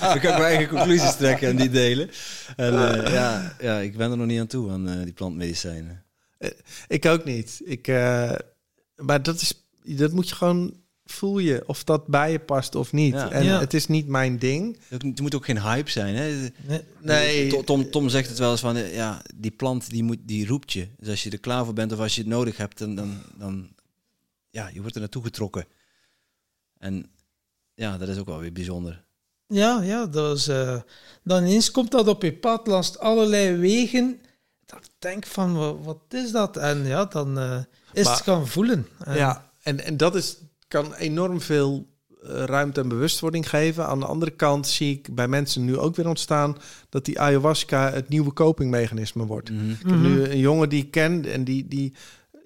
kan 0.00 0.14
ik 0.16 0.22
mijn 0.22 0.42
eigen 0.42 0.68
conclusies 0.68 1.16
trekken 1.16 1.48
en 1.48 1.56
die 1.56 1.70
delen. 1.70 2.10
En 2.56 3.04
eh, 3.04 3.12
ja, 3.12 3.56
ja, 3.60 3.78
ik 3.78 3.96
ben 3.96 4.10
er 4.10 4.16
nog 4.16 4.26
niet 4.26 4.40
aan 4.40 4.46
toe, 4.46 4.70
aan 4.70 4.88
eh, 4.88 5.02
die 5.04 5.12
plantmedicijnen. 5.12 6.04
Ik 6.88 7.06
ook 7.06 7.24
niet. 7.24 7.60
Ik, 7.64 7.88
eh, 7.88 8.32
maar 8.96 9.22
dat 9.22 9.40
is 9.40 9.64
dat 9.82 10.12
moet 10.12 10.28
je 10.28 10.34
gewoon 10.34 10.74
voel 11.04 11.38
je 11.38 11.62
of 11.66 11.84
dat 11.84 12.06
bij 12.06 12.32
je 12.32 12.38
past 12.38 12.74
of 12.74 12.92
niet. 12.92 13.14
Ja. 13.14 13.30
En 13.30 13.44
Ja. 13.44 13.60
het 13.60 13.74
is 13.74 13.86
niet 13.86 14.06
mijn 14.06 14.38
ding. 14.38 14.78
Het 14.88 15.20
moet 15.20 15.34
ook 15.34 15.44
geen 15.44 15.62
hype 15.62 15.90
zijn. 15.90 16.14
Hè? 16.14 16.48
Nee. 17.00 17.64
Tom, 17.64 17.90
Tom, 17.90 18.08
zegt 18.08 18.28
het 18.28 18.38
wel 18.38 18.50
eens 18.50 18.60
van, 18.60 18.76
eh, 18.76 18.94
ja, 18.94 19.22
die 19.34 19.50
plant 19.50 19.90
die, 19.90 20.02
moet, 20.02 20.18
die 20.22 20.46
roept 20.46 20.72
je. 20.72 20.88
Dus 20.98 21.08
als 21.08 21.22
je 21.22 21.30
er 21.30 21.40
klaar 21.40 21.64
voor 21.64 21.74
bent 21.74 21.92
of 21.92 21.98
als 21.98 22.14
je 22.14 22.20
het 22.20 22.30
nodig 22.30 22.56
hebt, 22.56 22.78
dan, 22.78 22.94
dan, 22.94 23.22
dan 23.38 23.68
ja, 24.50 24.68
je 24.72 24.80
wordt 24.80 24.94
er 24.94 25.00
naartoe 25.00 25.22
getrokken. 25.22 25.66
En 26.78 27.10
ja, 27.74 27.98
dat 27.98 28.08
is 28.08 28.18
ook 28.18 28.26
wel 28.26 28.38
weer 28.38 28.52
bijzonder. 28.52 29.04
Ja, 29.46 29.82
ja, 29.82 30.06
dat 30.06 30.36
is, 30.36 30.48
eh, 30.48 30.80
dan 31.24 31.42
ineens 31.44 31.70
komt 31.70 31.90
dat 31.90 32.08
op 32.08 32.22
je 32.22 32.32
pad 32.36 32.66
langs 32.66 32.98
allerlei 32.98 33.56
wegen. 33.56 34.20
Dat 34.66 34.90
denk 34.98 35.26
van, 35.26 35.54
wa- 35.56 35.74
wat, 35.76 35.98
is 36.08 36.30
dat? 36.32 36.56
En 36.56 36.86
ja, 36.86 37.04
dan 37.04 37.38
eh, 37.38 37.58
is 37.92 38.04
Maar- 38.04 38.14
het 38.14 38.22
gaan 38.22 38.46
voelen. 38.48 38.86
En 39.04 39.16
Ja, 39.16 39.50
en, 39.62 39.84
en 39.84 39.96
dat 39.96 40.14
is, 40.14 40.36
kan 40.68 40.94
enorm 40.94 41.40
veel 41.40 41.88
eh, 42.22 42.44
ruimte 42.44 42.80
en 42.80 42.88
bewustwording 42.88 43.48
geven. 43.48 43.86
Aan 43.86 44.00
de 44.00 44.06
andere 44.06 44.30
kant 44.30 44.66
zie 44.66 44.92
ik 44.96 45.14
bij 45.14 45.28
mensen 45.28 45.64
nu 45.64 45.78
ook 45.78 45.96
weer 45.96 46.08
ontstaan 46.08 46.56
dat 46.88 47.04
die 47.04 47.20
ayahuasca 47.20 47.90
het 47.92 48.08
nieuwe 48.08 48.32
copingmechanisme 48.32 49.26
wordt. 49.26 49.50
Mhm. 49.50 49.70
Ik 49.70 49.76
heb 49.86 49.96
nu 49.96 50.24
een 50.24 50.38
jongen 50.38 50.68
die 50.68 50.82
ik 50.84 50.90
ken 50.90 51.24
en 51.24 51.44
die, 51.44 51.68
die 51.68 51.94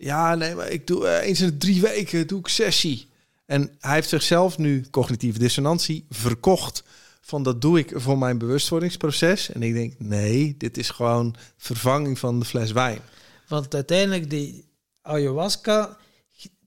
ja, 0.04 0.34
nee, 0.34 0.54
maar 0.54 0.70
ik 0.70 0.86
doe 0.86 1.06
eh, 1.06 1.28
eens 1.28 1.40
in 1.40 1.46
de 1.46 1.56
drie 1.56 1.80
weken 1.80 2.26
doe 2.26 2.38
ik 2.38 2.48
sessie. 2.48 3.06
En 3.46 3.76
hij 3.80 3.94
heeft 3.94 4.08
zichzelf 4.08 4.58
nu 4.58 4.84
cognitieve 4.90 5.38
dissonantie 5.38 6.06
verkocht. 6.10 6.84
Van 7.20 7.42
dat 7.42 7.60
doe 7.60 7.78
ik 7.78 7.92
voor 7.94 8.18
mijn 8.18 8.38
bewustwordingsproces. 8.38 9.52
En 9.52 9.62
ik 9.62 9.74
denk, 9.74 9.94
nee, 9.98 10.54
dit 10.58 10.78
is 10.78 10.90
gewoon 10.90 11.34
vervanging 11.56 12.18
van 12.18 12.38
de 12.38 12.44
fles 12.44 12.72
wijn. 12.72 13.00
Want 13.48 13.74
uiteindelijk, 13.74 14.30
die 14.30 14.64
ayahuasca 15.02 15.96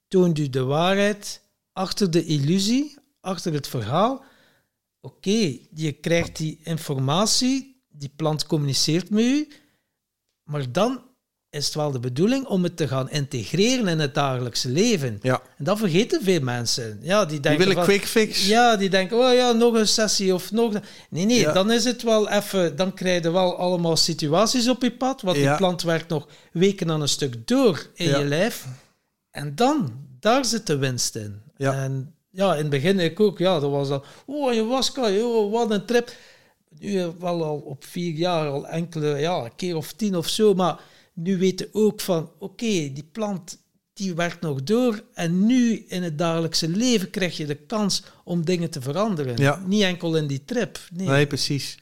toont 0.07 0.39
u 0.39 0.49
de 0.49 0.63
waarheid 0.63 1.41
achter 1.73 2.11
de 2.11 2.25
illusie, 2.25 2.97
achter 3.21 3.53
het 3.53 3.67
verhaal. 3.67 4.23
Oké, 5.01 5.57
je 5.73 5.91
krijgt 5.91 6.37
die 6.37 6.59
informatie, 6.63 7.81
die 7.89 8.11
plant 8.15 8.45
communiceert 8.45 9.09
met 9.09 9.23
u, 9.23 9.47
maar 10.43 10.71
dan 10.71 11.06
is 11.49 11.65
het 11.65 11.75
wel 11.75 11.91
de 11.91 11.99
bedoeling 11.99 12.45
om 12.45 12.63
het 12.63 12.77
te 12.77 12.87
gaan 12.87 13.09
integreren 13.09 13.87
in 13.87 13.99
het 13.99 14.13
dagelijkse 14.13 14.69
leven. 14.69 15.19
Ja, 15.21 15.41
En 15.57 15.63
dat 15.63 15.77
vergeten 15.77 16.23
veel 16.23 16.41
mensen. 16.41 16.99
Ja, 17.01 17.19
die 17.19 17.27
die 17.29 17.39
denken 17.39 17.59
willen 17.59 17.75
van- 17.75 17.83
quick 17.93 18.05
fix. 18.05 18.47
Ja, 18.47 18.75
die 18.75 18.89
denken, 18.89 19.17
oh 19.17 19.33
ja, 19.33 19.51
nog 19.51 19.73
een 19.73 19.87
sessie 19.87 20.33
of 20.33 20.51
nog... 20.51 20.73
Nee, 21.09 21.25
nee, 21.25 21.39
Ja. 21.39 21.53
dan 21.53 21.71
is 21.71 21.83
het 21.83 22.03
wel 22.03 22.29
even... 22.29 22.75
Dan 22.75 22.93
krijg 22.93 23.23
je 23.23 23.31
wel 23.31 23.57
allemaal 23.57 23.95
situaties 23.97 24.69
op 24.69 24.81
je 24.81 24.91
pad, 24.91 25.21
want 25.21 25.37
Ja. 25.37 25.47
die 25.49 25.57
plant 25.57 25.81
werkt 25.81 26.09
nog 26.09 26.27
weken 26.51 26.91
aan 26.91 27.01
een 27.01 27.07
stuk 27.07 27.47
door 27.47 27.87
in 27.93 28.07
Ja. 28.09 28.17
je 28.17 28.25
lijf. 28.25 28.65
En 29.31 29.55
dan, 29.55 29.93
daar 30.19 30.45
zit 30.45 30.67
de 30.67 30.77
winst 30.77 31.15
in. 31.15 31.41
Ja. 31.57 31.73
En 31.73 32.13
ja, 32.29 32.51
in 32.53 32.61
het 32.61 32.69
begin 32.69 32.99
ik 32.99 33.19
ook, 33.19 33.37
ja, 33.37 33.59
dat 33.59 33.71
was 33.71 33.87
dan... 33.89 34.03
Oh, 34.25 34.49
ayahuasca, 34.49 35.09
joh, 35.11 35.51
wat 35.51 35.71
een 35.71 35.85
trip. 35.85 36.11
Nu 36.79 37.11
wel 37.19 37.43
al 37.43 37.57
op 37.57 37.83
vier 37.85 38.13
jaar 38.13 38.47
al 38.47 38.67
enkele, 38.67 39.17
ja, 39.19 39.35
een 39.43 39.55
keer 39.55 39.75
of 39.75 39.91
tien 39.93 40.15
of 40.15 40.27
zo, 40.27 40.53
maar 40.53 40.79
nu 41.17 41.37
weten 41.37 41.67
ook 41.71 42.01
van, 42.01 42.31
oké, 42.39 42.65
die 42.93 43.09
plant 43.11 43.57
die 43.93 44.15
werkt 44.15 44.41
nog 44.41 44.63
door 44.63 45.03
en 45.13 45.45
nu 45.45 45.85
in 45.87 46.03
het 46.03 46.17
dagelijkse 46.17 46.69
leven 46.69 47.09
krijg 47.09 47.37
je 47.37 47.45
de 47.45 47.55
kans 47.55 48.03
om 48.23 48.45
dingen 48.45 48.69
te 48.69 48.81
veranderen. 48.81 49.37
Ja. 49.37 49.63
Niet 49.65 49.83
enkel 49.83 50.15
in 50.17 50.27
die 50.27 50.45
trip. 50.45 50.79
Nee, 50.93 51.07
Nee, 51.07 51.27
precies. 51.27 51.77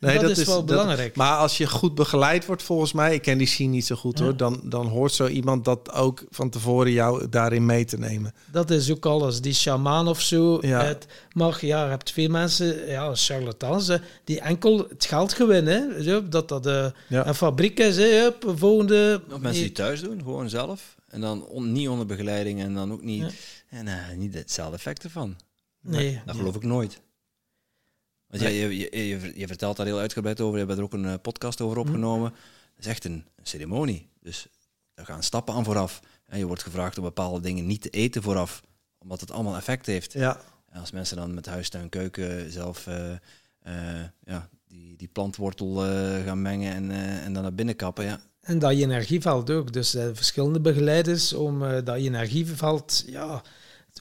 Dat 0.00 0.22
is 0.38 0.44
wel 0.44 0.56
dat- 0.56 0.66
belangrijk. 0.66 1.16
maar 1.16 1.36
als 1.36 1.56
je 1.56 1.66
goed 1.68 1.94
begeleid 1.94 2.46
wordt, 2.46 2.62
volgens 2.62 2.92
mij, 2.92 3.14
ik 3.14 3.22
ken 3.22 3.38
die 3.38 3.46
scene 3.46 3.70
niet 3.70 3.86
zo 3.86 3.96
goed 3.96 4.18
Ja. 4.18 4.24
hoor, 4.24 4.36
dan, 4.36 4.60
dan 4.64 4.86
hoort 4.86 5.12
zo 5.12 5.26
iemand 5.26 5.64
dat 5.64 5.92
ook 5.92 6.24
van 6.30 6.50
tevoren 6.50 6.92
jou 6.92 7.28
daarin 7.28 7.66
mee 7.66 7.84
te 7.84 7.98
nemen. 7.98 8.32
Dat 8.52 8.70
is 8.70 8.90
ook 8.90 9.06
alles. 9.06 9.40
Die 9.40 9.54
shamaan 9.54 10.08
of 10.08 10.20
zo. 10.20 10.58
Ja. 10.60 10.84
Het 10.84 11.06
mag, 11.32 11.60
ja, 11.60 11.84
je 11.84 11.90
hebt 11.90 12.10
veel 12.12 12.28
mensen, 12.28 12.86
ja, 12.88 13.14
charlatans, 13.14 13.86
hè, 13.86 13.96
die 14.24 14.40
enkel 14.40 14.86
het 14.88 15.04
geld 15.04 15.32
gewinnen. 15.32 15.96
hè. 16.04 16.28
Dat 16.28 16.48
dat 16.48 16.66
eh, 16.66 16.86
Ja. 17.08 17.26
een 17.26 17.34
fabriek 17.34 17.78
is, 17.78 17.96
hè, 17.96 18.20
hup, 18.22 18.52
volgende... 18.56 19.22
Of 19.32 19.38
mensen 19.38 19.62
die 19.62 19.72
thuis 19.72 20.00
doen, 20.00 20.18
gewoon 20.22 20.48
zelf. 20.48 20.96
En 21.08 21.20
dan 21.20 21.46
on- 21.46 21.72
niet 21.72 21.88
onder 21.88 22.06
begeleiding 22.06 22.60
en 22.60 22.74
dan 22.74 22.92
ook 22.92 23.02
niet, 23.02 23.20
Ja. 23.20 23.28
en, 23.78 23.88
eh, 23.88 23.94
niet 24.16 24.34
hetzelfde 24.34 24.76
effect 24.76 25.04
ervan. 25.04 25.36
Nee. 25.82 26.20
Dat 26.26 26.36
geloof 26.36 26.54
ik 26.54 26.62
nooit. 26.64 27.00
Want 28.30 28.42
je, 28.42 28.78
je, 28.78 29.08
je, 29.08 29.32
je 29.34 29.46
vertelt 29.46 29.76
daar 29.76 29.86
heel 29.86 29.98
uitgebreid 29.98 30.40
over. 30.40 30.58
Je 30.58 30.64
hebt 30.64 30.78
er 30.78 30.84
ook 30.84 30.92
een 30.92 31.04
eh, 31.04 31.14
podcast 31.22 31.60
over 31.60 31.78
opgenomen. 31.78 32.30
Dat 32.30 32.84
is 32.84 32.86
echt 32.86 33.04
een, 33.04 33.24
een 33.36 33.46
ceremonie. 33.46 34.08
Dus 34.20 34.46
daar 34.94 35.06
gaan 35.06 35.22
stappen 35.22 35.54
aan 35.54 35.64
vooraf. 35.64 36.00
En 36.26 36.38
je 36.38 36.46
wordt 36.46 36.62
gevraagd 36.62 36.98
om 36.98 37.04
bepaalde 37.04 37.40
dingen 37.40 37.66
niet 37.66 37.82
te 37.82 37.90
eten 37.90 38.22
vooraf. 38.22 38.62
Omdat 38.98 39.20
het 39.20 39.30
allemaal 39.30 39.56
effect 39.56 39.86
heeft. 39.86 40.12
Ja, 40.12 40.40
En 40.68 40.80
als 40.80 40.90
mensen 40.90 41.16
dan 41.16 41.34
met 41.34 41.46
huis, 41.46 41.68
tuin, 41.68 41.88
keuken 41.88 42.52
zelf 42.52 42.86
eh, 42.86 43.12
eh, 43.60 44.04
ja, 44.24 44.48
die, 44.68 44.96
die 44.96 45.08
plantwortel 45.08 45.74
gaan 46.24 46.42
mengen 46.42 46.72
en, 46.72 46.90
en 47.20 47.32
dan 47.32 47.42
naar 47.42 47.54
binnen 47.54 47.76
kappen. 47.76 48.04
Ja, 48.04 48.20
En 48.40 48.58
dat 48.58 48.76
je 48.76 48.82
energieveld 48.82 49.50
ook. 49.50 49.72
Dus 49.72 49.90
verschillende 49.90 50.60
begeleiders 50.60 51.32
om 51.32 51.58
dat 51.60 52.02
je 52.02 52.08
energieveld 52.08 53.04
ja, 53.06 53.42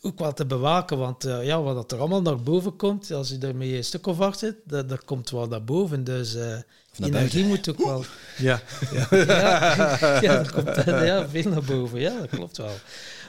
ook 0.01 0.19
wel 0.19 0.33
te 0.33 0.45
bewaken. 0.45 0.97
Want 0.97 1.23
eh, 1.25 1.45
ja, 1.45 1.61
wat 1.61 1.75
dat 1.75 1.91
er 1.91 1.99
allemaal 1.99 2.21
naar 2.21 2.41
boven 2.43 2.75
komt, 2.75 3.11
als 3.11 3.29
je 3.29 3.37
ermee 3.37 3.77
een 3.77 3.83
stuk 3.83 4.07
of 4.07 4.19
acht 4.19 4.39
zit, 4.39 4.55
dat, 4.63 4.89
dat 4.89 5.05
komt 5.05 5.29
wel 5.29 5.47
naar 5.47 5.63
boven. 5.63 6.03
Dus 6.03 6.35
eh 6.35 6.57
naar 6.99 7.09
energie 7.09 7.45
moet 7.45 7.69
ook 7.69 7.85
wel... 7.85 8.05
ja, 8.37 8.61
ja. 8.91 9.07
ja, 9.25 10.21
ja, 10.21 10.35
dat 10.37 10.51
komt 10.51 10.67
eh, 10.67 11.05
ja, 11.05 11.29
veel 11.29 11.49
naar 11.49 11.63
boven. 11.63 11.99
Ja, 11.99 12.19
dat 12.19 12.29
klopt 12.29 12.57
wel. 12.57 12.73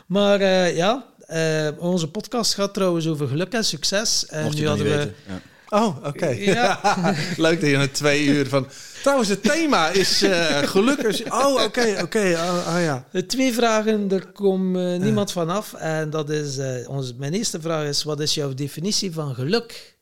Maar 0.07 0.41
eh, 0.41 0.77
ja, 0.77 1.07
eh, 1.27 1.69
onze 1.79 2.09
podcast 2.09 2.55
gaat 2.55 2.75
trouwens 2.75 3.07
over 3.07 3.29
geluk 3.29 3.53
en 3.53 3.65
succes. 3.65 4.27
En 4.27 4.43
mocht 4.43 4.57
je 4.57 4.63
nu 4.63 4.69
hadden 4.69 4.87
we... 4.87 4.97
weten. 4.97 5.15
Ja. 5.27 5.41
Oh, 5.71 6.05
oké. 6.05 6.27
Ja. 6.29 6.81
Leuk 7.37 7.61
dat 7.61 7.71
je 7.71 7.77
na 7.77 7.89
twee 7.89 8.25
uur 8.27 8.49
van... 8.49 8.69
Trouwens, 9.03 9.29
het 9.29 9.43
thema 9.43 9.89
is 9.89 10.23
eh 10.23 10.59
gelukkig. 10.59 11.33
Oh, 11.33 11.63
oké, 11.63 11.99
oké. 12.03 12.33
Oh, 12.35 12.75
oh, 12.75 12.81
ja. 12.83 13.07
De 13.13 13.27
twee 13.27 13.53
vragen, 13.53 14.11
er 14.11 14.27
komt 14.27 14.77
eh, 14.77 14.97
niemand 14.97 15.33
vanaf. 15.33 15.73
En 15.75 16.11
dat 16.11 16.31
is, 16.31 16.59
eh, 16.59 16.89
onze, 16.89 17.15
mijn 17.15 17.33
eerste 17.35 17.61
vraag 17.61 17.87
is, 17.89 18.03
wat 18.03 18.21
is 18.21 18.35
jouw 18.35 18.55
definitie 18.55 19.13
van 19.13 19.35
geluk? 19.35 19.99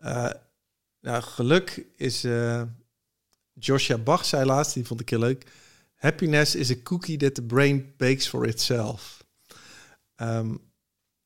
Eh, 0.00 0.30
nou, 1.00 1.22
geluk 1.22 1.84
is... 1.96 2.24
eh 2.24 2.62
Joshua 3.58 3.98
Bach 3.98 4.24
zei 4.24 4.44
laatst, 4.44 4.74
die 4.74 4.84
vond 4.84 5.00
ik 5.00 5.08
heel 5.08 5.18
leuk. 5.18 5.46
Happiness 5.94 6.54
is 6.54 6.70
a 6.70 6.74
cookie 6.82 7.16
that 7.16 7.34
the 7.34 7.42
brain 7.42 7.92
bakes 7.96 8.28
for 8.28 8.46
itself. 8.46 9.24
Ehm, 10.16 10.54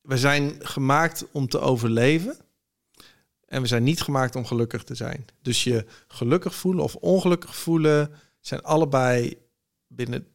we 0.01 0.19
zijn 0.19 0.55
gemaakt 0.59 1.25
om 1.33 1.49
te 1.49 1.61
overleven. 1.61 2.37
En 3.51 3.63
we 3.63 3.69
zijn 3.69 3.83
niet 3.83 4.01
gemaakt 4.01 4.37
om 4.37 4.47
gelukkig 4.47 4.83
te 4.85 4.95
zijn. 4.95 5.27
Dus 5.43 5.65
je 5.65 5.85
gelukkig 6.09 6.55
voelen 6.55 6.85
of 6.85 6.95
ongelukkig 6.95 7.57
voelen 7.57 8.11
zijn 8.41 8.63
allebei 8.63 9.39
binnen 9.87 10.27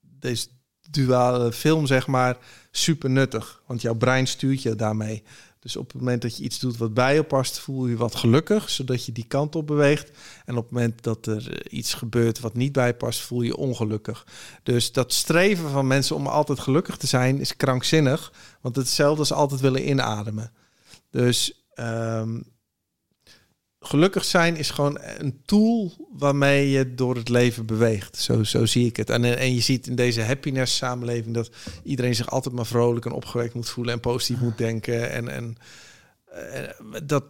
deze 0.00 0.46
duale 0.90 1.52
film, 1.52 1.86
zeg 1.86 2.06
maar, 2.06 2.38
super 2.70 3.10
nuttig. 3.10 3.62
Want 3.66 3.82
jouw 3.82 3.94
brein 3.94 4.26
stuurt 4.26 4.62
je 4.62 4.74
daarmee. 4.74 5.22
Dus 5.58 5.76
op 5.76 5.92
het 5.92 6.00
moment 6.00 6.22
dat 6.22 6.36
je 6.36 6.44
iets 6.44 6.58
doet 6.58 6.76
wat 6.76 6.94
bij 6.94 7.14
je 7.14 7.22
past, 7.22 7.58
voel 7.58 7.86
je 7.86 7.96
wat 7.96 8.14
gelukkig, 8.14 8.70
zodat 8.70 9.04
je 9.04 9.12
die 9.12 9.26
kant 9.26 9.56
op 9.56 9.66
beweegt. 9.66 10.10
En 10.44 10.56
op 10.56 10.62
het 10.62 10.72
moment 10.72 11.02
dat 11.02 11.26
er 11.26 11.68
iets 11.72 11.94
gebeurt 11.94 12.40
wat 12.40 12.54
niet 12.54 12.72
bij 12.72 12.94
past, 12.94 13.20
voel 13.20 13.42
je 13.42 13.56
ongelukkig. 13.56 14.26
Dus 14.62 14.92
dat 14.92 15.12
streven 15.12 15.70
van 15.70 15.86
mensen 15.86 16.16
om 16.16 16.26
altijd 16.26 16.58
gelukkig 16.60 16.96
te 16.96 17.06
zijn 17.06 17.40
is 17.40 17.56
krankzinnig. 17.56 18.32
Want 18.60 18.76
het 18.76 18.84
is 18.84 18.90
hetzelfde 18.90 19.34
altijd 19.34 19.60
willen 19.60 19.88
inademen. 19.88 20.52
Dus 21.10 21.64
ehm, 21.74 22.40
gelukkig 23.86 24.24
zijn 24.24 24.56
is 24.56 24.70
gewoon 24.70 24.98
een 25.18 25.40
tool 25.44 25.92
waarmee 26.12 26.70
je 26.70 26.94
door 26.94 27.16
het 27.16 27.28
leven 27.28 27.66
beweegt. 27.66 28.16
Zo, 28.16 28.42
zo 28.42 28.66
zie 28.66 28.86
ik 28.86 28.96
het. 28.96 29.10
En, 29.10 29.38
en 29.38 29.54
je 29.54 29.60
ziet 29.60 29.86
in 29.86 29.94
deze 29.94 30.22
happiness 30.22 30.76
samenleving 30.76 31.34
dat 31.34 31.50
iedereen 31.82 32.14
zich 32.14 32.30
altijd 32.30 32.54
maar 32.54 32.66
vrolijk 32.66 33.04
en 33.04 33.12
opgewekt 33.12 33.54
moet 33.54 33.68
voelen 33.68 33.94
en 33.94 34.00
positief 34.00 34.40
moet 34.40 34.58
denken. 34.58 35.10
En, 35.10 35.28
en 35.28 35.56
eh, 36.24 36.68
dat, 37.04 37.24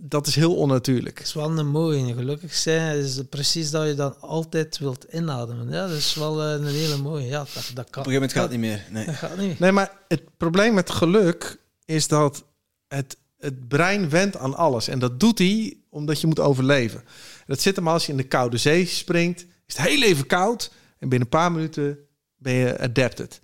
dat 0.00 0.26
is 0.26 0.34
heel 0.34 0.56
onnatuurlijk. 0.56 1.16
Dat 1.16 1.26
is 1.26 1.34
wel 1.34 1.58
een 1.58 1.68
mooie. 1.68 2.14
Gelukkig 2.14 2.54
zijn 2.54 2.98
is 2.98 3.20
precies 3.30 3.70
dat 3.70 3.86
je 3.86 3.94
dan 3.94 4.20
altijd 4.20 4.78
wilt 4.78 5.06
inademen. 5.10 5.70
Ja, 5.70 5.86
dat 5.86 5.96
is 5.96 6.14
wel 6.14 6.42
eh, 6.42 6.52
een 6.52 6.66
hele 6.66 6.96
mooie. 6.96 7.26
Ja, 7.26 7.38
dat, 7.38 7.70
dat 7.74 7.90
kan. 7.90 8.02
Op 8.02 8.08
een 8.08 8.12
gegeven 8.12 8.12
moment 8.12 8.32
gaat 8.32 8.42
het 8.42 8.50
niet 8.50 8.60
meer. 8.60 8.86
Nee. 8.90 9.06
Dat 9.06 9.14
gaat 9.14 9.36
niet. 9.36 9.58
Nee, 9.58 9.72
maar 9.72 9.98
het 10.08 10.22
probleem 10.36 10.74
met 10.74 10.90
geluk 10.90 11.58
is 11.84 12.08
dat 12.08 12.44
het, 12.88 13.16
het 13.40 13.68
brein 13.68 14.08
went 14.08 14.36
aan 14.36 14.56
alles. 14.56 14.88
En 14.88 14.98
dat 14.98 15.20
doet 15.20 15.38
hij 15.38 15.76
omdat 15.88 16.20
je 16.20 16.26
moet 16.26 16.40
overleven. 16.40 17.04
Dat 17.46 17.60
zit 17.60 17.76
hem 17.76 17.88
als 17.88 18.06
je 18.06 18.12
in 18.12 18.18
de 18.18 18.28
koude 18.28 18.56
zee 18.56 18.86
springt. 18.86 19.40
Is 19.66 19.76
het 19.76 19.86
heel 19.86 20.02
even 20.02 20.26
koud. 20.26 20.72
En 20.98 21.08
binnen 21.08 21.20
een 21.20 21.38
paar 21.38 21.52
minuten 21.52 21.98
ben 22.36 22.52
je 22.52 22.78
adapted. 22.78 23.40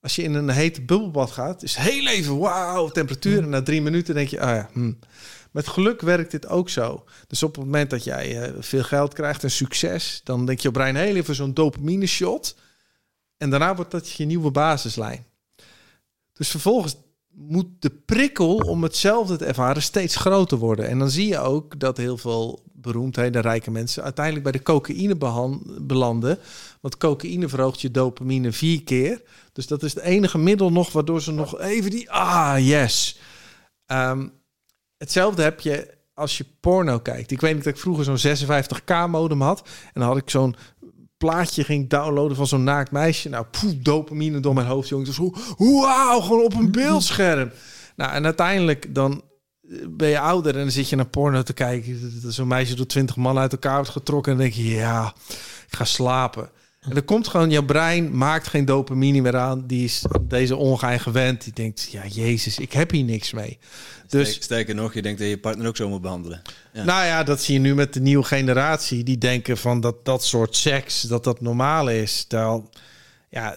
Als 0.00 0.16
je 0.16 0.22
in 0.22 0.34
een 0.34 0.48
hete 0.48 0.82
bubbelbad 0.82 1.30
gaat, 1.30 1.62
is 1.62 1.76
het 1.76 1.88
heel 1.88 2.06
even 2.06 2.38
wauw 2.38 2.88
temperatuur. 2.88 3.42
En 3.42 3.48
na 3.48 3.62
drie 3.62 3.82
minuten 3.82 4.14
denk 4.14 4.28
je, 4.28 4.40
ah 4.40 4.54
ja, 4.54 4.68
hm. 4.72 4.92
Met 5.50 5.68
geluk 5.68 6.00
werkt 6.00 6.30
dit 6.30 6.48
ook 6.48 6.68
zo. 6.68 7.04
Dus 7.26 7.42
op 7.42 7.54
het 7.54 7.64
moment 7.64 7.90
dat 7.90 8.04
jij 8.04 8.42
eh, 8.42 8.52
veel 8.58 8.82
geld 8.82 9.14
krijgt 9.14 9.42
en 9.42 9.50
succes, 9.50 10.20
dan 10.24 10.46
denk 10.46 10.60
je 10.60 10.70
brein 10.70 10.96
heel 10.96 11.16
even 11.16 11.34
zo'n 11.34 11.54
dopamine 11.54 12.06
shot. 12.06 12.56
En 13.36 13.50
daarna 13.50 13.74
wordt 13.74 13.90
dat 13.90 14.10
je 14.10 14.24
nieuwe 14.24 14.50
basislijn. 14.50 15.26
Dus 16.32 16.48
vervolgens 16.48 16.96
moet 17.36 17.66
de 17.78 17.90
prikkel 17.90 18.56
om 18.56 18.82
hetzelfde 18.82 19.36
te 19.36 19.44
ervaren 19.44 19.82
steeds 19.82 20.16
groter 20.16 20.58
worden. 20.58 20.88
En 20.88 20.98
dan 20.98 21.10
zie 21.10 21.28
je 21.28 21.38
ook 21.38 21.78
dat 21.78 21.96
heel 21.96 22.16
veel 22.16 22.62
beroemdheden, 22.72 23.42
rijke 23.42 23.70
mensen, 23.70 24.02
uiteindelijk 24.02 24.44
bij 24.44 24.52
de 24.52 24.62
cocaïne 24.62 25.16
belanden. 25.80 26.38
Want 26.80 26.96
cocaïne 26.96 27.48
verhoogt 27.48 27.80
je 27.80 27.90
dopamine 27.90 28.52
vier 28.52 28.82
keer. 28.82 29.22
Dus 29.52 29.66
dat 29.66 29.82
is 29.82 29.94
het 29.94 30.02
enige 30.02 30.38
middel 30.38 30.72
nog 30.72 30.92
waardoor 30.92 31.22
ze 31.22 31.32
nog 31.32 31.60
even 31.60 31.90
die, 31.90 32.10
ah 32.10 32.56
yes. 32.58 33.18
Ehm, 33.86 34.28
hetzelfde 34.96 35.42
heb 35.42 35.60
je 35.60 35.94
als 36.14 36.38
je 36.38 36.46
porno 36.60 36.98
kijkt. 36.98 37.30
Ik 37.30 37.40
weet 37.40 37.54
niet 37.54 37.64
dat 37.64 37.74
ik 37.74 37.80
vroeger 37.80 38.04
zo'n 38.04 38.36
56k 38.36 39.10
modem 39.10 39.40
had. 39.40 39.68
En 39.84 40.00
dan 40.00 40.08
had 40.08 40.16
ik 40.16 40.30
zo'n 40.30 40.56
plaatje 41.16 41.64
ging 41.64 41.88
downloaden 41.88 42.36
van 42.36 42.46
zo'n 42.46 42.64
naakt 42.64 42.90
meisje. 42.90 43.28
Nou, 43.28 43.46
poef, 43.50 43.74
dopamine 43.74 44.40
door 44.40 44.54
mijn 44.54 44.66
hoofd, 44.66 44.88
jongens. 44.88 45.16
Dus 45.16 45.30
wauw, 45.56 46.20
gewoon 46.20 46.44
op 46.44 46.54
een 46.54 46.72
beeldscherm. 46.72 47.50
Nou, 47.96 48.12
en 48.12 48.24
uiteindelijk 48.24 48.94
dan 48.94 49.22
eh, 49.62 49.76
ben 49.88 50.08
je 50.08 50.18
ouder 50.18 50.54
en 50.54 50.60
dan 50.60 50.70
zit 50.70 50.88
je 50.88 50.96
naar 50.96 51.06
porno 51.06 51.42
te 51.42 51.52
kijken. 51.52 52.32
Zo'n 52.32 52.48
meisje 52.48 52.74
door 52.74 52.86
twintig 52.86 53.16
man 53.16 53.38
uit 53.38 53.52
elkaar 53.52 53.74
wordt 53.74 53.90
getrokken. 53.90 54.32
En 54.32 54.38
dan 54.38 54.46
denk 54.46 54.58
je, 54.58 54.74
ja, 54.74 55.14
ik 55.68 55.76
ga 55.76 55.84
slapen. 55.84 56.50
En 56.88 56.96
er 56.96 57.02
komt 57.02 57.28
gewoon, 57.28 57.50
jouw 57.50 57.64
brein 57.64 58.16
maakt 58.16 58.46
geen 58.46 58.64
dopamine 58.64 59.20
meer 59.20 59.36
aan. 59.36 59.66
Die 59.66 59.84
is 59.84 60.04
deze 60.22 60.56
ongein 60.56 61.00
gewend. 61.00 61.44
Die 61.44 61.52
denkt, 61.52 61.88
ja, 61.90 62.06
jezus, 62.06 62.58
ik 62.58 62.72
heb 62.72 62.90
hier 62.90 63.04
niks 63.04 63.32
mee. 63.32 63.58
Dus, 64.08 64.34
Sterker 64.34 64.74
nog, 64.74 64.94
je 64.94 65.02
denkt 65.02 65.18
dat 65.18 65.28
je 65.28 65.38
partner 65.38 65.66
ook 65.66 65.76
zo 65.76 65.88
moet 65.88 66.00
behandelen. 66.00 66.42
Ja. 66.72 66.84
Nou 66.84 67.04
ja, 67.04 67.22
dat 67.22 67.42
zie 67.42 67.54
je 67.54 67.60
nu 67.60 67.74
met 67.74 67.92
de 67.92 68.00
nieuwe 68.00 68.24
generatie. 68.24 69.04
Die 69.04 69.18
denken 69.18 69.58
van 69.58 69.80
dat 69.80 70.04
dat 70.04 70.24
soort 70.24 70.56
seks, 70.56 71.00
dat 71.00 71.24
dat 71.24 71.40
normaal 71.40 71.88
is. 71.88 72.24
Terwijl, 72.24 72.70
ja, 73.30 73.56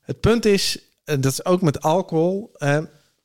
het 0.00 0.20
punt 0.20 0.44
is, 0.44 0.78
en 1.04 1.20
dat 1.20 1.32
is 1.32 1.44
ook 1.44 1.62
met 1.62 1.82
alcohol. 1.82 2.52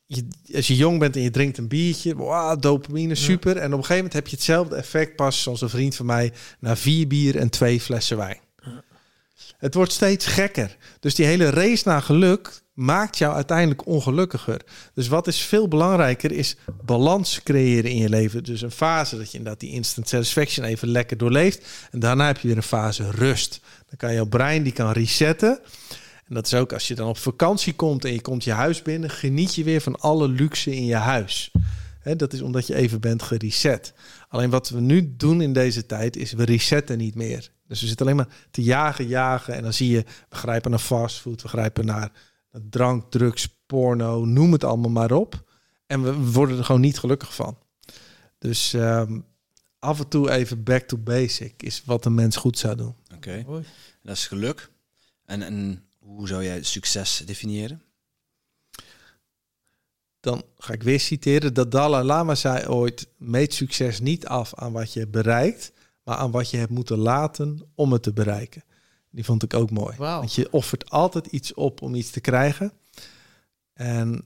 je, 0.06 0.28
als 0.56 0.68
je 0.68 0.76
jong 0.76 1.00
bent 1.00 1.16
en 1.16 1.22
je 1.22 1.32
drinkt 1.32 1.58
een 1.58 1.68
biertje, 1.68 2.16
wow, 2.16 2.62
dopamine, 2.62 3.16
super. 3.16 3.58
En 3.58 3.66
op 3.66 3.72
een 3.72 3.86
gegeven 3.86 3.96
moment 3.96 4.14
heb 4.14 4.28
je 4.28 4.36
hetzelfde 4.36 4.76
effect 4.76 5.16
pas, 5.16 5.42
zoals 5.42 5.62
een 5.62 5.70
vriend 5.70 5.96
van 5.96 6.06
mij, 6.06 6.34
na 6.60 6.76
vier 6.76 7.08
bier 7.08 7.38
en 7.38 7.50
twee 7.50 7.82
flessen 7.82 8.18
wijn. 8.18 8.40
Het 9.60 9.73
wordt 9.73 9.91
steeds 9.91 10.26
gekker. 10.26 10.77
Dus 10.99 11.15
die 11.15 11.26
hele 11.26 11.49
race 11.49 11.88
naar 11.88 12.02
geluk 12.02 12.61
maakt 12.73 13.18
jou 13.18 13.36
uiteindelijk 13.36 13.86
ongelukkiger. 13.86 14.61
Dus 14.94 15.07
wat 15.07 15.27
is 15.27 15.41
veel 15.41 15.68
belangrijker 15.68 16.31
is 16.31 16.56
balans 16.86 17.44
creëren 17.44 17.91
in 17.91 17.98
je 17.98 18.10
leven. 18.10 18.44
Dus 18.44 18.61
een 18.61 18.72
fase 18.72 19.18
dat 19.18 19.31
je 19.31 19.38
inderdaad 19.38 19.60
die 19.60 19.72
instant 19.72 20.07
satisfaction 20.10 20.65
even 20.65 20.88
lekker 20.88 21.18
doorleeft. 21.18 21.68
En 21.91 21.99
daarna 21.99 22.26
heb 22.27 22.38
je 22.38 22.48
weer 22.48 22.57
een 22.57 22.64
fase 22.64 23.11
rust. 23.11 23.61
Dan 23.88 23.98
kan 23.98 24.14
jouw 24.14 24.26
brein 24.26 24.64
die 24.64 24.73
kan 24.73 24.91
resetten. 24.91 25.60
En 26.27 26.36
dat 26.36 26.45
is 26.45 26.53
ook 26.53 26.73
als 26.73 26.88
je 26.88 26.95
dan 26.95 27.07
op 27.07 27.18
vakantie 27.18 27.73
komt 27.73 28.06
en 28.06 28.14
je 28.14 28.22
komt 28.22 28.44
je 28.44 28.52
huis 28.52 28.81
binnen, 28.81 29.10
geniet 29.10 29.56
je 29.56 29.64
weer 29.64 29.81
van 29.81 29.99
alle 29.99 30.27
luxe 30.27 30.76
in 30.76 30.86
je 30.86 30.95
huis. 30.95 31.52
dat 32.18 32.34
is 32.34 32.41
omdat 32.41 32.68
je 32.68 32.76
even 32.76 33.02
bent 33.02 33.23
gereset. 33.23 33.94
Alleen 34.27 34.49
wat 34.49 34.69
we 34.69 34.80
nu 34.80 35.14
doen 35.18 35.41
in 35.41 35.53
deze 35.53 35.86
tijd 35.86 36.18
is 36.18 36.34
we 36.34 36.45
resetten 36.45 36.98
niet 36.98 37.15
meer. 37.15 37.52
Dus 37.70 37.82
we 37.82 37.88
zitten 37.88 38.06
alleen 38.06 38.18
maar 38.18 38.48
te 38.52 38.64
jagen, 38.64 39.08
jagen. 39.08 39.54
En 39.54 39.64
dan 39.64 39.74
zie 39.74 39.90
je, 39.90 40.04
we 40.30 40.36
grijpen 40.36 40.72
naar 40.72 40.80
fastfood, 40.80 41.41
we 41.41 41.48
grijpen 41.48 41.86
naar, 41.86 42.12
drank, 42.70 43.12
drugs, 43.12 43.48
porno, 43.66 44.26
noem 44.26 44.52
het 44.52 44.64
allemaal 44.64 44.91
maar 44.91 45.12
op. 45.12 45.44
En 45.86 46.04
we 46.04 46.32
worden 46.32 46.58
er 46.58 46.66
gewoon 46.66 46.82
niet 46.82 47.00
gelukkig 47.00 47.36
van. 47.36 47.58
Dus 48.38 48.74
ehm, 48.74 49.20
af 49.80 50.00
en 50.00 50.08
toe 50.08 50.32
even 50.32 50.64
back 50.64 50.88
to 50.88 50.98
basic 50.98 51.64
is 51.64 51.84
wat 51.86 52.06
een 52.06 52.14
mens 52.14 52.36
goed 52.36 52.58
zou 52.58 52.76
doen. 52.76 52.96
Oké, 53.16 53.46
dat 54.02 54.16
is 54.16 54.28
geluk. 54.28 54.70
En, 55.26 55.41
en 55.41 55.84
hoe 56.00 56.28
zou 56.28 56.44
jij 56.44 56.64
succes 56.64 57.24
definiëren? 57.26 57.82
Dan 60.20 60.44
ga 60.58 60.74
ik 60.74 60.84
weer 60.84 61.00
citeren. 61.00 61.54
Dat 61.54 61.72
Dalai 61.72 62.04
Lama 62.04 62.36
zei 62.36 62.68
ooit: 62.68 63.08
meet 63.18 63.54
succes 63.54 64.00
niet 64.00 64.28
af 64.28 64.54
aan 64.56 64.72
wat 64.72 64.94
je 64.94 65.08
bereikt, 65.08 65.72
maar 66.10 66.18
aan 66.18 66.31
wat 66.31 66.49
je 66.49 66.57
hebt 66.57 66.72
moeten 66.72 66.98
laten 66.98 67.72
om 67.76 67.91
het 67.91 68.03
te 68.03 68.14
bereiken. 68.14 68.64
Die 69.10 69.26
vond 69.26 69.44
ik 69.44 69.53
ook 69.53 69.72
mooi. 69.72 69.95
Wow. 69.98 70.07
Want 70.07 70.34
je 70.34 70.52
offert 70.52 70.90
altijd 70.90 71.26
iets 71.26 71.53
op 71.53 71.81
om 71.81 71.95
iets 71.95 72.10
te 72.10 72.22
krijgen. 72.22 72.72
En 73.73 74.23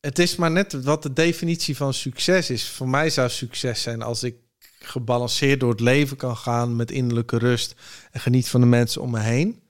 het 0.00 0.18
is 0.18 0.36
maar 0.36 0.50
net 0.50 0.82
wat 0.84 1.02
de 1.02 1.12
definitie 1.12 1.76
van 1.76 1.94
succes 1.94 2.50
is. 2.50 2.68
Voor 2.68 2.88
mij 2.88 3.10
zou 3.10 3.28
succes 3.28 3.82
zijn 3.82 4.02
als 4.02 4.22
ik 4.22 4.36
gebalanceerd 4.78 5.60
door 5.60 5.70
het 5.70 5.80
leven 5.80 6.16
kan 6.16 6.36
gaan 6.36 6.76
met 6.76 6.90
innerlijke 6.90 7.38
rust 7.38 7.74
en 8.10 8.20
geniet 8.20 8.48
van 8.48 8.60
de 8.60 8.66
mensen 8.66 9.02
om 9.02 9.10
me 9.10 9.20
heen. 9.20 9.62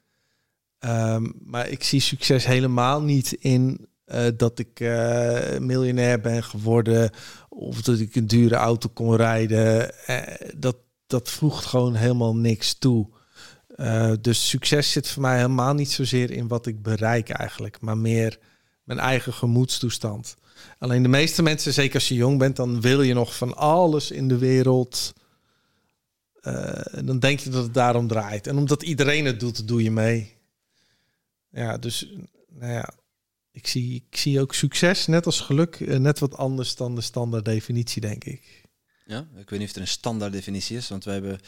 Ehm, 0.78 1.30
maar 1.44 1.68
ik 1.68 1.82
zie 1.82 2.00
succes 2.00 2.44
helemaal 2.44 3.02
niet 3.02 3.32
in 3.32 3.88
uh, 4.14 4.26
dat 4.36 4.58
ik 4.58 4.80
uh, 4.80 5.58
miljonair 5.58 6.20
ben 6.20 6.44
geworden 6.44 7.10
of 7.48 7.82
dat 7.82 7.98
ik 7.98 8.14
een 8.14 8.26
dure 8.26 8.54
auto 8.54 8.88
kon 8.88 9.16
rijden. 9.16 9.94
Uh, 10.06 10.20
dat, 10.56 10.76
dat 11.06 11.30
voegt 11.30 11.64
gewoon 11.64 11.94
helemaal 11.94 12.36
niks 12.36 12.74
toe. 12.74 13.08
dus 14.20 14.48
succes 14.48 14.92
zit 14.92 15.08
voor 15.08 15.22
mij 15.22 15.36
helemaal 15.36 15.74
niet 15.74 15.90
zozeer 15.90 16.30
in 16.30 16.48
wat 16.48 16.66
ik 16.66 16.82
bereik 16.82 17.28
eigenlijk, 17.28 17.80
maar 17.80 17.98
meer 17.98 18.38
mijn 18.82 18.98
eigen 18.98 19.32
gemoedstoestand. 19.32 20.36
Alleen 20.78 21.02
de 21.02 21.08
meeste 21.08 21.42
mensen, 21.42 21.72
zeker 21.72 21.94
als 21.94 22.08
je 22.08 22.14
jong 22.14 22.38
bent, 22.38 22.56
dan 22.56 22.80
wil 22.80 23.02
je 23.02 23.14
nog 23.14 23.36
van 23.36 23.56
alles 23.56 24.10
in 24.10 24.28
de 24.28 24.38
wereld. 24.38 25.12
dan 27.04 27.18
denk 27.18 27.40
je 27.40 27.50
dat 27.50 27.62
het 27.62 27.74
daarom 27.74 28.08
draait. 28.08 28.46
En 28.46 28.56
omdat 28.56 28.82
iedereen 28.82 29.24
het 29.24 29.40
doet, 29.40 29.68
doe 29.68 29.82
je 29.82 29.90
mee. 29.90 30.38
Ja, 31.50 31.78
dus 31.78 32.12
nou 32.48 32.72
ja, 32.72 32.88
ik 33.52 33.66
zie, 33.66 34.04
ik 34.08 34.16
zie 34.16 34.40
ook 34.40 34.54
succes, 34.54 35.06
net 35.06 35.26
als 35.26 35.40
geluk, 35.40 35.80
eh, 35.80 35.98
net 35.98 36.18
wat 36.18 36.36
anders 36.36 36.74
dan 36.74 36.94
de 36.94 37.00
standaard 37.00 37.44
definitie, 37.44 38.00
denk 38.00 38.24
ik. 38.24 38.62
Ja, 39.04 39.26
ik 39.36 39.50
weet 39.50 39.58
niet 39.58 39.68
of 39.68 39.74
er 39.74 39.80
een 39.80 39.88
standaard 39.88 40.32
definitie 40.32 40.76
is, 40.76 40.88
want 40.88 41.04
we 41.04 41.10
hebben 41.10 41.38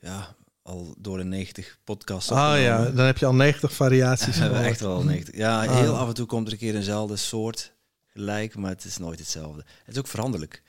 ja, 0.00 0.36
al 0.62 0.94
door 0.98 1.16
de 1.16 1.24
90 1.24 1.78
podcasts. 1.84 2.30
Ah 2.30 2.60
ja, 2.60 2.90
dan 2.90 3.06
heb 3.06 3.18
je 3.18 3.26
al 3.26 3.34
90 3.34 3.72
variaties. 3.72 4.38
we 4.48 4.48
echt 4.48 4.80
wel 4.80 5.02
90. 5.02 5.36
Ja, 5.36 5.64
ah. 5.64 5.78
heel 5.78 5.96
af 5.96 6.08
en 6.08 6.14
toe 6.14 6.26
komt 6.26 6.46
er 6.46 6.52
een 6.52 6.58
keer 6.58 6.74
eenzelfde 6.74 7.16
soort 7.16 7.72
gelijk, 8.06 8.56
maar 8.56 8.70
het 8.70 8.84
is 8.84 8.98
nooit 8.98 9.18
hetzelfde. 9.18 9.64
Het 9.84 9.94
is 9.94 9.98
ook 9.98 10.06
veranderlijk. 10.06 10.62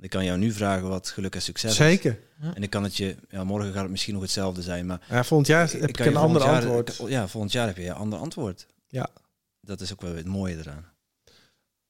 Ik 0.00 0.10
kan 0.10 0.24
jou 0.24 0.38
nu 0.38 0.52
vragen 0.52 0.88
wat 0.88 1.08
geluk 1.08 1.34
en 1.34 1.42
succes 1.42 1.76
Zeker. 1.76 2.10
is. 2.10 2.18
Zeker. 2.40 2.56
En 2.56 2.62
ik 2.62 2.70
kan 2.70 2.82
het 2.82 2.96
je, 2.96 3.16
ja, 3.30 3.44
morgen 3.44 3.72
gaat 3.72 3.82
het 3.82 3.90
misschien 3.90 4.14
nog 4.14 4.22
hetzelfde 4.22 4.62
zijn, 4.62 4.86
maar... 4.86 5.00
Ja, 5.08 5.24
volgend 5.24 5.48
jaar 5.48 5.70
heb 5.70 5.88
ik, 5.88 5.98
een 5.98 6.16
ander 6.16 6.42
antwoord. 6.42 7.02
Ja, 7.06 7.28
volgend 7.28 7.52
jaar 7.52 7.66
heb 7.66 7.76
je 7.76 7.86
een 7.86 7.94
ander 7.94 8.18
antwoord. 8.18 8.66
Ja 8.88 9.10
dat 9.68 9.80
is 9.80 9.92
ook 9.92 10.00
wel 10.00 10.14
het 10.14 10.26
mooie 10.26 10.56
eraan. 10.56 10.84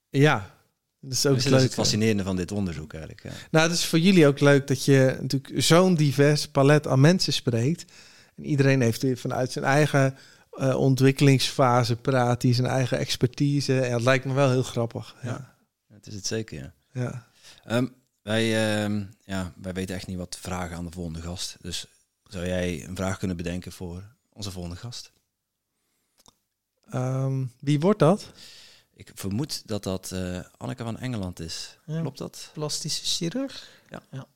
Ja, 0.09 0.55
dat 1.01 1.13
is 1.13 1.27
ook 1.27 1.35
dus 1.35 1.45
leuk. 1.45 1.53
Dat 1.53 1.61
is 1.61 1.67
het 1.67 1.75
fascinerende 1.75 2.23
van 2.23 2.37
dit 2.37 2.53
onderzoek 2.53 2.93
eigenlijk. 2.93 3.23
Ja. 3.23 3.31
Nou, 3.51 3.69
het 3.69 3.79
is 3.79 3.85
voor 3.85 3.99
jullie 3.99 4.27
ook 4.27 4.41
leuk 4.41 4.67
dat 4.67 4.85
je 4.85 5.19
natuurlijk 5.21 5.63
zo'n 5.63 5.95
divers 5.95 6.49
palet 6.49 6.87
aan 6.87 7.01
mensen 7.01 7.33
spreekt. 7.33 7.93
En 8.37 8.45
iedereen 8.45 8.81
heeft 8.81 9.03
weer 9.03 9.17
vanuit 9.17 9.53
zijn 9.53 9.65
eigen 9.65 10.17
uh, 10.53 10.77
ontwikkelingsfase 10.77 11.97
praat, 11.97 12.41
die 12.41 12.55
zijn 12.55 12.67
eigen 12.67 12.99
expertise. 12.99 13.81
En 13.81 13.91
dat 13.91 14.03
lijkt 14.03 14.25
me 14.25 14.33
wel 14.33 14.51
heel 14.51 14.63
grappig. 14.63 15.17
Ja, 15.23 15.29
ja. 15.89 15.95
het 15.95 16.07
is 16.07 16.15
het 16.15 16.27
zeker, 16.27 16.59
ja. 16.59 16.75
ja. 16.93 17.27
Um, 17.77 17.95
wij, 18.23 18.85
um, 18.85 19.09
ja, 19.25 19.53
wij 19.57 19.73
weten 19.73 19.95
echt 19.95 20.07
niet 20.07 20.17
wat 20.17 20.31
te 20.31 20.39
vragen 20.41 20.77
aan 20.77 20.85
de 20.85 20.91
volgende 20.91 21.23
gast. 21.23 21.57
Dus 21.61 21.87
zou 22.25 22.47
jij 22.47 22.85
een 22.85 22.97
vraag 22.97 23.19
kunnen 23.19 23.37
bedenken 23.37 23.73
voor 23.73 24.03
onze 24.33 24.51
volgende 24.51 24.77
gast? 24.77 25.13
Um, 26.95 27.53
wie 27.61 27.81
wordt 27.81 27.99
dat? 27.99 28.33
Ik 28.95 29.11
vermoed 29.15 29.69
dat 29.69 29.83
dat 29.83 30.11
uh, 30.15 30.41
Anneke 30.57 30.83
van 30.83 30.99
Engeland 30.99 31.41
is. 31.41 31.79
Klopt 31.87 32.19
dat? 32.19 32.51
Plastische 32.53 33.05
chirurg? 33.05 33.69
Ja. 33.91 34.03
ja. 34.11 34.27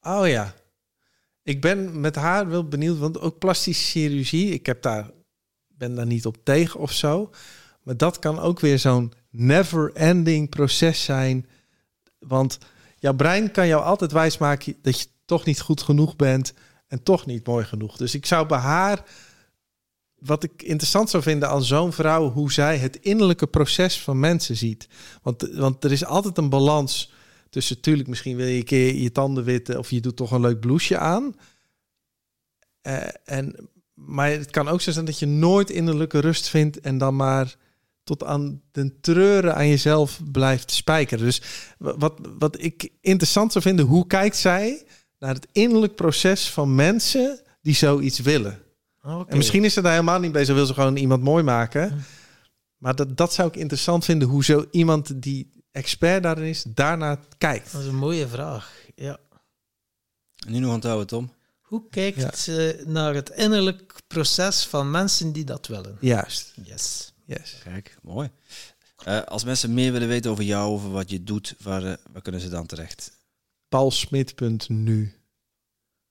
Oh 0.00 0.28
ja. 0.28 0.54
Ik 1.42 1.60
ben 1.60 2.00
met 2.00 2.14
haar 2.14 2.48
wel 2.48 2.68
benieuwd, 2.68 2.98
want 2.98 3.20
ook 3.20 3.38
plastische 3.38 3.84
chirurgie, 3.84 4.52
ik 4.52 4.66
heb 4.66 4.82
daar, 4.82 5.10
ben 5.68 5.94
daar 5.94 6.06
niet 6.06 6.26
op 6.26 6.36
tegen 6.44 6.80
of 6.80 6.92
zo. 6.92 7.30
Maar 7.82 7.96
dat 7.96 8.18
kan 8.18 8.38
ook 8.38 8.60
weer 8.60 8.78
zo'n 8.78 9.12
never-ending 9.30 10.48
proces 10.48 11.04
zijn. 11.04 11.46
Want 12.18 12.58
jouw 12.98 13.14
brein 13.14 13.50
kan 13.50 13.66
jou 13.66 13.82
altijd 13.82 14.12
wijsmaken 14.12 14.76
dat 14.82 15.00
je 15.00 15.06
toch 15.24 15.44
niet 15.44 15.60
goed 15.60 15.82
genoeg 15.82 16.16
bent 16.16 16.54
en 16.86 17.02
toch 17.02 17.26
niet 17.26 17.46
mooi 17.46 17.64
genoeg. 17.64 17.96
Dus 17.96 18.14
ik 18.14 18.26
zou 18.26 18.46
bij 18.46 18.58
haar 18.58 19.04
wat 20.24 20.42
ik 20.44 20.62
interessant 20.62 21.10
zou 21.10 21.22
vinden 21.22 21.48
aan 21.48 21.64
zo'n 21.64 21.92
vrouw, 21.92 22.30
hoe 22.30 22.52
zij 22.52 22.78
het 22.78 22.96
innerlijke 22.96 23.46
proces 23.46 24.00
van 24.00 24.20
mensen 24.20 24.56
ziet. 24.56 24.88
Want, 25.22 25.48
want 25.52 25.84
er 25.84 25.92
is 25.92 26.04
altijd 26.04 26.38
een 26.38 26.48
balans 26.48 27.12
tussen, 27.50 27.76
natuurlijk, 27.76 28.08
misschien 28.08 28.36
wil 28.36 28.46
je 28.46 28.56
een 28.56 28.64
keer 28.64 28.94
je 28.94 29.12
tanden 29.12 29.44
witten 29.44 29.78
of 29.78 29.90
je 29.90 30.00
doet 30.00 30.16
toch 30.16 30.30
een 30.30 30.40
leuk 30.40 30.60
blouseje 30.60 30.98
aan. 30.98 31.34
Uh, 32.82 33.02
en, 33.24 33.68
maar 33.94 34.30
het 34.30 34.50
kan 34.50 34.68
ook 34.68 34.80
zo 34.80 34.90
zijn 34.90 35.04
dat 35.04 35.18
je 35.18 35.26
nooit 35.26 35.70
innerlijke 35.70 36.18
rust 36.18 36.48
vindt 36.48 36.80
en 36.80 36.98
dan 36.98 37.16
maar 37.16 37.56
tot 38.04 38.24
aan 38.24 38.62
de 38.72 39.00
treuren 39.00 39.54
aan 39.54 39.68
jezelf 39.68 40.20
blijft 40.32 40.70
spijkeren. 40.70 41.24
Dus 41.24 41.42
wat, 41.78 42.14
wat 42.38 42.62
ik 42.62 42.88
interessant 43.00 43.52
zou 43.52 43.64
vinden, 43.64 43.86
hoe 43.86 44.06
kijkt 44.06 44.36
zij 44.36 44.84
naar 45.18 45.34
het 45.34 45.46
innerlijk 45.52 45.94
proces 45.94 46.50
van 46.50 46.74
mensen 46.74 47.40
die 47.60 47.74
zoiets 47.74 48.18
willen. 48.18 48.61
En 49.02 49.36
misschien 49.36 49.64
is 49.64 49.72
ze 49.72 49.80
daar 49.80 49.92
helemaal 49.92 50.20
niet 50.20 50.32
bezig, 50.32 50.54
wil 50.54 50.66
ze 50.66 50.74
gewoon 50.74 50.96
iemand 50.96 51.22
mooi 51.22 51.42
maken. 51.42 52.04
Maar 52.76 52.94
dat, 52.94 53.16
dat 53.16 53.32
zou 53.32 53.48
ik 53.48 53.56
interessant 53.56 54.04
vinden, 54.04 54.28
hoe 54.28 54.44
zo 54.44 54.66
iemand 54.70 55.22
die 55.22 55.64
expert 55.70 56.22
daarin 56.22 56.44
is, 56.44 56.62
daarnaar 56.62 57.18
kijkt. 57.38 57.72
Dat 57.72 57.80
is 57.80 57.86
een 57.86 57.96
mooie 57.96 58.28
vraag. 58.28 58.72
Ja. 58.94 59.18
Nu 60.46 60.58
nog 60.58 60.72
onthouden, 60.72 61.06
Tom. 61.06 61.32
Hoe 61.60 61.88
kijkt 61.90 62.38
ze 62.38 62.82
naar 62.86 63.14
het 63.14 63.30
innerlijk 63.30 63.94
proces 64.06 64.66
van 64.66 64.90
mensen 64.90 65.32
die 65.32 65.44
dat 65.44 65.66
willen? 65.66 65.96
Juist. 66.00 66.52
Yes. 66.62 67.12
Yes. 67.24 67.58
Kijk, 67.64 67.98
mooi. 68.02 68.30
Eh, 69.04 69.22
als 69.22 69.44
mensen 69.44 69.74
meer 69.74 69.92
willen 69.92 70.08
weten 70.08 70.30
over 70.30 70.44
jou, 70.44 70.72
over 70.72 70.90
wat 70.90 71.10
je 71.10 71.22
doet, 71.22 71.54
waar, 71.58 71.84
eh, 71.84 71.94
waar 72.12 72.22
kunnen 72.22 72.40
ze 72.40 72.48
dan 72.48 72.66
terecht? 72.66 73.12
Paulsmit.nu. 73.68 75.14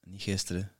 Niet 0.01 0.21
gisteren. 0.21 0.71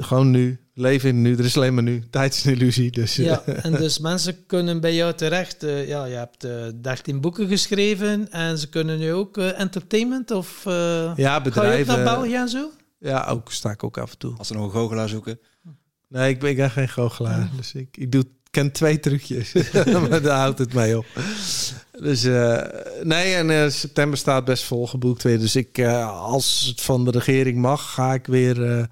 Gewoon 0.00 0.30
nu. 0.30 0.56
Leven 0.74 1.08
in 1.08 1.22
nu. 1.22 1.36
Er 1.36 1.44
is 1.44 1.56
alleen 1.56 1.74
maar 1.74 1.82
nu. 1.82 2.02
Tijd 2.10 2.34
is 2.34 2.44
een 2.44 2.52
illusie. 2.52 2.90
Dus 2.90 3.18
eh, 3.18 3.24
Ja, 3.24 3.42
en 3.44 3.72
dus 3.72 3.98
mensen 3.98 4.46
kunnen 4.46 4.80
bij 4.80 4.94
jou 4.94 5.14
terecht. 5.14 5.62
eh, 5.62 5.88
ja, 5.88 6.04
je 6.04 6.14
hebt 6.14 6.44
eh 6.44 6.66
13 6.82 7.20
boeken 7.20 7.48
geschreven 7.48 8.30
en 8.30 8.58
ze 8.58 8.68
kunnen 8.68 8.98
nu 8.98 9.12
ook 9.12 9.38
eh, 9.38 9.60
entertainment 9.60 10.30
of 10.30 10.66
eh 10.66 10.72
ja, 10.72 11.12
ga 11.16 11.30
je 11.32 11.36
ook 11.36 11.42
bedrijven. 11.44 11.94
naar 11.94 12.04
België 12.14 12.34
en 12.34 12.48
zo? 12.48 12.70
Ja, 12.98 13.26
ook 13.26 13.52
sta 13.52 13.70
ik 13.70 13.84
ook 13.84 13.98
af 13.98 14.10
en 14.12 14.18
toe. 14.18 14.34
Als 14.38 14.46
ze 14.46 14.54
nog 14.54 14.64
een 14.64 14.70
goochelaar 14.70 15.08
zoeken. 15.08 15.38
Nee, 16.08 16.30
ik 16.30 16.38
ben, 16.40 16.50
ik 16.50 16.56
ben 16.56 16.70
geen 16.70 16.88
goochelaar. 16.88 17.50
Dus 17.56 17.72
ik, 17.74 17.96
ik 17.96 18.12
doe, 18.12 18.24
ken 18.52 18.72
twee 18.72 19.00
trucjes. 19.00 19.52
maar 20.08 20.22
daar 20.22 20.38
houdt 20.38 20.58
het 20.58 20.72
mee 20.74 20.98
op. 20.98 21.06
Dus 22.00 22.24
eh, 22.24 22.58
nee, 23.02 23.34
en 23.34 23.50
eh, 23.50 23.68
september 23.70 24.18
staat 24.18 24.44
best 24.44 24.64
volgeboekt 24.64 25.22
weer. 25.22 25.38
Dus 25.38 25.56
ik, 25.56 25.78
eh, 25.78 26.20
als 26.20 26.64
het 26.68 26.80
van 26.80 27.04
de 27.04 27.10
regering 27.10 27.58
mag, 27.58 27.92
ga 27.94 28.14
ik 28.14 28.26
weer. 28.26 28.70
eh, 28.78 28.84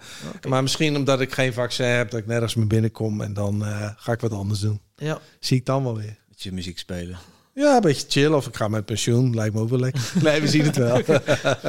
Maar 0.49 0.63
misschien 0.63 0.97
omdat 0.97 1.21
ik 1.21 1.33
geen 1.33 1.53
vaccin 1.53 1.87
heb, 1.87 2.11
dat 2.11 2.21
ik 2.21 2.27
nergens 2.27 2.55
meer 2.55 2.67
binnenkom. 2.67 3.21
En 3.21 3.33
dan 3.33 3.65
eh, 3.65 3.89
ga 3.97 4.13
ik 4.13 4.21
wat 4.21 4.33
anders 4.33 4.61
doen. 4.61 4.81
Ja, 4.97 5.19
Zie 5.41 5.57
ik 5.57 5.67
dan 5.67 5.83
wel 5.85 5.97
weer. 5.97 6.17
Met 6.29 6.43
je 6.43 6.53
muziek 6.53 6.79
spelen. 6.79 7.19
Ja, 7.55 7.75
een 7.77 7.81
beetje 7.83 8.07
chill. 8.09 8.33
Of 8.33 8.47
ik 8.47 8.57
ga 8.57 8.69
met 8.69 8.85
pensioen. 8.85 9.35
Lijkt 9.35 9.55
me 9.55 9.61
ook 9.61 9.69
wel 9.69 9.79
lekker. 9.79 10.03
Nee, 10.23 10.41
we 10.41 10.49
zien 10.49 10.65
het 10.65 10.77
wel. 10.77 10.97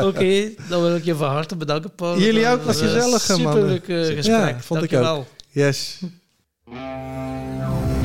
oké. 0.07 0.49
dan 0.69 0.81
wil 0.81 0.95
ik 0.95 1.03
je 1.03 1.15
van 1.15 1.29
harte 1.29 1.55
bedanken, 1.55 1.95
Paul. 1.95 2.19
Jullie 2.19 2.47
ook, 2.47 2.63
was 2.63 2.77
gezellig, 2.81 3.27
man. 3.27 3.37
Superleuk 3.37 3.87
eh, 3.87 3.97
gesprek. 4.15 4.25
Ja, 4.25 4.59
vond 4.59 4.83
ik 4.83 4.89
Dankjewel. 4.89 5.27
Yes. 5.49 5.99
Música 6.71 8.00